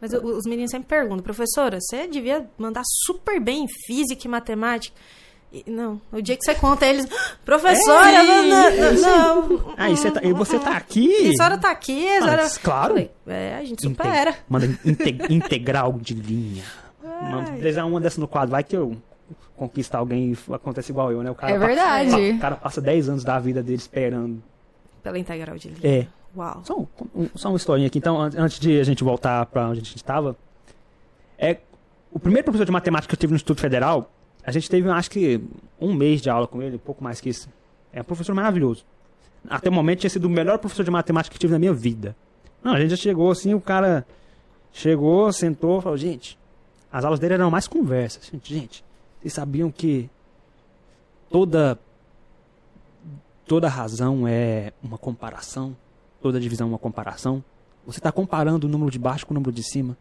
Mas 0.01 0.13
os 0.13 0.45
meninos 0.45 0.71
sempre 0.71 0.87
perguntam, 0.87 1.23
professora, 1.23 1.79
você 1.79 2.07
devia 2.07 2.47
mandar 2.57 2.83
super 3.05 3.39
bem 3.39 3.63
em 3.63 3.67
física 3.67 4.27
e 4.27 4.29
matemática. 4.29 4.95
Não, 5.65 5.99
no 6.11 6.21
dia 6.21 6.35
que 6.35 6.43
você 6.43 6.53
conta 6.55 6.85
eles, 6.85 7.07
"Ah, 7.11 7.35
professora, 7.45 8.09
É, 8.11 8.23
não, 8.23 8.43
não, 8.43 9.47
não, 9.49 9.73
Ah, 9.77 9.89
e 9.89 9.95
você 9.97 10.11
tá, 10.11 10.19
você 10.35 10.59
tá 10.59 10.71
aqui. 10.75 11.29
a 11.29 11.33
senhora 11.33 11.57
tá 11.57 11.71
aqui, 11.71 12.05
a 12.07 12.17
Ah, 12.17 12.21
senhora... 12.21 12.41
mas 12.43 12.57
claro. 12.57 12.89
Falei, 12.93 13.11
é, 13.27 13.55
a 13.55 13.63
gente 13.63 13.81
supera. 13.81 14.35
Manda 14.49 14.65
inte- 14.65 15.17
integral 15.33 15.93
de 15.93 16.13
linha. 16.13 16.63
Manda 17.31 17.85
uma 17.85 18.01
dessa 18.01 18.19
no 18.19 18.27
quadro. 18.27 18.51
Vai 18.51 18.63
que 18.63 18.75
eu 18.75 18.97
conquistar 19.55 19.99
alguém 19.99 20.33
e 20.33 20.53
acontece 20.53 20.91
igual 20.91 21.11
eu, 21.11 21.23
né? 21.23 21.31
O 21.31 21.35
cara 21.35 21.53
É 21.53 21.59
pa- 21.59 21.65
verdade. 21.65 22.31
O 22.31 22.39
cara 22.39 22.55
passa 22.57 22.81
10 22.81 23.09
anos 23.09 23.23
da 23.23 23.39
vida 23.39 23.63
dele 23.63 23.77
esperando. 23.77 24.43
Pela 25.01 25.17
integral 25.17 25.57
de 25.57 25.69
linha. 25.69 25.79
É. 26.01 26.07
Uau. 26.35 26.61
Só, 26.63 26.77
um- 27.15 27.29
só 27.35 27.47
uma 27.49 27.57
historinha 27.57 27.87
aqui. 27.87 27.97
Então, 27.97 28.21
an- 28.21 28.31
antes 28.37 28.59
de 28.59 28.79
a 28.79 28.83
gente 28.83 29.03
voltar 29.03 29.45
pra 29.47 29.69
onde 29.69 29.79
a 29.79 29.83
gente 29.83 29.95
estava, 29.95 30.35
é, 31.37 31.57
o 32.11 32.19
primeiro 32.19 32.43
professor 32.43 32.65
de 32.65 32.71
matemática 32.71 33.09
que 33.09 33.15
eu 33.15 33.19
tive 33.19 33.31
no 33.31 33.37
Instituto 33.37 33.61
Federal, 33.61 34.11
a 34.47 34.51
gente 34.51 34.69
teve, 34.69 34.89
acho 34.89 35.11
que, 35.11 35.41
um 35.77 35.93
mês 35.93 36.21
de 36.21 36.29
aula 36.29 36.47
com 36.47 36.61
ele, 36.61 36.77
um 36.77 36.79
pouco 36.79 37.03
mais 37.03 37.19
que 37.19 37.27
isso. 37.27 37.49
É 37.91 37.99
um 37.99 38.03
professor 38.05 38.33
maravilhoso. 38.33 38.85
Até 39.49 39.67
o 39.67 39.73
momento 39.73 39.99
tinha 39.99 40.09
sido 40.09 40.23
o 40.23 40.29
melhor 40.29 40.57
professor 40.57 40.85
de 40.85 40.89
matemática 40.89 41.33
que 41.33 41.37
tive 41.37 41.51
na 41.51 41.59
minha 41.59 41.73
vida. 41.73 42.15
Não, 42.63 42.71
a 42.71 42.79
gente 42.79 42.91
já 42.91 42.95
chegou 42.95 43.29
assim, 43.29 43.53
o 43.53 43.59
cara 43.59 44.07
chegou, 44.71 45.33
sentou, 45.33 45.81
falou, 45.81 45.97
gente, 45.97 46.39
as 46.89 47.03
aulas 47.03 47.19
dele 47.19 47.33
eram 47.33 47.51
mais 47.51 47.67
conversas. 47.67 48.25
Gente, 48.31 48.53
gente, 48.53 48.85
vocês 49.19 49.33
sabiam 49.33 49.69
que 49.69 50.09
toda 51.29 51.77
toda 53.45 53.67
razão 53.67 54.25
é 54.25 54.71
uma 54.81 54.97
comparação? 54.97 55.75
Toda 56.21 56.39
divisão 56.39 56.67
é 56.67 56.69
uma 56.69 56.79
comparação? 56.79 57.43
Você 57.85 57.99
está 57.99 58.13
comparando 58.13 58.65
o 58.65 58.69
número 58.69 58.89
de 58.89 58.97
baixo 58.97 59.27
com 59.27 59.33
o 59.33 59.35
número 59.35 59.51
de 59.51 59.63
cima. 59.63 59.97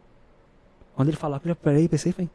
Quando 0.95 1.09
ele 1.09 1.17
falou, 1.17 1.37
eu 1.43 1.53
parei, 1.53 1.89
pensei, 1.89 2.13
falei, 2.13 2.29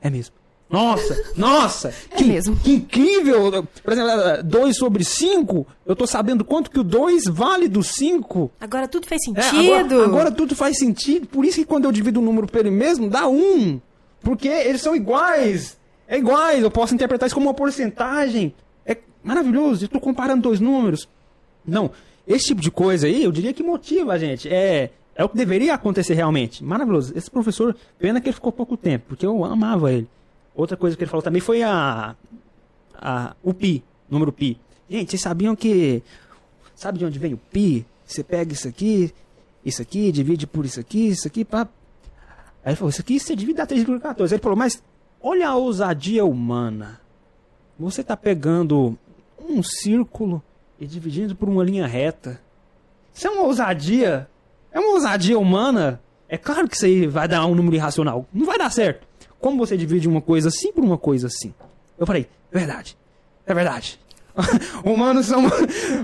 é 0.00 0.08
mesmo. 0.08 0.36
Nossa, 0.70 1.32
nossa, 1.34 1.94
que, 2.14 2.24
mesmo. 2.24 2.54
que 2.56 2.72
incrível! 2.74 3.66
Por 3.82 3.92
exemplo, 3.92 4.12
2 4.44 4.76
sobre 4.76 5.02
5, 5.02 5.66
eu 5.86 5.96
tô 5.96 6.06
sabendo 6.06 6.44
quanto 6.44 6.70
que 6.70 6.78
o 6.78 6.84
2 6.84 7.24
vale 7.24 7.68
do 7.68 7.82
5. 7.82 8.50
Agora 8.60 8.86
tudo 8.86 9.06
fez 9.06 9.22
É, 9.34 9.42
sentido. 9.42 9.94
agora, 9.94 10.04
agora 10.04 10.30
tudo 10.30 10.54
faz 10.54 10.78
sentido. 10.78 11.26
Por 11.26 11.44
isso 11.46 11.56
que 11.56 11.64
quando 11.64 11.86
eu 11.86 11.92
divido 11.92 12.20
o 12.20 12.22
número 12.22 12.46
por 12.46 12.60
ele 12.60 12.70
mesmo, 12.70 13.08
dá 13.08 13.26
um. 13.26 13.80
Porque 14.20 14.48
eles 14.48 14.82
são 14.82 14.94
iguais. 14.94 15.78
É 16.06 16.18
iguais. 16.18 16.62
Eu 16.62 16.70
posso 16.70 16.94
interpretar 16.94 17.26
isso 17.26 17.34
como 17.34 17.46
uma 17.48 17.54
porcentagem. 17.54 18.54
É 18.84 18.96
maravilhoso. 19.22 19.84
Eu 19.84 19.88
tô 19.88 19.98
comparando 20.00 20.42
dois 20.42 20.60
números. 20.60 21.08
Não. 21.66 21.90
Esse 22.26 22.48
tipo 22.48 22.60
de 22.60 22.70
coisa 22.70 23.06
aí, 23.06 23.24
eu 23.24 23.32
diria 23.32 23.54
que 23.54 23.62
motiva 23.62 24.12
a 24.12 24.18
gente. 24.18 24.48
É, 24.50 24.90
é 25.16 25.24
o 25.24 25.30
que 25.30 25.36
deveria 25.36 25.72
acontecer 25.72 26.12
realmente. 26.12 26.62
Maravilhoso. 26.62 27.12
Esse 27.16 27.30
professor, 27.30 27.74
pena 27.98 28.20
que 28.20 28.28
ele 28.28 28.34
ficou 28.34 28.52
pouco 28.52 28.76
tempo, 28.76 29.06
porque 29.08 29.24
eu 29.24 29.44
amava 29.46 29.90
ele. 29.90 30.06
Outra 30.58 30.76
coisa 30.76 30.94
que 30.94 31.04
ele 31.04 31.10
falou 31.10 31.22
também 31.22 31.40
foi 31.40 31.62
a, 31.62 32.14
a 32.94 33.34
o 33.42 33.54
pi, 33.54 33.82
número 34.10 34.32
pi. 34.32 34.60
Gente, 34.90 35.12
vocês 35.12 35.22
sabiam 35.22 35.54
que 35.54 36.02
Sabe 36.78 36.96
de 37.00 37.04
onde 37.04 37.18
vem 37.18 37.34
o 37.34 37.36
pi? 37.36 37.84
Você 38.06 38.22
pega 38.22 38.52
isso 38.52 38.68
aqui, 38.68 39.12
isso 39.64 39.82
aqui, 39.82 40.12
divide 40.12 40.46
por 40.46 40.64
isso 40.64 40.78
aqui, 40.78 41.08
isso 41.08 41.26
aqui, 41.26 41.44
pá. 41.44 41.66
Aí 42.64 42.70
ele 42.70 42.76
falou, 42.76 42.90
isso 42.90 43.00
aqui 43.00 43.18
você 43.18 43.34
divide 43.34 43.56
dá 43.56 43.66
3,14. 43.66 44.30
Ele 44.30 44.40
falou, 44.40 44.56
mas 44.56 44.80
olha 45.20 45.48
a 45.48 45.56
ousadia 45.56 46.24
humana. 46.24 47.00
Você 47.80 48.04
tá 48.04 48.16
pegando 48.16 48.96
um 49.40 49.60
círculo 49.60 50.40
e 50.78 50.86
dividindo 50.86 51.34
por 51.34 51.48
uma 51.48 51.64
linha 51.64 51.84
reta. 51.84 52.40
Isso 53.12 53.26
é 53.26 53.30
uma 53.30 53.42
ousadia. 53.42 54.30
É 54.70 54.78
uma 54.78 54.92
ousadia 54.92 55.36
humana. 55.36 56.00
É 56.28 56.38
claro 56.38 56.68
que 56.68 56.76
isso 56.76 56.84
aí 56.84 57.08
vai 57.08 57.26
dar 57.26 57.44
um 57.44 57.56
número 57.56 57.74
irracional. 57.74 58.24
Não 58.32 58.46
vai 58.46 58.56
dar 58.56 58.70
certo. 58.70 59.04
Como 59.40 59.58
você 59.58 59.76
divide 59.76 60.08
uma 60.08 60.20
coisa 60.20 60.48
assim 60.48 60.72
por 60.72 60.84
uma 60.84 60.98
coisa 60.98 61.28
assim? 61.28 61.54
Eu 61.98 62.06
falei, 62.06 62.28
é 62.52 62.58
verdade. 62.58 62.96
É 63.46 63.54
verdade. 63.54 64.00
humanos, 64.84 65.26
são, 65.26 65.42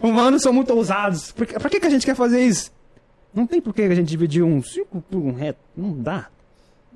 humanos 0.03 0.43
são 0.43 0.53
muito 0.53 0.73
ousados. 0.75 1.33
Por 1.33 1.47
pra 1.47 1.71
que, 1.71 1.81
que 1.81 1.87
a 1.87 1.91
gente 1.91 2.07
quer 2.07 2.17
fazer 2.17 2.45
isso? 2.45 2.73
Não 3.33 3.47
tem 3.47 3.61
por 3.61 3.75
que 3.75 3.83
a 3.83 3.95
gente 3.95 4.09
dividir 4.09 4.43
um 4.43 4.63
círculo 4.63 5.03
por 5.11 5.19
um 5.19 5.33
reto. 5.33 5.59
Não 5.77 5.93
dá. 5.93 6.29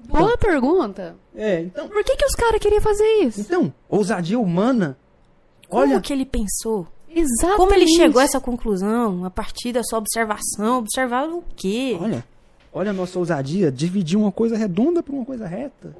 Boa 0.09 0.39
pergunta. 0.39 1.17
É, 1.35 1.61
então. 1.61 1.89
Por 1.89 2.03
que, 2.05 2.17
que 2.17 2.25
os 2.25 2.35
caras 2.35 2.61
queriam 2.61 2.81
fazer 2.81 3.25
isso? 3.25 3.41
Então, 3.41 3.73
ousadia 3.89 4.39
humana. 4.39 4.97
Como 5.69 5.83
Olha, 5.83 6.01
que 6.01 6.13
ele 6.13 6.25
pensou? 6.25 6.87
Exatamente. 7.11 7.57
Como 7.57 7.75
ele 7.75 7.89
chegou 7.89 8.21
a 8.21 8.25
essa 8.25 8.41
conclusão? 8.41 9.25
A 9.25 9.31
partir 9.31 9.73
da 9.73 9.83
sua 9.83 9.99
observação? 9.99 10.79
Observar 10.79 11.29
o 11.29 11.43
quê? 11.57 11.99
olha, 12.01 12.25
olha 12.73 12.91
a 12.91 12.95
nossa 12.95 13.19
ousadia. 13.19 13.71
Dividir 13.71 14.17
uma 14.17 14.33
coisa 14.33 14.57
redonda 14.57 15.03
por 15.03 15.15
uma 15.15 15.25
coisa 15.25 15.47
reta. 15.47 15.95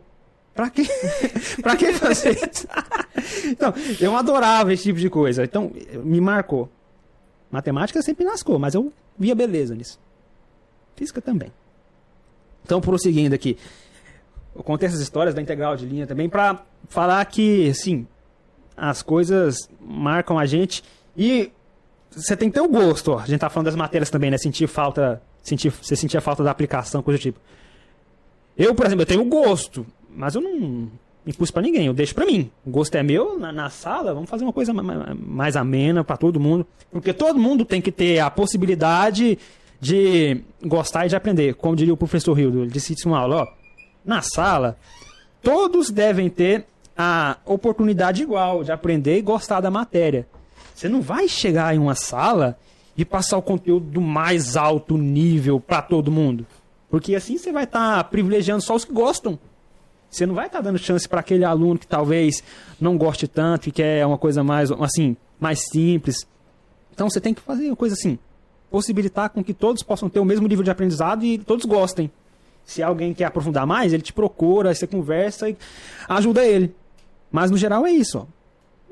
Pra 0.55 0.71
quê? 0.71 0.83
pra 1.63 1.77
que 1.77 1.93
fazer 1.93 2.31
isso? 2.31 2.67
então, 3.47 3.73
eu 4.01 4.17
adorava 4.17 4.73
esse 4.73 4.85
tipo 4.85 4.99
de 4.99 5.09
coisa. 5.09 5.45
Então, 5.45 5.71
me 6.05 6.21
marcou. 6.21 6.69
Matemática 7.51 8.03
sempre 8.03 8.25
me 8.25 8.31
lascou, 8.31 8.59
mas 8.59 8.75
eu 8.75 8.93
via 9.19 9.35
beleza 9.35 9.75
nisso. 9.75 9.99
Física 10.97 11.21
também. 11.21 11.53
Então, 12.65 12.81
prosseguindo 12.81 13.35
aqui. 13.35 13.57
Eu 14.55 14.63
contei 14.63 14.89
essas 14.89 15.01
histórias 15.01 15.35
da 15.35 15.41
integral 15.41 15.77
de 15.77 15.87
linha 15.87 16.07
também 16.07 16.29
pra 16.29 16.63
falar 16.89 17.25
que, 17.27 17.73
sim, 17.73 18.07
as 18.77 19.03
coisas 19.03 19.69
marcam 19.81 20.39
a 20.39 20.47
gente 20.47 20.83
e 21.17 21.53
você 22.11 22.37
tem 22.37 22.49
que 22.49 22.55
ter 22.55 22.61
o 22.61 22.69
gosto. 22.69 23.15
A 23.15 23.27
gente 23.27 23.41
tá 23.41 23.49
falando 23.49 23.67
das 23.67 23.77
matérias 23.77 24.11
também, 24.11 24.31
né? 24.31 24.39
Sentir 24.39 24.67
falta, 24.67 25.23
sentir, 25.43 25.71
você 25.71 25.95
sentia 25.95 26.21
falta 26.21 26.43
da 26.43 26.51
aplicação, 26.51 27.03
coisa 27.03 27.19
do 27.19 27.23
tipo. 27.23 27.41
Eu, 28.57 28.75
por 28.75 28.87
exemplo, 28.87 29.03
eu 29.03 29.07
tenho 29.07 29.25
gosto, 29.25 29.87
mas 30.15 30.35
eu 30.35 30.41
não 30.41 30.89
impus 31.27 31.51
pra 31.51 31.61
ninguém, 31.63 31.87
eu 31.87 31.93
deixo 31.95 32.15
pra 32.15 32.25
mim. 32.27 32.51
O 32.65 32.71
gosto 32.71 32.95
é 32.95 33.03
meu, 33.03 33.39
na, 33.39 33.53
na 33.53 33.69
sala, 33.71 34.15
vamos 34.15 34.31
fazer 34.31 34.45
uma 34.45 34.53
coisa 34.53 34.73
ma- 34.73 34.83
ma- 34.83 35.15
mais 35.15 35.57
amena 35.57 36.03
pra 36.03 36.17
todo 36.17 36.41
mundo. 36.41 36.67
Porque 36.91 37.13
todo 37.13 37.39
mundo 37.39 37.65
tem 37.65 37.81
que 37.83 37.93
ter 37.93 38.19
a 38.21 38.31
possibilidade 38.31 39.39
de 39.81 40.41
gostar 40.65 41.07
e 41.07 41.09
de 41.09 41.17
aprender. 41.17 41.55
Como 41.55 41.77
diria 41.77 41.93
o 41.95 41.97
professor 41.99 42.39
Hildo, 42.39 42.63
ele 42.63 42.71
disse 42.71 42.95
isso 42.95 43.09
em 43.09 43.13
uma 43.13 43.21
aula, 43.21 43.43
ó. 43.43 43.47
Na 44.05 44.23
sala, 44.23 44.79
todos 45.43 45.91
devem 45.91 46.29
ter 46.31 46.65
a 46.97 47.37
oportunidade 47.45 48.23
igual 48.23 48.65
de 48.65 48.73
aprender 48.73 49.19
e 49.19 49.23
gostar 49.23 49.61
da 49.61 49.71
matéria. 49.71 50.27
Você 50.75 50.89
não 50.89 51.01
vai 51.03 51.29
chegar 51.29 51.75
em 51.75 51.79
uma 51.79 51.95
sala 51.95 52.59
e 52.97 53.05
passar 53.05 53.37
o 53.37 53.43
conteúdo 53.43 53.87
do 53.87 54.01
mais 54.01 54.57
alto 54.57 54.97
nível 54.97 55.61
para 55.61 55.83
todo 55.83 56.11
mundo. 56.11 56.47
Porque 56.91 57.15
assim 57.15 57.37
você 57.37 57.53
vai 57.53 57.65
estar 57.65 58.03
privilegiando 58.05 58.63
só 58.63 58.75
os 58.75 58.85
que 58.85 58.93
gostam. 58.93 59.39
Você 60.11 60.25
não 60.25 60.35
vai 60.35 60.47
estar 60.47 60.61
dando 60.61 60.79
chance 60.79 61.09
para 61.09 61.21
aquele 61.21 61.45
aluno 61.45 61.79
que 61.79 61.87
talvez 61.87 62.43
não 62.81 62.97
goste 62.97 63.29
tanto 63.29 63.69
e 63.69 63.73
quer 63.73 64.07
uma 64.07 64.19
coisa 64.19 64.43
mais 64.43 64.71
assim, 64.73 65.17
mais 65.39 65.69
simples. 65.69 66.27
Então 66.93 67.09
você 67.09 67.21
tem 67.21 67.35
que 67.35 67.41
fazer 67.41 67.67
uma 67.67 67.77
coisa 67.77 67.95
assim, 67.95 68.19
possibilitar 68.71 69.31
com 69.31 69.45
que 69.45 69.53
todos 69.53 69.83
possam 69.83 70.09
ter 70.09 70.19
o 70.19 70.25
mesmo 70.25 70.49
nível 70.49 70.65
de 70.65 70.71
aprendizado 70.71 71.25
e 71.25 71.39
todos 71.39 71.65
gostem. 71.65 72.11
Se 72.65 72.83
alguém 72.83 73.15
quer 73.15 73.25
aprofundar 73.25 73.67
mais, 73.67 73.93
ele 73.93 74.03
te 74.03 74.13
procura, 74.13 74.75
você 74.75 74.87
conversa 74.87 75.49
e 75.49 75.57
ajuda 76.09 76.45
ele. 76.45 76.75
Mas 77.31 77.51
no 77.51 77.57
geral 77.57 77.87
é 77.87 77.91
isso, 77.91 78.19
ó. 78.19 78.27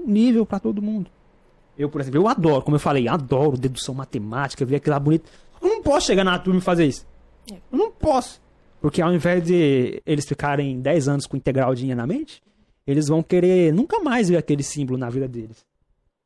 Um 0.03 0.11
nível 0.11 0.47
para 0.47 0.61
todo 0.61 0.81
mundo. 0.81 1.11
Eu, 1.79 1.91
por 1.91 2.01
exemplo, 2.01 2.21
eu 2.21 2.29
adoro, 2.29 2.63
como 2.63 2.77
eu 2.77 2.81
falei, 2.81 3.07
adoro 3.09 3.57
dedução 3.57 3.95
matemática, 3.95 4.65
ver 4.65 4.77
aquilo 4.77 4.95
lá 4.95 5.01
bonito. 5.01 5.31
Eu 5.61 5.69
não 5.69 5.83
posso 5.83 6.07
chegar 6.07 6.25
na 6.25 6.39
turma 6.39 6.59
e 6.59 6.63
fazer 6.63 6.87
isso. 6.87 7.07
Eu 7.51 7.79
não 7.79 7.91
posso. 7.91 8.41
Porque 8.81 9.03
ao 9.03 9.13
invés 9.13 9.45
de 9.45 10.03
eles 10.05 10.27
ficarem 10.27 10.81
10 10.81 11.09
anos 11.09 11.27
com 11.27 11.37
integral 11.37 11.75
de 11.75 11.95
na 11.95 12.07
mente, 12.07 12.43
eles 12.87 13.09
vão 13.09 13.23
querer 13.23 13.73
nunca 13.73 14.01
mais 14.01 14.29
ver 14.29 14.37
aquele 14.37 14.63
símbolo 14.63 14.99
na 14.99 15.11
vida 15.11 15.27
deles. 15.27 15.67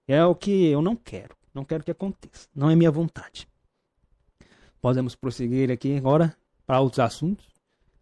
É 0.06 0.24
o 0.24 0.34
que 0.34 0.66
eu 0.66 0.82
não 0.82 0.96
quero. 0.96 1.34
Não 1.54 1.64
quero 1.64 1.82
que 1.82 1.90
aconteça. 1.90 2.48
Não 2.54 2.70
é 2.70 2.76
minha 2.76 2.90
vontade. 2.90 3.48
Podemos 4.80 5.14
prosseguir 5.14 5.70
aqui 5.70 5.96
agora 5.96 6.34
para 6.66 6.80
outros 6.80 7.00
assuntos. 7.00 7.46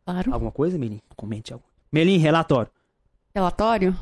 Claro. 0.05 0.33
Alguma 0.33 0.53
coisa, 0.53 0.79
Melim? 0.79 1.01
Comente 1.17 1.53
algo. 1.53 1.65
Melim, 1.93 2.19
relatório. 2.19 2.71
Relatório? 3.35 3.97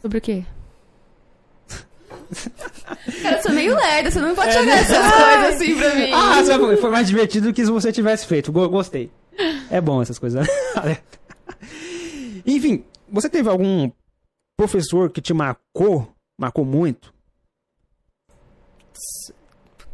Sobre 0.00 0.18
o 0.18 0.20
quê? 0.20 0.44
Cara, 3.22 3.36
eu 3.38 3.42
sou 3.42 3.52
meio 3.52 3.74
lerda, 3.74 4.10
você 4.10 4.20
não 4.20 4.34
pode 4.34 4.52
jogar 4.52 4.72
essas 4.78 4.96
coisas 4.98 5.54
assim 5.54 5.76
pra 5.76 5.94
mim. 5.94 6.10
Ah, 6.12 6.44
sabe, 6.44 6.76
foi 6.76 6.90
mais 6.90 7.06
divertido 7.08 7.48
do 7.48 7.54
que 7.54 7.64
se 7.64 7.70
você 7.70 7.90
tivesse 7.92 8.26
feito. 8.26 8.52
Go- 8.52 8.68
Gostei. 8.68 9.10
É 9.70 9.80
bom 9.80 10.02
essas 10.02 10.18
coisas. 10.18 10.46
Enfim, 12.46 12.84
você 13.08 13.28
teve 13.28 13.48
algum 13.48 13.90
professor 14.58 15.10
que 15.10 15.20
te 15.20 15.32
marcou, 15.32 16.12
marcou 16.40 16.64
muito? 16.64 17.12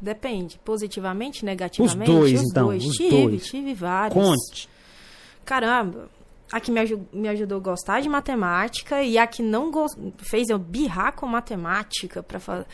Depende. 0.00 0.58
Positivamente, 0.64 1.44
negativamente? 1.44 2.10
dois, 2.10 2.32
então, 2.42 2.68
os 2.68 2.84
tive, 2.96 3.10
dois. 3.10 3.46
tive 3.46 3.74
vários. 3.74 4.14
Conte. 4.14 4.68
Caramba. 5.44 6.08
A 6.54 6.60
que 6.60 6.70
me, 6.70 6.78
aju- 6.80 7.08
me 7.12 7.28
ajudou 7.28 7.58
a 7.58 7.60
gostar 7.60 8.00
de 8.00 8.08
matemática 8.08 9.02
e 9.02 9.18
a 9.18 9.26
que 9.26 9.42
não 9.42 9.72
fez 10.18 10.48
eu 10.48 10.58
birrar 10.58 11.12
com 11.14 11.26
matemática 11.26 12.22
para 12.22 12.38
fazer. 12.38 12.66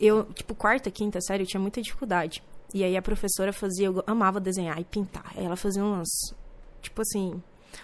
Eu, 0.00 0.24
tipo, 0.32 0.52
quarta, 0.54 0.90
quinta 0.90 1.20
série, 1.20 1.44
eu 1.44 1.46
tinha 1.46 1.60
muita 1.60 1.80
dificuldade. 1.80 2.42
E 2.74 2.82
aí 2.82 2.96
a 2.96 3.02
professora 3.02 3.52
fazia, 3.52 3.86
eu 3.86 4.02
amava 4.06 4.40
desenhar 4.40 4.80
e 4.80 4.84
pintar. 4.84 5.32
Ela 5.36 5.54
fazia 5.54 5.84
umas, 5.84 6.08
tipo 6.82 7.02
assim, 7.02 7.40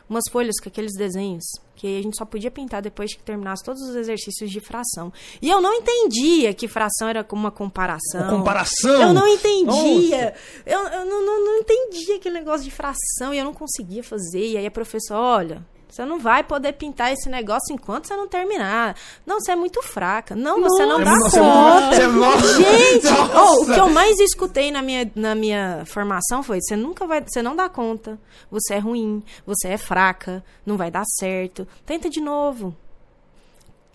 umas 0.08 0.24
folhas 0.30 0.56
com 0.62 0.68
aqueles 0.68 0.92
desenhos 0.96 1.44
que 1.76 1.98
a 1.98 2.02
gente 2.02 2.16
só 2.16 2.24
podia 2.24 2.50
pintar 2.50 2.80
depois 2.80 3.14
que 3.14 3.22
terminasse 3.22 3.62
todos 3.62 3.82
os 3.82 3.94
exercícios 3.94 4.50
de 4.50 4.60
fração. 4.60 5.12
E 5.42 5.48
eu 5.50 5.60
não 5.60 5.74
entendia 5.74 6.54
que 6.54 6.66
fração 6.66 7.08
era 7.08 7.22
como 7.22 7.42
uma 7.42 7.50
comparação. 7.50 8.22
Uma 8.22 8.38
comparação? 8.38 9.02
Eu 9.02 9.12
não 9.12 9.28
entendia. 9.28 10.34
Eu, 10.64 10.78
eu 10.80 11.04
não, 11.04 11.24
não, 11.24 11.44
não 11.44 11.58
entendia 11.58 12.16
aquele 12.16 12.36
negócio 12.36 12.64
de 12.64 12.70
fração 12.70 13.34
e 13.34 13.38
eu 13.38 13.44
não 13.44 13.52
conseguia 13.52 14.02
fazer. 14.02 14.44
E 14.44 14.56
aí 14.56 14.66
a 14.66 14.70
professora, 14.70 15.20
olha, 15.20 15.66
você 15.96 16.04
não 16.04 16.18
vai 16.18 16.44
poder 16.44 16.74
pintar 16.74 17.12
esse 17.12 17.28
negócio 17.28 17.72
enquanto 17.72 18.06
você 18.06 18.14
não 18.14 18.28
terminar. 18.28 18.94
Não, 19.24 19.40
você 19.40 19.52
é 19.52 19.56
muito 19.56 19.82
fraca. 19.82 20.36
Não, 20.36 20.60
você 20.60 20.84
não 20.84 21.02
dá 21.02 21.10
Nossa, 21.16 21.40
conta. 21.40 22.08
mó- 22.10 22.36
Gente, 22.36 23.04
Nossa. 23.10 23.40
oh, 23.42 23.62
o 23.62 23.66
que 23.74 23.80
eu 23.80 23.88
mais 23.88 24.20
escutei 24.20 24.70
na 24.70 24.82
minha, 24.82 25.10
na 25.14 25.34
minha 25.34 25.84
formação 25.86 26.42
foi: 26.42 26.58
você 26.60 26.76
nunca 26.76 27.06
vai, 27.06 27.22
você 27.26 27.40
não 27.42 27.56
dá 27.56 27.68
conta, 27.68 28.18
você 28.50 28.74
é 28.74 28.78
ruim, 28.78 29.22
você 29.46 29.68
é 29.68 29.78
fraca, 29.78 30.44
não 30.66 30.76
vai 30.76 30.90
dar 30.90 31.04
certo. 31.18 31.66
Tenta 31.86 32.10
de 32.10 32.20
novo. 32.20 32.76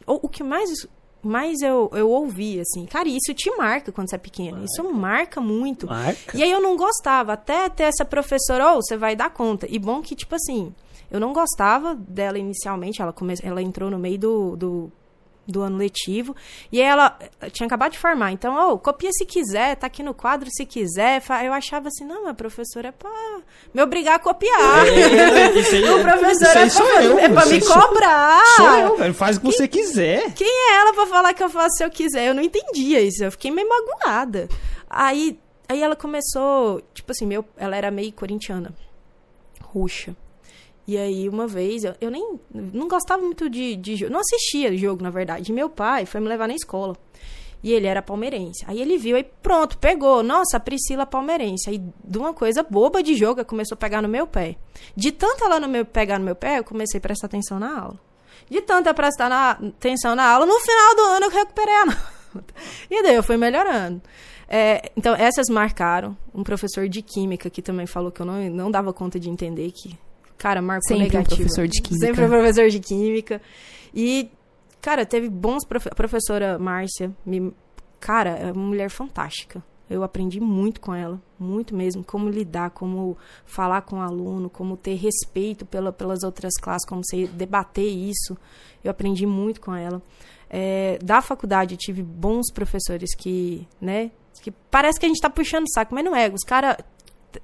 O, 0.08 0.26
o 0.26 0.30
que 0.30 0.44
mais, 0.44 0.70
mais 1.22 1.62
eu, 1.62 1.90
eu 1.94 2.10
ouvi, 2.10 2.60
assim, 2.60 2.86
cara, 2.86 3.08
isso 3.08 3.34
te 3.34 3.50
marca 3.56 3.92
quando 3.92 4.10
você 4.10 4.16
é 4.16 4.20
pequeno. 4.20 4.64
Isso 4.66 4.84
marca 4.92 5.40
muito. 5.40 5.86
Marca. 5.88 6.36
E 6.36 6.42
aí 6.44 6.52
eu 6.52 6.60
não 6.62 6.76
gostava, 6.76 7.34
até 7.34 7.70
ter 7.70 7.84
essa 7.84 8.04
professora, 8.04 8.72
ou 8.74 8.82
você 8.82 8.98
vai 8.98 9.16
dar 9.16 9.30
conta. 9.30 9.68
E 9.70 9.78
bom 9.78 10.02
que, 10.02 10.16
tipo 10.16 10.34
assim, 10.36 10.74
eu 11.12 11.20
não 11.20 11.34
gostava 11.34 11.94
dela 11.94 12.40
inicialmente, 12.40 13.02
ela, 13.02 13.12
come... 13.14 13.36
ela 13.44 13.62
entrou 13.62 13.90
no 13.92 14.00
meio 14.00 14.18
do, 14.18 14.56
do, 14.56 14.92
do 15.46 15.62
ano 15.62 15.76
letivo, 15.78 16.34
e 16.72 16.80
ela 16.82 17.18
eh, 17.42 17.50
tinha 17.50 17.68
acabado 17.68 17.92
de 17.92 18.00
formar, 18.00 18.32
então, 18.32 18.56
ô, 18.72 18.78
copia 18.80 19.10
se 19.12 19.26
quiser, 19.26 19.76
tá 19.76 19.88
aqui 19.88 20.02
no 20.02 20.14
quadro 20.14 20.50
se 20.50 20.66
quiser. 20.66 21.22
Eu 21.46 21.52
achava 21.52 21.90
assim, 21.90 22.06
não, 22.06 22.28
a 22.28 22.34
professora 22.34 22.88
é 22.88 22.92
pra 22.92 23.10
me 23.74 23.82
obrigar 23.84 24.16
a 24.16 24.20
copiar. 24.20 24.88
É, 24.88 25.52
isso 25.60 25.76
aí- 25.76 25.84
o 25.92 26.02
professor 26.02 26.32
isso 26.48 26.58
é 26.58 26.70
sou 26.70 26.86
pra, 26.86 27.04
eu, 27.04 27.20
é 27.20 27.30
pra 27.30 27.46
isso 27.48 27.54
me 27.54 27.62
cobrar. 27.82 28.42
Sou 28.56 28.70
eu. 29.06 29.14
Faz 29.14 29.38
o 29.38 29.42
que 29.42 29.52
você 29.52 29.68
quiser. 29.68 30.34
Quem 30.34 30.48
é 30.48 30.76
ela 30.80 30.94
pra 30.94 31.06
falar 31.08 31.34
que 31.34 31.44
eu 31.44 31.50
faço 31.50 31.76
se 31.78 31.84
eu 31.84 31.90
quiser? 31.90 32.28
Eu 32.28 32.34
não 32.34 32.42
entendia 32.44 33.02
isso. 33.02 33.24
Eu 33.24 33.32
fiquei 33.32 33.52
meio 33.52 33.68
magoada. 33.68 34.48
Aí, 34.90 35.38
aí 35.68 35.82
ela 35.82 35.96
começou, 35.96 36.82
tipo 36.94 37.12
assim, 37.12 37.26
meu, 37.26 37.44
ela 37.58 37.76
era 37.76 37.92
meio 37.92 38.12
corintiana, 38.14 38.74
roxa. 39.62 40.16
E 40.88 40.98
aí, 40.98 41.30
uma 41.30 41.48
vez, 41.48 41.84
eu, 41.84 41.94
eu 42.02 42.10
nem 42.10 42.40
não 42.54 42.88
gostava 42.88 43.22
muito 43.22 43.50
de, 43.50 43.76
de 43.76 43.96
jogo, 43.96 44.12
não 44.12 44.20
assistia 44.20 44.76
jogo, 44.76 45.04
na 45.04 45.10
verdade. 45.10 45.52
E 45.52 45.54
meu 45.56 45.70
pai 45.70 46.06
foi 46.06 46.20
me 46.20 46.28
levar 46.28 46.48
na 46.48 46.56
escola. 46.56 46.98
E 47.64 47.72
ele 47.72 47.86
era 47.86 48.02
palmeirense. 48.02 48.66
Aí 48.68 48.82
ele 48.82 48.98
viu 48.98 49.16
e 49.16 49.24
pronto, 49.24 49.78
pegou. 49.78 50.24
Nossa, 50.24 50.58
a 50.58 50.60
Priscila 50.60 51.06
palmeirense. 51.06 51.70
Aí, 51.70 51.80
de 52.04 52.18
uma 52.18 52.34
coisa 52.34 52.64
boba 52.64 53.04
de 53.04 53.14
jogo, 53.16 53.46
começou 53.46 53.76
a 53.76 53.78
pegar 53.78 54.02
no 54.02 54.10
meu 54.10 54.26
pé. 54.26 54.56
De 54.96 55.12
tanto 55.12 55.44
ela 55.44 55.60
no 55.60 55.68
meu, 55.70 55.86
pegar 55.86 56.18
no 56.18 56.26
meu 56.26 56.36
pé, 56.36 56.58
eu 56.58 56.64
comecei 56.64 56.98
a 56.98 57.02
prestar 57.02 57.28
atenção 57.28 57.60
na 57.60 57.80
aula. 57.80 58.00
De 58.50 58.60
tanto 58.62 58.88
eu 58.90 58.94
prestar 58.96 59.30
na- 59.30 59.52
atenção 59.52 60.16
na 60.16 60.26
aula, 60.28 60.46
no 60.48 60.60
final 60.60 60.96
do 60.96 61.02
ano 61.04 61.26
eu 61.28 61.30
recuperei 61.30 61.76
a 61.76 61.86
nota. 62.34 62.54
E 62.90 63.04
daí 63.04 63.14
eu 63.16 63.22
fui 63.24 63.38
melhorando. 63.38 64.02
É, 64.48 64.92
então, 64.98 65.14
essas 65.14 65.48
marcaram. 65.48 66.18
Um 66.34 66.44
professor 66.44 66.90
de 66.90 67.04
química 67.04 67.48
que 67.50 67.62
também 67.62 67.86
falou 67.86 68.12
que 68.12 68.22
eu 68.22 68.26
não, 68.26 68.42
não 68.50 68.72
dava 68.72 68.92
conta 68.92 69.20
de 69.20 69.30
entender 69.30 69.72
que, 69.72 69.96
cara, 70.42 70.60
marcou 70.60 70.88
Sempre 70.88 71.04
um 71.04 71.08
negativo. 71.08 71.36
professor 71.36 71.68
de 71.68 71.82
química. 71.82 72.06
Sempre 72.08 72.26
um 72.26 72.30
professor 72.30 72.70
de 72.70 72.80
química. 72.80 73.42
E, 73.94 74.32
cara, 74.82 75.06
teve 75.06 75.30
bons 75.30 75.64
profe 75.64 75.88
a 75.90 75.94
professora 75.96 76.58
Márcia, 76.58 77.16
me, 77.24 77.54
cara, 78.00 78.32
é 78.32 78.52
uma 78.52 78.66
mulher 78.66 78.90
fantástica. 78.90 79.64
Eu 79.88 80.04
aprendi 80.04 80.40
muito 80.40 80.80
com 80.80 80.96
ela, 80.96 81.22
muito 81.38 81.76
mesmo, 81.76 82.04
como 82.04 82.30
lidar, 82.30 82.72
como 82.72 83.18
falar 83.46 83.82
com 83.82 83.98
o 83.98 84.02
aluno, 84.02 84.50
como 84.50 84.78
ter 84.78 84.96
respeito 84.96 85.66
pela, 85.66 85.92
pelas 85.92 86.24
outras 86.24 86.54
classes, 86.60 86.88
como 86.88 87.02
você 87.04 87.28
debater 87.28 87.86
isso. 87.86 88.36
Eu 88.84 88.90
aprendi 88.90 89.26
muito 89.28 89.62
com 89.62 89.76
ela. 89.76 90.02
É, 90.50 90.98
da 91.04 91.22
faculdade, 91.22 91.76
eu 91.76 91.78
tive 91.78 92.02
bons 92.02 92.52
professores 92.54 93.14
que, 93.14 93.68
né, 93.80 94.12
que 94.42 94.50
parece 94.50 95.00
que 95.00 95.06
a 95.06 95.10
gente 95.10 95.22
tá 95.22 95.30
puxando 95.30 95.66
o 95.66 95.72
saco, 95.72 95.94
mas 95.94 96.04
não 96.06 96.16
é. 96.16 96.30
Os 96.30 96.44
caras 96.44 96.78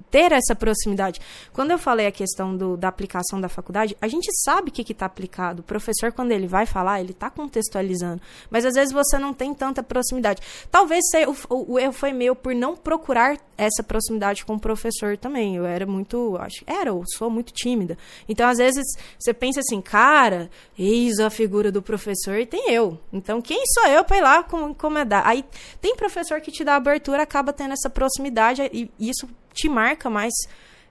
ter 0.10 0.32
essa 0.32 0.56
proximidade. 0.56 1.20
Quando 1.54 1.72
eu 1.72 1.78
falei 1.78 2.08
a 2.08 2.12
questão 2.12 2.56
do, 2.56 2.76
da 2.78 2.88
aplicação 2.88 3.40
da 3.40 3.50
faculdade, 3.50 3.96
a 4.02 4.08
gente 4.08 4.28
sabe 4.44 4.70
o 4.70 4.74
que 4.74 4.92
está 4.92 5.06
aplicado. 5.06 5.60
O 5.62 5.64
professor, 5.64 6.12
quando 6.12 6.32
ele 6.32 6.48
vai 6.48 6.66
falar, 6.66 7.00
ele 7.02 7.12
está 7.12 7.30
contextualizando. 7.30 8.22
Mas 8.50 8.66
às 8.66 8.74
vezes 8.76 8.94
você 8.94 9.18
não 9.18 9.34
tem 9.34 9.54
tanta 9.54 9.82
proximidade. 9.84 10.42
Talvez 10.72 11.04
se- 11.10 11.26
o, 11.26 11.36
o- 11.50 11.74
o 11.74 11.80
erro 11.80 11.94
foi 11.94 12.12
meu 12.14 12.36
por 12.36 12.54
não 12.56 12.76
procurar 12.76 13.38
essa 13.58 13.82
proximidade 13.84 14.46
com 14.46 14.56
o 14.56 14.60
professor 14.60 15.18
também. 15.18 15.56
Eu 15.56 15.66
era 15.66 15.86
muito. 15.86 16.38
Acho, 16.40 16.64
era, 16.68 16.90
eu 16.90 17.04
sou 17.18 17.30
muito 17.30 17.52
tímida. 17.54 17.98
Então, 18.30 18.48
às 18.48 18.58
vezes, 18.58 18.86
você 19.20 19.34
pensa 19.34 19.60
assim, 19.60 19.82
cara, 19.82 20.50
eis 20.78 21.20
a 21.20 21.30
figura 21.30 21.72
do 21.72 21.82
professor 21.82 22.36
e 22.40 22.46
tem 22.46 22.72
eu. 22.72 23.00
Então, 23.12 23.42
quem 23.42 23.62
sou 23.74 23.88
eu 23.88 24.04
para 24.04 24.18
ir 24.18 24.22
lá 24.22 24.44
com- 24.44 24.70
incomodar? 24.70 25.26
Aí 25.28 25.44
tem 25.82 25.96
professor 25.96 26.40
que 26.42 26.52
te 26.52 26.64
dá 26.64 26.76
abertura, 26.76 27.24
acaba 27.24 27.52
tendo 27.52 27.74
essa 27.74 27.90
proximidade 27.90 28.62
e 28.72 28.90
isso 29.00 29.28
te 29.58 29.68
marca 29.68 30.10
mais 30.10 30.34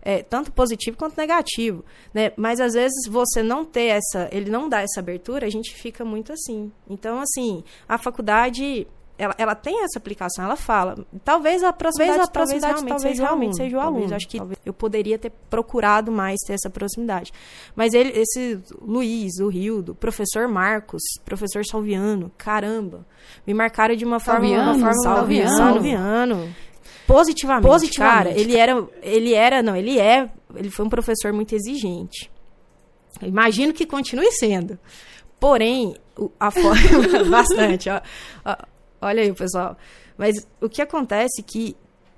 é, 0.02 0.22
tanto 0.22 0.52
positivo 0.52 0.96
quanto 0.96 1.16
negativo, 1.16 1.84
né? 2.12 2.32
Mas 2.36 2.60
às 2.60 2.74
vezes 2.74 3.08
você 3.08 3.42
não 3.42 3.64
ter 3.64 3.86
essa, 3.86 4.28
ele 4.30 4.50
não 4.50 4.68
dá 4.68 4.80
essa 4.80 5.00
abertura, 5.00 5.46
a 5.46 5.50
gente 5.50 5.74
fica 5.74 6.04
muito 6.04 6.32
assim. 6.32 6.70
Então, 6.88 7.20
assim, 7.20 7.64
a 7.88 7.98
faculdade 7.98 8.86
ela, 9.18 9.34
ela 9.38 9.54
tem 9.54 9.82
essa 9.82 9.98
aplicação, 9.98 10.44
ela 10.44 10.56
fala. 10.56 10.94
Talvez 11.24 11.62
a 11.64 11.72
proximidade, 11.72 12.18
Talvez 12.18 12.28
a 12.28 12.32
talvez 12.32 12.60
proximidade 12.60 12.72
realmente, 12.74 12.88
talvez 12.90 13.16
seja, 13.16 13.22
o 13.22 13.26
realmente 13.26 13.50
aluno. 13.50 13.56
seja 13.56 13.76
o 13.76 13.80
Talvez, 13.80 14.02
aluno. 14.02 14.16
acho 14.16 14.28
que 14.28 14.68
eu 14.68 14.74
poderia 14.74 15.18
ter 15.18 15.32
procurado 15.48 16.12
mais 16.12 16.38
ter 16.46 16.52
essa 16.52 16.68
proximidade. 16.68 17.32
Mas 17.74 17.94
ele, 17.94 18.12
esse 18.14 18.60
Luiz, 18.80 19.38
o 19.40 19.48
Rildo, 19.48 19.94
professor 19.94 20.46
Marcos, 20.48 21.02
professor 21.24 21.64
Salviano, 21.64 22.30
caramba, 22.36 23.06
me 23.46 23.54
marcaram 23.54 23.96
de 23.96 24.04
uma 24.04 24.20
forma, 24.20 24.40
Salviano? 24.40 24.70
uma 24.78 24.92
forma 24.92 25.02
Salviano? 25.02 25.56
Salviano. 25.56 26.54
Positivamente, 27.06 27.68
Positivamente, 27.68 28.24
cara, 28.24 28.38
ele 28.38 28.56
era, 28.56 28.88
ele 29.02 29.34
era, 29.34 29.62
não, 29.62 29.76
ele 29.76 29.98
é, 29.98 30.28
ele 30.54 30.70
foi 30.70 30.84
um 30.84 30.88
professor 30.88 31.32
muito 31.32 31.54
exigente. 31.54 32.30
Eu 33.20 33.28
Imagino 33.28 33.72
que 33.72 33.86
continue 33.86 34.30
sendo. 34.32 34.78
Porém, 35.38 35.94
a 36.40 36.50
forma 36.50 37.24
bastante, 37.30 37.88
ó, 37.88 38.00
ó, 38.44 38.56
olha 39.00 39.22
aí, 39.22 39.32
pessoal. 39.32 39.76
Mas 40.16 40.34
o 40.60 40.68
que 40.68 40.82
acontece 40.82 41.40
é 41.40 41.44
que 41.44 41.76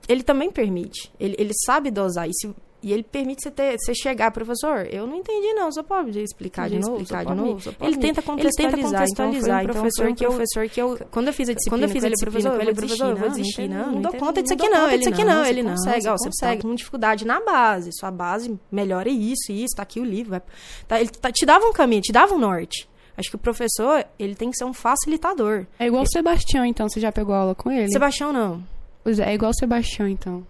ele 0.08 0.23
também 0.23 0.50
permite, 0.50 1.12
ele, 1.20 1.36
ele 1.39 1.52
sabe 1.67 1.91
dosar 1.91 2.28
e 2.28 2.33
se 2.33 2.55
e 2.83 2.93
ele 2.93 3.03
permite 3.03 3.43
você, 3.43 3.51
ter, 3.51 3.77
você 3.79 3.95
chegar, 3.95 4.31
professor, 4.31 4.87
eu 4.91 5.07
não 5.07 5.17
entendi 5.17 5.53
não, 5.55 5.71
só 5.73 5.83
pode 5.83 6.21
explicar 6.21 6.69
de 6.69 6.77
Pode 6.77 6.87
novo, 6.89 7.03
explicar 7.03 7.25
de 7.25 7.35
novo, 7.35 7.73
pode 7.73 7.93
Ele 7.93 7.97
tenta 7.97 7.97
ele 7.97 7.99
tenta 7.99 8.23
contextualizar, 8.23 9.01
contextualizar, 9.01 9.65
então 9.65 9.75
foi 9.75 9.83
um 9.83 9.83
então 9.83 9.83
professor 9.83 10.03
foi 10.05 10.13
um 10.13 10.15
que 10.15 10.25
eu, 10.25 10.29
professor 10.31 10.69
que 10.69 10.81
eu, 10.81 11.09
quando 11.11 11.27
eu 11.27 11.33
fiz 11.33 11.49
a 11.49 11.55
disciplina, 11.55 11.77
Quando 11.77 11.89
eu 11.89 11.93
fiz 11.93 12.05
a 12.05 12.09
disciplina 12.09 12.63
ele, 12.63 12.75
professor, 12.75 13.11
eu 13.11 13.17
vou 13.17 13.29
desistir, 13.31 13.69
não, 13.69 13.79
não, 13.79 13.93
não 13.93 14.03
dou 14.03 14.13
conta 14.15 14.43
disso 14.43 14.55
aqui 14.55 14.69
não, 14.69 14.89
ele 14.89 14.99
disso 14.99 15.09
aqui 15.11 15.25
não, 15.25 15.35
não, 15.35 15.45
ele 15.45 15.63
você 15.63 15.69
não, 15.69 15.75
consegue, 15.75 16.09
ó, 16.09 16.13
você 16.17 16.29
consegue. 16.29 16.63
tá 16.63 16.69
com 16.69 16.75
dificuldade 16.75 17.27
na 17.27 17.41
base, 17.41 17.91
sua 17.93 18.11
base 18.11 18.59
melhora 18.71 19.09
isso, 19.09 19.51
isso, 19.51 19.75
tá 19.77 19.83
aqui 19.83 19.99
o 20.01 20.05
livro, 20.05 20.31
vai- 20.31 20.43
tá, 20.87 21.01
ele 21.01 21.11
tá- 21.11 21.33
te 21.33 21.45
dava 21.45 21.65
um 21.67 21.73
caminho, 21.73 22.03
te 22.03 22.13
dava 22.13 22.35
um 22.35 22.39
norte. 22.39 22.89
Acho 23.17 23.31
que 23.31 23.35
o 23.35 23.39
professor, 23.39 24.05
ele 24.17 24.37
tem 24.37 24.49
que 24.49 24.57
ser 24.57 24.65
um 24.65 24.73
facilitador. 24.73 25.67
É 25.77 25.89
igual 25.89 26.05
o 26.05 26.07
Sebastião, 26.07 26.65
então. 26.65 26.89
Você 26.89 27.01
já 27.01 27.11
pegou 27.11 27.35
aula 27.35 27.53
com 27.53 27.69
ele? 27.69 27.91
Sebastião 27.91 28.33
não. 28.33 28.63
Pois 29.03 29.19
é, 29.19 29.33
é 29.33 29.35
igual 29.35 29.51
o 29.51 29.55
Sebastião, 29.55 30.07
então. 30.07 30.47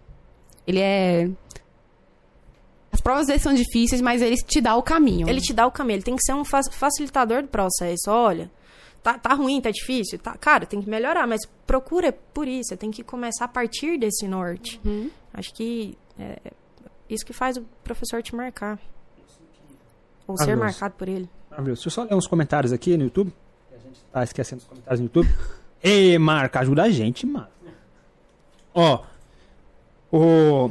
Ele 0.67 0.79
é... 0.79 1.31
As 2.99 3.01
provas 3.01 3.29
dele 3.29 3.39
são 3.39 3.55
difíceis, 3.55 4.01
mas 4.01 4.21
ele 4.21 4.35
te 4.35 4.61
dá 4.61 4.75
o 4.75 4.83
caminho. 4.83 5.29
Ele 5.29 5.41
te 5.41 5.53
dá 5.53 5.65
o 5.67 5.71
caminho, 5.71 5.99
ele 5.99 6.03
tem 6.03 6.17
que 6.17 6.23
ser 6.25 6.35
um 6.35 6.45
fa- 6.45 6.65
facilitador 6.69 7.43
do 7.43 7.49
processo. 7.49 8.09
Olha, 8.11 8.51
tá, 9.05 9.17
tá 9.17 9.35
ruim, 9.35 9.61
tá 9.61 9.71
difícil, 9.71 10.19
tá, 10.19 10.37
cara, 10.37 10.67
tem 10.67 10.83
que 10.83 10.91
melhorar, 10.91 11.25
mas 11.27 11.41
procura 11.65 12.13
por 12.13 12.49
isso, 12.49 12.71
você 12.71 12.77
tem 12.77 12.91
que 12.91 13.05
começar 13.05 13.45
a 13.45 13.49
partir 13.49 13.97
desse 13.99 14.27
norte. 14.27 14.81
Uhum. 14.85 15.09
Acho 15.33 15.55
que 15.55 15.97
é 16.19 16.39
isso 17.09 17.25
que 17.25 17.33
faz 17.33 17.57
o 17.57 17.63
professor 17.85 18.21
te 18.21 18.35
marcar. 18.35 18.79
Ou 20.27 20.35
Ah, 20.35 20.39
ser 20.39 20.47
Deus. 20.49 20.59
marcado 20.59 20.95
por 20.99 21.09
ele. 21.09 21.29
Maravilhoso. 21.51 21.83
Deixa 21.85 21.89
eu 22.01 22.05
só 22.05 22.11
ler 22.11 22.15
uns 22.19 22.27
comentários 22.27 22.73
aqui 22.73 22.97
no 22.97 23.05
YouTube. 23.05 23.33
A 23.73 23.79
gente 23.79 24.01
tá 24.13 24.25
esquecendo 24.25 24.61
os 24.63 24.67
comentários 24.69 24.99
no 25.01 25.07
YouTube. 25.07 25.29
Ei, 25.81 26.19
Marca, 26.19 26.59
ajuda 26.61 26.83
a 26.83 26.91
gente, 26.91 27.25
mano. 27.25 27.47
Ó, 28.75 29.05
o 30.13 30.71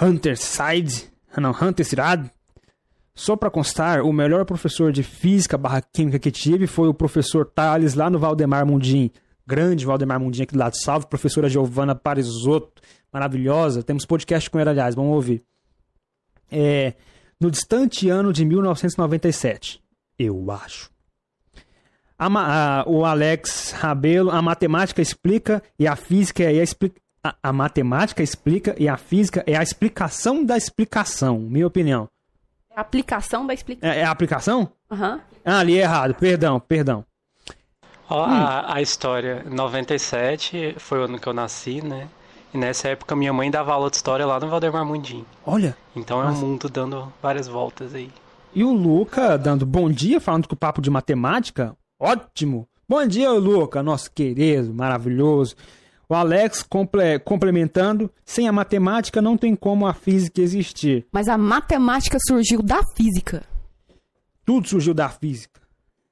Hunter 0.00 0.36
Side, 0.38 1.07
não, 1.36 1.50
Hunter 1.50 1.84
Sirad. 1.86 2.30
Só 3.14 3.36
pra 3.36 3.50
constar, 3.50 4.02
o 4.02 4.12
melhor 4.12 4.44
professor 4.44 4.92
de 4.92 5.02
física 5.02 5.58
barra 5.58 5.82
química 5.82 6.18
que 6.18 6.30
tive 6.30 6.66
foi 6.68 6.88
o 6.88 6.94
professor 6.94 7.44
Thales 7.44 7.94
lá 7.94 8.08
no 8.08 8.18
Valdemar 8.18 8.64
Mundim. 8.64 9.10
Grande 9.46 9.84
Valdemar 9.84 10.20
Mundim 10.20 10.42
aqui 10.42 10.52
do 10.52 10.58
lado. 10.58 10.76
Salve, 10.76 11.06
professora 11.06 11.48
Giovana 11.48 11.94
Parisotto. 11.94 12.80
Maravilhosa. 13.12 13.82
Temos 13.82 14.04
podcast 14.06 14.48
com 14.48 14.58
ela, 14.58 14.70
aliás. 14.70 14.94
Vamos 14.94 15.14
ouvir. 15.14 15.42
É, 16.50 16.94
no 17.40 17.50
distante 17.50 18.08
ano 18.08 18.32
de 18.32 18.44
1997. 18.44 19.82
Eu 20.18 20.50
acho. 20.50 20.90
A 22.18 22.26
a- 22.26 22.84
o 22.86 23.04
Alex 23.04 23.72
Rabelo, 23.72 24.30
a 24.30 24.40
matemática 24.42 25.00
explica 25.02 25.62
e 25.78 25.86
a 25.86 25.94
física 25.96 26.42
e 26.50 26.60
a, 26.60 26.62
expli- 26.62 26.92
a, 27.42 27.48
a 27.48 27.52
matemática 27.52 28.22
explica 28.22 28.74
e 28.78 28.88
a 28.88 28.96
física 28.96 29.42
é 29.46 29.56
a 29.56 29.62
explicação 29.62 30.44
da 30.44 30.56
explicação, 30.56 31.38
minha 31.38 31.66
opinião. 31.66 32.08
É 32.70 32.78
a 32.78 32.80
aplicação 32.80 33.46
da 33.46 33.54
explicação. 33.54 33.90
É, 33.94 34.00
é 34.00 34.04
a 34.04 34.10
aplicação? 34.10 34.68
Aham. 34.90 35.20
Ah, 35.44 35.58
ali 35.60 35.78
é 35.78 35.82
errado, 35.82 36.14
perdão, 36.14 36.60
perdão. 36.60 37.04
Ó, 38.10 38.24
a, 38.24 38.74
a 38.76 38.80
história, 38.82 39.44
97 39.50 40.74
foi 40.78 40.98
o 41.00 41.04
ano 41.04 41.18
que 41.18 41.26
eu 41.26 41.34
nasci, 41.34 41.82
né? 41.82 42.08
E 42.52 42.56
nessa 42.58 42.88
época 42.88 43.14
minha 43.14 43.32
mãe 43.32 43.50
dava 43.50 43.72
aula 43.74 43.90
de 43.90 43.96
história 43.96 44.24
lá 44.26 44.40
no 44.40 44.48
Valdemar 44.48 44.84
Mundim. 44.84 45.24
Olha, 45.44 45.76
Então 45.94 46.22
é 46.22 46.26
um 46.26 46.34
mundo 46.34 46.68
dando 46.70 47.12
várias 47.22 47.46
voltas 47.46 47.94
aí. 47.94 48.10
e 48.54 48.64
o 48.64 48.72
Luca 48.72 49.36
dando 49.36 49.66
bom 49.66 49.90
dia, 49.90 50.18
falando 50.20 50.48
com 50.48 50.54
o 50.54 50.58
papo 50.58 50.80
de 50.80 50.88
matemática. 50.90 51.76
Ótimo! 52.00 52.66
Bom 52.88 53.06
dia, 53.06 53.30
Luca, 53.32 53.82
nosso 53.82 54.10
querido, 54.10 54.72
maravilhoso. 54.72 55.54
O 56.08 56.14
Alex 56.14 56.62
comple- 56.62 57.18
complementando: 57.18 58.10
sem 58.24 58.48
a 58.48 58.52
matemática 58.52 59.20
não 59.20 59.36
tem 59.36 59.54
como 59.54 59.86
a 59.86 59.92
física 59.92 60.40
existir. 60.40 61.06
Mas 61.12 61.28
a 61.28 61.36
matemática 61.36 62.16
surgiu 62.26 62.62
da 62.62 62.80
física. 62.96 63.44
Tudo 64.44 64.66
surgiu 64.68 64.94
da 64.94 65.08
física. 65.10 65.60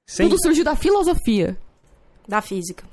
Sem 0.05 0.29
Tudo 0.29 0.41
surgiu 0.43 0.65
da 0.65 0.77
filosofia. 0.77 1.57
Da 2.29 2.43
física. 2.43 2.85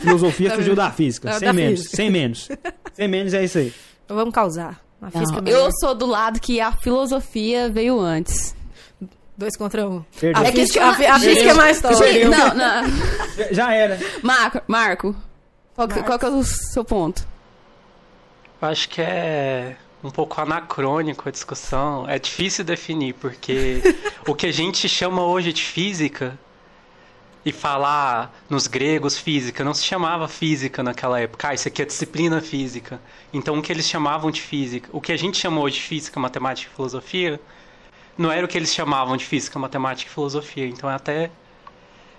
filosofia 0.00 0.50
surgiu 0.54 0.74
da 0.74 0.90
física. 0.90 1.28
Da 1.30 1.38
sem 1.38 1.52
menos, 1.52 1.80
física. 1.80 1.96
sem 1.96 2.10
menos. 2.10 2.48
Sem 2.94 3.08
menos 3.08 3.34
é 3.34 3.44
isso 3.44 3.58
aí. 3.58 3.72
Então 4.04 4.16
vamos 4.16 4.34
causar. 4.34 4.80
A 5.00 5.10
física 5.10 5.38
é 5.38 5.42
melhor. 5.42 5.66
eu 5.66 5.70
sou 5.80 5.94
do 5.94 6.06
lado 6.06 6.40
que 6.40 6.60
a 6.60 6.72
filosofia 6.72 7.68
veio 7.70 7.98
antes. 8.00 8.54
Dois 9.36 9.56
contra 9.56 9.88
um. 9.88 10.02
Perdeu. 10.20 10.42
A 10.42 10.46
É 10.46 10.52
que 10.52 10.60
física, 10.60 10.84
a, 10.84 10.90
a 11.14 11.18
física 11.20 11.50
é 11.50 11.54
mais 11.54 11.80
top. 11.80 11.94
Não, 12.24 12.54
não. 12.54 13.52
Já 13.52 13.72
era. 13.72 13.98
Marco, 14.22 14.60
Marco 14.66 15.16
qual, 15.86 15.88
que- 15.88 16.02
qual 16.02 16.18
que 16.18 16.24
é 16.26 16.28
o 16.28 16.42
seu 16.44 16.84
ponto? 16.84 17.26
Eu 18.60 18.68
acho 18.68 18.88
que 18.88 19.00
é 19.00 19.76
um 20.04 20.10
pouco 20.10 20.40
anacrônico 20.40 21.28
a 21.28 21.32
discussão. 21.32 22.08
É 22.08 22.18
difícil 22.18 22.64
definir, 22.64 23.14
porque 23.14 23.80
o 24.26 24.34
que 24.34 24.46
a 24.46 24.52
gente 24.52 24.88
chama 24.88 25.22
hoje 25.24 25.52
de 25.52 25.62
física 25.62 26.38
e 27.44 27.52
falar 27.52 28.34
nos 28.50 28.66
gregos 28.66 29.16
física 29.16 29.64
não 29.64 29.72
se 29.72 29.82
chamava 29.84 30.28
física 30.28 30.82
naquela 30.82 31.18
época. 31.20 31.48
Ah, 31.48 31.54
isso 31.54 31.68
aqui 31.68 31.80
é 31.80 31.86
disciplina 31.86 32.40
física. 32.42 33.00
Então 33.32 33.58
o 33.58 33.62
que 33.62 33.72
eles 33.72 33.88
chamavam 33.88 34.30
de 34.30 34.42
física, 34.42 34.90
o 34.92 35.00
que 35.00 35.10
a 35.12 35.16
gente 35.16 35.38
chamou 35.38 35.68
de 35.70 35.80
física, 35.80 36.20
matemática 36.20 36.70
e 36.70 36.74
filosofia, 36.74 37.40
não 38.18 38.30
era 38.30 38.44
o 38.44 38.48
que 38.48 38.58
eles 38.58 38.74
chamavam 38.74 39.16
de 39.16 39.24
física, 39.24 39.58
matemática 39.58 40.10
e 40.10 40.12
filosofia. 40.14 40.66
Então 40.66 40.88
até 40.90 41.30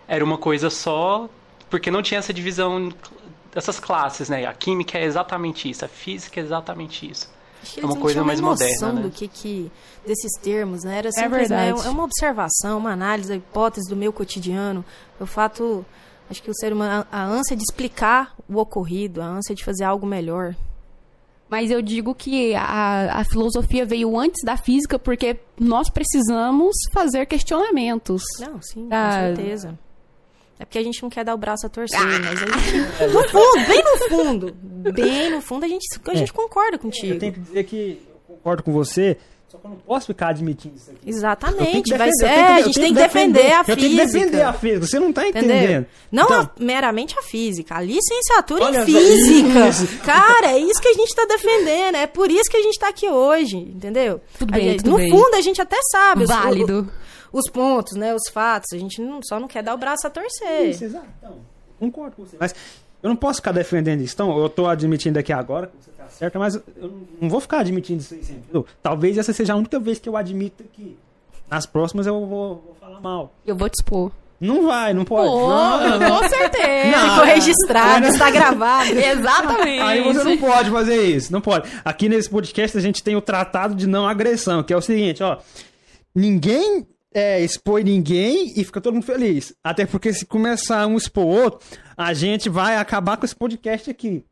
era 0.08 0.26
uma 0.26 0.40
coisa 0.40 0.72
só, 0.72 1.30
porque 1.70 1.92
não 1.92 2.02
tinha 2.02 2.18
essa 2.18 2.34
divisão 2.34 2.92
dessas 3.54 3.80
classes, 3.80 4.30
né? 4.30 4.46
A 4.46 4.54
química 4.54 4.98
é 4.98 5.04
exatamente 5.06 5.70
isso, 5.70 5.84
a 5.86 5.88
física 5.88 6.40
é 6.40 6.44
exatamente 6.44 7.10
isso. 7.10 7.30
Acho 7.62 7.74
que 7.76 7.80
É 7.82 7.86
uma 7.86 7.96
coisa 7.96 8.24
mais 8.24 8.42
moderna, 8.42 8.94
né? 8.94 9.02
do 9.04 9.12
que, 9.12 9.28
que 9.28 9.72
desses 10.06 10.32
termos, 10.42 10.84
né? 10.84 10.98
Era 10.98 11.12
simplesmente 11.12 11.50
verdade. 11.50 11.88
é 11.88 11.90
uma 11.92 12.04
observação, 12.04 12.80
uma 12.80 12.92
análise, 12.92 13.32
a 13.32 13.36
hipótese 13.36 13.88
do 13.88 13.96
meu 13.96 14.12
cotidiano. 14.12 14.84
O 15.20 15.26
fato, 15.28 15.86
acho 16.30 16.42
que 16.42 16.50
o 16.50 16.56
ser 16.56 16.74
humano, 16.74 17.06
a, 17.12 17.22
a 17.22 17.26
ânsia 17.26 17.56
de 17.56 17.62
explicar 17.62 18.34
o 18.50 18.58
ocorrido, 18.58 19.22
a 19.22 19.26
ânsia 19.26 19.54
de 19.54 19.64
fazer 19.64 19.84
algo 19.84 20.08
melhor. 20.08 20.56
Mas 21.48 21.70
eu 21.70 21.82
digo 21.82 22.16
que 22.16 22.56
a, 22.56 23.20
a 23.20 23.24
filosofia 23.26 23.86
veio 23.86 24.18
antes 24.18 24.42
da 24.44 24.56
física 24.58 24.98
porque 24.98 25.38
nós 25.60 25.90
precisamos 25.90 26.74
fazer 26.94 27.26
questionamentos. 27.28 28.24
Não, 28.40 28.60
sim, 28.62 28.88
Ah. 28.90 29.30
com 29.30 29.36
certeza. 29.36 29.80
É 30.60 30.66
porque 30.66 30.78
a 30.78 30.84
gente 30.84 31.02
não 31.02 31.10
quer 31.10 31.24
dar 31.26 31.34
o 31.34 31.38
braço 31.38 31.66
a 31.66 31.70
torcer, 31.70 32.00
mas 32.00 32.14
a 32.28 32.36
gente, 32.36 32.78
no 33.14 33.30
fundo, 33.30 33.68
bem 33.68 33.84
no 33.84 33.98
fundo, 34.10 34.56
bem 34.94 35.30
no 35.32 35.42
fundo, 35.42 35.66
a 35.66 35.68
gente, 35.68 35.88
a 36.08 36.14
gente 36.16 36.32
concorda 36.32 36.78
contigo. 36.78 37.14
Eu 37.14 37.20
tenho 37.20 37.34
que 37.34 37.40
dizer 37.40 37.64
que 37.64 38.00
eu 38.30 38.36
concordo 38.36 38.62
com 38.64 38.72
você, 38.72 39.18
só 39.50 39.58
que 39.58 39.66
eu 39.66 39.72
não 39.72 39.78
posso 39.78 40.06
ficar 40.08 40.28
admitindo 40.30 40.76
isso 40.78 40.92
aqui. 40.92 41.00
Eu 41.04 41.10
Exatamente, 41.10 41.98
vai 41.98 42.10
ser, 42.14 42.26
eu 42.26 42.30
tenho 42.30 42.40
é, 42.46 42.54
a 42.54 42.60
eu 42.60 42.66
gente 42.66 42.80
tem 42.80 42.94
que 42.94 43.02
defender 43.02 43.52
a 43.54 43.60
Eu 43.60 43.64
tenho 43.66 43.78
que 43.78 43.90
física. 43.90 44.06
defender 44.06 44.42
a 44.44 44.54
física, 44.54 44.88
você 44.88 45.00
não 45.00 45.12
tá 45.12 45.28
Entendeu? 45.28 45.56
entendendo. 45.58 45.86
Não 46.12 46.24
Então, 46.26 46.42
a- 46.42 46.52
meramente 46.60 47.18
a 47.18 47.22
física, 47.24 47.76
a 47.76 47.82
licenciatura 47.82 48.64
em 48.70 48.86
física. 48.86 49.68
isso. 49.68 49.88
Cara, 50.06 50.52
é 50.52 50.60
isso 50.60 50.80
que 50.80 50.88
a 50.90 50.94
gente 50.94 51.16
tá 51.16 51.26
defendendo, 51.26 51.96
é 51.96 52.06
por 52.08 52.30
isso 52.30 52.50
que 52.52 52.58
a 52.58 52.62
gente 52.62 52.78
tá 52.80 52.88
aqui 52.90 53.10
hoje, 53.10 53.58
entendeu? 53.58 54.22
Tudo 54.38 54.54
A 54.54 54.58
bem, 54.58 54.70
gente- 54.70 54.84
tudo 54.84 54.92
no 54.92 54.98
bem. 54.98 55.10
fundo, 55.10 55.36
a 55.36 55.42
gente 55.42 55.60
até 55.60 55.78
sabe 55.92 56.26
Válido. 56.26 56.82
o- 56.98 57.02
os 57.32 57.50
pontos, 57.50 57.98
né, 57.98 58.14
os 58.14 58.30
fatos, 58.32 58.68
a 58.74 58.78
gente 58.78 59.02
não- 59.02 59.22
só 59.24 59.40
não 59.40 59.48
quer 59.48 59.64
dar 59.64 59.74
o 59.74 59.78
braço 59.78 60.06
a 60.06 60.10
torcer. 60.10 60.70
Isso, 60.70 60.84
exato. 60.86 61.08
Então, 61.18 61.38
concordo 61.80 62.16
com 62.16 62.26
você. 62.26 62.38
Mas 62.40 62.54
eu 63.02 63.10
não 63.10 63.16
posso 63.16 63.38
ficar 63.38 63.52
defendendo 63.52 64.02
isso. 64.02 64.14
Então, 64.14 64.38
eu 64.38 64.50
tô 64.50 64.68
admitindo 64.68 65.18
aqui 65.20 65.32
agora 65.34 65.68
que 65.68 65.74
você 65.84 65.92
tá 65.92 66.08
certa, 66.10 66.38
mas 66.40 66.56
eu 66.56 66.94
não 67.22 67.30
vou 67.30 67.40
ficar 67.40 67.60
admitindo 67.60 68.02
isso 68.02 68.14
aí 68.14 68.24
sempre. 68.24 68.42
entendeu? 68.44 68.66
Talvez 68.82 69.18
essa 69.18 69.32
seja 69.34 69.54
a 69.54 69.56
única 69.56 69.80
vez 69.80 69.98
que 70.00 70.08
eu 70.10 70.18
admito 70.18 70.64
que 70.74 70.98
nas 71.50 71.66
próximas 71.66 72.06
eu 72.08 72.14
vou, 72.26 72.28
vou 72.66 72.76
falar 72.80 73.00
mal. 73.02 73.34
Eu 73.46 73.56
vou 73.56 73.70
te 73.70 73.76
expor. 73.80 74.12
Não 74.40 74.66
vai, 74.66 74.92
não 74.92 75.06
pode. 75.06 75.28
Pô, 75.30 75.50
Não, 75.50 76.00
não. 76.00 76.18
com 76.20 76.28
certeza. 76.30 76.98
Não, 76.98 77.10
Ficou 77.12 77.26
registrado, 77.26 78.08
está 78.08 78.32
gravado. 78.32 78.90
Exatamente. 78.98 79.82
Aí 79.84 80.02
você 80.04 80.24
não 80.24 80.38
pode 80.40 80.72
fazer 80.72 81.00
isso, 81.04 81.32
não 81.32 81.40
pode. 81.42 81.70
Aqui 81.86 82.10
nesse 82.10 82.28
podcast 82.28 82.76
a 82.76 82.82
gente 82.82 83.04
tem 83.04 83.16
o 83.16 83.22
tratado 83.22 83.76
de 83.76 83.86
não 83.86 84.08
agressão, 84.08 84.64
que 84.64 84.74
é 84.74 84.76
o 84.78 84.82
seguinte, 84.82 85.22
ó. 85.22 85.38
Ninguém 86.14 86.88
é, 87.14 87.42
expõe 87.42 87.84
ninguém 87.84 88.54
e 88.56 88.64
fica 88.64 88.82
todo 88.82 88.94
mundo 88.94 89.06
feliz. 89.06 89.54
Até 89.64 89.86
porque 89.86 90.14
se 90.14 90.26
começar 90.26 90.88
um 90.88 90.98
expor 90.98 91.26
o 91.26 91.30
outro, 91.30 91.68
a 91.96 92.14
gente 92.14 92.50
vai 92.50 92.78
acabar 92.78 93.18
com 93.18 93.26
esse 93.26 93.36
podcast 93.36 93.90
aqui. 93.90 94.24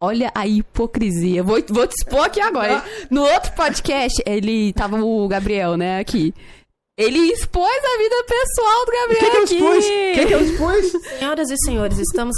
Olha 0.00 0.30
a 0.34 0.46
hipocrisia. 0.46 1.42
Vou, 1.42 1.62
vou 1.68 1.86
te 1.86 1.94
expor 1.94 2.26
aqui 2.26 2.40
agora. 2.40 2.84
No 3.10 3.22
outro 3.22 3.52
podcast, 3.52 4.22
ele 4.26 4.72
tava 4.72 5.02
o 5.02 5.26
Gabriel, 5.28 5.76
né, 5.76 6.00
aqui. 6.00 6.34
Ele 6.98 7.18
expôs 7.32 7.84
a 7.84 7.98
vida 7.98 8.24
pessoal 8.24 8.86
do 8.86 8.92
Gabriel 8.92 9.20
Quem 9.20 9.58
que 9.58 9.62
eu 9.62 9.72
aqui. 9.72 10.14
Quem 10.14 10.26
que 10.26 10.34
eu 10.34 10.40
expus? 10.40 11.02
Senhoras 11.18 11.50
e 11.50 11.56
senhores, 11.64 11.98
estamos 11.98 12.36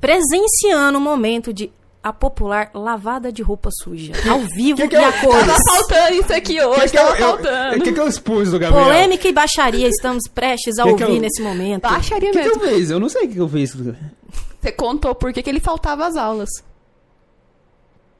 presenciando 0.00 0.98
um 0.98 1.00
momento 1.00 1.52
de 1.52 1.70
a 2.04 2.12
popular 2.12 2.70
lavada 2.74 3.32
de 3.32 3.42
roupa 3.42 3.70
suja. 3.82 4.12
Ao 4.30 4.38
vivo 4.40 4.76
que 4.82 4.88
que 4.88 4.94
e 4.94 4.98
eu- 5.02 5.08
a 5.08 5.12
cores. 5.14 5.46
Tava 5.46 5.58
faltando 5.64 6.14
isso 6.14 6.32
aqui 6.34 6.62
hoje, 6.62 6.90
que 6.90 6.98
eu- 6.98 7.02
tava 7.02 7.18
eu- 7.18 7.26
faltando. 7.28 7.76
O 7.78 7.82
que, 7.82 7.92
que 7.94 8.00
eu 8.00 8.06
expus 8.06 8.50
do 8.50 8.58
Gabriel? 8.58 8.84
Polêmica 8.84 9.26
e 9.26 9.32
baixaria 9.32 9.88
estamos 9.88 10.28
prestes 10.28 10.78
a 10.78 10.84
Que 10.84 10.94
que 10.94 11.02
ouvir 11.02 11.16
eu- 11.16 11.20
nesse 11.22 11.42
momento. 11.42 11.82
Baixaria 11.82 12.28
O 12.28 12.32
que, 12.32 12.38
que 12.42 12.48
mesmo. 12.48 12.62
eu 12.64 12.68
fiz? 12.74 12.90
Eu 12.90 13.00
não 13.00 13.08
sei 13.08 13.22
o 13.24 13.28
que, 13.28 13.34
que 13.34 13.40
eu 13.40 13.48
fiz. 13.48 13.74
Você 13.74 14.70
contou 14.72 15.14
por 15.14 15.32
que, 15.32 15.42
que 15.42 15.48
ele 15.48 15.60
faltava 15.60 16.06
às 16.06 16.14
aulas. 16.16 16.50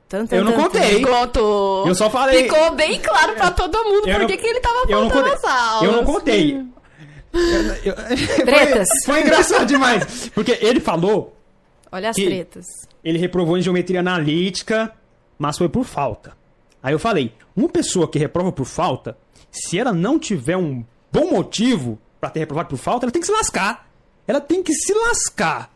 Tan, 0.08 0.26
tan, 0.26 0.36
Eu 0.36 0.44
não 0.44 0.52
tan, 0.52 0.62
contei. 0.62 1.02
Contou. 1.02 1.86
Eu 1.88 1.94
só 1.94 2.08
falei. 2.10 2.44
Ficou 2.44 2.70
bem 2.72 3.00
claro 3.00 3.34
pra 3.34 3.50
todo 3.50 3.76
mundo 3.84 4.08
Eu 4.08 4.18
por 4.20 4.26
que, 4.28 4.36
que 4.36 4.46
ele 4.46 4.60
tava 4.60 4.84
Eu 4.88 5.00
não 5.02 5.10
faltando 5.10 5.30
contei. 5.36 5.50
às 5.50 5.56
aulas. 5.56 5.82
Eu 5.82 5.92
não 5.92 6.04
contei. 6.04 6.64
Eu- 7.32 7.94
eu- 7.94 7.94
Tretas. 8.46 8.88
Foi, 9.04 9.14
foi 9.14 9.20
engraçado 9.22 9.66
demais. 9.66 10.30
Porque 10.34 10.58
ele 10.60 10.80
falou 10.80 11.34
Olha 11.90 12.10
as 12.10 12.16
Que- 12.16 12.26
tretas. 12.26 12.64
Ele 13.04 13.18
reprovou 13.18 13.58
em 13.58 13.62
geometria 13.62 14.00
analítica, 14.00 14.92
mas 15.38 15.58
foi 15.58 15.68
por 15.68 15.84
falta. 15.84 16.36
Aí 16.82 16.92
eu 16.92 16.98
falei, 16.98 17.32
uma 17.54 17.68
pessoa 17.68 18.08
que 18.08 18.18
reprova 18.18 18.50
por 18.50 18.64
falta, 18.64 19.16
se 19.50 19.78
ela 19.78 19.92
não 19.92 20.18
tiver 20.18 20.56
um 20.56 20.84
bom 21.12 21.30
motivo 21.30 21.98
pra 22.20 22.30
ter 22.30 22.40
reprovado 22.40 22.70
por 22.70 22.78
falta, 22.78 23.04
ela 23.04 23.12
tem 23.12 23.20
que 23.20 23.26
se 23.26 23.32
lascar. 23.32 23.88
Ela 24.26 24.40
tem 24.40 24.62
que 24.62 24.72
se 24.72 24.92
lascar. 24.92 25.70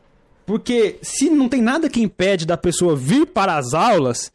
Porque 0.47 0.99
se 1.03 1.29
não 1.29 1.49
tem 1.49 1.61
nada 1.61 1.91
que 1.91 2.01
impede 2.01 2.47
da 2.47 2.57
pessoa 2.57 2.97
vir 2.97 3.27
para 3.27 3.57
as 3.57 3.75
aulas, 3.75 4.33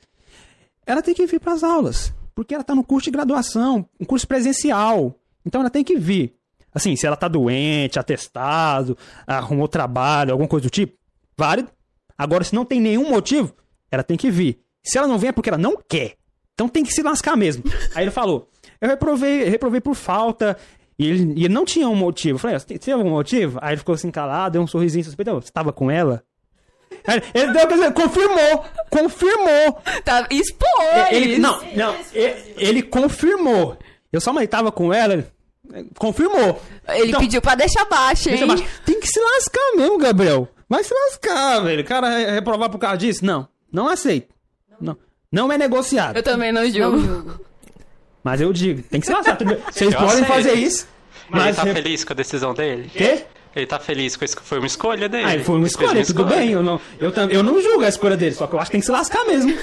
ela 0.86 1.02
tem 1.02 1.14
que 1.14 1.26
vir 1.26 1.40
para 1.40 1.54
as 1.54 1.64
aulas. 1.64 2.14
Porque 2.36 2.54
ela 2.54 2.64
tá 2.64 2.76
no 2.76 2.84
curso 2.84 3.06
de 3.06 3.12
graduação, 3.12 3.88
um 4.00 4.06
curso 4.06 4.28
presencial. 4.28 5.16
Então 5.46 5.62
ela 5.62 5.70
tem 5.70 5.84
que 5.84 5.98
vir. 5.98 6.36
Assim, 6.74 6.96
se 6.96 7.06
ela 7.06 7.16
tá 7.16 7.28
doente, 7.28 8.00
atestado, 8.00 8.98
arrumou 9.28 9.68
trabalho, 9.68 10.32
alguma 10.32 10.48
coisa 10.48 10.68
do 10.68 10.70
tipo, 10.70 10.98
válido. 11.38 11.70
Agora, 12.18 12.44
se 12.44 12.54
não 12.54 12.66
tem 12.66 12.80
nenhum 12.80 13.10
motivo, 13.10 13.54
ela 13.92 14.04
tem 14.04 14.18
que 14.18 14.30
vir. 14.30 14.60
Se 14.84 14.98
ela 14.98 15.08
não 15.08 15.18
vem 15.18 15.30
é 15.30 15.32
porque 15.32 15.50
ela 15.50 15.58
não 15.58 15.78
quer. 15.88 16.16
Então 16.54 16.68
tem 16.68 16.84
que 16.84 16.92
se 16.94 17.02
lascar 17.02 17.36
mesmo. 17.36 17.64
Aí 17.96 18.04
ele 18.04 18.12
falou: 18.12 18.50
Eu 18.80 18.88
reprovei, 18.90 19.44
reprovei 19.46 19.82
por 19.82 19.96
falta. 19.96 20.58
E 21.00 21.08
ele, 21.10 21.34
e 21.36 21.46
ele 21.46 21.54
não 21.54 21.66
tinha 21.66 21.88
um 21.88 21.96
motivo. 21.96 22.36
Eu 22.36 22.40
falei: 22.40 22.60
Você 22.60 22.66
tem, 22.66 22.78
você 22.78 22.86
tem 22.86 22.94
algum 22.94 23.10
motivo? 23.10 23.58
Aí 23.62 23.72
ele 23.72 23.78
ficou 23.78 23.96
assim 23.96 24.12
calado, 24.12 24.54
deu 24.54 24.62
um 24.62 24.68
sorrisinho 24.68 25.04
suspeito. 25.04 25.32
Você 25.34 25.52
tava 25.52 25.74
com 25.74 25.90
ela? 25.90 26.24
Aí 27.08 27.22
ele 27.34 27.52
deu 27.54 27.64
aquele. 27.64 27.92
Confirmou! 27.92 28.66
Confirmou! 28.90 29.82
Tá, 30.06 30.28
expôs. 30.30 31.12
Ele, 31.12 31.40
não, 31.40 31.60
não. 31.76 31.96
Ele, 32.14 32.54
ele 32.58 32.84
confirmou. 32.84 33.78
Eu 34.12 34.22
só 34.22 34.32
mas 34.32 34.48
tava 34.48 34.72
com 34.72 34.94
ela. 34.94 35.26
Confirmou. 35.98 36.62
Ele 36.90 37.08
Então, 37.10 37.20
pediu 37.20 37.42
pra 37.42 37.56
deixar 37.56 37.86
baixo, 37.86 38.30
hein? 38.30 38.38
Deixa 38.38 38.44
abaixo. 38.54 38.64
Tem 38.86 39.00
que 39.00 39.08
se 39.08 39.20
lascar 39.20 39.76
mesmo, 39.76 39.98
Gabriel. 39.98 40.48
Vai 40.74 40.84
se 40.84 40.94
lascar, 40.94 41.60
velho. 41.62 41.82
O 41.82 41.86
cara 41.86 42.10
re- 42.10 42.32
reprovar 42.32 42.70
por 42.70 42.80
causa 42.80 42.98
disso? 42.98 43.24
Não. 43.26 43.48
Não 43.72 43.88
aceito. 43.88 44.34
Não. 44.82 44.98
Não 45.32 45.52
é 45.52 45.58
negociado. 45.58 46.18
Eu 46.18 46.24
também 46.24 46.52
não 46.52 46.64
Não 46.64 46.70
julgo. 46.72 47.40
Mas 48.24 48.42
eu 48.42 48.52
digo, 48.52 48.82
tem 48.84 49.00
que 49.00 49.06
se 49.06 49.14
lascar. 49.14 49.38
Vocês 49.38 49.94
Eu 49.94 50.00
podem 50.00 50.24
aceito. 50.24 50.28
fazer 50.28 50.54
isso. 50.54 50.88
Mas 51.30 51.42
ele 51.42 51.48
Mas. 51.50 51.56
tá 51.58 51.64
re- 51.64 51.74
feliz 51.74 52.04
com 52.04 52.14
a 52.14 52.16
decisão 52.16 52.54
dele? 52.54 52.90
Quê? 52.92 53.26
Ele 53.56 53.68
tá 53.68 53.80
feliz 53.80 54.18
com 54.18 54.26
isso 54.26 54.36
que 54.36 54.42
foi 54.44 54.58
uma 54.58 54.66
escolha 54.66 55.08
dele. 55.08 55.26
Ah, 55.26 55.44
foi 55.44 55.56
uma 55.56 55.60
Ele 55.62 55.68
escolha, 55.68 56.04
tudo 56.06 56.26
bem. 56.26 56.52
Eu 56.52 56.64
não, 56.64 56.82
eu, 57.00 57.12
tam- 57.12 57.30
eu 57.30 57.44
não 57.44 57.62
julgo 57.62 57.84
a 57.84 57.88
escolha 57.90 58.18
dele, 58.18 58.34
só 58.34 58.48
que 58.48 58.56
eu 58.56 58.60
acho 58.60 58.68
que 58.68 58.72
tem 58.72 58.80
que 58.80 58.86
se 58.88 58.92
lascar 58.92 59.24
mesmo. 59.26 59.56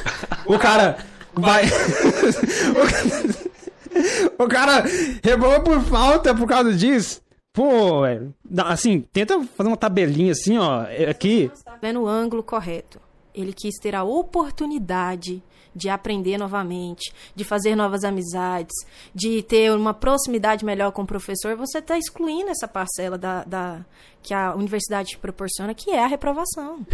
O 0.47 0.59
cara 0.61 0.99
vai. 1.35 1.65
o 4.39 4.47
cara 4.49 4.85
rebolou 5.25 5.61
por 5.63 5.81
falta 5.83 6.33
por 6.35 6.47
causa 6.47 6.73
disso. 6.73 7.21
Pô, 7.61 8.01
velho. 8.03 8.35
Dá- 8.43 8.69
Assim, 8.69 9.03
tenta 9.13 9.39
fazer 9.57 9.69
uma 9.69 9.77
tabelinha 9.77 10.33
assim, 10.33 10.57
ó. 10.57 10.85
é 10.85 11.11
Aqui. 11.11 11.51
Vendo 11.83 12.01
o 12.03 12.09
ângulo 12.09 12.43
correto. 12.43 12.99
Ele 13.35 13.53
quis 13.53 13.75
ter 13.79 13.95
a 13.95 14.03
oportunidade 14.03 15.43
de 15.77 15.89
aprender 15.89 16.37
novamente, 16.39 17.13
de 17.35 17.45
fazer 17.45 17.77
novas 17.77 18.03
amizades, 18.03 18.75
de 19.15 19.43
ter 19.43 19.71
uma 19.73 19.93
proximidade 19.95 20.65
melhor 20.65 20.91
com 20.91 21.03
o 21.03 21.07
professor. 21.07 21.55
Você 21.57 21.79
está 21.79 21.97
excluindo 21.99 22.51
essa 22.51 22.67
parcela 22.67 23.17
da, 23.19 23.45
da- 23.45 23.81
que 24.23 24.33
a 24.35 24.55
universidade 24.55 25.11
te 25.11 25.19
proporciona, 25.19 25.73
que 25.75 25.91
é 25.91 26.03
a 26.03 26.07
reprovação. 26.07 26.81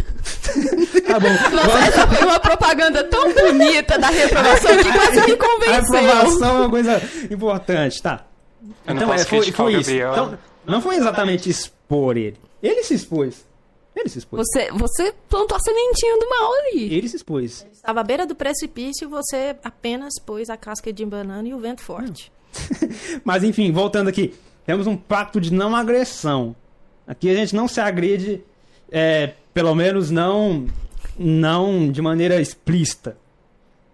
Tá 1.07 1.19
bom. 1.19 1.29
Nossa, 1.55 1.79
essa 1.87 2.07
foi 2.07 2.25
uma 2.25 2.39
propaganda 2.39 3.03
tão 3.05 3.33
bonita 3.33 3.97
da 3.97 4.09
reprovação 4.09 4.77
que 4.77 4.91
quase 4.91 5.25
me 5.25 5.31
A 5.31 5.37
convenceu. 5.37 5.99
aprovação 6.09 6.49
é 6.49 6.59
uma 6.61 6.69
coisa 6.69 7.01
importante, 7.31 8.01
tá? 8.01 8.25
Eu 8.85 8.95
não 8.95 9.07
posso 9.07 9.27
criticar 9.27 9.65
o 9.67 9.71
Gabriel. 9.71 10.11
Então, 10.11 10.37
não 10.71 10.81
foi 10.81 10.95
exatamente 10.95 11.49
expor 11.49 12.17
ele. 12.17 12.37
Ele 12.61 12.83
se 12.83 12.93
expôs. 12.93 13.45
Ele 13.95 14.09
se 14.09 14.19
expôs. 14.19 14.43
Você, 14.45 14.71
você 14.71 15.13
plantou 15.29 15.57
a 15.57 15.59
sementinha 15.59 16.17
do 16.17 16.29
mal 16.29 16.51
ali. 16.53 16.93
Ele 16.93 17.07
se 17.07 17.15
expôs. 17.15 17.65
Estava 17.71 18.01
à 18.01 18.03
beira 18.03 18.25
do 18.25 18.35
precipício 18.35 19.05
e 19.05 19.09
você 19.09 19.55
apenas 19.63 20.13
pôs 20.23 20.49
a 20.49 20.57
casca 20.57 20.93
de 20.93 21.05
banana 21.05 21.47
e 21.47 21.53
o 21.53 21.59
vento 21.59 21.81
forte. 21.81 22.31
Mas 23.23 23.43
enfim, 23.43 23.71
voltando 23.71 24.07
aqui. 24.07 24.33
Temos 24.65 24.85
um 24.85 24.97
pacto 24.97 25.39
de 25.39 25.51
não 25.53 25.75
agressão. 25.75 26.55
Aqui 27.07 27.29
a 27.29 27.33
gente 27.33 27.55
não 27.55 27.67
se 27.67 27.79
agride, 27.79 28.43
é, 28.91 29.33
pelo 29.53 29.73
menos 29.73 30.11
não, 30.11 30.67
não 31.17 31.89
de 31.89 32.01
maneira 32.01 32.41
explícita. 32.41 33.17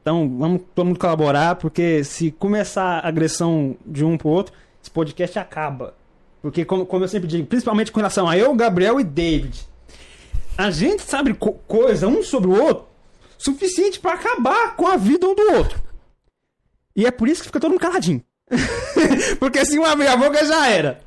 Então 0.01 0.37
vamos 0.37 0.63
todo 0.73 0.87
mundo 0.87 0.99
colaborar, 0.99 1.55
porque 1.55 2.03
se 2.03 2.31
começar 2.31 2.99
a 2.99 3.07
agressão 3.07 3.77
de 3.85 4.03
um 4.03 4.17
pro 4.17 4.29
outro, 4.29 4.53
esse 4.81 4.89
podcast 4.89 5.37
acaba. 5.37 5.93
Porque, 6.43 6.63
como, 6.65 6.85
como 6.85 7.03
eu 7.03 7.07
sempre 7.07 7.27
digo, 7.27 7.47
principalmente 7.47 7.91
com 7.91 7.99
relação 7.99 8.27
a 8.29 8.37
eu, 8.37 8.53
Gabriel 8.53 8.99
e 8.99 9.03
David, 9.03 9.65
a 10.57 10.69
gente 10.69 11.01
sabe 11.01 11.33
co- 11.33 11.53
coisa 11.67 12.07
um 12.07 12.21
sobre 12.21 12.49
o 12.49 12.61
outro 12.61 12.85
suficiente 13.37 13.99
pra 13.99 14.13
acabar 14.13 14.75
com 14.75 14.85
a 14.87 14.95
vida 14.97 15.25
um 15.27 15.33
do 15.33 15.53
outro. 15.53 15.81
E 16.95 17.05
é 17.05 17.11
por 17.11 17.27
isso 17.27 17.41
que 17.41 17.47
fica 17.47 17.59
todo 17.59 17.71
mundo 17.71 17.79
caladinho. 17.81 18.21
Porque 19.39 19.65
se 19.65 19.79
um 19.79 19.85
abrir 19.85 20.07
a 20.07 20.15
boca 20.17 20.45
já 20.45 20.69
era. 20.69 21.01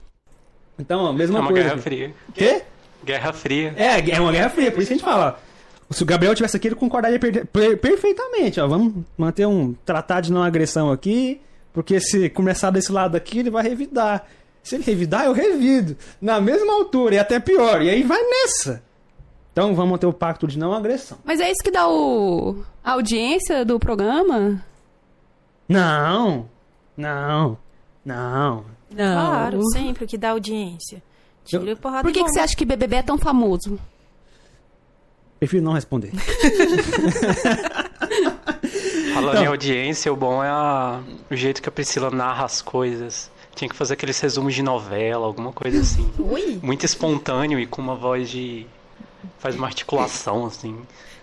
Então, 0.79 1.01
ó, 1.05 1.11
É 1.11 1.13
mesma 1.13 1.39
uma 1.41 1.49
coisa. 1.49 1.69
guerra 1.69 1.79
fria. 1.83 2.15
Quê? 2.35 2.63
Guerra 3.05 3.33
fria. 3.33 3.75
É, 3.77 4.11
é 4.11 4.21
uma 4.21 4.33
guerra 4.33 4.51
fria, 4.51 4.73
por 4.73 4.81
isso 4.81 4.89
que 4.89 4.95
a 4.95 4.97
gente 4.97 5.05
fala. 5.05 5.39
Se 5.91 6.03
o 6.03 6.07
Gabriel 6.07 6.35
tivesse 6.35 6.57
aqui, 6.57 6.69
ele 6.69 6.75
concordaria 6.75 7.19
per- 7.19 7.47
per- 7.47 7.79
perfeitamente. 7.79 8.59
Ó, 8.59 8.67
vamos 8.67 9.05
manter 9.17 9.47
um 9.47 9.73
tratado 9.85 10.27
de 10.27 10.33
não 10.33 10.43
agressão 10.43 10.91
aqui, 10.91 11.41
porque 11.73 12.01
se 12.01 12.29
começar 12.31 12.71
desse 12.71 12.91
lado 12.91 13.17
aqui, 13.17 13.39
ele 13.39 13.51
vai 13.51 13.63
revidar. 13.63 14.27
Se 14.67 14.75
ele 14.75 14.85
revidar, 14.85 15.25
eu 15.27 15.33
revido. 15.33 15.97
Na 16.21 16.41
mesma 16.41 16.73
altura, 16.73 17.15
e 17.15 17.19
até 17.19 17.39
pior. 17.39 17.81
E 17.83 17.89
aí 17.89 18.03
vai 18.03 18.21
nessa. 18.21 18.83
Então 19.53 19.75
vamos 19.75 19.93
manter 19.93 20.07
o 20.07 20.13
pacto 20.13 20.47
de 20.47 20.59
não 20.59 20.73
agressão. 20.75 21.19
Mas 21.25 21.39
é 21.41 21.51
isso 21.51 21.63
que 21.63 21.71
dá 21.71 21.89
o... 21.89 22.65
a 22.85 22.93
audiência 22.93 23.65
do 23.65 23.79
programa? 23.79 24.61
Não, 25.69 26.49
não, 26.97 27.57
não. 28.05 28.65
Não. 28.91 29.15
Claro, 29.15 29.63
sempre 29.73 30.05
o 30.05 30.07
que 30.07 30.19
dá 30.19 30.31
audiência. 30.31 31.03
Tira 31.45 31.73
a 31.73 31.77
porrada 31.77 32.03
Por 32.03 32.13
que, 32.13 32.23
que 32.25 32.29
você 32.31 32.41
acha 32.41 32.57
que 32.57 32.65
BBB 32.65 32.97
é 32.97 33.03
tão 33.03 33.17
famoso? 33.17 33.79
Prefiro 35.39 35.63
não 35.63 35.73
responder. 35.75 36.11
Falando 39.15 39.31
Então. 39.33 39.43
em 39.45 39.47
audiência, 39.47 40.13
o 40.13 40.17
bom 40.17 40.43
é 40.43 40.49
a- 40.49 41.01
o 41.31 41.37
jeito 41.37 41.63
que 41.63 41.69
a 41.69 41.73
Priscila 41.73 42.11
narra 42.11 42.45
as 42.45 42.61
coisas. 42.61 43.31
Tinha 43.57 43.69
que 43.69 43.75
fazer 43.75 43.95
aqueles 43.95 44.21
resumos 44.21 44.55
de 44.55 44.63
novela, 44.63 45.27
alguma 45.27 45.51
coisa 45.53 45.81
assim. 45.81 46.09
Ui, 46.19 46.61
Muito 46.63 46.85
espontâneo 46.87 47.59
e 47.59 47.67
com 47.67 47.83
uma 47.83 47.97
voz 47.97 48.31
de. 48.31 48.67
faz 49.39 49.57
uma 49.57 49.67
articulação, 49.67 50.47
assim. 50.47 50.77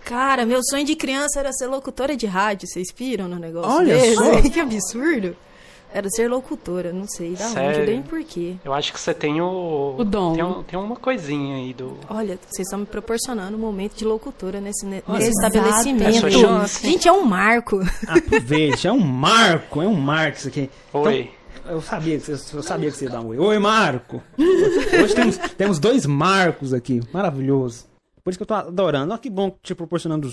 cara, 0.03 0.45
meu 0.45 0.59
sonho 0.63 0.83
de 0.83 0.95
criança 0.95 1.39
era 1.39 1.53
ser 1.53 1.67
locutora 1.67 2.17
de 2.17 2.25
rádio. 2.25 2.67
Vocês 2.67 2.91
piram 2.91 3.27
no 3.27 3.37
negócio 3.37 3.71
Olha 3.71 3.95
desse? 3.97 4.15
só. 4.15 4.41
que 4.49 4.59
absurdo. 4.59 5.35
Era 5.95 6.09
ser 6.09 6.27
locutora, 6.27 6.91
não 6.91 7.07
sei 7.07 7.33
da 7.35 7.45
onde, 7.45 7.53
Sério? 7.53 7.85
nem 7.85 8.01
porquê. 8.01 8.55
Eu 8.65 8.73
acho 8.73 8.91
que 8.91 8.99
você 8.99 9.13
tem 9.13 9.39
o. 9.39 9.93
O 9.99 10.03
dom. 10.03 10.33
Tem, 10.33 10.43
um- 10.43 10.63
tem 10.63 10.79
uma 10.79 10.95
coisinha 10.95 11.57
aí 11.57 11.71
do. 11.71 11.95
Olha, 12.09 12.39
vocês 12.49 12.65
estão 12.67 12.79
me 12.79 12.85
proporcionando 12.87 13.55
um 13.55 13.59
momento 13.59 13.95
de 13.95 14.03
locutora 14.03 14.59
nesse, 14.59 14.87
Olha, 14.87 15.19
nesse 15.19 15.29
estabelecimento. 15.29 16.25
É 16.25 16.31
chance. 16.31 16.81
Gente, 16.83 17.07
é 17.07 17.11
um 17.11 17.23
marco. 17.23 17.79
Aproveite, 18.07 18.87
é 18.87 18.91
um 18.91 18.99
marco, 18.99 19.83
é 19.83 19.87
um 19.87 19.93
marco 19.93 20.39
isso 20.39 20.47
aqui. 20.47 20.67
Oi. 20.91 21.29
Eu 21.65 21.81
sabia, 21.81 22.19
que 22.19 22.25
você- 22.25 22.57
eu 22.57 22.63
sabia 22.63 22.91
que 22.91 22.97
você 22.97 23.05
ia 23.05 23.11
dar 23.11 23.21
um 23.21 23.27
oi. 23.27 23.37
Oi, 23.39 23.59
Marco! 23.59 24.21
Hoje 24.37 25.15
temos, 25.15 25.37
temos 25.37 25.79
dois 25.79 26.05
Marcos 26.05 26.73
aqui. 26.73 27.01
Maravilhoso. 27.13 27.85
Por 28.23 28.29
isso 28.29 28.37
que 28.39 28.43
eu 28.43 28.47
tô 28.47 28.53
adorando. 28.53 29.11
Olha 29.11 29.19
que 29.19 29.29
bom 29.29 29.55
te 29.61 29.73
proporcionando 29.73 30.29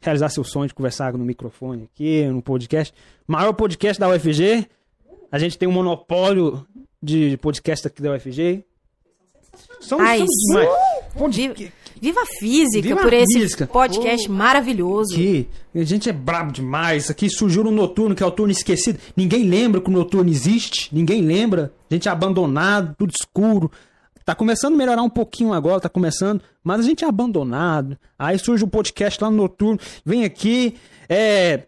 realizar 0.00 0.28
seu 0.28 0.44
sonho 0.44 0.68
de 0.68 0.74
conversar 0.74 1.12
no 1.14 1.24
microfone 1.24 1.88
aqui, 1.92 2.24
no 2.26 2.42
podcast. 2.42 2.92
Maior 3.26 3.52
podcast 3.54 3.98
da 3.98 4.08
UFG. 4.08 4.66
A 5.32 5.38
gente 5.38 5.56
tem 5.58 5.68
um 5.68 5.72
monopólio 5.72 6.66
de 7.02 7.36
podcast 7.38 7.86
aqui 7.86 8.02
da 8.02 8.12
UFG. 8.12 8.64
Somos, 9.80 10.06
Ai, 10.06 10.18
somos 10.18 11.34
demais. 11.34 11.72
Viva 12.00 12.20
a 12.22 12.26
física 12.38 12.88
Viva 12.88 13.00
por 13.00 13.12
a 13.12 13.16
esse 13.16 13.38
física. 13.38 13.66
podcast 13.66 14.30
maravilhoso. 14.30 15.14
Aqui, 15.14 15.48
a 15.74 15.84
gente 15.84 16.08
é 16.08 16.12
brabo 16.12 16.52
demais. 16.52 17.04
Isso 17.04 17.12
aqui 17.12 17.30
surgiu 17.30 17.64
no 17.64 17.70
Noturno, 17.70 18.14
que 18.14 18.22
é 18.22 18.26
o 18.26 18.30
turno 18.30 18.52
esquecido. 18.52 18.98
Ninguém 19.16 19.44
lembra 19.48 19.80
que 19.80 19.88
o 19.88 19.92
Noturno 19.92 20.30
existe. 20.30 20.94
Ninguém 20.94 21.22
lembra. 21.22 21.72
A 21.90 21.94
gente 21.94 22.08
é 22.08 22.10
abandonado, 22.10 22.94
tudo 22.98 23.12
escuro. 23.18 23.70
Tá 24.24 24.34
começando 24.34 24.74
a 24.74 24.76
melhorar 24.76 25.02
um 25.02 25.08
pouquinho 25.08 25.54
agora, 25.54 25.80
tá 25.80 25.88
começando. 25.88 26.42
Mas 26.62 26.80
a 26.80 26.82
gente 26.82 27.04
é 27.04 27.08
abandonado. 27.08 27.96
Aí 28.18 28.38
surge 28.38 28.62
o 28.62 28.68
podcast 28.68 29.22
lá 29.22 29.30
no 29.30 29.38
Noturno. 29.38 29.78
Vem 30.04 30.24
aqui, 30.24 30.74
é... 31.08 31.62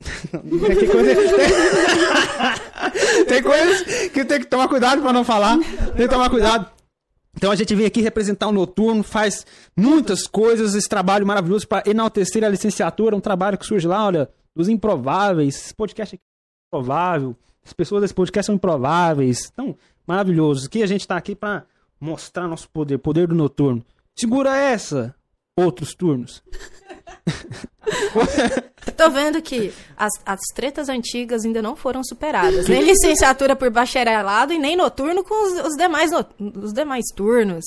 Tem 0.30 0.88
coisa... 0.88 1.14
tem 3.26 3.42
coisas 3.42 3.82
que 4.12 4.24
tem 4.24 4.40
que 4.40 4.46
tomar 4.46 4.68
cuidado 4.68 5.02
pra 5.02 5.12
não 5.12 5.24
falar. 5.24 5.58
Tem 5.96 6.06
que 6.06 6.08
tomar 6.08 6.30
cuidado. 6.30 6.70
Então 7.38 7.52
a 7.52 7.54
gente 7.54 7.72
vem 7.72 7.86
aqui 7.86 8.00
representar 8.00 8.48
o 8.48 8.52
Noturno, 8.52 9.04
faz 9.04 9.46
muitas 9.76 10.26
coisas, 10.26 10.74
esse 10.74 10.88
trabalho 10.88 11.24
maravilhoso 11.24 11.68
para 11.68 11.88
enaltecer 11.88 12.42
a 12.42 12.48
licenciatura, 12.48 13.14
um 13.14 13.20
trabalho 13.20 13.56
que 13.56 13.64
surge 13.64 13.86
lá, 13.86 14.04
olha, 14.04 14.28
dos 14.56 14.68
improváveis. 14.68 15.54
Esse 15.54 15.74
podcast 15.74 16.16
aqui 16.16 16.22
é 16.24 16.76
improvável. 16.76 17.36
As 17.64 17.72
pessoas 17.72 18.02
desse 18.02 18.12
podcast 18.14 18.46
são 18.46 18.56
improváveis. 18.56 19.48
Então, 19.52 19.76
maravilhoso. 20.04 20.66
Aqui 20.66 20.82
a 20.82 20.86
gente 20.86 21.06
tá 21.06 21.16
aqui 21.16 21.36
para 21.36 21.64
mostrar 22.00 22.48
nosso 22.48 22.68
poder, 22.70 22.98
poder 22.98 23.28
do 23.28 23.36
Noturno. 23.36 23.86
Segura 24.18 24.56
essa, 24.56 25.14
outros 25.58 25.94
turnos. 25.94 26.42
Tô 28.96 29.10
vendo 29.10 29.40
que 29.42 29.72
as, 29.96 30.12
as 30.24 30.40
tretas 30.54 30.88
antigas 30.88 31.44
ainda 31.44 31.62
não 31.62 31.76
foram 31.76 32.02
superadas. 32.02 32.66
Nem 32.68 32.82
licenciatura 32.82 33.54
por 33.54 33.70
bacharelado 33.70 34.52
e 34.52 34.58
nem 34.58 34.76
noturno 34.76 35.22
com 35.22 35.34
os, 35.46 35.66
os 35.68 35.76
demais, 35.76 36.10
no- 36.10 36.26
os 36.62 36.72
demais 36.72 37.04
turnos. 37.14 37.64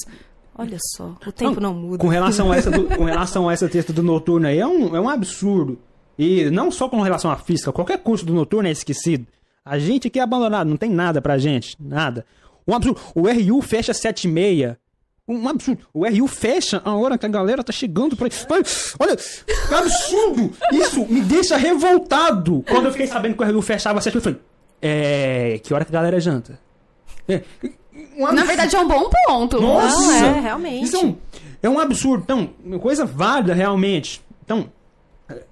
Olha 0.58 0.78
só, 0.96 1.16
o 1.26 1.32
tempo 1.32 1.60
não, 1.62 1.74
muda. 1.74 1.98
Com 2.00 2.08
relação 2.10 2.52
a 2.52 2.58
essa, 2.58 2.70
do- 2.70 2.86
com 2.96 3.06
relação 3.06 3.48
a 3.48 3.54
essa 3.54 3.70
texto 3.70 3.94
do 3.94 4.04
Noturno 4.04 4.48
aí, 4.48 4.60
é 4.60 4.68
um, 4.68 4.96
é 4.96 5.00
um 5.00 5.10
absurdo. 5.10 5.80
E 6.20 6.50
não 6.50 6.70
só 6.70 6.90
com 6.90 7.02
relação 7.02 7.32
à 7.32 7.38
física, 7.38 7.72
qualquer 7.72 7.98
curso 8.00 8.26
do 8.26 8.34
Noturno 8.34 8.68
é 8.68 8.72
esquecido. 8.72 9.26
A 9.64 9.80
gente 9.80 10.08
aqui 10.08 10.20
é 10.20 10.24
abandonado, 10.24 10.68
não 10.68 10.78
tem 10.78 10.90
nada 10.90 11.22
pra 11.22 11.38
gente, 11.38 11.76
nada. 11.80 12.26
Um 12.68 12.76
absurdo. 12.76 13.00
O 13.16 13.22
RU 13.28 13.62
fecha 13.62 13.94
7 13.94 14.26
e 14.26 14.28
meia. 14.32 14.78
Um 15.34 15.48
absurdo. 15.48 15.86
O 15.94 16.06
RU 16.06 16.28
fecha 16.28 16.82
a 16.84 16.94
hora 16.96 17.18
que 17.18 17.26
a 17.26 17.30
galera 17.30 17.64
tá 17.64 17.72
chegando 17.72 18.16
pra. 18.16 18.28
Olha, 18.50 18.64
olha, 19.00 19.16
que 19.16 19.74
absurdo! 19.74 20.52
Isso 20.74 21.06
me 21.08 21.22
deixa 21.22 21.58
revoltado. 21.58 22.64
Quando 22.68 22.88
eu 22.88 22.92
fiquei 22.92 23.08
sabendo 23.08 23.36
que 23.36 23.44
o 23.44 23.52
RU 23.52 23.62
fechava 23.62 24.00
às 24.00 24.04
7 24.04 24.16
eu 24.16 24.22
falei, 24.22 24.40
é. 24.82 25.60
Que 25.64 25.74
hora 25.74 25.86
que 25.86 25.92
a 25.92 25.94
galera 25.94 26.20
janta? 26.20 26.60
É, 27.28 27.42
um 28.18 28.32
Na 28.32 28.44
verdade, 28.44 28.76
é 28.76 28.80
um 28.80 28.88
bom 28.88 29.10
ponto. 29.10 29.62
Nossa! 29.62 30.02
Não, 30.02 30.38
é, 30.38 30.40
realmente. 30.40 30.86
Isso 30.86 30.98
é 30.98 31.00
um, 31.00 31.18
é 31.64 31.70
um 31.70 31.80
absurdo. 31.80 32.24
Então, 32.24 32.50
uma 32.64 32.80
coisa 32.80 33.06
válida 33.06 33.54
realmente. 33.54 34.22
Então, 34.44 34.70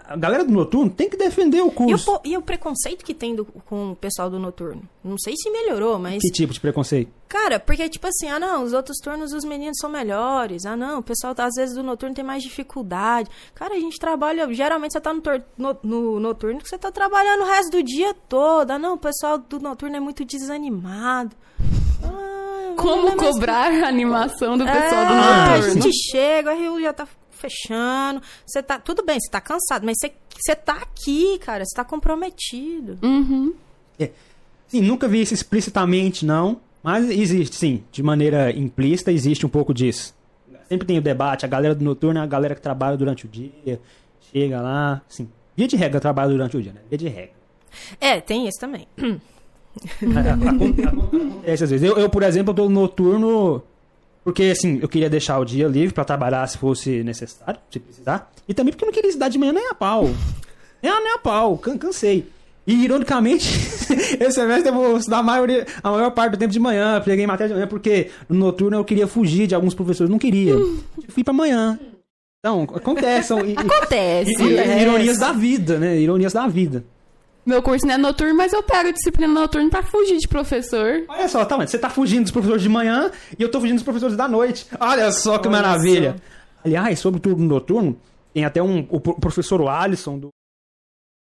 a 0.05 0.15
galera 0.15 0.43
do 0.43 0.51
noturno 0.51 0.89
tem 0.89 1.09
que 1.09 1.15
defender 1.17 1.61
o 1.61 1.65
E 1.65 1.69
o, 1.69 1.71
curso. 1.71 2.19
e 2.25 2.37
o 2.37 2.41
preconceito 2.41 3.03
que 3.05 3.13
tem 3.13 3.35
do- 3.35 3.45
com 3.45 3.91
o 3.91 3.95
pessoal 3.95 4.29
do 4.29 4.39
noturno? 4.39 4.81
Não 5.03 5.17
sei 5.17 5.33
se 5.37 5.49
melhorou, 5.49 5.97
mas. 5.99 6.21
Que 6.21 6.31
tipo 6.31 6.51
de 6.53 6.59
preconceito? 6.59 7.11
Cara, 7.27 7.59
porque 7.59 7.87
tipo 7.87 8.07
assim, 8.07 8.27
ah 8.27 8.39
não, 8.39 8.63
os 8.63 8.73
outros 8.73 8.97
turnos 8.97 9.31
os 9.33 9.43
meninos 9.43 9.77
são 9.79 9.89
melhores. 9.89 10.65
Ah 10.65 10.75
não, 10.75 10.99
o 10.99 11.03
pessoal 11.03 11.35
tá, 11.35 11.45
às 11.45 11.53
vezes 11.55 11.75
do 11.75 11.83
noturno 11.83 12.15
tem 12.15 12.23
mais 12.25 12.41
dificuldade. 12.41 13.29
Cara, 13.53 13.75
a 13.75 13.79
gente 13.79 13.99
trabalha, 13.99 14.51
geralmente 14.53 14.93
você 14.93 14.99
tá 15.01 15.13
no, 15.13 15.21
tor- 15.21 15.43
no, 15.57 15.77
no 15.83 16.19
noturno 16.19 16.59
que 16.59 16.67
você 16.69 16.77
tá 16.77 16.91
trabalhando 16.91 17.41
o 17.43 17.45
resto 17.45 17.71
do 17.71 17.83
dia 17.83 18.13
todo. 18.27 18.71
Ah 18.71 18.79
não, 18.79 18.95
o 18.95 18.97
pessoal 18.97 19.37
do 19.37 19.59
noturno 19.59 19.95
é 19.95 19.99
muito 19.99 20.25
desanimado. 20.25 21.35
Ah, 22.03 22.73
Como 22.77 23.15
cobrar 23.15 23.71
a 23.71 23.87
animação 23.87 24.57
do 24.57 24.65
pessoal 24.65 25.05
do 25.05 25.13
É, 25.13 25.17
a 25.17 25.57
noturno. 25.57 25.81
gente 25.81 25.91
chega, 26.11 26.53
o 26.53 26.57
Rio 26.57 26.81
já 26.81 26.93
tá 26.93 27.07
fechando. 27.39 28.21
Você 28.45 28.61
tá. 28.61 28.79
Tudo 28.79 29.03
bem, 29.03 29.19
você 29.19 29.29
tá 29.29 29.39
cansado, 29.41 29.85
mas 29.85 29.95
você, 29.99 30.11
você 30.37 30.55
tá 30.55 30.73
aqui, 30.73 31.37
cara. 31.39 31.63
Você 31.65 31.75
tá 31.75 31.83
comprometido. 31.83 32.97
Uhum. 33.01 33.53
Sim, 34.67 34.81
nunca 34.81 35.07
vi 35.07 35.21
isso 35.21 35.33
explicitamente, 35.33 36.25
não. 36.25 36.59
Mas 36.83 37.09
existe, 37.09 37.55
sim. 37.55 37.83
De 37.91 38.01
maneira 38.03 38.51
implícita, 38.51 39.11
existe 39.11 39.45
um 39.45 39.49
pouco 39.49 39.73
disso. 39.73 40.13
Sempre 40.69 40.85
tem 40.87 40.97
o 40.99 41.01
debate. 41.01 41.43
A 41.43 41.47
galera 41.49 41.73
do 41.73 41.83
noturno 41.83 42.19
é 42.19 42.23
a 42.23 42.27
galera 42.27 42.53
que 42.55 42.61
trabalha 42.61 42.95
durante 42.95 43.25
o 43.25 43.27
dia. 43.27 43.79
Chega 44.31 44.61
lá. 44.61 45.01
Sim. 45.09 45.27
Via 45.57 45.67
de 45.67 45.75
regra 45.75 45.99
trabalha 45.99 46.29
durante 46.29 46.55
o 46.55 46.61
dia, 46.61 46.71
né? 46.71 46.81
Via 46.87 46.97
de 46.97 47.07
regra. 47.07 47.31
É, 47.99 48.21
tem 48.21 48.47
isso 48.47 48.59
também. 48.59 48.87
Acon- 48.97 50.75
Acontece 51.17 51.63
às 51.63 51.69
vezes. 51.71 51.87
Eu, 51.89 51.97
eu, 51.97 52.09
por 52.09 52.23
exemplo, 52.23 52.51
eu 52.51 52.55
tô 52.55 52.63
no 52.69 52.81
noturno 52.81 53.63
porque, 54.29 54.43
assim, 54.43 54.79
eu 54.81 54.87
queria 54.87 55.09
deixar 55.09 55.37
o 55.39 55.45
dia 55.45 55.67
livre 55.67 55.93
pra 55.93 56.05
trabalhar 56.05 56.45
se 56.47 56.57
fosse 56.57 57.03
necessário, 57.03 57.59
se 57.71 57.79
precisar. 57.79 58.31
E 58.47 58.53
também 58.53 58.71
porque 58.71 58.83
eu 58.85 58.87
não 58.87 58.93
queria 58.93 59.09
estudar 59.09 59.29
de 59.29 59.37
manhã 59.37 59.51
nem 59.53 59.67
a 59.69 59.73
pau. 59.75 60.09
Nem 60.81 60.91
a, 60.91 60.99
nem 60.99 61.13
a 61.13 61.17
pau, 61.17 61.57
can- 61.57 61.77
cansei. 61.77 62.27
E, 62.67 62.83
ironicamente, 62.83 63.47
esse 64.19 64.31
semestre 64.31 64.69
eu 64.69 64.73
vou 64.73 64.97
estudar 64.97 65.19
a, 65.19 65.23
maioria, 65.23 65.65
a 65.83 65.91
maior 65.91 66.11
parte 66.11 66.31
do 66.33 66.37
tempo 66.37 66.51
de 66.53 66.59
manhã. 66.59 67.01
Peguei 67.03 67.25
matéria 67.25 67.49
de 67.49 67.53
manhã 67.55 67.67
porque 67.67 68.09
no 68.29 68.37
noturno 68.37 68.77
eu 68.77 68.85
queria 68.85 69.07
fugir 69.07 69.47
de 69.47 69.55
alguns 69.55 69.73
professores. 69.73 70.09
Não 70.11 70.19
queria. 70.19 70.51
Eu 70.53 70.79
fui 71.09 71.23
pra 71.23 71.33
manhã. 71.33 71.79
Então, 72.39 72.63
acontece. 72.73 73.33
e- 73.33 73.53
e- 73.53 73.57
Acontece. 73.57 74.31
e- 74.43 74.81
ironias 74.81 75.17
da 75.17 75.31
vida, 75.31 75.77
né? 75.79 75.97
Ironias 75.99 76.31
da 76.33 76.47
vida. 76.47 76.83
Meu 77.49 77.63
curso 77.63 77.85
não 77.87 77.95
é 77.95 77.97
noturno, 77.97 78.35
mas 78.35 78.53
eu 78.53 78.61
pego 78.61 78.93
disciplina 78.93 79.33
noturna 79.33 79.69
pra 79.71 79.81
fugir 79.81 80.17
de 80.17 80.27
professor. 80.27 81.03
Olha 81.07 81.27
só, 81.27 81.43
tá, 81.45 81.57
mas 81.57 81.71
você 81.71 81.79
tá 81.79 81.89
fugindo 81.89 82.21
dos 82.23 82.31
professores 82.31 82.61
de 82.61 82.69
manhã 82.69 83.11
e 83.37 83.41
eu 83.41 83.49
tô 83.49 83.59
fugindo 83.59 83.77
dos 83.77 83.83
professores 83.83 84.15
da 84.15 84.27
noite. 84.27 84.67
Olha 84.79 85.11
só 85.11 85.39
que 85.39 85.47
Olha 85.47 85.57
maravilha. 85.61 86.15
só. 86.17 86.23
Aliás, 86.65 86.99
sobre 86.99 87.17
o 87.17 87.21
turno 87.21 87.45
noturno, 87.45 87.99
tem 88.33 88.45
até 88.45 88.61
um, 88.61 88.85
o 88.89 88.99
pro- 89.01 89.19
professor 89.19 89.67
Alisson, 89.67 90.19
do, 90.19 90.29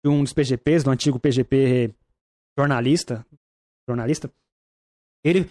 de 0.04 0.10
um 0.12 0.24
dos 0.24 0.34
PGPs, 0.34 0.84
do 0.84 0.90
antigo 0.90 1.20
PGP 1.20 1.94
jornalista, 2.58 3.24
jornalista, 3.88 4.32
ele 5.24 5.48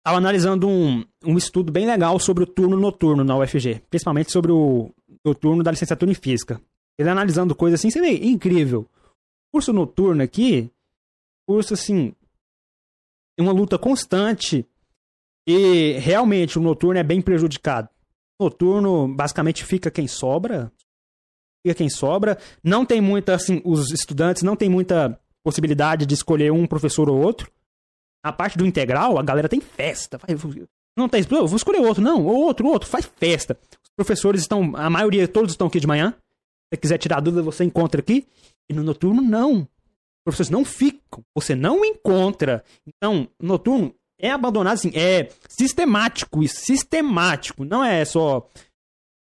estava 0.00 0.18
analisando 0.18 0.68
um, 0.68 1.04
um 1.24 1.36
estudo 1.38 1.70
bem 1.70 1.86
legal 1.86 2.18
sobre 2.18 2.42
o 2.42 2.46
turno 2.46 2.76
noturno 2.76 3.22
na 3.22 3.36
UFG, 3.36 3.82
principalmente 3.88 4.32
sobre 4.32 4.50
o 4.50 4.90
noturno 5.24 5.62
da 5.62 5.70
licenciatura 5.70 6.10
em 6.10 6.14
Física. 6.14 6.60
Ele 6.98 7.08
analisando 7.08 7.54
coisas 7.54 7.78
assim, 7.78 7.90
você 7.90 8.00
vê, 8.00 8.10
incrível. 8.26 8.84
Curso 9.52 9.72
noturno 9.72 10.22
aqui, 10.22 10.70
curso 11.46 11.74
assim, 11.74 12.14
é 13.38 13.42
uma 13.42 13.52
luta 13.52 13.78
constante 13.78 14.66
e 15.48 15.92
realmente 15.98 16.58
o 16.58 16.62
noturno 16.62 16.98
é 16.98 17.02
bem 17.02 17.22
prejudicado. 17.22 17.88
Noturno, 18.38 19.08
basicamente, 19.08 19.64
fica 19.64 19.90
quem 19.90 20.06
sobra. 20.06 20.70
Fica 21.64 21.74
quem 21.74 21.88
sobra. 21.88 22.38
Não 22.62 22.84
tem 22.84 23.00
muita, 23.00 23.34
assim, 23.34 23.62
os 23.64 23.90
estudantes 23.90 24.42
não 24.42 24.54
tem 24.54 24.68
muita 24.68 25.18
possibilidade 25.42 26.04
de 26.04 26.14
escolher 26.14 26.52
um 26.52 26.66
professor 26.66 27.08
ou 27.08 27.18
outro. 27.18 27.50
Na 28.24 28.32
parte 28.32 28.58
do 28.58 28.66
integral, 28.66 29.18
a 29.18 29.22
galera 29.22 29.48
tem 29.48 29.60
festa. 29.60 30.18
Não 30.96 31.08
tem, 31.08 31.22
vou 31.22 31.56
escolher 31.56 31.80
outro, 31.80 32.02
não, 32.02 32.26
ou 32.26 32.44
outro, 32.44 32.66
outro, 32.66 32.88
faz 32.88 33.10
festa. 33.16 33.56
Os 33.72 33.90
professores 33.96 34.42
estão, 34.42 34.74
a 34.76 34.90
maioria, 34.90 35.28
todos 35.28 35.52
estão 35.52 35.68
aqui 35.68 35.78
de 35.80 35.86
manhã. 35.86 36.14
Se 36.72 36.78
quiser 36.78 36.98
tirar 36.98 37.20
dúvida, 37.20 37.42
você 37.42 37.64
encontra 37.64 38.00
aqui. 38.00 38.26
E 38.68 38.74
no 38.74 38.82
noturno, 38.82 39.22
não. 39.22 39.60
Os 39.62 40.24
professores 40.24 40.50
não 40.50 40.64
ficam. 40.64 41.24
Você 41.34 41.54
não 41.54 41.84
encontra. 41.84 42.64
Então, 42.86 43.28
noturno 43.40 43.94
é 44.20 44.30
abandonado, 44.30 44.74
assim, 44.74 44.90
é 44.94 45.30
sistemático 45.48 46.42
isso, 46.42 46.60
sistemático. 46.60 47.64
Não 47.64 47.84
é 47.84 48.04
só 48.04 48.46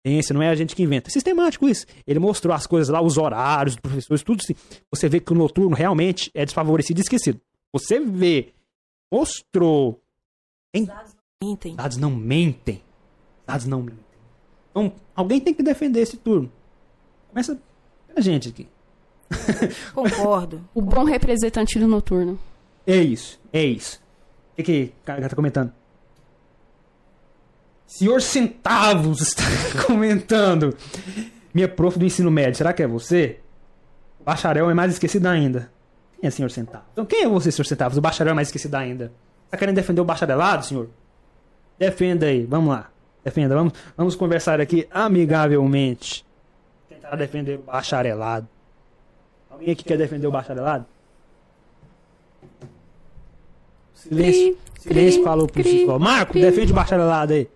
ciência, 0.07 0.33
não 0.33 0.43
é 0.43 0.49
a 0.49 0.55
gente 0.55 0.75
que 0.75 0.83
inventa. 0.83 1.09
É 1.09 1.13
sistemático 1.13 1.69
isso. 1.69 1.87
Ele 2.07 2.19
mostrou 2.19 2.55
as 2.55 2.67
coisas 2.67 2.89
lá, 2.89 3.01
os 3.03 3.19
horários 3.19 3.77
dos 3.77 3.81
professores, 3.81 4.23
tudo 4.23 4.41
assim. 4.43 4.55
Você 4.91 5.09
vê 5.09 5.21
que 5.21 5.33
o 5.33 5.37
noturno 5.37 5.77
realmente 5.77 6.31
é 6.35 6.45
desfavorecido 6.45 6.99
e 7.01 7.03
esquecido. 7.03 7.41
Você 7.73 8.01
vê, 8.01 8.53
mostrou. 9.13 10.03
Tem 10.73 10.89
Mentem. 11.43 11.75
Dados 11.75 11.97
não 11.97 12.11
mentem. 12.11 12.83
Dados 13.47 13.67
não 13.67 13.83
mentem. 13.83 14.05
Então, 14.71 14.93
alguém 15.15 15.41
tem 15.41 15.55
que 15.55 15.63
defender 15.63 16.01
esse 16.01 16.19
turno. 16.19 16.53
Começa 17.29 17.59
a 18.15 18.21
gente 18.21 18.51
aqui. 18.51 18.69
Concordo. 19.95 20.61
O 20.75 20.83
bom 20.83 21.05
representante 21.05 21.79
do 21.79 21.87
noturno. 21.87 22.39
É 22.87 22.97
isso, 22.97 23.41
é 23.53 23.65
isso. 23.65 24.01
O 24.53 24.57
que, 24.57 24.63
que 24.63 24.93
o 25.03 25.05
cara 25.05 25.29
tá 25.29 25.37
comentando? 25.37 25.73
Senhor 27.87 28.21
Centavos 28.23 29.21
está 29.21 29.43
comentando. 29.87 30.77
Minha 31.53 31.69
prof 31.69 31.99
do 31.99 32.05
ensino 32.05 32.31
médio, 32.31 32.57
será 32.57 32.73
que 32.73 32.83
é 32.83 32.87
você? 32.87 33.41
O 34.21 34.25
bacharel 34.25 34.71
é 34.71 34.75
mais 34.75 34.93
esquecido 34.93 35.27
ainda. 35.27 35.71
Quem 36.21 36.29
é 36.29 36.31
senhor 36.31 36.51
Centavos? 36.51 36.87
Então 36.93 37.05
quem 37.05 37.25
é 37.25 37.29
você, 37.29 37.51
senhor 37.51 37.65
Centavos? 37.65 37.99
O 37.99 38.01
bacharel 38.01 38.33
é 38.33 38.35
mais 38.35 38.49
esquecido 38.49 38.75
ainda. 38.75 39.13
Tá 39.51 39.57
querendo 39.57 39.75
defender 39.75 40.01
o 40.01 40.05
bacharelado, 40.05 40.65
senhor? 40.65 40.89
Defenda 41.79 42.27
aí, 42.27 42.45
vamos 42.45 42.71
lá. 42.71 42.91
Defenda, 43.25 43.55
vamos, 43.55 43.73
vamos 43.97 44.15
conversar 44.15 44.61
aqui 44.61 44.87
amigavelmente. 44.91 46.25
Tentar 46.89 47.17
defender 47.17 47.59
o 47.59 47.63
bacharelado. 47.63 48.49
Alguém 49.61 49.73
aqui 49.75 49.85
quer 49.85 49.99
defender 49.99 50.27
o 50.27 50.31
bacharelado? 50.31 50.87
Silêncio. 53.95 54.57
Silêncio 54.79 55.23
falou 55.23 55.47
pro 55.47 55.63
Chico. 55.63 55.99
Marco, 55.99 56.33
cri. 56.33 56.41
defende 56.41 56.73
o 56.73 56.75
bacharelado 56.75 57.35
aí. 57.35 57.47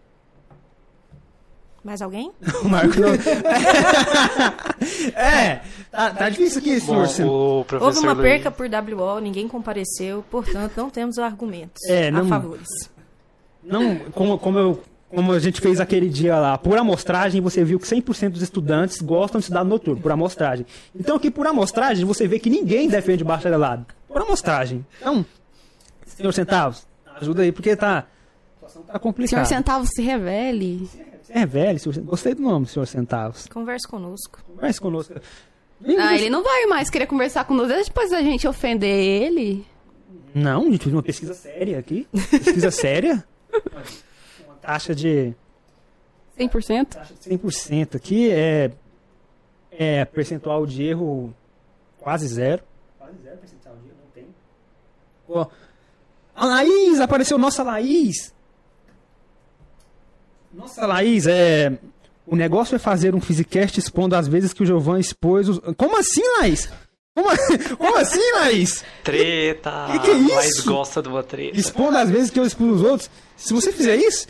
Mais 1.83 2.03
alguém? 2.03 2.31
O 2.63 2.69
Marco 2.69 2.95
não. 3.01 3.09
é, 5.17 5.63
tá, 5.91 6.11
tá 6.11 6.29
difícil 6.29 6.61
aqui, 6.61 6.81
professor 6.81 7.67
Houve 7.81 7.99
uma 8.01 8.13
Luiz- 8.13 8.23
perca 8.23 8.51
por 8.51 8.67
WO, 8.69 9.21
ninguém 9.21 9.49
compareceu, 9.49 10.23
portanto, 10.31 10.77
não 10.77 10.91
temos 10.91 11.19
argumentos 11.19 11.83
É, 11.89 12.11
não- 12.11 12.23
a 12.23 12.29
favores. 12.29 12.69
Não, 13.63 13.97
como, 14.13 14.39
como, 14.39 14.59
eu, 14.59 14.83
como 15.15 15.33
a 15.33 15.39
gente 15.39 15.61
fez 15.61 15.81
aquele 15.81 16.09
dia 16.09 16.39
lá, 16.39 16.59
por 16.59 16.77
amostragem, 16.77 17.41
você 17.41 17.65
viu 17.65 17.79
que 17.79 17.87
100% 17.87 18.31
dos 18.31 18.43
estudantes 18.43 19.01
gostam 19.01 19.39
de 19.39 19.45
estudar 19.45 19.65
noturno, 19.65 20.01
por 20.01 20.11
amostragem. 20.13 20.67
Então 20.95 21.17
aqui, 21.17 21.31
por 21.31 21.47
amostragem, 21.47 22.05
você 22.05 22.27
vê 22.27 22.39
que 22.39 22.51
ninguém 22.51 22.89
defende 22.89 23.23
o 23.23 23.27
bacharelado. 23.27 23.87
Por 24.09 24.21
amostragem. 24.21 24.85
Então, 25.01 25.25
senhor 26.07 26.33
Centavos, 26.33 26.87
ajuda 27.21 27.43
aí, 27.43 27.53
porque 27.53 27.77
tá... 27.77 28.07
A 28.63 28.69
situação 28.69 28.83
tá 28.83 28.93
Senhor 28.93 29.01
complicada. 29.01 29.45
Centavo 29.45 29.87
se 29.87 30.03
revele. 30.03 30.89
Você 31.23 31.33
é 31.33 31.47
velho, 31.47 31.79
senhor, 31.79 31.99
gostei 32.01 32.35
do 32.35 32.43
nome, 32.43 32.67
senhor 32.67 32.87
Centavos. 32.87 33.47
Converse 33.47 33.87
conosco. 33.89 34.41
Converse 34.47 34.81
conosco. 34.81 35.15
Ah, 35.99 36.15
ele 36.17 36.31
não 36.31 36.43
vai 36.43 36.67
mais 36.67 36.89
querer 36.89 37.07
conversar 37.07 37.45
conosco. 37.45 37.75
Depois 37.85 38.11
da 38.11 38.23
gente 38.23 38.47
ofender 38.47 38.89
ele. 38.89 39.67
Não, 40.35 40.63
a 40.63 40.71
gente 40.71 40.85
fez 40.85 40.95
uma 40.95 41.03
pesquisa 41.03 41.35
séria 41.35 41.79
aqui. 41.79 42.07
Pesquisa 42.31 42.71
séria. 42.73 43.25
Taxa 44.65 44.95
de, 44.95 45.35
100%. 46.39 46.87
taxa 46.87 47.15
de 47.15 47.31
100% 47.31 47.97
aqui 47.97 48.31
é, 48.31 48.73
é 49.71 50.05
percentual 50.05 50.67
de 50.67 50.83
erro 50.85 51.35
quase 51.99 52.27
zero. 52.27 52.63
Quase 52.99 53.15
zero 53.23 53.37
percentual 53.39 53.77
de 53.77 53.89
erro, 53.89 53.99
não 54.03 54.11
tem. 54.11 54.27
Ó, 55.29 55.47
a 56.35 56.47
Laís, 56.47 57.01
apareceu 57.01 57.39
nossa 57.39 57.63
Laís. 57.63 58.35
Nossa 60.53 60.87
Laís, 60.87 61.27
é... 61.27 61.79
O 62.27 62.35
negócio 62.35 62.75
é 62.75 62.79
fazer 62.79 63.15
um 63.15 63.21
Physicast 63.21 63.79
expondo 63.79 64.17
as 64.17 64.27
vezes 64.27 64.55
que 64.55 64.63
o 64.63 64.67
Giovanni 64.67 65.01
expôs 65.01 65.47
os... 65.47 65.59
Como 65.77 65.99
assim, 65.99 66.23
Laís? 66.41 66.71
Como, 67.15 67.29
como 67.77 67.97
assim, 67.99 68.33
Laís? 68.37 68.83
Treta! 69.05 69.89
Que 69.93 69.99
que 70.01 70.11
é 70.11 70.15
isso? 70.15 70.35
Mas 70.35 70.61
gosta 70.61 71.03
de 71.03 71.09
uma 71.09 71.23
treta. 71.23 71.59
Expondo 71.59 71.99
as 71.99 72.11
vezes 72.11 72.31
que 72.31 72.41
eu 72.41 72.47
expus 72.47 72.81
os 72.81 72.83
outros. 72.83 73.11
Se 73.37 73.53
você 73.53 73.71
fizer 73.73 73.97
isso, 73.97 74.27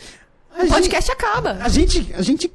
O 0.56 0.60
gente, 0.60 0.70
podcast 0.70 1.10
acaba. 1.12 1.58
a 1.60 1.68
gente, 1.68 2.14
a 2.16 2.22
gente, 2.22 2.52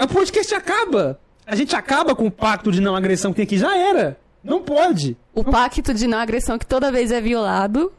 o 0.00 0.06
podcast 0.08 0.54
acaba. 0.54 1.18
A 1.46 1.56
gente 1.56 1.74
acaba 1.74 2.14
com 2.14 2.26
o 2.26 2.30
pacto 2.30 2.70
de 2.70 2.80
não 2.80 2.94
agressão 2.94 3.32
que 3.32 3.36
tem 3.36 3.44
aqui. 3.44 3.58
Já 3.58 3.76
era. 3.76 4.16
Não 4.42 4.62
pode. 4.62 5.16
O 5.34 5.42
pacto 5.44 5.92
de 5.92 6.06
não 6.06 6.18
agressão 6.18 6.58
que 6.58 6.66
toda 6.66 6.92
vez 6.92 7.10
é 7.10 7.20
violado. 7.20 7.92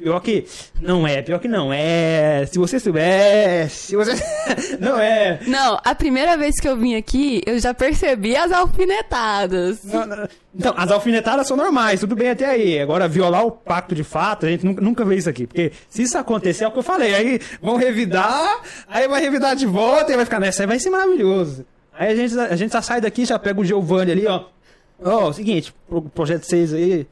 Pior 0.00 0.18
que 0.20 0.46
não 0.80 1.06
é, 1.06 1.20
pior 1.20 1.38
que 1.38 1.46
não 1.46 1.70
é. 1.70 2.46
Se 2.46 2.58
você 2.58 2.80
souber, 2.80 3.68
se 3.68 3.94
você 3.94 4.12
não 4.80 4.98
é. 4.98 5.40
Não, 5.46 5.78
a 5.84 5.94
primeira 5.94 6.38
vez 6.38 6.58
que 6.58 6.66
eu 6.66 6.74
vim 6.74 6.94
aqui, 6.94 7.42
eu 7.44 7.58
já 7.58 7.74
percebi 7.74 8.34
as 8.34 8.50
alfinetadas. 8.50 9.84
Não, 9.84 10.06
não. 10.06 10.28
Então, 10.54 10.72
as 10.74 10.90
alfinetadas 10.90 11.46
são 11.46 11.54
normais, 11.54 12.00
tudo 12.00 12.16
bem 12.16 12.30
até 12.30 12.46
aí. 12.46 12.80
Agora, 12.80 13.06
violar 13.06 13.44
o 13.44 13.50
pacto 13.52 13.94
de 13.94 14.02
fato, 14.02 14.46
a 14.46 14.48
gente 14.48 14.64
nunca, 14.64 14.80
nunca 14.80 15.04
vê 15.04 15.16
isso 15.16 15.28
aqui. 15.28 15.46
Porque 15.46 15.70
se 15.90 16.02
isso 16.02 16.16
acontecer, 16.16 16.64
é 16.64 16.68
o 16.68 16.72
que 16.72 16.78
eu 16.78 16.82
falei. 16.82 17.14
Aí 17.14 17.40
vão 17.60 17.76
revidar, 17.76 18.62
aí 18.88 19.06
vai 19.06 19.20
revidar 19.20 19.54
de 19.54 19.66
volta 19.66 20.12
e 20.12 20.16
vai 20.16 20.24
ficar 20.24 20.40
nessa. 20.40 20.62
Aí 20.62 20.66
vai 20.66 20.78
ser 20.78 20.88
maravilhoso. 20.88 21.66
Aí 21.92 22.12
a 22.12 22.16
gente, 22.16 22.38
a 22.38 22.56
gente 22.56 22.72
já 22.72 22.80
sai 22.80 23.02
daqui, 23.02 23.26
já 23.26 23.38
pega 23.38 23.60
o 23.60 23.64
Giovanni 23.64 24.12
ali, 24.12 24.26
ó. 24.26 24.44
Ó, 25.02 25.28
o 25.28 25.32
seguinte, 25.32 25.74
pro 25.86 26.00
projeto 26.02 26.44
6 26.44 26.72
aí, 26.72 27.06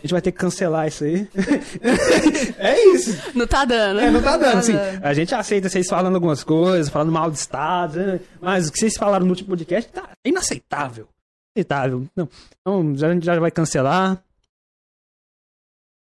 A 0.00 0.02
gente 0.02 0.12
vai 0.12 0.22
ter 0.22 0.32
que 0.32 0.38
cancelar 0.38 0.88
isso 0.88 1.04
aí. 1.04 1.28
é 2.56 2.86
isso. 2.94 3.36
Não 3.36 3.46
tá 3.46 3.66
dando. 3.66 4.00
É, 4.00 4.10
não 4.10 4.22
tá 4.22 4.38
dando, 4.38 4.58
assim. 4.58 4.72
dando. 4.72 5.04
A 5.04 5.12
gente 5.12 5.34
aceita 5.34 5.68
vocês 5.68 5.86
falando 5.86 6.14
algumas 6.14 6.42
coisas, 6.42 6.88
falando 6.90 7.12
mal 7.12 7.30
do 7.30 7.34
Estado, 7.36 7.98
né? 7.98 8.20
mas 8.40 8.68
o 8.68 8.72
que 8.72 8.78
vocês 8.78 8.96
falaram 8.96 9.26
no 9.26 9.30
último 9.32 9.50
podcast 9.50 9.92
tá 9.92 10.08
inaceitável. 10.24 11.06
Inaceitável. 11.54 12.06
Não, 12.16 12.28
então, 12.60 12.96
já- 12.96 13.08
a 13.08 13.12
gente 13.12 13.26
já 13.26 13.38
vai 13.38 13.50
cancelar. 13.50 14.24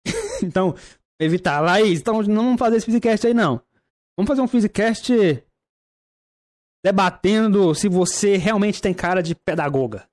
então, 0.43 0.75
evitar. 1.19 1.59
Laís, 1.59 1.99
então 1.99 2.21
não 2.21 2.43
vamos 2.43 2.59
fazer 2.59 2.77
esse 2.77 2.85
Physicast 2.85 3.25
aí, 3.25 3.33
não. 3.33 3.59
Vamos 4.15 4.27
fazer 4.27 4.41
um 4.41 4.47
Physicast 4.47 5.11
debatendo 6.85 7.73
se 7.73 7.89
você 7.89 8.37
realmente 8.37 8.81
tem 8.81 8.93
cara 8.93 9.23
de 9.23 9.33
pedagoga. 9.33 10.07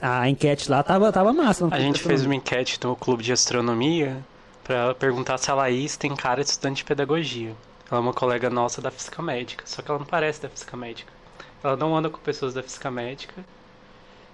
A, 0.00 0.20
a 0.20 0.28
enquete 0.28 0.70
lá 0.70 0.82
tava, 0.82 1.12
tava 1.12 1.32
massa. 1.32 1.66
não 1.66 1.72
A 1.74 1.80
gente 1.80 2.00
fez 2.00 2.24
uma 2.24 2.34
enquete 2.34 2.78
no 2.82 2.96
clube 2.96 3.22
de 3.22 3.32
astronomia 3.32 4.16
pra 4.62 4.94
perguntar 4.94 5.38
se 5.38 5.50
a 5.50 5.54
Laís 5.54 5.96
tem 5.96 6.14
cara 6.16 6.42
de 6.42 6.50
estudante 6.50 6.78
de 6.78 6.84
pedagogia. 6.84 7.54
Ela 7.90 8.00
é 8.00 8.02
uma 8.02 8.14
colega 8.14 8.48
nossa 8.48 8.80
da 8.80 8.90
física 8.90 9.20
médica, 9.20 9.62
só 9.66 9.82
que 9.82 9.90
ela 9.90 9.98
não 9.98 10.06
parece 10.06 10.40
da 10.40 10.48
física 10.48 10.76
médica. 10.76 11.12
Ela 11.62 11.76
não 11.76 11.96
anda 11.96 12.08
com 12.08 12.18
pessoas 12.18 12.54
da 12.54 12.62
física 12.62 12.90
médica. 12.90 13.44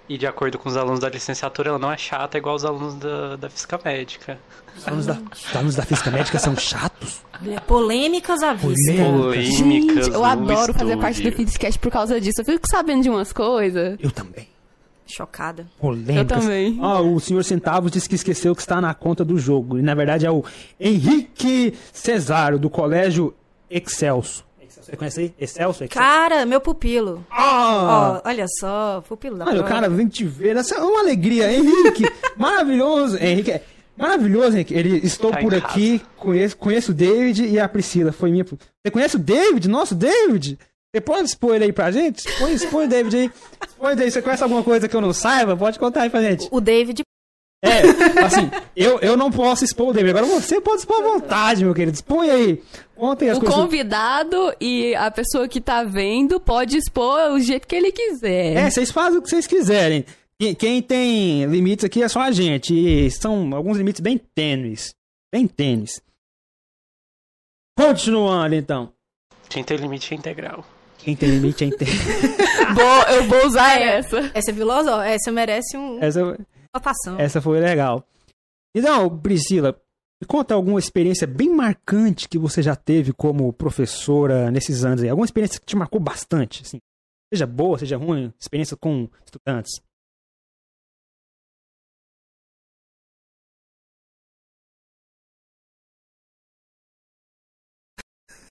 E 0.08 0.18
de 0.18 0.26
acordo 0.26 0.58
com 0.58 0.68
os 0.68 0.76
alunos 0.76 0.98
da 0.98 1.08
licenciatura, 1.08 1.68
ela 1.68 1.78
não 1.78 1.92
é 1.92 1.96
chata 1.96 2.36
igual 2.36 2.56
os 2.56 2.64
alunos 2.64 2.94
da, 2.96 3.36
da 3.36 3.48
física 3.48 3.78
médica. 3.84 4.38
Os 4.76 4.88
alunos 4.88 5.06
da, 5.06 5.18
os 5.32 5.56
alunos 5.56 5.74
da 5.76 5.82
física 5.84 6.10
médica 6.10 6.38
são 6.38 6.56
chatos? 6.56 7.22
Polêmicas 7.66 8.42
à 8.42 8.52
vista. 8.52 8.92
Polêmicas. 8.92 10.06
Gente, 10.06 10.14
eu 10.14 10.24
adoro 10.24 10.74
fazer 10.74 10.96
parte 10.96 11.22
do. 11.22 11.30
Fitzcast 11.30 11.78
por 11.78 11.92
causa 11.92 12.20
disso. 12.20 12.40
Eu 12.40 12.44
fico 12.44 12.66
sabendo 12.68 13.02
de 13.02 13.08
umas 13.10 13.32
coisas. 13.32 13.96
Eu 14.00 14.10
também. 14.10 14.48
Chocada. 15.10 15.66
Polêmicas. 15.78 16.16
Eu 16.16 16.24
também. 16.26 16.78
Ó, 16.80 17.02
o 17.02 17.20
senhor 17.20 17.42
Centavos 17.44 17.90
disse 17.90 18.08
que 18.08 18.14
esqueceu 18.14 18.54
que 18.54 18.60
está 18.62 18.80
na 18.80 18.94
conta 18.94 19.24
do 19.24 19.38
jogo. 19.38 19.78
E 19.78 19.82
na 19.82 19.94
verdade 19.94 20.26
é 20.26 20.30
o 20.30 20.44
Henrique 20.78 21.74
Cesaro, 21.92 22.58
do 22.58 22.70
Colégio 22.70 23.34
Excelso. 23.68 24.44
Você 24.90 24.96
conhece 24.96 25.20
aí? 25.20 25.34
Excelso? 25.38 25.84
Excelso? 25.84 25.94
Cara, 25.94 26.46
meu 26.46 26.60
pupilo. 26.60 27.24
Ah! 27.30 28.20
Ó, 28.24 28.28
olha 28.28 28.46
só, 28.58 29.02
pupilo 29.06 29.36
da 29.36 29.46
Olha, 29.46 29.60
o 29.60 29.64
cara 29.64 29.88
vem 29.88 30.08
te 30.08 30.24
ver. 30.24 30.56
Essa 30.56 30.76
é 30.76 30.80
uma 30.80 31.00
alegria. 31.00 31.52
Henrique, 31.52 32.04
maravilhoso. 32.36 33.16
Henrique, 33.18 33.52
é 33.52 33.62
maravilhoso, 33.96 34.56
Henrique. 34.56 34.74
Ele, 34.74 34.98
estou 35.04 35.30
Tá 35.30 35.38
por 35.38 35.54
aqui, 35.54 36.00
conheço, 36.16 36.56
conheço 36.56 36.92
o 36.92 36.94
David 36.94 37.46
e 37.46 37.58
a 37.60 37.68
Priscila. 37.68 38.10
Foi 38.10 38.30
minha. 38.30 38.44
Você 38.44 38.90
conhece 38.90 39.16
o 39.16 39.18
David? 39.18 39.68
Nosso 39.68 39.94
David? 39.94 40.58
Você 40.92 41.00
pode 41.00 41.28
expor 41.28 41.54
ele 41.54 41.64
aí 41.66 41.72
pra 41.72 41.90
gente? 41.90 42.18
Expõe, 42.26 42.52
expõe 42.52 42.86
o 42.86 42.88
David 42.88 43.16
aí. 43.16 43.30
Expõe 43.68 43.92
o 43.92 43.96
David. 43.96 44.12
Você 44.12 44.22
conhece 44.22 44.42
alguma 44.42 44.62
coisa 44.64 44.88
que 44.88 44.96
eu 44.96 45.00
não 45.00 45.12
saiba? 45.12 45.56
Pode 45.56 45.78
contar 45.78 46.02
aí 46.02 46.10
pra 46.10 46.20
gente. 46.22 46.48
O 46.50 46.60
David 46.60 47.02
É, 47.62 47.80
assim, 48.24 48.50
eu, 48.74 48.98
eu 49.00 49.16
não 49.16 49.30
posso 49.30 49.64
expor 49.64 49.88
o 49.88 49.92
David. 49.92 50.10
Agora 50.16 50.26
você 50.26 50.60
pode 50.60 50.80
expor 50.80 50.98
à 51.00 51.02
vontade, 51.12 51.64
meu 51.64 51.74
querido. 51.74 51.94
Expõe 51.94 52.28
aí. 52.30 52.62
Contem 52.96 53.30
as 53.30 53.36
O 53.38 53.40
coisas. 53.40 53.56
convidado 53.56 54.36
e 54.60 54.94
a 54.96 55.10
pessoa 55.10 55.46
que 55.46 55.60
tá 55.60 55.84
vendo 55.84 56.40
pode 56.40 56.76
expor 56.76 57.30
o 57.32 57.38
jeito 57.38 57.68
que 57.68 57.76
ele 57.76 57.92
quiser. 57.92 58.56
É, 58.56 58.68
vocês 58.70 58.90
fazem 58.90 59.18
o 59.18 59.22
que 59.22 59.28
vocês 59.30 59.46
quiserem. 59.46 60.04
Quem- 60.40 60.54
Quem 60.54 60.82
tem 60.82 61.44
limites 61.46 61.84
aqui 61.84 62.02
é 62.02 62.08
só 62.08 62.20
a 62.22 62.30
gente. 62.32 62.74
E 62.74 63.10
são 63.12 63.54
alguns 63.54 63.76
limites 63.76 64.00
bem 64.00 64.18
tênues. 64.34 64.92
Bem 65.32 65.46
tênues. 65.46 66.00
Continuando, 67.78 68.54
então. 68.54 68.92
Quem 69.48 69.64
tem 69.64 69.76
limite 69.76 70.12
é 70.14 70.16
integral. 70.16 70.64
Quem 71.02 71.16
tem 71.16 71.30
limite 71.30 71.64
é 71.64 71.66
inteiro. 71.68 71.92
Eu 73.14 73.24
vou 73.24 73.46
usar 73.46 73.80
essa. 73.80 74.18
Essa 74.34 74.50
é 74.50 74.54
filosófica, 74.54 75.08
essa 75.10 75.32
merece 75.32 75.76
um 75.76 75.98
essa, 76.00 76.38
votação. 76.74 77.18
essa 77.18 77.40
foi 77.40 77.58
legal. 77.60 78.04
Então, 78.74 79.18
Priscila, 79.18 79.76
me 80.20 80.26
conta 80.26 80.54
alguma 80.54 80.78
experiência 80.78 81.26
bem 81.26 81.48
marcante 81.48 82.28
que 82.28 82.38
você 82.38 82.62
já 82.62 82.76
teve 82.76 83.12
como 83.12 83.52
professora 83.52 84.50
nesses 84.50 84.84
anos 84.84 85.02
aí. 85.02 85.08
Alguma 85.08 85.24
experiência 85.24 85.58
que 85.58 85.66
te 85.66 85.76
marcou 85.76 86.00
bastante, 86.00 86.62
assim. 86.62 86.78
Seja 87.32 87.46
boa, 87.46 87.78
seja 87.78 87.96
ruim, 87.96 88.32
experiência 88.38 88.76
com 88.76 89.08
estudantes. 89.24 89.80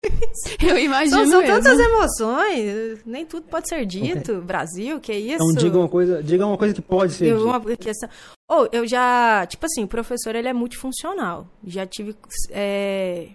Eu 0.63 0.77
imagino 0.77 1.17
São, 1.23 1.29
são 1.29 1.41
mesmo. 1.41 1.55
tantas 1.55 1.79
emoções, 1.79 2.99
nem 3.05 3.25
tudo 3.25 3.47
pode 3.47 3.67
ser 3.67 3.85
dito. 3.85 4.41
Brasil, 4.41 4.99
que 4.99 5.13
isso? 5.13 5.43
Então 5.43 5.53
diga 5.55 5.77
uma 5.77 5.89
coisa, 5.89 6.23
diga 6.23 6.45
uma 6.45 6.57
coisa 6.57 6.73
que 6.73 6.81
pode 6.81 7.13
ser. 7.13 7.27
Eu, 7.27 7.43
uma 7.45 7.59
questão... 7.75 8.09
Ou 8.47 8.67
eu 8.71 8.87
já, 8.87 9.45
tipo 9.45 9.65
assim, 9.65 9.83
o 9.83 9.87
professor 9.87 10.35
ele 10.35 10.47
é 10.47 10.53
multifuncional. 10.53 11.47
Já 11.65 11.85
tive 11.85 12.15
é, 12.49 13.29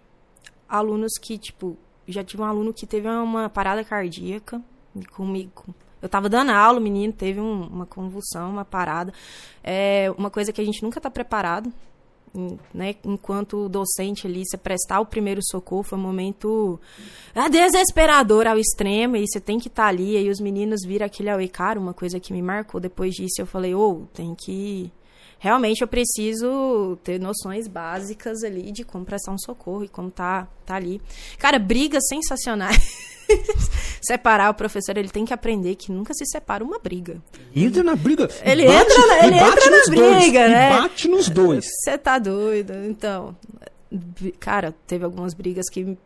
alunos 0.69 1.13
que, 1.21 1.39
tipo, 1.39 1.77
já 2.09 2.25
tive 2.25 2.43
um 2.43 2.47
aluno 2.47 2.73
que 2.73 2.87
teve 2.87 3.09
uma 3.09 3.49
parada 3.49 3.85
cardíaca 3.85 4.61
comigo. 5.15 5.67
Eu 6.01 6.09
tava 6.09 6.29
dando 6.29 6.51
aula, 6.51 6.79
o 6.79 6.83
menino 6.83 7.13
teve 7.13 7.41
um- 7.41 7.67
uma 7.67 7.87
convulsão, 7.87 8.51
uma 8.51 8.65
parada. 8.65 9.13
É 9.63 10.13
uma 10.19 10.31
coisa 10.31 10.53
que 10.53 10.61
a 10.61 10.65
gente 10.65 10.83
nunca 10.83 11.01
tá 11.01 11.11
preparado, 11.11 11.73
né? 12.73 12.97
Enquanto 13.05 13.69
docente 13.69 14.27
ali, 14.27 14.43
você 14.45 14.57
prestar 14.57 15.01
o 15.01 15.07
primeiro 15.07 15.41
socorro 15.43 15.83
foi 15.83 15.99
um 15.99 16.03
momento 16.03 16.81
ah, 17.35 17.49
desesperador 17.49 18.47
ao 18.47 18.59
extremo, 18.59 19.17
e 19.17 19.27
você 19.27 19.41
tem 19.41 19.59
que 19.59 19.69
estar 19.69 19.87
ali, 19.87 20.17
aí 20.17 20.29
os 20.29 20.41
meninos 20.41 20.81
viram 20.85 21.07
aquele 21.07 21.31
auê, 21.31 21.49
cara, 21.49 21.79
uma 21.79 21.95
coisa 21.95 22.19
que 22.19 22.33
me 22.33 22.43
marcou 22.43 22.81
depois 22.81 23.15
disso, 23.15 23.41
eu 23.41 23.47
falei, 23.47 23.75
ô, 23.75 24.03
tem 24.13 24.35
que... 24.35 24.93
Realmente 25.39 25.83
eu 25.83 25.89
preciso 25.89 26.97
ter 27.05 27.21
noções 27.21 27.69
básicas 27.69 28.43
ali 28.43 28.73
de 28.73 28.83
como 28.83 29.05
prestar 29.05 29.31
um 29.31 29.39
socorro 29.39 29.85
e 29.85 29.89
como 29.89 30.11
tá, 30.11 30.49
tá 30.65 30.77
ali. 30.77 31.03
Cara, 31.39 31.59
brigas 31.59 32.05
sensacionais. 32.09 33.13
Separar 34.03 34.51
o 34.51 34.55
professor, 34.55 34.97
ele 34.97 35.09
tem 35.09 35.25
que 35.25 35.33
aprender 35.33 35.75
que 35.77 35.91
nunca 35.91 36.13
se 36.15 36.27
separa 36.27 36.63
uma 36.63 36.79
briga. 36.79 37.23
Entra 37.55 37.83
na 37.83 37.97
briga. 37.97 38.29
Ele 38.43 38.67
bate- 38.67 38.79
entra 38.93 39.07
na- 39.07 39.27
ele 39.27 39.37
entra 39.37 39.71
na 39.71 39.77
nos 39.77 39.87
dois, 39.89 40.17
briga, 40.19 40.47
e 40.47 40.51
né? 40.51 40.71
bate 40.79 41.09
nos 41.09 41.29
dois. 41.29 41.65
Você 41.67 41.97
tá 41.99 42.19
doido? 42.19 42.73
Então, 42.87 43.37
cara, 44.39 44.75
teve 44.87 45.05
algumas 45.05 45.33
brigas 45.35 45.69
que 45.71 45.81
eu 45.81 45.97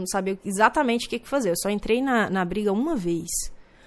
não 0.00 0.06
sabia 0.06 0.38
exatamente 0.44 1.06
o 1.06 1.10
que, 1.10 1.18
que 1.18 1.28
fazer. 1.28 1.50
Eu 1.50 1.56
só 1.56 1.68
entrei 1.70 2.00
na, 2.02 2.28
na 2.30 2.44
briga 2.44 2.72
uma 2.72 2.96
vez. 2.96 3.28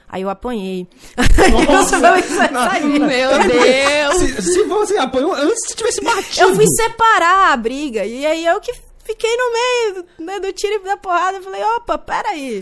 Aí 0.09 0.21
eu 0.21 0.29
apanhei. 0.29 0.87
eu 1.17 1.83
sabia 1.83 2.21
que 2.21 2.27
isso 2.29 2.41
ia 2.41 2.49
sair. 2.49 2.99
Meu 2.99 3.29
Deus! 3.49 4.15
Se, 4.15 4.41
se 4.53 4.63
você 4.63 4.97
apanhou 4.97 5.33
antes 5.33 5.67
se 5.67 5.75
tivesse 5.75 6.01
batido. 6.01 6.47
Eu 6.49 6.55
fui 6.55 6.65
separar 6.67 7.51
a 7.51 7.57
briga. 7.57 8.05
E 8.05 8.25
aí 8.25 8.45
eu 8.45 8.61
que 8.61 8.73
fiquei 9.07 9.35
no 9.37 9.53
meio 9.53 10.05
né, 10.19 10.39
do 10.39 10.51
tiro 10.51 10.75
e 10.75 10.79
da 10.83 10.97
porrada. 10.97 11.41
Falei, 11.41 11.63
opa, 11.63 11.97
peraí. 11.97 12.59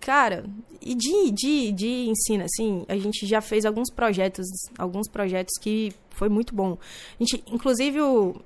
Cara, 0.00 0.44
e 0.80 0.94
de, 0.94 1.30
de, 1.30 1.72
de 1.72 2.08
ensino, 2.08 2.44
assim, 2.44 2.84
a 2.88 2.96
gente 2.96 3.26
já 3.26 3.40
fez 3.40 3.64
alguns 3.64 3.90
projetos, 3.90 4.46
alguns 4.78 5.08
projetos 5.08 5.52
que 5.60 5.92
foi 6.10 6.28
muito 6.28 6.54
bom. 6.54 6.78
A 7.18 7.22
gente, 7.22 7.44
inclusive, 7.46 8.00
o, 8.00 8.36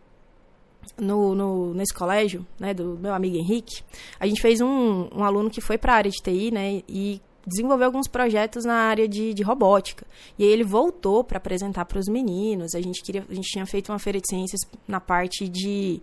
no, 0.99 1.35
no, 1.35 1.75
nesse 1.75 1.95
colégio, 1.95 2.47
né, 2.59 2.75
do 2.75 2.99
meu 2.99 3.15
amigo 3.15 3.37
Henrique, 3.37 3.83
a 4.19 4.27
gente 4.27 4.41
fez 4.41 4.61
um, 4.61 5.09
um 5.15 5.23
aluno 5.23 5.51
que 5.51 5.61
foi 5.61 5.79
para 5.79 5.95
a 5.95 5.97
área 5.97 6.11
de 6.11 6.21
TI, 6.23 6.51
né, 6.51 6.83
e 6.89 7.21
desenvolveu 7.47 7.87
alguns 7.87 8.09
projetos 8.09 8.65
na 8.65 8.75
área 8.75 9.07
de, 9.07 9.35
de 9.35 9.43
robótica. 9.43 10.07
E 10.39 10.45
aí 10.45 10.51
ele 10.51 10.65
voltou 10.65 11.23
para 11.23 11.37
apresentar 11.37 11.85
para 11.85 11.99
os 11.99 12.07
meninos. 12.09 12.75
A 12.75 12.81
gente 12.81 13.03
queria, 13.03 13.25
a 13.29 13.35
gente 13.35 13.49
tinha 13.49 13.67
feito 13.67 13.93
uma 13.93 13.99
feira 13.99 14.19
de 14.19 14.29
ciências 14.29 14.61
na 14.89 15.01
parte 15.01 15.49
de 15.49 16.01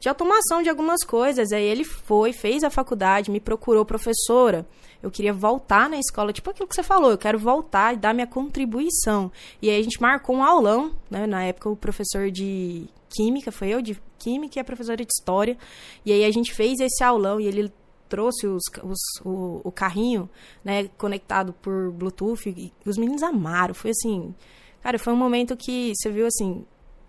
de 0.00 0.08
automação 0.08 0.62
de 0.62 0.68
algumas 0.68 1.04
coisas. 1.04 1.52
Aí 1.52 1.62
ele 1.64 1.84
foi, 1.84 2.32
fez 2.32 2.64
a 2.64 2.70
faculdade, 2.70 3.30
me 3.30 3.38
procurou 3.38 3.84
professora. 3.84 4.66
Eu 5.02 5.10
queria 5.10 5.32
voltar 5.32 5.88
na 5.88 5.98
escola, 5.98 6.32
tipo 6.32 6.50
aquilo 6.50 6.66
que 6.68 6.74
você 6.74 6.82
falou, 6.82 7.10
eu 7.10 7.16
quero 7.18 7.38
voltar 7.38 7.94
e 7.94 7.96
dar 7.96 8.12
minha 8.12 8.26
contribuição. 8.26 9.30
E 9.62 9.70
aí 9.70 9.78
a 9.80 9.82
gente 9.82 10.00
marcou 10.00 10.36
um 10.36 10.42
aulão, 10.42 10.92
né? 11.10 11.26
Na 11.26 11.44
época 11.44 11.68
o 11.70 11.76
professor 11.76 12.30
de 12.30 12.86
química, 13.08 13.50
foi 13.52 13.68
eu 13.68 13.80
de 13.80 14.00
química 14.18 14.58
e 14.58 14.60
a 14.60 14.64
professora 14.64 14.96
de 14.96 15.06
história. 15.10 15.56
E 16.04 16.12
aí 16.12 16.24
a 16.24 16.30
gente 16.30 16.52
fez 16.54 16.80
esse 16.80 17.02
aulão 17.02 17.40
e 17.40 17.46
ele 17.46 17.72
trouxe 18.08 18.46
os, 18.46 18.62
os- 18.82 19.24
o, 19.24 19.60
o 19.64 19.72
carrinho, 19.72 20.28
né, 20.64 20.88
conectado 20.98 21.52
por 21.62 21.90
Bluetooth 21.92 22.48
e 22.50 22.72
os 22.84 22.98
meninos 22.98 23.22
amaram. 23.22 23.72
Foi 23.72 23.90
assim, 23.92 24.34
cara, 24.82 24.98
foi 24.98 25.12
um 25.12 25.16
momento 25.16 25.56
que 25.56 25.92
você 25.94 26.10
viu 26.10 26.26
assim, 26.26 26.64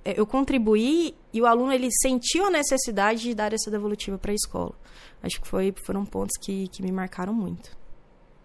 eu 0.06 0.26
contribuí 0.26 1.14
e 1.34 1.42
o 1.42 1.46
aluno 1.46 1.72
ele 1.72 1.90
sentiu 2.02 2.46
a 2.46 2.50
necessidade 2.50 3.22
de 3.22 3.34
dar 3.36 3.54
essa 3.54 3.70
devolutiva 3.70 4.18
para 4.18 4.32
a 4.32 4.36
escola. 4.36 4.74
Acho 5.24 5.40
que 5.42 5.48
foi, 5.48 5.74
foram 5.86 6.04
pontos 6.06 6.38
que, 6.42 6.68
que 6.70 6.82
me 6.82 6.92
marcaram 6.92 7.34
muito. 7.34 7.70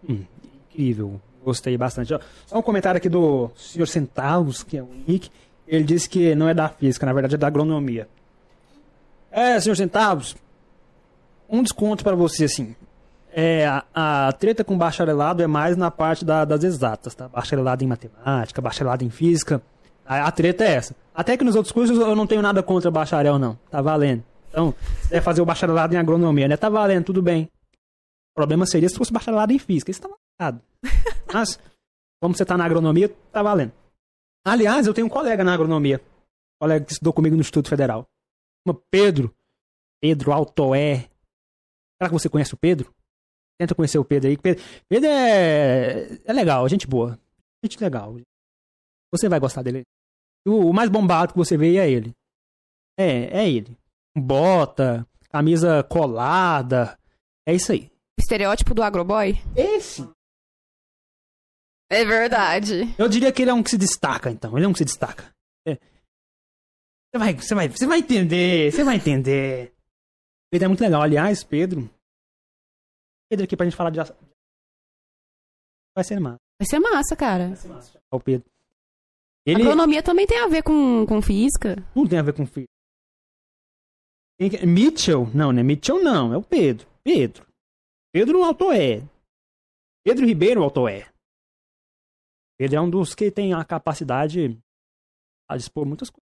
Incrível. 0.07 1.19
Gostei 1.43 1.77
bastante. 1.77 2.13
Só 2.45 2.57
um 2.57 2.61
comentário 2.61 2.97
aqui 2.97 3.09
do 3.09 3.49
Sr. 3.55 3.87
Centavos, 3.87 4.63
que 4.63 4.77
é 4.77 4.83
o 4.83 4.89
Henrique. 4.93 5.29
Ele 5.67 5.83
disse 5.83 6.09
que 6.09 6.35
não 6.35 6.47
é 6.47 6.53
da 6.53 6.69
física, 6.69 7.05
na 7.05 7.13
verdade 7.13 7.35
é 7.35 7.37
da 7.37 7.47
agronomia. 7.47 8.07
É, 9.31 9.59
Sr. 9.59 9.75
Centavos, 9.75 10.35
um 11.49 11.63
desconto 11.63 12.03
para 12.03 12.15
você, 12.15 12.45
assim. 12.45 12.75
É, 13.31 13.65
a, 13.67 13.83
a 14.27 14.31
treta 14.33 14.63
com 14.63 14.77
bacharelado 14.77 15.43
é 15.43 15.47
mais 15.47 15.77
na 15.77 15.91
parte 15.91 16.25
da- 16.25 16.43
das 16.45 16.63
exatas, 16.63 17.13
tá? 17.13 17.27
Bacharelado 17.27 17.83
em 17.83 17.87
matemática, 17.87 18.61
bacharelado 18.61 19.03
em 19.03 19.09
física. 19.09 19.61
A, 20.07 20.27
a 20.27 20.31
treta 20.31 20.63
é 20.63 20.73
essa. 20.73 20.95
Até 21.13 21.35
que 21.35 21.43
nos 21.43 21.55
outros 21.55 21.71
cursos 21.71 21.97
eu 21.97 22.15
não 22.15 22.25
tenho 22.25 22.41
nada 22.41 22.63
contra 22.63 22.89
bacharel, 22.89 23.37
não. 23.37 23.55
Tá 23.69 23.81
valendo. 23.81 24.23
Então, 24.49 24.73
se 25.01 25.09
deve 25.09 25.21
fazer 25.21 25.41
o 25.41 25.45
bacharelado 25.45 25.93
em 25.93 25.97
agronomia, 25.97 26.47
né? 26.47 26.55
Tá 26.55 26.69
valendo, 26.69 27.05
tudo 27.05 27.21
bem. 27.21 27.49
O 28.31 28.35
problema 28.35 28.65
seria 28.65 28.87
se 28.87 28.95
fosse 28.95 29.11
bacharelado 29.11 29.51
em 29.51 29.59
física. 29.59 29.91
Isso 29.91 30.01
tá 30.01 30.09
errado. 30.39 30.61
Mas, 31.33 31.59
como 32.21 32.35
você 32.35 32.45
tá 32.45 32.57
na 32.57 32.65
agronomia, 32.65 33.09
tá 33.31 33.43
valendo. 33.43 33.73
Aliás, 34.45 34.87
eu 34.87 34.93
tenho 34.93 35.07
um 35.07 35.09
colega 35.09 35.43
na 35.43 35.53
agronomia. 35.53 35.97
Um 35.97 36.65
colega 36.65 36.85
que 36.85 36.93
estudou 36.93 37.11
comigo 37.11 37.35
no 37.35 37.41
Instituto 37.41 37.69
Federal. 37.69 38.07
Chama 38.65 38.79
Pedro. 38.89 39.33
Pedro 40.01 40.31
Altoé. 40.31 41.09
Será 41.97 42.09
que 42.09 42.13
você 42.13 42.29
conhece 42.29 42.53
o 42.53 42.57
Pedro? 42.57 42.93
Tenta 43.59 43.73
conhecer 43.75 43.97
o 43.97 44.05
Pedro 44.05 44.29
aí. 44.29 44.37
Pedro, 44.37 44.63
Pedro 44.87 45.09
é, 45.09 46.19
é 46.23 46.33
legal, 46.33 46.67
gente 46.69 46.85
boa. 46.87 47.19
Gente 47.63 47.81
legal. 47.81 48.15
Você 49.11 49.27
vai 49.27 49.39
gostar 49.39 49.63
dele. 49.63 49.83
O, 50.45 50.69
o 50.69 50.73
mais 50.73 50.89
bombado 50.89 51.33
que 51.33 51.37
você 51.37 51.57
vê 51.57 51.77
é 51.77 51.89
ele. 51.89 52.13
É, 52.97 53.41
é 53.41 53.49
ele. 53.49 53.77
Bota, 54.17 55.07
camisa 55.29 55.83
colada. 55.83 56.97
É 57.47 57.53
isso 57.53 57.71
aí. 57.71 57.91
Estereótipo 58.19 58.73
do 58.73 58.83
agroboy? 58.83 59.33
Esse. 59.55 60.01
É 61.89 62.03
verdade. 62.03 62.93
Eu 62.97 63.07
diria 63.07 63.31
que 63.31 63.41
ele 63.41 63.51
é 63.51 63.53
um 63.53 63.63
que 63.63 63.69
se 63.69 63.77
destaca, 63.77 64.29
então. 64.29 64.57
Ele 64.57 64.65
é 64.65 64.67
um 64.67 64.73
que 64.73 64.79
se 64.79 64.85
destaca. 64.85 65.33
É. 65.65 65.75
Você, 65.75 67.17
vai, 67.17 67.33
você, 67.33 67.55
vai, 67.55 67.69
você 67.69 67.87
vai 67.87 67.99
entender, 67.99 68.71
você 68.71 68.83
vai 68.83 68.95
entender. 68.95 69.73
Pedro 70.51 70.65
é 70.65 70.67
muito 70.67 70.81
legal. 70.81 71.01
Aliás, 71.01 71.43
Pedro. 71.43 71.89
Pedro 73.29 73.45
aqui 73.45 73.55
pra 73.55 73.65
gente 73.65 73.75
falar 73.75 73.91
de. 73.91 73.99
Vai 75.95 76.03
ser 76.03 76.19
massa. 76.19 76.39
Vai 76.59 76.67
ser 76.67 76.79
massa, 76.79 77.15
cara. 77.15 77.47
Vai 77.47 77.55
ser 77.55 77.67
massa. 77.67 77.99
O 78.11 78.19
Pedro. 78.19 78.49
Ele 79.47 79.61
Agronomia 79.61 80.03
também 80.03 80.27
tem 80.27 80.39
a 80.39 80.47
ver 80.47 80.61
com, 80.61 81.05
com 81.05 81.21
física. 81.21 81.75
não 81.95 82.05
tem 82.05 82.19
a 82.19 82.21
ver 82.21 82.33
com 82.33 82.45
que- 84.49 84.65
Mitchell? 84.65 85.25
Não, 85.33 85.51
não 85.53 85.59
é 85.59 85.63
Mitchell, 85.63 86.03
não. 86.03 86.33
É 86.33 86.37
o 86.37 86.43
Pedro. 86.43 86.85
Pedro. 87.03 87.47
Pedro 88.13 88.43
Altoé. 88.43 89.01
Pedro 90.05 90.25
Ribeiro 90.25 90.61
Altoé. 90.63 91.09
Pedro 92.59 92.77
é 92.77 92.81
um 92.81 92.89
dos 92.89 93.15
que 93.15 93.31
tem 93.31 93.53
a 93.53 93.63
capacidade 93.63 94.57
a 95.49 95.55
dispor 95.55 95.85
muitas 95.85 96.09
coisas. 96.09 96.27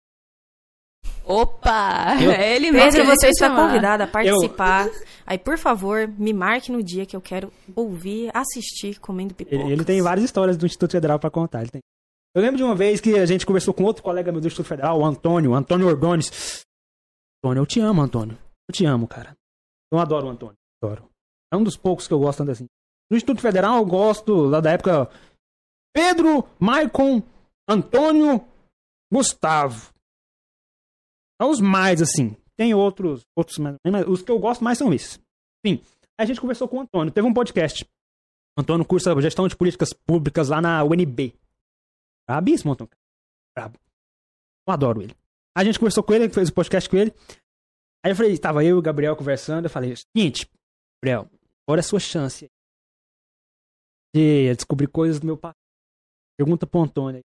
Opa! 1.25 2.15
Eu- 2.23 2.31
É 2.31 2.55
ele 2.55 2.71
mesmo. 2.71 2.91
Pedro, 2.91 3.05
você 3.15 3.27
está 3.29 3.53
convidado 3.53 4.03
a 4.03 4.07
participar. 4.07 4.87
Aí, 5.25 5.37
por 5.37 5.57
favor, 5.57 6.07
me 6.07 6.33
marque 6.33 6.71
no 6.71 6.81
dia 6.81 7.05
que 7.05 7.15
eu 7.15 7.21
quero 7.21 7.51
ouvir, 7.75 8.31
assistir, 8.35 8.99
comendo 8.99 9.33
pipoca. 9.35 9.55
Ele, 9.55 9.73
ele 9.73 9.85
tem 9.85 10.01
várias 10.01 10.23
histórias 10.25 10.57
do 10.57 10.65
Instituto 10.65 10.91
Federal 10.91 11.19
pra 11.19 11.29
contar. 11.29 11.61
Ele 11.61 11.69
tem. 11.71 11.81
Eu 12.39 12.41
lembro 12.41 12.55
de 12.55 12.63
uma 12.63 12.73
vez 12.73 13.01
que 13.01 13.15
a 13.15 13.25
gente 13.25 13.45
conversou 13.45 13.73
com 13.73 13.83
outro 13.83 14.01
colega 14.01 14.31
meu 14.31 14.39
do 14.39 14.47
Instituto 14.47 14.69
Federal, 14.69 14.97
o 14.97 15.05
Antônio, 15.05 15.53
Antônio 15.53 15.85
Orgones. 15.85 16.63
Antônio, 17.37 17.59
eu 17.59 17.65
te 17.65 17.81
amo, 17.81 18.01
Antônio. 18.01 18.37
Eu 18.69 18.73
te 18.73 18.85
amo, 18.85 19.09
cara. 19.09 19.35
Eu 19.91 19.99
adoro 19.99 20.27
o 20.27 20.29
Antônio. 20.29 20.55
Adoro. 20.81 21.09
É 21.51 21.57
um 21.57 21.63
dos 21.65 21.75
poucos 21.75 22.07
que 22.07 22.13
eu 22.13 22.19
gosto 22.19 22.37
tanto 22.37 22.51
assim. 22.51 22.65
No 23.11 23.17
Instituto 23.17 23.41
Federal 23.41 23.75
eu 23.75 23.85
gosto 23.85 24.33
lá 24.45 24.61
da 24.61 24.71
época 24.71 25.09
Pedro, 25.93 26.47
Maicon, 26.57 27.21
Antônio, 27.67 28.41
Gustavo. 29.11 29.91
São 31.41 31.51
os 31.51 31.59
mais, 31.59 32.01
assim. 32.01 32.37
Tem 32.55 32.73
outros, 32.73 33.23
outros, 33.37 33.57
mas 33.57 33.75
os 34.07 34.21
que 34.21 34.31
eu 34.31 34.39
gosto 34.39 34.63
mais 34.63 34.77
são 34.77 34.93
esses. 34.93 35.19
Enfim, 35.65 35.83
a 36.17 36.23
gente 36.23 36.39
conversou 36.39 36.69
com 36.69 36.77
o 36.77 36.81
Antônio. 36.83 37.11
Teve 37.11 37.27
um 37.27 37.33
podcast. 37.33 37.83
O 38.57 38.61
Antônio 38.61 38.85
cursa 38.85 39.13
gestão 39.21 39.45
de 39.45 39.57
políticas 39.57 39.91
públicas 39.91 40.47
lá 40.47 40.61
na 40.61 40.81
UNB. 40.85 41.37
Brabíssimo, 42.29 42.73
Antônio. 42.73 42.91
Brabo. 43.55 43.79
Eu 44.67 44.73
adoro 44.73 45.01
ele. 45.01 45.15
A 45.57 45.63
gente 45.63 45.79
conversou 45.79 46.03
com 46.03 46.13
ele, 46.13 46.29
fez 46.29 46.49
o 46.49 46.53
podcast 46.53 46.87
com 46.87 46.95
ele. 46.95 47.11
Aí 48.05 48.11
eu 48.11 48.15
falei, 48.15 48.37
tava 48.37 48.63
eu 48.63 48.75
e 48.75 48.79
o 48.79 48.81
Gabriel 48.83 49.15
conversando. 49.15 49.65
Eu 49.65 49.69
falei, 49.69 49.95
seguinte, 49.95 50.47
Gabriel, 51.01 51.27
agora 51.65 51.79
é 51.79 51.83
a 51.83 51.83
sua 51.83 51.99
chance 51.99 52.47
de 54.13 54.53
descobrir 54.53 54.85
coisas 54.85 55.19
do 55.19 55.25
meu 55.25 55.37
passado. 55.37 55.57
Pergunta 56.37 56.67
pro 56.67 56.81
Antônio. 56.81 57.21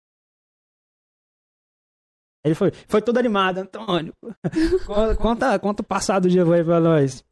Ele 2.45 2.55
foi, 2.55 2.71
foi 2.71 3.03
todo 3.03 3.19
animado, 3.19 3.59
Antônio. 3.59 4.15
conta, 5.21 5.59
conta, 5.59 5.83
o 5.83 5.85
passado 5.85 6.29
de 6.29 6.39
aí 6.39 6.65
pra 6.65 6.79
nós. 6.79 7.25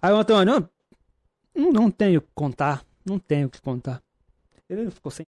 Aí 0.00 0.12
o 0.12 0.18
Antônio, 0.18 0.70
não, 1.54 1.72
não 1.72 1.90
tenho 1.90 2.22
que 2.22 2.30
contar. 2.32 2.86
Não 3.04 3.18
tenho 3.18 3.48
o 3.48 3.50
que 3.50 3.60
contar. 3.60 4.00
Ele 4.68 4.88
ficou 4.92 5.10
sem. 5.10 5.26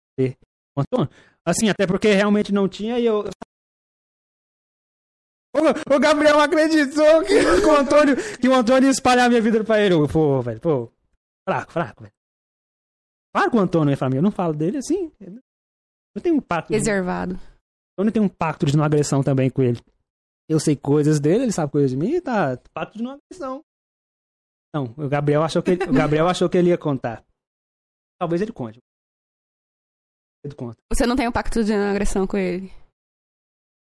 O 0.77 0.81
Antônio, 0.81 1.09
assim, 1.47 1.69
até 1.69 1.87
porque 1.87 2.13
realmente 2.13 2.53
não 2.53 2.69
tinha 2.69 2.99
e 2.99 3.05
eu. 3.07 3.25
O, 5.55 5.95
o 5.97 5.99
Gabriel 5.99 6.39
acreditou 6.41 7.23
que 7.27 7.35
o 7.67 7.73
Antônio, 7.77 8.17
que 8.39 8.49
o 8.49 8.55
Antônio 8.55 8.87
ia 8.87 8.91
espalhar 8.93 9.27
a 9.27 9.29
minha 9.29 9.43
vida 9.43 9.63
pra 9.65 9.81
ele. 9.81 9.95
Pô, 10.11 10.41
velho, 10.43 10.61
pô. 10.61 10.93
Fraco, 11.49 11.73
fraco, 11.73 12.03
velho. 12.05 12.15
Claro 13.35 13.51
que 13.51 13.57
o 13.57 13.61
Antônio 13.61 13.93
é 13.93 13.97
família. 13.97 14.19
Eu 14.21 14.23
não 14.25 14.31
falo 14.31 14.55
dele 14.55 14.79
assim. 14.79 15.13
Eu 16.15 16.21
tenho 16.23 16.37
um 16.37 16.41
pacto. 16.41 16.73
de- 16.73 16.79
Reservado. 16.79 17.39
eu 17.99 18.05
não 18.05 18.13
tenho 18.13 18.25
um 18.25 18.29
pacto 18.29 18.65
de 18.67 18.77
não 18.77 18.85
agressão 18.85 19.23
também 19.23 19.51
com 19.51 19.63
ele. 19.63 19.81
Eu 20.49 20.59
sei 20.59 20.75
coisas 20.77 21.21
dele, 21.21 21.45
ele 21.45 21.53
sabe 21.53 21.71
coisas 21.73 21.91
de 21.91 21.97
mim, 21.97 22.21
tá. 22.21 22.57
Pacto 22.73 22.99
de 22.99 23.05
não 23.05 23.13
agressão. 23.13 23.65
Não, 24.75 24.85
o 24.97 25.09
Gabriel 25.09 25.43
achou 25.43 25.63
que 25.63 25.73
ele, 25.73 25.85
o 25.85 25.93
Gabriel 25.93 26.29
achou 26.29 26.49
que 26.49 26.57
ele 26.57 26.71
ia 26.71 26.79
contar. 26.79 27.25
Talvez 28.21 28.41
ele 28.43 28.53
conte. 28.53 28.81
Ele 30.45 30.55
conta. 30.55 30.79
Você 30.93 31.07
não 31.07 31.17
tem 31.17 31.29
um 31.29 31.33
pacto 31.33 31.63
de 31.63 31.73
não 31.73 31.91
agressão 31.91 32.27
com 32.27 32.37
ele. 32.37 32.73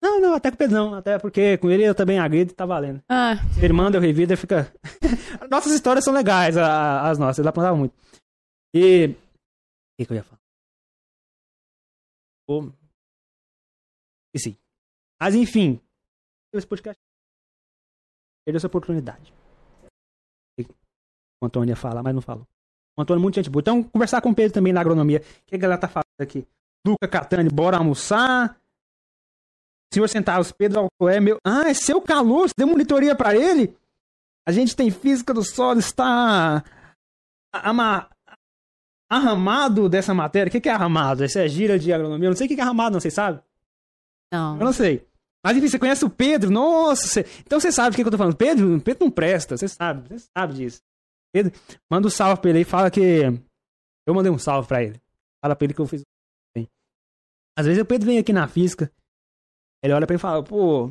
Não, 0.02 0.20
não, 0.20 0.34
até 0.34 0.50
com 0.50 0.56
o 0.56 0.58
Pedro 0.58 0.74
não. 0.74 0.94
Até 0.94 1.18
porque 1.18 1.56
com 1.58 1.70
ele 1.70 1.84
eu 1.84 1.94
também 1.94 2.18
agrido 2.18 2.50
e 2.50 2.54
tá 2.54 2.66
valendo. 2.66 3.02
Ah, 3.08 3.36
Se 3.54 3.64
ele 3.64 3.72
manda, 3.72 3.96
eu 3.96 4.00
revido 4.02 4.32
e 4.32 4.36
fica. 4.36 4.72
nossas 5.48 5.72
histórias 5.72 6.04
são 6.04 6.12
legais, 6.12 6.56
as 6.56 7.18
nossas. 7.18 7.38
Ele 7.38 7.48
aprontava 7.48 7.76
muito. 7.76 7.94
E. 8.74 9.06
O 9.06 9.16
que, 9.96 10.06
que 10.06 10.12
eu 10.12 10.16
ia 10.16 10.24
falar? 10.24 10.40
Pô. 12.48 12.72
Esqueci. 14.34 14.58
Mas 15.20 15.36
enfim. 15.36 15.80
Esse 16.52 16.66
podcast. 16.66 17.00
Perdeu 18.44 18.56
essa 18.56 18.66
oportunidade. 18.66 19.32
O 21.40 21.46
Antônio 21.46 21.70
ia 21.72 21.76
falar, 21.76 22.02
mas 22.02 22.14
não 22.14 22.22
falou. 22.22 22.46
O 22.96 23.02
Antônio 23.02 23.20
é 23.20 23.22
muito 23.22 23.36
gente 23.36 23.50
boa. 23.50 23.60
Então, 23.60 23.82
conversar 23.82 24.20
com 24.20 24.30
o 24.30 24.34
Pedro 24.34 24.52
também 24.52 24.72
na 24.72 24.80
agronomia. 24.80 25.20
O 25.20 25.46
que 25.46 25.54
a 25.54 25.58
galera 25.58 25.80
tá 25.80 25.88
falando 25.88 26.06
aqui? 26.22 26.46
Luca 26.86 27.06
Catani, 27.08 27.48
bora 27.48 27.76
almoçar. 27.76 28.56
Senhor 29.92 30.08
Centavos, 30.08 30.50
Pedro 30.52 30.80
Alcoé, 30.80 31.20
meu. 31.20 31.36
Ah, 31.46 31.68
é 31.68 31.74
seu 31.74 32.00
calor, 32.00 32.48
você 32.48 32.54
deu 32.56 32.66
monitoria 32.66 33.14
pra 33.14 33.34
ele? 33.36 33.76
A 34.48 34.50
gente 34.52 34.74
tem 34.74 34.90
física 34.90 35.32
do 35.34 35.44
solo, 35.44 35.78
está 35.78 36.64
ama... 37.62 38.08
arramado 39.10 39.88
dessa 39.88 40.14
matéria. 40.14 40.48
O 40.48 40.60
que 40.60 40.68
é 40.68 40.72
arramado? 40.72 41.22
Essa 41.22 41.40
é 41.44 41.48
gira 41.48 41.78
de 41.78 41.92
agronomia. 41.92 42.26
Eu 42.26 42.30
não 42.30 42.36
sei 42.36 42.46
o 42.46 42.48
que 42.48 42.58
é 42.58 42.62
arramado, 42.62 42.94
não, 42.94 43.00
vocês 43.00 43.14
sabem? 43.14 43.40
não. 44.32 44.58
Eu 44.58 44.64
não 44.64 44.72
sei. 44.72 45.06
Mas 45.44 45.56
enfim, 45.56 45.68
você 45.68 45.78
conhece 45.78 46.04
o 46.04 46.10
Pedro? 46.10 46.50
Nossa, 46.50 47.06
você- 47.06 47.26
então 47.44 47.60
você 47.60 47.70
sabe 47.72 47.90
o 47.92 47.96
que, 47.96 48.02
que 48.02 48.06
eu 48.06 48.12
tô 48.12 48.18
falando. 48.18 48.36
Pedro, 48.36 48.80
Pedro 48.80 49.04
não 49.04 49.10
presta, 49.10 49.56
você 49.56 49.68
sabe, 49.68 50.08
você 50.08 50.26
sabe 50.36 50.54
disso. 50.54 50.80
Pedro, 51.34 51.52
manda 51.90 52.06
um 52.06 52.10
salve 52.10 52.40
pra 52.40 52.50
ele 52.50 52.58
aí, 52.60 52.64
fala 52.64 52.90
que. 52.90 53.22
Eu 54.06 54.14
mandei 54.14 54.30
um 54.32 54.38
salve 54.38 54.66
pra 54.68 54.82
ele. 54.82 55.00
Fala 55.42 55.54
pra 55.56 55.64
ele 55.64 55.74
que 55.74 55.80
eu 55.80 55.86
fiz. 55.86 56.02
Às 57.58 57.66
vezes 57.66 57.82
o 57.82 57.86
Pedro 57.86 58.06
vem 58.06 58.18
aqui 58.18 58.32
na 58.32 58.48
física, 58.48 58.90
ele 59.84 59.92
olha 59.92 60.06
pra 60.06 60.14
ele 60.14 60.20
e 60.20 60.22
fala, 60.22 60.42
pô. 60.42 60.90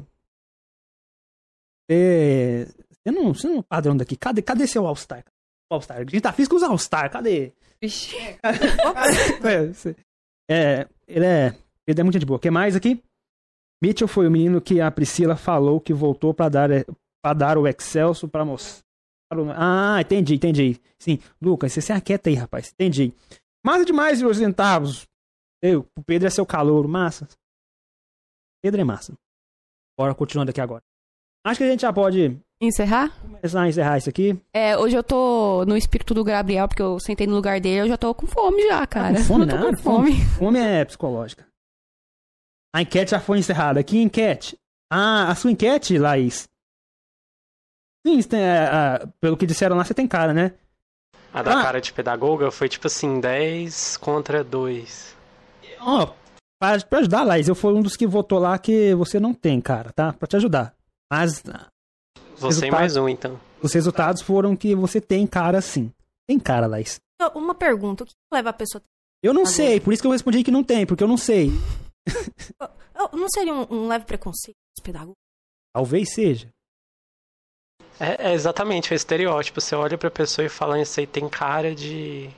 Você. 1.89 2.67
Você 2.91 3.11
não, 3.11 3.33
você 3.33 3.47
não 3.47 3.55
é 3.55 3.59
um 3.59 3.63
padrão 3.63 3.97
daqui. 3.97 4.15
Cadê, 4.15 4.41
cadê 4.41 4.67
seu 4.67 4.85
All-Star? 4.85 5.25
All-Star. 5.71 5.97
A 5.97 5.99
gente 6.01 6.21
tá 6.21 6.31
física 6.31 6.55
usa 6.55 6.67
All-Star, 6.67 7.09
cadê? 7.11 7.51
Vixe. 7.81 8.15
É, 8.43 9.67
você- 9.73 9.95
é, 10.49 10.87
ele 11.07 11.25
é. 11.25 11.55
Ele 11.87 11.99
é 11.99 12.03
muito 12.03 12.13
gente 12.13 12.25
boa. 12.25 12.37
O 12.37 12.39
que 12.39 12.51
mais 12.51 12.75
aqui? 12.75 13.03
Mitchell 13.83 14.07
foi 14.07 14.27
o 14.27 14.31
menino 14.31 14.61
que 14.61 14.79
a 14.79 14.91
Priscila 14.91 15.35
falou 15.35 15.81
que 15.81 15.91
voltou 15.93 16.33
pra 16.33 16.47
dar, 16.47 16.69
pra 17.23 17.33
dar 17.33 17.57
o 17.57 17.67
Excelso 17.67 18.27
pra 18.27 18.45
mostrar. 18.45 18.83
Ah, 19.55 19.99
entendi, 19.99 20.35
entendi. 20.35 20.79
Sim, 20.99 21.17
Lucas, 21.41 21.73
você 21.73 21.81
se 21.81 21.91
aquieta 21.91 22.29
aí, 22.29 22.35
rapaz. 22.35 22.71
Entendi. 22.73 23.11
Massa 23.65 23.85
demais, 23.85 24.21
meus 24.21 24.37
centavos. 24.37 25.07
Eu, 25.61 25.87
o 25.97 26.03
Pedro 26.03 26.27
é 26.27 26.31
seu 26.31 26.45
calor, 26.45 26.87
massa. 26.87 27.27
Pedro 28.63 28.81
é 28.81 28.83
massa. 28.83 29.13
Bora 29.97 30.15
continuando 30.15 30.51
aqui 30.51 30.61
agora. 30.61 30.81
Acho 31.45 31.59
que 31.59 31.63
a 31.63 31.69
gente 31.71 31.81
já 31.81 31.91
pode 31.93 32.39
Encerrar? 32.61 33.09
começar 33.21 33.61
a 33.61 33.67
encerrar 33.69 33.97
isso 33.97 34.09
aqui. 34.09 34.39
É, 34.53 34.77
hoje 34.77 34.95
eu 34.95 35.03
tô 35.03 35.65
no 35.65 35.75
espírito 35.75 36.13
do 36.13 36.23
Gabriel, 36.23 36.67
porque 36.67 36.81
eu 36.81 36.99
sentei 36.99 37.25
no 37.25 37.33
lugar 37.35 37.59
dele, 37.59 37.81
eu 37.81 37.87
já 37.87 37.97
tô 37.97 38.13
com 38.13 38.27
fome 38.27 38.61
já, 38.67 38.85
cara. 38.85 39.15
com 39.17 39.23
fome, 39.23 39.43
eu 39.45 39.49
tô 39.49 39.55
nada, 39.55 39.77
com 39.77 39.83
fome. 39.83 40.21
Fome 40.37 40.59
é 40.59 40.85
psicológica. 40.85 41.47
A 42.73 42.81
enquete 42.81 43.11
já 43.11 43.19
foi 43.19 43.39
encerrada. 43.39 43.83
Que 43.83 43.97
enquete? 44.01 44.57
Ah, 44.91 45.29
a 45.31 45.35
sua 45.35 45.51
enquete, 45.51 45.97
Laís. 45.97 46.47
Sim, 48.05 48.21
tem, 48.23 48.41
é, 48.41 48.67
ah, 48.67 49.07
pelo 49.19 49.37
que 49.37 49.45
disseram 49.45 49.75
lá, 49.75 49.83
você 49.83 49.93
tem 49.93 50.07
cara, 50.07 50.33
né? 50.33 50.53
A 51.33 51.41
da 51.41 51.59
Ah. 51.59 51.63
cara 51.63 51.81
de 51.81 51.93
pedagoga 51.93 52.51
foi 52.51 52.67
tipo 52.69 52.87
assim, 52.87 53.19
10 53.19 53.97
contra 53.97 54.43
2. 54.43 55.15
Ó, 55.81 56.13
pra, 56.59 56.79
pra 56.81 56.99
ajudar, 56.99 57.23
Laís, 57.23 57.47
eu 57.47 57.55
fui 57.55 57.73
um 57.73 57.81
dos 57.81 57.95
que 57.97 58.05
votou 58.07 58.39
lá 58.39 58.57
que 58.57 58.93
você 58.95 59.19
não 59.19 59.33
tem, 59.33 59.59
cara, 59.59 59.91
tá? 59.91 60.13
Pra 60.13 60.27
te 60.27 60.35
ajudar. 60.35 60.75
Mas 61.11 61.43
Você 62.37 62.67
e 62.67 62.71
mais 62.71 62.95
um, 62.95 63.09
então. 63.09 63.39
os 63.61 63.73
resultados 63.73 64.21
foram 64.21 64.55
que 64.55 64.73
você 64.75 65.01
tem 65.01 65.25
cara 65.27 65.59
sim. 65.61 65.91
Tem 66.27 66.39
cara, 66.39 66.67
Laís. 66.67 66.99
Uma 67.35 67.53
pergunta, 67.53 68.03
o 68.03 68.07
que 68.07 68.13
leva 68.33 68.49
a 68.49 68.53
pessoa... 68.53 68.81
Eu 69.23 69.33
não 69.33 69.45
sei, 69.45 69.79
por 69.79 69.93
isso 69.93 70.01
que 70.01 70.07
eu 70.07 70.11
respondi 70.11 70.43
que 70.43 70.49
não 70.49 70.63
tem, 70.63 70.85
porque 70.85 71.03
eu 71.03 71.07
não 71.07 71.17
sei. 71.17 71.51
Eu- 72.95 73.09
Não 73.13 73.27
seria 73.29 73.53
um, 73.53 73.67
um 73.71 73.87
leve 73.87 74.05
preconceito 74.05 74.55
dos 74.75 74.83
pedagogos? 74.83 75.17
Talvez 75.75 76.11
seja. 76.13 76.49
É, 77.99 78.29
é 78.31 78.33
exatamente, 78.33 78.91
é 78.93 78.95
estereótipo. 78.95 79.61
Você 79.61 79.75
olha 79.75 79.97
pra 79.97 80.09
pessoa 80.09 80.43
e 80.45 80.49
fala, 80.49 80.81
isso 80.81 80.99
aí 80.99 81.05
tem 81.05 81.29
cara 81.29 81.75
de. 81.75 82.29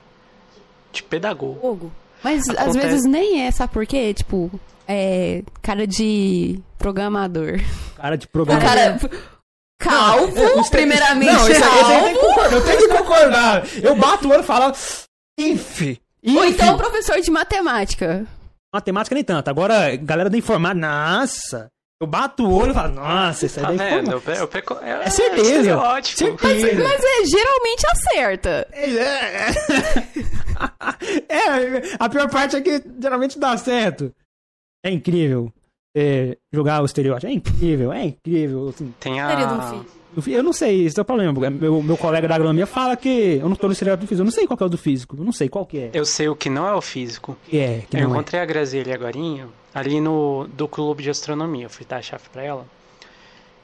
de 0.92 1.04
pedagogo. 1.04 1.92
Mas 2.24 2.48
às 2.50 2.58
Acontece. 2.58 2.88
vezes 2.88 3.06
nem 3.06 3.42
é, 3.46 3.52
sabe 3.52 3.74
por 3.74 3.86
quê? 3.86 4.14
Tipo, 4.14 4.50
é 4.88 5.44
cara 5.62 5.86
de 5.86 6.60
programador. 6.78 7.60
Cara 7.98 8.18
de 8.18 8.26
O 8.26 8.30
programa. 8.30 8.62
cara. 8.62 9.00
Calvo, 9.80 10.70
primeiramente. 10.70 11.32
Não, 11.34 11.50
esse, 11.50 11.62
aí- 11.64 11.82
esse 11.82 11.92
aí 11.92 12.04
tem 12.04 12.14
calvo. 12.14 12.20
que 12.20 12.26
concordar, 12.28 12.54
eu 12.54 12.64
tenho 12.66 12.78
que 12.80 12.88
concordar. 12.88 13.64
Eu 13.84 13.96
bato 13.96 14.28
o 14.28 14.32
olho 14.32 14.40
e 14.42 14.44
falo, 14.46 14.74
inf. 15.38 15.82
Ou 16.26 16.46
então 16.46 16.78
professor 16.78 17.20
de 17.20 17.30
matemática. 17.30 18.26
Matemática 18.74 19.14
nem 19.14 19.24
tanto. 19.24 19.50
Agora, 19.50 19.96
galera 19.98 20.30
da 20.30 20.38
informática, 20.38 20.88
nossa. 20.88 21.68
Eu 22.04 22.08
bato 22.08 22.44
o 22.46 22.54
olho 22.54 22.72
e 22.72 22.74
falo, 22.74 22.94
nossa, 22.96 23.46
isso 23.46 23.60
aí 23.60 23.66
Tá 23.66 23.72
é 23.74 23.78
da 23.78 23.96
vendo? 23.96 24.18
informática. 24.18 24.44
É, 24.44 24.48
preco- 24.48 24.78
é, 24.82 24.90
É 25.06 25.10
certeza. 25.10 25.50
estereótipo. 25.52 26.18
Certeza. 26.18 26.84
Mas 26.84 27.04
é, 27.04 27.26
geralmente 27.26 27.86
acerta. 27.90 28.68
É, 28.74 29.48
é, 31.34 31.82
a 32.00 32.10
pior 32.10 32.30
parte 32.30 32.56
é 32.56 32.62
que 32.62 32.82
geralmente 33.00 33.40
dá 33.40 33.56
certo. 33.58 34.12
É 34.86 34.92
incrível 34.92 35.52
é, 35.96 36.38
jogar 36.54 36.82
o 36.82 36.86
estereótipo. 36.86 37.32
É 37.32 37.34
incrível, 37.34 37.94
é 37.94 38.06
incrível. 38.06 38.70
Assim, 38.70 38.94
Tem 39.00 39.22
a. 39.22 39.32
eu 40.18 40.24
eu 40.28 40.44
não 40.44 40.54
sei, 40.54 40.86
esse 40.86 41.00
é 41.00 41.02
o 41.02 41.06
problema. 41.06 41.32
Meu, 41.50 41.82
meu 41.82 41.98
colega 41.98 42.28
da 42.28 42.36
agronomia 42.36 42.68
fala 42.68 42.96
que 42.96 43.40
eu 43.42 43.48
não 43.50 43.56
tô 43.56 43.68
no 43.68 43.74
estereótipo 43.74 44.06
do 44.06 44.10
físico. 44.10 44.22
Eu 44.22 44.26
não 44.26 44.32
sei 44.32 44.46
qual 44.48 44.58
que 44.58 44.64
é 44.64 44.66
o 44.66 44.70
do 44.70 44.78
físico. 44.78 45.16
Eu 45.18 45.24
não 45.24 45.32
sei 45.32 45.50
qual 45.50 45.66
que 45.66 45.78
é. 45.80 45.90
Eu 45.94 46.06
sei 46.06 46.28
o 46.30 46.36
que 46.36 46.50
não 46.50 46.68
é 46.68 46.74
o 46.74 46.82
físico. 46.82 47.38
Que 47.48 47.58
é, 47.60 47.84
que 47.90 47.96
eu 47.98 48.02
não 48.02 48.10
é. 48.10 48.12
encontrei 48.12 48.42
a 48.42 48.46
Graziele 48.46 48.92
agorinha 48.92 49.48
ali 49.74 50.00
no 50.02 50.48
do 50.54 50.68
clube 50.68 51.04
de 51.04 51.10
astronomia. 51.10 51.66
Eu 51.66 51.70
fui 51.70 51.86
dar 51.86 51.98
a 51.98 52.02
chave 52.02 52.24
pra 52.32 52.44
ela. 52.44 52.66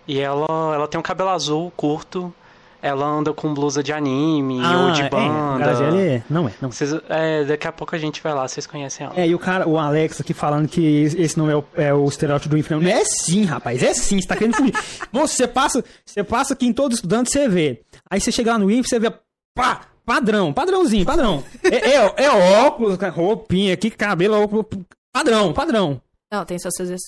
E 0.07 0.19
ela, 0.19 0.45
ela 0.73 0.87
tem 0.87 0.99
um 0.99 1.03
cabelo 1.03 1.29
azul 1.29 1.71
curto. 1.75 2.33
Ela 2.81 3.05
anda 3.05 3.33
com 3.33 3.53
blusa 3.53 3.83
de 3.83 3.91
anime 3.91 4.61
ou 4.65 4.91
de 4.93 5.01
é, 5.01 5.09
banda. 5.09 5.57
Graziele 5.65 5.97
é- 5.99 6.23
não 6.29 6.47
é, 6.47 6.53
não 6.61 6.69
é. 6.69 6.71
Vocês- 6.71 6.95
é, 7.09 7.43
daqui 7.43 7.67
a 7.67 7.73
pouco 7.73 7.93
a 7.93 7.99
gente 7.99 8.23
vai 8.23 8.33
lá, 8.33 8.47
vocês 8.47 8.65
conhecem 8.65 9.05
ela. 9.05 9.19
É, 9.19 9.27
e 9.27 9.35
o 9.35 9.39
cara, 9.39 9.67
o 9.67 9.77
Alex 9.77 10.21
aqui 10.21 10.33
falando 10.33 10.65
que 10.65 10.81
esse 11.17 11.37
não 11.37 11.49
é 11.51 11.57
o, 11.57 11.63
é 11.75 11.93
o 11.93 12.05
estereótipo 12.07 12.47
do 12.47 12.57
inferno. 12.57 12.87
É 12.87 13.03
sim, 13.03 13.43
rapaz, 13.43 13.83
é 13.83 13.93
sim, 13.93 14.21
você 14.21 14.25
tá 14.25 14.37
querendo 14.37 14.55
fugir. 14.55 14.73
Moço, 15.11 15.35
você 15.35 15.45
passa, 15.45 15.83
você 16.05 16.23
passa 16.23 16.53
aqui 16.53 16.67
em 16.67 16.71
todo 16.71 16.93
estudante, 16.93 17.29
você 17.29 17.49
vê. 17.49 17.81
Aí 18.09 18.21
você 18.21 18.31
chega 18.31 18.53
lá 18.53 18.57
no 18.57 18.71
INF, 18.71 18.87
você 18.87 18.97
vê, 18.97 19.11
pá, 19.53 19.81
padrão, 20.05 20.53
padrãozinho, 20.53 21.05
padrão. 21.05 21.43
É, 21.61 21.95
é, 21.97 22.13
é 22.23 22.61
óculos, 22.65 22.97
roupinha 23.13 23.73
aqui, 23.73 23.91
cabelo, 23.91 24.41
óculos, 24.41 24.65
padrão, 25.13 25.53
padrão. 25.53 26.01
Não, 26.31 26.45
tem 26.45 26.59
suas 26.59 26.75
coisas. 26.75 27.01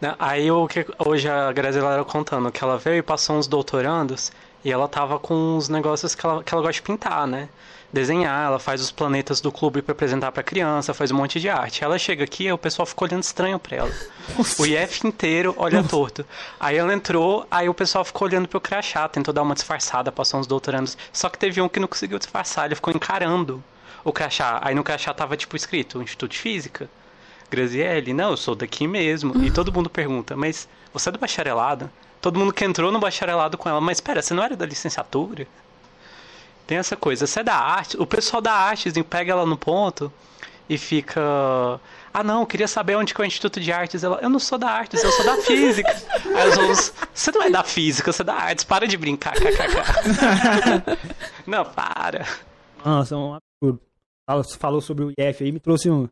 Né, 0.00 0.14
Aí 0.18 0.50
o 0.50 0.66
que 0.68 0.86
hoje 0.98 1.28
a 1.28 1.50
Graziela 1.52 1.94
era 1.94 2.04
contando 2.04 2.52
que 2.52 2.62
ela 2.62 2.78
veio 2.78 2.98
e 2.98 3.02
passou 3.02 3.36
uns 3.36 3.46
doutorandos 3.46 4.30
e 4.64 4.70
ela 4.70 4.88
tava 4.88 5.18
com 5.18 5.34
uns 5.34 5.68
negócios 5.68 6.14
que 6.14 6.26
ela, 6.26 6.42
que 6.42 6.52
ela 6.52 6.62
gosta 6.62 6.74
de 6.74 6.82
pintar, 6.82 7.26
né? 7.26 7.48
Desenhar, 7.92 8.48
ela 8.48 8.58
faz 8.58 8.80
os 8.80 8.90
planetas 8.90 9.40
do 9.40 9.52
clube 9.52 9.80
pra 9.80 9.92
apresentar 9.92 10.32
pra 10.32 10.42
criança, 10.42 10.92
faz 10.92 11.12
um 11.12 11.16
monte 11.16 11.40
de 11.40 11.48
arte. 11.48 11.84
Ela 11.84 11.96
chega 11.98 12.24
aqui 12.24 12.44
e 12.44 12.52
o 12.52 12.58
pessoal 12.58 12.84
fica 12.84 13.04
olhando 13.04 13.22
estranho 13.22 13.58
pra 13.60 13.76
ela. 13.76 13.90
O 14.58 14.66
IF 14.66 15.06
inteiro 15.06 15.54
olha 15.56 15.84
torto. 15.84 16.26
Aí 16.58 16.76
ela 16.76 16.92
entrou, 16.92 17.46
aí 17.48 17.68
o 17.68 17.74
pessoal 17.74 18.04
ficou 18.04 18.26
olhando 18.26 18.48
pro 18.48 18.60
crachá, 18.60 19.08
tentou 19.08 19.32
dar 19.32 19.42
uma 19.42 19.54
disfarçada, 19.54 20.10
passou 20.10 20.40
uns 20.40 20.48
doutorandos. 20.48 20.98
Só 21.12 21.28
que 21.28 21.38
teve 21.38 21.60
um 21.60 21.68
que 21.68 21.78
não 21.78 21.86
conseguiu 21.86 22.18
disfarçar, 22.18 22.66
ele 22.66 22.74
ficou 22.74 22.92
encarando 22.92 23.62
o 24.06 24.12
crachá. 24.12 24.60
Aí 24.62 24.74
no 24.74 24.84
crachá 24.84 25.12
tava 25.12 25.36
tipo 25.36 25.56
escrito 25.56 26.00
Instituto 26.00 26.30
de 26.30 26.38
Física. 26.38 26.88
Graziele, 27.50 28.14
não, 28.14 28.30
eu 28.30 28.36
sou 28.36 28.54
daqui 28.54 28.86
mesmo. 28.86 29.44
E 29.44 29.50
todo 29.50 29.72
mundo 29.72 29.90
pergunta, 29.90 30.36
mas 30.36 30.68
você 30.92 31.08
é 31.08 31.12
do 31.12 31.18
bacharelado? 31.18 31.90
Todo 32.20 32.38
mundo 32.38 32.52
que 32.52 32.64
entrou 32.64 32.92
no 32.92 33.00
bacharelado 33.00 33.58
com 33.58 33.68
ela, 33.68 33.80
mas 33.80 33.98
espera, 33.98 34.22
você 34.22 34.32
não 34.32 34.42
era 34.42 34.56
da 34.56 34.64
licenciatura? 34.64 35.46
Tem 36.66 36.78
essa 36.78 36.96
coisa, 36.96 37.26
você 37.26 37.40
é 37.40 37.44
da 37.44 37.56
arte. 37.56 38.00
O 38.00 38.06
pessoal 38.06 38.40
da 38.40 38.52
artes 38.52 38.94
pega 39.08 39.32
ela 39.32 39.44
no 39.44 39.56
ponto 39.56 40.12
e 40.68 40.78
fica. 40.78 41.20
Ah 42.14 42.24
não, 42.24 42.40
eu 42.40 42.46
queria 42.46 42.66
saber 42.66 42.96
onde 42.96 43.12
que 43.12 43.20
é 43.20 43.24
o 43.24 43.26
Instituto 43.26 43.60
de 43.60 43.70
Artes. 43.70 44.02
Ela, 44.02 44.18
eu 44.22 44.30
não 44.30 44.38
sou 44.38 44.56
da 44.56 44.70
artes, 44.70 45.04
eu 45.04 45.12
sou 45.12 45.24
da 45.24 45.36
física. 45.42 45.94
Aí 46.34 46.48
os 46.48 46.58
alunos, 46.58 46.92
você 47.12 47.30
não 47.30 47.42
é 47.42 47.50
da 47.50 47.62
física, 47.62 48.10
você 48.10 48.22
é 48.22 48.24
da 48.24 48.34
artes, 48.34 48.64
para 48.64 48.88
de 48.88 48.96
brincar, 48.96 49.34
não, 51.46 51.64
para. 51.64 52.26
Nossa, 52.84 53.14
é 53.14 53.18
um 53.18 53.34
absurdo. 53.34 53.85
Falou 54.58 54.80
sobre 54.80 55.04
o 55.04 55.10
IF 55.16 55.44
aí, 55.44 55.52
me 55.52 55.60
trouxe 55.60 55.90
um- 55.90 56.08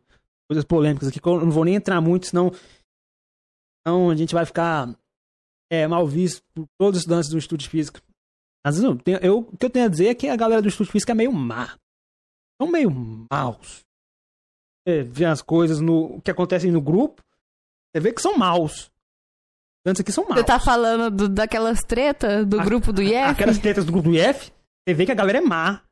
coisas 0.48 0.64
polêmicas 0.64 1.08
aqui, 1.08 1.18
que 1.20 1.28
eu 1.28 1.40
não 1.40 1.50
vou 1.50 1.64
nem 1.64 1.74
entrar 1.74 2.00
muito, 2.00 2.26
senão, 2.26 2.50
senão 3.86 4.10
a 4.10 4.14
gente 4.16 4.34
vai 4.34 4.44
ficar 4.46 4.88
é, 5.70 5.86
mal 5.88 6.06
visto 6.06 6.42
por 6.54 6.66
todos 6.78 6.98
os 6.98 7.02
estudantes 7.02 7.30
do 7.30 7.38
Instituto 7.38 7.60
de 7.60 7.68
Física. 7.68 8.00
Mas 8.64 8.78
não, 8.80 8.96
tem- 8.96 9.18
eu, 9.22 9.38
o 9.38 9.56
que 9.56 9.66
eu 9.66 9.70
tenho 9.70 9.86
a 9.86 9.88
dizer 9.88 10.06
é 10.08 10.14
que 10.14 10.28
a 10.28 10.36
galera 10.36 10.62
do 10.62 10.68
Instituto 10.68 10.86
de 10.88 10.92
Física 10.92 11.12
é 11.12 11.14
meio 11.14 11.32
má. 11.32 11.76
São 12.60 12.70
meio 12.70 12.90
maus. 13.32 13.80
Você 14.86 15.02
vê 15.02 15.24
as 15.24 15.42
coisas 15.42 15.80
no 15.80 16.20
que 16.20 16.30
acontecem 16.30 16.70
no 16.70 16.80
grupo, 16.80 17.22
você 17.92 18.00
vê 18.00 18.12
que 18.12 18.20
são 18.22 18.36
maus. 18.36 18.72
Os 18.82 18.90
estudantes 19.80 20.00
aqui 20.00 20.12
são 20.12 20.24
maus. 20.24 20.36
Você 20.36 20.44
tá 20.46 20.60
falando 20.60 21.10
do- 21.14 21.28
daquelas 21.28 21.80
tretas 21.82 22.46
do 22.46 22.60
A- 22.60 22.64
grupo 22.64 22.92
do 22.92 23.02
IF? 23.02 23.16
Aquelas 23.16 23.58
tretas 23.58 23.84
do 23.84 23.92
grupo 23.92 24.10
do 24.10 24.14
IF, 24.14 24.52
você 24.86 24.94
vê 24.94 25.04
que 25.06 25.12
a 25.12 25.16
galera 25.16 25.38
é 25.38 25.40
má. 25.40 25.82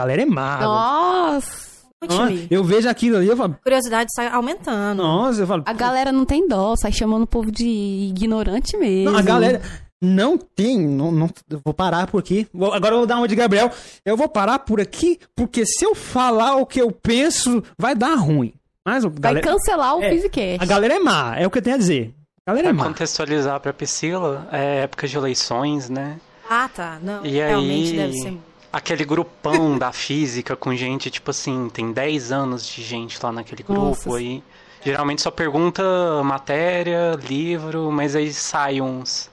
A 0.00 0.02
galera 0.02 0.22
é 0.22 0.26
má. 0.26 0.58
Nossa! 0.60 1.70
Nossa, 2.08 2.32
eu 2.50 2.64
vejo 2.64 2.88
aquilo 2.88 3.18
ali, 3.18 3.28
eu 3.28 3.36
falo, 3.36 3.56
Curiosidade 3.62 4.08
sai 4.14 4.28
aumentando. 4.28 5.02
nossa, 5.02 5.42
eu 5.42 5.46
falo, 5.46 5.62
A 5.66 5.72
galera 5.74 6.10
não 6.10 6.24
tem 6.24 6.48
dó, 6.48 6.74
sai 6.74 6.90
chamando 6.92 7.24
o 7.24 7.26
povo 7.26 7.52
de 7.52 7.66
ignorante 8.08 8.74
mesmo. 8.78 9.10
não, 9.10 9.18
a 9.18 9.22
galera 9.22 9.60
não 10.00 10.38
tem, 10.38 10.78
não, 10.80 11.12
não, 11.12 11.28
eu 11.50 11.60
vou 11.62 11.74
parar 11.74 12.06
por 12.06 12.18
aqui. 12.18 12.48
Vou- 12.54 12.72
agora 12.72 12.94
eu 12.94 12.98
vou 13.00 13.06
dar 13.06 13.18
uma 13.18 13.28
de 13.28 13.36
Gabriel. 13.36 13.70
Eu 14.02 14.16
vou 14.16 14.28
parar 14.30 14.60
por 14.60 14.80
aqui, 14.80 15.18
porque 15.36 15.66
se 15.66 15.84
eu 15.84 15.94
falar 15.94 16.56
o 16.56 16.64
que 16.64 16.80
eu 16.80 16.90
penso, 16.90 17.62
vai 17.78 17.94
dar 17.94 18.14
ruim. 18.14 18.54
Mas 18.82 19.04
o 19.04 19.10
Vai 19.10 19.20
galera, 19.34 19.46
cancelar 19.46 19.94
o 19.98 20.02
É, 20.02 20.56
a 20.58 20.64
galera 20.64 20.94
é 20.94 20.98
má, 20.98 21.36
é 21.36 21.46
o 21.46 21.50
que 21.50 21.58
eu 21.58 21.62
tenho 21.62 21.76
a 21.76 21.78
dizer. 21.78 22.14
A 22.46 22.52
galera 22.52 22.68
é 22.68 22.72
Pra 22.72 22.78
má. 22.82 22.88
contextualizar 22.88 23.60
pra 23.60 23.74
Priscila, 23.74 24.48
é 24.50 24.84
época 24.84 25.06
de 25.06 25.18
eleições, 25.18 25.90
né? 25.90 26.16
Ah, 26.48 26.66
tá. 26.74 26.98
Não, 27.02 27.26
E 27.26 27.32
realmente 27.32 27.90
aí- 27.90 27.96
deve 27.98 28.12
ser. 28.14 28.38
Aquele 28.72 29.04
grupão 29.04 29.76
da 29.78 29.90
física 29.92 30.54
com 30.56 30.74
gente, 30.74 31.10
tipo 31.10 31.30
assim, 31.30 31.68
tem 31.68 31.92
10 31.92 32.30
anos 32.32 32.66
de 32.66 32.82
gente 32.82 33.18
lá 33.22 33.32
naquele 33.32 33.62
grupo 33.62 33.82
Nossa. 33.82 34.16
aí. 34.16 34.42
Geralmente 34.82 35.20
só 35.22 35.30
pergunta 35.30 35.82
matéria, 36.24 37.18
livro, 37.28 37.90
mas 37.90 38.16
aí 38.16 38.32
sai 38.32 38.80
uns 38.80 39.30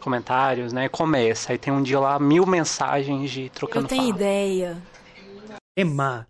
comentários, 0.00 0.72
né? 0.72 0.88
Começa. 0.88 1.52
Aí 1.52 1.58
tem 1.58 1.72
um 1.72 1.82
dia 1.82 2.00
lá, 2.00 2.18
mil 2.18 2.44
mensagens 2.46 3.30
de 3.30 3.48
trocando 3.50 3.84
Eu 3.84 3.88
tenho 3.88 4.02
fala. 4.04 4.14
ideia. 4.16 4.82
É 5.76 5.84
má. 5.84 6.26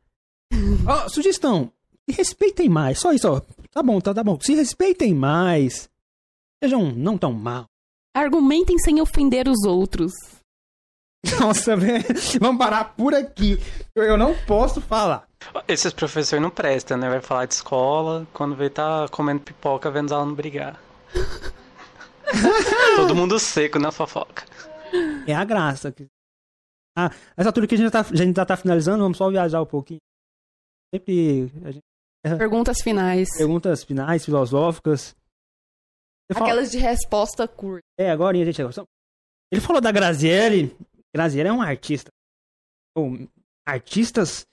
Ó, 0.87 1.09
sugestão, 1.09 1.73
se 2.09 2.17
respeitem 2.17 2.69
mais, 2.69 2.99
só 2.99 3.13
isso, 3.13 3.29
ó. 3.33 3.41
Tá 3.71 3.83
bom, 3.83 4.01
tá, 4.01 4.13
tá 4.13 4.23
bom. 4.23 4.37
Se 4.41 4.55
respeitem 4.55 5.15
mais. 5.15 5.89
Sejam 6.63 6.93
não 6.93 7.17
tão 7.17 7.33
mal. 7.33 7.65
Argumentem 8.15 8.79
sem 8.79 9.01
ofender 9.01 9.49
os 9.49 9.65
outros. 9.65 10.13
Nossa, 11.41 11.77
velho. 11.77 12.05
Vamos 12.41 12.59
parar 12.59 12.85
por 12.97 13.15
aqui. 13.15 13.59
Eu, 13.95 14.17
não 14.17 14.35
posso 14.47 14.81
falar. 14.81 15.29
Esses 15.69 15.93
professores 15.93 16.43
não 16.43 16.51
prestam, 16.51 16.97
né? 16.99 17.09
Vai 17.09 17.21
falar 17.21 17.47
de 17.47 17.55
escola, 17.55 18.27
quando 18.33 18.55
vê 18.57 18.69
tá 18.71 19.07
comendo 19.11 19.41
pipoca, 19.41 19.91
vendo 19.91 20.07
os 20.07 20.13
alunos 20.13 20.37
brigar. 20.37 20.81
Todo 22.97 23.15
mundo 23.15 23.39
seco 23.39 23.79
na 23.79 23.91
fofoca. 23.91 24.45
É 25.27 25.35
a 25.35 25.45
graça. 25.45 25.91
que- 25.93 26.07
Ah, 26.97 27.11
essa 27.37 27.49
altura 27.49 27.67
que 27.67 27.75
a 27.75 27.79
gente, 27.79 27.87
já 27.87 28.03
tá, 28.03 28.09
a 28.11 28.17
gente 28.17 28.37
já 28.37 28.45
tá 28.47 28.57
finalizando, 28.57 29.03
vamos 29.03 29.19
só 29.19 29.31
viajar 29.31 29.63
um 29.63 29.67
pouquinho. 29.67 30.01
Sempre 30.95 31.51
a 31.65 31.71
gente 31.71 31.83
Perguntas 32.39 32.83
finais. 32.83 33.29
perguntas 33.37 33.83
finais, 33.85 34.25
filosóficas. 34.25 35.15
Você 36.31 36.35
fala- 36.39 36.47
Aquelas 36.47 36.71
de 36.71 36.79
resposta 36.79 37.49
curta. 37.49 37.81
É, 37.99 38.11
agora 38.11 38.37
a 38.37 38.45
gente. 38.45 38.61
Ele 39.53 39.61
falou 39.61 39.81
da 39.81 39.91
Graziele. 39.91 40.77
Graziele 41.15 41.49
é 41.49 41.53
um 41.53 41.63
artista. 41.63 42.11
Ou, 42.97 43.29
artistas 43.67 44.47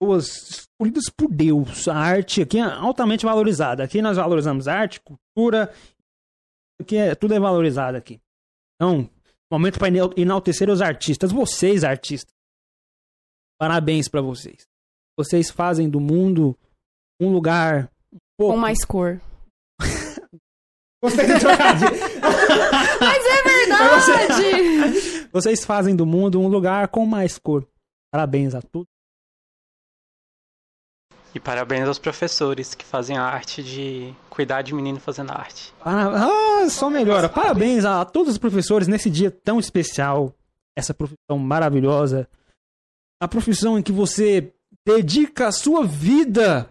pessoas 0.00 0.26
escolhidas 0.50 1.04
por 1.14 1.28
Deus. 1.28 1.88
A 1.88 1.96
arte 1.96 2.42
aqui 2.42 2.58
é 2.58 2.62
altamente 2.62 3.26
valorizada. 3.26 3.82
Aqui 3.82 4.00
nós 4.00 4.16
valorizamos 4.16 4.68
arte, 4.68 5.00
cultura. 5.00 5.72
Aqui 6.80 6.96
é, 6.96 7.14
tudo 7.14 7.34
é 7.34 7.40
valorizado 7.40 7.96
aqui. 7.96 8.20
Então, 8.76 9.10
momento 9.50 9.78
para 9.78 9.88
enaltecer 10.16 10.70
os 10.70 10.80
artistas. 10.80 11.32
Vocês, 11.32 11.82
artistas. 11.82 12.32
Parabéns 13.60 14.08
para 14.08 14.20
vocês. 14.20 14.66
Vocês 15.18 15.50
fazem 15.50 15.90
do 15.90 15.98
mundo 15.98 16.56
um 17.20 17.32
lugar 17.32 17.90
um 18.12 18.18
pouco... 18.38 18.54
Com 18.54 18.60
mais 18.60 18.84
cor. 18.84 19.20
Gostei 21.02 21.26
de 21.26 21.40
trocadilho. 21.40 21.90
Mas 23.00 23.24
é 23.24 23.42
verdade! 23.42 25.08
Vocês 25.32 25.64
fazem 25.64 25.94
do 25.94 26.06
mundo 26.06 26.40
um 26.40 26.48
lugar 26.48 26.88
com 26.88 27.04
mais 27.06 27.38
cor. 27.38 27.66
Parabéns 28.10 28.54
a 28.54 28.62
todos. 28.62 28.88
E 31.34 31.38
parabéns 31.40 31.86
aos 31.86 31.98
professores 31.98 32.74
que 32.74 32.84
fazem 32.84 33.16
a 33.18 33.22
arte 33.22 33.62
de 33.62 34.14
cuidar 34.30 34.62
de 34.62 34.74
menino 34.74 34.98
fazendo 34.98 35.30
arte. 35.30 35.72
Para- 35.74 36.24
Ah, 36.64 36.70
só 36.70 36.88
melhora. 36.88 37.28
Parabéns 37.28 37.84
a 37.84 38.04
todos 38.04 38.32
os 38.32 38.38
professores 38.38 38.88
nesse 38.88 39.10
dia 39.10 39.30
tão 39.30 39.60
especial. 39.60 40.34
Essa 40.76 40.94
profissão 40.94 41.38
maravilhosa. 41.38 42.28
A 43.20 43.28
profissão 43.28 43.78
em 43.78 43.82
que 43.82 43.92
você 43.92 44.54
dedica 44.86 45.48
a 45.48 45.52
sua 45.52 45.84
vida 45.84 46.70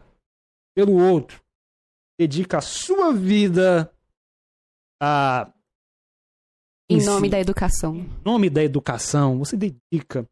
pelo 0.75 0.93
outro. 0.93 1.39
Dedica 2.19 2.57
a 2.57 2.61
sua 2.61 3.13
vida 3.13 3.93
a 5.01 5.53
em 6.89 6.97
Em 6.99 7.05
nome 7.05 7.27
si. 7.27 7.31
da 7.31 7.39
educação. 7.39 7.95
nome 8.25 8.49
da 8.49 8.63
educação, 8.63 9.37
você 9.37 9.57
dedica. 9.57 10.25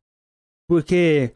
Porque 0.67 1.35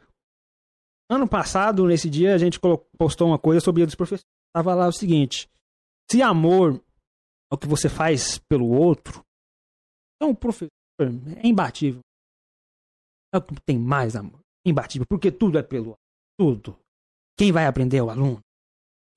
ano 1.09 1.27
passado, 1.27 1.85
nesse 1.85 2.09
dia, 2.09 2.33
a 2.33 2.37
gente 2.37 2.59
postou 2.97 3.27
uma 3.27 3.39
coisa 3.39 3.59
sobre 3.59 3.79
o 3.79 3.81
dia 3.81 3.87
dos 3.87 3.95
professores. 3.95 4.25
Tava 4.55 4.73
lá 4.73 4.87
o 4.87 4.91
seguinte: 4.93 5.49
se 6.09 6.21
amor 6.21 6.81
é 7.51 7.55
o 7.55 7.57
que 7.57 7.67
você 7.67 7.89
faz 7.89 8.37
pelo 8.49 8.69
outro, 8.69 9.23
então 10.15 10.31
o 10.31 10.35
professor 10.35 10.69
é 10.99 11.47
imbatível. 11.47 12.01
É 13.33 13.37
o 13.37 13.41
que 13.41 13.55
tem 13.65 13.77
mais 13.77 14.15
amor. 14.15 14.39
Imbatível, 14.65 15.05
porque 15.07 15.31
tudo 15.31 15.57
é 15.59 15.63
pelo 15.63 15.95
tudo. 16.39 16.77
Quem 17.37 17.51
vai 17.51 17.65
aprender 17.65 17.97
é 17.97 18.03
o 18.03 18.09
aluno. 18.09 18.39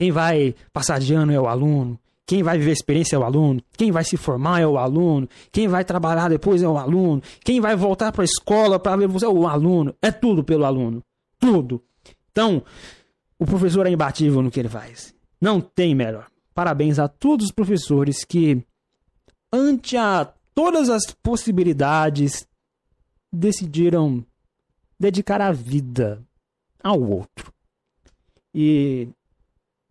Quem 0.01 0.13
vai 0.13 0.55
passar 0.73 0.99
de 1.01 1.15
ano 1.15 1.33
é 1.33 1.41
o 1.41 1.47
aluno. 1.49 1.99
Quem 2.33 2.43
vai 2.43 2.57
viver 2.57 2.71
a 2.71 2.73
experiência 2.73 3.15
é 3.15 3.19
o 3.19 3.25
aluno. 3.25 3.63
Quem 3.77 3.93
vai 3.93 4.05
se 4.05 4.17
formar 4.17 4.59
é 4.59 4.67
o 4.67 4.79
aluno. 4.79 5.29
Quem 5.51 5.69
vai 5.69 5.85
trabalhar 5.85 6.31
depois 6.31 6.63
é 6.63 6.67
o 6.67 6.79
aluno. 6.79 7.21
Quem 7.45 7.61
vai 7.61 7.77
voltar 7.77 8.11
para 8.11 8.23
a 8.23 8.25
escola 8.25 8.81
para 8.81 8.97
ver 8.97 9.07
você 9.07 9.27
é 9.27 9.29
o 9.29 9.47
aluno. 9.47 9.95
É 10.01 10.11
tudo 10.11 10.43
pelo 10.43 10.65
aluno. 10.65 11.05
Tudo. 11.39 11.85
Então, 12.31 12.63
o 13.39 13.45
professor 13.45 13.87
é 13.87 13.91
imbatível 13.91 14.41
no 14.41 14.51
que 14.51 14.59
ele 14.59 14.71
faz. 14.71 15.15
Não 15.39 15.61
tem 15.61 15.95
melhor. 15.95 16.27
Parabéns 16.55 16.99
a 16.99 17.07
todos 17.07 17.45
os 17.45 17.53
professores 17.53 18.25
que, 18.25 18.65
ante 19.53 19.99
a 19.99 20.33
todas 20.55 20.89
as 20.89 21.03
possibilidades, 21.23 22.49
decidiram 23.31 24.25
dedicar 24.99 25.43
a 25.43 25.53
vida 25.53 26.23
ao 26.83 26.99
outro. 26.99 27.53
E 28.55 29.07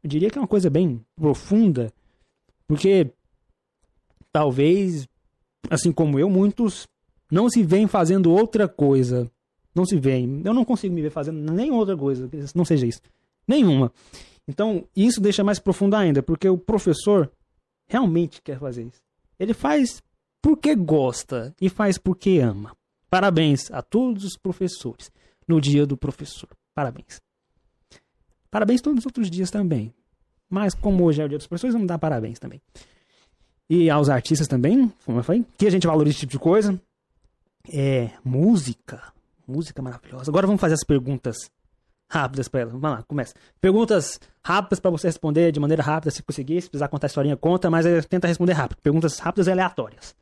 eu 0.03 0.09
diria 0.09 0.31
que 0.31 0.39
é 0.39 0.41
uma 0.41 0.47
coisa 0.47 0.71
bem 0.71 1.05
profunda, 1.15 1.93
porque 2.71 3.11
talvez, 4.31 5.05
assim 5.69 5.91
como 5.91 6.17
eu, 6.17 6.29
muitos 6.29 6.87
não 7.29 7.49
se 7.49 7.63
veem 7.63 7.85
fazendo 7.85 8.31
outra 8.31 8.65
coisa. 8.65 9.29
Não 9.75 9.85
se 9.85 9.97
veem. 9.97 10.41
Eu 10.45 10.53
não 10.53 10.63
consigo 10.63 10.95
me 10.95 11.01
ver 11.01 11.09
fazendo 11.09 11.51
nem 11.51 11.69
outra 11.69 11.97
coisa, 11.97 12.29
não 12.55 12.63
seja 12.63 12.87
isso. 12.87 13.01
Nenhuma. 13.45 13.91
Então, 14.47 14.87
isso 14.95 15.19
deixa 15.19 15.43
mais 15.43 15.59
profundo 15.59 15.97
ainda, 15.97 16.23
porque 16.23 16.47
o 16.47 16.57
professor 16.57 17.29
realmente 17.89 18.41
quer 18.41 18.57
fazer 18.57 18.83
isso. 18.83 19.01
Ele 19.37 19.53
faz 19.53 20.01
porque 20.41 20.73
gosta 20.73 21.53
e 21.59 21.67
faz 21.67 21.97
porque 21.97 22.39
ama. 22.39 22.73
Parabéns 23.09 23.69
a 23.69 23.81
todos 23.81 24.23
os 24.23 24.37
professores 24.37 25.11
no 25.45 25.59
dia 25.59 25.85
do 25.85 25.97
professor. 25.97 26.47
Parabéns. 26.73 27.19
Parabéns 28.49 28.79
todos 28.79 28.99
os 28.99 29.05
outros 29.05 29.29
dias 29.29 29.51
também. 29.51 29.93
Mas 30.51 30.75
como 30.75 31.05
hoje 31.05 31.21
é 31.21 31.25
o 31.25 31.29
dia 31.29 31.37
dos 31.37 31.47
professores, 31.47 31.73
vamos 31.73 31.87
dar 31.87 31.97
parabéns 31.97 32.37
também. 32.37 32.61
E 33.69 33.89
aos 33.89 34.09
artistas 34.09 34.49
também, 34.49 34.91
como 35.05 35.19
eu 35.19 35.23
falei, 35.23 35.45
que 35.57 35.65
a 35.65 35.69
gente 35.69 35.87
valoriza 35.87 36.11
esse 36.11 36.19
tipo 36.19 36.33
de 36.33 36.39
coisa. 36.39 36.79
É, 37.71 38.09
música. 38.23 39.01
Música 39.47 39.81
maravilhosa. 39.81 40.29
Agora 40.29 40.45
vamos 40.45 40.59
fazer 40.59 40.73
as 40.73 40.83
perguntas 40.83 41.49
rápidas 42.09 42.49
para 42.49 42.59
ela. 42.61 42.71
Vamos 42.71 42.97
lá, 42.97 43.03
começa. 43.03 43.33
Perguntas 43.61 44.19
rápidas 44.43 44.81
para 44.81 44.91
você 44.91 45.07
responder 45.07 45.53
de 45.53 45.59
maneira 45.61 45.81
rápida, 45.81 46.11
se 46.11 46.21
conseguir. 46.21 46.61
Se 46.61 46.69
precisar 46.69 46.89
contar 46.89 47.07
a 47.07 47.09
historinha, 47.09 47.37
conta, 47.37 47.69
mas 47.69 47.85
é, 47.85 48.01
tenta 48.01 48.27
responder 48.27 48.53
rápido. 48.53 48.79
Perguntas 48.81 49.19
rápidas 49.19 49.47
e 49.47 49.51
aleatórias. 49.51 50.13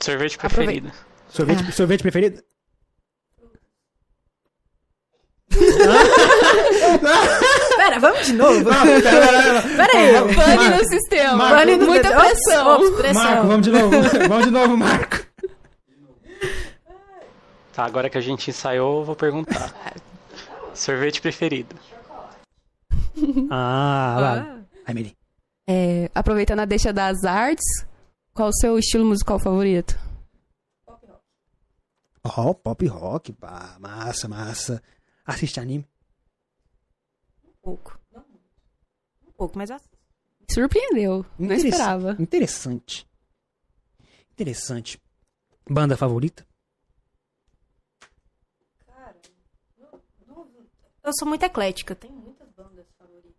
Sorvete 0.00 0.36
Aproveita. 0.36 0.64
preferido. 0.64 0.92
Sorvete, 1.28 1.72
sorvete 1.72 2.02
preferido? 2.02 2.42
Pera, 7.76 7.98
vamos 7.98 8.26
de 8.26 8.32
novo? 8.32 8.64
Pera, 8.64 9.02
pera, 9.02 9.42
pera. 9.42 9.62
Pera 9.62 9.98
aí. 9.98 10.34
Pane 10.34 10.68
no 10.76 10.88
sistema. 10.88 11.36
Marco. 11.36 11.56
Pane 11.56 11.76
no 11.76 11.86
Muita 11.86 12.08
pressão. 12.16 12.68
ops, 12.68 12.90
pressão. 12.90 13.22
Marco, 13.24 13.46
vamos 13.46 13.66
de 13.66 13.72
novo. 13.72 13.90
Vamos 14.28 14.44
de 14.46 14.50
novo, 14.50 14.76
Marco. 14.76 15.26
Tá, 17.72 17.84
agora 17.84 18.08
que 18.08 18.16
a 18.16 18.20
gente 18.20 18.50
ensaiou, 18.50 19.00
eu 19.00 19.04
vou 19.04 19.16
perguntar. 19.16 19.72
Sorvete 20.74 21.20
preferido. 21.20 21.74
Ah, 23.48 24.16
vai. 24.18 24.38
Ah. 24.40 25.14
É, 25.68 26.10
aproveitando 26.12 26.60
a 26.60 26.64
deixa 26.64 26.92
das 26.92 27.24
artes, 27.24 27.64
qual 28.34 28.48
o 28.48 28.52
seu 28.52 28.76
estilo 28.76 29.04
musical 29.04 29.38
favorito? 29.38 29.96
Ó, 32.24 32.52
pop 32.54 32.86
rock. 32.86 33.32
Pá, 33.32 33.76
massa, 33.78 34.26
massa. 34.28 34.82
Assiste 35.24 35.60
anime. 35.60 35.86
Um 37.64 37.76
pouco. 37.76 37.98
Um 39.26 39.32
pouco, 39.32 39.56
mas 39.58 39.70
assim. 39.70 39.88
Surpreendeu. 40.50 41.24
Não 41.38 41.46
Interess- 41.46 41.64
esperava. 41.64 42.16
Interessante. 42.20 43.06
Interessante. 44.32 45.00
Banda 45.68 45.96
favorita? 45.96 46.46
Eu 51.02 51.10
sou 51.18 51.28
muito 51.28 51.42
eclética, 51.42 51.94
tem 51.94 52.10
muitas 52.10 52.48
bandas 52.52 52.86
favoritas. 52.98 53.34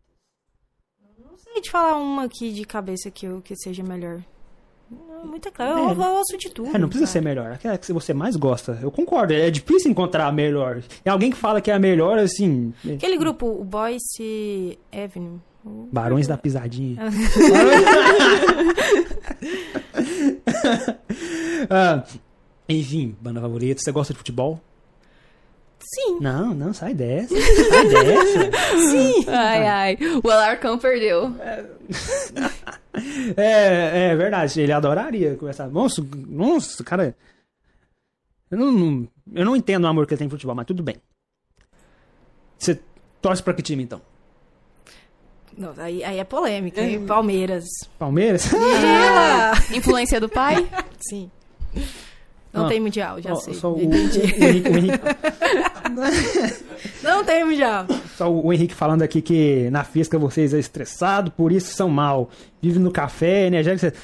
Não 1.17 1.35
sei 1.37 1.61
te 1.61 1.71
falar 1.71 1.97
uma 1.97 2.25
aqui 2.25 2.53
de 2.53 2.63
cabeça 2.63 3.09
que, 3.09 3.25
eu, 3.25 3.41
que 3.41 3.55
seja 3.55 3.83
melhor. 3.83 4.23
É 4.91 5.25
muito 5.25 5.47
eclética. 5.47 5.79
Eu, 5.79 5.89
É. 5.89 5.91
eu 5.93 6.13
ouço 6.17 6.37
de 6.37 6.49
tudo. 6.49 6.75
É, 6.75 6.77
não 6.77 6.87
precisa 6.87 7.09
ser 7.11 7.21
melhor. 7.21 7.51
Aquela 7.53 7.77
que 7.77 7.91
você 7.91 8.13
mais 8.13 8.35
gosta. 8.35 8.77
Eu 8.81 8.91
concordo. 8.91 9.33
É 9.33 9.49
difícil 9.49 9.89
encontrar 9.91 10.27
a 10.27 10.31
melhor. 10.31 10.81
É 11.03 11.09
alguém 11.09 11.31
que 11.31 11.37
fala 11.37 11.59
que 11.61 11.71
é 11.71 11.73
a 11.73 11.79
melhor, 11.79 12.19
assim. 12.19 12.73
Aquele 12.93 13.17
grupo, 13.17 13.47
o 13.47 13.63
Boyce 13.63 14.77
Avenue. 14.91 15.39
Barões 15.91 16.27
da 16.27 16.37
Pisadinha. 16.37 16.97
Ah, 21.69 22.03
enfim, 22.69 23.15
banda 23.19 23.41
favorita. 23.41 23.81
Você 23.81 23.91
gosta 23.91 24.13
de 24.13 24.17
futebol? 24.19 24.59
Sim. 25.93 26.19
Não, 26.19 26.53
não, 26.53 26.73
sai 26.73 26.93
dessa. 26.93 27.33
Sai 27.35 27.87
dessa. 27.87 28.51
Sim. 28.89 29.25
Ai, 29.29 29.67
ai. 29.67 29.97
O 30.23 30.29
Alarcão 30.29 30.77
perdeu. 30.77 31.31
É, 33.35 34.11
é 34.11 34.15
verdade, 34.15 34.61
ele 34.61 34.71
adoraria 34.71 35.35
conversar. 35.35 35.67
Nossa, 35.67 36.01
nossa, 36.29 36.81
cara. 36.81 37.13
Eu 38.49 38.57
não, 38.57 38.71
não- 38.71 39.07
eu 39.33 39.43
não 39.43 39.53
entendo 39.55 39.83
o 39.83 39.87
amor 39.87 40.07
que 40.07 40.13
ele 40.13 40.19
tem 40.19 40.29
por 40.29 40.35
futebol, 40.35 40.55
mas 40.55 40.65
tudo 40.65 40.81
bem. 40.81 40.95
Você 42.57 42.79
torce 43.21 43.43
pra 43.43 43.53
que 43.53 43.61
time 43.61 43.83
então? 43.83 44.01
Não, 45.57 45.73
aí, 45.77 46.05
aí 46.05 46.19
é 46.19 46.23
polêmica, 46.23 46.81
hein? 46.81 47.05
Palmeiras. 47.05 47.65
Palmeiras? 47.99 48.49
Ela! 48.53 49.51
Influência 49.75 50.21
do 50.21 50.29
pai? 50.29 50.65
Sim. 51.05 51.29
Não 52.55 52.65
Ah, 52.65 52.69
tem 52.69 52.79
mundial, 52.79 53.21
já 53.21 53.35
Só- 53.35 53.41
sei. 53.41 53.53
Só 53.55 53.71
o, 53.71 53.77
o 53.77 53.81
Entendi. 53.83 54.19
Henrique, 54.43 54.69
o 54.69 54.77
Henrique- 54.77 54.99
Não 57.03 57.23
tem 57.23 57.43
mundial. 57.43 57.85
só 58.17 58.31
o 58.31 58.53
Henrique 58.53 58.73
falando 58.73 59.01
aqui 59.01 59.21
que 59.21 59.69
na 59.69 59.83
fisca 59.83 60.17
vocês 60.17 60.53
é 60.53 60.59
estressado, 60.59 61.31
por 61.31 61.51
isso 61.51 61.73
são 61.75 61.89
mal. 61.89 62.29
Vive 62.61 62.79
no 62.79 62.91
café, 62.91 63.47
energético. 63.47 63.95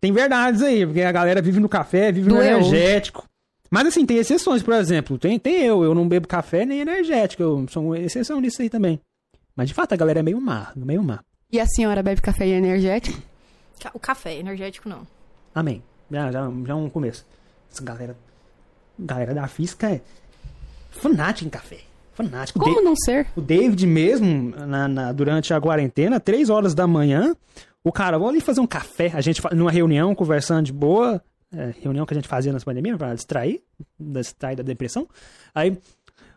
Tem 0.00 0.12
verdades 0.12 0.62
aí, 0.62 0.86
porque 0.86 1.02
a 1.02 1.10
galera 1.12 1.42
vive 1.42 1.58
no 1.60 1.68
café, 1.68 2.12
vive 2.12 2.28
no 2.28 2.40
energético. 2.40 3.24
Mas 3.70 3.86
assim, 3.88 4.06
tem 4.06 4.16
exceções, 4.18 4.62
por 4.62 4.74
exemplo. 4.74 5.18
Tem, 5.18 5.38
tem 5.38 5.62
eu, 5.64 5.82
eu 5.82 5.94
não 5.94 6.08
bebo 6.08 6.26
café 6.28 6.64
nem 6.64 6.80
energético. 6.80 7.42
Eu 7.42 7.66
sou 7.68 7.84
uma 7.84 7.98
exceção 7.98 8.40
disso 8.40 8.62
aí 8.62 8.70
também. 8.70 9.00
Mas 9.56 9.68
de 9.68 9.74
fato 9.74 9.92
a 9.92 9.96
galera 9.96 10.20
é 10.20 10.22
meio 10.22 10.40
má, 10.40 10.72
meio 10.76 11.02
má. 11.02 11.18
E 11.50 11.58
a 11.58 11.66
senhora 11.66 12.02
bebe 12.02 12.20
café 12.22 12.46
e 12.46 12.52
energético? 12.52 13.20
Ca- 13.80 13.90
O 13.92 13.98
café, 13.98 14.36
energético 14.36 14.88
não. 14.88 15.06
Amém. 15.54 15.82
Já, 16.10 16.30
já, 16.32 16.50
já 16.66 16.72
é 16.72 16.74
um 16.76 16.88
começo. 16.88 17.24
Essa 17.72 17.82
galera. 17.82 18.16
Galera 18.98 19.32
da 19.34 19.46
física 19.46 19.90
é 19.90 20.00
fanática 20.90 21.46
em 21.46 21.50
café. 21.50 21.78
Fanático. 22.14 22.58
Como 22.58 22.82
não 22.82 22.96
ser? 22.96 23.28
O 23.36 23.40
David 23.40 23.86
mesmo, 23.86 24.50
na, 24.66 24.88
na- 24.88 25.12
durante 25.12 25.54
a 25.54 25.60
quarentena, 25.60 26.18
três 26.18 26.50
horas 26.50 26.74
da 26.74 26.84
manhã, 26.86 27.36
o 27.84 27.92
cara, 27.92 28.18
vamos 28.18 28.32
ali 28.34 28.40
fazer 28.40 28.60
um 28.60 28.66
café. 28.66 29.12
A 29.14 29.20
gente, 29.20 29.40
numa 29.54 29.70
reunião, 29.70 30.14
conversando 30.16 30.64
de 30.66 30.72
boa, 30.72 31.22
é, 31.52 31.72
reunião 31.80 32.04
que 32.04 32.12
a 32.12 32.16
gente 32.16 32.26
fazia 32.26 32.52
nas 32.52 32.64
pandemias, 32.64 32.96
pra 32.98 33.14
distrair, 33.14 33.62
distrair 34.00 34.56
da 34.56 34.64
depressão. 34.64 35.06
Aí, 35.54 35.78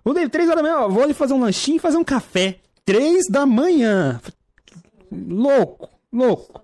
o 0.06 0.14
David, 0.14 0.32
três 0.32 0.48
horas 0.50 0.62
da 0.62 0.70
manhã, 0.70 0.86
ó, 0.86 0.88
vou 0.90 1.02
ali 1.02 1.16
fazer 1.16 1.34
um 1.34 1.40
lanchinho 1.40 1.78
e 1.78 1.80
fazer 1.80 1.98
um 1.98 2.04
café. 2.04 2.60
três 2.86 3.26
da 3.28 3.46
manhã. 3.48 4.22
Louco, 5.12 5.90
louco. 6.14 6.62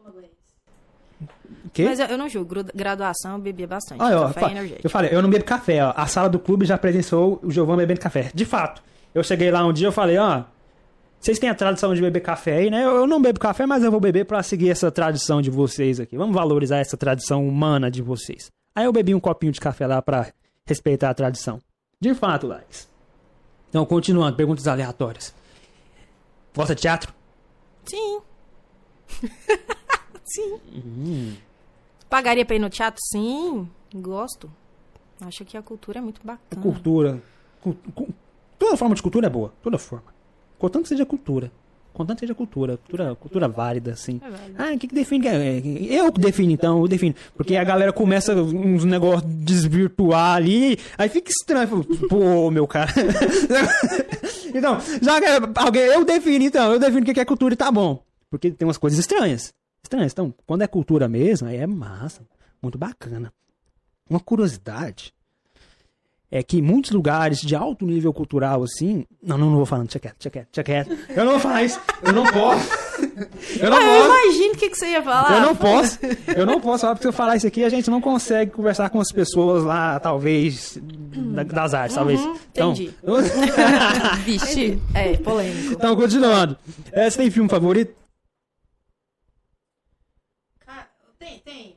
Mas 1.79 1.99
eu, 1.99 2.05
eu 2.07 2.17
não 2.17 2.27
julgo. 2.29 2.55
Graduação 2.73 3.33
eu 3.33 3.39
bebia 3.39 3.67
bastante. 3.67 4.01
Ó, 4.01 4.27
café 4.27 4.39
fa- 4.41 4.47
e 4.47 4.51
energético. 4.51 4.85
eu 4.87 4.89
falei, 4.89 5.09
eu 5.13 5.21
não 5.21 5.29
bebo 5.29 5.43
café, 5.45 5.83
ó. 5.85 5.93
A 5.95 6.05
sala 6.07 6.29
do 6.29 6.39
clube 6.39 6.65
já 6.65 6.77
presenciou 6.77 7.39
o 7.43 7.51
Giovanni 7.51 7.79
bebendo 7.79 7.99
café. 8.01 8.31
De 8.33 8.45
fato. 8.45 8.81
Eu 9.13 9.23
cheguei 9.23 9.49
lá 9.51 9.65
um 9.65 9.73
dia, 9.73 9.87
eu 9.87 9.91
falei, 9.91 10.17
ó, 10.17 10.43
vocês 11.19 11.39
têm 11.39 11.49
a 11.49 11.55
tradição 11.55 11.95
de 11.95 12.01
beber 12.01 12.19
café 12.21 12.57
aí, 12.57 12.69
né? 12.69 12.83
Eu, 12.83 12.97
eu 12.97 13.07
não 13.07 13.21
bebo 13.21 13.39
café, 13.39 13.65
mas 13.65 13.83
eu 13.83 13.89
vou 13.91 13.99
beber 13.99 14.25
pra 14.25 14.43
seguir 14.43 14.69
essa 14.69 14.91
tradição 14.91 15.41
de 15.41 15.49
vocês 15.49 15.99
aqui. 15.99 16.15
Vamos 16.15 16.35
valorizar 16.35 16.77
essa 16.77 16.95
tradição 16.95 17.47
humana 17.47 17.89
de 17.89 18.01
vocês. 18.01 18.51
Aí 18.75 18.85
eu 18.85 18.93
bebi 18.93 19.15
um 19.15 19.19
copinho 19.19 19.51
de 19.51 19.59
café 19.59 19.87
lá 19.87 20.01
pra 20.01 20.31
respeitar 20.65 21.09
a 21.09 21.13
tradição. 21.13 21.59
De 21.99 22.13
fato, 22.13 22.45
Lares. 22.45 22.87
Então, 23.69 23.83
continuando, 23.85 24.37
perguntas 24.37 24.67
aleatórias. 24.67 25.33
Gosta 26.55 26.75
de 26.75 26.81
teatro? 26.81 27.11
Sim. 27.85 28.19
Sim. 30.23 31.37
Pagaria 32.09 32.45
pra 32.45 32.55
ir 32.55 32.59
no 32.59 32.69
teatro? 32.69 33.01
Sim. 33.11 33.67
Gosto. 33.93 34.49
Acho 35.21 35.43
que 35.45 35.57
a 35.57 35.61
cultura 35.61 35.99
é 35.99 36.01
muito 36.01 36.21
bacana. 36.23 36.61
Cultura. 36.61 37.21
Cu- 37.61 37.75
cu- 37.93 38.09
toda 38.57 38.77
forma 38.77 38.95
de 38.95 39.01
cultura 39.01 39.27
é 39.27 39.29
boa. 39.29 39.53
Toda 39.63 39.77
forma. 39.77 40.05
Contanto 40.59 40.83
que 40.83 40.89
seja 40.89 41.05
cultura. 41.05 41.51
Contanto 41.93 42.17
que 42.17 42.25
seja 42.27 42.35
cultura. 42.35 42.77
Cultura, 42.77 43.15
cultura 43.15 43.47
válida, 43.47 43.91
assim. 43.93 44.21
É 44.23 44.29
válida. 44.29 44.63
Ah, 44.63 44.73
o 44.75 44.77
que, 44.77 44.87
que 44.87 44.93
define? 44.93 45.27
É, 45.27 45.59
Eu 45.99 46.11
que 46.11 46.21
defino, 46.21 46.51
então, 46.51 46.79
eu 46.81 46.87
defino. 46.87 47.15
Porque 47.35 47.55
a 47.55 47.63
galera 47.63 47.91
começa 47.91 48.35
uns 48.35 48.85
negócios 48.85 49.23
desvirtuar 49.43 50.35
ali, 50.35 50.77
aí 50.97 51.09
fica 51.09 51.31
estranho. 51.31 51.83
Pô, 52.07 52.51
meu 52.51 52.67
cara. 52.67 52.91
então, 54.53 54.77
já 55.01 55.19
que 55.19 55.25
é 55.25 55.39
alguém, 55.55 55.83
eu 55.83 56.05
defino, 56.05 56.45
então, 56.45 56.71
eu 56.73 56.79
defino 56.79 57.01
o 57.01 57.13
que 57.13 57.19
é 57.19 57.25
cultura 57.25 57.53
e 57.53 57.57
tá 57.57 57.71
bom. 57.71 58.03
Porque 58.29 58.51
tem 58.51 58.67
umas 58.67 58.77
coisas 58.77 58.99
estranhas. 58.99 59.53
Estranhas. 59.87 60.11
Então, 60.11 60.33
quando 60.45 60.61
é 60.63 60.67
cultura 60.67 61.07
mesmo, 61.07 61.47
aí 61.47 61.57
é 61.57 61.65
massa. 61.67 62.21
Muito 62.61 62.77
bacana. 62.77 63.31
Uma 64.09 64.19
curiosidade 64.19 65.13
é 66.29 66.43
que 66.43 66.61
muitos 66.61 66.91
lugares 66.91 67.39
de 67.39 67.55
alto 67.55 67.85
nível 67.85 68.11
cultural, 68.13 68.63
assim. 68.63 69.05
Não, 69.23 69.37
não, 69.37 69.47
não 69.49 69.55
vou 69.57 69.65
falar, 69.65 69.83
deixa 69.83 69.99
quieto, 69.99 70.63
quieto. 70.63 70.89
Eu 71.15 71.23
não 71.23 71.31
vou 71.33 71.39
falar 71.39 71.63
isso. 71.63 71.79
Eu 72.03 72.11
não 72.13 72.25
posso. 72.25 72.69
Eu 73.59 73.69
não 73.69 73.77
Ah, 73.77 73.81
eu 73.81 74.07
posso. 74.07 74.21
imagino 74.27 74.53
o 74.53 74.57
que, 74.57 74.69
que 74.69 74.75
você 74.77 74.87
ia 74.91 75.01
falar. 75.01 75.33
Eu 75.35 75.41
não 75.41 75.55
posso, 75.55 75.99
eu 76.35 76.45
não 76.45 76.59
posso 76.61 76.81
falar, 76.81 76.95
porque 76.95 77.03
se 77.03 77.07
eu 77.07 77.13
falar 77.13 77.35
isso 77.37 77.47
aqui, 77.47 77.63
a 77.63 77.69
gente 77.69 77.89
não 77.89 78.01
consegue 78.01 78.51
conversar 78.51 78.89
com 78.89 78.99
as 78.99 79.11
pessoas 79.11 79.63
lá, 79.63 79.99
talvez, 79.99 80.77
da- 80.81 81.43
das 81.43 81.73
artes, 81.73 81.95
talvez. 81.95 82.19
Então, 82.51 82.71
entendi. 82.73 82.93
Vixe. 84.25 84.81
É, 84.93 85.15
polêmico. 85.17 85.73
então, 85.73 85.95
continuando. 85.95 86.57
É, 86.91 87.09
você 87.09 87.17
tem 87.17 87.31
filme 87.31 87.49
favorito? 87.49 87.95
Tem, 91.19 91.39
tem. 91.39 91.75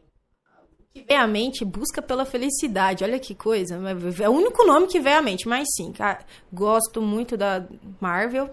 À 1.17 1.27
mente, 1.27 1.65
busca 1.65 2.01
pela 2.01 2.25
felicidade. 2.25 3.05
Olha 3.05 3.19
que 3.19 3.35
coisa. 3.35 3.81
É 4.21 4.29
o 4.29 4.33
único 4.33 4.65
nome 4.65 4.87
que 4.87 5.01
vem 5.01 5.15
à 5.15 5.23
mente, 5.23 5.49
mas 5.49 5.67
sim, 5.77 5.93
cara. 5.93 6.21
Gosto 6.53 7.03
muito 7.03 7.37
da 7.37 7.65
Marvel. 8.01 8.51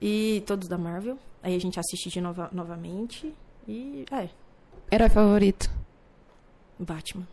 E 0.00 0.42
todos 0.46 0.68
da 0.68 0.76
Marvel. 0.76 1.18
Aí 1.42 1.54
a 1.54 1.58
gente 1.58 1.78
assiste 1.80 2.10
de 2.10 2.20
nova, 2.20 2.48
novamente. 2.52 3.34
E. 3.66 4.04
É, 4.10 4.28
Herói 4.92 5.08
favorito. 5.08 5.70
Batman. 6.78 7.26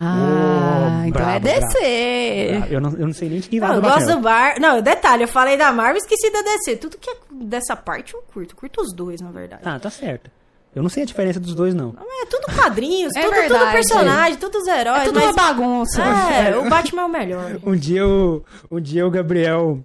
Ah, 0.00 1.02
Oh, 1.02 1.06
então 1.06 1.28
é 1.28 1.38
brabo, 1.38 1.58
brabo. 1.58 1.66
DC. 1.66 2.74
Eu 2.74 2.80
não, 2.80 2.90
eu 2.92 3.06
não 3.06 3.12
sei 3.12 3.28
nem 3.28 3.40
de 3.40 3.48
quem 3.48 3.60
vai 3.60 3.68
Não, 3.68 3.76
eu 3.76 3.82
gosto 3.82 4.06
do 4.06 4.20
Bar. 4.20 4.58
Não, 4.58 4.80
detalhe, 4.80 5.24
eu 5.24 5.28
falei 5.28 5.56
da 5.58 5.70
Marvel 5.72 5.96
e 5.96 5.98
esqueci 5.98 6.30
da 6.32 6.40
DC. 6.40 6.76
Tudo 6.76 6.96
que 6.98 7.10
é 7.10 7.16
dessa 7.30 7.76
parte 7.76 8.14
eu 8.14 8.22
curto. 8.22 8.56
Curto 8.56 8.80
os 8.80 8.94
dois, 8.94 9.20
na 9.20 9.30
verdade. 9.30 9.62
Tá, 9.62 9.78
tá 9.78 9.90
certo. 9.90 10.30
Eu 10.74 10.82
não 10.82 10.88
sei 10.90 11.02
a 11.02 11.06
diferença 11.06 11.40
dos 11.40 11.54
dois, 11.54 11.74
não. 11.74 11.94
É 11.98 12.26
tudo 12.26 12.46
quadrinhos, 12.54 13.12
É 13.16 13.22
tudo, 13.22 13.32
tudo 13.32 13.40
verdade. 13.40 13.72
personagem, 13.72 14.38
todos 14.38 14.66
heróis. 14.66 15.02
É 15.02 15.04
tudo 15.06 15.14
mas... 15.20 15.24
uma 15.24 15.32
bagunça. 15.32 16.02
É, 16.30 16.56
o 16.56 16.68
Batman 16.68 17.02
é 17.02 17.04
o 17.04 17.08
melhor. 17.08 17.58
Um 17.64 17.74
dia 17.76 18.06
o, 18.06 18.44
um 18.70 18.80
dia 18.80 19.06
o 19.06 19.10
Gabriel. 19.10 19.84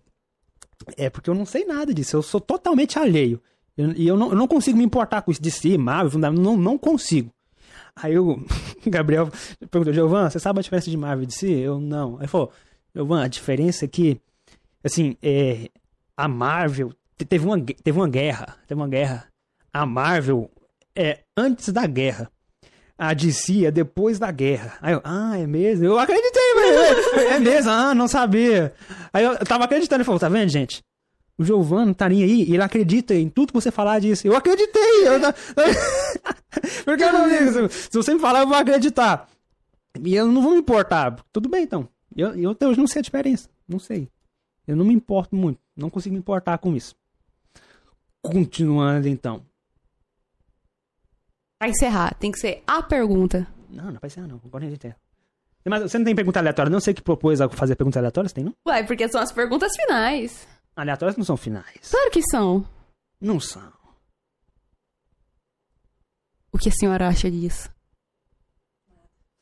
É 0.97 1.09
porque 1.09 1.29
eu 1.29 1.33
não 1.35 1.45
sei 1.45 1.65
nada 1.65 1.93
disso. 1.93 2.15
Eu 2.15 2.21
sou 2.21 2.39
totalmente 2.39 2.99
alheio. 2.99 3.41
Eu- 3.77 3.91
E 3.93 4.07
eu, 4.07 4.15
não, 4.15 4.29
eu 4.29 4.35
não 4.35 4.47
consigo 4.47 4.77
me 4.77 4.83
importar 4.83 5.21
com 5.23 5.31
isso 5.31 5.41
de 5.41 5.49
si, 5.51 5.77
Marvel, 5.77 6.19
não, 6.19 6.55
não 6.55 6.77
consigo. 6.77 7.31
Aí 7.95 8.17
o 8.19 8.45
Gabriel 8.85 9.29
perguntou, 9.71 9.93
Giovan, 9.93 10.29
você 10.29 10.39
sabe 10.39 10.59
a 10.59 10.61
diferença 10.61 10.89
de 10.91 10.97
Marvel 10.97 11.23
e 11.23 11.27
de 11.27 11.33
si? 11.33 11.51
Eu 11.51 11.79
não. 11.79 12.17
Aí 12.19 12.27
falou, 12.27 12.51
Giovan, 12.93 13.23
a 13.23 13.27
diferença 13.27 13.85
é 13.85 13.87
que, 13.87 14.19
assim, 14.83 15.17
é, 15.23 15.69
a 16.15 16.27
Marvel 16.27 16.91
te- 17.17 17.25
teve 17.25 17.45
uma, 17.45 17.59
teve 17.59 17.97
uma 17.97 18.07
guerra. 18.07 18.57
Teve 18.67 18.79
uma 18.79 18.87
guerra. 18.87 19.27
A 19.73 19.85
Marvel 19.85 20.49
é 20.95 21.19
antes 21.35 21.69
da 21.69 21.85
guerra. 21.85 22.31
A 22.97 23.13
DC 23.13 23.65
é 23.65 23.71
depois 23.71 24.17
da 24.17 24.31
guerra. 24.31 24.77
Aí 24.81 24.93
eu, 24.93 25.01
ah, 25.03 25.37
é 25.37 25.45
mesmo? 25.45 25.83
Eu 25.83 25.99
acreditei, 25.99 26.53
mas 26.55 26.75
é, 27.17 27.35
é 27.35 27.39
mesmo, 27.39 27.69
ah, 27.69 27.93
não 27.93 28.07
sabia. 28.07 28.73
Aí 29.11 29.23
eu 29.25 29.37
tava 29.39 29.65
acreditando, 29.65 29.97
ele 29.97 30.05
falou, 30.05 30.19
tá 30.19 30.29
vendo, 30.29 30.49
gente? 30.49 30.81
O 31.37 31.43
Giovanni 31.43 31.93
tá 31.93 32.07
nem 32.07 32.23
aí, 32.23 32.43
e 32.43 32.53
ele 32.53 32.63
acredita 32.63 33.13
em 33.13 33.27
tudo 33.27 33.47
que 33.47 33.59
você 33.59 33.69
falar 33.69 33.99
disso. 33.99 34.25
Eu 34.25 34.35
acreditei! 34.35 35.05
Eu, 35.05 35.19
porque 36.85 37.03
eu 37.03 37.11
não 37.11 37.27
ligo. 37.27 37.69
Se, 37.69 37.89
se 37.91 37.97
você 37.97 38.13
me 38.13 38.19
falar, 38.21 38.41
eu 38.41 38.47
vou 38.47 38.55
acreditar. 38.55 39.27
E 40.01 40.15
eu 40.15 40.27
não 40.27 40.41
vou 40.41 40.53
me 40.53 40.59
importar. 40.59 41.17
Tudo 41.33 41.49
bem, 41.49 41.63
então. 41.63 41.89
Eu, 42.15 42.33
eu 42.35 42.51
até 42.51 42.65
hoje 42.65 42.79
não 42.79 42.87
sei 42.87 43.01
a 43.01 43.03
diferença. 43.03 43.49
Não 43.67 43.79
sei. 43.79 44.09
Eu 44.65 44.77
não 44.77 44.85
me 44.85 44.93
importo 44.93 45.35
muito. 45.35 45.59
Não 45.75 45.89
consigo 45.89 46.13
me 46.13 46.19
importar 46.19 46.57
com 46.57 46.73
isso. 46.73 46.95
Continuando, 48.21 49.09
então. 49.09 49.43
Pra 51.59 51.69
encerrar, 51.69 52.13
tem 52.15 52.31
que 52.31 52.39
ser 52.39 52.63
a 52.67 52.81
pergunta. 52.83 53.47
Não, 53.69 53.91
não 53.91 53.99
vai 53.99 54.09
ser 54.09 54.21
não. 54.27 54.41
Agora 54.45 54.65
a 54.65 54.69
gente 54.69 54.87
é. 54.87 54.95
Mas 55.67 55.81
você 55.83 55.97
não 55.97 56.05
tem 56.05 56.15
pergunta 56.15 56.37
aleatória, 56.39 56.69
não 56.69 56.79
sei 56.79 56.93
que 56.93 57.01
propôs 57.01 57.41
a 57.41 57.49
fazer 57.49 57.75
perguntas 57.75 57.97
aleatórias, 57.97 58.31
tem 58.33 58.43
não? 58.43 58.53
Ué, 58.67 58.83
porque 58.83 59.07
são 59.09 59.19
as 59.21 59.31
perguntas 59.31 59.71
finais. 59.75 60.47
Aleatórias 60.75 61.17
não 61.17 61.23
são 61.25 61.35
finais. 61.37 61.89
Claro 61.89 62.11
que 62.11 62.21
são. 62.29 62.65
Não 63.19 63.39
são. 63.39 63.73
O 66.51 66.57
que 66.57 66.69
a 66.69 66.71
senhora 66.71 67.07
acha 67.07 67.31
disso? 67.31 67.69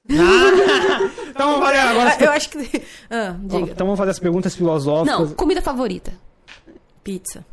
então 0.09 1.51
vamos 1.51 1.65
fazer 1.65 1.77
agora. 1.79 2.09
as- 2.13 2.21
Eu 2.21 2.31
acho 2.31 2.49
que. 2.49 2.57
Ah, 3.09 3.35
diga. 3.39 3.71
Então 3.71 3.85
vamos 3.85 3.97
fazer 3.97 4.11
as 4.11 4.19
perguntas 4.19 4.55
filosóficas. 4.55 5.29
Não, 5.29 5.35
comida 5.35 5.61
favorita. 5.61 6.11
Pizza. 7.03 7.45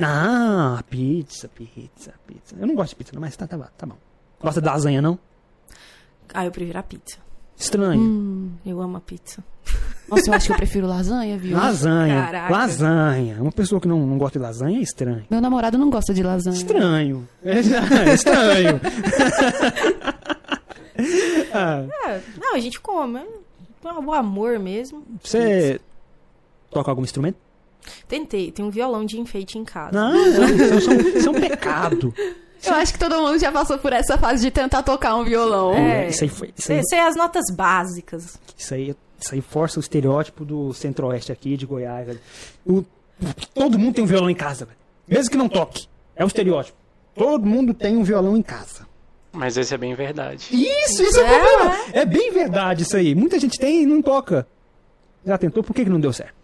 Ah, 0.00 0.82
pizza, 0.90 1.48
pizza, 1.48 2.12
pizza. 2.26 2.54
Eu 2.58 2.66
não 2.66 2.74
gosto 2.74 2.90
de 2.90 2.96
pizza, 2.96 3.12
não, 3.14 3.20
mas 3.20 3.36
tá, 3.36 3.46
tá, 3.46 3.56
bom, 3.56 3.64
tá 3.76 3.86
bom. 3.86 3.96
Gosta 4.40 4.60
de 4.60 4.66
lasanha, 4.66 5.00
não? 5.00 5.18
Ah, 6.34 6.44
eu 6.44 6.50
prefiro 6.50 6.78
a 6.78 6.82
pizza. 6.82 7.18
Estranho. 7.56 8.00
Hum. 8.00 8.50
Eu 8.66 8.80
amo 8.82 8.98
a 8.98 9.00
pizza. 9.00 9.42
Nossa, 10.08 10.28
eu 10.30 10.34
acho 10.34 10.46
que 10.46 10.52
eu 10.52 10.56
prefiro 10.56 10.86
lasanha, 10.86 11.38
viu? 11.38 11.56
Lasanha. 11.56 12.22
Caraca. 12.26 12.52
Lasanha. 12.52 13.40
Uma 13.42 13.50
pessoa 13.50 13.80
que 13.80 13.88
não, 13.88 14.06
não 14.06 14.18
gosta 14.18 14.38
de 14.38 14.42
lasanha 14.44 14.78
é 14.78 14.82
estranho. 14.82 15.24
Meu 15.30 15.40
namorado 15.40 15.78
não 15.78 15.88
gosta 15.90 16.12
de 16.12 16.22
lasanha. 16.22 16.54
Estranho. 16.56 17.28
É 17.42 18.12
estranho. 18.14 18.80
Ah, 21.52 21.84
É, 22.08 22.20
não, 22.38 22.54
a 22.54 22.58
gente 22.58 22.80
come. 22.80 23.18
É 23.20 23.92
o 23.92 24.12
amor 24.12 24.58
mesmo. 24.58 25.02
você 25.22 25.80
toca 26.70 26.90
algum 26.90 27.02
instrumento? 27.02 27.38
Tentei, 28.08 28.50
tem 28.50 28.64
um 28.64 28.70
violão 28.70 29.04
de 29.04 29.18
enfeite 29.20 29.58
em 29.58 29.64
casa. 29.64 29.90
Não, 29.92 30.12
não, 30.12 30.26
isso 30.78 30.90
é 30.90 30.94
um- 30.94 31.00
isso 31.18 31.28
é 31.28 31.30
um 31.30 31.40
pecado. 31.40 32.14
Eu 32.64 32.74
acho 32.74 32.92
que 32.92 32.98
todo 32.98 33.14
mundo 33.20 33.38
já 33.38 33.52
passou 33.52 33.78
por 33.78 33.92
essa 33.92 34.18
fase 34.18 34.42
de 34.42 34.50
tentar 34.50 34.82
tocar 34.82 35.14
um 35.16 35.24
violão. 35.24 35.72
É. 35.74 36.08
Isso 36.08 36.24
aí 36.24 36.30
foi. 36.30 36.52
Isso 36.56 36.72
aí, 36.72 36.78
Sei, 36.78 36.84
sei 36.88 36.98
as 37.00 37.14
notas 37.16 37.44
básicas. 37.54 38.38
isso 38.56 38.74
aí, 38.74 38.96
isso 39.20 39.34
aí 39.34 39.40
força 39.40 39.78
o 39.78 39.80
estereótipo 39.80 40.44
do 40.44 40.72
centro-oeste 40.72 41.30
aqui, 41.30 41.56
de 41.56 41.64
Goiás. 41.66 42.06
velho. 42.06 42.20
O- 42.66 42.84
todo 43.54 43.78
mundo 43.78 43.94
tem 43.94 44.04
um 44.04 44.06
violão 44.06 44.28
em 44.30 44.34
casa, 44.34 44.64
velho. 44.64 44.78
Mesmo 45.06 45.30
que 45.30 45.36
não 45.36 45.48
toque. 45.48 45.86
É 46.16 46.24
o 46.24 46.26
estereótipo. 46.26 46.76
Todo 47.14 47.46
mundo 47.46 47.72
tem 47.72 47.96
um 47.96 48.02
violão 48.02 48.36
em 48.36 48.42
casa. 48.42 48.84
Mas 49.32 49.56
esse 49.56 49.72
é 49.74 49.78
bem 49.78 49.94
verdade. 49.94 50.48
Isso, 50.50 51.02
isso 51.02 51.20
é, 51.20 51.22
É, 51.24 51.38
problema. 51.38 51.76
É 51.92 52.04
bem 52.06 52.32
verdade 52.32 52.82
isso 52.82 52.96
aí. 52.96 53.14
Muita 53.14 53.38
gente 53.38 53.58
tem 53.58 53.82
e 53.82 53.86
não 53.86 54.00
toca. 54.02 54.46
Já 55.24 55.36
tentou, 55.38 55.62
por 55.62 55.74
que, 55.74 55.84
que 55.84 55.90
não 55.90 56.00
deu 56.00 56.12
certo? 56.12 56.34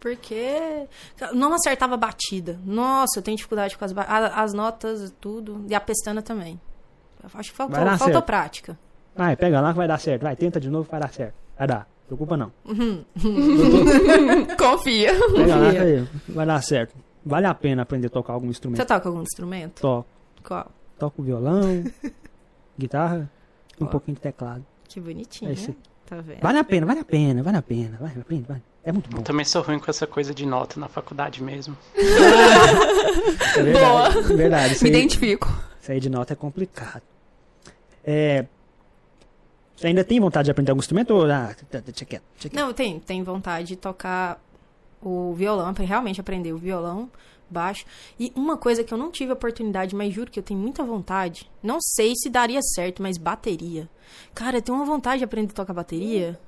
Porque 0.00 0.86
não 1.32 1.52
acertava 1.52 1.94
a 1.94 1.96
batida. 1.96 2.58
Nossa, 2.64 3.18
eu 3.18 3.22
tenho 3.22 3.36
dificuldade 3.36 3.76
com 3.76 3.84
as, 3.84 3.92
as 3.96 4.52
notas, 4.52 5.14
tudo. 5.20 5.64
E 5.68 5.74
a 5.74 5.80
pestana 5.80 6.22
também. 6.22 6.60
Acho 7.34 7.50
que 7.50 7.56
faltou, 7.56 7.78
faltou 7.78 7.98
certo. 7.98 8.22
prática. 8.22 8.78
Vai, 9.14 9.36
pega 9.36 9.60
lá 9.60 9.70
que 9.70 9.76
vai 9.76 9.88
dar 9.88 9.98
certo. 9.98 10.22
Vai, 10.22 10.36
tenta 10.36 10.60
de 10.60 10.70
novo, 10.70 10.88
vai 10.90 11.00
dar 11.00 11.12
certo. 11.12 11.34
Vai 11.58 11.66
dar. 11.66 11.88
Preocupa 12.06 12.36
não. 12.36 12.52
Confia. 14.58 15.12
Pega 15.34 15.56
lá 15.56 15.72
que 15.72 16.32
vai 16.32 16.46
dar 16.46 16.62
certo. 16.62 16.94
Vale 17.24 17.46
a 17.46 17.54
pena 17.54 17.82
aprender 17.82 18.06
a 18.06 18.10
tocar 18.10 18.34
algum 18.34 18.48
instrumento. 18.48 18.78
Você 18.78 18.86
toca 18.86 19.08
algum 19.08 19.22
instrumento? 19.22 19.80
Toco. 19.80 20.08
Qual? 20.44 20.70
Toco 20.96 21.22
violão, 21.22 21.82
guitarra 22.78 23.28
e 23.80 23.82
um 23.82 23.86
pouquinho 23.88 24.14
de 24.14 24.20
teclado. 24.20 24.64
Que 24.84 25.00
bonitinho, 25.00 25.50
É 25.50 25.54
isso 25.54 25.70
né? 25.70 25.76
Tá 26.06 26.20
vendo? 26.20 26.40
Vale 26.40 26.58
a 26.58 26.64
pena, 26.64 26.86
vale 26.86 27.00
a 27.00 27.04
pena, 27.04 27.42
vale 27.42 27.56
a 27.56 27.62
pena. 27.62 27.98
Vai, 28.00 28.12
aprende, 28.16 28.46
vai. 28.46 28.62
É 28.86 28.92
muito 28.92 29.10
bom. 29.10 29.18
Eu 29.18 29.22
também 29.24 29.44
sou 29.44 29.62
ruim 29.62 29.80
com 29.80 29.90
essa 29.90 30.06
coisa 30.06 30.32
de 30.32 30.46
nota 30.46 30.78
na 30.78 30.86
faculdade 30.86 31.42
mesmo. 31.42 31.76
É 33.56 33.62
verdade. 33.62 34.18
É 34.18 34.36
verdade. 34.36 34.74
Isso 34.74 34.84
Me 34.84 34.90
aí, 34.90 34.96
identifico. 34.96 35.48
isso 35.82 35.90
aí 35.90 35.98
de 35.98 36.08
nota 36.08 36.34
é 36.34 36.36
complicado. 36.36 37.02
É. 38.04 38.46
Você 39.76 39.88
ainda 39.88 40.04
tem 40.04 40.20
vontade 40.20 40.46
de 40.46 40.52
aprender 40.52 40.70
algum 40.70 40.78
instrumento 40.78 41.10
ou. 41.10 41.24
Ah, 41.24 41.54
deixa 41.84 42.04
quieto, 42.04 42.22
deixa 42.34 42.48
quieto. 42.48 42.54
Não, 42.54 42.72
tem, 42.72 43.00
tem 43.00 43.22
vontade 43.24 43.66
de 43.66 43.76
tocar 43.76 44.40
o 45.02 45.34
violão, 45.34 45.74
pra 45.74 45.84
realmente 45.84 46.20
aprender 46.20 46.52
o 46.52 46.56
violão, 46.56 47.10
baixo. 47.50 47.84
E 48.18 48.32
uma 48.36 48.56
coisa 48.56 48.84
que 48.84 48.94
eu 48.94 48.96
não 48.96 49.10
tive 49.10 49.32
oportunidade, 49.32 49.96
mas 49.96 50.14
juro 50.14 50.30
que 50.30 50.38
eu 50.38 50.44
tenho 50.44 50.60
muita 50.60 50.84
vontade. 50.84 51.50
Não 51.60 51.78
sei 51.80 52.14
se 52.16 52.30
daria 52.30 52.62
certo, 52.62 53.02
mas 53.02 53.18
bateria. 53.18 53.88
Cara, 54.32 54.58
eu 54.58 54.62
tenho 54.62 54.78
uma 54.78 54.86
vontade 54.86 55.18
de 55.18 55.24
aprender 55.24 55.50
a 55.50 55.54
tocar 55.54 55.74
bateria. 55.74 56.38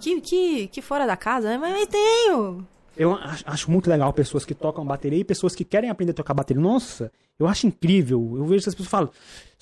Que, 0.00 0.20
que, 0.20 0.68
que 0.68 0.82
fora 0.82 1.06
da 1.06 1.16
casa, 1.16 1.48
né? 1.48 1.58
Mas, 1.58 1.72
mas 1.72 1.86
tenho. 1.88 2.66
Eu 2.96 3.12
acho, 3.46 3.70
muito 3.70 3.90
legal 3.90 4.12
pessoas 4.12 4.44
que 4.44 4.54
tocam 4.54 4.86
bateria 4.86 5.18
e 5.18 5.24
pessoas 5.24 5.54
que 5.54 5.64
querem 5.64 5.90
aprender 5.90 6.12
a 6.12 6.14
tocar 6.14 6.32
bateria. 6.32 6.62
Nossa, 6.62 7.10
eu 7.38 7.46
acho 7.46 7.66
incrível. 7.66 8.34
Eu 8.36 8.44
vejo 8.44 8.62
essas 8.62 8.74
pessoas 8.74 8.90
falam, 8.90 9.10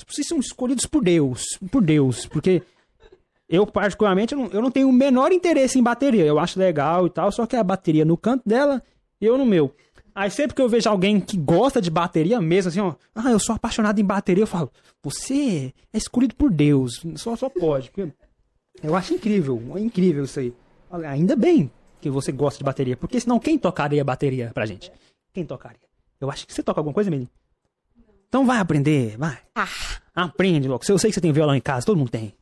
vocês 0.07 0.27
são 0.27 0.39
escolhidos 0.39 0.85
por 0.85 1.03
Deus, 1.03 1.59
por 1.71 1.83
Deus, 1.83 2.27
porque 2.27 2.63
eu 3.49 3.67
particularmente 3.67 4.35
eu 4.35 4.39
não, 4.39 4.47
eu 4.49 4.61
não 4.61 4.71
tenho 4.71 4.89
o 4.89 4.93
menor 4.93 5.33
interesse 5.33 5.79
em 5.79 5.83
bateria. 5.83 6.27
Eu 6.27 6.39
acho 6.39 6.59
legal 6.59 7.07
e 7.07 7.11
tal, 7.11 7.33
só 7.33 7.47
que 7.47 7.57
a 7.57 7.65
bateria 7.65 8.05
no 8.05 8.19
canto 8.19 8.47
dela, 8.47 8.83
eu 9.19 9.39
no 9.39 9.47
meu. 9.47 9.75
Aí 10.15 10.31
sempre 10.31 10.55
que 10.55 10.61
eu 10.61 10.69
vejo 10.69 10.91
alguém 10.91 11.19
que 11.19 11.39
gosta 11.39 11.81
de 11.81 11.91
bateria 11.91 12.39
mesmo, 12.39 12.69
assim, 12.69 12.81
ó, 12.81 12.95
ah, 13.15 13.31
eu 13.31 13.39
sou 13.39 13.55
apaixonado 13.55 13.99
em 13.99 14.05
bateria, 14.05 14.43
eu 14.43 14.47
falo, 14.47 14.71
você 15.03 15.73
é 15.91 15.97
escolhido 15.97 16.35
por 16.35 16.51
Deus, 16.51 17.03
só, 17.17 17.35
só 17.35 17.49
pode. 17.49 17.91
porque 17.91 18.13
Eu 18.83 18.97
acho 18.97 19.15
incrível, 19.15 19.63
é 19.77 19.81
incrível 19.81 20.25
isso 20.25 20.41
aí. 20.41 20.55
Ainda 21.09 21.37
bem 21.37 21.71
que 22.01 22.11
você 22.11 22.33
gosta 22.33 22.59
de 22.59 22.65
bateria, 22.65 22.97
porque 22.97 23.21
senão 23.21 23.39
quem 23.39 23.57
tocaria 23.57 24.05
bateria 24.05 24.51
pra 24.53 24.67
gente? 24.67 24.91
Quem 25.33 25.47
tocaria? 25.47 25.79
Eu 26.21 26.31
acho 26.31 26.47
que 26.47 26.53
você 26.53 26.63
toca 26.63 26.81
alguma 26.81 26.95
coisa, 26.95 27.11
menino? 27.11 27.31
Então 28.29 28.47
vai 28.47 28.59
aprender, 28.59 29.17
vai. 29.17 29.39
Aprende 30.15 30.67
logo. 30.67 30.83
Eu 30.89 30.99
sei 30.99 31.11
que 31.11 31.15
você 31.15 31.21
tem 31.21 31.33
violão 31.33 31.55
em 31.55 31.61
casa, 31.61 31.85
todo 31.85 31.99
mundo 31.99 32.11
tem. 32.11 32.35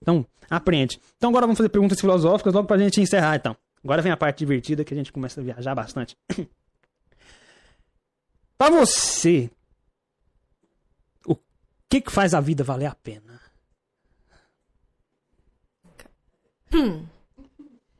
Então, 0.00 0.26
aprende. 0.50 1.00
Então 1.16 1.30
agora 1.30 1.46
vamos 1.46 1.56
fazer 1.56 1.68
perguntas 1.68 2.00
filosóficas 2.00 2.52
logo 2.52 2.66
pra 2.66 2.76
gente 2.78 3.00
encerrar, 3.00 3.36
então. 3.36 3.56
Agora 3.82 4.02
vem 4.02 4.12
a 4.12 4.16
parte 4.16 4.38
divertida 4.38 4.84
que 4.84 4.92
a 4.92 4.96
gente 4.96 5.12
começa 5.12 5.40
a 5.40 5.44
viajar 5.44 5.74
bastante. 5.74 6.16
pra 8.58 8.70
você, 8.70 9.50
o 11.26 11.36
que 11.88 12.00
que 12.00 12.12
faz 12.12 12.34
a 12.34 12.40
vida 12.40 12.62
valer 12.62 12.86
a 12.86 12.94
pena? 12.94 13.31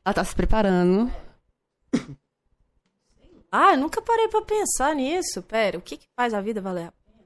Ela 0.05 0.13
tá 0.13 0.23
se 0.23 0.35
preparando. 0.35 1.11
Ah, 3.51 3.73
eu 3.73 3.77
nunca 3.77 4.01
parei 4.01 4.27
pra 4.27 4.41
pensar 4.41 4.95
nisso. 4.95 5.41
Pera, 5.43 5.77
o 5.77 5.81
que, 5.81 5.97
que 5.97 6.07
faz 6.15 6.33
a 6.33 6.41
vida 6.41 6.59
valer 6.59 6.87
a 6.87 6.91
pena? 6.91 7.23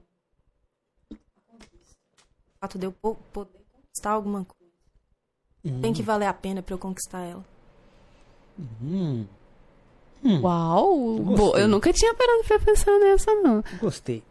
O 1.12 2.58
fato 2.60 2.78
de 2.78 2.86
eu 2.86 2.92
po- 2.92 3.14
poder 3.32 3.50
conquistar 3.72 4.10
alguma 4.10 4.44
coisa. 4.44 5.80
Tem 5.80 5.92
que 5.92 6.02
valer 6.02 6.26
a 6.26 6.34
pena 6.34 6.62
pra 6.62 6.74
eu 6.74 6.78
conquistar 6.78 7.20
ela. 7.24 7.44
Hum, 8.82 9.26
Uau! 10.42 11.16
Gostei. 11.18 11.62
Eu 11.62 11.68
nunca 11.68 11.92
tinha 11.92 12.14
parado 12.14 12.44
pra 12.44 12.58
pensar 12.58 12.98
nessa, 12.98 13.32
não. 13.36 13.62
gostei. 13.80 14.22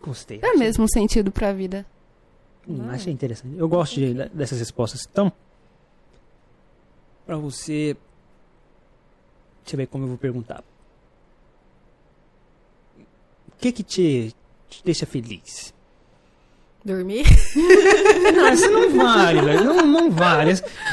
Gostei. 0.00 0.40
É 0.42 0.54
mesmo 0.54 0.86
sentido 0.88 1.30
pra 1.32 1.52
vida. 1.52 1.84
Hum, 2.68 2.88
achei 2.90 3.12
interessante. 3.12 3.56
Eu 3.56 3.68
gosto 3.68 3.94
de- 3.96 4.28
dessas 4.30 4.58
respostas. 4.58 5.06
Então, 5.10 5.32
pra 7.26 7.36
você. 7.36 7.96
Deixa 9.64 9.74
eu 9.74 9.78
ver 9.78 9.86
como 9.86 10.04
eu 10.04 10.08
vou 10.08 10.18
perguntar. 10.18 10.62
O 13.48 13.56
que 13.58 13.72
que 13.72 13.82
te, 13.82 14.34
te 14.68 14.82
deixa 14.84 15.06
feliz? 15.06 15.72
Dormir? 16.82 17.26
Não, 18.34 18.52
isso 18.54 18.70
não 18.70 18.90
vale, 18.96 19.42
velho. 19.42 19.64
Não, 19.64 19.86
não 19.86 20.10
vale. 20.10 20.52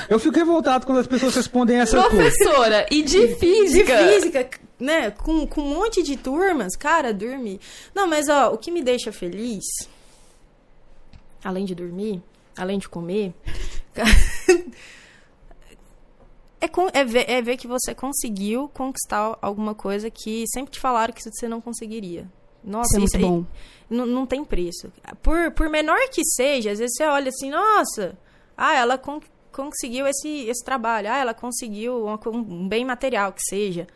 Eu 0.09 0.19
fico 0.19 0.35
revoltado 0.35 0.85
quando 0.85 0.97
as 0.99 1.07
pessoas 1.07 1.33
respondem 1.33 1.79
essa 1.79 1.95
coisa. 2.09 2.15
Professora, 2.15 2.85
e 2.91 3.01
de 3.03 3.27
De 3.27 3.35
física? 3.35 3.97
física, 3.97 4.49
né? 4.77 5.11
Com, 5.11 5.47
com 5.47 5.61
um 5.61 5.75
monte 5.75 6.03
de 6.03 6.17
turmas, 6.17 6.75
cara, 6.75 7.13
dormir. 7.13 7.61
Não, 7.95 8.05
mas 8.05 8.27
ó, 8.27 8.51
o 8.53 8.57
que 8.57 8.69
me 8.69 8.83
deixa 8.83 9.13
feliz, 9.13 9.63
além 11.41 11.63
de 11.63 11.73
dormir, 11.73 12.21
além 12.57 12.79
de 12.79 12.89
comer, 12.89 13.33
é, 16.67 16.69
com- 16.69 16.89
é 16.93 17.03
ver, 17.03 17.29
é 17.29 17.41
ver 17.41 17.57
que 17.57 17.67
você 17.67 17.95
conseguiu 17.95 18.67
conquistar 18.69 19.37
alguma 19.41 19.73
coisa 19.73 20.09
que 20.09 20.45
sempre 20.53 20.71
te 20.73 20.79
falaram 20.79 21.13
que 21.13 21.21
você 21.23 21.47
não 21.47 21.59
conseguiria. 21.61 22.29
Nossa, 22.63 22.99
Isso 22.99 23.15
é 23.15 23.19
bom. 23.19 23.45
não, 23.89 24.05
não 24.05 24.25
tem 24.25 24.43
preço. 24.43 24.91
Por, 25.21 25.51
por 25.51 25.69
menor 25.69 25.97
que 26.11 26.23
seja, 26.25 26.71
às 26.71 26.79
vezes 26.79 26.95
você 26.97 27.03
olha 27.05 27.29
assim, 27.29 27.49
nossa, 27.49 28.17
ah, 28.57 28.73
ela 28.75 28.97
con- 28.97 29.21
conseguiu 29.51 30.05
esse, 30.05 30.27
esse 30.47 30.63
trabalho, 30.65 31.09
ah, 31.09 31.17
ela 31.17 31.33
conseguiu 31.33 32.03
uma 32.05 32.19
um 32.27 32.67
bem 32.67 32.83
material 32.83 33.31
que 33.31 33.41
seja. 33.47 33.87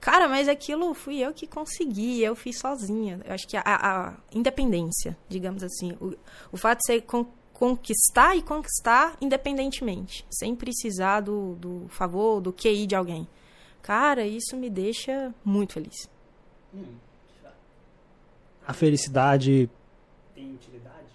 Cara, 0.00 0.28
mas 0.28 0.48
aquilo 0.48 0.94
fui 0.94 1.18
eu 1.18 1.32
que 1.32 1.46
consegui, 1.46 2.22
eu 2.22 2.34
fiz 2.36 2.58
sozinha. 2.58 3.20
Eu 3.26 3.34
acho 3.34 3.46
que 3.48 3.56
a, 3.56 3.62
a 3.64 4.14
independência, 4.32 5.16
digamos 5.28 5.62
assim, 5.62 5.92
o, 6.00 6.14
o 6.52 6.56
fato 6.56 6.78
de 6.80 6.86
você 6.86 7.00
conquistar 7.58 8.36
e 8.36 8.42
conquistar 8.42 9.16
independentemente, 9.18 10.26
sem 10.30 10.54
precisar 10.54 11.20
do, 11.20 11.54
do 11.54 11.86
favor, 11.88 12.38
do 12.38 12.52
QI 12.52 12.86
de 12.86 12.94
alguém. 12.94 13.26
Cara, 13.80 14.26
isso 14.26 14.54
me 14.56 14.68
deixa 14.68 15.34
muito 15.42 15.72
feliz. 15.72 16.06
A 18.66 18.74
felicidade 18.74 19.70
tem 20.34 20.52
utilidade? 20.52 21.06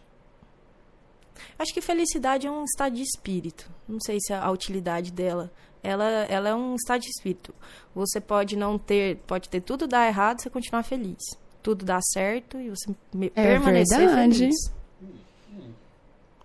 Acho 1.60 1.72
que 1.74 1.82
felicidade 1.82 2.48
é 2.48 2.52
um 2.52 2.64
estado 2.64 2.96
de 2.96 3.04
espírito. 3.04 3.70
Não 3.88 4.00
sei 4.00 4.18
se 4.20 4.34
a 4.34 4.50
utilidade 4.50 5.12
dela. 5.12 5.52
Ela, 5.84 6.06
ela 6.28 6.50
é 6.50 6.56
um 6.56 6.76
estado 6.76 7.02
de 7.02 7.10
espírito. 7.10 7.54
Você 7.94 8.20
pode 8.20 8.56
não 8.56 8.80
ter, 8.80 9.18
pode 9.28 9.48
ter 9.48 9.62
tudo 9.62 9.86
dar 9.88 10.08
errado 10.08 10.40
e 10.40 10.44
você 10.44 10.50
continuar 10.50 10.82
feliz. 10.82 11.22
Tudo 11.62 11.86
dar 11.86 12.02
certo 12.02 12.58
e 12.58 12.70
você 12.72 12.90
É 13.22 13.30
permanecer 13.30 14.00
verdade. 14.00 14.38
feliz. 14.40 14.81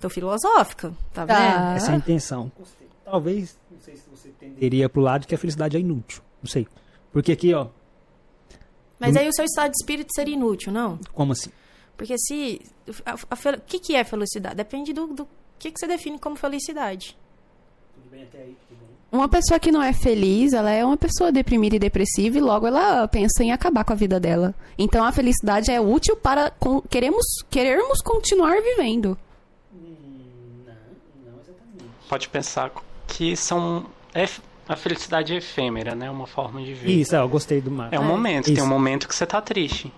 Tô 0.01 0.09
filosófica, 0.11 0.93
tá, 1.13 1.25
Tá. 1.27 1.35
vendo? 1.35 1.77
Essa 1.77 1.93
é 1.93 1.95
a 1.95 1.99
intenção. 1.99 2.53
Talvez, 3.05 3.57
não 3.71 3.79
sei 3.81 3.97
se 3.97 4.09
você 4.11 4.29
tenderia 4.31 4.89
pro 4.89 5.01
lado 5.01 5.27
que 5.27 5.35
a 5.35 5.39
felicidade 5.39 5.77
é 5.77 5.81
inútil. 5.81 6.23
Não 6.43 6.51
sei. 6.51 6.67
Porque 7.13 7.33
aqui, 7.33 7.55
ó, 7.55 7.69
Mas 8.99 9.15
aí 9.17 9.29
o 9.29 9.33
seu 9.33 9.45
estado 9.45 9.71
de 9.73 9.77
espírito 9.81 10.11
seria 10.15 10.35
inútil, 10.35 10.73
não? 10.73 10.99
como 11.13 11.33
assim? 11.33 11.51
Porque 11.97 12.17
se. 12.19 12.61
a- 13.07 13.17
a 13.31 13.37
fel- 13.37 13.55
O 13.57 13.61
que, 13.61 13.79
que 13.79 13.95
é 13.95 14.05
felicidade? 14.05 14.55
Depende 14.57 14.93
do, 14.93 15.07
do 15.09 15.29
que, 15.59 15.71
que 15.71 15.79
você 15.79 15.87
define 15.87 16.19
como 16.19 16.37
felicidade. 16.37 17.17
Tudo 17.95 18.11
bem 18.11 18.23
até 18.25 18.39
aí? 18.39 18.57
Tudo 18.69 18.79
bem. 18.79 18.87
Uma 19.13 19.29
pessoa 19.29 19.59
que 19.59 19.71
não 19.73 19.83
é 19.83 19.93
feliz, 19.95 20.53
ela 20.53 20.71
é 20.71 20.85
uma 20.85 20.97
pessoa 20.97 21.33
deprimida 21.33 21.77
e 21.77 21.79
depressiva 21.79 22.37
e 22.37 22.41
logo 22.41 22.67
ela 22.67 23.07
pensa 23.09 23.43
em 23.43 23.51
acabar 23.53 23.83
com 23.85 23.93
a 23.95 23.97
vida 23.97 24.21
dela. 24.21 24.55
Então 24.77 25.05
a 25.05 25.13
felicidade 25.13 25.71
é 25.71 25.81
útil 25.81 26.17
para 26.17 26.51
con- 26.51 26.83
queremos, 26.83 27.25
querermos 27.49 28.01
continuar 28.03 28.61
vivendo. 28.61 29.17
Pode 32.09 32.29
pensar 32.29 32.71
que 33.07 33.37
são. 33.37 33.87
é- 34.15 34.29
a 34.69 34.75
felicidade 34.77 35.33
é 35.33 35.37
efêmera, 35.37 35.95
né? 35.95 36.11
Uma 36.11 36.27
forma 36.27 36.61
de 36.61 36.75
ver. 36.75 36.91
Isso, 36.91 37.15
é, 37.15 37.19
eu 37.21 37.29
gostei 37.29 37.61
do 37.61 37.71
Marco. 37.71 37.95
É 37.95 38.01
um 38.01 38.05
É. 38.05 38.07
momento, 38.07 38.47
Isso. 38.47 38.55
tem 38.55 38.65
um 38.65 38.67
momento 38.69 39.07
que 39.09 39.15
você 39.15 39.25
tá 39.27 39.41
triste. 39.41 39.93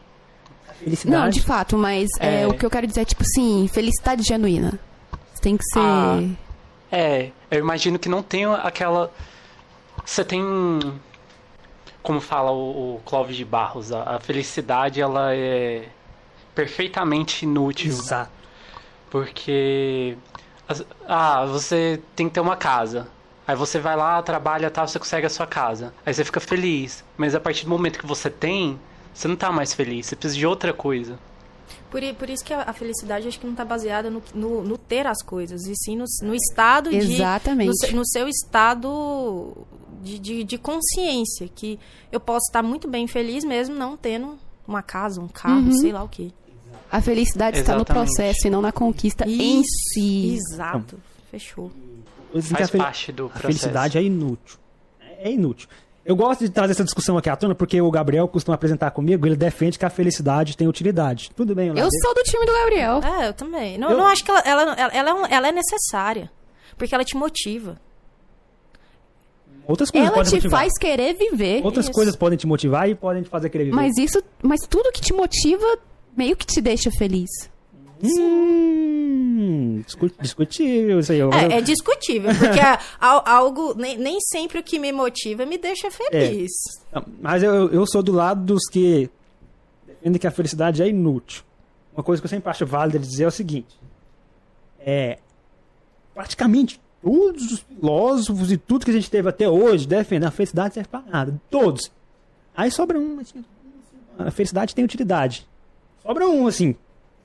Felicidade. 0.79 1.23
Não, 1.23 1.29
de 1.31 1.43
fato, 1.43 1.77
mas 1.77 2.09
é, 2.21 2.43
É. 2.43 2.47
o 2.47 2.55
que 2.55 2.65
eu 2.65 2.71
quero 2.71 2.87
dizer 2.87 3.01
é 3.01 3.05
tipo 3.05 3.23
assim, 3.23 3.67
felicidade 3.73 4.23
genuína. 4.23 4.79
Tem 5.41 5.57
que 5.57 5.65
ser. 5.65 5.79
Ah. 5.81 6.23
É, 6.91 7.31
eu 7.51 7.59
imagino 7.61 7.99
que 7.99 8.09
não 8.09 8.23
tem 8.23 8.45
aquela. 8.45 9.11
Você 10.05 10.25
tem. 10.25 10.43
Como 12.03 12.21
fala 12.21 12.51
o, 12.53 12.97
o 12.97 13.01
Clóvis 13.05 13.37
de 13.37 13.45
Barros, 13.45 13.93
a, 13.93 14.17
a 14.17 14.21
felicidade 14.21 15.01
ela 15.01 15.35
é 15.35 15.89
perfeitamente 16.55 17.45
inútil. 17.45 17.89
Exato. 17.91 18.31
Porque. 19.11 20.17
Ah, 21.07 21.47
você 21.47 22.01
tem 22.15 22.29
que 22.29 22.35
ter 22.35 22.41
uma 22.41 22.57
casa. 22.57 23.09
Aí 23.47 23.57
você 23.57 23.79
vai 23.79 23.97
lá, 23.97 24.21
trabalha 24.23 24.71
tal, 24.71 24.87
você 24.87 24.99
consegue 24.99 25.27
a 25.27 25.31
sua 25.31 25.47
casa. 25.47 25.93
Aí 26.05 26.13
você 26.13 26.25
fica 26.25 26.39
feliz. 26.41 27.03
Mas 27.17 27.35
a 27.35 27.41
partir 27.41 27.65
do 27.65 27.71
momento 27.71 27.99
que 27.99 28.07
você 28.07 28.29
tem, 28.29 28.79
você 29.15 29.27
não 29.27 29.37
tá 29.37 29.51
mais 29.51 29.73
feliz. 29.73 30.07
Você 30.07 30.17
precisa 30.17 30.39
de 30.39 30.47
outra 30.47 30.73
coisa. 30.75 31.19
Por, 31.91 32.03
por 32.17 32.29
isso 32.29 32.45
que 32.45 32.53
a, 32.53 32.71
felicidade 32.75 33.27
acho 33.27 33.41
que 33.41 33.47
não 33.47 33.55
está 33.55 33.65
baseada 33.65 34.11
no, 34.11 34.23
no, 34.35 34.63
no 34.63 34.77
ter 34.77 35.07
as 35.07 35.23
coisas, 35.23 35.63
e 35.67 35.73
sim 35.75 35.97
no, 35.97 36.05
no 36.23 36.35
estado 36.35 36.91
de. 36.91 36.97
Exatamente. 36.97 37.69
No, 37.69 37.75
se- 37.75 37.95
no 37.95 38.07
seu 38.07 38.29
estado 38.29 39.57
de, 40.03 40.19
de, 40.19 40.45
de 40.45 40.59
consciência. 40.59 41.49
Que 41.55 41.79
eu 42.13 42.21
posso 42.21 42.45
estar 42.49 42.63
muito 42.63 42.87
bem 42.87 43.07
feliz 43.07 43.45
mesmo 43.45 43.75
não 43.75 43.97
tendo 43.97 44.39
uma 44.67 44.83
casa, 44.83 45.21
um 45.21 45.29
carro, 45.29 45.61
Uhum. 45.63 45.73
sei 45.73 45.93
lá 45.93 46.03
o 46.03 46.09
quê. 46.09 46.31
A 46.91 47.01
felicidade 47.03 47.59
está 47.59 47.73
no 47.75 47.81
Exatamente. 47.83 48.07
processo 48.15 48.47
e 48.47 48.51
não 48.51 48.63
na 48.63 48.73
conquista 48.73 49.25
em 49.29 49.61
Isso, 49.61 49.69
si. 49.95 50.37
Exato. 50.37 50.99
Fechou. 51.31 51.71
Dizem 52.35 52.51
que 52.51 52.57
Faz 52.57 52.69
a, 52.69 52.73
fel- 52.73 52.81
parte 52.81 53.13
do 53.13 53.25
a 53.27 53.29
processo. 53.29 53.47
felicidade 53.47 53.99
é 53.99 54.03
inútil. 54.03 54.59
é 55.01 55.31
inútil. 55.31 55.69
Eu 56.05 56.17
gosto 56.17 56.41
de 56.45 56.49
trazer 56.51 56.73
essa 56.73 56.85
discussão 56.85 57.19
aqui 57.19 57.29
à 57.29 57.37
tona 57.37 57.55
porque 57.55 57.79
o 57.83 57.91
Gabriel 57.91 58.27
costuma 58.27 58.55
apresentar 58.55 58.91
comigo, 58.93 59.27
ele 59.27 59.37
defende 59.37 59.79
que 59.79 59.85
a 59.85 59.91
felicidade 59.91 60.57
tem 60.57 60.67
utilidade. 60.67 61.31
Tudo 61.37 61.55
bem, 61.55 61.69
Eu 61.69 61.75
Olavo? 61.75 61.91
sou 62.03 62.15
do 62.15 62.23
time 62.23 62.47
do 62.47 62.53
Gabriel. 62.53 63.01
É, 63.03 63.29
eu 63.29 63.35
também. 63.35 63.77
Não, 63.77 63.91
Eu- 63.91 63.99
não 63.99 64.07
acho 64.07 64.25
que 64.25 64.31
ela, 64.31 64.41
ela, 64.41 64.63
ela, 64.75 64.93
ela 64.95 65.11
é 65.11 65.15
um- 65.15 65.27
ela 65.27 65.49
é 65.49 65.53
necessária. 65.53 66.31
Porque 66.79 66.95
ela 66.95 67.05
te 67.05 67.15
motiva. 67.17 67.79
Outras 69.67 69.91
coisas 69.91 70.07
Ela 70.09 70.17
podem 70.17 70.31
te 70.31 70.37
motivar. 70.37 70.61
faz 70.61 70.73
querer 70.79 71.15
viver. 71.15 71.63
Outras 71.63 71.85
Isso. 71.87 71.93
coisas 71.95 72.17
podem 72.17 72.39
te 72.39 72.47
motivar 72.47 72.89
e 72.89 72.95
podem 72.95 73.23
te 73.23 73.29
fazer 73.29 73.51
querer 73.51 73.65
viver. 73.65 73.77
Mas 73.77 73.99
isso, 73.99 74.23
mas 74.43 74.61
tudo 74.67 74.91
que 74.93 75.01
te 75.03 75.13
motiva 75.13 75.79
meio 76.19 76.37
que 76.37 76.45
te 76.47 76.61
deixa 76.61 76.91
feliz. 76.91 77.31
Hum, 78.03 79.83
discu- 79.85 80.11
discutível 80.21 80.99
isso 81.01 81.13
aí. 81.13 81.19
Eu- 81.19 81.33
É, 81.33 81.59
é 81.59 81.61
discutível, 81.61 82.31
porque 82.35 82.61
a- 82.61 82.79
algo, 83.37 83.75
nem, 83.75 83.97
nem 83.97 84.19
sempre 84.21 84.59
o 84.59 84.63
que 84.63 84.79
me 84.79 84.93
motiva 84.93 85.45
me 85.47 85.57
deixa 85.59 85.91
feliz. 85.91 86.51
Não, 86.93 87.05
Mas 87.21 87.43
eu, 87.43 87.69
eu 87.71 87.87
sou 87.87 88.03
do 88.03 88.13
lado 88.13 88.43
dos 88.45 88.65
que 88.71 89.09
defendem 89.87 90.21
que 90.21 90.27
a 90.27 90.31
felicidade 90.31 90.83
é 90.83 90.89
inútil. 90.89 91.43
Uma 91.95 92.03
coisa 92.03 92.21
que 92.21 92.27
eu 92.27 92.31
sempre 92.31 92.51
acho 92.51 92.65
válida 92.67 92.99
dizer 92.99 93.25
é 93.25 93.27
o 93.29 93.31
seguinte: 93.31 93.77
é 94.81 95.19
praticamente 96.15 96.81
todos 97.03 97.53
os 97.53 97.61
filósofos 97.61 98.51
e 98.53 98.57
tudo 98.57 98.85
que 98.85 98.91
a 98.91 98.95
gente 98.95 99.11
teve 99.11 99.29
até 99.29 99.49
hoje 99.49 99.87
defendem 99.87 100.29
a 100.29 100.33
felicidade 100.33 100.75
serve 100.75 100.89
pra 100.89 101.01
nada. 101.03 101.41
Todos. 101.51 101.91
Aí 102.57 102.71
sobra 102.71 102.99
um, 102.99 103.21
assim, 103.21 103.45
a 104.19 104.31
felicidade 104.31 104.75
tem 104.75 104.85
utilidade. 104.85 105.47
Sobra 106.09 106.27
um, 106.27 106.47
assim. 106.47 106.75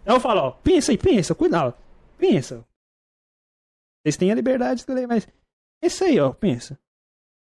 Aí 0.06 0.14
eu 0.14 0.20
falo, 0.20 0.42
ó, 0.42 0.52
pensa 0.52 0.92
aí, 0.92 0.98
pensa, 0.98 1.34
cuidado. 1.34 1.74
Pensa. 2.18 2.66
Vocês 4.04 4.18
têm 4.18 4.30
a 4.30 4.36
liberdade 4.36 4.76
de 4.76 4.82
escolher, 4.82 5.08
mas. 5.08 5.26
Isso 5.82 6.04
aí, 6.04 6.20
ó, 6.20 6.34
pensa. 6.34 6.78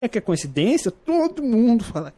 É 0.03 0.09
que 0.09 0.19
é 0.19 0.21
coincidência? 0.21 0.91
Todo 0.91 1.43
mundo 1.43 1.85
fala. 1.85 2.13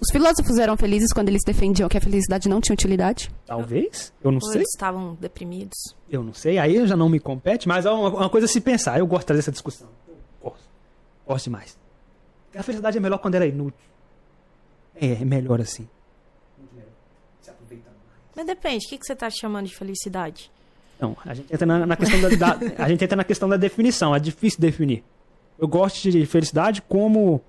Os 0.00 0.10
filósofos 0.10 0.58
eram 0.58 0.76
felizes 0.76 1.12
quando 1.12 1.28
eles 1.28 1.42
defendiam 1.46 1.88
que 1.88 1.96
a 1.96 2.00
felicidade 2.00 2.48
não 2.48 2.60
tinha 2.60 2.74
utilidade? 2.74 3.30
Talvez, 3.46 4.12
eu 4.20 4.30
não 4.32 4.40
Ou 4.42 4.48
sei. 4.48 4.58
eles 4.58 4.68
estavam 4.74 5.14
deprimidos. 5.14 5.94
Eu 6.10 6.22
não 6.24 6.34
sei, 6.34 6.58
aí 6.58 6.84
já 6.86 6.96
não 6.96 7.08
me 7.08 7.20
compete, 7.20 7.68
mas 7.68 7.86
é 7.86 7.90
uma, 7.90 8.08
uma 8.08 8.30
coisa 8.30 8.46
a 8.46 8.48
se 8.48 8.60
pensar. 8.60 8.98
Eu 8.98 9.06
gosto 9.06 9.22
de 9.22 9.26
trazer 9.26 9.40
essa 9.40 9.52
discussão. 9.52 9.88
Eu 10.08 10.16
gosto. 10.42 10.64
Gosto 11.26 11.44
demais. 11.44 11.78
A 12.54 12.62
felicidade 12.62 12.98
é 12.98 13.00
melhor 13.00 13.18
quando 13.18 13.36
ela 13.36 13.44
é 13.44 13.48
inútil. 13.48 13.78
É, 14.96 15.12
é 15.12 15.24
melhor 15.24 15.60
assim. 15.60 15.88
Muito 16.58 16.74
melhor. 16.74 16.90
Se 17.40 17.50
aproveita 17.50 17.88
mais. 17.88 18.22
Mas 18.36 18.46
depende, 18.46 18.84
o 18.86 18.88
que, 18.90 18.98
que 18.98 19.06
você 19.06 19.16
tá 19.16 19.28
chamando 19.30 19.66
de 19.66 19.74
felicidade? 19.74 20.50
Não, 21.00 21.16
a 21.24 21.34
gente 21.34 21.52
entra 21.52 21.66
na, 21.66 21.86
na 21.86 21.96
questão 21.96 22.20
da, 22.20 22.28
da- 22.28 22.58
a 22.84 22.88
gente 22.88 23.02
entra 23.02 23.16
na 23.16 23.24
questão 23.24 23.48
da 23.48 23.56
definição. 23.56 24.14
É 24.14 24.18
difícil 24.20 24.60
definir. 24.60 25.02
Eu 25.58 25.66
gosto 25.66 26.10
de 26.10 26.24
felicidade 26.26 26.82
como 26.82 27.40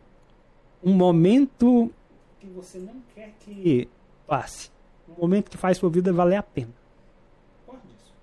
um 0.83 0.93
momento 0.93 1.91
que 2.39 2.47
você 2.47 2.77
não 2.77 2.95
quer 3.13 3.33
que 3.41 3.87
passe. 4.25 4.69
Um 5.09 5.21
momento 5.21 5.51
que 5.51 5.57
faz 5.57 5.77
sua 5.77 5.89
vida 5.89 6.11
valer 6.13 6.37
a 6.37 6.43
pena. 6.43 6.69
Gosto 7.67 7.81
disso. 7.85 8.13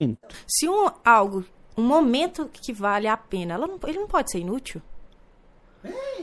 Então, 0.00 0.28
Se 0.48 0.68
um 0.68 0.90
algo, 1.04 1.44
um 1.76 1.82
momento 1.84 2.48
que 2.52 2.72
vale 2.72 3.06
a 3.06 3.16
pena, 3.16 3.54
ela 3.54 3.66
não, 3.68 3.78
ele 3.86 3.98
não 4.00 4.08
pode 4.08 4.30
ser 4.32 4.38
inútil? 4.40 4.82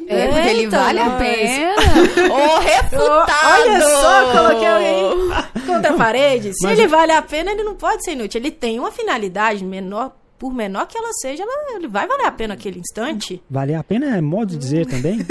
É, 0.08 0.28
porque 0.28 0.50
ele 0.50 0.64
Eita, 0.64 0.78
vale 0.80 1.00
a 1.00 1.10
nós. 1.10 1.20
pena. 1.20 1.76
Ô, 2.34 2.60
refutado! 2.60 3.62
Olha 3.62 3.82
só, 3.82 4.32
coloquei 4.32 4.68
alguém 4.68 5.49
contra 5.70 5.94
a 5.94 5.98
parede. 5.98 6.52
Se 6.54 6.66
Mas- 6.68 6.78
ele 6.80 6.88
vale 6.88 7.12
a 7.12 7.22
pena, 7.22 7.52
ele 7.52 7.64
não 7.64 7.76
pode 7.76 8.04
ser 8.04 8.12
inútil. 8.12 8.40
Ele 8.42 8.52
tem 8.52 8.80
uma 8.80 8.92
finalidade 8.92 9.64
menor, 9.64 10.16
por 10.38 10.54
menor 10.54 10.88
que 10.88 10.98
ela 10.98 11.12
seja, 11.22 11.44
ela, 11.44 11.76
ele 11.76 11.88
vai 11.88 12.08
valer 12.08 12.26
a 12.26 12.32
pena 12.32 12.54
aquele 12.54 12.80
instante. 12.80 13.42
valer 13.50 13.76
a 13.76 13.84
pena 13.84 14.16
é 14.18 14.22
modo 14.22 14.52
de 14.52 14.58
dizer 14.58 14.86
também. 14.86 15.20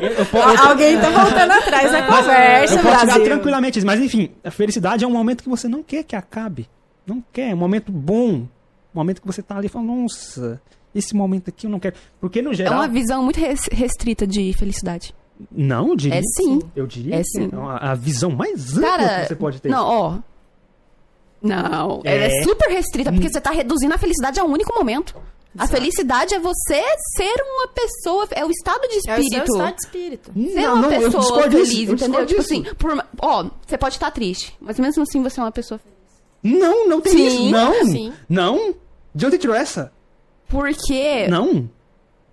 eu, 0.00 0.08
eu 0.08 0.26
eu- 0.32 0.42
Al- 0.42 0.68
Alguém 0.70 0.98
tá 1.00 1.10
voltando 1.10 1.52
atrás 1.52 1.92
da 1.92 2.02
conversa, 2.06 2.74
eu 2.74 2.82
posso 2.82 3.06
Brasil. 3.06 3.24
tranquilamente 3.24 3.78
isso, 3.78 3.86
mas 3.86 4.00
enfim, 4.00 4.30
a 4.42 4.50
felicidade 4.50 5.04
é 5.04 5.06
um 5.06 5.12
momento 5.12 5.42
que 5.44 5.48
você 5.48 5.68
não 5.68 5.82
quer 5.82 6.02
que 6.02 6.16
acabe. 6.16 6.68
Não 7.06 7.22
quer, 7.32 7.50
é 7.50 7.54
um 7.54 7.58
momento 7.58 7.90
bom. 7.92 8.28
Um 8.94 8.98
momento 8.98 9.20
que 9.20 9.26
você 9.26 9.42
tá 9.42 9.56
ali 9.56 9.66
e 9.66 9.70
fala, 9.70 9.84
nossa, 9.86 10.60
esse 10.94 11.14
momento 11.14 11.48
aqui 11.48 11.66
eu 11.66 11.70
não 11.70 11.78
quero. 11.80 11.94
Porque 12.20 12.42
no 12.42 12.50
É 12.50 12.54
geral. 12.54 12.74
uma 12.74 12.88
visão 12.88 13.22
muito 13.22 13.38
res- 13.40 13.68
restrita 13.72 14.26
de 14.26 14.52
felicidade. 14.52 15.14
Não, 15.50 15.88
eu 15.88 15.96
diria. 15.96 16.18
É 16.18 16.22
sim. 16.22 16.60
Eu 16.76 16.86
diria 16.86 17.16
É 17.16 17.18
que 17.18 17.24
sim. 17.24 17.48
é 17.52 17.56
uma- 17.56 17.76
a 17.78 17.94
visão 17.94 18.30
mais 18.30 18.76
ampla 18.76 18.90
Cara, 18.90 19.20
que 19.22 19.28
você 19.28 19.36
pode 19.36 19.60
ter. 19.60 19.68
não, 19.68 19.86
ó. 19.86 20.18
Não, 21.40 22.00
ela 22.04 22.24
é 22.24 22.38
É. 22.38 22.42
super 22.44 22.68
restrita, 22.70 23.12
porque 23.12 23.28
você 23.28 23.40
tá 23.40 23.50
reduzindo 23.50 23.92
a 23.94 23.98
felicidade 23.98 24.38
a 24.38 24.44
um 24.44 24.52
único 24.52 24.72
momento. 24.74 25.16
A 25.58 25.66
felicidade 25.66 26.34
é 26.34 26.38
você 26.38 26.82
ser 27.16 27.34
uma 27.42 27.68
pessoa, 27.68 28.26
é 28.30 28.44
o 28.44 28.50
estado 28.50 28.80
de 28.88 28.94
É 28.94 28.98
o 28.98 29.02
seu 29.02 29.16
espírito. 29.18 29.52
estado 29.52 29.74
de 29.76 29.82
espírito. 29.84 30.32
Ser 30.32 30.62
Não, 30.62 30.72
uma 30.74 30.82
não, 30.82 30.92
eu 30.92 31.00
pessoa 31.02 31.20
discordo 31.22 31.50
feliz, 31.50 31.68
disso, 31.68 31.90
eu 31.90 31.94
entendeu? 31.94 32.24
discordo 32.24 32.26
Tipo 32.28 32.40
disso. 32.42 32.54
assim, 32.54 32.74
por, 32.76 33.06
ó, 33.20 33.50
você 33.66 33.76
pode 33.76 33.94
estar 33.96 34.10
triste, 34.12 34.56
mas 34.60 34.78
mesmo 34.78 35.02
assim 35.02 35.22
você 35.22 35.40
é 35.40 35.42
uma 35.42 35.52
pessoa 35.52 35.78
feliz. 35.78 36.58
Não, 36.60 36.88
não 36.88 37.00
tem 37.02 37.12
Sim, 37.12 37.26
isso. 37.26 37.50
Não. 37.50 37.84
sim. 37.86 38.12
Não. 38.28 38.74
De 39.14 39.26
onde 39.26 39.36
tirou 39.38 39.54
essa? 39.54 39.92
Porque 40.48 41.26
Não. 41.28 41.68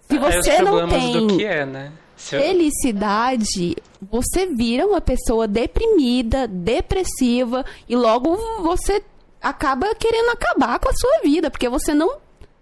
se 0.08 0.16
É 0.16 0.20
você 0.20 0.62
não 0.62 0.78
problemas 0.78 1.04
tem 1.04 1.28
do 1.28 1.38
que 1.38 1.44
é, 1.46 1.66
né? 1.66 1.92
Se 2.20 2.36
eu- 2.36 2.42
felicidade, 2.42 3.76
você 4.12 4.46
vira 4.46 4.86
uma 4.86 5.00
pessoa 5.02 5.48
deprimida, 5.48 6.48
depressiva 6.48 7.66
e 7.88 7.96
logo 7.96 8.36
você 8.62 9.02
acaba 9.42 9.96
querendo 9.96 10.30
acabar 10.32 10.78
com 10.80 10.90
a 10.90 10.94
sua 10.94 11.22
vida, 11.24 11.50
porque 11.50 11.70
você 11.70 11.94
não 11.94 12.18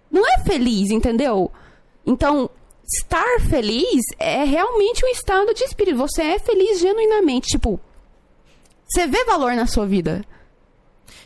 não 0.09 0.25
é 0.25 0.39
feliz, 0.45 0.89
entendeu? 0.89 1.51
Então, 2.05 2.49
estar 2.85 3.41
feliz 3.49 4.01
é 4.17 4.43
realmente 4.45 5.03
um 5.05 5.09
estado 5.09 5.53
de 5.53 5.63
espírito. 5.65 5.97
Você 5.97 6.21
é 6.21 6.39
feliz 6.39 6.79
genuinamente, 6.79 7.47
tipo, 7.49 7.77
você 8.87 9.05
vê 9.05 9.25
valor 9.25 9.53
na 9.53 9.65
sua 9.67 9.85
vida. 9.85 10.23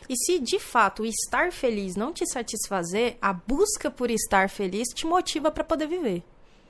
E 0.10 0.16
se 0.16 0.40
de 0.40 0.58
fato 0.58 1.06
estar 1.06 1.52
feliz 1.52 1.96
não 1.96 2.12
te 2.12 2.26
satisfazer, 2.26 3.18
a 3.22 3.32
busca 3.32 3.92
por 3.92 4.10
estar 4.10 4.50
feliz 4.50 4.88
te 4.96 5.06
motiva 5.06 5.52
pra 5.52 5.64
poder 5.64 5.88
viver. 5.88 6.24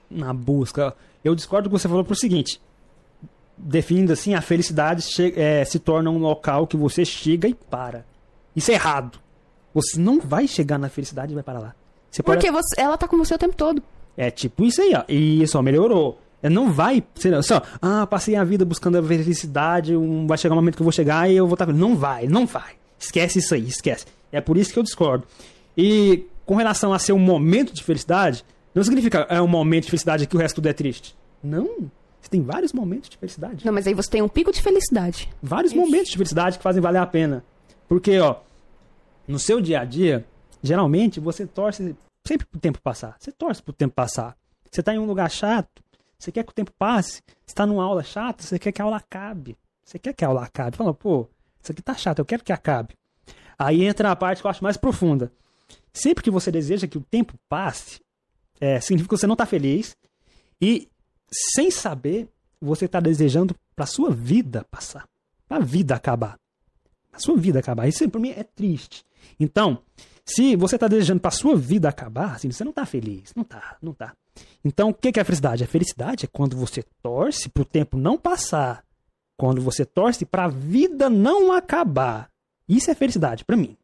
Na 0.09 0.33
busca. 0.33 0.93
Eu 1.23 1.35
discordo 1.35 1.69
do 1.69 1.73
que 1.73 1.79
você 1.81 1.87
falou 1.87 2.03
pro 2.03 2.15
seguinte. 2.15 2.59
Definindo 3.57 4.11
assim, 4.11 4.33
a 4.33 4.41
felicidade 4.41 5.05
é, 5.35 5.63
se 5.65 5.77
torna 5.77 6.09
um 6.09 6.17
local 6.17 6.65
que 6.65 6.75
você 6.75 7.05
chega 7.05 7.47
e 7.47 7.53
para. 7.53 8.05
Isso 8.55 8.71
é 8.71 8.73
errado. 8.73 9.19
Você 9.73 9.99
não 9.99 10.19
vai 10.19 10.47
chegar 10.47 10.77
na 10.79 10.89
felicidade 10.89 11.31
e 11.31 11.35
vai 11.35 11.43
parar 11.43 11.59
lá. 11.59 11.75
Você 12.09 12.23
Porque 12.23 12.51
você- 12.51 12.81
ela 12.81 12.97
tá 12.97 13.07
com 13.07 13.17
você 13.17 13.33
o 13.35 13.37
tempo 13.37 13.55
todo. 13.55 13.81
É 14.17 14.29
tipo 14.31 14.65
isso 14.65 14.81
aí, 14.81 14.93
ó. 14.95 15.03
Isso, 15.07 15.57
ó, 15.57 15.61
melhorou. 15.61 16.19
É, 16.43 16.49
Não 16.49 16.71
vai 16.73 17.03
ser 17.15 17.41
só, 17.43 17.61
ah, 17.79 18.05
passei 18.07 18.35
a 18.35 18.43
vida 18.43 18.65
buscando 18.65 18.97
a 18.97 19.03
felicidade, 19.03 19.95
um, 19.95 20.25
vai 20.25 20.37
chegar 20.39 20.53
um 20.53 20.57
momento 20.57 20.75
que 20.75 20.81
eu 20.81 20.85
vou 20.85 20.91
chegar 20.91 21.29
e 21.29 21.35
eu 21.35 21.45
vou 21.45 21.53
estar. 21.53 21.67
Não 21.67 21.95
vai, 21.95 22.27
não 22.27 22.47
vai. 22.47 22.73
Esquece 22.99 23.37
isso 23.39 23.53
aí, 23.53 23.67
esquece. 23.67 24.05
É 24.31 24.41
por 24.41 24.57
isso 24.57 24.73
que 24.73 24.79
eu 24.79 24.83
discordo. 24.83 25.23
E 25.77 26.25
com 26.45 26.55
relação 26.55 26.91
a 26.93 26.99
ser 26.99 27.13
um 27.13 27.19
momento 27.19 27.73
de 27.73 27.83
felicidade, 27.83 28.43
não 28.73 28.83
significa 28.83 29.25
é 29.29 29.41
um 29.41 29.47
momento 29.47 29.85
de 29.85 29.91
felicidade 29.91 30.27
que 30.27 30.35
o 30.35 30.39
resto 30.39 30.55
tudo 30.55 30.67
é 30.67 30.73
triste. 30.73 31.15
Não. 31.43 31.91
Você 32.21 32.29
tem 32.29 32.41
vários 32.41 32.71
momentos 32.71 33.09
de 33.09 33.17
felicidade. 33.17 33.65
Não, 33.65 33.73
mas 33.73 33.87
aí 33.87 33.93
você 33.93 34.09
tem 34.09 34.21
um 34.21 34.29
pico 34.29 34.51
de 34.51 34.61
felicidade. 34.61 35.29
Vários 35.41 35.73
momentos 35.73 36.11
de 36.11 36.17
felicidade 36.17 36.57
que 36.57 36.63
fazem 36.63 36.81
valer 36.81 36.99
a 36.99 37.05
pena. 37.05 37.43
Porque, 37.87 38.19
ó, 38.19 38.37
no 39.27 39.39
seu 39.39 39.59
dia 39.59 39.81
a 39.81 39.85
dia, 39.85 40.25
geralmente 40.61 41.19
você 41.19 41.47
torce 41.47 41.95
sempre 42.25 42.45
pro 42.45 42.59
tempo 42.59 42.79
passar. 42.81 43.15
Você 43.19 43.31
torce 43.31 43.61
pro 43.61 43.73
tempo 43.73 43.93
passar. 43.93 44.37
Você 44.69 44.83
tá 44.83 44.93
em 44.93 44.99
um 44.99 45.05
lugar 45.05 45.29
chato, 45.29 45.83
você 46.17 46.31
quer 46.31 46.43
que 46.43 46.51
o 46.51 46.55
tempo 46.55 46.71
passe. 46.77 47.21
Você 47.45 47.55
tá 47.55 47.65
numa 47.65 47.83
aula 47.83 48.03
chata, 48.03 48.43
você 48.43 48.59
quer 48.59 48.71
que 48.71 48.81
a 48.81 48.85
aula 48.85 48.97
acabe. 48.97 49.57
Você 49.83 49.97
quer 49.97 50.13
que 50.13 50.23
a 50.23 50.27
aula 50.27 50.43
acabe. 50.43 50.77
Fala, 50.77 50.93
pô, 50.93 51.27
isso 51.61 51.71
aqui 51.71 51.81
tá 51.81 51.95
chato, 51.95 52.19
eu 52.19 52.25
quero 52.25 52.43
que 52.43 52.53
acabe. 52.53 52.93
Aí 53.57 53.83
entra 53.83 54.11
a 54.11 54.15
parte 54.15 54.41
que 54.41 54.47
eu 54.47 54.51
acho 54.51 54.63
mais 54.63 54.77
profunda. 54.77 55.31
Sempre 55.91 56.23
que 56.23 56.31
você 56.31 56.51
deseja 56.51 56.87
que 56.87 56.97
o 56.97 57.01
tempo 57.01 57.33
passe, 57.49 57.99
é, 58.61 58.79
significa 58.79 59.15
que 59.15 59.19
você 59.19 59.27
não 59.27 59.35
tá 59.35 59.45
feliz 59.45 59.97
e, 60.61 60.87
sem 61.29 61.71
saber, 61.71 62.29
você 62.61 62.87
tá 62.87 62.99
desejando 62.99 63.55
pra 63.75 63.87
sua 63.87 64.11
vida 64.11 64.63
passar. 64.69 65.07
Pra 65.47 65.57
vida 65.59 65.95
acabar. 65.95 66.37
A 67.11 67.19
sua 67.19 67.35
vida 67.35 67.59
acabar. 67.59 67.87
Isso 67.87 68.07
pra 68.07 68.21
mim 68.21 68.29
é 68.29 68.43
triste. 68.43 69.03
Então, 69.39 69.81
se 70.23 70.55
você 70.55 70.77
tá 70.77 70.87
desejando 70.87 71.19
pra 71.19 71.31
sua 71.31 71.57
vida 71.57 71.89
acabar, 71.89 72.35
assim, 72.35 72.51
você 72.51 72.63
não 72.63 72.71
tá 72.71 72.85
feliz. 72.85 73.33
Não 73.35 73.43
tá, 73.43 73.77
não 73.81 73.93
tá. 73.93 74.13
Então, 74.63 74.89
o 74.89 74.93
que 74.93 75.17
é 75.19 75.21
a 75.21 75.25
felicidade? 75.25 75.63
A 75.63 75.67
felicidade 75.67 76.25
é 76.25 76.29
quando 76.31 76.55
você 76.55 76.83
torce 77.01 77.49
pro 77.49 77.65
tempo 77.65 77.97
não 77.97 78.17
passar. 78.17 78.85
Quando 79.35 79.59
você 79.59 79.83
torce 79.83 80.23
pra 80.23 80.47
vida 80.47 81.09
não 81.09 81.51
acabar. 81.51 82.29
Isso 82.69 82.91
é 82.91 82.95
felicidade 82.95 83.43
pra 83.43 83.57
mim. 83.57 83.75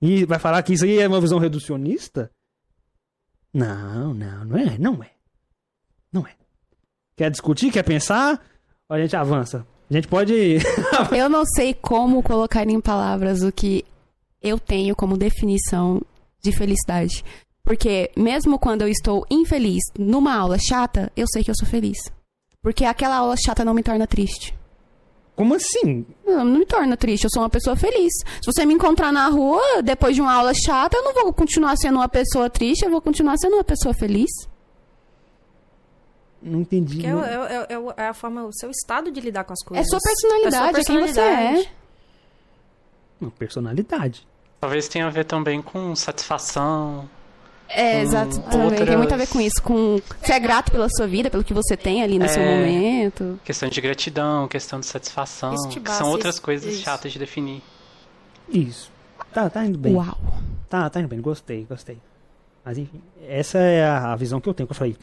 E 0.00 0.24
vai 0.24 0.38
falar 0.38 0.62
que 0.62 0.72
isso 0.72 0.84
aí 0.84 0.98
é 0.98 1.06
uma 1.06 1.20
visão 1.20 1.38
reducionista? 1.38 2.30
Não, 3.56 4.12
não, 4.12 4.44
não 4.44 4.58
é, 4.58 4.76
não 4.78 5.02
é. 5.02 5.10
Não 6.12 6.26
é. 6.26 6.32
Quer 7.16 7.30
discutir, 7.30 7.72
quer 7.72 7.84
pensar? 7.84 8.38
A 8.86 9.00
gente 9.00 9.16
avança? 9.16 9.66
A 9.90 9.94
gente 9.94 10.06
pode. 10.06 10.58
Eu 11.16 11.30
não 11.30 11.42
sei 11.46 11.72
como 11.72 12.22
colocar 12.22 12.68
em 12.68 12.80
palavras 12.82 13.42
o 13.42 13.50
que 13.50 13.82
eu 14.42 14.58
tenho 14.60 14.94
como 14.94 15.16
definição 15.16 16.02
de 16.42 16.52
felicidade. 16.52 17.24
Porque 17.62 18.10
mesmo 18.14 18.58
quando 18.58 18.82
eu 18.82 18.88
estou 18.88 19.24
infeliz 19.30 19.82
numa 19.98 20.36
aula 20.36 20.58
chata, 20.58 21.10
eu 21.16 21.26
sei 21.26 21.42
que 21.42 21.50
eu 21.50 21.56
sou 21.58 21.66
feliz. 21.66 21.96
Porque 22.62 22.84
aquela 22.84 23.16
aula 23.16 23.36
chata 23.38 23.64
não 23.64 23.72
me 23.72 23.82
torna 23.82 24.06
triste. 24.06 24.54
Como 25.36 25.54
assim? 25.54 26.06
Não, 26.24 26.44
não 26.44 26.58
me 26.60 26.64
torna 26.66 26.96
triste, 26.96 27.24
eu 27.24 27.30
sou 27.30 27.42
uma 27.42 27.50
pessoa 27.50 27.76
feliz. 27.76 28.10
Se 28.42 28.46
você 28.50 28.64
me 28.64 28.72
encontrar 28.72 29.12
na 29.12 29.28
rua 29.28 29.82
depois 29.84 30.14
de 30.16 30.22
uma 30.22 30.32
aula 30.32 30.52
chata, 30.54 30.96
eu 30.96 31.04
não 31.04 31.12
vou 31.12 31.30
continuar 31.32 31.76
sendo 31.76 31.96
uma 31.96 32.08
pessoa 32.08 32.48
triste, 32.48 32.84
eu 32.86 32.90
vou 32.90 33.02
continuar 33.02 33.36
sendo 33.36 33.54
uma 33.54 33.64
pessoa 33.64 33.92
feliz. 33.92 34.30
Não 36.40 36.60
entendi. 36.60 37.00
Que 37.00 37.06
é, 37.06 37.12
não. 37.12 37.22
é, 37.24 37.66
é, 37.68 37.74
é, 37.74 38.04
é 38.04 38.08
a 38.08 38.14
forma, 38.14 38.44
o 38.44 38.52
seu 38.52 38.70
estado 38.70 39.10
de 39.10 39.20
lidar 39.20 39.44
com 39.44 39.52
as 39.52 39.60
É 39.62 39.64
coisas. 39.68 39.88
sua 39.90 40.00
personalidade, 40.00 40.80
é 40.80 40.84
quem 40.84 41.00
você 41.00 41.20
é. 41.20 41.70
Não, 43.20 43.30
personalidade. 43.30 44.26
Talvez 44.60 44.88
tenha 44.88 45.06
a 45.06 45.10
ver 45.10 45.24
também 45.24 45.60
com 45.60 45.94
satisfação. 45.94 47.08
É, 47.68 47.98
Hum, 47.98 48.02
exato. 48.02 48.40
Também 48.40 48.50
tem 48.70 48.78
outras- 48.80 48.96
muito 48.96 49.14
a 49.14 49.16
ver 49.16 49.26
com 49.28 49.40
isso. 49.40 49.60
Com 49.62 49.98
ser 50.22 50.32
é 50.34 50.40
grato 50.40 50.70
pela 50.70 50.88
sua 50.88 51.06
vida, 51.06 51.28
pelo 51.30 51.42
que 51.44 51.52
você 51.52 51.76
tem 51.76 52.02
ali 52.02 52.18
no 52.18 52.28
seu 52.28 52.42
É. 52.42 52.58
momento. 52.58 53.40
Questão 53.44 53.68
de 53.68 53.80
gratidão, 53.80 54.46
questão 54.48 54.78
de 54.80 54.86
satisfação. 54.86 55.50
Basta, 55.54 55.90
são 55.92 56.08
outras 56.10 56.36
isso- 56.36 56.42
coisas 56.42 56.72
isso. 56.74 56.82
chatas 56.82 57.12
de 57.12 57.18
definir. 57.18 57.62
Isso. 58.48 58.90
Tá, 59.32 59.50
tá 59.50 59.64
indo 59.64 59.76
bem. 59.78 59.94
Uau. 59.94 60.16
Tá, 60.68 60.88
tá 60.88 61.00
indo 61.00 61.08
bem. 61.08 61.20
Gostei, 61.20 61.64
gostei. 61.68 61.98
Mas 62.64 62.78
enfim, 62.78 63.00
essa 63.28 63.58
é 63.58 63.84
a 63.84 64.12
a 64.12 64.16
visão 64.16 64.40
que 64.40 64.48
eu 64.48 64.54
tenho. 64.54 64.66
que 64.66 64.72
Eu 64.72 64.76
falei, 64.76 64.96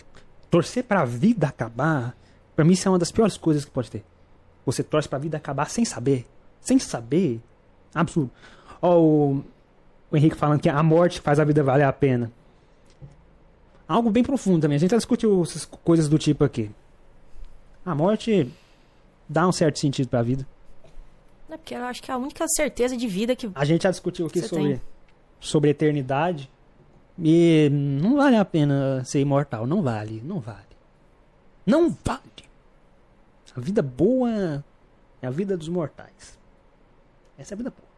torcer 0.49 0.83
pra 0.83 1.03
vida 1.05 1.47
acabar, 1.47 2.15
pra 2.55 2.63
mim 2.65 2.73
isso 2.73 2.87
é 2.87 2.91
uma 2.91 2.99
das 2.99 3.11
piores 3.11 3.37
coisas 3.37 3.63
que 3.65 3.71
pode 3.71 3.91
ter. 3.91 4.03
Você 4.65 4.81
torce 4.83 5.07
pra 5.09 5.19
vida 5.19 5.35
acabar 5.37 5.69
sem 5.69 5.83
saber. 5.85 6.25
Sem 6.61 6.79
saber. 6.79 7.41
Absurdo. 7.93 8.31
Ó, 8.81 8.97
o, 8.99 9.43
o 10.11 10.17
Henrique 10.17 10.35
falando 10.35 10.59
que 10.61 10.69
a 10.69 10.81
morte 10.81 11.19
faz 11.21 11.39
a 11.39 11.43
vida 11.43 11.61
valer 11.61 11.83
a 11.83 11.93
pena. 11.93 12.31
Algo 13.87 14.09
bem 14.09 14.23
profundo 14.23 14.61
também. 14.61 14.75
A 14.75 14.79
gente 14.79 14.91
já 14.91 14.97
discutiu 14.97 15.41
essas 15.41 15.65
coisas 15.65 16.07
do 16.07 16.17
tipo 16.17 16.43
aqui. 16.43 16.71
A 17.85 17.93
morte 17.93 18.51
dá 19.27 19.47
um 19.47 19.51
certo 19.51 19.79
sentido 19.79 20.07
pra 20.07 20.21
vida. 20.21 20.47
É 21.49 21.57
porque 21.57 21.75
eu 21.75 21.83
acho 21.83 22.01
que 22.01 22.09
é 22.09 22.13
a 22.13 22.17
única 22.17 22.45
certeza 22.47 22.97
de 22.97 23.07
vida 23.07 23.35
que. 23.35 23.51
A 23.53 23.65
gente 23.65 23.83
já 23.83 23.91
discutiu 23.91 24.25
aqui 24.25 24.41
sobre, 24.41 24.63
tem. 24.63 24.81
sobre 25.39 25.69
eternidade. 25.69 26.49
E 27.19 27.69
não 27.71 28.15
vale 28.15 28.35
a 28.35 28.45
pena 28.45 29.03
ser 29.05 29.19
imortal. 29.19 29.67
Não 29.67 29.81
vale, 29.81 30.21
não 30.25 30.39
vale. 30.39 30.73
Não 31.65 31.95
vale. 32.03 32.21
A 33.55 33.59
vida 33.59 33.83
boa 33.83 34.63
é 35.21 35.27
a 35.27 35.29
vida 35.29 35.55
dos 35.55 35.69
mortais. 35.69 36.39
Essa 37.37 37.53
é 37.53 37.55
a 37.55 37.57
vida 37.57 37.69
boa. 37.69 37.93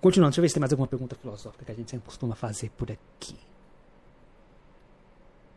Continuando, 0.00 0.30
deixa 0.30 0.40
eu 0.40 0.42
ver 0.42 0.48
se 0.48 0.54
tem 0.54 0.60
mais 0.60 0.72
alguma 0.72 0.86
pergunta 0.86 1.14
filosófica 1.14 1.64
que 1.64 1.72
a 1.72 1.74
gente 1.74 1.90
sempre 1.90 2.06
costuma 2.06 2.34
fazer 2.34 2.70
por 2.70 2.90
aqui. 2.90 3.36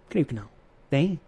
Creio 0.09 0.25
que 0.25 0.35
não. 0.35 0.45
Tem? 0.89 1.19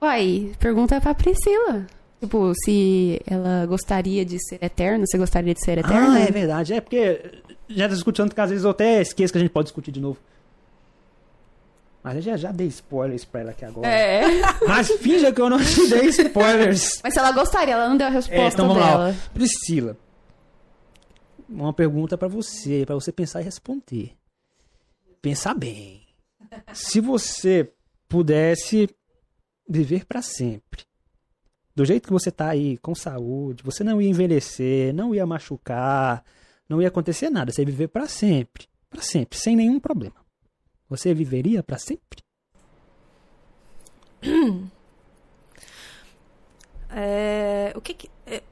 Uai, 0.00 0.52
pergunta 0.58 1.00
pra 1.00 1.14
Priscila. 1.14 1.86
Tipo, 2.20 2.52
se 2.64 3.20
ela 3.26 3.66
gostaria 3.66 4.24
de 4.24 4.38
ser 4.48 4.58
eterna, 4.62 5.04
você 5.06 5.18
gostaria 5.18 5.52
de 5.52 5.62
ser 5.64 5.78
eterna? 5.78 6.14
Ah, 6.14 6.20
é 6.20 6.30
verdade. 6.30 6.72
É 6.74 6.80
porque 6.80 7.40
já 7.68 7.88
tá 7.88 7.94
discutindo 7.94 8.34
que 8.34 8.40
às 8.40 8.50
vezes 8.50 8.64
eu 8.64 8.70
até 8.70 9.00
esqueço 9.02 9.32
que 9.32 9.38
a 9.38 9.40
gente 9.42 9.50
pode 9.50 9.66
discutir 9.66 9.90
de 9.92 10.00
novo. 10.00 10.18
Mas 12.02 12.16
eu 12.16 12.22
já, 12.22 12.36
já 12.36 12.52
dei 12.52 12.68
spoilers 12.68 13.24
pra 13.24 13.40
ela 13.40 13.50
aqui 13.50 13.64
agora. 13.64 13.88
É. 13.88 14.22
Mas 14.66 14.88
finja 14.92 15.32
que 15.32 15.40
eu 15.40 15.50
não 15.50 15.58
te 15.58 15.88
dei 15.88 16.06
spoilers. 16.06 17.00
Mas 17.02 17.12
se 17.12 17.18
ela 17.18 17.32
gostaria, 17.32 17.74
ela 17.74 17.88
não 17.88 17.96
deu 17.96 18.06
a 18.06 18.10
resposta 18.10 18.40
É, 18.42 18.48
então 18.48 18.68
vamos 18.68 18.82
dela. 18.82 19.08
lá. 19.08 19.14
Priscila, 19.34 19.96
uma 21.48 21.72
pergunta 21.72 22.16
pra 22.16 22.28
você, 22.28 22.84
pra 22.86 22.94
você 22.94 23.10
pensar 23.12 23.40
e 23.40 23.44
responder. 23.44 24.12
Pensar 25.20 25.54
bem. 25.54 26.02
Se 26.72 27.00
você 27.00 27.72
pudesse 28.08 28.88
viver 29.68 30.04
pra 30.04 30.22
sempre, 30.22 30.84
do 31.74 31.84
jeito 31.84 32.06
que 32.06 32.12
você 32.12 32.30
tá 32.30 32.48
aí, 32.48 32.78
com 32.78 32.94
saúde, 32.94 33.62
você 33.62 33.84
não 33.84 34.00
ia 34.00 34.08
envelhecer, 34.08 34.94
não 34.94 35.14
ia 35.14 35.26
machucar, 35.26 36.24
não 36.68 36.80
ia 36.80 36.88
acontecer 36.88 37.28
nada, 37.30 37.52
você 37.52 37.62
ia 37.62 37.66
viver 37.66 37.88
pra 37.88 38.06
sempre, 38.06 38.66
Pra 38.88 39.02
sempre, 39.02 39.38
sem 39.38 39.54
nenhum 39.54 39.78
problema. 39.78 40.16
Você 40.88 41.12
viveria 41.12 41.62
pra 41.62 41.78
sempre? 41.78 42.20
É, 46.98 47.72
o 47.74 47.80
que 47.80 47.92
que. 47.92 48.08
é, 48.26 48.42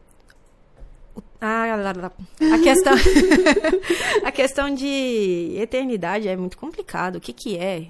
ah, 1.40 1.64
a 2.52 2.58
questão. 2.58 2.92
a 4.22 4.32
questão 4.32 4.74
de 4.74 5.54
eternidade 5.56 6.28
é 6.28 6.36
muito 6.36 6.58
complicado. 6.58 7.16
O 7.16 7.20
que, 7.20 7.32
que 7.32 7.56
é 7.56 7.86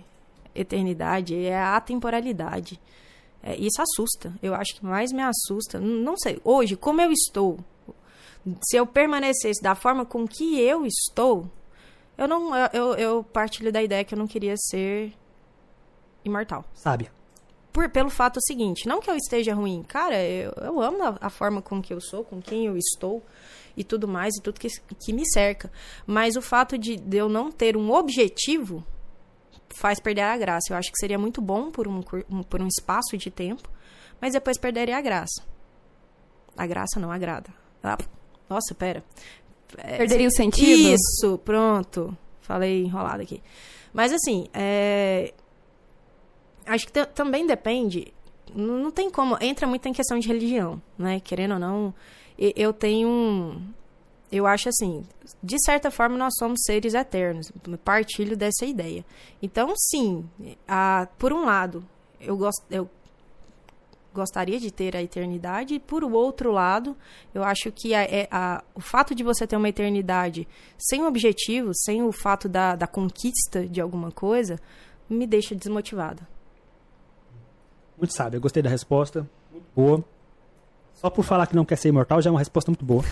eternidade? 0.54 1.36
É 1.36 1.56
a 1.56 1.76
atemporalidade. 1.76 2.80
É, 3.42 3.56
isso 3.56 3.80
assusta. 3.80 4.32
Eu 4.42 4.54
acho 4.54 4.74
que 4.74 4.84
mais 4.84 5.12
me 5.12 5.22
assusta. 5.22 5.78
Não 5.78 6.16
sei. 6.16 6.40
Hoje, 6.42 6.76
como 6.76 7.00
eu 7.00 7.12
estou, 7.12 7.58
se 8.62 8.76
eu 8.76 8.86
permanecesse 8.86 9.62
da 9.62 9.74
forma 9.74 10.04
com 10.04 10.26
que 10.26 10.60
eu 10.60 10.86
estou, 10.86 11.50
eu 12.16 12.28
não. 12.28 12.54
Eu, 12.56 12.68
eu, 12.72 12.94
eu 12.94 13.24
partilho 13.24 13.72
da 13.72 13.82
ideia 13.82 14.04
que 14.04 14.14
eu 14.14 14.18
não 14.18 14.26
queria 14.26 14.54
ser 14.56 15.12
imortal 16.24 16.64
Sábia. 16.72 17.12
por, 17.72 17.88
pelo 17.90 18.08
fato 18.08 18.40
seguinte, 18.46 18.88
não 18.88 19.00
que 19.00 19.10
eu 19.10 19.16
esteja 19.16 19.54
ruim, 19.54 19.82
cara, 19.82 20.22
eu, 20.22 20.52
eu 20.52 20.80
amo 20.80 21.02
a, 21.02 21.18
a 21.20 21.30
forma 21.30 21.60
com 21.60 21.82
que 21.82 21.92
eu 21.92 22.00
sou, 22.00 22.24
com 22.24 22.40
quem 22.40 22.66
eu 22.66 22.76
estou 22.78 23.22
e 23.76 23.84
tudo 23.84 24.06
mais, 24.06 24.34
e 24.36 24.42
tudo 24.42 24.60
que, 24.60 24.68
que 25.04 25.12
me 25.12 25.28
cerca. 25.30 25.70
Mas 26.06 26.36
o 26.36 26.42
fato 26.42 26.78
de, 26.78 26.96
de 26.96 27.16
eu 27.16 27.28
não 27.28 27.50
ter 27.50 27.76
um 27.76 27.92
objetivo 27.92 28.84
faz 29.76 30.00
perder 30.00 30.22
a 30.22 30.36
graça. 30.36 30.72
Eu 30.72 30.76
acho 30.76 30.90
que 30.92 30.98
seria 30.98 31.18
muito 31.18 31.40
bom 31.40 31.70
por 31.70 31.86
um, 31.88 32.00
por 32.48 32.60
um 32.62 32.66
espaço 32.68 33.16
de 33.16 33.30
tempo, 33.30 33.68
mas 34.20 34.32
depois 34.32 34.58
perderia 34.58 34.96
a 34.96 35.00
graça. 35.00 35.42
A 36.56 36.66
graça 36.66 37.00
não 37.00 37.10
agrada. 37.10 37.50
Ah, 37.82 37.98
nossa, 38.48 38.74
pera. 38.74 39.02
É, 39.76 39.96
Perderia 39.98 40.28
o 40.28 40.30
sentido? 40.30 40.94
isso, 40.94 41.38
pronto. 41.38 42.16
Falei 42.40 42.84
enrolado 42.84 43.22
aqui. 43.22 43.42
Mas 43.92 44.12
assim, 44.12 44.46
é... 44.54 45.34
acho 46.66 46.86
que 46.86 46.92
ta- 46.92 47.06
também 47.06 47.46
depende. 47.46 48.12
Não, 48.54 48.78
não 48.78 48.90
tem 48.90 49.10
como. 49.10 49.36
Entra 49.40 49.66
muito 49.66 49.86
em 49.88 49.92
questão 49.92 50.18
de 50.18 50.28
religião, 50.28 50.80
né? 50.96 51.18
Querendo 51.20 51.54
ou 51.54 51.58
não, 51.58 51.94
eu 52.38 52.72
tenho 52.72 53.08
um. 53.08 53.60
Eu 54.36 54.46
acho 54.48 54.68
assim, 54.68 55.06
de 55.40 55.56
certa 55.64 55.90
forma 55.92 56.16
nós 56.18 56.32
somos 56.38 56.60
seres 56.64 56.92
eternos. 56.92 57.52
Partilho 57.84 58.36
dessa 58.36 58.64
ideia. 58.66 59.04
Então, 59.40 59.72
sim, 59.76 60.28
a, 60.66 61.06
por 61.18 61.32
um 61.32 61.44
lado, 61.44 61.84
eu 62.20 62.36
gosto, 62.36 62.64
eu 62.68 62.90
gostaria 64.12 64.58
de 64.58 64.72
ter 64.72 64.96
a 64.96 65.02
eternidade, 65.02 65.74
e 65.74 65.78
por 65.80 66.02
outro 66.02 66.50
lado, 66.50 66.96
eu 67.32 67.44
acho 67.44 67.70
que 67.70 67.94
a- 67.94 68.02
é- 68.02 68.26
a- 68.30 68.62
o 68.74 68.80
fato 68.80 69.14
de 69.14 69.22
você 69.22 69.46
ter 69.46 69.56
uma 69.56 69.68
eternidade 69.68 70.48
sem 70.78 71.04
objetivo, 71.04 71.70
sem 71.72 72.02
o 72.02 72.10
fato 72.10 72.48
da, 72.48 72.74
da 72.74 72.86
conquista 72.88 73.66
de 73.66 73.80
alguma 73.80 74.10
coisa, 74.10 74.58
me 75.08 75.26
deixa 75.28 75.54
desmotivada. 75.54 76.26
Muito 77.96 78.12
sábia. 78.12 78.40
Gostei 78.40 78.62
da 78.64 78.70
resposta. 78.70 79.28
Muito 79.52 79.66
boa. 79.76 80.04
Só 80.94 81.08
por 81.10 81.24
falar 81.24 81.46
que 81.46 81.54
não 81.54 81.64
quer 81.64 81.76
ser 81.76 81.88
imortal 81.90 82.20
já 82.20 82.30
é 82.30 82.32
uma 82.32 82.38
resposta 82.40 82.70
muito 82.70 82.84
boa. 82.84 83.04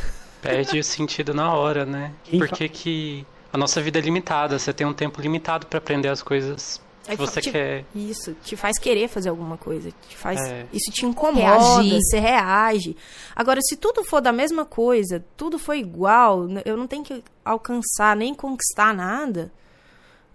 Perde 0.43 0.79
o 0.79 0.85
sentido 0.85 1.33
na 1.33 1.55
hora, 1.55 1.87
né? 1.87 2.13
Quem 2.25 2.39
Por 2.39 2.49
fa- 2.49 2.57
que 2.57 2.69
que 2.69 3.27
a 3.53 3.57
nossa 3.59 3.81
vida 3.81 3.99
é 3.99 4.03
limitada? 4.03 4.59
Você 4.59 4.73
tem 4.73 4.87
um 4.87 4.93
tempo 4.93 5.21
limitado 5.21 5.67
pra 5.67 5.79
aprender 5.79 6.09
as 6.09 6.23
coisas 6.23 6.81
que 7.05 7.17
você 7.17 7.41
te- 7.41 7.51
quer. 7.51 7.85
Isso, 7.95 8.35
te 8.43 8.57
faz 8.57 8.79
querer 8.79 9.09
fazer 9.09 9.29
alguma 9.29 9.57
coisa. 9.57 9.91
Te 10.09 10.17
faz, 10.17 10.41
É. 10.41 10.67
Isso 10.73 10.91
te 10.91 11.07
incomoda, 11.07 11.41
Reagir. 11.83 11.99
você 12.01 12.19
reage. 12.19 12.97
Agora, 13.35 13.61
se 13.63 13.77
tudo 13.77 14.05
for 14.05 14.21
da 14.21 14.33
mesma 14.33 14.65
coisa, 14.65 15.25
tudo 15.37 15.59
for 15.59 15.75
igual, 15.75 16.47
eu 16.65 16.77
não 16.77 16.87
tenho 16.87 17.03
que 17.05 17.23
alcançar 17.45 18.17
nem 18.17 18.35
conquistar 18.35 18.95
nada. 18.95 19.51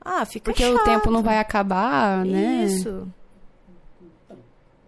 Ah, 0.01 0.25
fica 0.25 0.51
Porque 0.51 0.63
o 0.65 0.73
chato. 0.77 0.85
tempo 0.85 1.11
não 1.11 1.21
vai 1.21 1.37
acabar, 1.39 2.23
né? 2.25 2.63
Isso. 2.65 3.05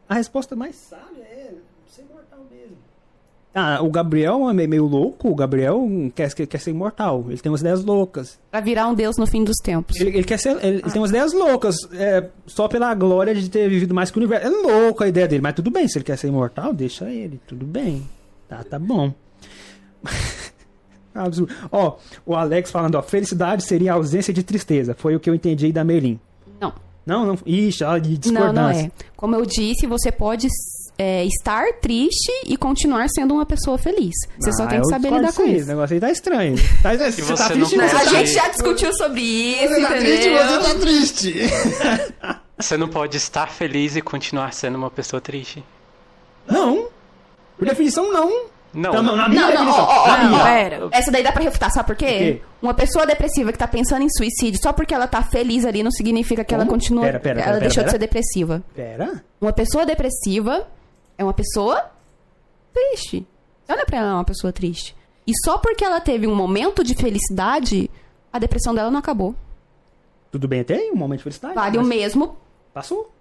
A 0.07 0.15
resposta 0.15 0.55
mais 0.55 0.75
sábia 0.75 1.23
é 1.23 1.53
ser 1.87 2.01
imortal 2.03 2.39
mesmo. 2.49 2.77
Ah, 3.53 3.79
o 3.81 3.89
Gabriel 3.89 4.47
é 4.49 4.53
meio, 4.53 4.85
louco. 4.85 5.29
O 5.29 5.35
Gabriel 5.35 5.87
quer, 6.13 6.31
quer, 6.33 6.59
ser 6.59 6.69
imortal. 6.69 7.25
Ele 7.27 7.37
tem 7.39 7.51
umas 7.51 7.61
ideias 7.61 7.83
loucas. 7.83 8.39
Pra 8.51 8.59
virar 8.59 8.87
um 8.87 8.93
deus 8.93 9.17
no 9.17 9.25
fim 9.25 9.43
dos 9.43 9.57
tempos. 9.57 9.99
Ele, 9.99 10.11
ele 10.11 10.23
quer 10.23 10.37
ser. 10.37 10.51
Ele, 10.63 10.77
ele 10.77 10.91
tem 10.91 11.01
umas 11.01 11.09
ideias 11.09 11.33
loucas. 11.33 11.75
é, 11.93 12.29
só 12.45 12.67
pela 12.67 12.93
glória 12.93 13.33
de 13.33 13.49
ter 13.49 13.67
vivido 13.67 13.93
mais 13.93 14.11
que 14.11 14.17
o 14.17 14.21
universo. 14.21 14.45
É 14.45 14.49
louco 14.49 15.03
a 15.03 15.07
ideia 15.07 15.27
dele, 15.27 15.41
mas 15.41 15.55
tudo 15.55 15.71
bem. 15.71 15.87
Se 15.87 15.97
ele 15.97 16.05
quer 16.05 16.17
ser 16.17 16.27
imortal, 16.27 16.71
deixa 16.73 17.09
ele. 17.09 17.41
Tudo 17.47 17.65
bem. 17.65 18.07
Tá, 18.47 18.63
tá 18.63 18.77
bom. 18.77 19.11
Absurdo. 21.13 21.53
Ó, 21.71 21.97
o 22.25 22.35
Alex 22.35 22.69
falando, 22.71 22.95
ó, 22.95 23.01
felicidade 23.01 23.63
seria 23.63 23.93
a 23.93 23.95
ausência 23.95 24.33
de 24.33 24.43
tristeza. 24.43 24.93
Foi 24.93 25.15
o 25.15 25.19
que 25.19 25.29
eu 25.29 25.35
entendi 25.35 25.71
da 25.71 25.83
Melin. 25.83 26.19
Não. 26.61 26.73
Não, 27.05 27.25
não. 27.25 27.37
Ixi, 27.45 27.79
de 27.79 27.83
Não, 27.85 27.99
discordância. 28.01 28.53
não 28.53 28.69
é. 28.69 28.91
Como 29.17 29.35
eu 29.35 29.45
disse, 29.45 29.87
você 29.87 30.11
pode 30.11 30.47
é, 31.01 31.23
estar 31.23 31.63
triste 31.81 32.29
e 32.45 32.57
continuar 32.57 33.07
sendo 33.09 33.33
uma 33.33 33.45
pessoa 33.45 33.77
feliz. 33.77 34.13
Você 34.37 34.51
só 34.51 34.63
Ah, 34.63 34.67
tem 34.67 34.81
que 34.81 34.89
saber 34.89 35.09
lidar 35.13 35.31
com 35.33 35.43
isso. 35.45 35.55
Esse 35.61 35.67
negócio 35.69 35.93
aí 35.93 35.99
tá 36.01 36.11
estranho. 36.11 36.55
Tá, 36.83 36.93
você, 36.95 37.11
você 37.21 37.35
tá 37.35 37.49
não 37.55 37.67
triste, 37.67 37.75
pode- 37.77 37.89
você 37.89 37.95
A 37.95 37.99
tá 37.99 38.05
gente 38.05 38.31
já 38.31 38.47
discutiu 38.49 38.93
sobre 38.93 39.21
isso, 39.21 39.73
Você 39.75 39.81
tá 39.81 39.87
triste, 39.87 40.27
entendeu? 40.27 40.45
você 40.61 40.73
tá 40.73 40.79
triste. 40.79 41.35
Você 42.59 42.75
não 42.77 42.89
pode 42.89 43.15
estar 43.15 43.47
feliz 43.47 43.95
e 43.95 44.01
continuar 44.01 44.51
sendo 44.53 44.77
uma 44.77 44.91
pessoa 44.91 45.21
triste. 45.21 45.63
Não. 46.45 46.87
Por 47.57 47.65
definição, 47.67 48.11
não. 48.11 48.47
Não. 48.73 48.91
Então, 48.91 49.01
não, 49.03 49.15
na 49.15 49.27
minha 49.29 49.41
Não, 49.41 49.47
não, 49.49 49.55
definição. 49.65 49.83
ó, 49.85 50.03
ó, 50.03 50.17
na 50.17 50.37
ó. 50.41 50.43
Pera. 50.43 50.89
Essa 50.91 51.09
daí 51.11 51.23
dá 51.23 51.31
pra 51.31 51.41
refutar, 51.41 51.71
sabe 51.71 51.87
por 51.87 51.95
quê? 51.95 52.05
quê? 52.05 52.41
Uma 52.61 52.73
pessoa 52.73 53.05
depressiva 53.05 53.51
que 53.51 53.57
tá 53.57 53.67
pensando 53.67 54.03
em 54.03 54.09
suicídio 54.09 54.59
só 54.61 54.71
porque 54.73 54.93
ela 54.93 55.07
tá 55.07 55.23
feliz 55.23 55.65
ali 55.65 55.81
não 55.81 55.89
significa 55.91 56.43
que 56.43 56.53
ela 56.53 56.65
Como? 56.65 56.75
continua. 56.77 57.03
Pera, 57.05 57.19
pera, 57.19 57.39
ela 57.39 57.47
pera, 57.53 57.59
deixou 57.61 57.77
pera, 57.83 57.85
de 57.85 57.91
ser 57.91 57.97
depressiva. 57.97 58.61
Pera. 58.75 59.23
Uma 59.41 59.53
pessoa 59.53 59.85
depressiva 59.85 60.67
é 61.19 61.23
uma 61.23 61.33
pessoa 61.33 61.91
triste. 62.73 63.27
Olha 63.67 63.85
pra 63.85 63.97
ela, 63.99 64.09
é 64.09 64.13
uma 64.13 64.23
pessoa 64.23 64.51
triste. 64.51 64.95
E 65.27 65.31
só 65.45 65.57
porque 65.59 65.83
ela 65.85 65.99
teve 66.01 66.25
um 66.25 66.33
momento 66.33 66.83
de 66.83 66.95
felicidade, 66.95 67.89
a 68.33 68.39
depressão 68.39 68.73
dela 68.73 68.89
não 68.89 68.97
acabou. 68.99 69.35
Tudo 70.31 70.47
bem 70.47 70.61
até 70.61 70.75
aí, 70.75 70.89
um 70.91 70.95
momento 70.95 71.19
de 71.19 71.23
felicidade. 71.25 71.53
Vale 71.55 71.77
o 71.77 71.83
mesmo 71.83 72.37
Passou. 72.73 73.11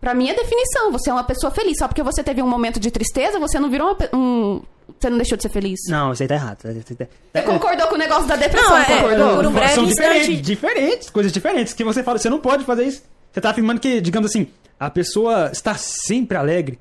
pra 0.00 0.14
minha 0.14 0.34
definição. 0.34 0.90
Você 0.92 1.10
é 1.10 1.12
uma 1.12 1.22
pessoa 1.24 1.50
feliz. 1.52 1.78
Só 1.78 1.86
porque 1.86 2.02
você 2.02 2.24
teve 2.24 2.42
um 2.42 2.48
momento 2.48 2.80
de 2.80 2.90
tristeza, 2.90 3.38
você 3.38 3.58
não 3.60 3.70
virou 3.70 3.88
uma 3.94 3.96
um. 4.18 4.62
Você 4.98 5.10
não 5.10 5.16
deixou 5.18 5.36
de 5.36 5.42
ser 5.42 5.48
feliz. 5.48 5.78
Não, 5.88 6.12
isso 6.12 6.22
aí 6.22 6.28
tá 6.28 6.34
errado. 6.36 6.58
Você 6.62 6.94
tá- 6.94 7.06
Você 7.34 7.42
concordou 7.42 7.88
com 7.88 7.96
o 7.96 7.98
negócio 7.98 8.26
da 8.26 8.36
depressão, 8.36 8.70
Não, 8.70 8.78
é, 8.78 8.84
concordou? 8.84 9.36
por 9.36 9.46
um 9.46 9.52
breve 9.52 9.74
São 9.74 9.84
instante- 9.84 10.08
diferentes, 10.20 10.42
diferentes, 10.46 11.10
coisas 11.10 11.32
diferentes. 11.32 11.72
Que 11.74 11.82
você 11.84 12.02
fala, 12.04 12.18
você 12.18 12.30
não 12.30 12.38
pode 12.40 12.64
fazer 12.64 12.84
isso. 12.84 13.02
Você 13.32 13.40
tá 13.40 13.50
afirmando 13.50 13.80
que, 13.80 14.00
digamos 14.00 14.30
assim, 14.30 14.46
a 14.78 14.88
pessoa 14.88 15.50
está 15.52 15.74
sempre 15.74 16.36
alegre. 16.38 16.78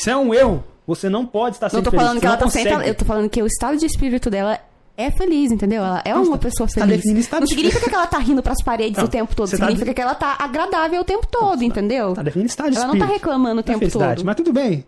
Isso 0.00 0.10
é 0.10 0.16
um 0.16 0.32
erro. 0.34 0.64
Você 0.86 1.08
não 1.08 1.26
pode 1.26 1.56
estar 1.56 1.66
Não 1.66 1.70
sempre 1.70 1.84
tô 1.84 1.90
feliz. 1.90 2.04
falando 2.06 2.20
que 2.20 2.26
ela 2.26 2.34
não 2.34 2.38
tá 2.38 2.44
consegue. 2.46 2.88
Eu 2.88 2.94
tô 2.94 3.04
falando 3.04 3.28
que 3.28 3.42
o 3.42 3.46
estado 3.46 3.76
de 3.76 3.84
espírito 3.86 4.30
dela 4.30 4.58
é 4.96 5.10
feliz, 5.10 5.52
entendeu? 5.52 5.82
Ela 5.84 6.02
é 6.04 6.14
uma 6.14 6.36
pessoa 6.38 6.66
tá 6.68 6.80
feliz. 6.80 6.96
definindo 6.96 7.20
estado 7.20 7.40
Não 7.40 7.46
significa 7.46 7.88
que 7.88 7.94
ela 7.94 8.06
tá 8.06 8.18
rindo 8.18 8.42
pras 8.42 8.62
paredes 8.62 8.96
Não, 8.98 9.04
o 9.04 9.08
tempo 9.08 9.34
todo. 9.36 9.50
tá 9.50 9.56
Significa 9.56 9.86
de- 9.90 9.94
que 9.94 10.00
ela 10.00 10.14
tá 10.14 10.36
agradável 10.38 11.00
o 11.00 11.04
tempo 11.04 11.26
todo, 11.26 11.62
entendeu? 11.62 12.14
Tá 12.14 12.22
definindo 12.22 12.48
estado 12.48 12.70
de 12.70 12.76
Ela 12.78 12.86
não 12.86 12.98
tá 12.98 13.04
reclamando 13.06 13.52
o 13.52 13.54
Não 13.56 13.62
tempo 13.62 13.90
todo. 13.90 14.24
Mas 14.24 14.36
tudo 14.36 14.52
bem. 14.52 14.84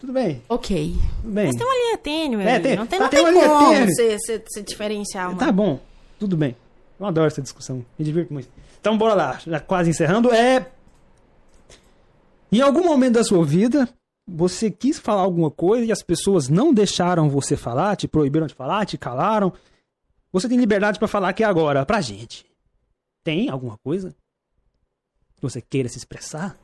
Tudo 0.00 0.12
bem. 0.12 0.42
Ok. 0.48 0.94
Tudo 1.22 1.32
bem. 1.32 1.46
Mas 1.46 1.56
tem 1.56 1.66
uma 1.66 1.74
linha 1.74 1.98
tênue 1.98 2.42
É, 2.44 2.60
tem- 2.60 2.76
não 2.76 2.86
tem, 2.86 2.98
tá, 3.00 3.04
não 3.04 3.10
tem 3.10 3.24
tem 3.24 3.28
uma 3.28 3.30
linha 3.32 3.48
como 3.48 3.70
tênue. 3.72 3.94
você, 3.94 4.18
você, 4.18 4.42
você 4.48 4.62
diferenciar 4.62 5.30
uma. 5.30 5.38
Tá 5.38 5.50
bom. 5.52 5.80
Tudo 6.18 6.36
bem. 6.36 6.56
Eu 7.00 7.06
adoro 7.06 7.26
essa 7.26 7.42
discussão. 7.42 7.84
Me 7.98 8.04
divirto 8.04 8.32
muito. 8.32 8.48
Então, 8.80 8.96
bora 8.96 9.14
lá. 9.14 9.38
Já 9.44 9.58
quase 9.60 9.90
encerrando. 9.90 10.32
É. 10.32 10.66
Em 12.50 12.60
algum 12.60 12.84
momento 12.84 13.14
da 13.14 13.24
sua 13.24 13.44
vida, 13.44 13.88
você 14.28 14.70
quis 14.70 14.98
falar 14.98 15.22
alguma 15.22 15.50
coisa 15.50 15.86
e 15.86 15.92
as 15.92 16.02
pessoas 16.02 16.48
não 16.48 16.72
deixaram 16.74 17.30
você 17.30 17.56
falar, 17.56 17.96
te 17.96 18.06
proibiram 18.06 18.46
de 18.46 18.54
falar, 18.54 18.84
te 18.84 18.98
calaram. 18.98 19.52
Você 20.30 20.48
tem 20.48 20.58
liberdade 20.58 20.98
pra 20.98 21.08
falar 21.08 21.30
aqui 21.30 21.42
agora, 21.42 21.86
pra 21.86 22.02
gente. 22.02 22.44
Tem 23.24 23.48
alguma 23.48 23.78
coisa 23.78 24.14
que 25.34 25.40
você 25.42 25.62
queira 25.62 25.88
se 25.88 25.96
expressar? 25.96 26.56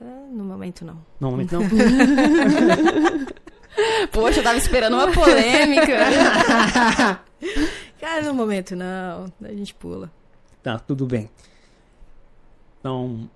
É, 0.00 0.04
No 0.30 0.44
momento, 0.44 0.84
não. 0.84 1.04
No 1.18 1.30
momento 1.32 1.52
não. 1.58 1.62
Poxa, 4.12 4.38
eu 4.38 4.44
tava 4.44 4.56
esperando 4.56 4.94
uma 4.94 5.10
polêmica. 5.10 5.98
Cara, 8.00 8.22
no 8.22 8.34
momento, 8.34 8.76
não. 8.76 9.32
A 9.42 9.48
gente 9.52 9.74
pula. 9.74 10.12
Tá, 10.62 10.78
tudo 10.78 11.06
bem. 11.06 11.28
Então, 12.78 13.28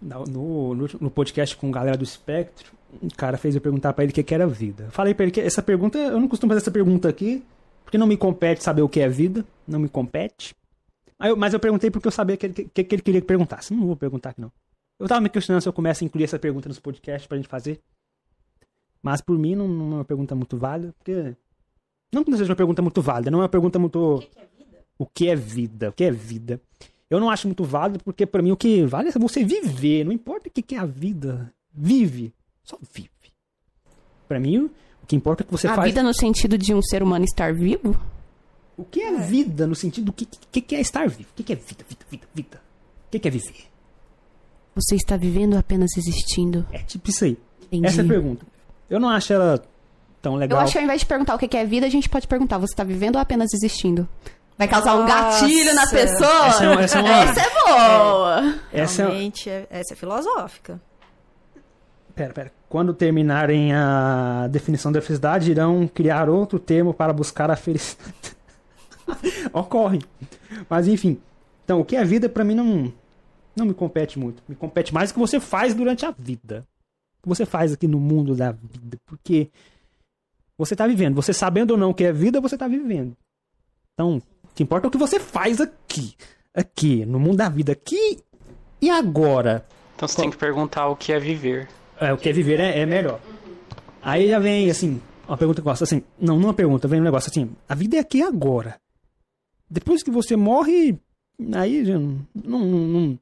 no, 0.00 0.74
no, 0.74 0.88
no 1.00 1.10
podcast 1.10 1.56
com 1.56 1.68
a 1.68 1.72
galera 1.72 1.96
do 1.96 2.04
Espectro, 2.04 2.72
um 3.02 3.08
cara 3.08 3.36
fez 3.36 3.54
eu 3.54 3.60
perguntar 3.60 3.92
pra 3.92 4.04
ele 4.04 4.10
o 4.12 4.14
que, 4.14 4.22
que 4.22 4.34
era 4.34 4.46
vida. 4.46 4.88
Falei 4.90 5.14
pra 5.14 5.24
ele 5.24 5.32
que 5.32 5.40
essa 5.40 5.62
pergunta, 5.62 5.98
eu 5.98 6.18
não 6.18 6.28
costumo 6.28 6.50
fazer 6.50 6.62
essa 6.62 6.70
pergunta 6.70 7.08
aqui, 7.08 7.44
porque 7.84 7.98
não 7.98 8.06
me 8.06 8.16
compete 8.16 8.62
saber 8.62 8.82
o 8.82 8.88
que 8.88 9.00
é 9.00 9.08
vida, 9.08 9.44
não 9.66 9.78
me 9.78 9.88
compete. 9.88 10.54
Eu- 11.20 11.36
mas 11.36 11.52
eu 11.52 11.60
perguntei 11.60 11.90
porque 11.90 12.08
eu 12.08 12.12
sabia 12.12 12.36
que 12.36 12.46
ele, 12.46 12.54
que, 12.54 12.84
que 12.84 12.94
ele 12.94 13.02
queria 13.02 13.20
que 13.20 13.26
perguntasse. 13.26 13.74
Não 13.74 13.86
vou 13.86 13.96
perguntar 13.96 14.30
aqui 14.30 14.40
não. 14.40 14.50
Eu 14.98 15.06
tava 15.08 15.20
me 15.20 15.28
questionando 15.28 15.62
se 15.62 15.68
eu 15.68 15.72
começo 15.72 16.02
a 16.02 16.06
incluir 16.06 16.24
essa 16.24 16.38
pergunta 16.38 16.68
nos 16.68 16.78
podcasts 16.78 17.26
pra 17.26 17.36
gente 17.36 17.48
fazer. 17.48 17.80
Mas 19.02 19.20
por 19.20 19.38
mim 19.38 19.54
não, 19.54 19.66
não 19.68 19.92
é 19.92 19.94
uma 19.98 20.04
pergunta 20.04 20.34
muito 20.34 20.56
válida, 20.56 20.94
porque. 20.98 21.34
Não 22.12 22.24
que 22.24 22.30
não 22.30 22.36
seja 22.38 22.50
uma 22.50 22.56
pergunta 22.56 22.82
muito 22.82 23.00
válida, 23.00 23.30
não 23.30 23.38
é 23.38 23.42
uma 23.42 23.48
pergunta 23.48 23.78
muito. 23.78 24.22
O 24.98 25.06
que 25.06 25.28
é 25.28 25.36
vida? 25.36 25.88
O 25.88 25.92
que 25.92 26.04
é 26.04 26.10
vida? 26.10 26.60
Eu 27.10 27.18
não 27.18 27.28
acho 27.28 27.48
muito 27.48 27.64
válido, 27.64 27.98
porque 28.04 28.24
pra 28.24 28.40
mim 28.40 28.52
o 28.52 28.56
que 28.56 28.84
vale 28.86 29.08
é 29.08 29.12
você 29.12 29.44
viver. 29.44 30.04
Não 30.04 30.12
importa 30.12 30.48
o 30.48 30.50
que 30.50 30.74
é 30.76 30.78
a 30.78 30.86
vida. 30.86 31.52
Vive. 31.74 32.32
Só 32.62 32.78
vive. 32.94 33.10
Pra 34.28 34.38
mim, 34.38 34.70
o 35.02 35.06
que 35.08 35.16
importa 35.16 35.42
é 35.42 35.44
que 35.44 35.50
você 35.50 35.66
a 35.66 35.74
faz. 35.74 35.88
vida 35.88 36.04
no 36.04 36.14
sentido 36.14 36.56
de 36.56 36.72
um 36.72 36.80
ser 36.80 37.02
humano 37.02 37.24
estar 37.24 37.52
vivo? 37.52 38.00
O 38.76 38.84
que 38.84 39.00
é 39.02 39.18
vida 39.18 39.66
no 39.66 39.74
sentido 39.74 40.06
do 40.06 40.12
que, 40.12 40.24
que, 40.24 40.60
que 40.60 40.74
é 40.76 40.80
estar 40.80 41.08
vivo? 41.08 41.28
O 41.36 41.42
que, 41.42 41.52
é 41.52 41.56
vida, 41.56 41.84
vida, 41.86 42.04
vida, 42.08 42.26
vida? 42.32 42.62
O 43.08 43.18
que, 43.18 43.26
é 43.26 43.30
viver? 43.30 43.66
Você 44.76 44.94
está 44.94 45.16
vivendo 45.16 45.54
ou 45.54 45.58
apenas 45.58 45.90
existindo? 45.96 46.64
É 46.70 46.78
tipo 46.78 47.10
isso 47.10 47.24
aí. 47.24 47.36
Entendi. 47.64 47.86
Essa 47.86 48.02
é 48.02 48.04
a 48.04 48.08
pergunta. 48.08 48.46
Eu 48.88 49.00
não 49.00 49.08
acho 49.08 49.32
ela 49.32 49.62
tão 50.22 50.34
Eu 50.34 50.38
legal. 50.38 50.60
acho 50.60 50.72
que 50.72 50.78
ao 50.78 50.84
invés 50.84 51.00
de 51.00 51.06
perguntar 51.06 51.34
o 51.34 51.38
que 51.38 51.56
é 51.56 51.66
vida, 51.66 51.86
a 51.86 51.90
gente 51.90 52.08
pode 52.08 52.28
perguntar: 52.28 52.58
você 52.58 52.74
tá 52.74 52.84
vivendo 52.84 53.16
ou 53.16 53.20
apenas 53.20 53.52
existindo? 53.52 54.08
Vai 54.60 54.68
causar 54.68 54.94
um 54.94 55.06
Nossa. 55.06 55.40
gatilho 55.40 55.74
na 55.74 55.86
pessoa? 55.88 56.46
Essa 56.46 56.64
é 56.66 56.84
essa 56.84 56.98
é 56.98 57.00
uma- 57.00 57.24
Essa 57.24 57.40
é 57.40 57.50
boa! 57.64 58.54
Essa 58.70 59.02
é... 59.02 59.06
Realmente, 59.06 59.48
é- 59.48 59.66
essa 59.70 59.94
é 59.94 59.96
filosófica. 59.96 60.78
Pera, 62.14 62.34
pera. 62.34 62.52
Quando 62.68 62.92
terminarem 62.92 63.72
a 63.72 64.46
definição 64.50 64.92
da 64.92 65.00
felicidade, 65.00 65.50
irão 65.50 65.88
criar 65.88 66.28
outro 66.28 66.58
termo 66.58 66.92
para 66.92 67.10
buscar 67.10 67.50
a 67.50 67.56
felicidade. 67.56 68.36
Ocorre. 69.50 70.00
Mas 70.68 70.86
enfim. 70.86 71.18
Então, 71.64 71.80
o 71.80 71.84
que 71.84 71.96
é 71.96 72.04
vida 72.04 72.28
pra 72.28 72.44
mim 72.44 72.54
não 72.54 72.92
não 73.56 73.64
me 73.64 73.72
compete 73.72 74.18
muito. 74.18 74.42
Me 74.46 74.54
compete 74.54 74.92
mais 74.92 75.10
o 75.10 75.14
que 75.14 75.20
você 75.20 75.40
faz 75.40 75.72
durante 75.72 76.04
a 76.04 76.10
vida. 76.10 76.66
O 77.18 77.22
que 77.22 77.28
você 77.30 77.46
faz 77.46 77.72
aqui 77.72 77.88
no 77.88 77.98
mundo 77.98 78.34
da 78.36 78.52
vida, 78.52 78.98
porque 79.06 79.50
você 80.58 80.76
tá 80.76 80.86
vivendo, 80.86 81.14
você 81.14 81.32
sabendo 81.32 81.70
ou 81.70 81.78
não 81.78 81.90
o 81.90 81.94
que 81.94 82.04
é 82.04 82.12
vida, 82.12 82.42
você 82.42 82.58
tá 82.58 82.68
vivendo. 82.68 83.16
Então, 83.94 84.20
o 84.52 84.54
que 84.54 84.62
importa 84.62 84.86
é 84.86 84.88
o 84.88 84.90
que 84.90 84.98
você 84.98 85.18
faz 85.20 85.60
aqui, 85.60 86.14
aqui, 86.54 87.04
no 87.06 87.18
mundo 87.18 87.36
da 87.38 87.48
vida, 87.48 87.72
aqui 87.72 88.18
e 88.80 88.90
agora. 88.90 89.64
Então 89.96 90.08
você 90.08 90.20
tem 90.20 90.30
que 90.30 90.36
perguntar 90.36 90.88
o 90.88 90.96
que 90.96 91.12
é 91.12 91.18
viver. 91.18 91.68
É, 92.00 92.12
o 92.12 92.16
que 92.16 92.28
é 92.28 92.32
viver 92.32 92.58
é, 92.60 92.80
é 92.80 92.86
melhor. 92.86 93.20
Aí 94.02 94.28
já 94.28 94.38
vem, 94.38 94.70
assim, 94.70 95.00
uma 95.28 95.36
pergunta 95.36 95.60
que 95.60 95.68
eu 95.68 95.70
gosto, 95.70 95.84
assim, 95.84 96.02
não, 96.18 96.38
não 96.38 96.48
uma 96.48 96.54
pergunta, 96.54 96.88
vem 96.88 97.00
um 97.00 97.04
negócio 97.04 97.30
assim, 97.30 97.50
a 97.68 97.74
vida 97.74 97.96
é 97.96 98.00
aqui 98.00 98.18
e 98.18 98.22
agora. 98.22 98.80
Depois 99.68 100.02
que 100.02 100.10
você 100.10 100.34
morre, 100.36 100.98
aí 101.52 101.84
já 101.84 101.98
não, 101.98 102.18
não, 102.34 102.58
não, 102.60 103.18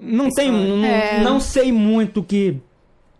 não 0.00 0.30
tem, 0.30 0.50
não, 0.50 0.84
É. 0.84 1.20
não 1.22 1.40
sei 1.40 1.72
muito 1.72 2.20
o 2.20 2.24
que 2.24 2.56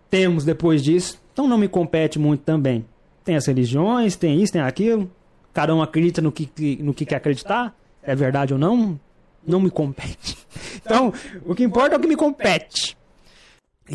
temos 0.08 0.44
depois 0.44 0.82
disso, 0.82 1.20
então 1.32 1.46
não 1.48 1.58
me 1.58 1.68
compete 1.68 2.18
muito 2.18 2.42
também. 2.42 2.84
Tem 3.24 3.36
as 3.36 3.46
religiões, 3.46 4.16
tem 4.16 4.40
isso, 4.40 4.52
tem 4.52 4.62
aquilo, 4.62 5.10
cada 5.58 5.74
um 5.74 5.82
acredita 5.82 6.22
no 6.22 6.30
que, 6.30 6.48
no 6.80 6.94
que 6.94 7.04
quer 7.04 7.16
acreditar, 7.16 7.76
é 8.00 8.14
verdade 8.14 8.52
ou 8.52 8.60
não, 8.60 9.00
não 9.44 9.58
me 9.58 9.70
compete. 9.70 10.38
Então, 10.80 11.12
o 11.44 11.54
que 11.54 11.64
importa 11.64 11.96
é 11.96 11.98
o 11.98 12.00
que 12.00 12.06
me 12.06 12.16
compete 12.16 12.96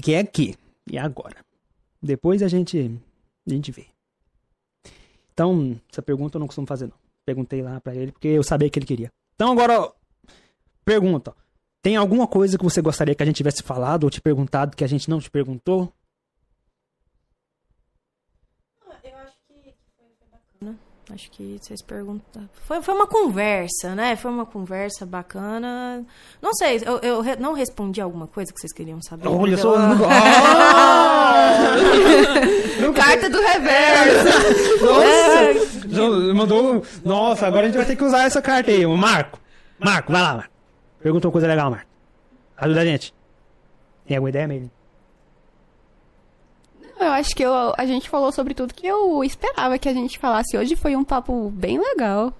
que 0.02 0.14
é 0.14 0.20
aqui 0.20 0.56
e 0.86 0.98
agora. 0.98 1.38
Depois 2.02 2.44
a 2.44 2.48
gente 2.48 3.00
a 3.48 3.50
gente 3.50 3.72
vê. 3.72 3.88
Então, 5.34 5.80
essa 5.92 6.02
pergunta 6.02 6.36
eu 6.36 6.40
não 6.40 6.48
costumo 6.48 6.68
fazer 6.68 6.88
não. 6.88 6.98
Perguntei 7.26 7.62
lá 7.62 7.80
pra 7.80 7.96
ele 7.96 8.12
porque 8.12 8.28
eu 8.28 8.44
sabia 8.44 8.70
que 8.70 8.78
ele 8.78 8.86
queria. 8.86 9.10
Então 9.34 9.52
agora 9.52 9.92
pergunta, 10.84 11.34
tem 11.82 11.96
alguma 11.96 12.28
coisa 12.28 12.58
que 12.58 12.64
você 12.64 12.82
gostaria 12.82 13.16
que 13.16 13.24
a 13.24 13.26
gente 13.26 13.38
tivesse 13.38 13.64
falado 13.64 14.04
ou 14.04 14.10
te 14.10 14.22
perguntado 14.22 14.76
que 14.76 14.84
a 14.84 14.88
gente 14.88 15.10
não 15.10 15.20
te 15.20 15.32
perguntou? 15.32 15.92
Eu 19.04 19.18
acho 19.18 19.38
que 19.48 19.74
foi, 19.98 20.12
bacana. 20.30 20.80
Acho 21.14 21.30
que 21.30 21.60
vocês 21.62 21.82
perguntaram. 21.82 22.50
Foi, 22.66 22.82
foi 22.82 22.94
uma 22.96 23.06
conversa, 23.06 23.94
né? 23.94 24.16
Foi 24.16 24.32
uma 24.32 24.46
conversa 24.46 25.06
bacana. 25.06 26.04
Não 26.42 26.54
sei, 26.54 26.82
eu, 26.86 26.98
eu 27.00 27.22
re- 27.22 27.36
não 27.36 27.54
respondi 27.54 28.02
alguma 28.02 28.26
coisa 28.26 28.52
que 28.52 28.60
vocês 28.60 28.74
queriam 28.74 29.00
saber. 29.02 29.28
Olha 29.28 29.56
só, 29.58 29.76
eu- 29.76 29.80
Ah! 30.10 31.76
Carta 32.96 33.30
do 33.30 33.40
reverso! 33.42 34.26
Nossa! 34.86 35.88
Já 35.90 36.34
Mandou. 36.34 36.84
Nossa, 37.06 37.48
agora 37.48 37.64
a 37.64 37.66
gente 37.68 37.78
vai 37.78 37.86
ter 37.86 37.96
que 37.96 38.04
usar 38.04 38.24
essa 38.24 38.42
carta 38.42 38.72
aí. 38.72 38.86
O 38.86 38.98
Marco. 38.98 39.40
Marco, 39.80 40.12
vai 40.12 40.22
lá, 40.22 40.34
Marco. 40.36 40.54
Pergunta 41.02 41.28
uma 41.28 41.32
coisa 41.32 41.48
legal, 41.48 41.70
Marco. 41.70 41.88
Ajuda 42.58 42.82
a 42.82 42.86
gente. 42.86 43.14
Tem 44.08 44.18
alguma 44.18 44.30
ideia, 44.30 44.48
Meire? 44.48 44.72
Eu 47.04 47.12
acho 47.12 47.36
que 47.36 47.44
eu- 47.44 47.74
a 47.78 47.86
gente 47.86 48.10
falou 48.10 48.32
sobre 48.32 48.54
tudo 48.54 48.74
que 48.74 48.88
eu 48.88 49.24
esperava 49.24 49.78
que 49.78 49.88
a 49.90 49.94
gente 49.94 50.18
falasse. 50.20 50.58
Hoje 50.58 50.76
foi 50.76 50.96
um 50.96 51.04
papo 51.04 51.50
bem 51.52 51.80
legal. 51.80 52.34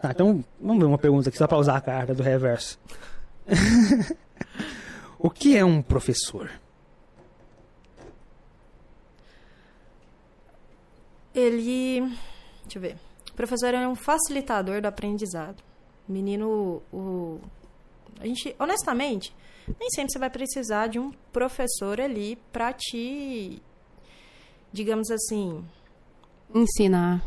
Tá, 0.00 0.10
então 0.10 0.44
vamos 0.60 0.78
ver 0.80 0.84
uma 0.86 0.98
pergunta 0.98 1.28
aqui 1.28 1.38
só 1.38 1.46
pra 1.46 1.58
usar 1.58 1.76
a 1.76 1.80
carta 1.80 2.14
do 2.14 2.22
reverso. 2.22 2.78
O 5.18 5.30
que 5.30 5.56
é 5.56 5.64
um 5.64 5.80
professor? 5.80 6.50
Ele. 11.34 12.00
Deixa 12.64 12.76
eu 12.78 12.82
ver. 12.82 12.96
O 13.30 13.34
professor 13.34 13.72
é 13.74 13.88
um 13.88 13.94
facilitador 13.94 14.80
do 14.80 14.86
aprendizado. 14.86 15.62
Menino. 16.06 16.82
O, 16.92 17.40
a 18.20 18.26
gente, 18.26 18.54
honestamente, 18.58 19.34
nem 19.78 19.90
sempre 19.90 20.12
você 20.12 20.18
vai 20.18 20.30
precisar 20.30 20.88
de 20.88 20.98
um 20.98 21.10
professor 21.32 22.00
ali 22.00 22.36
pra 22.52 22.72
te. 22.72 23.60
Digamos 24.72 25.10
assim. 25.10 25.64
Ensinar. 26.54 27.24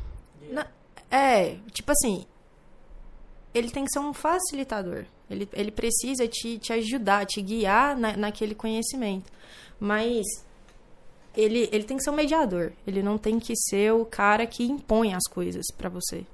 Na- 0.51 0.67
é, 1.09 1.57
tipo 1.71 1.91
assim. 1.91 2.25
Ele 3.53 3.69
tem 3.71 3.85
que 3.85 3.91
ser 3.91 3.99
um 3.99 4.13
facilitador. 4.13 5.05
Ele, 5.29 5.49
ele 5.53 5.71
precisa 5.71 6.27
te, 6.27 6.57
te 6.59 6.71
ajudar, 6.73 7.25
te 7.25 7.41
guiar 7.41 7.97
na, 7.97 8.15
naquele 8.15 8.53
conhecimento. 8.53 9.31
Mas 9.79 10.25
ele, 11.35 11.69
ele 11.71 11.83
tem 11.83 11.97
que 11.97 12.03
ser 12.03 12.09
um 12.11 12.15
mediador. 12.15 12.71
Ele 12.85 13.01
não 13.01 13.17
tem 13.17 13.39
que 13.39 13.55
ser 13.55 13.93
o 13.93 14.05
cara 14.05 14.45
que 14.45 14.63
impõe 14.63 15.13
as 15.13 15.23
coisas 15.29 15.65
pra 15.77 15.89
você. 15.89 16.25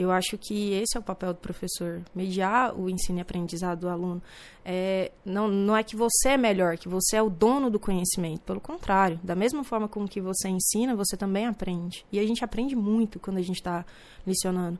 Eu 0.00 0.10
acho 0.10 0.38
que 0.38 0.72
esse 0.72 0.96
é 0.96 1.00
o 1.00 1.02
papel 1.02 1.34
do 1.34 1.40
professor, 1.40 2.00
mediar 2.14 2.74
o 2.74 2.88
ensino 2.88 3.18
e 3.18 3.20
aprendizado 3.20 3.80
do 3.80 3.88
aluno. 3.88 4.22
É, 4.64 5.12
não, 5.22 5.46
não 5.46 5.76
é 5.76 5.82
que 5.82 5.94
você 5.94 6.30
é 6.30 6.36
melhor, 6.38 6.78
que 6.78 6.88
você 6.88 7.16
é 7.16 7.22
o 7.22 7.28
dono 7.28 7.68
do 7.68 7.78
conhecimento. 7.78 8.40
Pelo 8.40 8.60
contrário, 8.60 9.20
da 9.22 9.34
mesma 9.34 9.62
forma 9.62 9.86
com 9.88 10.08
que 10.08 10.18
você 10.18 10.48
ensina, 10.48 10.96
você 10.96 11.18
também 11.18 11.46
aprende. 11.46 12.06
E 12.10 12.18
a 12.18 12.26
gente 12.26 12.42
aprende 12.42 12.74
muito 12.74 13.20
quando 13.20 13.36
a 13.36 13.42
gente 13.42 13.56
está 13.56 13.84
licionando. 14.26 14.78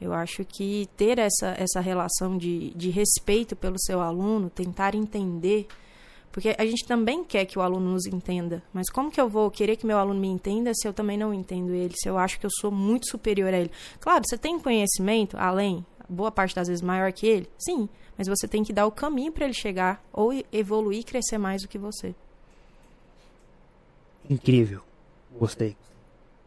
Eu 0.00 0.14
acho 0.14 0.44
que 0.44 0.88
ter 0.96 1.18
essa, 1.18 1.48
essa 1.58 1.80
relação 1.80 2.38
de, 2.38 2.70
de 2.70 2.90
respeito 2.90 3.56
pelo 3.56 3.76
seu 3.76 4.00
aluno, 4.00 4.48
tentar 4.48 4.94
entender 4.94 5.66
porque 6.32 6.54
a 6.56 6.64
gente 6.64 6.86
também 6.86 7.24
quer 7.24 7.44
que 7.44 7.58
o 7.58 7.62
aluno 7.62 7.92
nos 7.92 8.06
entenda. 8.06 8.62
Mas 8.72 8.88
como 8.88 9.10
que 9.10 9.20
eu 9.20 9.28
vou 9.28 9.50
querer 9.50 9.76
que 9.76 9.86
meu 9.86 9.98
aluno 9.98 10.20
me 10.20 10.28
entenda 10.28 10.72
se 10.74 10.86
eu 10.86 10.92
também 10.92 11.18
não 11.18 11.34
entendo 11.34 11.74
ele? 11.74 11.94
Se 11.96 12.08
eu 12.08 12.16
acho 12.16 12.38
que 12.38 12.46
eu 12.46 12.50
sou 12.60 12.70
muito 12.70 13.08
superior 13.08 13.52
a 13.52 13.58
ele? 13.58 13.70
Claro, 13.98 14.22
você 14.26 14.38
tem 14.38 14.58
conhecimento 14.58 15.36
além, 15.36 15.84
boa 16.08 16.30
parte 16.30 16.54
das 16.54 16.68
vezes 16.68 16.82
maior 16.82 17.12
que 17.12 17.26
ele? 17.26 17.50
Sim. 17.58 17.88
Mas 18.16 18.28
você 18.28 18.46
tem 18.46 18.62
que 18.62 18.72
dar 18.72 18.86
o 18.86 18.92
caminho 18.92 19.32
para 19.32 19.44
ele 19.44 19.54
chegar 19.54 20.04
ou 20.12 20.32
evoluir 20.52 21.04
crescer 21.04 21.38
mais 21.38 21.62
do 21.62 21.68
que 21.68 21.78
você. 21.78 22.14
Incrível. 24.28 24.82
Gostei. 25.38 25.76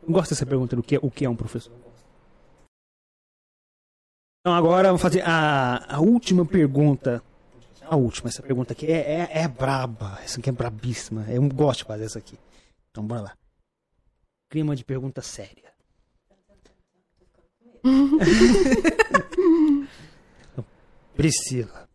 Eu 0.01 0.13
gosto 0.13 0.29
dessa 0.29 0.45
pergunta 0.45 0.75
do 0.75 0.83
que, 0.83 0.97
o 1.01 1.09
que 1.09 1.25
é 1.25 1.29
um 1.29 1.35
professor. 1.35 1.73
Então 4.39 4.53
agora 4.53 4.89
vamos 4.89 5.01
fazer 5.01 5.23
a, 5.25 5.95
a 5.95 5.99
última 5.99 6.45
pergunta. 6.45 7.23
A 7.93 7.95
última, 7.95 8.27
essa 8.27 8.41
pergunta 8.41 8.73
aqui 8.73 8.87
é, 8.87 9.29
é, 9.31 9.43
é 9.43 9.47
braba. 9.47 10.19
Essa 10.23 10.39
aqui 10.39 10.49
é 10.49 10.51
brabíssima. 10.51 11.27
Eu 11.29 11.47
gosto 11.49 11.81
de 11.81 11.85
fazer 11.85 12.05
essa 12.05 12.17
aqui. 12.17 12.39
Então 12.89 13.05
bora 13.05 13.21
lá. 13.21 13.37
Clima 14.49 14.75
de 14.75 14.83
pergunta 14.83 15.21
séria. 15.21 15.71
Priscila. 21.15 21.87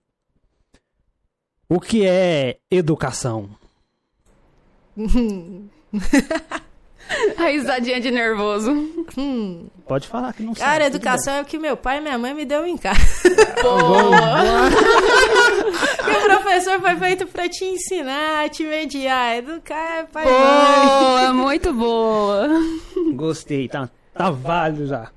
O 1.68 1.80
que 1.80 2.06
é 2.06 2.60
educação? 2.70 3.50
A 7.38 7.44
risadinha 7.48 8.00
de 8.00 8.10
nervoso. 8.10 8.70
Hum. 9.16 9.66
Pode 9.86 10.06
falar 10.06 10.32
que 10.34 10.42
não 10.42 10.54
sabe. 10.54 10.70
Cara, 10.70 10.86
educação 10.86 11.34
é 11.34 11.42
o 11.42 11.44
que 11.44 11.58
meu 11.58 11.76
pai 11.76 11.98
e 11.98 12.00
minha 12.00 12.18
mãe 12.18 12.34
me 12.34 12.44
deu 12.44 12.66
em 12.66 12.76
casa. 12.76 13.00
Boa! 13.62 14.68
E 16.08 16.10
o 16.10 16.22
professor 16.24 16.80
foi 16.80 16.96
feito 16.96 17.26
pra 17.26 17.48
te 17.48 17.64
ensinar, 17.64 18.48
te 18.48 18.64
mediar, 18.64 19.36
educar 19.36 19.98
é 20.00 20.02
pai 20.04 20.24
e 20.26 20.30
mãe. 20.30 20.38
Boa, 20.40 21.32
muito 21.34 21.72
boa. 21.72 22.48
Gostei, 23.14 23.68
tá, 23.68 23.90
tá 24.14 24.30
válido 24.30 24.86
já. 24.86 25.10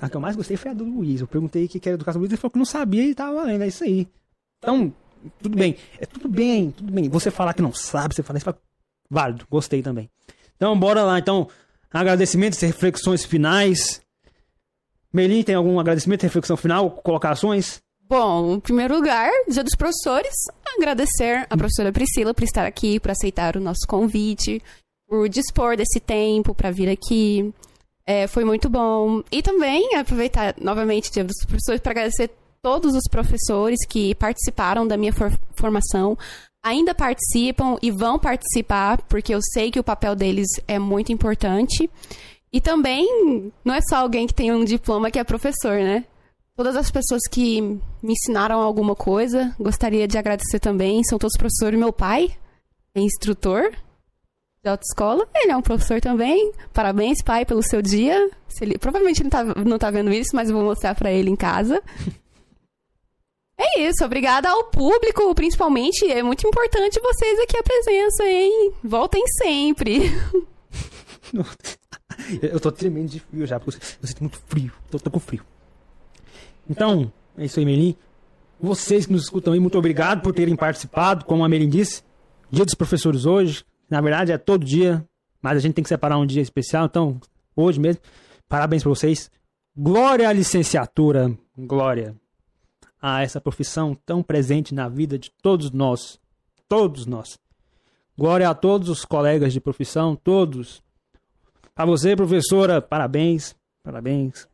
A 0.00 0.08
que 0.08 0.16
eu 0.16 0.20
mais 0.20 0.36
gostei 0.36 0.56
foi 0.56 0.70
a 0.70 0.74
do 0.74 0.84
Luiz. 0.84 1.20
Eu 1.20 1.26
perguntei 1.26 1.64
o 1.64 1.68
que 1.68 1.80
que 1.80 1.88
era 1.88 1.94
educação 1.96 2.18
do 2.20 2.22
Luiz, 2.22 2.32
ele 2.32 2.40
falou 2.40 2.50
que 2.52 2.58
não 2.58 2.64
sabia 2.66 3.02
e 3.04 3.14
tava 3.14 3.34
valendo, 3.34 3.62
é 3.62 3.68
isso 3.68 3.84
aí. 3.84 4.06
Então, 4.62 4.92
tudo 5.42 5.56
bem. 5.56 5.76
É 5.98 6.06
tudo 6.06 6.28
bem, 6.28 6.70
tudo 6.70 6.92
bem. 6.92 7.08
Você 7.08 7.30
falar 7.30 7.54
que 7.54 7.62
não 7.62 7.72
sabe, 7.72 8.14
você 8.14 8.22
falar 8.22 8.36
isso, 8.38 8.44
fala- 8.44 8.58
válido, 9.10 9.46
gostei 9.50 9.82
também. 9.82 10.08
Então, 10.56 10.78
bora 10.78 11.04
lá, 11.04 11.18
então. 11.18 11.48
Agradecimentos 11.92 12.60
e 12.62 12.66
reflexões 12.66 13.24
finais. 13.24 14.00
Melin, 15.12 15.42
tem 15.42 15.54
algum 15.54 15.78
agradecimento, 15.78 16.22
reflexão 16.22 16.56
final, 16.56 16.90
colocações? 16.90 17.80
Bom, 18.08 18.54
em 18.54 18.60
primeiro 18.60 18.94
lugar, 18.94 19.30
Dia 19.48 19.64
dos 19.64 19.74
Professores, 19.76 20.34
agradecer 20.76 21.46
a 21.48 21.56
professora 21.56 21.92
Priscila 21.92 22.34
por 22.34 22.44
estar 22.44 22.66
aqui, 22.66 23.00
por 23.00 23.10
aceitar 23.10 23.56
o 23.56 23.60
nosso 23.60 23.86
convite, 23.88 24.62
por 25.08 25.28
dispor 25.28 25.76
desse 25.76 25.98
tempo 26.00 26.54
para 26.54 26.70
vir 26.70 26.88
aqui. 26.88 27.52
É, 28.06 28.26
foi 28.26 28.44
muito 28.44 28.68
bom. 28.68 29.22
E 29.32 29.42
também 29.42 29.96
aproveitar 29.96 30.54
novamente 30.60 31.10
o 31.10 31.12
Dia 31.12 31.24
dos 31.24 31.44
Professores 31.46 31.80
para 31.80 31.92
agradecer 31.92 32.30
todos 32.66 32.96
os 32.96 33.04
professores 33.08 33.78
que 33.88 34.12
participaram 34.16 34.84
da 34.88 34.96
minha 34.96 35.12
for- 35.12 35.32
formação, 35.54 36.18
ainda 36.60 36.92
participam 36.92 37.76
e 37.80 37.92
vão 37.92 38.18
participar, 38.18 39.00
porque 39.02 39.32
eu 39.32 39.38
sei 39.52 39.70
que 39.70 39.78
o 39.78 39.84
papel 39.84 40.16
deles 40.16 40.48
é 40.66 40.76
muito 40.76 41.12
importante. 41.12 41.88
E 42.52 42.60
também 42.60 43.06
não 43.64 43.72
é 43.72 43.78
só 43.88 43.98
alguém 43.98 44.26
que 44.26 44.34
tem 44.34 44.50
um 44.52 44.64
diploma 44.64 45.12
que 45.12 45.18
é 45.20 45.22
professor, 45.22 45.78
né? 45.78 46.04
Todas 46.56 46.74
as 46.74 46.90
pessoas 46.90 47.22
que 47.30 47.60
me 47.60 48.12
ensinaram 48.14 48.58
alguma 48.60 48.96
coisa, 48.96 49.54
gostaria 49.60 50.08
de 50.08 50.18
agradecer 50.18 50.58
também. 50.58 51.04
São 51.04 51.20
todos 51.20 51.36
professores. 51.38 51.78
Meu 51.78 51.92
pai 51.92 52.36
é 52.96 53.00
instrutor 53.00 53.70
de 54.64 54.68
autoescola. 54.68 55.28
Ele 55.36 55.52
é 55.52 55.56
um 55.56 55.62
professor 55.62 56.00
também. 56.00 56.50
Parabéns, 56.72 57.22
pai, 57.22 57.44
pelo 57.46 57.62
seu 57.62 57.80
dia. 57.80 58.28
Se 58.48 58.64
ele, 58.64 58.76
provavelmente 58.76 59.22
ele 59.22 59.30
tá- 59.30 59.44
não 59.44 59.78
tá 59.78 59.88
vendo 59.92 60.12
isso, 60.12 60.30
mas 60.34 60.48
eu 60.50 60.56
vou 60.56 60.64
mostrar 60.64 60.96
pra 60.96 61.12
ele 61.12 61.30
em 61.30 61.36
casa. 61.36 61.80
É 63.58 63.80
isso, 63.80 64.04
obrigada 64.04 64.50
ao 64.50 64.64
público, 64.64 65.34
principalmente. 65.34 66.04
É 66.10 66.22
muito 66.22 66.46
importante 66.46 67.00
vocês 67.00 67.38
aqui 67.40 67.56
a 67.56 67.62
presença, 67.62 68.24
hein? 68.24 68.72
Voltem 68.84 69.24
sempre. 69.42 70.12
Eu 72.40 72.60
tô 72.60 72.70
tremendo 72.70 73.08
de 73.08 73.20
frio 73.20 73.46
já, 73.46 73.60
porque 73.60 73.78
eu 74.00 74.08
sinto 74.08 74.20
muito 74.22 74.38
frio. 74.46 74.72
Tô, 74.90 74.98
tô 74.98 75.10
com 75.10 75.20
frio. 75.20 75.42
Então, 76.68 77.12
é 77.36 77.44
isso 77.44 77.58
aí, 77.58 77.66
Melin. 77.66 77.94
Vocês 78.58 79.06
que 79.06 79.12
nos 79.12 79.24
escutam 79.24 79.52
aí, 79.52 79.60
muito 79.60 79.76
obrigado 79.76 80.22
por 80.22 80.32
terem 80.32 80.56
participado, 80.56 81.24
como 81.24 81.44
a 81.44 81.48
Melin 81.48 81.68
disse. 81.68 82.02
Dia 82.50 82.64
dos 82.64 82.74
professores 82.74 83.26
hoje. 83.26 83.64
Na 83.88 84.00
verdade, 84.00 84.32
é 84.32 84.38
todo 84.38 84.64
dia, 84.64 85.04
mas 85.42 85.58
a 85.58 85.60
gente 85.60 85.74
tem 85.74 85.82
que 85.82 85.88
separar 85.88 86.16
um 86.16 86.26
dia 86.26 86.40
especial, 86.40 86.86
então, 86.86 87.20
hoje 87.54 87.78
mesmo. 87.78 88.00
Parabéns 88.48 88.82
pra 88.82 88.90
vocês. 88.90 89.30
Glória 89.76 90.28
à 90.28 90.32
licenciatura. 90.32 91.36
Glória 91.56 92.16
a 93.08 93.22
essa 93.22 93.40
profissão 93.40 93.96
tão 94.04 94.20
presente 94.20 94.74
na 94.74 94.88
vida 94.88 95.16
de 95.16 95.30
todos 95.30 95.70
nós. 95.70 96.18
Todos 96.68 97.06
nós. 97.06 97.38
Glória 98.18 98.50
a 98.50 98.54
todos 98.54 98.88
os 98.88 99.04
colegas 99.04 99.52
de 99.52 99.60
profissão, 99.60 100.16
todos. 100.16 100.82
Pra 101.72 101.86
você, 101.86 102.16
professora, 102.16 102.82
parabéns. 102.82 103.54
Parabéns. 103.80 104.48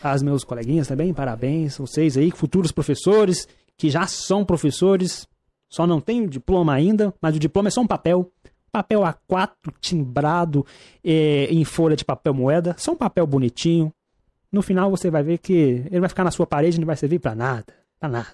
As 0.00 0.22
meus 0.22 0.44
coleguinhas 0.44 0.86
também, 0.86 1.12
parabéns. 1.12 1.76
Vocês 1.76 2.16
aí, 2.16 2.30
futuros 2.30 2.70
professores, 2.70 3.48
que 3.76 3.90
já 3.90 4.06
são 4.06 4.44
professores, 4.44 5.26
só 5.68 5.84
não 5.84 6.00
têm 6.00 6.22
o 6.22 6.28
diploma 6.28 6.74
ainda, 6.74 7.12
mas 7.20 7.34
o 7.34 7.40
diploma 7.40 7.66
é 7.66 7.72
só 7.72 7.80
um 7.80 7.86
papel. 7.86 8.30
Papel 8.70 9.00
A4, 9.00 9.74
timbrado 9.80 10.64
eh, 11.02 11.48
em 11.50 11.64
folha 11.64 11.96
de 11.96 12.04
papel 12.04 12.32
moeda. 12.32 12.76
Só 12.78 12.92
um 12.92 12.96
papel 12.96 13.26
bonitinho. 13.26 13.92
No 14.52 14.62
final 14.62 14.88
você 14.88 15.10
vai 15.10 15.24
ver 15.24 15.38
que 15.38 15.82
ele 15.90 15.98
vai 15.98 16.08
ficar 16.08 16.22
na 16.22 16.30
sua 16.30 16.46
parede 16.46 16.76
e 16.76 16.80
não 16.80 16.86
vai 16.86 16.96
servir 16.96 17.18
pra 17.18 17.34
nada. 17.34 17.77
Pra 17.98 18.08
nada. 18.08 18.28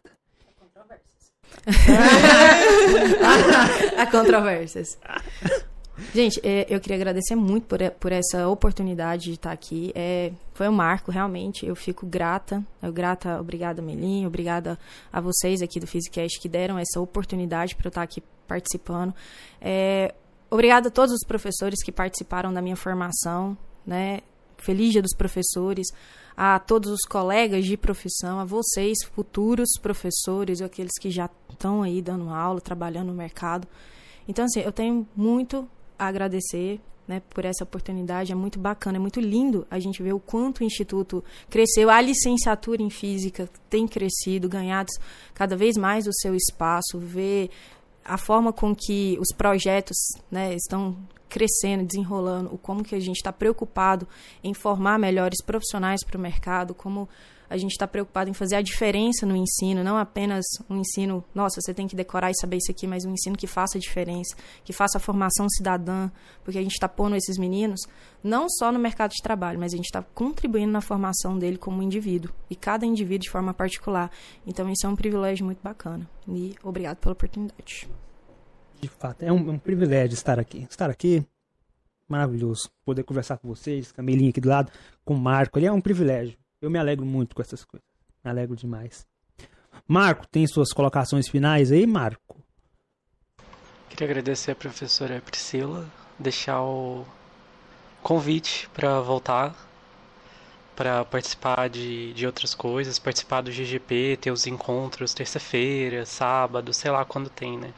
Há 3.97 4.07
controvérsias. 4.11 4.99
Gente, 6.13 6.41
é, 6.43 6.67
eu 6.69 6.81
queria 6.81 6.97
agradecer 6.97 7.37
muito 7.37 7.67
por, 7.67 7.79
por 7.93 8.11
essa 8.11 8.49
oportunidade 8.49 9.25
de 9.25 9.33
estar 9.35 9.53
aqui. 9.53 9.93
É, 9.95 10.33
foi 10.53 10.69
um 10.69 10.73
marco, 10.73 11.11
realmente. 11.11 11.65
Eu 11.65 11.77
fico 11.77 12.05
grata. 12.05 12.65
Eu 12.83 12.93
grata, 12.93 13.41
obrigada, 13.41 13.81
Melinho. 13.81 14.27
Obrigada 14.27 14.79
a 15.13 15.21
vocês 15.21 15.63
aqui 15.63 15.79
do 15.79 15.87
Physicast 15.87 16.41
que 16.41 16.49
deram 16.49 16.79
essa 16.79 17.01
oportunidade 17.01 17.77
para 17.77 17.87
eu 17.87 17.91
estar 17.91 18.03
aqui 18.03 18.23
participando. 18.47 19.15
É, 19.61 20.15
obrigada 20.51 20.89
a 20.89 20.91
todos 20.91 21.15
os 21.15 21.25
professores 21.27 21.83
que 21.83 21.93
participaram 21.93 22.53
da 22.53 22.61
minha 22.61 22.77
formação. 22.77 23.57
Né? 23.87 24.21
Feliz 24.59 24.93
Dia 24.93 25.03
dos 25.03 25.15
Professores. 25.17 25.87
A 26.37 26.59
todos 26.59 26.91
os 26.91 27.03
colegas 27.03 27.65
de 27.65 27.77
profissão, 27.77 28.41
a 28.41 28.45
vocês, 28.45 28.99
futuros 29.13 29.69
professores, 29.81 30.61
ou 30.61 30.67
aqueles 30.67 30.93
que 31.01 31.11
já 31.11 31.31
estão 31.49 31.83
aí 31.83 32.03
dando 32.03 32.29
aula, 32.29 32.61
trabalhando 32.61 33.09
no 33.09 33.15
mercado. 33.15 33.69
Então, 34.27 34.45
assim, 34.45 34.61
eu 34.61 34.73
tenho 34.73 35.07
muito 35.15 35.69
a 35.99 36.07
agradecer 36.07 36.81
né, 37.07 37.23
por 37.31 37.45
essa 37.45 37.65
oportunidade. 37.65 38.33
É 38.33 38.35
muito 38.35 38.59
bacana, 38.59 38.97
é 38.97 39.01
muito 39.01 39.21
lindo 39.21 39.67
a 39.71 39.79
gente 39.79 40.03
ver 40.03 40.13
o 40.13 40.21
quanto 40.21 40.61
o 40.61 40.65
Instituto 40.65 41.23
cresceu. 41.49 41.91
A 41.91 42.01
licenciatura 42.01 42.83
em 42.83 42.91
Física 42.91 43.49
tem 43.69 43.87
crescido, 43.87 44.49
ganhado 44.49 44.91
cada 45.35 45.57
vez 45.57 45.77
mais 45.77 46.07
o 46.07 46.13
seu 46.13 46.35
espaço, 46.35 46.99
ver 46.99 47.51
a 48.05 48.19
forma 48.19 48.53
com 48.53 48.75
que 48.75 49.17
os 49.21 49.35
projetos 49.37 49.97
né, 50.31 50.55
estão 50.55 50.97
crescendo, 51.35 51.85
desenrolando, 51.85 52.55
o 52.55 52.57
como 52.57 52.85
que 52.85 52.95
a 52.95 53.01
gente 53.01 53.17
está 53.17 53.33
preocupado 53.33 54.07
em 54.43 54.55
formar 54.55 55.01
melhores 55.01 55.43
profissionais 55.45 56.05
para 56.05 56.17
o 56.17 56.21
mercado, 56.21 56.73
como 56.73 57.09
a 57.51 57.57
gente 57.57 57.73
está 57.73 57.89
preocupado 57.89 58.31
em 58.31 58.33
fazer 58.33 58.55
a 58.55 58.63
diferença 58.63 59.27
no 59.27 59.35
ensino, 59.35 59.83
não 59.83 59.99
apenas 59.99 60.45
um 60.71 60.77
ensino, 60.77 61.25
nossa, 61.35 61.61
você 61.61 61.75
tem 61.75 61.89
que 61.89 61.97
decorar 61.97 62.31
e 62.31 62.35
saber 62.41 62.59
isso 62.59 62.71
aqui, 62.71 62.87
mas 62.87 63.05
um 63.05 63.11
ensino 63.11 63.37
que 63.37 63.49
faça 63.49 63.77
a 63.79 63.81
diferença, 63.81 64.37
que 64.65 64.73
faça 64.73 64.99
a 64.99 65.01
formação 65.01 65.49
cidadã, 65.49 66.09
porque 66.45 66.59
a 66.59 66.63
gente 66.63 66.75
está 66.75 66.89
pondo 66.89 67.17
esses 67.17 67.37
meninos 67.37 67.81
não 68.23 68.49
só 68.49 68.71
no 68.71 68.79
mercado 68.79 69.11
de 69.11 69.21
trabalho, 69.21 69.59
mas 69.59 69.73
a 69.75 69.77
gente 69.77 69.87
está 69.87 70.05
contribuindo 70.15 70.71
na 70.71 70.81
formação 70.81 71.37
dele 71.37 71.59
como 71.59 71.83
indivíduo, 71.83 72.33
e 72.49 72.55
cada 72.55 72.87
indivíduo 72.87 73.25
de 73.25 73.31
forma 73.31 73.53
particular. 73.53 74.09
Então, 74.47 74.71
isso 74.71 74.87
é 74.87 74.89
um 74.89 74.95
privilégio 74.95 75.45
muito 75.45 75.61
bacana. 75.63 76.09
E 76.29 76.55
obrigado 76.63 76.99
pela 76.99 77.13
oportunidade. 77.13 77.89
De 78.81 78.89
fato, 78.89 79.23
é 79.23 79.33
um, 79.33 79.51
um 79.51 79.59
privilégio 79.59 80.15
estar 80.15 80.39
aqui. 80.39 80.67
Estar 80.69 80.91
aqui, 80.91 81.27
maravilhoso. 82.09 82.71
Poder 82.85 83.03
conversar 83.03 83.39
com 83.39 83.49
vocês, 83.49 83.93
com 83.93 84.01
a 84.01 84.05
Melinha 84.05 84.31
aqui 84.31 84.41
do 84.41 84.49
lado, 84.49 84.71
com 85.05 85.15
o 85.15 85.19
Marco, 85.19 85.59
ele 85.59 85.67
é 85.67 85.73
um 85.73 85.81
privilégio. 85.81 86.39
Eu 86.61 86.71
me 86.71 86.79
alegro 86.79 87.05
muito 87.05 87.35
com 87.35 87.43
essas 87.43 87.65
coisas. 87.65 87.87
Me 88.25 88.31
alegro 88.31 88.57
demais. 88.57 89.07
Marco, 89.87 90.27
tem 90.29 90.47
suas 90.47 90.73
colocações 90.73 91.29
finais 91.29 91.71
aí, 91.71 91.87
Marco? 91.87 92.43
Queria 93.89 94.07
agradecer 94.07 94.53
a 94.53 94.57
professora 94.57 95.21
Priscila, 95.21 95.87
deixar 96.19 96.63
o 96.63 97.05
convite 98.03 98.69
para 98.75 99.01
voltar, 99.01 99.55
para 100.75 101.05
participar 101.05 101.69
de, 101.69 102.13
de 102.13 102.27
outras 102.27 102.55
coisas, 102.55 102.99
participar 102.99 103.43
do 103.43 103.51
GGP, 103.51 104.19
ter 104.21 104.31
os 104.31 104.47
encontros 104.47 105.15
terça-feira, 105.15 106.05
sábado, 106.05 106.73
sei 106.73 106.91
lá 106.91 107.05
quando 107.05 107.31
tem, 107.31 107.59
né? 107.59 107.73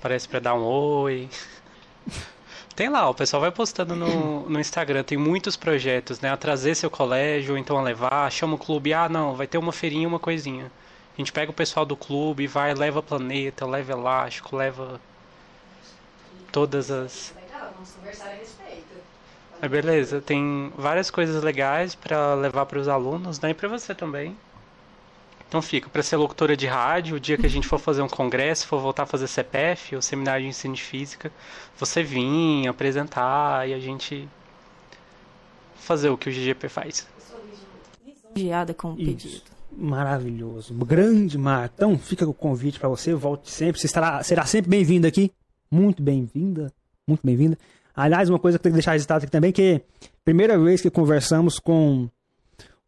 Parece 0.00 0.28
para 0.28 0.40
dar 0.40 0.54
um 0.54 0.64
oi. 0.64 1.28
Tem 2.74 2.88
lá, 2.88 3.08
o 3.08 3.14
pessoal 3.14 3.40
vai 3.40 3.50
postando 3.50 3.94
no, 3.94 4.48
no 4.48 4.58
Instagram, 4.58 5.04
tem 5.04 5.18
muitos 5.18 5.56
projetos, 5.56 6.20
né? 6.20 6.30
A 6.30 6.36
trazer 6.36 6.74
seu 6.74 6.90
colégio, 6.90 7.56
então 7.58 7.76
a 7.76 7.82
levar, 7.82 8.30
chama 8.32 8.54
o 8.54 8.58
clube, 8.58 8.94
ah 8.94 9.08
não, 9.08 9.34
vai 9.34 9.46
ter 9.46 9.58
uma 9.58 9.72
feirinha, 9.72 10.08
uma 10.08 10.18
coisinha. 10.18 10.72
A 11.14 11.20
gente 11.20 11.32
pega 11.32 11.50
o 11.50 11.54
pessoal 11.54 11.84
do 11.84 11.94
clube, 11.94 12.46
vai, 12.46 12.72
leva 12.74 13.02
planeta, 13.02 13.66
leva 13.66 13.92
elástico, 13.92 14.56
leva 14.56 14.98
todas 16.50 16.90
as. 16.90 17.34
Legal, 17.36 17.72
vamos 17.74 17.90
conversar 17.90 18.28
a 18.28 18.34
respeito. 18.34 18.96
É 19.60 19.68
beleza, 19.68 20.22
tem 20.22 20.72
várias 20.76 21.10
coisas 21.10 21.42
legais 21.42 21.94
para 21.94 22.34
levar 22.34 22.64
para 22.64 22.78
os 22.78 22.88
alunos, 22.88 23.38
né? 23.38 23.50
E 23.50 23.54
para 23.54 23.68
você 23.68 23.94
também. 23.94 24.34
Então 25.52 25.60
fica 25.60 25.86
para 25.90 26.02
ser 26.02 26.16
locutora 26.16 26.56
de 26.56 26.66
rádio, 26.66 27.16
o 27.16 27.20
dia 27.20 27.36
que 27.36 27.44
a 27.44 27.48
gente 27.48 27.66
for 27.66 27.78
fazer 27.78 28.00
um 28.00 28.08
congresso, 28.08 28.66
for 28.66 28.80
voltar 28.80 29.02
a 29.02 29.06
fazer 29.06 29.26
CPF, 29.26 29.94
o 29.94 30.00
seminário 30.00 30.44
de 30.44 30.48
ensino 30.48 30.72
de 30.72 30.80
física, 30.80 31.30
você 31.76 32.02
vir 32.02 32.66
apresentar 32.66 33.68
e 33.68 33.74
a 33.74 33.78
gente 33.78 34.26
fazer 35.74 36.08
o 36.08 36.16
que 36.16 36.30
o 36.30 36.32
GGP 36.32 36.70
faz. 36.70 37.06
Guiada 38.34 38.72
com 38.72 38.94
o 38.94 38.98
Isso. 38.98 39.04
pedido. 39.04 39.42
Maravilhoso. 39.76 40.72
Grande 40.72 41.36
Marco. 41.36 41.74
Então 41.76 41.98
fica 41.98 42.26
o 42.26 42.32
convite 42.32 42.80
para 42.80 42.88
você, 42.88 43.12
volte 43.12 43.50
sempre. 43.50 43.78
Você 43.78 43.84
estará, 43.84 44.22
será 44.22 44.46
sempre 44.46 44.70
bem-vindo 44.70 45.06
aqui. 45.06 45.30
Muito 45.70 46.02
bem-vinda. 46.02 46.72
Muito 47.06 47.20
bem-vinda. 47.22 47.58
Aliás, 47.94 48.30
uma 48.30 48.38
coisa 48.38 48.56
que 48.56 48.60
eu 48.60 48.62
tenho 48.62 48.72
que 48.72 48.78
deixar 48.78 48.92
registrado 48.92 49.24
aqui 49.24 49.30
também, 49.30 49.52
que 49.52 49.82
primeira 50.24 50.58
vez 50.58 50.80
que 50.80 50.88
conversamos 50.88 51.58
com 51.58 52.08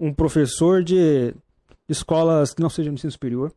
um 0.00 0.14
professor 0.14 0.82
de 0.82 1.34
escolas 1.88 2.54
que 2.54 2.62
não 2.62 2.70
sejam 2.70 2.92
de 2.92 2.98
ensino 2.98 3.12
superior. 3.12 3.52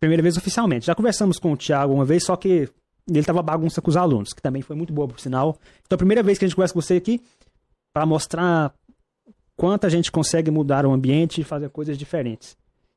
Primeira 0.00 0.22
vez 0.22 0.36
oficialmente. 0.36 0.86
Já 0.86 0.94
conversamos 0.94 1.38
com 1.38 1.52
o 1.52 1.56
Thiago 1.56 1.92
uma 1.92 2.04
vez, 2.04 2.24
só 2.24 2.36
que 2.36 2.68
ele 3.08 3.24
tava 3.24 3.42
bagunça 3.42 3.80
com 3.80 3.90
os 3.90 3.96
alunos, 3.96 4.32
que 4.32 4.42
também 4.42 4.62
foi 4.62 4.76
muito 4.76 4.92
boa, 4.92 5.08
por 5.08 5.18
sinal. 5.18 5.58
Então, 5.86 5.96
a 5.96 5.98
primeira 5.98 6.22
vez 6.22 6.38
que 6.38 6.44
a 6.44 6.48
gente 6.48 6.54
conversa 6.54 6.74
com 6.74 6.80
você 6.80 6.94
aqui, 6.94 7.20
para 7.92 8.06
mostrar 8.06 8.72
quanto 9.56 9.86
a 9.86 9.88
gente 9.88 10.12
consegue 10.12 10.50
mudar 10.50 10.86
o 10.86 10.92
ambiente 10.92 11.40
e 11.40 11.44
fazer 11.44 11.68
coisas 11.70 11.98
diferentes. 11.98 12.56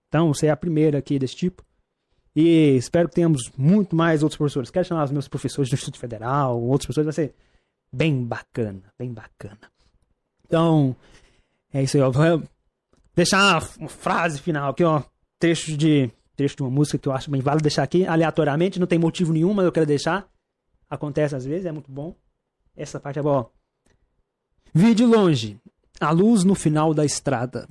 Então, 0.09 0.33
você 0.33 0.47
é 0.47 0.51
a 0.51 0.57
primeira 0.57 0.99
aqui 0.99 1.17
desse 1.17 1.35
tipo. 1.35 1.63
E 2.35 2.75
espero 2.75 3.09
que 3.09 3.15
tenhamos 3.15 3.51
muito 3.57 3.95
mais 3.95 4.21
outros 4.21 4.37
professores. 4.37 4.69
Quero 4.69 4.85
chamar 4.85 5.05
os 5.05 5.11
meus 5.11 5.27
professores 5.27 5.69
do 5.69 5.73
Instituto 5.73 5.97
Federal, 5.97 6.61
outros 6.61 6.85
professores, 6.85 7.15
vai 7.15 7.25
ser 7.25 7.33
bem 7.91 8.23
bacana, 8.23 8.83
bem 8.97 9.11
bacana. 9.11 9.59
Então, 10.45 10.95
é 11.73 11.83
isso 11.83 11.97
aí, 11.97 12.03
ó. 12.03 12.11
Deixar 13.15 13.57
uma, 13.57 13.69
uma 13.79 13.89
frase 13.89 14.39
final 14.39 14.71
aqui, 14.71 14.83
ó. 14.83 15.03
Trecho 15.39 15.75
de, 15.75 16.11
trecho 16.35 16.55
de 16.55 16.63
uma 16.63 16.69
música 16.69 16.97
que 16.97 17.07
eu 17.07 17.13
acho 17.13 17.31
bem 17.31 17.41
válido 17.41 17.63
deixar 17.63 17.83
aqui, 17.83 18.05
aleatoriamente, 18.05 18.79
não 18.79 18.87
tem 18.87 18.99
motivo 18.99 19.33
nenhum, 19.33 19.53
mas 19.53 19.65
eu 19.65 19.71
quero 19.71 19.85
deixar. 19.85 20.27
Acontece 20.89 21.35
às 21.35 21.45
vezes, 21.45 21.65
é 21.65 21.71
muito 21.71 21.91
bom. 21.91 22.15
Essa 22.75 22.99
parte 22.99 23.19
é 23.19 23.21
boa. 23.21 23.51
Vi 24.73 24.93
de 24.93 25.05
longe, 25.05 25.59
a 25.99 26.11
luz 26.11 26.43
no 26.43 26.55
final 26.55 26.93
da 26.93 27.05
estrada. 27.05 27.67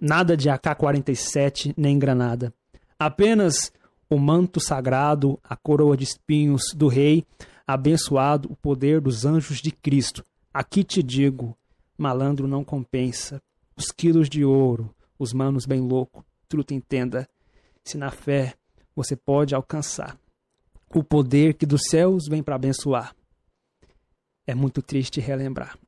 Nada 0.00 0.36
de 0.36 0.48
AK-47 0.48 1.74
nem 1.76 1.98
granada. 1.98 2.52
Apenas 2.98 3.72
o 4.08 4.18
manto 4.18 4.60
sagrado, 4.60 5.38
a 5.44 5.56
coroa 5.56 5.96
de 5.96 6.04
espinhos 6.04 6.72
do 6.74 6.88
rei, 6.88 7.26
abençoado 7.66 8.50
o 8.50 8.56
poder 8.56 9.00
dos 9.00 9.26
anjos 9.26 9.60
de 9.60 9.70
Cristo. 9.70 10.24
Aqui 10.52 10.82
te 10.82 11.02
digo, 11.02 11.56
malandro 11.96 12.48
não 12.48 12.64
compensa. 12.64 13.42
Os 13.78 13.92
quilos 13.92 14.28
de 14.28 14.44
ouro, 14.44 14.92
os 15.16 15.32
manos 15.32 15.64
bem 15.64 15.80
louco, 15.80 16.24
truta 16.48 16.74
entenda. 16.74 17.28
Se 17.84 17.96
na 17.96 18.10
fé 18.10 18.54
você 18.96 19.14
pode 19.14 19.54
alcançar 19.54 20.18
o 20.92 21.04
poder 21.04 21.54
que 21.54 21.64
dos 21.64 21.82
céus 21.88 22.26
vem 22.26 22.42
para 22.42 22.56
abençoar. 22.56 23.14
É 24.46 24.54
muito 24.54 24.82
triste 24.82 25.20
relembrar 25.20 25.78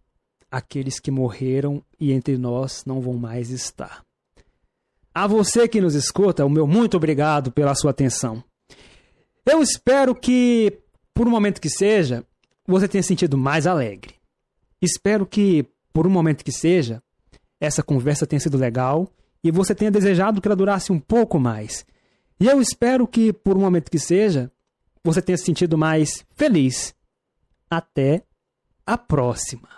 aqueles 0.50 1.00
que 1.00 1.10
morreram 1.10 1.82
e 1.98 2.12
entre 2.12 2.36
nós 2.36 2.84
não 2.84 3.00
vão 3.00 3.14
mais 3.14 3.50
estar. 3.50 4.04
A 5.12 5.26
você 5.26 5.66
que 5.68 5.80
nos 5.80 5.94
escuta, 5.94 6.44
o 6.44 6.50
meu 6.50 6.66
muito 6.66 6.96
obrigado 6.96 7.50
pela 7.50 7.74
sua 7.74 7.90
atenção. 7.90 8.42
Eu 9.44 9.62
espero 9.62 10.14
que, 10.14 10.78
por 11.12 11.26
um 11.26 11.30
momento 11.30 11.60
que 11.60 11.68
seja, 11.68 12.24
você 12.66 12.86
tenha 12.86 13.02
sentido 13.02 13.36
mais 13.36 13.66
alegre. 13.66 14.14
Espero 14.80 15.26
que, 15.26 15.66
por 15.92 16.06
um 16.06 16.10
momento 16.10 16.44
que 16.44 16.52
seja, 16.52 17.02
essa 17.60 17.82
conversa 17.82 18.26
tenha 18.26 18.40
sido 18.40 18.56
legal 18.56 19.12
e 19.44 19.50
você 19.50 19.74
tenha 19.74 19.90
desejado 19.90 20.40
que 20.40 20.48
ela 20.48 20.56
durasse 20.56 20.90
um 20.90 20.98
pouco 20.98 21.38
mais. 21.38 21.84
E 22.40 22.46
eu 22.46 22.60
espero 22.60 23.06
que, 23.06 23.32
por 23.32 23.56
um 23.56 23.60
momento 23.60 23.90
que 23.90 23.98
seja, 23.98 24.50
você 25.04 25.20
tenha 25.20 25.36
se 25.36 25.44
sentido 25.44 25.76
mais 25.76 26.24
feliz. 26.34 26.94
Até 27.68 28.24
a 28.86 28.96
próxima. 28.96 29.68